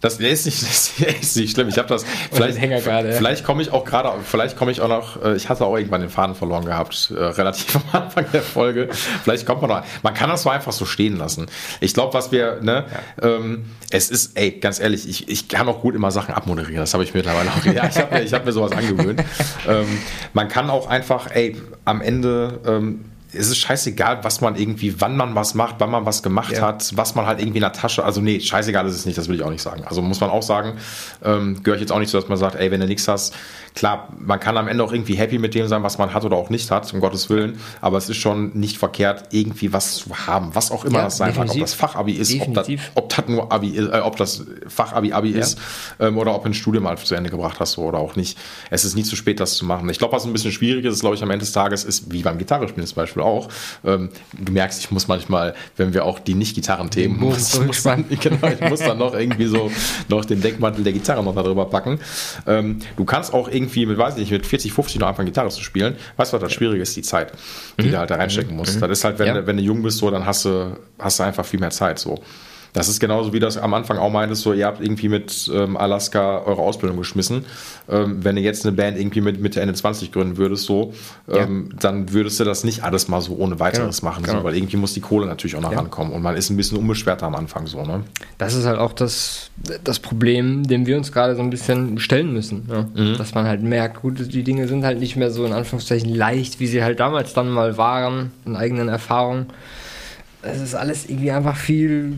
das 0.00 0.18
ist 0.18 0.46
nicht, 0.46 0.62
das 0.62 0.92
ist 0.98 1.36
nicht 1.36 1.54
schlimm. 1.54 1.68
Ich 1.68 1.78
habe 1.78 1.88
das. 1.88 2.04
Vielleicht, 2.32 2.58
vielleicht 2.58 3.44
komme 3.44 3.62
ich 3.62 3.70
auch 3.70 3.84
gerade, 3.84 4.12
vielleicht 4.24 4.56
komme 4.56 4.72
ich 4.72 4.80
auch 4.80 4.88
noch. 4.88 5.22
Äh, 5.22 5.36
ich 5.36 5.48
hatte 5.48 5.64
auch 5.64 5.76
irgendwann 5.76 6.00
den 6.00 6.10
Faden 6.10 6.34
verloren 6.34 6.64
gehabt, 6.64 7.12
äh, 7.14 7.22
relativ 7.22 7.76
am 7.76 8.02
Anfang 8.02 8.26
der 8.32 8.42
Folge. 8.42 8.88
Vielleicht 8.92 9.46
kommt 9.46 9.60
man 9.60 9.70
noch. 9.70 9.82
Man 10.02 10.14
kann 10.14 10.30
das 10.30 10.42
so 10.42 10.50
einfach 10.50 10.72
so 10.72 10.86
stehen 10.86 11.16
lassen. 11.16 11.46
Ich 11.80 11.94
glaube, 11.94 12.14
was 12.14 12.32
wir, 12.32 12.60
ne, 12.62 12.86
ja. 13.20 13.28
ähm, 13.28 13.66
es 13.90 14.10
ist, 14.10 14.36
ey, 14.38 14.52
ganz 14.52 14.80
ehrlich, 14.80 15.08
ich, 15.08 15.28
ich 15.28 15.48
kann 15.48 15.68
auch 15.68 15.80
gut 15.80 15.94
immer 15.94 16.10
Sachen 16.10 16.34
abmoderieren. 16.34 16.80
Das 16.80 16.94
habe 16.94 17.04
ich 17.04 17.14
mittlerweile 17.14 17.50
auch. 17.50 17.60
Ja, 17.70 17.86
ich 17.86 17.98
habe 17.98 18.18
mir, 18.18 18.28
hab 18.28 18.44
mir 18.44 18.52
sowas 18.52 18.72
angewöhnt. 18.72 19.22
ähm, 19.68 19.86
man 20.32 20.48
kann 20.48 20.70
auch 20.70 20.88
einfach, 20.88 21.30
ey, 21.30 21.56
am 21.84 22.00
Ende. 22.00 22.58
Ähm, 22.66 23.04
es 23.32 23.48
ist 23.48 23.58
scheißegal, 23.58 24.24
was 24.24 24.40
man 24.40 24.56
irgendwie, 24.56 25.00
wann 25.00 25.16
man 25.16 25.34
was 25.34 25.54
macht, 25.54 25.76
wann 25.78 25.90
man 25.90 26.06
was 26.06 26.22
gemacht 26.22 26.52
ja. 26.52 26.62
hat, 26.62 26.96
was 26.96 27.14
man 27.14 27.26
halt 27.26 27.40
irgendwie 27.40 27.58
in 27.58 27.62
der 27.62 27.72
Tasche, 27.72 28.04
also 28.04 28.20
nee, 28.20 28.40
scheißegal 28.40 28.86
ist 28.86 28.94
es 28.94 29.06
nicht, 29.06 29.16
das 29.18 29.28
will 29.28 29.36
ich 29.36 29.42
auch 29.42 29.50
nicht 29.50 29.62
sagen. 29.62 29.84
Also 29.84 30.02
muss 30.02 30.20
man 30.20 30.30
auch 30.30 30.42
sagen, 30.42 30.78
ähm, 31.24 31.62
gehöre 31.62 31.76
ich 31.76 31.80
jetzt 31.80 31.92
auch 31.92 31.98
nicht 31.98 32.10
so, 32.10 32.18
dass 32.18 32.28
man 32.28 32.38
sagt, 32.38 32.56
ey, 32.56 32.70
wenn 32.70 32.80
du 32.80 32.86
nichts 32.86 33.06
hast, 33.08 33.34
klar, 33.74 34.08
man 34.18 34.40
kann 34.40 34.56
am 34.56 34.68
Ende 34.68 34.82
auch 34.82 34.92
irgendwie 34.92 35.14
happy 35.14 35.38
mit 35.38 35.54
dem 35.54 35.68
sein, 35.68 35.82
was 35.82 35.98
man 35.98 36.12
hat 36.12 36.24
oder 36.24 36.36
auch 36.36 36.50
nicht 36.50 36.70
hat, 36.70 36.92
um 36.92 37.00
Gottes 37.00 37.30
Willen, 37.30 37.58
aber 37.80 37.98
es 37.98 38.08
ist 38.08 38.16
schon 38.16 38.50
nicht 38.54 38.78
verkehrt, 38.78 39.28
irgendwie 39.30 39.72
was 39.72 39.94
zu 39.94 40.26
haben, 40.26 40.54
was 40.54 40.70
auch 40.70 40.84
immer 40.84 40.98
ja, 40.98 41.04
das 41.04 41.16
sein 41.16 41.34
mag, 41.36 41.50
ob 41.50 41.58
das 41.58 41.74
Fachabi 41.74 42.12
ist, 42.12 42.40
ob 42.40 42.54
das, 42.54 42.68
ob 42.94 43.08
das, 43.08 43.28
nur 43.28 43.52
Abi 43.52 43.68
ist, 43.68 43.88
äh, 43.92 44.00
ob 44.00 44.16
das 44.16 44.44
Fachabi 44.66 45.12
Abi 45.12 45.30
ja. 45.30 45.40
ist 45.40 45.58
ähm, 46.00 46.18
oder 46.18 46.34
ob 46.34 46.44
ein 46.46 46.54
Studium 46.54 46.84
mal 46.84 46.98
zu 46.98 47.14
Ende 47.14 47.30
gebracht 47.30 47.60
hast 47.60 47.78
oder 47.78 47.98
auch 47.98 48.16
nicht. 48.16 48.38
Es 48.70 48.84
ist 48.84 48.96
nie 48.96 49.04
zu 49.04 49.16
spät, 49.16 49.40
das 49.40 49.54
zu 49.54 49.64
machen. 49.64 49.88
Ich 49.88 49.98
glaube, 49.98 50.14
was 50.14 50.24
ein 50.24 50.32
bisschen 50.32 50.52
schwierig 50.52 50.84
ist, 50.84 51.00
glaube 51.00 51.14
ich, 51.14 51.22
am 51.22 51.30
Ende 51.30 51.44
des 51.44 51.52
Tages 51.52 51.84
ist, 51.84 52.12
wie 52.12 52.22
beim 52.22 52.38
Gitarrespielen 52.38 52.86
zum 52.86 52.96
Beispiel 52.96 53.19
auch, 53.20 53.48
ähm, 53.84 54.10
du 54.32 54.52
merkst, 54.52 54.80
ich 54.80 54.90
muss 54.90 55.08
manchmal, 55.08 55.54
wenn 55.76 55.94
wir 55.94 56.04
auch 56.04 56.18
die 56.18 56.34
Nicht-Gitarren-Themen, 56.34 57.18
muss, 57.18 57.58
muss 57.60 57.82
dann, 57.82 58.04
genau, 58.08 58.48
ich 58.48 58.68
muss 58.68 58.80
dann 58.80 58.98
noch 58.98 59.14
irgendwie 59.14 59.46
so 59.46 59.70
noch 60.08 60.24
den 60.24 60.40
Deckmantel 60.40 60.84
der 60.84 60.92
Gitarre 60.92 61.22
noch 61.22 61.34
darüber 61.34 61.66
packen. 61.66 61.98
Ähm, 62.46 62.80
du 62.96 63.04
kannst 63.04 63.32
auch 63.34 63.48
irgendwie 63.48 63.86
mit, 63.86 63.98
weiß 63.98 64.14
ich 64.14 64.20
nicht, 64.20 64.32
mit 64.32 64.46
40, 64.46 64.72
50 64.72 65.00
noch 65.00 65.08
anfangen, 65.08 65.26
Gitarre 65.26 65.50
zu 65.50 65.62
spielen. 65.62 65.96
Weißt 66.16 66.32
du, 66.32 66.36
was 66.36 66.42
das 66.42 66.52
Schwierige 66.52 66.82
ist? 66.82 66.96
Die 66.96 67.02
Zeit, 67.02 67.32
die 67.78 67.86
mhm. 67.86 67.92
du 67.92 67.98
halt 67.98 68.10
da 68.10 68.16
reinstecken 68.16 68.56
musst. 68.56 68.76
Mhm. 68.76 68.80
Das 68.80 68.90
ist 68.90 69.04
halt, 69.04 69.18
wenn, 69.18 69.28
ja. 69.28 69.46
wenn 69.46 69.56
du 69.56 69.62
jung 69.62 69.82
bist, 69.82 69.98
so, 69.98 70.10
dann 70.10 70.26
hast 70.26 70.44
du, 70.44 70.76
hast 70.98 71.18
du 71.18 71.22
einfach 71.24 71.44
viel 71.44 71.60
mehr 71.60 71.70
Zeit, 71.70 71.98
so. 71.98 72.22
Das 72.72 72.88
ist 72.88 73.00
genauso 73.00 73.32
wie 73.32 73.40
das 73.40 73.56
am 73.56 73.74
Anfang 73.74 73.98
auch 73.98 74.10
meintest, 74.10 74.42
so 74.42 74.52
ihr 74.52 74.66
habt 74.66 74.80
irgendwie 74.80 75.08
mit 75.08 75.50
ähm, 75.52 75.76
Alaska 75.76 76.38
eure 76.38 76.62
Ausbildung 76.62 76.98
geschmissen. 76.98 77.44
Ähm, 77.88 78.24
wenn 78.24 78.36
du 78.36 78.42
jetzt 78.42 78.64
eine 78.64 78.76
Band 78.76 78.98
irgendwie 78.98 79.20
mit 79.20 79.40
Mitte 79.40 79.60
Ende 79.60 79.74
20 79.74 80.12
gründen 80.12 80.36
würdest, 80.36 80.64
so, 80.64 80.92
ähm, 81.28 81.68
ja. 81.70 81.76
dann 81.80 82.12
würdest 82.12 82.38
du 82.38 82.44
das 82.44 82.62
nicht 82.64 82.84
alles 82.84 83.08
mal 83.08 83.20
so 83.20 83.36
ohne 83.36 83.58
weiteres 83.58 84.00
genau, 84.00 84.10
machen, 84.10 84.24
genau. 84.24 84.38
So, 84.38 84.44
weil 84.44 84.56
irgendwie 84.56 84.76
muss 84.76 84.94
die 84.94 85.00
Kohle 85.00 85.26
natürlich 85.26 85.56
auch 85.56 85.60
noch 85.60 85.72
ja. 85.72 85.78
rankommen 85.78 86.12
und 86.12 86.22
man 86.22 86.36
ist 86.36 86.50
ein 86.50 86.56
bisschen 86.56 86.78
unbeschwerter 86.78 87.26
am 87.26 87.34
Anfang 87.34 87.66
so. 87.66 87.84
Ne? 87.84 88.04
Das 88.38 88.54
ist 88.54 88.66
halt 88.66 88.78
auch 88.78 88.92
das, 88.92 89.50
das 89.82 89.98
Problem, 89.98 90.66
dem 90.66 90.86
wir 90.86 90.96
uns 90.96 91.10
gerade 91.12 91.34
so 91.34 91.42
ein 91.42 91.50
bisschen 91.50 91.98
stellen 91.98 92.32
müssen. 92.32 92.68
Ja? 92.70 92.86
Mhm. 92.94 93.16
Dass 93.18 93.34
man 93.34 93.46
halt 93.46 93.62
merkt, 93.62 94.02
gut, 94.02 94.32
die 94.32 94.42
Dinge 94.44 94.68
sind 94.68 94.84
halt 94.84 95.00
nicht 95.00 95.16
mehr 95.16 95.30
so 95.30 95.44
in 95.44 95.52
Anführungszeichen 95.52 96.14
leicht, 96.14 96.60
wie 96.60 96.66
sie 96.66 96.82
halt 96.82 97.00
damals 97.00 97.34
dann 97.34 97.50
mal 97.50 97.76
waren, 97.76 98.32
in 98.46 98.54
eigenen 98.56 98.88
Erfahrungen. 98.88 99.46
Es 100.42 100.60
ist 100.60 100.74
alles 100.74 101.08
irgendwie 101.08 101.32
einfach 101.32 101.56
viel 101.56 102.14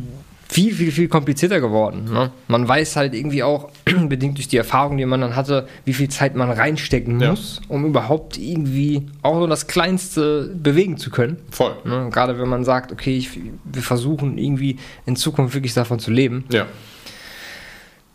viel, 0.53 0.75
viel, 0.75 0.93
viel 0.93 1.09
komplizierter 1.09 1.61
geworden. 1.61 2.05
Ne? 2.13 2.31
Man 2.47 2.69
weiß 2.69 2.97
halt 2.97 3.15
irgendwie 3.15 3.43
auch, 3.43 3.71
bedingt 4.09 4.37
durch 4.37 4.49
die 4.49 4.59
Erfahrung, 4.59 4.99
die 4.99 5.07
man 5.07 5.21
dann 5.21 5.35
hatte, 5.35 5.67
wie 5.85 5.95
viel 5.95 6.11
Zeit 6.11 6.35
man 6.37 6.51
reinstecken 6.51 7.17
muss, 7.17 7.61
ja. 7.63 7.75
um 7.75 7.87
überhaupt 7.87 8.37
irgendwie 8.37 9.07
auch 9.23 9.41
so 9.41 9.47
das 9.47 9.67
Kleinste 9.67 10.55
bewegen 10.55 10.99
zu 10.99 11.11
können. 11.11 11.39
Voll. 11.51 11.75
Ne? 11.85 12.09
Gerade 12.13 12.39
wenn 12.39 12.49
man 12.49 12.65
sagt, 12.65 12.93
okay, 12.93 13.17
ich, 13.17 13.31
wir 13.65 13.83
versuchen 13.83 14.37
irgendwie 14.37 14.77
in 15.07 15.17
Zukunft 15.17 15.55
wirklich 15.55 15.73
davon 15.73 15.99
zu 15.99 16.11
leben. 16.11 16.45
Ja. 16.51 16.67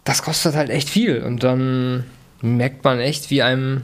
Das 0.03 0.21
kostet 0.21 0.55
halt 0.55 0.69
echt 0.69 0.89
viel 0.89 1.23
und 1.23 1.43
dann 1.43 2.05
merkt 2.41 2.83
man 2.83 2.99
echt, 2.99 3.31
wie 3.31 3.41
einem 3.41 3.81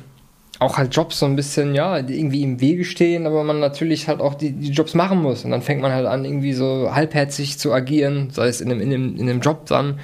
auch 0.63 0.77
halt 0.77 0.95
Jobs 0.95 1.19
so 1.19 1.25
ein 1.25 1.35
bisschen, 1.35 1.75
ja, 1.75 1.97
irgendwie 1.97 2.41
im 2.41 2.59
Wege 2.59 2.85
stehen, 2.85 3.27
aber 3.27 3.43
man 3.43 3.59
natürlich 3.59 4.07
halt 4.07 4.19
auch 4.19 4.33
die, 4.33 4.51
die 4.51 4.71
Jobs 4.71 4.93
machen 4.93 5.21
muss. 5.21 5.45
Und 5.45 5.51
dann 5.51 5.61
fängt 5.61 5.81
man 5.81 5.91
halt 5.91 6.05
an, 6.05 6.25
irgendwie 6.25 6.53
so 6.53 6.89
halbherzig 6.93 7.59
zu 7.59 7.71
agieren, 7.71 8.29
sei 8.31 8.47
es 8.47 8.61
in 8.61 8.69
dem, 8.69 8.81
in 8.81 8.89
dem, 8.89 9.15
in 9.15 9.27
dem 9.27 9.41
Job 9.41 9.65
dann. 9.67 9.99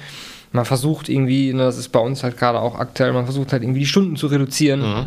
Man 0.52 0.64
versucht 0.64 1.08
irgendwie, 1.08 1.52
ne, 1.52 1.64
das 1.64 1.78
ist 1.78 1.88
bei 1.88 2.00
uns 2.00 2.22
halt 2.22 2.38
gerade 2.38 2.60
auch 2.60 2.78
aktuell, 2.78 3.12
man 3.12 3.24
versucht 3.24 3.52
halt 3.52 3.62
irgendwie 3.62 3.80
die 3.80 3.86
Stunden 3.86 4.16
zu 4.16 4.28
reduzieren, 4.28 4.80
mhm. 4.80 5.06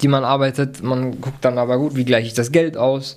die 0.00 0.08
man 0.08 0.24
arbeitet. 0.24 0.82
Man 0.82 1.20
guckt 1.20 1.44
dann 1.44 1.58
aber 1.58 1.78
gut, 1.78 1.96
wie 1.96 2.04
gleiche 2.04 2.28
ich 2.28 2.34
das 2.34 2.52
Geld 2.52 2.76
aus. 2.76 3.16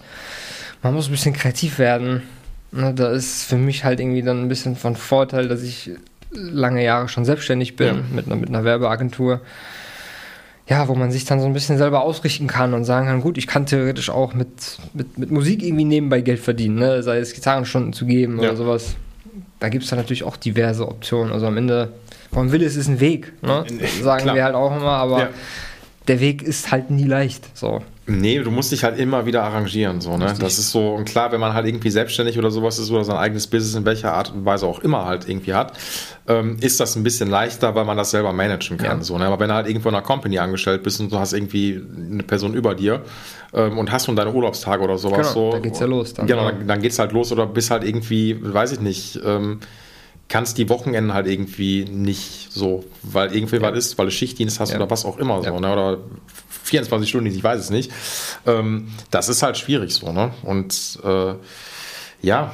Man 0.83 0.93
muss 0.93 1.07
ein 1.07 1.11
bisschen 1.11 1.33
kreativ 1.33 1.79
werden. 1.79 2.23
Ne, 2.71 2.93
da 2.93 3.11
ist 3.11 3.43
für 3.43 3.57
mich 3.57 3.83
halt 3.83 3.99
irgendwie 3.99 4.21
dann 4.21 4.41
ein 4.41 4.47
bisschen 4.47 4.75
von 4.75 4.95
Vorteil, 4.95 5.47
dass 5.47 5.61
ich 5.61 5.91
lange 6.31 6.83
Jahre 6.83 7.09
schon 7.09 7.25
selbstständig 7.25 7.75
bin 7.75 7.87
ja. 7.87 8.03
mit, 8.13 8.25
einer, 8.25 8.35
mit 8.35 8.49
einer 8.49 8.63
Werbeagentur 8.63 9.41
ja, 10.71 10.87
wo 10.87 10.95
man 10.95 11.11
sich 11.11 11.25
dann 11.25 11.41
so 11.41 11.47
ein 11.47 11.51
bisschen 11.51 11.77
selber 11.77 12.01
ausrichten 12.01 12.47
kann 12.47 12.73
und 12.73 12.85
sagen 12.85 13.07
kann, 13.07 13.19
gut, 13.19 13.37
ich 13.37 13.45
kann 13.45 13.65
theoretisch 13.65 14.09
auch 14.09 14.33
mit, 14.33 14.47
mit, 14.93 15.17
mit 15.17 15.29
Musik 15.29 15.63
irgendwie 15.63 15.83
nebenbei 15.83 16.21
Geld 16.21 16.39
verdienen, 16.39 16.75
ne? 16.75 17.03
sei 17.03 17.17
es 17.17 17.33
Gitarrenstunden 17.33 17.91
zu 17.91 18.05
geben 18.05 18.37
ja. 18.37 18.47
oder 18.47 18.55
sowas. 18.55 18.95
Da 19.59 19.67
gibt 19.67 19.83
es 19.83 19.89
dann 19.89 19.99
natürlich 19.99 20.23
auch 20.23 20.37
diverse 20.37 20.87
Optionen. 20.87 21.33
Also 21.33 21.45
am 21.45 21.57
Ende, 21.57 21.91
warum 22.31 22.53
will 22.53 22.63
es, 22.63 22.77
ist 22.77 22.87
ein 22.87 23.01
Weg, 23.01 23.33
ne? 23.41 23.65
sagen 24.01 24.23
Klar. 24.23 24.35
wir 24.35 24.45
halt 24.45 24.55
auch 24.55 24.73
immer, 24.73 24.91
aber 24.91 25.19
ja. 25.19 25.29
der 26.07 26.21
Weg 26.21 26.41
ist 26.41 26.71
halt 26.71 26.89
nie 26.89 27.03
leicht. 27.03 27.49
So. 27.53 27.81
Nee, 28.19 28.39
du 28.39 28.51
musst 28.51 28.71
dich 28.71 28.83
halt 28.83 28.99
immer 28.99 29.25
wieder 29.25 29.43
arrangieren. 29.43 30.01
So, 30.01 30.17
ne? 30.17 30.33
Das 30.39 30.57
ist 30.57 30.71
so, 30.71 30.93
und 30.93 31.05
klar, 31.05 31.31
wenn 31.31 31.39
man 31.39 31.53
halt 31.53 31.65
irgendwie 31.65 31.89
selbstständig 31.89 32.37
oder 32.37 32.51
sowas 32.51 32.79
ist 32.79 32.91
oder 32.91 33.03
sein 33.03 33.17
eigenes 33.17 33.47
Business 33.47 33.75
in 33.75 33.85
welcher 33.85 34.13
Art 34.13 34.33
und 34.33 34.45
Weise 34.45 34.65
auch 34.65 34.79
immer 34.79 35.05
halt 35.05 35.27
irgendwie 35.27 35.53
hat, 35.53 35.77
ähm, 36.27 36.57
ist 36.61 36.79
das 36.79 36.95
ein 36.95 37.03
bisschen 37.03 37.29
leichter, 37.29 37.75
weil 37.75 37.85
man 37.85 37.97
das 37.97 38.11
selber 38.11 38.33
managen 38.33 38.77
kann. 38.77 38.99
Ja. 38.99 39.03
So, 39.03 39.17
ne? 39.17 39.25
Aber 39.25 39.39
wenn 39.39 39.49
du 39.49 39.55
halt 39.55 39.67
irgendwo 39.67 39.89
in 39.89 39.95
einer 39.95 40.03
Company 40.03 40.39
angestellt 40.39 40.83
bist 40.83 40.99
und 40.99 41.11
du 41.11 41.19
hast 41.19 41.33
irgendwie 41.33 41.81
eine 42.11 42.23
Person 42.23 42.53
über 42.53 42.75
dir 42.75 43.01
ähm, 43.53 43.77
und 43.77 43.91
hast 43.91 44.07
nun 44.07 44.15
deine 44.15 44.31
Urlaubstage 44.31 44.83
oder 44.83 44.97
sowas, 44.97 45.33
genau, 45.33 45.51
so. 45.51 45.51
Da 45.51 45.59
geht's 45.59 45.79
ja 45.79 45.85
los 45.85 46.13
dann. 46.13 46.27
Genau, 46.27 46.49
dann, 46.49 46.67
dann 46.67 46.81
geht's 46.81 46.99
halt 46.99 47.11
los 47.11 47.31
oder 47.31 47.45
bist 47.47 47.71
halt 47.71 47.83
irgendwie, 47.83 48.37
weiß 48.41 48.73
ich 48.73 48.79
nicht, 48.79 49.19
ähm, 49.25 49.59
kannst 50.31 50.57
die 50.57 50.69
Wochenenden 50.69 51.13
halt 51.13 51.27
irgendwie 51.27 51.83
nicht 51.83 52.51
so, 52.51 52.85
weil 53.03 53.35
irgendwie 53.35 53.57
ja. 53.57 53.61
was 53.61 53.77
ist, 53.77 53.97
weil 53.97 54.05
du 54.05 54.11
Schichtdienst 54.11 54.61
hast 54.61 54.69
ja. 54.69 54.77
oder 54.77 54.89
was 54.89 55.03
auch 55.03 55.17
immer 55.17 55.43
so, 55.43 55.59
ne? 55.59 55.71
Oder 55.71 55.97
24 56.63 57.09
Stunden, 57.09 57.27
ich 57.27 57.43
weiß 57.43 57.59
es 57.59 57.69
nicht. 57.69 57.91
Ähm, 58.47 58.87
das 59.11 59.27
ist 59.27 59.43
halt 59.43 59.57
schwierig 59.57 59.93
so, 59.93 60.13
ne? 60.13 60.31
Und 60.43 60.99
äh, 61.03 61.33
ja, 62.21 62.53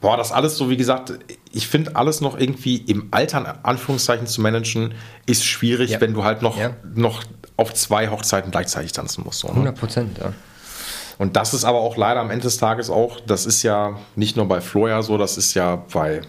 boah, 0.00 0.16
das 0.16 0.30
alles 0.30 0.56
so, 0.56 0.70
wie 0.70 0.76
gesagt, 0.76 1.18
ich 1.50 1.66
finde 1.66 1.96
alles 1.96 2.20
noch 2.20 2.38
irgendwie 2.38 2.76
im 2.76 3.08
Alter, 3.10 3.40
in 3.40 3.46
Anführungszeichen, 3.64 4.28
zu 4.28 4.40
managen, 4.40 4.94
ist 5.26 5.44
schwierig, 5.44 5.90
ja. 5.90 6.00
wenn 6.00 6.14
du 6.14 6.22
halt 6.22 6.42
noch, 6.42 6.56
ja. 6.56 6.76
noch 6.94 7.24
auf 7.56 7.74
zwei 7.74 8.08
Hochzeiten 8.08 8.52
gleichzeitig 8.52 8.92
tanzen 8.92 9.24
musst. 9.24 9.40
So, 9.40 9.48
ne? 9.48 9.54
100 9.54 9.76
Prozent, 9.76 10.18
ja. 10.18 10.32
Und 11.18 11.36
das 11.36 11.54
ist 11.54 11.64
aber 11.64 11.80
auch 11.80 11.96
leider 11.96 12.20
am 12.20 12.30
Ende 12.30 12.44
des 12.44 12.56
Tages 12.56 12.88
auch, 12.88 13.18
das 13.20 13.46
ist 13.46 13.64
ja 13.64 13.98
nicht 14.14 14.36
nur 14.36 14.46
bei 14.46 14.60
Flora 14.60 15.02
so, 15.02 15.18
das 15.18 15.36
ist 15.36 15.54
ja 15.54 15.76
bei 15.92 16.22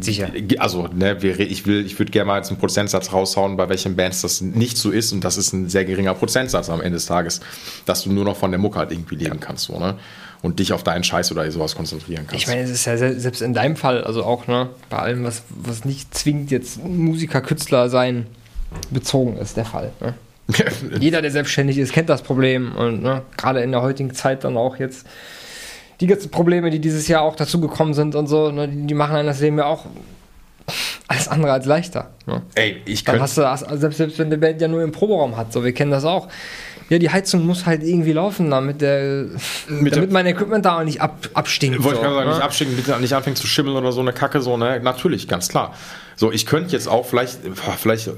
Sicher. 0.00 0.30
Also, 0.58 0.88
ne, 0.88 1.18
ich 1.22 1.66
will, 1.66 1.84
ich 1.84 1.98
würde 1.98 2.10
gerne 2.10 2.28
mal 2.28 2.38
jetzt 2.38 2.48
einen 2.48 2.58
Prozentsatz 2.58 3.12
raushauen, 3.12 3.56
bei 3.56 3.68
welchen 3.68 3.94
Bands 3.94 4.22
das 4.22 4.40
nicht 4.40 4.78
so 4.78 4.90
ist. 4.90 5.12
Und 5.12 5.22
das 5.22 5.36
ist 5.36 5.52
ein 5.52 5.68
sehr 5.68 5.84
geringer 5.84 6.14
Prozentsatz 6.14 6.70
am 6.70 6.80
Ende 6.80 6.96
des 6.96 7.06
Tages, 7.06 7.40
dass 7.84 8.04
du 8.04 8.12
nur 8.12 8.24
noch 8.24 8.36
von 8.36 8.50
der 8.50 8.58
Mucke 8.58 8.78
halt 8.78 8.90
irgendwie 8.90 9.16
leben 9.16 9.38
kannst, 9.38 9.64
so, 9.64 9.78
ne? 9.78 9.98
Und 10.40 10.58
dich 10.58 10.72
auf 10.72 10.82
deinen 10.82 11.04
Scheiß 11.04 11.30
oder 11.30 11.48
sowas 11.52 11.76
konzentrieren 11.76 12.26
kannst. 12.26 12.42
Ich 12.42 12.48
meine, 12.48 12.62
es 12.62 12.70
ist 12.70 12.84
ja 12.86 12.96
selbst 12.96 13.42
in 13.42 13.54
deinem 13.54 13.76
Fall, 13.76 14.02
also 14.02 14.24
auch, 14.24 14.46
ne, 14.48 14.70
bei 14.88 14.98
allem, 14.98 15.24
was, 15.24 15.42
was 15.50 15.84
nicht 15.84 16.14
zwingend 16.14 16.50
jetzt 16.50 16.82
Musiker, 16.82 17.40
Künstler 17.42 17.88
sein 17.90 18.26
bezogen 18.90 19.36
ist, 19.36 19.56
der 19.56 19.66
Fall. 19.66 19.92
Ne? 20.00 20.14
Jeder, 21.00 21.22
der 21.22 21.30
selbstständig 21.30 21.78
ist, 21.78 21.92
kennt 21.92 22.08
das 22.08 22.22
Problem 22.22 22.74
und 22.74 23.02
ne, 23.02 23.22
gerade 23.36 23.60
in 23.60 23.70
der 23.70 23.82
heutigen 23.82 24.14
Zeit 24.14 24.42
dann 24.44 24.56
auch 24.56 24.78
jetzt 24.78 25.06
die 26.02 26.08
ganzen 26.08 26.30
Probleme, 26.30 26.70
die 26.70 26.80
dieses 26.80 27.06
Jahr 27.06 27.22
auch 27.22 27.36
dazu 27.36 27.60
gekommen 27.60 27.94
sind 27.94 28.16
und 28.16 28.26
so, 28.26 28.50
ne, 28.50 28.68
die, 28.68 28.86
die 28.88 28.94
machen 28.94 29.14
einem 29.14 29.28
das 29.28 29.40
Leben 29.40 29.56
ja 29.56 29.66
auch 29.66 29.86
alles 31.06 31.28
andere 31.28 31.52
als 31.52 31.64
leichter. 31.66 32.10
Ne? 32.26 32.42
Ey, 32.54 32.82
ich 32.84 33.04
Dann 33.04 33.20
hast 33.20 33.38
du, 33.38 33.42
selbst, 33.76 33.98
selbst 33.98 34.18
wenn 34.18 34.30
die 34.30 34.36
Band 34.36 34.60
ja 34.60 34.68
nur 34.68 34.82
im 34.82 34.90
Proberaum 34.92 35.36
hat, 35.36 35.52
so, 35.52 35.64
wir 35.64 35.72
kennen 35.72 35.92
das 35.92 36.04
auch. 36.04 36.28
Ja, 36.88 36.98
die 36.98 37.08
Heizung 37.08 37.46
muss 37.46 37.64
halt 37.64 37.82
irgendwie 37.82 38.12
laufen, 38.12 38.50
damit, 38.50 38.80
der, 38.80 39.26
mit 39.68 39.94
damit 39.96 40.10
mein 40.10 40.26
Equipment 40.26 40.64
da 40.64 40.80
auch 40.80 40.84
nicht 40.84 41.00
ab, 41.00 41.28
abstinkt. 41.32 41.82
Wollte 41.84 42.00
so, 42.00 42.02
ich 42.02 42.02
gerade 42.02 42.16
sagen, 42.16 42.28
ne? 42.28 42.34
nicht 42.34 42.44
abstinken, 42.44 42.76
bitte 42.76 43.00
nicht 43.00 43.14
anfängt 43.14 43.38
zu 43.38 43.46
schimmeln 43.46 43.76
oder 43.76 43.92
so 43.92 44.00
eine 44.00 44.12
Kacke, 44.12 44.42
so, 44.42 44.56
ne? 44.56 44.80
Natürlich, 44.82 45.28
ganz 45.28 45.48
klar. 45.48 45.74
So, 46.16 46.32
ich 46.32 46.44
könnte 46.44 46.72
jetzt 46.72 46.88
auch 46.88 47.06
vielleicht, 47.06 47.38
vielleicht 47.78 48.10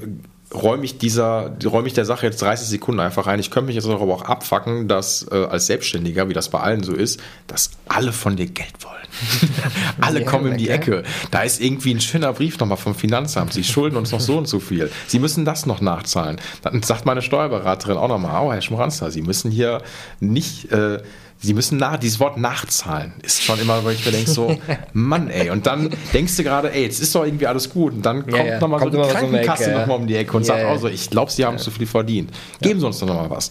räume 0.55 0.85
ich 0.85 0.97
dieser, 0.97 1.55
räume 1.65 1.87
ich 1.87 1.93
der 1.93 2.05
Sache 2.05 2.25
jetzt 2.25 2.41
30 2.41 2.67
Sekunden 2.67 2.99
einfach 2.99 3.27
rein. 3.27 3.39
Ich 3.39 3.51
könnte 3.51 3.67
mich 3.67 3.75
jetzt 3.75 3.87
aber 3.87 4.13
auch 4.13 4.23
abfacken, 4.23 4.87
dass 4.87 5.27
äh, 5.31 5.35
als 5.35 5.67
Selbstständiger, 5.67 6.29
wie 6.29 6.33
das 6.33 6.49
bei 6.49 6.59
allen 6.59 6.83
so 6.83 6.93
ist, 6.93 7.19
dass 7.47 7.71
alle 7.87 8.11
von 8.11 8.35
dir 8.35 8.47
Geld 8.47 8.73
wollen. 8.83 8.95
alle 10.01 10.21
ja, 10.21 10.25
kommen 10.25 10.51
in 10.51 10.57
die 10.57 10.69
Ecke. 10.69 11.03
Da 11.31 11.43
ist 11.43 11.61
irgendwie 11.61 11.93
ein 11.93 12.01
schöner 12.01 12.33
Brief 12.33 12.59
nochmal 12.59 12.77
vom 12.77 12.95
Finanzamt. 12.95 13.53
Sie 13.53 13.63
schulden 13.63 13.95
uns 13.95 14.11
noch 14.11 14.19
so 14.19 14.37
und 14.37 14.47
so 14.47 14.59
viel. 14.59 14.91
Sie 15.07 15.19
müssen 15.19 15.45
das 15.45 15.65
noch 15.65 15.81
nachzahlen. 15.81 16.39
Dann 16.61 16.81
sagt 16.83 17.05
meine 17.05 17.21
Steuerberaterin 17.21 17.97
auch 17.97 18.09
nochmal, 18.09 18.43
oh, 18.43 18.51
Herr 18.51 18.61
Schmoranster, 18.61 19.11
Sie 19.11 19.21
müssen 19.21 19.51
hier 19.51 19.81
nicht 20.19 20.71
äh, 20.71 20.99
sie 21.39 21.53
müssen 21.53 21.77
nach, 21.77 21.97
dieses 21.97 22.19
Wort 22.19 22.37
nachzahlen 22.37 23.13
ist 23.21 23.43
schon 23.43 23.59
immer, 23.59 23.83
wo 23.83 23.89
ich 23.89 24.05
mir 24.05 24.11
denke, 24.11 24.29
so, 24.29 24.57
Mann, 24.93 25.29
ey. 25.29 25.49
Und 25.49 25.67
dann 25.67 25.89
denkst 26.13 26.35
du 26.37 26.43
gerade, 26.43 26.73
ey, 26.73 26.83
jetzt 26.83 26.99
ist 26.99 27.13
doch 27.13 27.23
irgendwie 27.23 27.47
alles 27.47 27.69
gut. 27.69 27.93
Und 27.93 28.05
dann 28.05 28.23
kommt 28.23 28.35
ja, 28.35 28.45
ja. 28.45 28.59
nochmal 28.59 28.79
so 28.79 28.89
die 28.89 28.97
Krankenkasse 28.97 29.65
so 29.65 29.71
nochmal 29.71 29.97
um 29.97 30.07
die 30.07 30.15
Ecke 30.15 30.35
und 30.35 30.45
sagt 30.45 30.65
auch 30.65 30.77
so, 30.77 30.87
ich 30.87 31.09
glaube, 31.09 31.31
sie 31.31 31.45
haben 31.45 31.57
zu 31.57 31.71
viel 31.71 31.87
verdient. 31.87 32.31
Geben 32.61 32.79
sie 32.79 32.85
uns 32.85 32.99
doch 32.99 33.07
nochmal 33.07 33.29
was. 33.29 33.49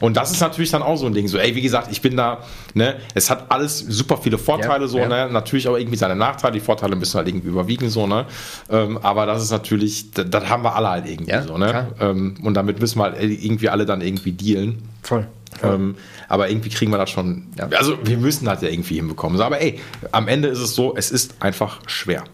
Und 0.00 0.16
das 0.16 0.30
ist 0.30 0.40
natürlich 0.40 0.70
dann 0.70 0.82
auch 0.82 0.96
so 0.96 1.06
ein 1.06 1.14
Ding. 1.14 1.28
So, 1.28 1.38
ey, 1.38 1.54
wie 1.54 1.62
gesagt, 1.62 1.88
ich 1.90 2.02
bin 2.02 2.16
da, 2.16 2.38
ne, 2.74 2.96
es 3.14 3.30
hat 3.30 3.50
alles 3.50 3.78
super 3.78 4.18
viele 4.18 4.38
Vorteile, 4.38 4.88
so, 4.88 4.98
ne, 4.98 5.28
natürlich 5.30 5.68
auch 5.68 5.76
irgendwie 5.76 5.96
seine 5.96 6.16
Nachteile. 6.16 6.54
Die 6.54 6.60
Vorteile 6.60 6.96
müssen 6.96 7.16
halt 7.16 7.28
irgendwie 7.28 7.48
überwiegen, 7.48 7.88
so, 7.90 8.06
ne. 8.06 8.26
Ähm, 8.70 8.98
aber 9.02 9.26
das 9.26 9.42
ist 9.42 9.50
natürlich, 9.50 10.10
das, 10.12 10.28
das, 10.28 10.48
haben 10.48 10.64
wir 10.64 10.74
alle 10.74 10.88
halt 10.88 11.08
irgendwie 11.08 11.46
so, 11.46 11.56
ne. 11.56 11.88
Ähm, 12.00 12.34
und 12.42 12.54
damit 12.54 12.80
müssen 12.80 12.98
wir 12.98 13.04
halt 13.04 13.20
irgendwie 13.20 13.68
alle 13.68 13.86
dann 13.86 14.00
irgendwie 14.00 14.32
dealen. 14.32 14.82
Voll. 15.02 15.26
Ähm, 15.62 15.96
aber 16.28 16.48
irgendwie 16.48 16.68
kriegen 16.70 16.90
wir 16.90 16.98
das 16.98 17.10
schon. 17.10 17.46
Also 17.76 17.98
wir 18.04 18.18
müssen 18.18 18.44
das 18.44 18.62
ja 18.62 18.68
irgendwie 18.68 18.96
hinbekommen. 18.96 19.36
So, 19.36 19.44
aber 19.44 19.60
ey, 19.60 19.80
am 20.12 20.28
Ende 20.28 20.48
ist 20.48 20.60
es 20.60 20.74
so, 20.74 20.94
es 20.96 21.10
ist 21.10 21.34
einfach 21.40 21.80
schwer. 21.86 22.24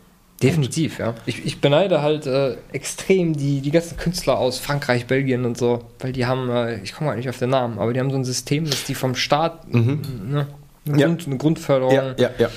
Definitiv, 0.43 0.98
ja. 0.98 1.14
Ich, 1.24 1.47
ich 1.47 1.60
beneide 1.62 2.02
halt 2.02 2.26
äh, 2.26 2.56
extrem 2.72 3.34
die, 3.34 3.62
die 3.62 3.70
ganzen 3.70 3.97
Künstler 3.97 4.38
aus 4.38 4.59
Frankreich, 4.59 5.06
Belgien 5.06 5.47
und 5.47 5.56
so, 5.56 5.84
weil 5.98 6.12
die 6.12 6.26
haben, 6.26 6.51
äh, 6.51 6.82
ich 6.82 6.93
komme 6.93 7.09
halt 7.09 7.18
nicht 7.18 7.30
auf 7.30 7.38
den 7.38 7.51
Namen, 7.51 7.78
aber 7.78 7.94
die 7.94 8.01
haben 8.01 8.10
so 8.10 8.16
ein 8.16 8.24
System, 8.24 8.68
dass 8.68 8.84
die 8.84 8.94
vom 8.94 9.14
Staat 9.14 9.72
mhm. 9.72 10.02
ne, 10.28 10.47
eine, 10.86 10.98
ja. 10.98 11.06
Grund, 11.06 11.26
eine, 11.26 11.38
Grundförderung 11.38 11.94
ja, 11.94 12.30
ja, 12.38 12.51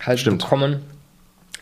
halt 0.00 0.20
Stimmt. 0.20 0.40
bekommen, 0.40 0.80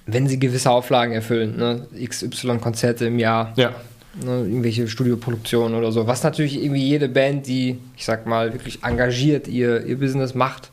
wenn 0.07 0.29
sie 0.29 0.39
gewisse 0.39 0.71
Auflagen 0.71 1.13
erfüllen. 1.13 1.57
Ne? 1.57 1.89
XY 2.01 2.59
Konzerte 2.59 3.07
im 3.07 3.19
Jahr. 3.19 3.53
Ja 3.57 3.75
ne, 4.23 4.41
irgendwelche 4.41 4.89
Studioproduktionen 4.89 5.77
oder 5.77 5.93
so. 5.93 6.07
Was 6.07 6.23
natürlich 6.23 6.63
irgendwie 6.63 6.85
jede 6.85 7.09
Band, 7.09 7.47
die, 7.47 7.79
ich 7.97 8.05
sag 8.05 8.27
mal, 8.27 8.53
wirklich 8.53 8.83
engagiert 8.83 9.49
ihr, 9.49 9.85
ihr 9.85 9.99
Business 9.99 10.35
macht, 10.35 10.71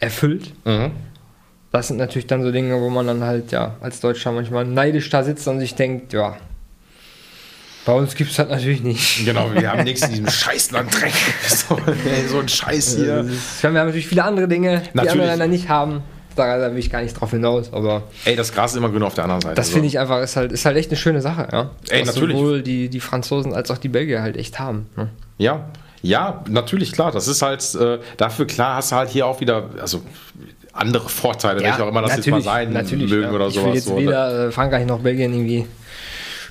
erfüllt. 0.00 0.52
Mhm. 0.64 0.92
Das 1.70 1.88
sind 1.88 1.96
natürlich 1.96 2.26
dann 2.26 2.42
so 2.42 2.52
Dinge, 2.52 2.80
wo 2.80 2.90
man 2.90 3.06
dann 3.06 3.22
halt, 3.22 3.50
ja, 3.52 3.76
als 3.80 4.00
Deutscher 4.00 4.32
manchmal 4.32 4.64
neidisch 4.66 5.08
da 5.08 5.22
sitzt 5.22 5.48
und 5.48 5.58
sich 5.58 5.74
denkt, 5.74 6.12
ja, 6.12 6.36
bei 7.84 7.94
uns 7.94 8.14
gibt 8.14 8.30
es 8.30 8.36
das 8.36 8.48
natürlich 8.48 8.82
nicht. 8.82 9.24
Genau, 9.24 9.52
wir 9.54 9.72
haben 9.72 9.82
nichts 9.84 10.02
in 10.02 10.10
diesem 10.10 10.28
Scheißland 10.28 10.94
Dreck. 10.94 11.12
So, 11.48 11.78
so, 12.28 12.40
ein 12.40 12.48
Scheiß 12.48 12.96
hier. 12.96 13.26
wir 13.26 13.68
haben 13.68 13.74
natürlich 13.74 14.06
viele 14.06 14.24
andere 14.24 14.48
Dinge, 14.48 14.82
die 14.94 15.08
andere 15.08 15.28
Länder 15.28 15.46
nicht 15.46 15.68
haben. 15.68 16.02
Da, 16.36 16.70
will 16.70 16.78
ich 16.78 16.90
gar 16.90 17.02
nicht 17.02 17.14
drauf 17.14 17.30
hinaus, 17.30 17.72
aber. 17.72 18.04
Ey, 18.24 18.36
das 18.36 18.52
Gras 18.52 18.72
ist 18.72 18.78
immer 18.78 18.90
grün 18.90 19.02
auf 19.02 19.14
der 19.14 19.24
anderen 19.24 19.40
Seite. 19.42 19.54
Das 19.54 19.68
so. 19.68 19.74
finde 19.74 19.88
ich 19.88 19.98
einfach, 19.98 20.22
ist 20.22 20.36
halt, 20.36 20.52
ist 20.52 20.64
halt 20.64 20.76
echt 20.76 20.90
eine 20.90 20.96
schöne 20.96 21.20
Sache, 21.20 21.48
ja. 21.52 21.70
Ey, 21.88 22.00
Was 22.00 22.14
natürlich. 22.14 22.36
sowohl 22.36 22.62
die, 22.62 22.88
die 22.88 23.00
Franzosen 23.00 23.54
als 23.54 23.70
auch 23.70 23.78
die 23.78 23.88
Belgier 23.88 24.22
halt 24.22 24.36
echt 24.36 24.58
haben. 24.58 24.86
Ne? 24.96 25.08
Ja, 25.38 25.66
ja, 26.02 26.42
natürlich, 26.48 26.92
klar. 26.92 27.12
Das 27.12 27.28
ist 27.28 27.42
halt, 27.42 27.74
äh, 27.74 27.98
dafür, 28.16 28.46
klar, 28.46 28.76
hast 28.76 28.92
du 28.92 28.96
halt 28.96 29.08
hier 29.08 29.26
auch 29.26 29.40
wieder, 29.40 29.70
also 29.80 30.02
andere 30.72 31.08
Vorteile, 31.08 31.60
welche 31.60 31.84
auch 31.84 31.88
immer 31.88 32.02
das 32.02 32.16
jetzt 32.16 32.28
mal 32.28 32.42
sein 32.42 32.72
mögen 32.72 33.22
ja. 33.22 33.30
oder 33.30 33.48
ich 33.48 33.54
will 33.54 33.62
sowas. 33.62 33.74
jetzt 33.74 33.84
so, 33.84 33.94
ne? 33.94 34.06
weder 34.06 34.46
äh, 34.48 34.52
Frankreich 34.52 34.86
noch 34.86 35.00
Belgien 35.00 35.32
irgendwie 35.32 35.66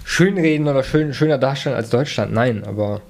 schönreden 0.03 0.67
oder 0.67 0.83
schön, 0.83 1.13
schöner 1.13 1.37
darstellen 1.37 1.75
als 1.75 1.89
Deutschland. 1.89 2.33
Nein, 2.33 2.63
aber 2.65 3.01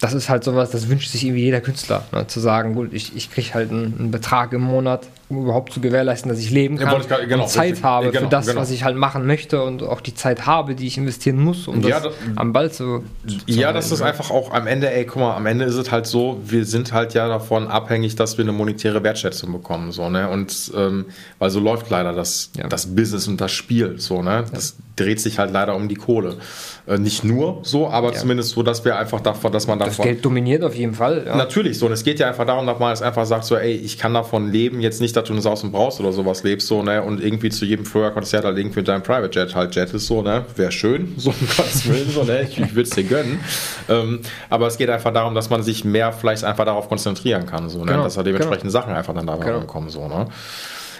das 0.00 0.12
ist 0.12 0.28
halt 0.28 0.44
sowas, 0.44 0.70
das 0.70 0.88
wünscht 0.88 1.10
sich 1.10 1.24
irgendwie 1.24 1.44
jeder 1.44 1.60
Künstler. 1.60 2.04
Ne? 2.12 2.26
Zu 2.26 2.40
sagen, 2.40 2.74
gut, 2.74 2.92
ich, 2.92 3.16
ich 3.16 3.30
kriege 3.30 3.54
halt 3.54 3.70
einen, 3.70 3.94
einen 3.98 4.10
Betrag 4.10 4.52
im 4.52 4.60
Monat, 4.60 5.06
um 5.30 5.42
überhaupt 5.44 5.72
zu 5.72 5.80
gewährleisten, 5.80 6.28
dass 6.28 6.38
ich 6.40 6.50
leben 6.50 6.76
Ja, 6.76 6.82
kann 6.84 6.92
wollte 6.92 7.16
ich 7.22 7.28
genau, 7.28 7.44
und 7.44 7.48
Zeit 7.48 7.64
richtig. 7.70 7.84
habe 7.84 8.10
Genau, 8.10 8.24
für 8.24 8.28
das, 8.28 8.46
genau. 8.46 8.60
was 8.60 8.70
ich 8.70 8.84
halt 8.84 8.96
machen 8.96 9.24
möchte 9.26 9.62
und 9.62 9.82
auch 9.82 10.00
die 10.02 10.14
Zeit 10.14 10.44
habe, 10.46 10.74
die 10.74 10.86
ich 10.88 10.98
investieren 10.98 11.38
muss, 11.38 11.68
um 11.68 11.80
Ja, 11.80 12.00
das, 12.00 12.02
das- 12.02 12.36
am 12.36 12.52
Ball 12.52 12.70
zu, 12.70 13.04
zu 13.26 13.36
Ja, 13.46 13.72
das 13.72 13.90
ist 13.92 14.02
einfach 14.02 14.30
auch 14.30 14.52
am 14.52 14.66
Ende, 14.66 14.92
ey, 14.92 15.06
guck 15.06 15.22
mal, 15.22 15.36
am 15.36 15.46
Ende 15.46 15.64
ist 15.64 15.76
es 15.76 15.90
halt 15.90 16.06
so, 16.06 16.38
wir 16.44 16.66
sind 16.66 16.92
halt 16.92 17.14
ja 17.14 17.26
davon 17.28 17.68
abhängig, 17.68 18.16
dass 18.16 18.36
wir 18.36 18.44
eine 18.44 18.52
monetäre 18.52 19.02
Wertschätzung 19.02 19.52
bekommen, 19.52 19.92
so, 19.92 20.10
ne? 20.10 20.28
Und 20.28 20.72
ähm, 20.76 21.06
weil 21.38 21.48
so 21.50 21.60
läuft 21.60 21.88
leider 21.88 22.12
das, 22.12 22.50
Ja. 22.58 22.66
das 22.68 22.94
Business 22.94 23.26
und 23.28 23.40
das 23.40 23.52
Spiel, 23.52 23.98
so, 23.98 24.22
ne? 24.22 24.44
Das 24.52 24.76
dreht 24.96 25.20
sich 25.20 25.38
halt 25.38 25.50
leider 25.52 25.74
um 25.74 25.88
die 25.88 25.94
Kohle. 25.96 26.36
Äh, 26.86 26.98
nicht 26.98 27.24
nur 27.24 27.60
so, 27.62 27.88
aber 27.88 28.08
Ja. 28.12 28.18
zumindest 28.18 28.50
so, 28.50 28.62
dass 28.62 28.84
wir 28.84 28.98
einfach 28.98 29.20
davon, 29.22 29.50
dass 29.52 29.66
man 29.66 29.78
Das 29.78 29.88
davon. 29.88 30.04
Geld 30.04 30.22
dominiert 30.22 30.62
auf 30.62 30.74
jeden 30.74 30.92
Fall. 30.92 31.24
Ja. 31.26 31.34
Natürlich 31.34 31.78
so. 31.78 31.86
Und 31.86 31.92
es 31.92 32.04
geht 32.04 32.18
ja 32.18 32.28
einfach 32.28 32.44
darum, 32.44 32.66
dass 32.66 32.78
man 32.78 32.90
jetzt 32.90 33.02
einfach 33.02 33.24
sagt, 33.24 33.46
so, 33.46 33.56
ey, 33.56 33.72
ich 33.72 33.96
kann 33.96 34.12
davon 34.12 34.52
leben, 34.52 34.80
jetzt 34.82 35.00
nicht, 35.00 35.16
dass 35.16 35.24
du 35.24 35.32
das 35.34 35.46
aus 35.46 35.62
dem 35.62 35.72
Brauchst 35.72 35.98
oder 36.00 36.12
sowas 36.12 36.42
lebst, 36.42 36.66
so, 36.68 36.82
ne? 36.82 37.02
Und 37.02 37.22
irgendwie 37.24 37.48
zu 37.48 37.64
jedem 37.64 37.86
Flöher-Konzert 37.86 38.44
halt 38.44 38.58
irgendwie 38.58 38.80
mit 38.80 38.88
deinem 38.88 39.02
Private 39.02 39.30
Jet 39.38 39.54
halt 39.54 39.74
Jet 39.74 39.94
ist, 39.94 40.06
so, 40.06 40.20
ne? 40.20 40.44
Wäre 40.56 40.72
schön, 40.72 41.14
so 41.16 41.30
um 41.30 41.36
Gottes 41.56 41.88
Willen, 41.88 42.10
so, 42.10 42.22
ne? 42.24 42.42
Ich, 42.42 42.58
ich 42.60 42.70
würde 42.74 42.82
es 42.82 42.90
dir 42.90 43.04
gönnen. 43.04 43.40
Ähm, 43.88 44.20
aber 44.50 44.66
es 44.66 44.76
geht 44.76 44.90
einfach 44.90 45.12
darum, 45.14 45.34
dass 45.34 45.48
man 45.48 45.62
sich 45.62 45.86
mehr 45.86 46.12
vielleicht 46.12 46.44
einfach 46.44 46.66
darauf 46.66 46.90
konzentrieren 46.90 47.46
kann, 47.46 47.70
so, 47.70 47.78
ne? 47.84 47.92
Genau, 47.92 48.04
Dass 48.04 48.14
da 48.16 48.22
dementsprechend 48.22 48.70
Sachen 48.70 48.92
einfach 48.92 49.14
dann 49.14 49.26
dabei 49.26 49.46
Genau. 49.46 49.58
rumkommen, 49.60 49.88
so, 49.88 50.06
ne? 50.06 50.26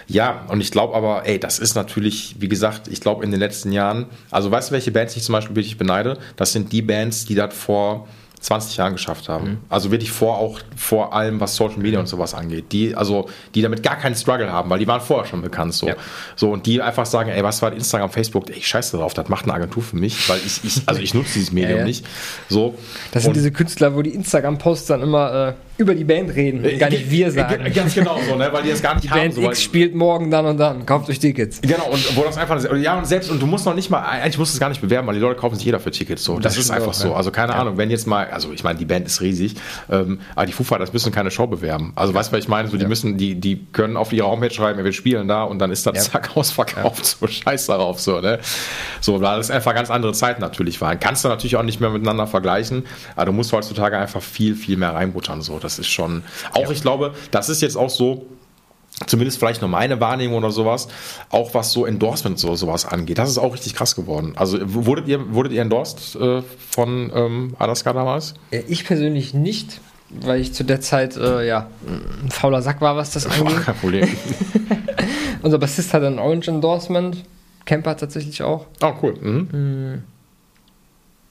Ja, 0.07 0.45
und 0.49 0.61
ich 0.61 0.71
glaube 0.71 0.95
aber, 0.95 1.25
ey, 1.27 1.39
das 1.39 1.59
ist 1.59 1.75
natürlich, 1.75 2.35
wie 2.39 2.47
gesagt, 2.47 2.87
ich 2.87 3.01
glaube 3.01 3.23
in 3.23 3.31
den 3.31 3.39
letzten 3.39 3.71
Jahren, 3.71 4.05
also 4.31 4.51
weißt 4.51 4.69
du, 4.69 4.73
welche 4.73 4.91
Bands 4.91 5.15
ich 5.15 5.23
zum 5.23 5.33
Beispiel 5.33 5.55
wirklich 5.55 5.77
beneide? 5.77 6.17
Das 6.35 6.51
sind 6.53 6.71
die 6.71 6.81
Bands, 6.81 7.25
die 7.25 7.33
das 7.35 7.53
vor 7.53 8.07
20 8.41 8.77
Jahren 8.77 8.93
geschafft 8.93 9.27
haben. 9.27 9.47
Mhm. 9.49 9.57
Also 9.69 9.89
wirklich 9.89 10.11
vor 10.11 10.37
auch 10.37 10.59
vor 10.75 11.13
allem, 11.13 11.39
was 11.39 11.55
Social 11.55 11.79
Media 11.79 11.99
und 11.99 12.05
sowas 12.05 12.35
angeht. 12.35 12.65
Die, 12.71 12.93
also, 12.93 13.27
die 13.55 13.63
damit 13.63 13.81
gar 13.81 13.95
keinen 13.95 14.15
Struggle 14.15 14.51
haben, 14.51 14.69
weil 14.69 14.77
die 14.77 14.85
waren 14.85 15.01
vorher 15.01 15.25
schon 15.25 15.41
bekannt 15.41 15.73
so. 15.73 15.87
Ja. 15.87 15.95
So, 16.35 16.51
und 16.51 16.67
die 16.67 16.79
einfach 16.79 17.07
sagen, 17.07 17.31
ey, 17.31 17.41
was 17.43 17.63
war 17.63 17.73
Instagram, 17.73 18.11
Facebook, 18.11 18.47
ey, 18.51 18.57
ich 18.57 18.67
scheiße 18.67 18.97
drauf, 18.97 19.15
das 19.15 19.29
macht 19.29 19.45
eine 19.45 19.53
Agentur 19.55 19.81
für 19.81 19.95
mich, 19.95 20.29
weil 20.29 20.39
ich, 20.45 20.63
ich 20.63 20.83
also 20.85 21.01
ich 21.01 21.15
nutze 21.15 21.33
dieses 21.33 21.51
Medium 21.53 21.71
Ja, 21.71 21.77
ja. 21.79 21.85
nicht. 21.85 22.05
So. 22.47 22.77
Das 23.11 23.23
sind 23.23 23.31
Und- 23.31 23.37
diese 23.37 23.51
Künstler, 23.51 23.95
wo 23.95 24.03
die 24.03 24.13
Instagram-Posts 24.13 24.85
dann 24.87 25.01
immer 25.01 25.47
äh, 25.49 25.53
über 25.77 25.93
die 25.95 26.03
Band 26.03 26.33
reden 26.35 26.63
gar 26.79 26.89
nicht 26.89 27.09
wir 27.09 27.31
sagen. 27.31 27.65
Äh, 27.65 27.71
Ganz 27.71 27.93
genau 27.95 28.17
so, 28.27 28.35
ne? 28.35 28.49
Weil 28.51 28.63
die 28.63 28.69
das 28.69 28.81
gar 28.81 28.93
nicht 28.95 29.05
Die 29.05 29.09
haben. 29.09 29.19
Band 29.19 29.33
so, 29.35 29.41
X 29.43 29.61
spielt 29.61 29.93
morgen 29.95 30.31
dann 30.31 30.45
und 30.45 30.57
dann. 30.57 30.85
Kauft 30.85 31.09
euch 31.09 31.19
Tickets. 31.19 31.59
Genau, 31.61 31.89
und 31.91 32.15
wo 32.15 32.23
das 32.23 32.37
einfach, 32.37 32.61
ja, 32.77 32.97
und 32.97 33.05
selbst, 33.05 33.29
und 33.29 33.41
du 33.41 33.45
musst 33.45 33.65
noch 33.65 33.75
nicht 33.75 33.89
mal, 33.89 33.99
eigentlich 34.01 34.37
musst 34.37 34.53
du 34.53 34.55
es 34.55 34.59
gar 34.59 34.69
nicht 34.69 34.81
bewerben, 34.81 35.07
weil 35.07 35.15
die 35.15 35.19
Leute 35.21 35.39
kaufen 35.39 35.55
sich 35.55 35.65
jeder 35.65 35.79
für 35.79 35.91
Tickets, 35.91 36.23
so. 36.23 36.35
Das, 36.39 36.53
Das 36.55 36.63
ist 36.63 36.71
einfach 36.71 36.89
auch, 36.89 36.93
so. 36.93 37.09
ja. 37.09 37.15
Also, 37.15 37.31
keine 37.31 37.53
Ahnung, 37.55 37.77
wenn 37.77 37.89
jetzt 37.91 38.07
mal, 38.07 38.27
also, 38.27 38.51
ich 38.53 38.63
meine, 38.63 38.79
die 38.79 38.85
Band 38.85 39.05
ist 39.07 39.21
riesig, 39.21 39.55
ähm, 39.91 40.19
aber 40.35 40.45
die 40.45 40.53
Foo 40.53 40.63
Fighters 40.63 40.93
müssen 40.93 41.11
keine 41.11 41.31
Show 41.31 41.47
bewerben. 41.47 41.91
Also, 41.95 42.13
weißt 42.13 42.31
du, 42.31 42.37
was 42.37 42.43
ich 42.43 42.47
meine? 42.49 42.69
So, 42.69 42.77
die 42.77 42.85
müssen, 42.85 43.17
die, 43.17 43.35
die 43.35 43.65
können 43.73 43.97
auf 43.97 44.13
ihre 44.13 44.27
Homepage 44.27 44.53
schreiben, 44.53 44.83
wir 44.83 44.93
spielen 44.93 45.27
da, 45.27 45.43
und 45.43 45.59
dann 45.59 45.71
ist 45.71 45.85
das 45.85 45.95
Ja. 45.95 46.11
zack 46.13 46.35
ausverkauft, 46.37 47.05
so, 47.05 47.27
scheiß 47.27 47.65
darauf, 47.67 47.99
so, 47.99 48.21
ne? 48.21 48.39
So, 49.01 49.21
weil 49.21 49.37
das 49.37 49.51
einfach 49.51 49.73
ganz 49.75 49.89
andere 49.89 50.13
Zeiten 50.13 50.41
natürlich 50.41 50.79
waren. 50.81 50.99
Kannst 50.99 51.25
du 51.25 51.29
natürlich 51.29 51.55
auch 51.57 51.63
nicht 51.63 51.81
mehr 51.81 51.89
miteinander 51.89 52.27
vergleichen, 52.27 52.83
aber 53.15 53.25
du 53.27 53.31
musst 53.33 53.51
heutzutage 53.51 53.97
einfach 53.97 54.21
viel, 54.21 54.55
viel 54.55 54.77
mehr 54.77 54.93
reinbuttern, 54.93 55.41
so. 55.41 55.59
Das 55.65 55.79
ist 55.79 55.87
schon, 55.87 56.23
auch, 56.53 56.71
ich 56.71 56.81
glaube, 56.81 57.13
das 57.31 57.49
ist 57.49 57.61
jetzt 57.61 57.75
auch 57.75 57.89
so, 57.89 58.25
zumindest 59.07 59.39
vielleicht 59.39 59.59
nur 59.61 59.69
meine 59.69 59.99
Wahrnehmung 59.99 60.37
oder 60.37 60.51
sowas, 60.51 60.87
auch 61.29 61.53
was 61.53 61.71
so 61.73 61.85
Endorsements 61.85 62.45
oder 62.45 62.55
sowas 62.55 62.85
angeht. 62.85 63.17
Das 63.17 63.29
ist 63.29 63.37
auch 63.37 63.53
richtig 63.53 63.75
krass 63.75 63.95
geworden. 63.95 64.33
Also 64.37 64.57
wurdet 64.63 65.07
ihr, 65.09 65.33
wurdet 65.33 65.51
ihr 65.51 65.61
endorsed 65.61 66.15
äh, 66.15 66.41
von 66.69 67.11
ähm, 67.13 67.55
Alaska 67.59 67.91
damals? 67.91 68.35
Äh, 68.51 68.61
Ich 68.67 68.85
persönlich 68.85 69.33
nicht, 69.33 69.81
weil 70.09 70.39
ich 70.39 70.53
zu 70.53 70.63
der 70.63 70.79
Zeit 70.79 71.17
äh, 71.17 71.45
ja, 71.45 71.67
ein 72.23 72.31
fauler 72.31 72.61
Sack 72.61 72.79
war, 72.79 72.95
was 72.95 73.11
das 73.11 73.25
Boah, 73.27 73.47
angeht. 73.47 73.63
kein 73.65 73.75
Problem. 73.75 74.07
Unser 75.41 75.57
Bassist 75.59 75.93
hat 75.93 76.03
ein 76.03 76.17
Orange 76.17 76.47
Endorsement. 76.49 77.17
Camper 77.65 77.97
tatsächlich 77.97 78.41
auch. 78.43 78.67
oh, 78.81 78.93
cool. 79.01 79.15
Mhm. 79.19 80.03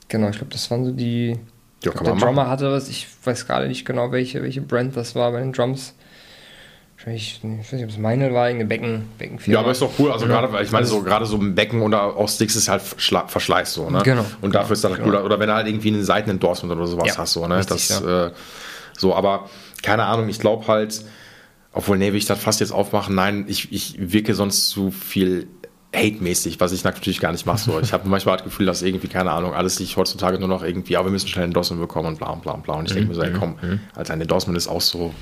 Genau, 0.07 0.29
ich 0.29 0.35
glaube, 0.37 0.51
das 0.51 0.69
waren 0.69 0.85
so 0.85 0.91
die. 0.91 1.37
Ja, 1.85 1.91
Ich 1.91 1.97
glaub, 1.97 2.03
der 2.17 2.25
Drummer 2.27 2.31
machen. 2.43 2.49
hatte 2.49 2.71
was, 2.71 2.89
ich 2.89 3.07
weiß 3.23 3.45
gerade 3.47 3.67
nicht 3.67 3.85
genau, 3.85 4.11
welche, 4.11 4.41
welche 4.43 4.61
Brand 4.61 4.95
das 4.97 5.15
war 5.15 5.31
bei 5.31 5.39
den 5.39 5.53
Drums. 5.53 5.93
Ich 6.97 7.05
weiß 7.43 7.43
nicht, 7.71 7.83
ob 7.83 7.89
es 7.89 7.97
meine 7.97 8.33
war, 8.33 8.47
irgendeine 8.49 8.67
Becken, 8.69 9.07
Beckenfirma. 9.19 9.53
Ja, 9.53 9.59
aber 9.59 9.71
ist 9.71 9.81
doch 9.81 9.91
cool. 9.99 10.11
Also 10.11 10.25
Ja. 10.25 10.31
gerade, 10.31 10.51
weil 10.53 10.63
ich 10.65 10.71
meine, 10.71 10.85
so 10.87 11.01
gerade 11.03 11.25
so 11.25 11.37
ein 11.37 11.53
Becken 11.53 11.81
oder 11.81 12.15
auch 12.15 12.27
Sticks 12.29 12.55
ist 12.55 12.67
halt 12.69 12.81
Verschleiß 12.81 13.73
so, 13.73 13.89
ne? 13.89 14.01
Genau. 14.03 14.25
Und 14.41 14.55
dafür 14.55 14.73
ist 14.73 14.83
das 14.83 14.95
Genau. 14.95 15.07
cool. 15.09 15.15
Oder 15.23 15.39
wenn 15.39 15.47
du 15.47 15.53
halt 15.53 15.67
irgendwie 15.67 15.89
einen 15.89 16.03
Seitenendorsement 16.03 16.75
oder 16.79 16.87
sowas 16.87 17.09
Ja, 17.09 17.17
hast, 17.17 17.33
so, 17.33 17.45
ne? 17.47 17.57
richtig, 17.57 17.87
das, 17.89 18.01
äh, 18.01 18.31
so, 18.97 19.13
aber 19.13 19.49
keine 19.83 20.05
Ahnung, 20.05 20.29
ich 20.29 20.39
glaube 20.39 20.67
halt, 20.67 21.03
obwohl, 21.73 21.97
nee, 21.97 22.07
will 22.11 22.17
ich 22.17 22.25
das 22.25 22.39
fast 22.39 22.61
jetzt 22.61 22.71
aufmachen, 22.71 23.13
nein, 23.13 23.43
ich, 23.49 23.71
ich 23.73 23.95
wirke 23.99 24.33
sonst 24.33 24.69
zu 24.69 24.89
viel 24.89 25.47
hate-mäßig, 25.95 26.59
was 26.59 26.71
ich 26.71 26.83
natürlich 26.83 27.19
gar 27.19 27.31
nicht 27.31 27.45
mache. 27.45 27.59
So. 27.59 27.79
Ich 27.79 27.93
habe 27.93 28.07
manchmal 28.07 28.37
das 28.37 28.43
Gefühl, 28.45 28.65
dass 28.65 28.81
irgendwie, 28.81 29.07
keine 29.07 29.31
Ahnung, 29.31 29.53
alles 29.53 29.77
sich 29.77 29.95
heutzutage 29.97 30.37
nur 30.39 30.47
noch 30.49 30.63
irgendwie, 30.63 30.97
aber 30.97 31.07
wir 31.07 31.11
müssen 31.11 31.27
schnell 31.27 31.45
ein 31.45 31.49
Endorsement 31.49 31.81
bekommen 31.81 32.07
und 32.09 32.17
bla 32.19 32.29
und 32.31 32.41
bla 32.41 32.53
und 32.53 32.63
bla. 32.63 32.75
Und 32.75 32.87
ich 32.87 32.93
denke 32.93 33.09
mir 33.09 33.15
so, 33.15 33.21
ey, 33.23 33.31
komm, 33.37 33.55
Alter, 33.95 34.13
ein 34.13 34.21
Endorsement 34.21 34.57
ist 34.57 34.67
auch 34.67 34.81
so, 34.81 35.13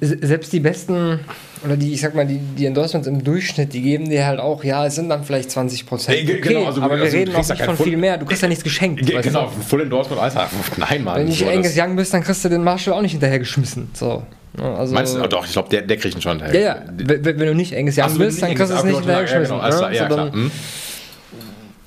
Selbst 0.00 0.52
die 0.52 0.60
besten, 0.60 1.18
oder 1.64 1.76
die, 1.76 1.92
ich 1.94 2.00
sag 2.00 2.14
mal, 2.14 2.24
die, 2.26 2.38
die 2.38 2.66
Endorsements 2.66 3.08
im 3.08 3.24
Durchschnitt, 3.24 3.72
die 3.72 3.82
geben 3.82 4.08
dir 4.08 4.24
halt 4.24 4.38
auch, 4.38 4.62
ja, 4.62 4.86
es 4.86 4.94
sind 4.94 5.08
dann 5.08 5.24
vielleicht 5.24 5.50
20 5.50 5.84
Prozent. 5.86 6.18
Ey, 6.18 6.24
ge- 6.24 6.40
genau, 6.40 6.66
also- 6.66 6.80
aber 6.80 6.96
wir 6.96 7.04
also 7.04 7.16
reden 7.16 7.34
auch 7.34 7.42
ja 7.48 7.54
nicht 7.54 7.64
von 7.64 7.76
Full- 7.76 7.86
viel 7.86 7.96
mehr. 7.96 8.16
Du 8.18 8.24
kriegst 8.26 8.42
ja 8.42 8.48
nichts 8.48 8.62
geschenkt. 8.62 9.04
Ge- 9.04 9.16
weißt 9.16 9.26
genau, 9.26 9.46
du? 9.46 9.62
Full 9.62 9.80
Endorsement, 9.80 10.22
Alter. 10.22 10.48
Nein, 10.76 11.02
Mann. 11.02 11.16
Wenn 11.16 11.22
du 11.24 11.28
nicht 11.30 11.38
so, 11.40 11.48
Angus 11.48 11.72
Young 11.76 11.96
bist, 11.96 12.14
dann 12.14 12.22
kriegst 12.22 12.44
du 12.44 12.48
den 12.48 12.62
Marshall 12.62 12.94
auch 12.94 13.02
nicht 13.02 13.12
hinterhergeschmissen. 13.12 13.88
So. 13.94 14.22
Ja, 14.60 14.74
Also, 14.74 14.94
Meinst 14.94 15.14
du? 15.16 15.22
Oh, 15.22 15.26
doch, 15.26 15.44
ich 15.46 15.52
glaube, 15.52 15.68
der, 15.68 15.82
der 15.82 15.96
kriegt 15.96 16.14
ihn 16.14 16.22
schon 16.22 16.38
ja, 16.38 16.52
ja. 16.52 16.76
Wenn, 16.96 17.24
wenn 17.24 17.38
du 17.38 17.54
nicht 17.54 17.72
Young 17.74 17.88
Ach 18.00 18.08
so, 18.10 18.18
bist, 18.18 18.42
dann 18.42 18.54
kriegst 18.54 18.70
du 18.72 18.76
es 18.76 18.84
nicht 18.84 18.94
Angus 18.96 19.06
Young- 19.06 19.26
hinterhergeschmissen. 19.26 19.56
Ja, 19.56 19.68
genau, 19.70 19.88
ne? 19.88 19.96
ja, 19.96 20.06
klar. 20.06 20.32
Hm. 20.32 20.50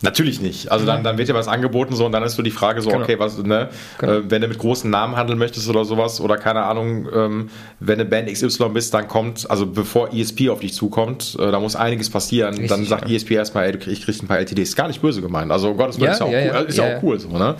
Natürlich 0.01 0.41
nicht. 0.41 0.71
Also 0.71 0.85
dann, 0.85 1.03
dann 1.03 1.17
wird 1.17 1.27
dir 1.27 1.33
was 1.33 1.47
angeboten 1.47 1.95
so 1.95 2.05
und 2.05 2.11
dann 2.11 2.21
ist 2.23 2.35
so 2.35 2.43
die 2.43 2.51
Frage 2.51 2.81
so, 2.81 2.89
Genau. 2.89 3.03
okay, 3.03 3.17
was, 3.17 3.37
ne, 3.39 3.69
Genau. 3.97 4.13
äh, 4.13 4.29
wenn 4.31 4.41
du 4.41 4.47
mit 4.47 4.59
großen 4.59 4.89
Namen 4.89 5.15
handeln 5.15 5.39
möchtest 5.39 5.67
oder 5.69 5.85
sowas 5.85 6.21
oder 6.21 6.37
keine 6.37 6.63
Ahnung, 6.63 7.07
ähm, 7.13 7.49
wenn 7.79 7.99
eine 7.99 8.05
Band 8.07 8.31
XY 8.31 8.69
bist, 8.69 8.93
dann 8.93 9.07
kommt, 9.07 9.49
also 9.49 9.65
bevor 9.65 10.13
ESP 10.13 10.49
auf 10.49 10.59
dich 10.59 10.73
zukommt, 10.73 11.35
äh, 11.39 11.51
da 11.51 11.59
muss 11.59 11.75
einiges 11.75 12.09
passieren. 12.09 12.51
Richtig, 12.51 12.69
dann 12.69 12.85
sagt 12.85 13.09
ja. 13.09 13.15
ESP 13.15 13.31
erstmal, 13.31 13.65
ey, 13.65 13.71
du 13.77 13.89
ich 13.89 14.03
krieg 14.03 14.21
ein 14.21 14.27
paar 14.27 14.37
LTDs. 14.37 14.69
Ist 14.69 14.75
gar 14.75 14.87
nicht 14.87 15.01
böse 15.01 15.21
gemeint. 15.21 15.51
Also 15.51 15.71
um 15.71 15.77
Gottes 15.77 15.99
Willen 15.99 16.07
Ja, 16.07 16.13
ist 16.13 16.19
ja 16.19 16.25
auch 16.27 16.31
ja, 16.31 16.39
cool. 16.39 16.45
ja, 16.47 16.59
ist 16.61 16.77
ja, 16.77 16.97
auch 16.97 17.03
cool 17.03 17.19
so, 17.19 17.29
ne? 17.29 17.55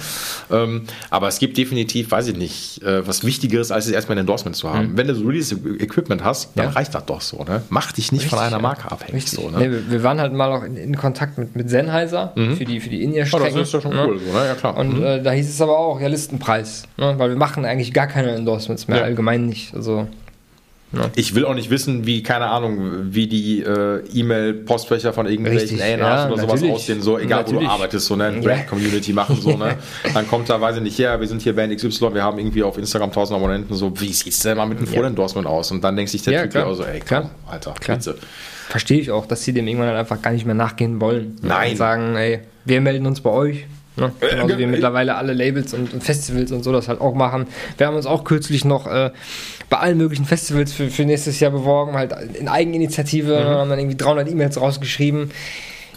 Ähm, 0.52 0.84
aber 1.10 1.28
es 1.28 1.40
gibt 1.40 1.58
definitiv, 1.58 2.12
weiß 2.12 2.28
ich 2.28 2.38
nicht, 2.38 2.84
äh, 2.84 3.06
was 3.08 3.24
Wichtigeres, 3.26 3.72
als 3.72 3.86
jetzt 3.88 3.96
erstmal 3.96 4.16
ein 4.18 4.22
Endorsement 4.22 4.56
zu 4.56 4.72
haben. 4.72 4.92
Wenn 4.96 5.08
du 5.08 5.16
so 5.16 5.30
dieses 5.32 5.58
Equipment 5.80 6.24
hast, 6.24 6.52
dann 6.56 6.68
Mhm. 6.68 6.74
Reicht 6.74 6.94
das 6.94 7.06
doch 7.06 7.22
so, 7.22 7.44
ne? 7.44 7.64
Mach 7.70 7.92
dich 7.94 8.12
nicht 8.12 8.26
von 8.30 8.38
Richtig, 8.40 8.54
einer 8.54 8.58
ja. 8.58 8.62
Marke 8.62 8.92
abhängig. 8.92 9.32
So, 9.32 9.50
ne? 9.50 9.58
nee, 9.60 9.72
wir, 9.72 9.90
wir 9.92 10.04
waren 10.04 10.20
halt 10.20 10.34
mal 10.34 10.52
auch 10.52 10.64
in, 10.64 10.76
in 10.78 10.96
Kontakt 10.98 11.38
mit, 11.38 11.56
mit 11.56 11.70
Sennheiser 11.70 12.27
für 12.36 12.66
die, 12.66 12.80
für 12.80 12.90
die 12.90 13.00
Oh, 13.00 13.04
In-Ear-Strecken. 13.04 13.56
das 13.56 13.68
ist 13.68 13.74
ja 13.74 13.82
schon 13.82 13.94
ne? 13.94 14.06
cool, 14.08 14.20
so, 14.20 14.32
ne? 14.34 14.46
Ja, 14.46 14.56
klar. 14.56 14.78
Und 14.78 15.02
äh, 15.04 15.22
da 15.22 15.32
hieß 15.32 15.50
es 15.50 15.62
aber 15.62 15.78
auch, 15.78 16.00
ja, 16.02 16.08
Listenpreis. 16.08 16.84
Ne? 16.98 17.16
Weil 17.18 17.30
wir 17.30 17.38
machen 17.38 17.66
eigentlich 17.66 17.94
gar 17.94 18.08
keine 18.08 18.32
Endorsements 18.32 18.88
mehr, 18.88 18.98
Ja. 19.00 19.04
allgemein 19.04 19.46
nicht. 19.46 19.74
Also, 19.76 20.08
Ich 21.16 21.36
will 21.36 21.44
auch 21.46 21.54
nicht 21.54 21.70
wissen, 21.70 22.06
wie, 22.06 22.24
keine 22.24 22.46
Ahnung, 22.48 23.14
wie 23.14 23.28
die 23.28 23.62
äh, 23.62 24.02
E-Mail-Postfächer 24.14 25.12
von 25.12 25.26
irgendwelchen 25.28 25.82
A&Rs 25.82 26.00
ja, 26.00 26.28
oder 26.28 26.38
sowas 26.38 26.54
natürlich. 26.56 26.72
aussehen, 26.76 27.02
so 27.02 27.20
egal 27.20 27.42
wo 27.42 27.48
du 27.48 27.54
Natürlich. 27.56 27.70
arbeitest, 27.70 28.06
so 28.06 28.14
eine 28.14 28.34
Ja. 28.36 28.42
Brand-Community 28.42 29.12
machen, 29.14 29.40
so, 29.42 29.58
ne? 29.58 29.76
Dann 30.14 30.28
kommt 30.28 30.50
da, 30.50 30.62
weiß 30.62 30.78
ich 30.78 30.82
nicht, 30.84 30.98
ja, 30.98 31.20
wir 31.20 31.28
sind 31.28 31.42
hier 31.42 31.54
Band 31.56 31.76
XY, 31.76 32.14
wir 32.14 32.24
haben 32.24 32.40
irgendwie 32.40 32.64
auf 32.64 32.78
Instagram 32.78 33.10
1000 33.10 33.38
Abonnenten, 33.38 33.74
so, 33.76 33.92
wie 34.00 34.14
sieht's 34.14 34.40
denn 34.40 34.56
mal 34.58 34.66
mit 34.66 34.78
einem 34.78 34.88
Full-Endorsement 34.88 35.46
aus? 35.46 35.72
Und 35.72 35.84
dann 35.84 35.96
denkt 35.98 36.10
sich 36.12 36.22
der 36.24 36.34
Ja, 36.34 36.42
Typ 36.44 36.52
klar. 36.52 36.66
ja 36.66 36.72
auch 36.72 36.76
so, 36.76 36.84
ey, 36.84 37.00
komm, 37.00 37.06
Klar. 37.08 37.30
Alter, 37.48 37.74
Klar. 37.80 37.98
bitte. 37.98 38.16
verstehe 38.70 39.00
ich 39.02 39.12
auch, 39.12 39.26
dass 39.26 39.44
sie 39.44 39.52
dem 39.54 39.68
irgendwann 39.68 39.90
halt 39.90 40.00
einfach 40.00 40.22
gar 40.22 40.32
nicht 40.32 40.46
mehr 40.46 40.56
nachgehen 40.56 41.02
wollen. 41.02 41.36
Nein. 41.42 41.72
Und 41.72 41.78
sagen, 41.78 42.16
ey, 42.16 42.40
wir 42.64 42.80
melden 42.82 43.06
uns 43.06 43.20
bei 43.22 43.30
euch. 43.30 43.66
Ne? 43.98 44.12
Genauso 44.20 44.54
äh, 44.54 44.58
wie 44.58 44.64
äh, 44.64 44.68
mittlerweile 44.68 45.16
alle 45.16 45.34
Labels 45.34 45.74
und, 45.74 45.94
und 45.94 46.04
Festivals 46.04 46.52
und 46.52 46.64
so 46.64 46.72
das 46.72 46.88
halt 46.88 47.02
auch 47.02 47.16
machen. 47.16 47.48
Wir 47.78 47.88
haben 47.88 47.96
uns 47.96 48.06
auch 48.06 48.24
kürzlich 48.24 48.64
noch 48.66 48.88
äh, 48.88 49.12
bei 49.70 49.78
allen 49.78 49.98
möglichen 49.98 50.26
Festivals 50.26 50.72
für, 50.72 50.90
für 50.90 51.04
nächstes 51.04 51.40
Jahr 51.40 51.52
beworben, 51.52 51.94
halt 51.94 52.14
in 52.40 52.48
Eigeninitiative, 52.48 53.34
Mhm. 53.40 53.44
haben 53.46 53.70
dann 53.70 53.80
irgendwie 53.80 53.98
300 53.98 54.30
E-Mails 54.30 54.60
rausgeschrieben. 54.62 55.32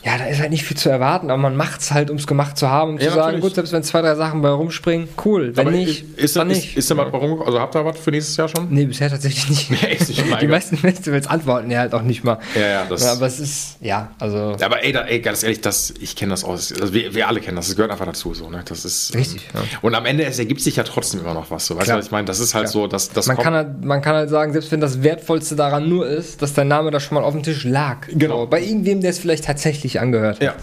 Ja, 0.04 0.16
da 0.16 0.24
ist 0.26 0.40
halt 0.40 0.50
nicht 0.50 0.64
viel 0.64 0.76
zu 0.76 0.88
erwarten, 0.88 1.30
aber 1.30 1.40
man 1.42 1.56
macht 1.56 1.80
es 1.82 1.92
halt, 1.92 2.10
um 2.10 2.16
es 2.16 2.26
gemacht 2.26 2.56
zu 2.56 2.70
haben, 2.70 2.92
um 2.92 2.98
Ja, 2.98 3.08
zu 3.08 3.14
sagen, 3.14 3.20
natürlich. 3.20 3.42
gut, 3.42 3.54
selbst 3.54 3.72
wenn 3.72 3.82
zwei, 3.82 4.00
drei 4.00 4.14
Sachen 4.14 4.40
bei 4.40 4.48
rumspringen, 4.48 5.08
cool. 5.24 5.54
Wenn 5.56 5.66
Aber 5.68 5.76
nicht, 5.76 6.04
ist, 6.18 6.36
dann 6.36 6.50
ist, 6.50 6.56
nicht. 6.56 6.68
ist, 6.70 6.76
ist 6.78 6.90
da 6.90 6.94
mal 6.94 7.12
warum, 7.12 7.42
also 7.42 7.60
habt 7.60 7.74
ihr 7.76 7.84
was 7.84 7.98
für 7.98 8.10
nächstes 8.10 8.36
Jahr 8.38 8.48
schon? 8.48 8.68
Nee, 8.70 8.86
bisher 8.86 9.10
tatsächlich 9.10 9.68
nicht. 9.70 9.82
Echt 9.84 10.08
nicht, 10.08 10.28
mein 10.30 10.40
Die 10.40 10.46
meisten 10.46 10.76
Festivals 10.78 11.26
antworten 11.26 11.70
ja 11.70 11.80
halt 11.80 11.92
auch 11.94 12.02
nicht 12.02 12.24
mal. 12.24 12.38
Ja, 12.54 12.60
ja, 12.66 12.84
das- 12.88 13.06
aber 13.06 13.26
es 13.26 13.40
ist, 13.40 13.76
ja, 13.82 14.10
also. 14.18 14.56
Ja, 14.58 14.66
Aber 14.66 14.82
ey, 14.82 14.92
da, 14.92 15.02
ey 15.02 15.20
ganz 15.20 15.42
ehrlich, 15.42 15.60
das, 15.60 15.92
ich 16.00 16.16
kenne 16.16 16.30
das 16.30 16.44
aus. 16.44 16.72
Also 16.72 16.94
wir, 16.94 17.14
wir 17.14 17.28
alle 17.28 17.40
kennen 17.40 17.56
das. 17.56 17.66
Das 17.66 17.76
gehört 17.76 17.92
einfach 17.92 18.06
dazu. 18.06 18.32
So, 18.32 18.48
ne? 18.48 18.62
das 18.66 18.84
ist, 18.86 19.14
Richtig, 19.14 19.48
ähm, 19.54 19.60
ja. 19.70 19.78
Und 19.82 19.94
am 19.94 20.06
Ende, 20.06 20.24
es 20.24 20.38
ergibt 20.38 20.62
sich 20.62 20.76
ja 20.76 20.82
trotzdem 20.82 21.20
immer 21.20 21.34
noch 21.34 21.50
was. 21.50 21.66
So. 21.66 21.76
Weißt 21.76 21.88
du, 21.90 21.94
was 21.94 22.06
ich 22.06 22.10
meine? 22.10 22.24
Das 22.24 22.40
ist 22.40 22.54
halt 22.54 22.68
so, 22.68 22.86
dass 22.86 23.10
das 23.10 23.26
Man 23.26 23.36
kann, 23.36 23.52
halt, 23.52 23.84
man 23.84 24.00
kann 24.00 24.14
halt 24.14 24.30
sagen, 24.30 24.52
selbst 24.52 24.72
wenn 24.72 24.80
das 24.80 25.02
Wertvollste 25.02 25.56
daran 25.56 25.88
nur 25.90 26.06
ist, 26.08 26.40
dass 26.40 26.54
dein 26.54 26.68
Name 26.68 26.90
da 26.90 27.00
schon 27.00 27.16
mal 27.16 27.24
auf 27.24 27.34
dem 27.34 27.42
Tisch 27.42 27.64
lag. 27.64 28.06
Genau. 28.08 28.40
So, 28.44 28.46
bei 28.46 28.62
irgendwem, 28.62 29.02
der 29.02 29.10
es 29.10 29.18
vielleicht 29.18 29.44
tatsächlich 29.44 29.89
angehört 29.98 30.36
hat. 30.36 30.42
Ja. 30.42 30.54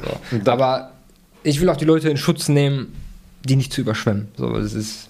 So. 0.43 0.51
Aber 0.51 0.91
ich 1.43 1.59
will 1.59 1.69
auch 1.69 1.75
die 1.77 1.85
Leute 1.85 2.09
in 2.09 2.17
Schutz 2.17 2.47
nehmen, 2.47 2.93
die 3.43 3.55
nicht 3.57 3.73
zu 3.73 3.81
überschwemmen. 3.81 4.29
So, 4.37 4.55
es 4.55 4.73
ist. 4.73 5.09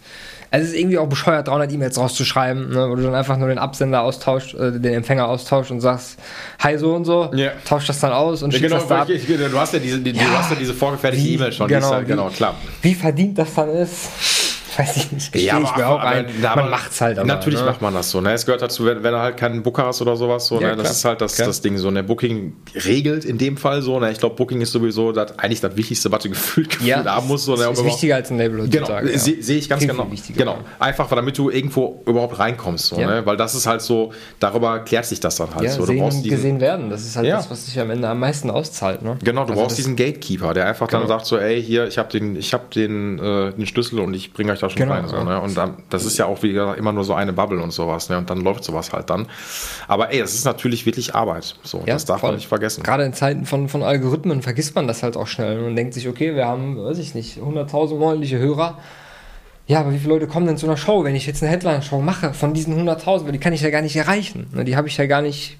Es 0.50 0.70
ist 0.70 0.76
irgendwie 0.76 0.98
auch 0.98 1.10
bescheuert, 1.10 1.50
300 1.50 1.70
E-Mails 1.74 1.98
rauszuschreiben, 1.98 2.70
ne, 2.70 2.88
wo 2.90 2.96
du 2.96 3.04
dann 3.04 3.14
einfach 3.16 3.36
nur 3.38 3.50
den 3.50 3.58
Absender 3.58 4.02
austauscht, 4.02 4.54
äh, 4.54 4.72
den 4.80 4.94
Empfänger 4.94 5.28
austauscht 5.28 5.72
und 5.72 5.82
sagst, 5.82 6.18
hi 6.60 6.78
so 6.78 6.96
und 6.96 7.04
so, 7.04 7.30
Ja. 7.36 7.52
tauscht 7.66 7.90
das 7.90 8.00
dann 8.00 8.14
aus 8.14 8.44
und 8.44 8.54
Ja, 8.54 8.60
schickst 8.60 8.70
genau, 8.72 8.80
das 8.80 8.88
da 8.88 9.02
ab. 9.02 9.10
ich, 9.10 9.30
ich, 9.30 9.38
du 9.38 9.60
hast 9.60 9.74
ja 9.74 9.80
diese, 9.80 10.00
die, 10.00 10.12
Ja. 10.12 10.24
du 10.24 10.30
hast 10.38 10.50
ja 10.52 10.56
diese 10.58 10.74
vorgefertigte 10.74 11.28
E-Mail 11.28 11.52
schon. 11.52 11.68
genau, 11.68 11.96
ist 11.96 12.02
wie- 12.02 12.06
genau, 12.06 12.30
klar. 12.30 12.56
Wie 12.82 12.94
verdient 12.96 13.38
das 13.38 13.54
dann 13.56 13.68
ist, 13.72 14.08
weiß 14.78 14.98
ich 14.98 15.12
nicht. 15.12 15.32
Gestehe 15.32 15.62
ich 15.64 15.76
mir 15.76 15.88
auch 15.88 16.00
ein. 16.00 16.26
da- 16.42 16.56
Man 16.56 16.70
macht's 16.70 17.00
halt 17.02 17.18
aber. 17.20 17.28
Natürlich 17.28 17.60
ne? 17.60 17.66
macht 17.66 17.82
man 17.82 17.94
das 17.94 18.10
so. 18.12 18.22
Ne? 18.22 18.34
Es 18.34 18.46
gehört 18.46 18.62
dazu, 18.62 18.86
wenn, 18.86 19.04
wenn 19.04 19.14
du 19.14 19.20
halt 19.20 19.38
keinen 19.38 19.64
Booker 19.64 19.86
hast 19.86 20.02
oder 20.02 20.16
sowas. 20.16 20.48
So, 20.48 20.60
Ja, 20.60 20.70
ne? 20.70 20.76
Das 20.78 20.82
klar. 20.84 20.92
ist 20.92 21.06
halt 21.06 21.22
das, 21.22 21.36
Klar. 21.36 21.48
das 21.48 21.62
Ding 21.62 21.78
so. 21.78 21.92
Ne? 21.92 22.04
Booking 22.04 22.54
regelt 22.86 23.26
in 23.26 23.38
dem 23.38 23.58
Fall 23.58 23.82
so. 23.82 24.00
Ne? 24.00 24.12
Ich 24.12 24.20
glaube, 24.20 24.36
Booking 24.36 24.62
ist 24.62 24.72
sowieso 24.72 25.12
das, 25.12 25.38
eigentlich 25.40 25.62
das 25.62 25.76
Wichtigste, 25.76 26.12
was 26.12 26.24
du 26.24 26.30
gefühlt, 26.30 26.70
gefühlt 26.72 26.88
Ja, 26.88 27.06
haben 27.06 27.28
musst. 27.28 27.46
So, 27.46 27.52
ne? 27.54 27.58
das 27.60 27.66
ist 27.68 27.72
überhaupt- 27.80 27.94
wichtiger 27.94 28.16
als 28.16 28.32
ein 28.32 28.38
Label 28.38 28.68
Genau, 28.68 28.84
heutzutage. 28.88 29.12
ja. 29.12 29.18
sehe 29.20 29.42
sehe 29.44 29.58
ich 29.58 29.70
ganz 29.70 29.86
genau. 29.86 30.08
Genau, 30.36 30.58
einfach, 30.80 31.08
damit 31.10 31.38
du 31.38 31.50
irgendwo 31.50 32.02
überhaupt 32.06 32.38
reinkommst, 32.40 32.88
so, 32.88 33.00
Ja. 33.00 33.08
ne? 33.08 33.26
weil 33.26 33.38
das 33.38 33.56
ist 33.56 33.66
halt 33.68 33.82
so, 33.82 34.12
darüber 34.40 34.80
klärt 34.80 35.06
sich 35.06 35.20
das 35.20 35.36
dann 35.38 35.54
halt 35.54 35.66
Ja, 35.66 35.72
so. 35.72 35.80
Du 35.82 35.86
sehen 35.88 36.00
brauchst 36.00 36.18
diesen, 36.24 36.30
gesehen 36.36 36.60
werden. 36.62 36.90
Das 36.90 37.02
ist 37.02 37.16
halt 37.16 37.28
Ja. 37.28 37.38
das, 37.38 37.50
was 37.52 37.66
sich 37.66 37.80
am 37.80 37.90
Ende 37.90 38.08
am 38.08 38.20
meisten 38.20 38.50
auszahlt. 38.50 39.02
Ne? 39.02 39.18
Genau, 39.24 39.44
du 39.46 39.52
Also 39.52 39.62
brauchst 39.64 39.78
diesen 39.78 39.96
Gatekeeper, 39.96 40.54
der 40.54 40.66
einfach 40.68 40.88
dann 40.88 41.02
Genau. 41.02 41.14
sagt 41.14 41.26
so, 41.26 41.38
ey, 41.38 41.62
hier, 41.62 41.88
ich 41.88 41.98
habe 41.98 42.10
den, 42.12 42.36
ich 42.36 42.54
habe 42.54 42.64
den, 42.74 43.20
äh, 43.20 43.52
den 43.54 43.66
Schlüssel 43.66 44.00
und 44.00 44.14
ich 44.14 44.34
bringe 44.34 44.52
euch 44.52 44.57
da 44.60 44.70
schon 44.70 44.78
Genau, 44.78 44.94
rein. 44.94 45.08
So, 45.08 45.24
ne? 45.24 45.40
Und 45.42 45.58
dann, 45.58 45.76
das 45.90 46.06
ist 46.06 46.18
ja 46.18 46.26
auch 46.26 46.42
wie 46.44 46.54
gesagt 46.54 46.78
immer 46.80 46.92
nur 46.92 47.04
so 47.04 47.14
eine 47.14 47.34
Bubble 47.34 47.62
und 47.62 47.72
sowas, 47.72 48.10
ne? 48.10 48.18
Und 48.18 48.30
dann 48.30 48.42
läuft 48.42 48.64
sowas 48.64 48.92
halt 48.94 49.10
dann. 49.10 49.28
Aber 49.88 50.12
ey, 50.12 50.20
das 50.20 50.34
ist 50.34 50.46
natürlich 50.46 50.86
wirklich 50.86 51.16
Arbeit. 51.16 51.56
So, 51.64 51.80
Ja, 51.86 51.94
das 51.94 52.06
darf 52.06 52.22
voll. 52.22 52.30
man 52.32 52.36
nicht 52.38 52.48
vergessen. 52.48 52.84
Gerade 52.84 53.04
in 53.04 53.14
Zeiten 53.14 53.46
von, 53.46 53.70
von 53.70 53.84
Algorithmen 53.84 54.42
vergisst 54.42 54.76
man 54.76 54.88
das 54.88 55.04
halt 55.04 55.18
auch 55.18 55.28
schnell. 55.28 55.62
Man 55.62 55.76
denkt 55.76 55.94
sich, 55.94 56.08
okay, 56.08 56.36
wir 56.36 56.46
haben, 56.48 56.78
weiß 56.84 56.98
ich 57.00 57.16
nicht, 57.16 57.38
100.000 57.40 57.96
monatliche 57.98 58.38
Hörer. 58.40 58.78
Ja, 59.68 59.82
aber 59.82 59.92
wie 59.92 59.98
viele 60.00 60.14
Leute 60.14 60.28
kommen 60.28 60.48
denn 60.48 60.58
zu 60.58 60.66
einer 60.66 60.78
Show, 60.78 61.04
wenn 61.04 61.14
ich 61.16 61.28
jetzt 61.28 61.44
eine 61.44 61.52
Headline-Show 61.52 62.00
mache 62.00 62.34
von 62.34 62.54
diesen 62.54 62.74
100.000? 62.88 63.26
Weil 63.26 63.34
die 63.34 63.40
kann 63.40 63.52
ich 63.52 63.62
ja 63.62 63.70
gar 63.70 63.82
nicht 63.82 63.96
erreichen. 63.98 64.48
Ne, 64.54 64.64
Die 64.64 64.78
habe 64.78 64.88
ich 64.88 64.96
ja 64.98 65.06
gar 65.08 65.22
nicht. 65.22 65.58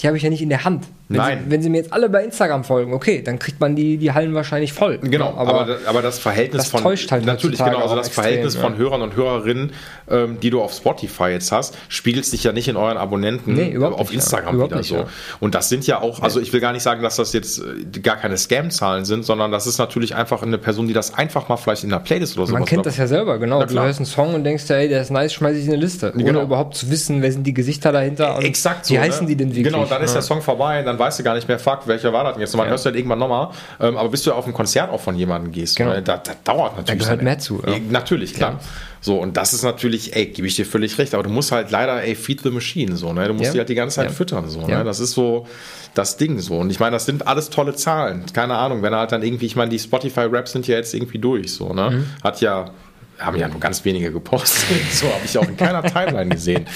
Die 0.00 0.08
habe 0.08 0.16
ich 0.16 0.22
ja 0.24 0.30
nicht 0.30 0.42
in 0.42 0.48
der 0.48 0.64
Hand. 0.64 0.86
Wenn 1.08 1.18
Nein. 1.18 1.38
Sie, 1.44 1.50
wenn 1.50 1.62
Sie 1.62 1.68
mir 1.68 1.76
jetzt 1.76 1.92
alle 1.92 2.08
bei 2.08 2.24
Instagram 2.24 2.64
folgen, 2.64 2.94
okay, 2.94 3.22
dann 3.22 3.38
kriegt 3.38 3.60
man 3.60 3.76
die, 3.76 3.96
die 3.98 4.12
Hallen 4.12 4.34
wahrscheinlich 4.34 4.72
voll. 4.72 4.98
Genau, 4.98 5.32
Ne, 5.32 5.38
aber, 5.38 5.60
aber, 5.60 5.78
aber 5.86 6.02
das 6.02 6.18
Verhältnis 6.18 6.62
das 6.62 6.70
von 6.70 6.82
täuscht 6.82 7.12
halt 7.12 7.24
natürlich 7.26 7.58
genau, 7.58 7.78
also 7.78 7.94
das 7.94 8.08
extrem, 8.08 8.24
Verhältnis 8.24 8.54
ja. 8.54 8.60
von 8.60 8.76
Hörern 8.76 9.02
und 9.02 9.14
Hörerinnen, 9.14 9.72
ähm, 10.10 10.38
die 10.40 10.50
du 10.50 10.60
auf 10.62 10.72
Spotify 10.72 11.26
jetzt 11.28 11.52
hast, 11.52 11.76
spiegelt 11.88 12.24
sich 12.24 12.42
ja 12.42 12.52
nicht 12.52 12.68
in 12.68 12.76
euren 12.76 12.96
Abonnenten 12.96 13.54
Nee, 13.54 13.68
überhaupt 13.70 13.94
auf 14.00 14.10
nicht, 14.10 14.14
ja. 14.14 14.20
Instagram 14.20 14.54
Überhaupt 14.54 14.72
wieder 14.72 14.78
nicht, 14.80 14.88
so. 14.88 14.96
ja. 14.96 15.06
Und 15.40 15.54
das 15.54 15.68
sind 15.68 15.86
ja 15.86 16.00
auch, 16.00 16.20
also 16.22 16.40
ich 16.40 16.52
will 16.52 16.60
gar 16.60 16.72
nicht 16.72 16.82
sagen, 16.82 17.02
dass 17.02 17.16
das 17.16 17.32
jetzt 17.34 17.60
äh, 17.60 18.00
gar 18.00 18.16
keine 18.16 18.36
Scam-Zahlen 18.36 19.04
sind, 19.04 19.24
sondern 19.24 19.52
das 19.52 19.66
ist 19.66 19.78
natürlich 19.78 20.14
einfach 20.16 20.42
eine 20.42 20.58
Person, 20.58 20.88
die 20.88 20.94
das 20.94 21.14
einfach 21.14 21.48
mal 21.48 21.56
vielleicht 21.58 21.84
in 21.84 21.90
der 21.90 21.98
Playlist 22.00 22.36
oder 22.38 22.46
so 22.46 22.54
Man 22.54 22.64
kennt 22.64 22.86
das 22.86 22.96
ja 22.96 23.06
selber, 23.06 23.38
genau. 23.38 23.60
Na 23.60 23.66
Du 23.66 23.74
hörst 23.78 23.98
einen 24.00 24.06
Song 24.06 24.34
und 24.34 24.42
denkst 24.42 24.66
dir, 24.66 24.76
ey, 24.76 24.88
der 24.88 25.02
ist 25.02 25.10
nice, 25.10 25.34
schmeiß 25.34 25.56
ich 25.56 25.66
in 25.66 25.72
eine 25.72 25.80
Liste. 25.80 26.12
Ohne 26.14 26.24
Genau. 26.24 26.42
überhaupt 26.42 26.76
zu 26.76 26.90
wissen, 26.90 27.20
wer 27.22 27.30
sind 27.30 27.46
die 27.46 27.54
Gesichter 27.54 27.92
dahinter 27.92 28.36
und 28.36 28.44
Exakt 28.44 28.88
wie 28.90 28.94
so, 28.96 29.00
heißen 29.00 29.22
ne? 29.26 29.28
die 29.28 29.36
denn 29.36 29.48
wirklich. 29.54 29.64
Genau, 29.72 29.83
dann 29.90 30.02
ist 30.02 30.10
Ja. 30.10 30.14
der 30.14 30.22
Song 30.22 30.42
vorbei, 30.42 30.82
dann 30.82 30.98
weißt 30.98 31.18
du 31.18 31.22
gar 31.22 31.34
nicht 31.34 31.48
mehr, 31.48 31.58
fuck, 31.58 31.86
welcher 31.86 32.12
war 32.12 32.24
das 32.24 32.34
denn 32.34 32.40
jetzt? 32.40 32.54
Und 32.54 32.58
man 32.58 32.66
Ja. 32.66 32.70
hörst 32.72 32.84
du 32.84 32.88
halt 32.88 32.96
irgendwann 32.96 33.18
nochmal. 33.18 33.48
Ähm, 33.80 33.96
aber 33.96 34.08
bis 34.08 34.22
du 34.22 34.32
auf 34.32 34.46
ein 34.46 34.52
Konzert 34.52 34.90
auch 34.90 35.00
von 35.00 35.16
jemandem 35.16 35.52
gehst, 35.52 35.76
Genau. 35.76 35.90
ne, 35.92 36.02
da, 36.02 36.16
da 36.18 36.32
dauert 36.44 36.76
natürlich. 36.76 37.00
gehört 37.02 37.18
dann- 37.18 37.24
mehr 37.24 37.38
zu, 37.38 37.62
ja. 37.66 37.72
Ja, 37.72 37.78
Natürlich, 37.90 38.34
klar. 38.34 38.58
So, 39.00 39.18
und 39.20 39.36
das 39.36 39.52
ist 39.52 39.62
natürlich, 39.64 40.16
ey, 40.16 40.26
gebe 40.26 40.48
ich 40.48 40.56
dir 40.56 40.64
völlig 40.64 40.96
recht, 40.96 41.12
aber 41.12 41.22
du 41.24 41.28
musst 41.28 41.52
halt 41.52 41.70
leider, 41.70 42.02
ey, 42.02 42.14
feed 42.14 42.40
the 42.42 42.50
machine, 42.50 42.96
so, 42.96 43.12
ne? 43.12 43.28
Du 43.28 43.34
musst 43.34 43.46
Ja. 43.48 43.52
die 43.52 43.58
halt 43.58 43.68
die 43.68 43.74
ganze 43.74 43.96
Zeit 43.96 44.06
Ja. 44.06 44.12
füttern, 44.12 44.48
so, 44.48 44.60
Ja. 44.66 44.78
ne? 44.78 44.84
Das 44.84 44.98
ist 44.98 45.12
so 45.12 45.46
das 45.92 46.16
Ding, 46.16 46.38
so. 46.40 46.56
Und 46.58 46.70
ich 46.70 46.80
meine, 46.80 46.92
das 46.92 47.04
sind 47.04 47.26
alles 47.26 47.50
tolle 47.50 47.74
Zahlen. 47.74 48.24
Keine 48.32 48.56
Ahnung, 48.56 48.80
wenn 48.82 48.94
er 48.94 49.00
halt 49.00 49.12
dann 49.12 49.22
irgendwie, 49.22 49.44
ich 49.46 49.56
meine, 49.56 49.68
die 49.70 49.78
Spotify-Raps 49.78 50.52
sind 50.52 50.66
ja 50.66 50.76
jetzt 50.76 50.94
irgendwie 50.94 51.18
durch, 51.18 51.52
so, 51.52 51.74
ne? 51.74 51.90
Mhm. 51.90 52.06
Hat 52.24 52.40
ja, 52.40 52.70
haben 53.18 53.36
ja 53.36 53.48
nur 53.48 53.60
ganz 53.60 53.84
wenige 53.84 54.12
gepostet. 54.12 54.64
So 54.92 55.06
habe 55.06 55.20
ich 55.24 55.36
auch 55.38 55.48
in 55.48 55.56
keiner 55.56 55.82
Timeline 55.82 56.30
gesehen. 56.30 56.66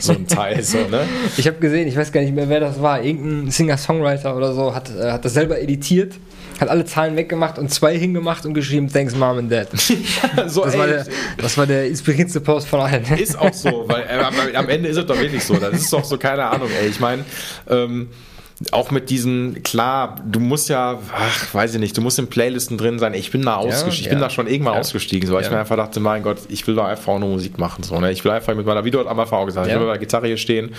So 0.00 0.12
ein 0.12 0.26
Teil, 0.26 0.62
so, 0.62 0.78
ne? 0.78 1.06
Ich 1.36 1.46
habe 1.46 1.58
gesehen, 1.58 1.88
ich 1.88 1.96
weiß 1.96 2.12
gar 2.12 2.20
nicht 2.20 2.34
mehr, 2.34 2.48
wer 2.48 2.60
das 2.60 2.80
war. 2.82 3.02
Irgendein 3.02 3.50
Singer-Songwriter 3.50 4.36
oder 4.36 4.52
so 4.52 4.74
hat, 4.74 4.90
äh, 4.90 5.10
hat 5.12 5.24
das 5.24 5.34
selber 5.34 5.60
editiert, 5.60 6.14
hat 6.60 6.68
alle 6.68 6.84
Zahlen 6.84 7.16
weggemacht 7.16 7.58
und 7.58 7.70
zwei 7.72 7.96
hingemacht 7.96 8.44
und 8.46 8.54
geschrieben, 8.54 8.88
thanks 8.92 9.14
Mom 9.14 9.38
and 9.38 9.52
Dad. 9.52 9.68
so, 10.46 10.64
Das, 10.64 10.74
ey, 10.74 10.80
war, 10.80 10.86
der, 10.86 11.06
das 11.36 11.56
war 11.58 11.66
der 11.66 11.86
inspirierendste 11.86 12.40
Post 12.40 12.68
von 12.68 12.80
allen. 12.80 13.04
Ist 13.18 13.38
auch 13.38 13.52
so, 13.52 13.84
weil 13.86 14.02
äh, 14.02 14.22
am, 14.22 14.34
am 14.54 14.68
Ende 14.68 14.88
ist 14.88 14.96
es 14.96 15.06
doch 15.06 15.18
wirklich 15.18 15.44
so. 15.44 15.54
Das 15.54 15.74
ist 15.74 15.92
doch 15.92 16.04
so, 16.04 16.18
keine 16.18 16.44
Ahnung, 16.44 16.68
ey. 16.80 16.88
Ich 16.88 17.00
meine, 17.00 17.24
ähm, 17.68 18.08
auch 18.72 18.90
mit 18.90 19.08
diesen, 19.08 19.62
klar, 19.62 20.16
du 20.26 20.40
musst 20.40 20.68
ja, 20.68 20.98
ach, 21.12 21.54
weiß 21.54 21.74
ich 21.74 21.80
nicht, 21.80 21.96
du 21.96 22.00
musst 22.00 22.18
in 22.18 22.26
Playlisten 22.26 22.76
drin 22.76 22.98
sein. 22.98 23.14
Ich 23.14 23.30
bin 23.30 23.42
da 23.42 23.54
ausgestiegen, 23.56 23.92
ich 24.00 24.08
bin 24.08 24.18
ja. 24.18 24.24
da 24.24 24.30
schon 24.30 24.48
irgendwann 24.48 24.74
Ja. 24.74 24.80
ausgestiegen, 24.80 25.28
so, 25.28 25.34
weil 25.34 25.42
ich 25.42 25.46
Ja. 25.46 25.52
mir 25.54 25.60
einfach 25.60 25.76
dachte, 25.76 26.00
mein 26.00 26.24
Gott, 26.24 26.38
ich 26.48 26.66
will 26.66 26.74
da 26.74 26.86
einfach 26.86 27.12
auch 27.12 27.18
nur 27.20 27.28
Musik 27.28 27.56
machen. 27.58 27.84
So, 27.84 28.00
ne? 28.00 28.10
Ich 28.10 28.24
will 28.24 28.32
einfach 28.32 28.56
mit 28.56 28.66
meiner, 28.66 28.84
wie 28.84 28.90
du 28.90 28.98
am 29.06 29.20
Anfang 29.20 29.38
auch 29.38 29.46
gesagt 29.46 29.64
hast, 29.66 29.68
Ja. 29.68 29.74
ich 29.74 29.80
will 29.80 29.86
mit 29.86 29.88
meiner 29.90 30.00
Gitarre 30.00 30.26
hier 30.26 30.36
stehen 30.38 30.74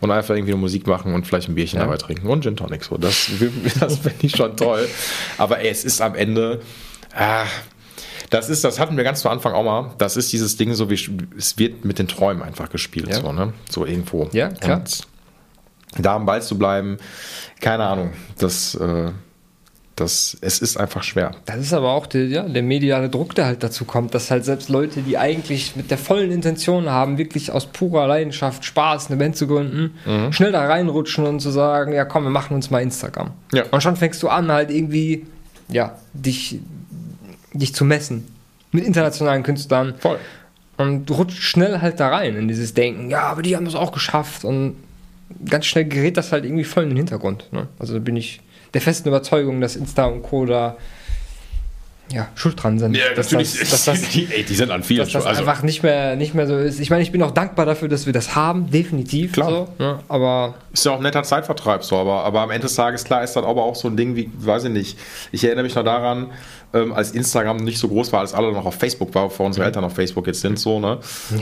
und 0.00 0.12
einfach 0.12 0.34
irgendwie 0.36 0.52
nur 0.52 0.60
Musik 0.60 0.86
machen 0.86 1.12
und 1.12 1.26
vielleicht 1.26 1.48
ein 1.48 1.56
Bierchen 1.56 1.80
Ja. 1.80 1.86
dabei 1.86 1.96
trinken 1.96 2.28
und 2.28 2.42
Gin 2.44 2.54
Tonic. 2.56 2.84
So. 2.84 2.98
Das, 2.98 3.28
das 3.80 3.98
finde 3.98 4.18
ich 4.26 4.36
schon 4.36 4.56
toll. 4.56 4.88
Aber 5.36 5.58
ey, 5.58 5.70
es 5.70 5.84
ist 5.84 6.00
am 6.00 6.14
Ende. 6.14 6.60
Ah, 7.16 7.46
das 8.30 8.48
ist, 8.48 8.62
das 8.62 8.78
hatten 8.78 8.96
wir 8.96 9.02
ganz 9.04 9.20
zu 9.22 9.28
Anfang 9.28 9.54
auch 9.54 9.64
mal. 9.64 9.90
Das 9.98 10.16
ist 10.16 10.32
dieses 10.32 10.56
Ding, 10.56 10.72
so 10.74 10.88
wie 10.88 10.94
es 11.36 11.58
wird 11.58 11.84
mit 11.84 11.98
den 11.98 12.06
Träumen 12.06 12.42
einfach 12.44 12.70
gespielt, 12.70 13.08
Ja. 13.08 13.20
so, 13.20 13.32
ne? 13.32 13.52
So 13.68 13.84
irgendwo. 13.86 14.28
Ja, 14.32 14.48
klar. 14.50 14.78
Und 14.78 15.00
da 15.98 16.16
am 16.16 16.26
Ball 16.26 16.42
zu 16.42 16.58
bleiben, 16.58 16.98
keine 17.60 17.84
Ahnung. 17.84 18.10
Das, 18.38 18.74
äh, 18.74 19.10
das, 19.96 20.36
es 20.40 20.58
ist 20.58 20.76
einfach 20.76 21.04
schwer. 21.04 21.30
Das 21.46 21.58
ist 21.58 21.72
aber 21.72 21.90
auch 21.92 22.06
der, 22.06 22.26
ja, 22.26 22.42
der 22.42 22.64
mediale 22.64 23.08
Druck, 23.08 23.36
der 23.36 23.46
halt 23.46 23.62
dazu 23.62 23.84
kommt, 23.84 24.12
dass 24.12 24.28
halt 24.30 24.44
selbst 24.44 24.68
Leute, 24.68 25.02
die 25.02 25.16
eigentlich 25.18 25.76
mit 25.76 25.90
der 25.92 25.98
vollen 25.98 26.32
Intention 26.32 26.90
haben, 26.90 27.16
wirklich 27.16 27.52
aus 27.52 27.66
purer 27.66 28.08
Leidenschaft, 28.08 28.64
Spaß, 28.64 29.06
eine 29.08 29.18
Band 29.18 29.36
zu 29.36 29.46
gründen, 29.46 29.94
Mhm. 30.04 30.32
schnell 30.32 30.50
da 30.50 30.66
reinrutschen 30.66 31.24
und 31.26 31.38
zu 31.40 31.50
sagen, 31.50 31.92
ja 31.92 32.04
komm, 32.04 32.24
wir 32.24 32.30
machen 32.30 32.54
uns 32.56 32.70
mal 32.70 32.82
Instagram. 32.82 33.30
Ja. 33.52 33.64
Und 33.70 33.82
schon 33.84 33.94
fängst 33.94 34.20
du 34.24 34.28
an, 34.28 34.50
halt 34.50 34.70
irgendwie, 34.72 35.26
ja, 35.68 35.96
dich, 36.12 36.58
dich 37.52 37.72
zu 37.72 37.84
messen 37.84 38.26
mit 38.72 38.84
internationalen 38.84 39.44
Künstlern. 39.44 39.94
Voll. 40.00 40.18
Und 40.76 41.06
du 41.06 41.14
rutscht 41.14 41.40
schnell 41.40 41.80
halt 41.80 42.00
da 42.00 42.08
rein 42.08 42.34
in 42.34 42.48
dieses 42.48 42.74
Denken, 42.74 43.10
ja, 43.10 43.20
aber 43.28 43.42
die 43.42 43.54
haben 43.54 43.64
das 43.64 43.76
auch 43.76 43.92
geschafft. 43.92 44.44
Und 44.44 44.74
ganz 45.48 45.66
schnell 45.66 45.84
gerät 45.84 46.16
das 46.16 46.32
halt 46.32 46.44
irgendwie 46.44 46.64
voll 46.64 46.84
in 46.84 46.90
den 46.90 46.98
Hintergrund. 46.98 47.52
Ne? 47.52 47.68
Also 47.78 47.94
da 47.94 48.00
bin 48.00 48.16
ich 48.16 48.40
der 48.72 48.80
festen 48.80 49.08
Überzeugung, 49.08 49.60
dass 49.60 49.76
Insta 49.76 50.06
und 50.06 50.22
Co. 50.22 50.46
da 50.46 50.76
ja, 52.12 52.28
schuld 52.34 52.62
dran 52.62 52.78
sind. 52.78 52.98
dass 53.16 53.28
das, 53.28 53.58
dass 53.58 53.84
das, 53.86 54.02
die, 54.12 54.28
ey, 54.30 54.44
die 54.44 54.54
sind 54.54 54.70
an 54.70 54.82
vielen 54.82 55.00
dass 55.00 55.12
das. 55.12 55.24
Also, 55.24 55.40
einfach 55.40 55.62
nicht 55.62 55.82
mehr, 55.82 56.16
nicht 56.16 56.34
mehr 56.34 56.46
so 56.46 56.56
ist. 56.58 56.78
Ich 56.78 56.90
meine, 56.90 57.02
ich 57.02 57.10
bin 57.10 57.22
auch 57.22 57.30
dankbar 57.30 57.64
dafür, 57.64 57.88
dass 57.88 58.04
wir 58.04 58.12
das 58.12 58.36
haben, 58.36 58.70
definitiv. 58.70 59.32
Klar. 59.32 59.50
So, 59.50 59.68
ne? 59.78 59.98
Aber 60.08 60.54
ist 60.72 60.84
ja 60.84 60.92
auch 60.92 60.98
ein 60.98 61.02
netter 61.02 61.22
Zeitvertreib, 61.22 61.82
so, 61.82 61.96
aber, 61.96 62.24
aber 62.24 62.42
am 62.42 62.50
Ende 62.50 62.66
des 62.66 62.74
Tages, 62.74 63.04
klar, 63.04 63.24
ist 63.24 63.34
das 63.36 63.44
aber 63.44 63.64
auch 63.64 63.74
so 63.74 63.88
ein 63.88 63.96
Ding 63.96 64.16
wie, 64.16 64.30
weiß 64.36 64.64
ich 64.64 64.70
nicht. 64.70 64.98
Ich 65.32 65.44
erinnere 65.44 65.64
mich 65.64 65.74
noch 65.74 65.84
daran, 65.84 66.30
ähm, 66.74 66.92
als 66.92 67.12
Instagram 67.12 67.56
nicht 67.58 67.78
so 67.78 67.88
groß 67.88 68.12
war, 68.12 68.20
als 68.20 68.34
alle 68.34 68.52
noch 68.52 68.66
auf 68.66 68.74
Facebook 68.74 69.14
war, 69.14 69.28
bevor 69.28 69.46
unsere 69.46 69.64
Eltern 69.66 69.84
auf 69.84 69.94
Facebook 69.94 70.26
jetzt 70.26 70.40
sind, 70.40 70.58
so, 70.58 70.80
ne? 70.80 70.98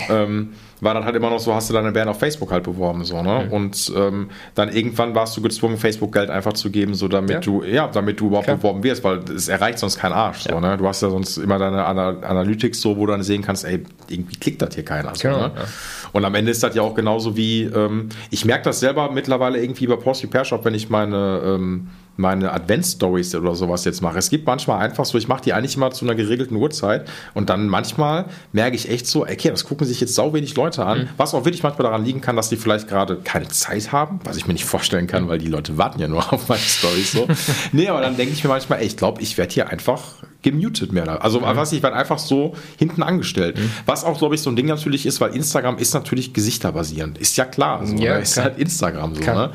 Ähm, 0.09 0.51
war 0.81 0.95
dann 0.95 1.05
halt 1.05 1.15
immer 1.15 1.31
noch 1.31 1.39
so, 1.39 1.55
hast 1.55 1.71
du 1.71 1.75
deine 1.75 1.93
Band 1.93 2.09
auf 2.11 2.19
Facebook 2.19 2.51
halt 2.51 2.65
beworben, 2.65 3.05
so, 3.05 3.23
ne? 3.23 3.49
Und 3.51 3.93
ähm, 3.97 4.29
dann 4.55 4.69
irgendwann 4.73 5.15
warst 5.15 5.37
du 5.37 5.43
gezwungen, 5.43 5.77
Facebook-Geld 5.79 6.29
einfach 6.31 6.53
zu 6.55 6.71
geben, 6.71 6.95
so 6.95 7.09
damit 7.09 7.31
Ja. 7.31 7.41
du, 7.41 7.63
ja, 7.65 7.87
damit 7.89 8.21
du 8.21 8.27
überhaupt 8.27 8.47
Klar. 8.47 8.57
beworben 8.59 8.83
wirst, 8.83 9.03
weil 9.05 9.19
es 9.35 9.49
erreicht 9.49 9.79
sonst 9.79 9.99
kein 9.99 10.13
Arsch, 10.13 10.41
so, 10.43 10.51
Ja. 10.51 10.61
ne? 10.61 10.77
Du 10.77 10.87
hast 10.87 11.03
ja 11.03 11.11
sonst 11.11 11.37
immer 11.39 11.59
deine 11.59 11.85
Ana 11.85 12.17
Analytics 12.21 12.81
so, 12.81 12.97
wo 12.97 13.07
du 13.07 13.13
dann 13.13 13.23
sehen 13.23 13.43
kannst, 13.43 13.65
ey, 13.65 13.85
irgendwie 14.09 14.37
klickt 14.37 14.61
das 14.61 14.75
hier 14.75 14.85
keiner. 14.85 15.15
So, 15.15 15.23
Genau, 15.29 15.39
ne? 15.39 15.53
ja. 15.57 15.65
Und 16.13 16.25
am 16.25 16.35
Ende 16.35 16.51
ist 16.51 16.63
das 16.63 16.75
ja 16.75 16.83
auch 16.83 16.95
genauso 16.95 17.37
wie, 17.37 17.63
ähm, 17.63 18.09
ich 18.31 18.45
merke 18.45 18.65
das 18.65 18.81
selber 18.81 19.11
mittlerweile 19.11 19.63
irgendwie 19.63 19.87
bei 19.87 19.97
Post 19.97 20.25
Repair 20.25 20.45
Shop, 20.45 20.65
wenn 20.65 20.75
ich 20.75 20.91
meine, 20.91 21.41
ähm, 21.45 21.89
meine 22.17 22.53
Advent-Stories 22.53 23.35
oder 23.35 23.55
sowas 23.55 23.85
jetzt 23.85 24.03
mache. 24.03 24.19
Es 24.19 24.31
gibt 24.31 24.47
manchmal 24.47 24.81
einfach 24.81 25.05
so, 25.05 25.19
ich 25.19 25.29
mache 25.29 25.43
die 25.43 25.53
eigentlich 25.53 25.77
immer 25.77 25.91
zu 25.91 26.05
einer 26.05 26.15
geregelten 26.15 26.57
Uhrzeit 26.57 27.09
und 27.35 27.51
dann 27.51 27.69
manchmal 27.69 28.27
merke 28.53 28.77
ich 28.77 28.89
echt 28.89 29.07
so, 29.07 29.23
okay, 29.23 29.51
das 29.51 29.65
gucken 29.65 29.87
sich 29.87 30.01
jetzt 30.01 30.15
sau 30.15 30.33
wenig 30.35 30.55
Leute 30.55 30.85
an, 30.85 31.09
was 31.17 31.35
auch 31.35 31.45
wirklich 31.45 31.63
manchmal 31.63 31.85
daran 31.85 32.05
liegen 32.05 32.21
kann, 32.21 32.37
dass 32.37 32.49
die 32.49 32.57
vielleicht 32.57 32.89
gerade 32.89 33.17
keine 33.17 33.49
Zeit 33.49 33.93
haben, 33.93 34.21
was 34.25 34.37
ich 34.37 34.47
mir 34.47 34.53
nicht 34.53 34.65
vorstellen 34.65 35.07
kann, 35.07 35.29
weil 35.29 35.39
die 35.39 35.49
Leute 35.49 35.79
warten 35.79 36.01
ja 36.01 36.09
nur 36.09 36.21
auf 36.33 36.49
meine 36.49 36.61
Stories 36.61 37.13
so. 37.13 37.27
nee, 37.73 37.89
aber 37.89 38.01
dann 38.01 38.17
denke 38.17 38.33
ich 38.33 38.45
mir 38.45 38.51
manchmal, 38.51 38.81
ey, 38.81 38.87
ich 38.87 38.97
glaube, 38.97 39.23
ich 39.23 39.39
werde 39.39 39.53
hier 39.53 39.71
einfach 39.71 40.03
gemutet 40.43 40.93
mehr. 40.93 41.23
Also 41.25 41.41
was 41.43 41.73
ich 41.73 41.83
werde 41.83 41.97
einfach 41.97 42.19
so 42.19 42.55
hinten 42.77 43.03
angestellt. 43.03 43.59
Was 43.87 44.05
auch, 44.05 44.19
glaube 44.19 44.35
ich, 44.35 44.43
so 44.43 44.51
ein 44.51 44.57
Ding 44.57 44.67
natürlich 44.67 45.07
ist, 45.07 45.21
weil 45.21 45.35
Instagram 45.35 45.79
ist 45.79 45.95
natürlich 45.95 46.33
gesichterbasierend. 46.33 47.19
Ist 47.19 47.37
ja 47.37 47.45
klar. 47.45 47.87
So, 47.87 47.97
Ja, 47.97 48.15
ne? 48.15 48.23
Ist 48.23 48.37
halt 48.37 48.59
Instagram 48.59 49.15
so. 49.15 49.23
Ne? 49.23 49.51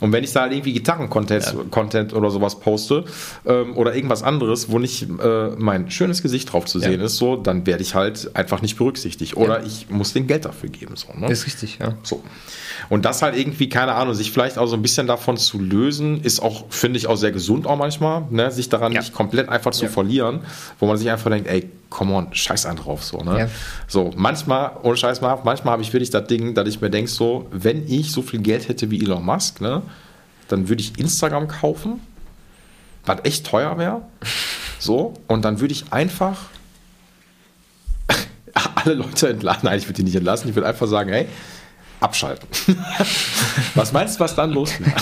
Und 0.00 0.12
wenn 0.12 0.24
ich 0.24 0.32
da 0.32 0.42
halt 0.42 0.52
irgendwie 0.52 0.72
Gitarren-Content 0.72 1.70
Content 1.70 2.12
oder 2.14 2.30
sowas 2.30 2.58
poste 2.58 3.04
ähm, 3.46 3.76
oder 3.76 3.94
irgendwas 3.94 4.22
anderes, 4.22 4.70
wo 4.70 4.78
nicht 4.78 5.02
äh, 5.02 5.48
mein 5.58 5.90
schönes 5.90 6.22
Gesicht 6.22 6.52
drauf 6.52 6.64
zu 6.64 6.78
Ja. 6.78 6.88
sehen 6.88 7.00
ist, 7.00 7.16
so, 7.16 7.36
dann 7.36 7.66
werde 7.66 7.82
ich 7.82 7.94
halt 7.94 8.30
einfach 8.34 8.62
nicht 8.62 8.76
berücksichtigt. 8.78 9.36
Oder 9.36 9.64
ich 9.64 9.90
muss 9.90 10.12
den 10.12 10.26
Geld 10.26 10.44
dafür 10.44 10.68
geben. 10.70 10.96
So, 10.96 11.08
ne? 11.14 11.30
Ist 11.30 11.46
richtig, 11.46 11.78
ja. 11.80 11.94
So. 12.02 12.22
Und 12.88 13.04
das 13.04 13.22
halt 13.22 13.36
irgendwie, 13.36 13.68
keine 13.68 13.92
Ahnung, 13.94 14.14
sich 14.14 14.30
vielleicht 14.32 14.58
auch 14.58 14.66
so 14.66 14.74
ein 14.76 14.82
bisschen 14.82 15.06
davon 15.06 15.36
zu 15.36 15.58
lösen, 15.60 16.22
ist 16.22 16.40
auch, 16.40 16.64
finde 16.70 16.98
ich, 16.98 17.06
auch 17.06 17.16
sehr 17.16 17.32
gesund 17.32 17.66
auch 17.66 17.76
manchmal, 17.76 18.24
ne? 18.30 18.50
sich 18.50 18.68
daran 18.68 18.92
Ja. 18.92 19.00
nicht 19.00 19.12
komplett 19.12 19.48
einfach 19.48 19.72
zu 19.72 19.84
Ja. 19.84 19.90
verlieren, 19.90 20.40
wo 20.78 20.86
man 20.86 20.96
sich 20.96 21.10
einfach 21.10 21.30
denkt, 21.30 21.48
ey, 21.48 21.68
come 21.90 22.14
on, 22.14 22.32
scheiß 22.32 22.66
einen 22.66 22.78
drauf, 22.78 23.04
so, 23.04 23.18
ne? 23.18 23.38
Ja. 23.38 23.48
So, 23.86 24.12
manchmal, 24.16 24.72
ohne 24.82 24.96
Scheiß 24.96 25.20
mal, 25.20 25.38
manchmal 25.44 25.72
habe 25.72 25.82
ich 25.82 25.92
wirklich 25.92 26.10
das 26.10 26.26
Ding, 26.26 26.54
dass 26.54 26.68
ich 26.68 26.80
mir 26.80 26.88
denke, 26.88 27.10
so, 27.10 27.46
wenn 27.50 27.86
ich 27.86 28.12
so 28.12 28.22
viel 28.22 28.40
Geld 28.40 28.68
hätte 28.68 28.90
wie 28.90 29.02
Elon 29.02 29.24
Musk, 29.24 29.60
ne, 29.60 29.82
dann 30.48 30.68
würde 30.68 30.80
ich 30.80 30.98
Instagram 30.98 31.48
kaufen, 31.48 32.00
was 33.04 33.18
echt 33.24 33.46
teuer 33.46 33.76
wäre, 33.76 34.02
so, 34.78 35.14
und 35.26 35.44
dann 35.44 35.60
würde 35.60 35.72
ich 35.72 35.92
einfach 35.92 36.38
alle 38.76 38.94
Leute 38.94 39.28
entlassen. 39.28 39.60
Nein, 39.64 39.78
ich 39.78 39.86
würde 39.86 39.94
die 39.94 40.04
nicht 40.04 40.16
entlassen. 40.16 40.48
Ich 40.48 40.54
würde 40.54 40.68
einfach 40.68 40.86
sagen, 40.86 41.10
hey, 41.10 41.26
abschalten. 42.00 42.48
was 43.74 43.92
meinst 43.92 44.16
du, 44.16 44.20
was 44.20 44.34
dann 44.34 44.50
los 44.50 44.72
wird? 44.78 44.92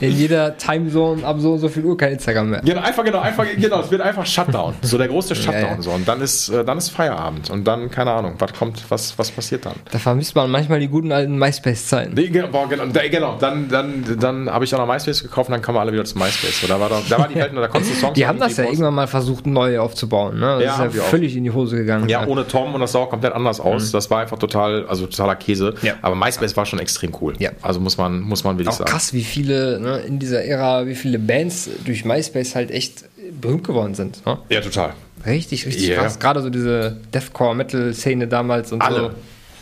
In 0.00 0.12
jeder 0.16 0.56
Timezone 0.56 1.24
ab 1.24 1.36
so 1.38 1.52
und 1.54 1.58
so 1.60 1.68
viel 1.68 1.84
Uhr 1.84 1.96
kein 1.96 2.12
Instagram 2.12 2.50
mehr. 2.50 2.60
Genau, 2.64 2.80
einfach, 2.82 3.04
genau, 3.04 3.20
einfach, 3.20 3.44
genau, 3.56 3.80
es 3.80 3.90
wird 3.90 4.00
einfach 4.02 4.26
Shutdown. 4.26 4.74
So 4.82 4.98
der 4.98 5.08
große 5.08 5.34
Shutdown. 5.34 5.54
Ja, 5.62 5.74
ja. 5.76 5.82
So. 5.82 5.90
Und 5.90 6.06
dann 6.06 6.20
ist, 6.20 6.48
äh, 6.48 6.64
dann 6.64 6.78
ist 6.78 6.90
Feierabend. 6.90 7.50
Und 7.50 7.64
dann, 7.66 7.90
keine 7.90 8.10
Ahnung, 8.12 8.34
was 8.38 8.52
kommt, 8.52 8.82
was, 8.90 9.18
was 9.18 9.30
passiert 9.30 9.64
dann? 9.66 9.74
Da 9.90 9.98
vermisst 9.98 10.34
man 10.34 10.50
manchmal 10.50 10.80
die 10.80 10.88
guten 10.88 11.12
alten 11.12 11.38
MySpace-Zeiten. 11.38 12.14
Nee, 12.14 12.28
genau, 12.28 12.66
genau, 12.68 12.84
da- 12.86 13.08
genau, 13.08 13.36
dann, 13.40 13.68
dann, 13.68 14.04
dann 14.20 14.50
habe 14.50 14.64
ich 14.64 14.74
auch 14.74 14.78
noch 14.78 14.86
MySpace 14.92 15.22
gekauft 15.22 15.48
und 15.48 15.52
dann 15.52 15.62
kamen 15.62 15.78
alle 15.78 15.92
wieder 15.92 16.04
zu 16.04 16.18
MySpace. 16.18 16.60
So, 16.60 16.66
da, 16.66 16.78
war 16.78 16.88
doch, 16.88 17.02
da 17.08 17.18
war 17.18 17.28
die 17.28 17.36
Welt, 17.36 17.52
da 17.54 17.68
konntest 17.68 17.94
du 17.94 17.98
Songs 18.00 18.14
Die 18.16 18.26
haben 18.26 18.38
das 18.38 18.56
ja 18.56 18.64
irgendwie 18.64 18.76
irgendwann 18.76 18.94
mal 18.94 19.06
versucht, 19.06 19.46
neu 19.46 19.78
aufzubauen. 19.78 20.38
Ne? 20.38 20.58
Das 20.60 20.78
Ja, 20.78 20.84
ist 20.84 20.94
ja 20.96 21.02
auch. 21.02 21.06
völlig 21.06 21.36
in 21.36 21.44
die 21.44 21.50
Hose 21.50 21.76
gegangen. 21.76 22.08
Ja, 22.08 22.26
ohne 22.26 22.46
Tom 22.46 22.74
und 22.74 22.80
das 22.80 22.92
sah 22.92 23.00
auch 23.00 23.10
komplett 23.10 23.32
anders 23.32 23.60
aus. 23.60 23.90
Das 23.92 24.10
war 24.10 24.20
einfach 24.20 24.38
total, 24.38 24.86
also 24.86 25.06
totaler 25.06 25.36
Käse. 25.36 25.74
Ja. 25.82 25.94
Aber 26.02 26.14
MySpace 26.14 26.56
war 26.56 26.66
schon 26.66 26.78
extrem 26.78 27.12
cool. 27.20 27.34
Ja. 27.38 27.50
Also 27.62 27.80
muss 27.80 27.96
man, 27.96 28.20
muss 28.20 28.44
man 28.44 28.56
wirklich 28.58 28.68
Auch 28.74 28.78
sagen. 28.78 28.90
krass, 28.90 29.12
wie 29.12 29.24
viele 29.24 29.78
ne, 29.86 29.98
in 30.00 30.18
dieser 30.18 30.44
Ära, 30.44 30.86
wie 30.86 30.94
viele 30.94 31.18
Bands 31.18 31.70
durch 31.84 32.04
MySpace 32.04 32.54
halt 32.54 32.70
echt 32.70 33.04
berühmt 33.40 33.64
geworden 33.64 33.94
sind. 33.94 34.24
Ne? 34.26 34.38
Ja, 34.50 34.60
total. 34.60 34.92
Richtig, 35.24 35.66
richtig 35.66 35.88
Ja. 35.88 35.96
krass. 36.02 36.18
Gerade 36.18 36.42
so 36.42 36.50
diese 36.50 36.96
Deathcore-Metal-Szene 37.14 38.28
damals 38.28 38.72
und 38.72 38.82
Alle. 38.82 38.96
so. 39.00 39.10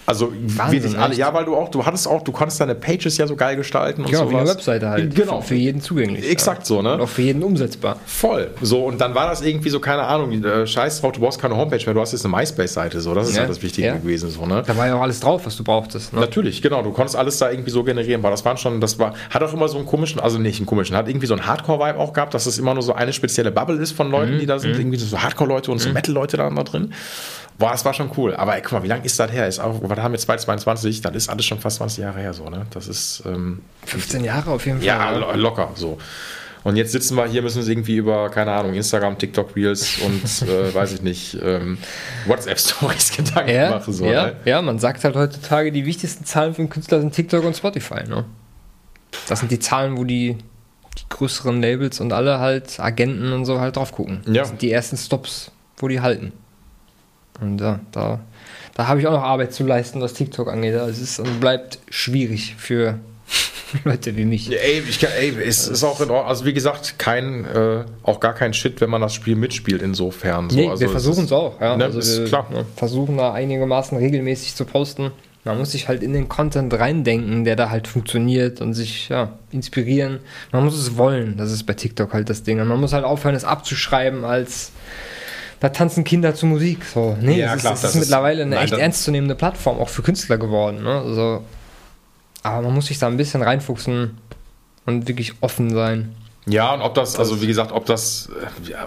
Also 0.06 0.32
Wahnsinn, 0.32 0.82
wirklich 0.82 0.98
alle. 0.98 1.10
echt. 1.12 1.18
Ja, 1.18 1.32
weil 1.32 1.44
du 1.47 1.56
auch, 1.56 1.70
du 1.70 1.85
hattest 1.86 2.06
auch, 2.06 2.22
du 2.22 2.31
konntest 2.32 2.60
deine 2.60 2.74
Pages 2.74 3.16
ja 3.16 3.26
so 3.26 3.36
geil 3.36 3.56
gestalten 3.56 4.02
und 4.05 4.10
Genau, 4.10 4.31
wie 4.31 4.35
eine 4.35 4.44
sowas. 4.47 4.56
Webseite 4.56 4.89
halt. 4.90 5.14
Genau. 5.14 5.40
Für, 5.40 5.55
jeden 5.55 5.81
zugänglich. 5.81 6.31
Exakt 6.31 6.66
so, 6.66 6.82
ne? 6.82 6.94
Und 6.94 7.01
auch 7.01 7.09
für 7.09 7.22
jeden 7.22 7.43
umsetzbar. 7.43 7.97
Voll. 8.06 8.51
So, 8.60 8.85
und 8.85 9.01
dann 9.01 9.14
war 9.14 9.28
das 9.28 9.40
irgendwie 9.43 9.70
so, 9.70 9.81
keine 9.81 10.02
Ahnung, 10.02 10.44
äh, 10.44 10.66
scheiß 10.66 11.01
drauf, 11.01 11.12
du 11.12 11.20
brauchst 11.20 11.40
keine 11.40 11.56
Homepage 11.56 11.82
mehr, 11.85 11.94
du 11.94 12.01
hast 12.01 12.12
jetzt 12.12 12.24
eine 12.26 12.36
MySpace-Seite, 12.36 13.01
so. 13.01 13.14
Das 13.14 13.28
ist 13.28 13.35
Ja, 13.35 13.40
halt 13.40 13.51
das 13.51 13.62
Wichtige 13.62 13.86
ja. 13.89 13.94
gewesen, 13.97 14.31
so, 14.31 14.44
ne? 14.47 14.62
Da 14.66 14.76
war 14.76 14.86
ja 14.86 14.94
auch 14.97 15.01
alles 15.02 15.20
drauf, 15.20 15.47
was 15.47 15.56
du 15.56 15.64
brauchtest. 15.64 16.12
Ne? 16.12 16.20
Natürlich, 16.20 16.60
genau. 16.60 16.82
Du 16.82 16.90
konntest 16.93 17.16
alles 17.16 17.39
da 17.39 17.51
irgendwie 17.51 17.70
so 17.70 17.82
generieren, 17.85 18.22
weil 18.22 18.31
das 18.31 18.44
waren 18.44 18.56
schon, 18.59 18.81
das 18.81 18.98
war, 18.98 19.14
hat 19.31 19.43
auch 19.43 19.52
immer 19.55 19.68
so 19.68 19.78
einen 19.78 19.86
komischen, 19.86 20.20
also 20.20 20.39
nicht 20.39 20.59
einen 20.59 20.66
komischen, 20.66 20.97
hat 20.97 21.09
irgendwie 21.09 21.26
so 21.26 21.35
einen 21.35 21.47
Hardcore-Vibe 21.47 21.98
auch 21.98 22.12
gehabt, 22.12 22.35
dass 22.35 22.47
es 22.47 22.59
immer 22.59 22.74
nur 22.74 22.82
so 22.82 22.93
eine 22.93 23.12
spezielle 23.12 23.51
Bubble 23.51 23.76
ist 23.76 23.93
von 23.93 24.09
Mhm, 24.09 24.12
Leuten, 24.12 24.39
die 24.39 24.47
da 24.47 24.59
sind, 24.59 24.76
irgendwie 24.78 24.98
so 24.98 25.18
Hardcore-Leute 25.20 25.70
und 25.70 25.78
so 25.78 25.89
Metal-Leute 25.90 26.36
da 26.36 26.51
drin. 26.51 26.93
Boah, 27.59 27.70
das 27.70 27.85
war 27.85 27.94
schon 27.94 28.10
cool. 28.16 28.35
Aber 28.35 28.56
ey, 28.56 28.62
guck 28.62 28.72
mal, 28.72 28.82
wie 28.82 28.89
lange 28.89 29.05
ist 29.05 29.18
das 29.18 29.31
her? 29.31 29.47
Ist 29.47 29.60
auch, 29.60 29.81
was 29.82 29.98
haben 29.98 30.12
wir 30.12 30.18
2022? 30.18 31.01
Das 31.02 31.14
ist 31.14 31.28
alles 31.28 31.44
schon 31.44 31.60
fast 31.60 31.76
20 31.76 31.98
Jahre 31.98 32.18
her, 32.18 32.32
so, 32.32 32.48
ne? 32.51 32.66
Das 32.70 32.89
ist, 32.89 33.22
ähm, 33.26 33.62
15 33.86 34.24
Jahre 34.24 34.51
auf 34.51 34.66
jeden 34.66 34.78
Fall. 34.78 34.86
ja, 34.86 35.10
lo 35.10 35.32
locker, 35.35 35.70
so. 35.74 35.98
Und 36.64 36.76
jetzt 36.76 36.93
sitzen 36.93 37.14
wir 37.16 37.26
hier, 37.26 37.43
müssen 37.43 37.59
uns 37.59 37.68
irgendwie 37.68 37.97
über, 37.97 38.31
keine 38.31 38.51
Ahnung, 38.52 38.72
Instagram, 38.72 39.18
TikTok 39.18 39.55
Reels 39.55 39.98
und, 39.98 40.48
äh, 40.48 40.74
weiß 40.74 40.93
ich 40.94 41.02
nicht, 41.02 41.39
ähm, 41.43 41.78
WhatsApp-Stories 42.26 43.12
Gedanken 43.16 43.51
Ja, 43.55 43.70
machen, 43.70 43.93
so, 43.93 44.06
ja, 44.06 44.26
ne? 44.28 44.36
ja, 44.47 44.62
man 44.62 44.78
sagt 44.78 45.05
halt 45.05 45.14
heutzutage, 45.14 45.70
die 45.70 45.85
wichtigsten 45.85 46.24
Zahlen 46.24 46.55
für 46.55 46.60
einen 46.60 46.70
Künstler 46.70 47.01
sind 47.01 47.14
TikTok 47.14 47.44
und 47.44 47.55
Spotify. 47.55 48.09
Ne? 48.09 48.24
Das 49.28 49.40
sind 49.40 49.52
die 49.52 49.59
Zahlen, 49.59 49.97
wo 49.98 50.05
die, 50.05 50.39
die 50.98 51.02
größeren 51.10 51.60
Labels 51.60 52.01
und 52.01 52.12
alle 52.14 52.40
halt, 52.40 52.81
Agenten 52.81 53.32
und 53.32 53.44
so 53.44 53.60
halt 53.60 53.76
drauf 53.76 53.93
gucken. 53.93 54.22
Ja. 54.26 54.40
Das 54.40 54.48
sind 54.48 54.62
die 54.62 54.72
ersten 54.72 54.97
Stops, 54.97 55.52
wo 55.76 55.86
die 55.86 56.01
halten. 56.01 56.32
Und 57.40 57.61
ja, 57.61 57.81
da, 57.93 58.20
da 58.74 58.86
habe 58.86 59.01
ich 59.01 59.06
auch 59.06 59.12
noch 59.12 59.23
Arbeit 59.23 59.52
zu 59.52 59.65
leisten, 59.65 60.01
was 60.01 60.15
TikTok 60.15 60.48
angeht. 60.48 60.74
Es 60.74 61.01
ist 61.01 61.19
und 61.19 61.40
bleibt 61.40 61.78
schwierig 61.90 62.55
für 62.56 62.98
Leute 63.85 64.16
wie 64.16 64.24
mich. 64.24 64.48
Ja, 64.48 64.59
ey, 64.59 64.82
ich 64.89 65.01
kann, 65.01 65.11
ey, 65.19 65.35
es 65.44 65.66
ist 65.66 65.82
auch 65.82 66.01
in 66.01 66.11
Ordnung. 66.11 66.28
Also 66.28 66.44
wie 66.44 66.55
gesagt, 66.55 66.98
kein, 66.98 67.44
äh, 67.44 67.85
auch 68.02 68.20
gar 68.20 68.35
kein 68.35 68.55
Shit, 68.55 68.81
wenn 68.81 68.90
man 68.90 69.01
das 69.01 69.15
Spiel 69.15 69.36
mitspielt, 69.36 69.82
insofern. 69.82 70.51
So. 70.51 70.56
Nee, 70.56 70.69
also 70.69 70.81
wir 70.81 70.90
versuchen 70.90 71.24
es 71.24 71.32
auch. 71.32 71.61
Ja. 71.61 71.77
Ne, 71.77 71.85
also 71.85 71.98
ist 71.98 72.20
wir 72.20 72.27
klar. 72.27 72.47
ne, 72.52 72.65
versuchen 72.77 73.16
da 73.16 73.32
einigermaßen 73.32 73.98
regelmäßig 73.98 74.55
zu 74.55 74.65
posten. 74.65 75.11
Man 75.47 75.59
muss 75.59 75.73
sich 75.73 75.89
halt 75.89 76.02
in 76.02 76.15
den 76.15 76.28
Content 76.28 76.73
reindenken, 76.73 77.44
der 77.44 77.55
da 77.55 77.69
halt 77.69 77.86
funktioniert 77.86 78.62
und 78.62 78.73
sich 78.73 79.11
ja, 79.11 79.39
inspirieren. 79.51 80.20
Man 80.52 80.65
muss 80.65 80.78
es 80.78 80.97
wollen. 80.97 81.36
Das 81.36 81.52
ist 81.52 81.65
bei 81.65 81.74
TikTok 81.74 82.15
halt 82.15 82.31
das 82.31 82.44
Ding. 82.44 82.61
Und 82.61 82.69
man 82.69 82.81
muss 82.81 82.94
halt 82.94 83.05
aufhören, 83.05 83.35
es 83.35 83.44
abzuschreiben 83.44 84.24
als 84.24 84.73
da 85.65 85.70
tanzen 85.70 86.05
Kinder 86.05 86.35
zu 86.35 86.45
Musik. 86.45 86.85
So, 86.85 87.16
nee, 87.23 87.41
Ja, 87.41 87.55
es 87.55 87.62
klar, 87.62 87.73
ist, 87.73 87.78
es 87.78 87.82
das 87.82 87.95
ist 87.95 88.01
mittlerweile 88.01 88.43
eine 88.43 88.55
nein, 88.55 88.65
echt 88.65 88.73
das- 88.74 88.81
ernstzunehmende 88.81 89.35
Plattform, 89.35 89.78
auch 89.78 89.89
für 89.89 90.03
Künstler 90.03 90.36
geworden. 90.36 90.82
Ne? 90.82 90.91
Also, 91.01 91.43
aber 92.43 92.62
man 92.62 92.74
muss 92.74 92.86
sich 92.86 92.99
da 92.99 93.07
ein 93.07 93.16
bisschen 93.16 93.41
reinfuchsen 93.43 94.19
und 94.85 95.09
wirklich 95.09 95.32
offen 95.41 95.73
sein. 95.74 96.15
Ja, 96.47 96.74
und 96.74 96.82
ob 96.82 96.93
das, 96.95 97.19
also 97.19 97.41
wie 97.41 97.47
gesagt, 97.47 97.73
ob 97.73 97.86
das, 97.86 98.28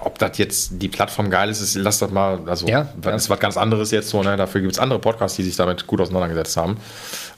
ob 0.01 0.19
das 0.19 0.37
jetzt 0.37 0.73
die 0.73 0.87
Plattform 0.87 1.31
geil 1.31 1.49
ist, 1.49 1.59
ist 1.61 1.73
lass 1.73 1.97
das 1.97 2.11
mal, 2.11 2.41
also 2.45 2.67
Ja, 2.67 2.89
das 3.01 3.09
ja. 3.09 3.15
ist 3.15 3.29
was 3.31 3.39
ganz 3.39 3.57
anderes 3.57 3.89
jetzt 3.89 4.09
so, 4.09 4.21
ne? 4.21 4.37
Dafür 4.37 4.61
gibt 4.61 4.73
es 4.73 4.79
andere 4.79 4.99
Podcasts, 4.99 5.37
die 5.37 5.41
sich 5.43 5.55
damit 5.55 5.87
gut 5.87 5.99
auseinandergesetzt 5.99 6.55
haben. 6.57 6.77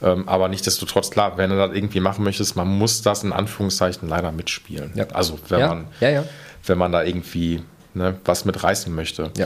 Ähm, 0.04 0.28
aber 0.28 0.50
nichtsdestotrotz, 0.50 1.10
klar, 1.12 1.38
wenn 1.38 1.50
du 1.52 1.56
das 1.56 1.74
irgendwie 1.74 2.02
machen 2.02 2.26
möchtest, 2.26 2.58
man 2.58 2.68
muss 2.68 3.02
das 3.02 3.24
in 3.24 3.32
Anführungszeichen 3.32 4.10
leider 4.10 4.34
mitspielen. 4.34 4.92
Ja. 4.96 5.06
Also 5.14 5.40
wenn 5.48 5.62
man, 5.62 5.88
wenn 6.66 6.78
man 6.78 6.92
da 6.92 7.04
irgendwie 7.04 7.62
ne, 7.94 8.18
was 8.26 8.46
mitreißen 8.46 8.94
möchte. 8.94 9.32
Ja. 9.38 9.46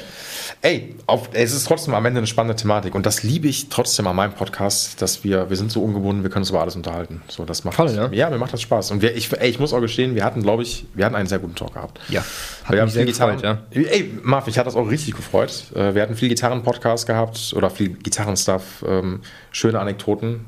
Ey, 0.62 0.96
auf, 1.06 1.30
es 1.34 1.54
ist 1.54 1.68
trotzdem 1.68 1.94
am 1.94 2.06
Ende 2.06 2.20
eine 2.20 2.28
spannende 2.28 2.56
Thematik 2.56 2.96
und 2.96 3.06
das 3.06 3.24
liebe 3.24 3.48
ich 3.48 3.70
trotzdem 3.70 4.08
an 4.08 4.16
meinem 4.16 4.34
Podcast, 4.34 5.02
dass 5.02 5.24
wir, 5.24 5.50
wir 5.50 5.58
sind 5.58 5.72
so 5.72 5.84
ungebunden, 5.84 6.24
wir 6.24 6.30
können 6.30 6.44
uns 6.44 6.50
über 6.50 6.62
alles 6.62 6.76
unterhalten. 6.76 7.22
So, 7.28 7.46
das 7.46 7.64
macht, 7.64 7.76
Voll, 7.76 7.92
ja. 7.94 8.10
ja, 8.12 8.30
mir 8.30 8.38
macht 8.38 8.54
das 8.54 8.62
Spaß. 8.62 8.92
Und 8.92 9.02
wir, 9.02 9.16
ich, 9.16 9.32
ey, 9.32 9.50
ich 9.50 9.60
muss 9.60 9.74
auch 9.74 9.82
gestehen, 9.82 10.16
wir 10.16 10.24
hatten, 10.24 10.42
glaube 10.42 10.64
ich, 10.64 10.86
wir 10.94 11.06
hatten 11.06 11.16
einen 11.16 11.28
sehr 11.28 11.40
guten 11.40 11.56
Talk 11.56 11.74
gehabt. 11.74 12.00
Ja, 12.10 12.24
hat 12.64 12.74
wir 12.74 12.82
haben 12.82 12.92
viel 12.92 13.06
gefreut, 13.06 13.38
Gitarren, 13.38 13.60
Ey, 13.72 14.12
Marv, 14.24 14.48
ich 14.48 14.58
hatte 14.58 14.66
das 14.66 14.76
auch 14.76 14.90
richtig 14.90 15.16
gefreut. 15.16 15.66
Äh, 15.76 15.94
Wir 15.96 16.02
hatten 16.02 16.16
viel 16.16 16.30
Gitarren-Podcast 16.30 17.08
gehabt 17.08 17.54
oder 17.56 17.70
viel 17.70 17.90
Gitarrenstuff, 17.90 18.84
ähm, 18.88 19.22
schöne 19.52 19.80
Anekdoten. 19.80 20.46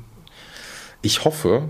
Ich 1.02 1.24
hoffe, 1.24 1.62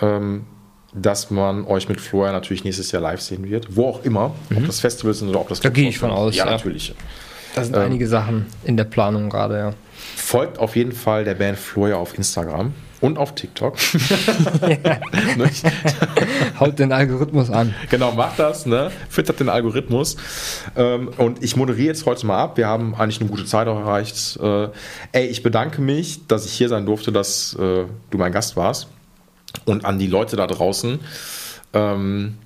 ähm, 0.00 0.46
dass 0.94 1.30
man 1.30 1.64
euch 1.66 1.88
mit 1.88 2.00
Florian 2.00 2.32
natürlich 2.34 2.64
nächstes 2.64 2.90
Jahr 2.92 3.02
live 3.02 3.20
sehen 3.20 3.48
wird. 3.48 3.76
Wo 3.76 3.88
auch 3.88 4.04
immer. 4.04 4.34
Ob 4.56 4.66
das 4.66 4.80
Festivals 4.80 5.18
sind 5.18 5.28
oder 5.28 5.40
ob 5.40 5.48
das 5.48 5.58
Mhm. 5.58 5.62
Da 5.64 5.68
gehe 5.70 5.88
ich 5.88 5.98
von 5.98 6.10
aus, 6.10 6.34
Ja, 6.36 6.46
ja. 6.46 6.52
natürlich. 6.52 6.94
Da 7.54 7.64
sind 7.64 7.76
Ähm, 7.76 7.82
einige 7.82 8.06
Sachen 8.08 8.46
in 8.64 8.76
der 8.76 8.84
Planung 8.84 9.28
gerade, 9.30 9.58
ja. 9.58 9.70
Folgt 10.16 10.58
auf 10.58 10.76
jeden 10.76 10.92
Fall 10.92 11.24
der 11.24 11.34
Band 11.34 11.58
Florian 11.58 11.98
auf 11.98 12.16
Instagram 12.16 12.72
und 13.00 13.18
auf 13.18 13.34
TikTok. 13.34 13.74
Nicht? 15.36 15.64
Haut 16.60 16.78
den 16.78 16.92
Algorithmus 16.92 17.50
an. 17.50 17.74
Genau, 17.90 18.12
macht 18.12 18.38
das, 18.38 18.66
ne? 18.66 18.90
Füttert 19.08 19.40
den 19.40 19.48
Algorithmus. 19.48 20.16
Ähm, 20.76 21.08
und 21.16 21.42
ich 21.42 21.56
moderiere 21.56 21.88
jetzt 21.88 22.06
heute 22.06 22.26
mal 22.26 22.38
ab. 22.42 22.56
Wir 22.56 22.66
haben 22.66 22.94
eigentlich 22.94 23.20
eine 23.20 23.30
gute 23.30 23.44
Zeit 23.44 23.68
auch 23.68 23.78
erreicht. 23.78 24.38
Äh, 24.42 24.68
ey, 25.12 25.26
ich 25.26 25.42
bedanke 25.42 25.80
mich, 25.80 26.26
dass 26.26 26.46
ich 26.46 26.52
hier 26.52 26.68
sein 26.68 26.86
durfte, 26.86 27.12
dass 27.12 27.54
äh, 27.54 27.84
du 28.10 28.18
mein 28.18 28.32
Gast 28.32 28.56
warst. 28.56 28.88
Und 29.64 29.84
an 29.84 29.98
die 29.98 30.06
Leute 30.06 30.36
da 30.36 30.46
draußen. 30.46 31.00
Ähm, 31.72 32.38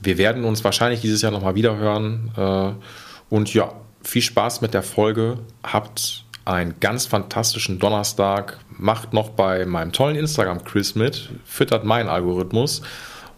wir 0.00 0.18
werden 0.18 0.44
uns 0.44 0.64
wahrscheinlich 0.64 1.00
dieses 1.00 1.22
Jahr 1.22 1.32
nochmal 1.32 1.54
wieder 1.54 1.76
hören. 1.76 2.30
Äh, 2.36 3.34
Und 3.34 3.52
ja, 3.54 3.72
viel 4.02 4.22
Spaß 4.22 4.60
mit 4.60 4.74
der 4.74 4.82
Folge. 4.82 5.38
Habt 5.62 6.24
einen 6.44 6.74
ganz 6.80 7.06
fantastischen 7.06 7.78
Donnerstag. 7.78 8.58
Macht 8.76 9.12
noch 9.12 9.30
bei 9.30 9.64
meinem 9.64 9.92
tollen 9.92 10.16
Instagram-Quiz 10.16 10.94
mit. 10.94 11.30
Füttert 11.44 11.84
meinen 11.84 12.08
Algorithmus. 12.08 12.82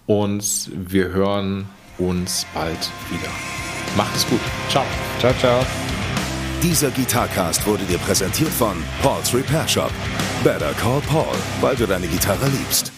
Und 0.06 0.70
wir 0.72 1.08
hören 1.08 1.68
uns 1.98 2.46
bald 2.54 2.90
wieder. 3.10 3.30
Macht 3.96 4.14
es 4.16 4.26
gut. 4.28 4.40
Ciao. 4.68 4.84
Ciao, 5.18 5.32
ciao. 5.38 5.64
Dieser 6.62 6.90
Gitarcast 6.90 7.66
wurde 7.66 7.84
dir 7.84 7.98
präsentiert 7.98 8.50
von 8.50 8.82
Paul's 9.02 9.32
Repair 9.34 9.68
Shop. 9.68 9.90
Better 10.42 10.72
call 10.74 11.00
Paul, 11.02 11.34
weil 11.60 11.76
du 11.76 11.86
deine 11.86 12.06
Gitarre 12.06 12.46
liebst. 12.48 12.95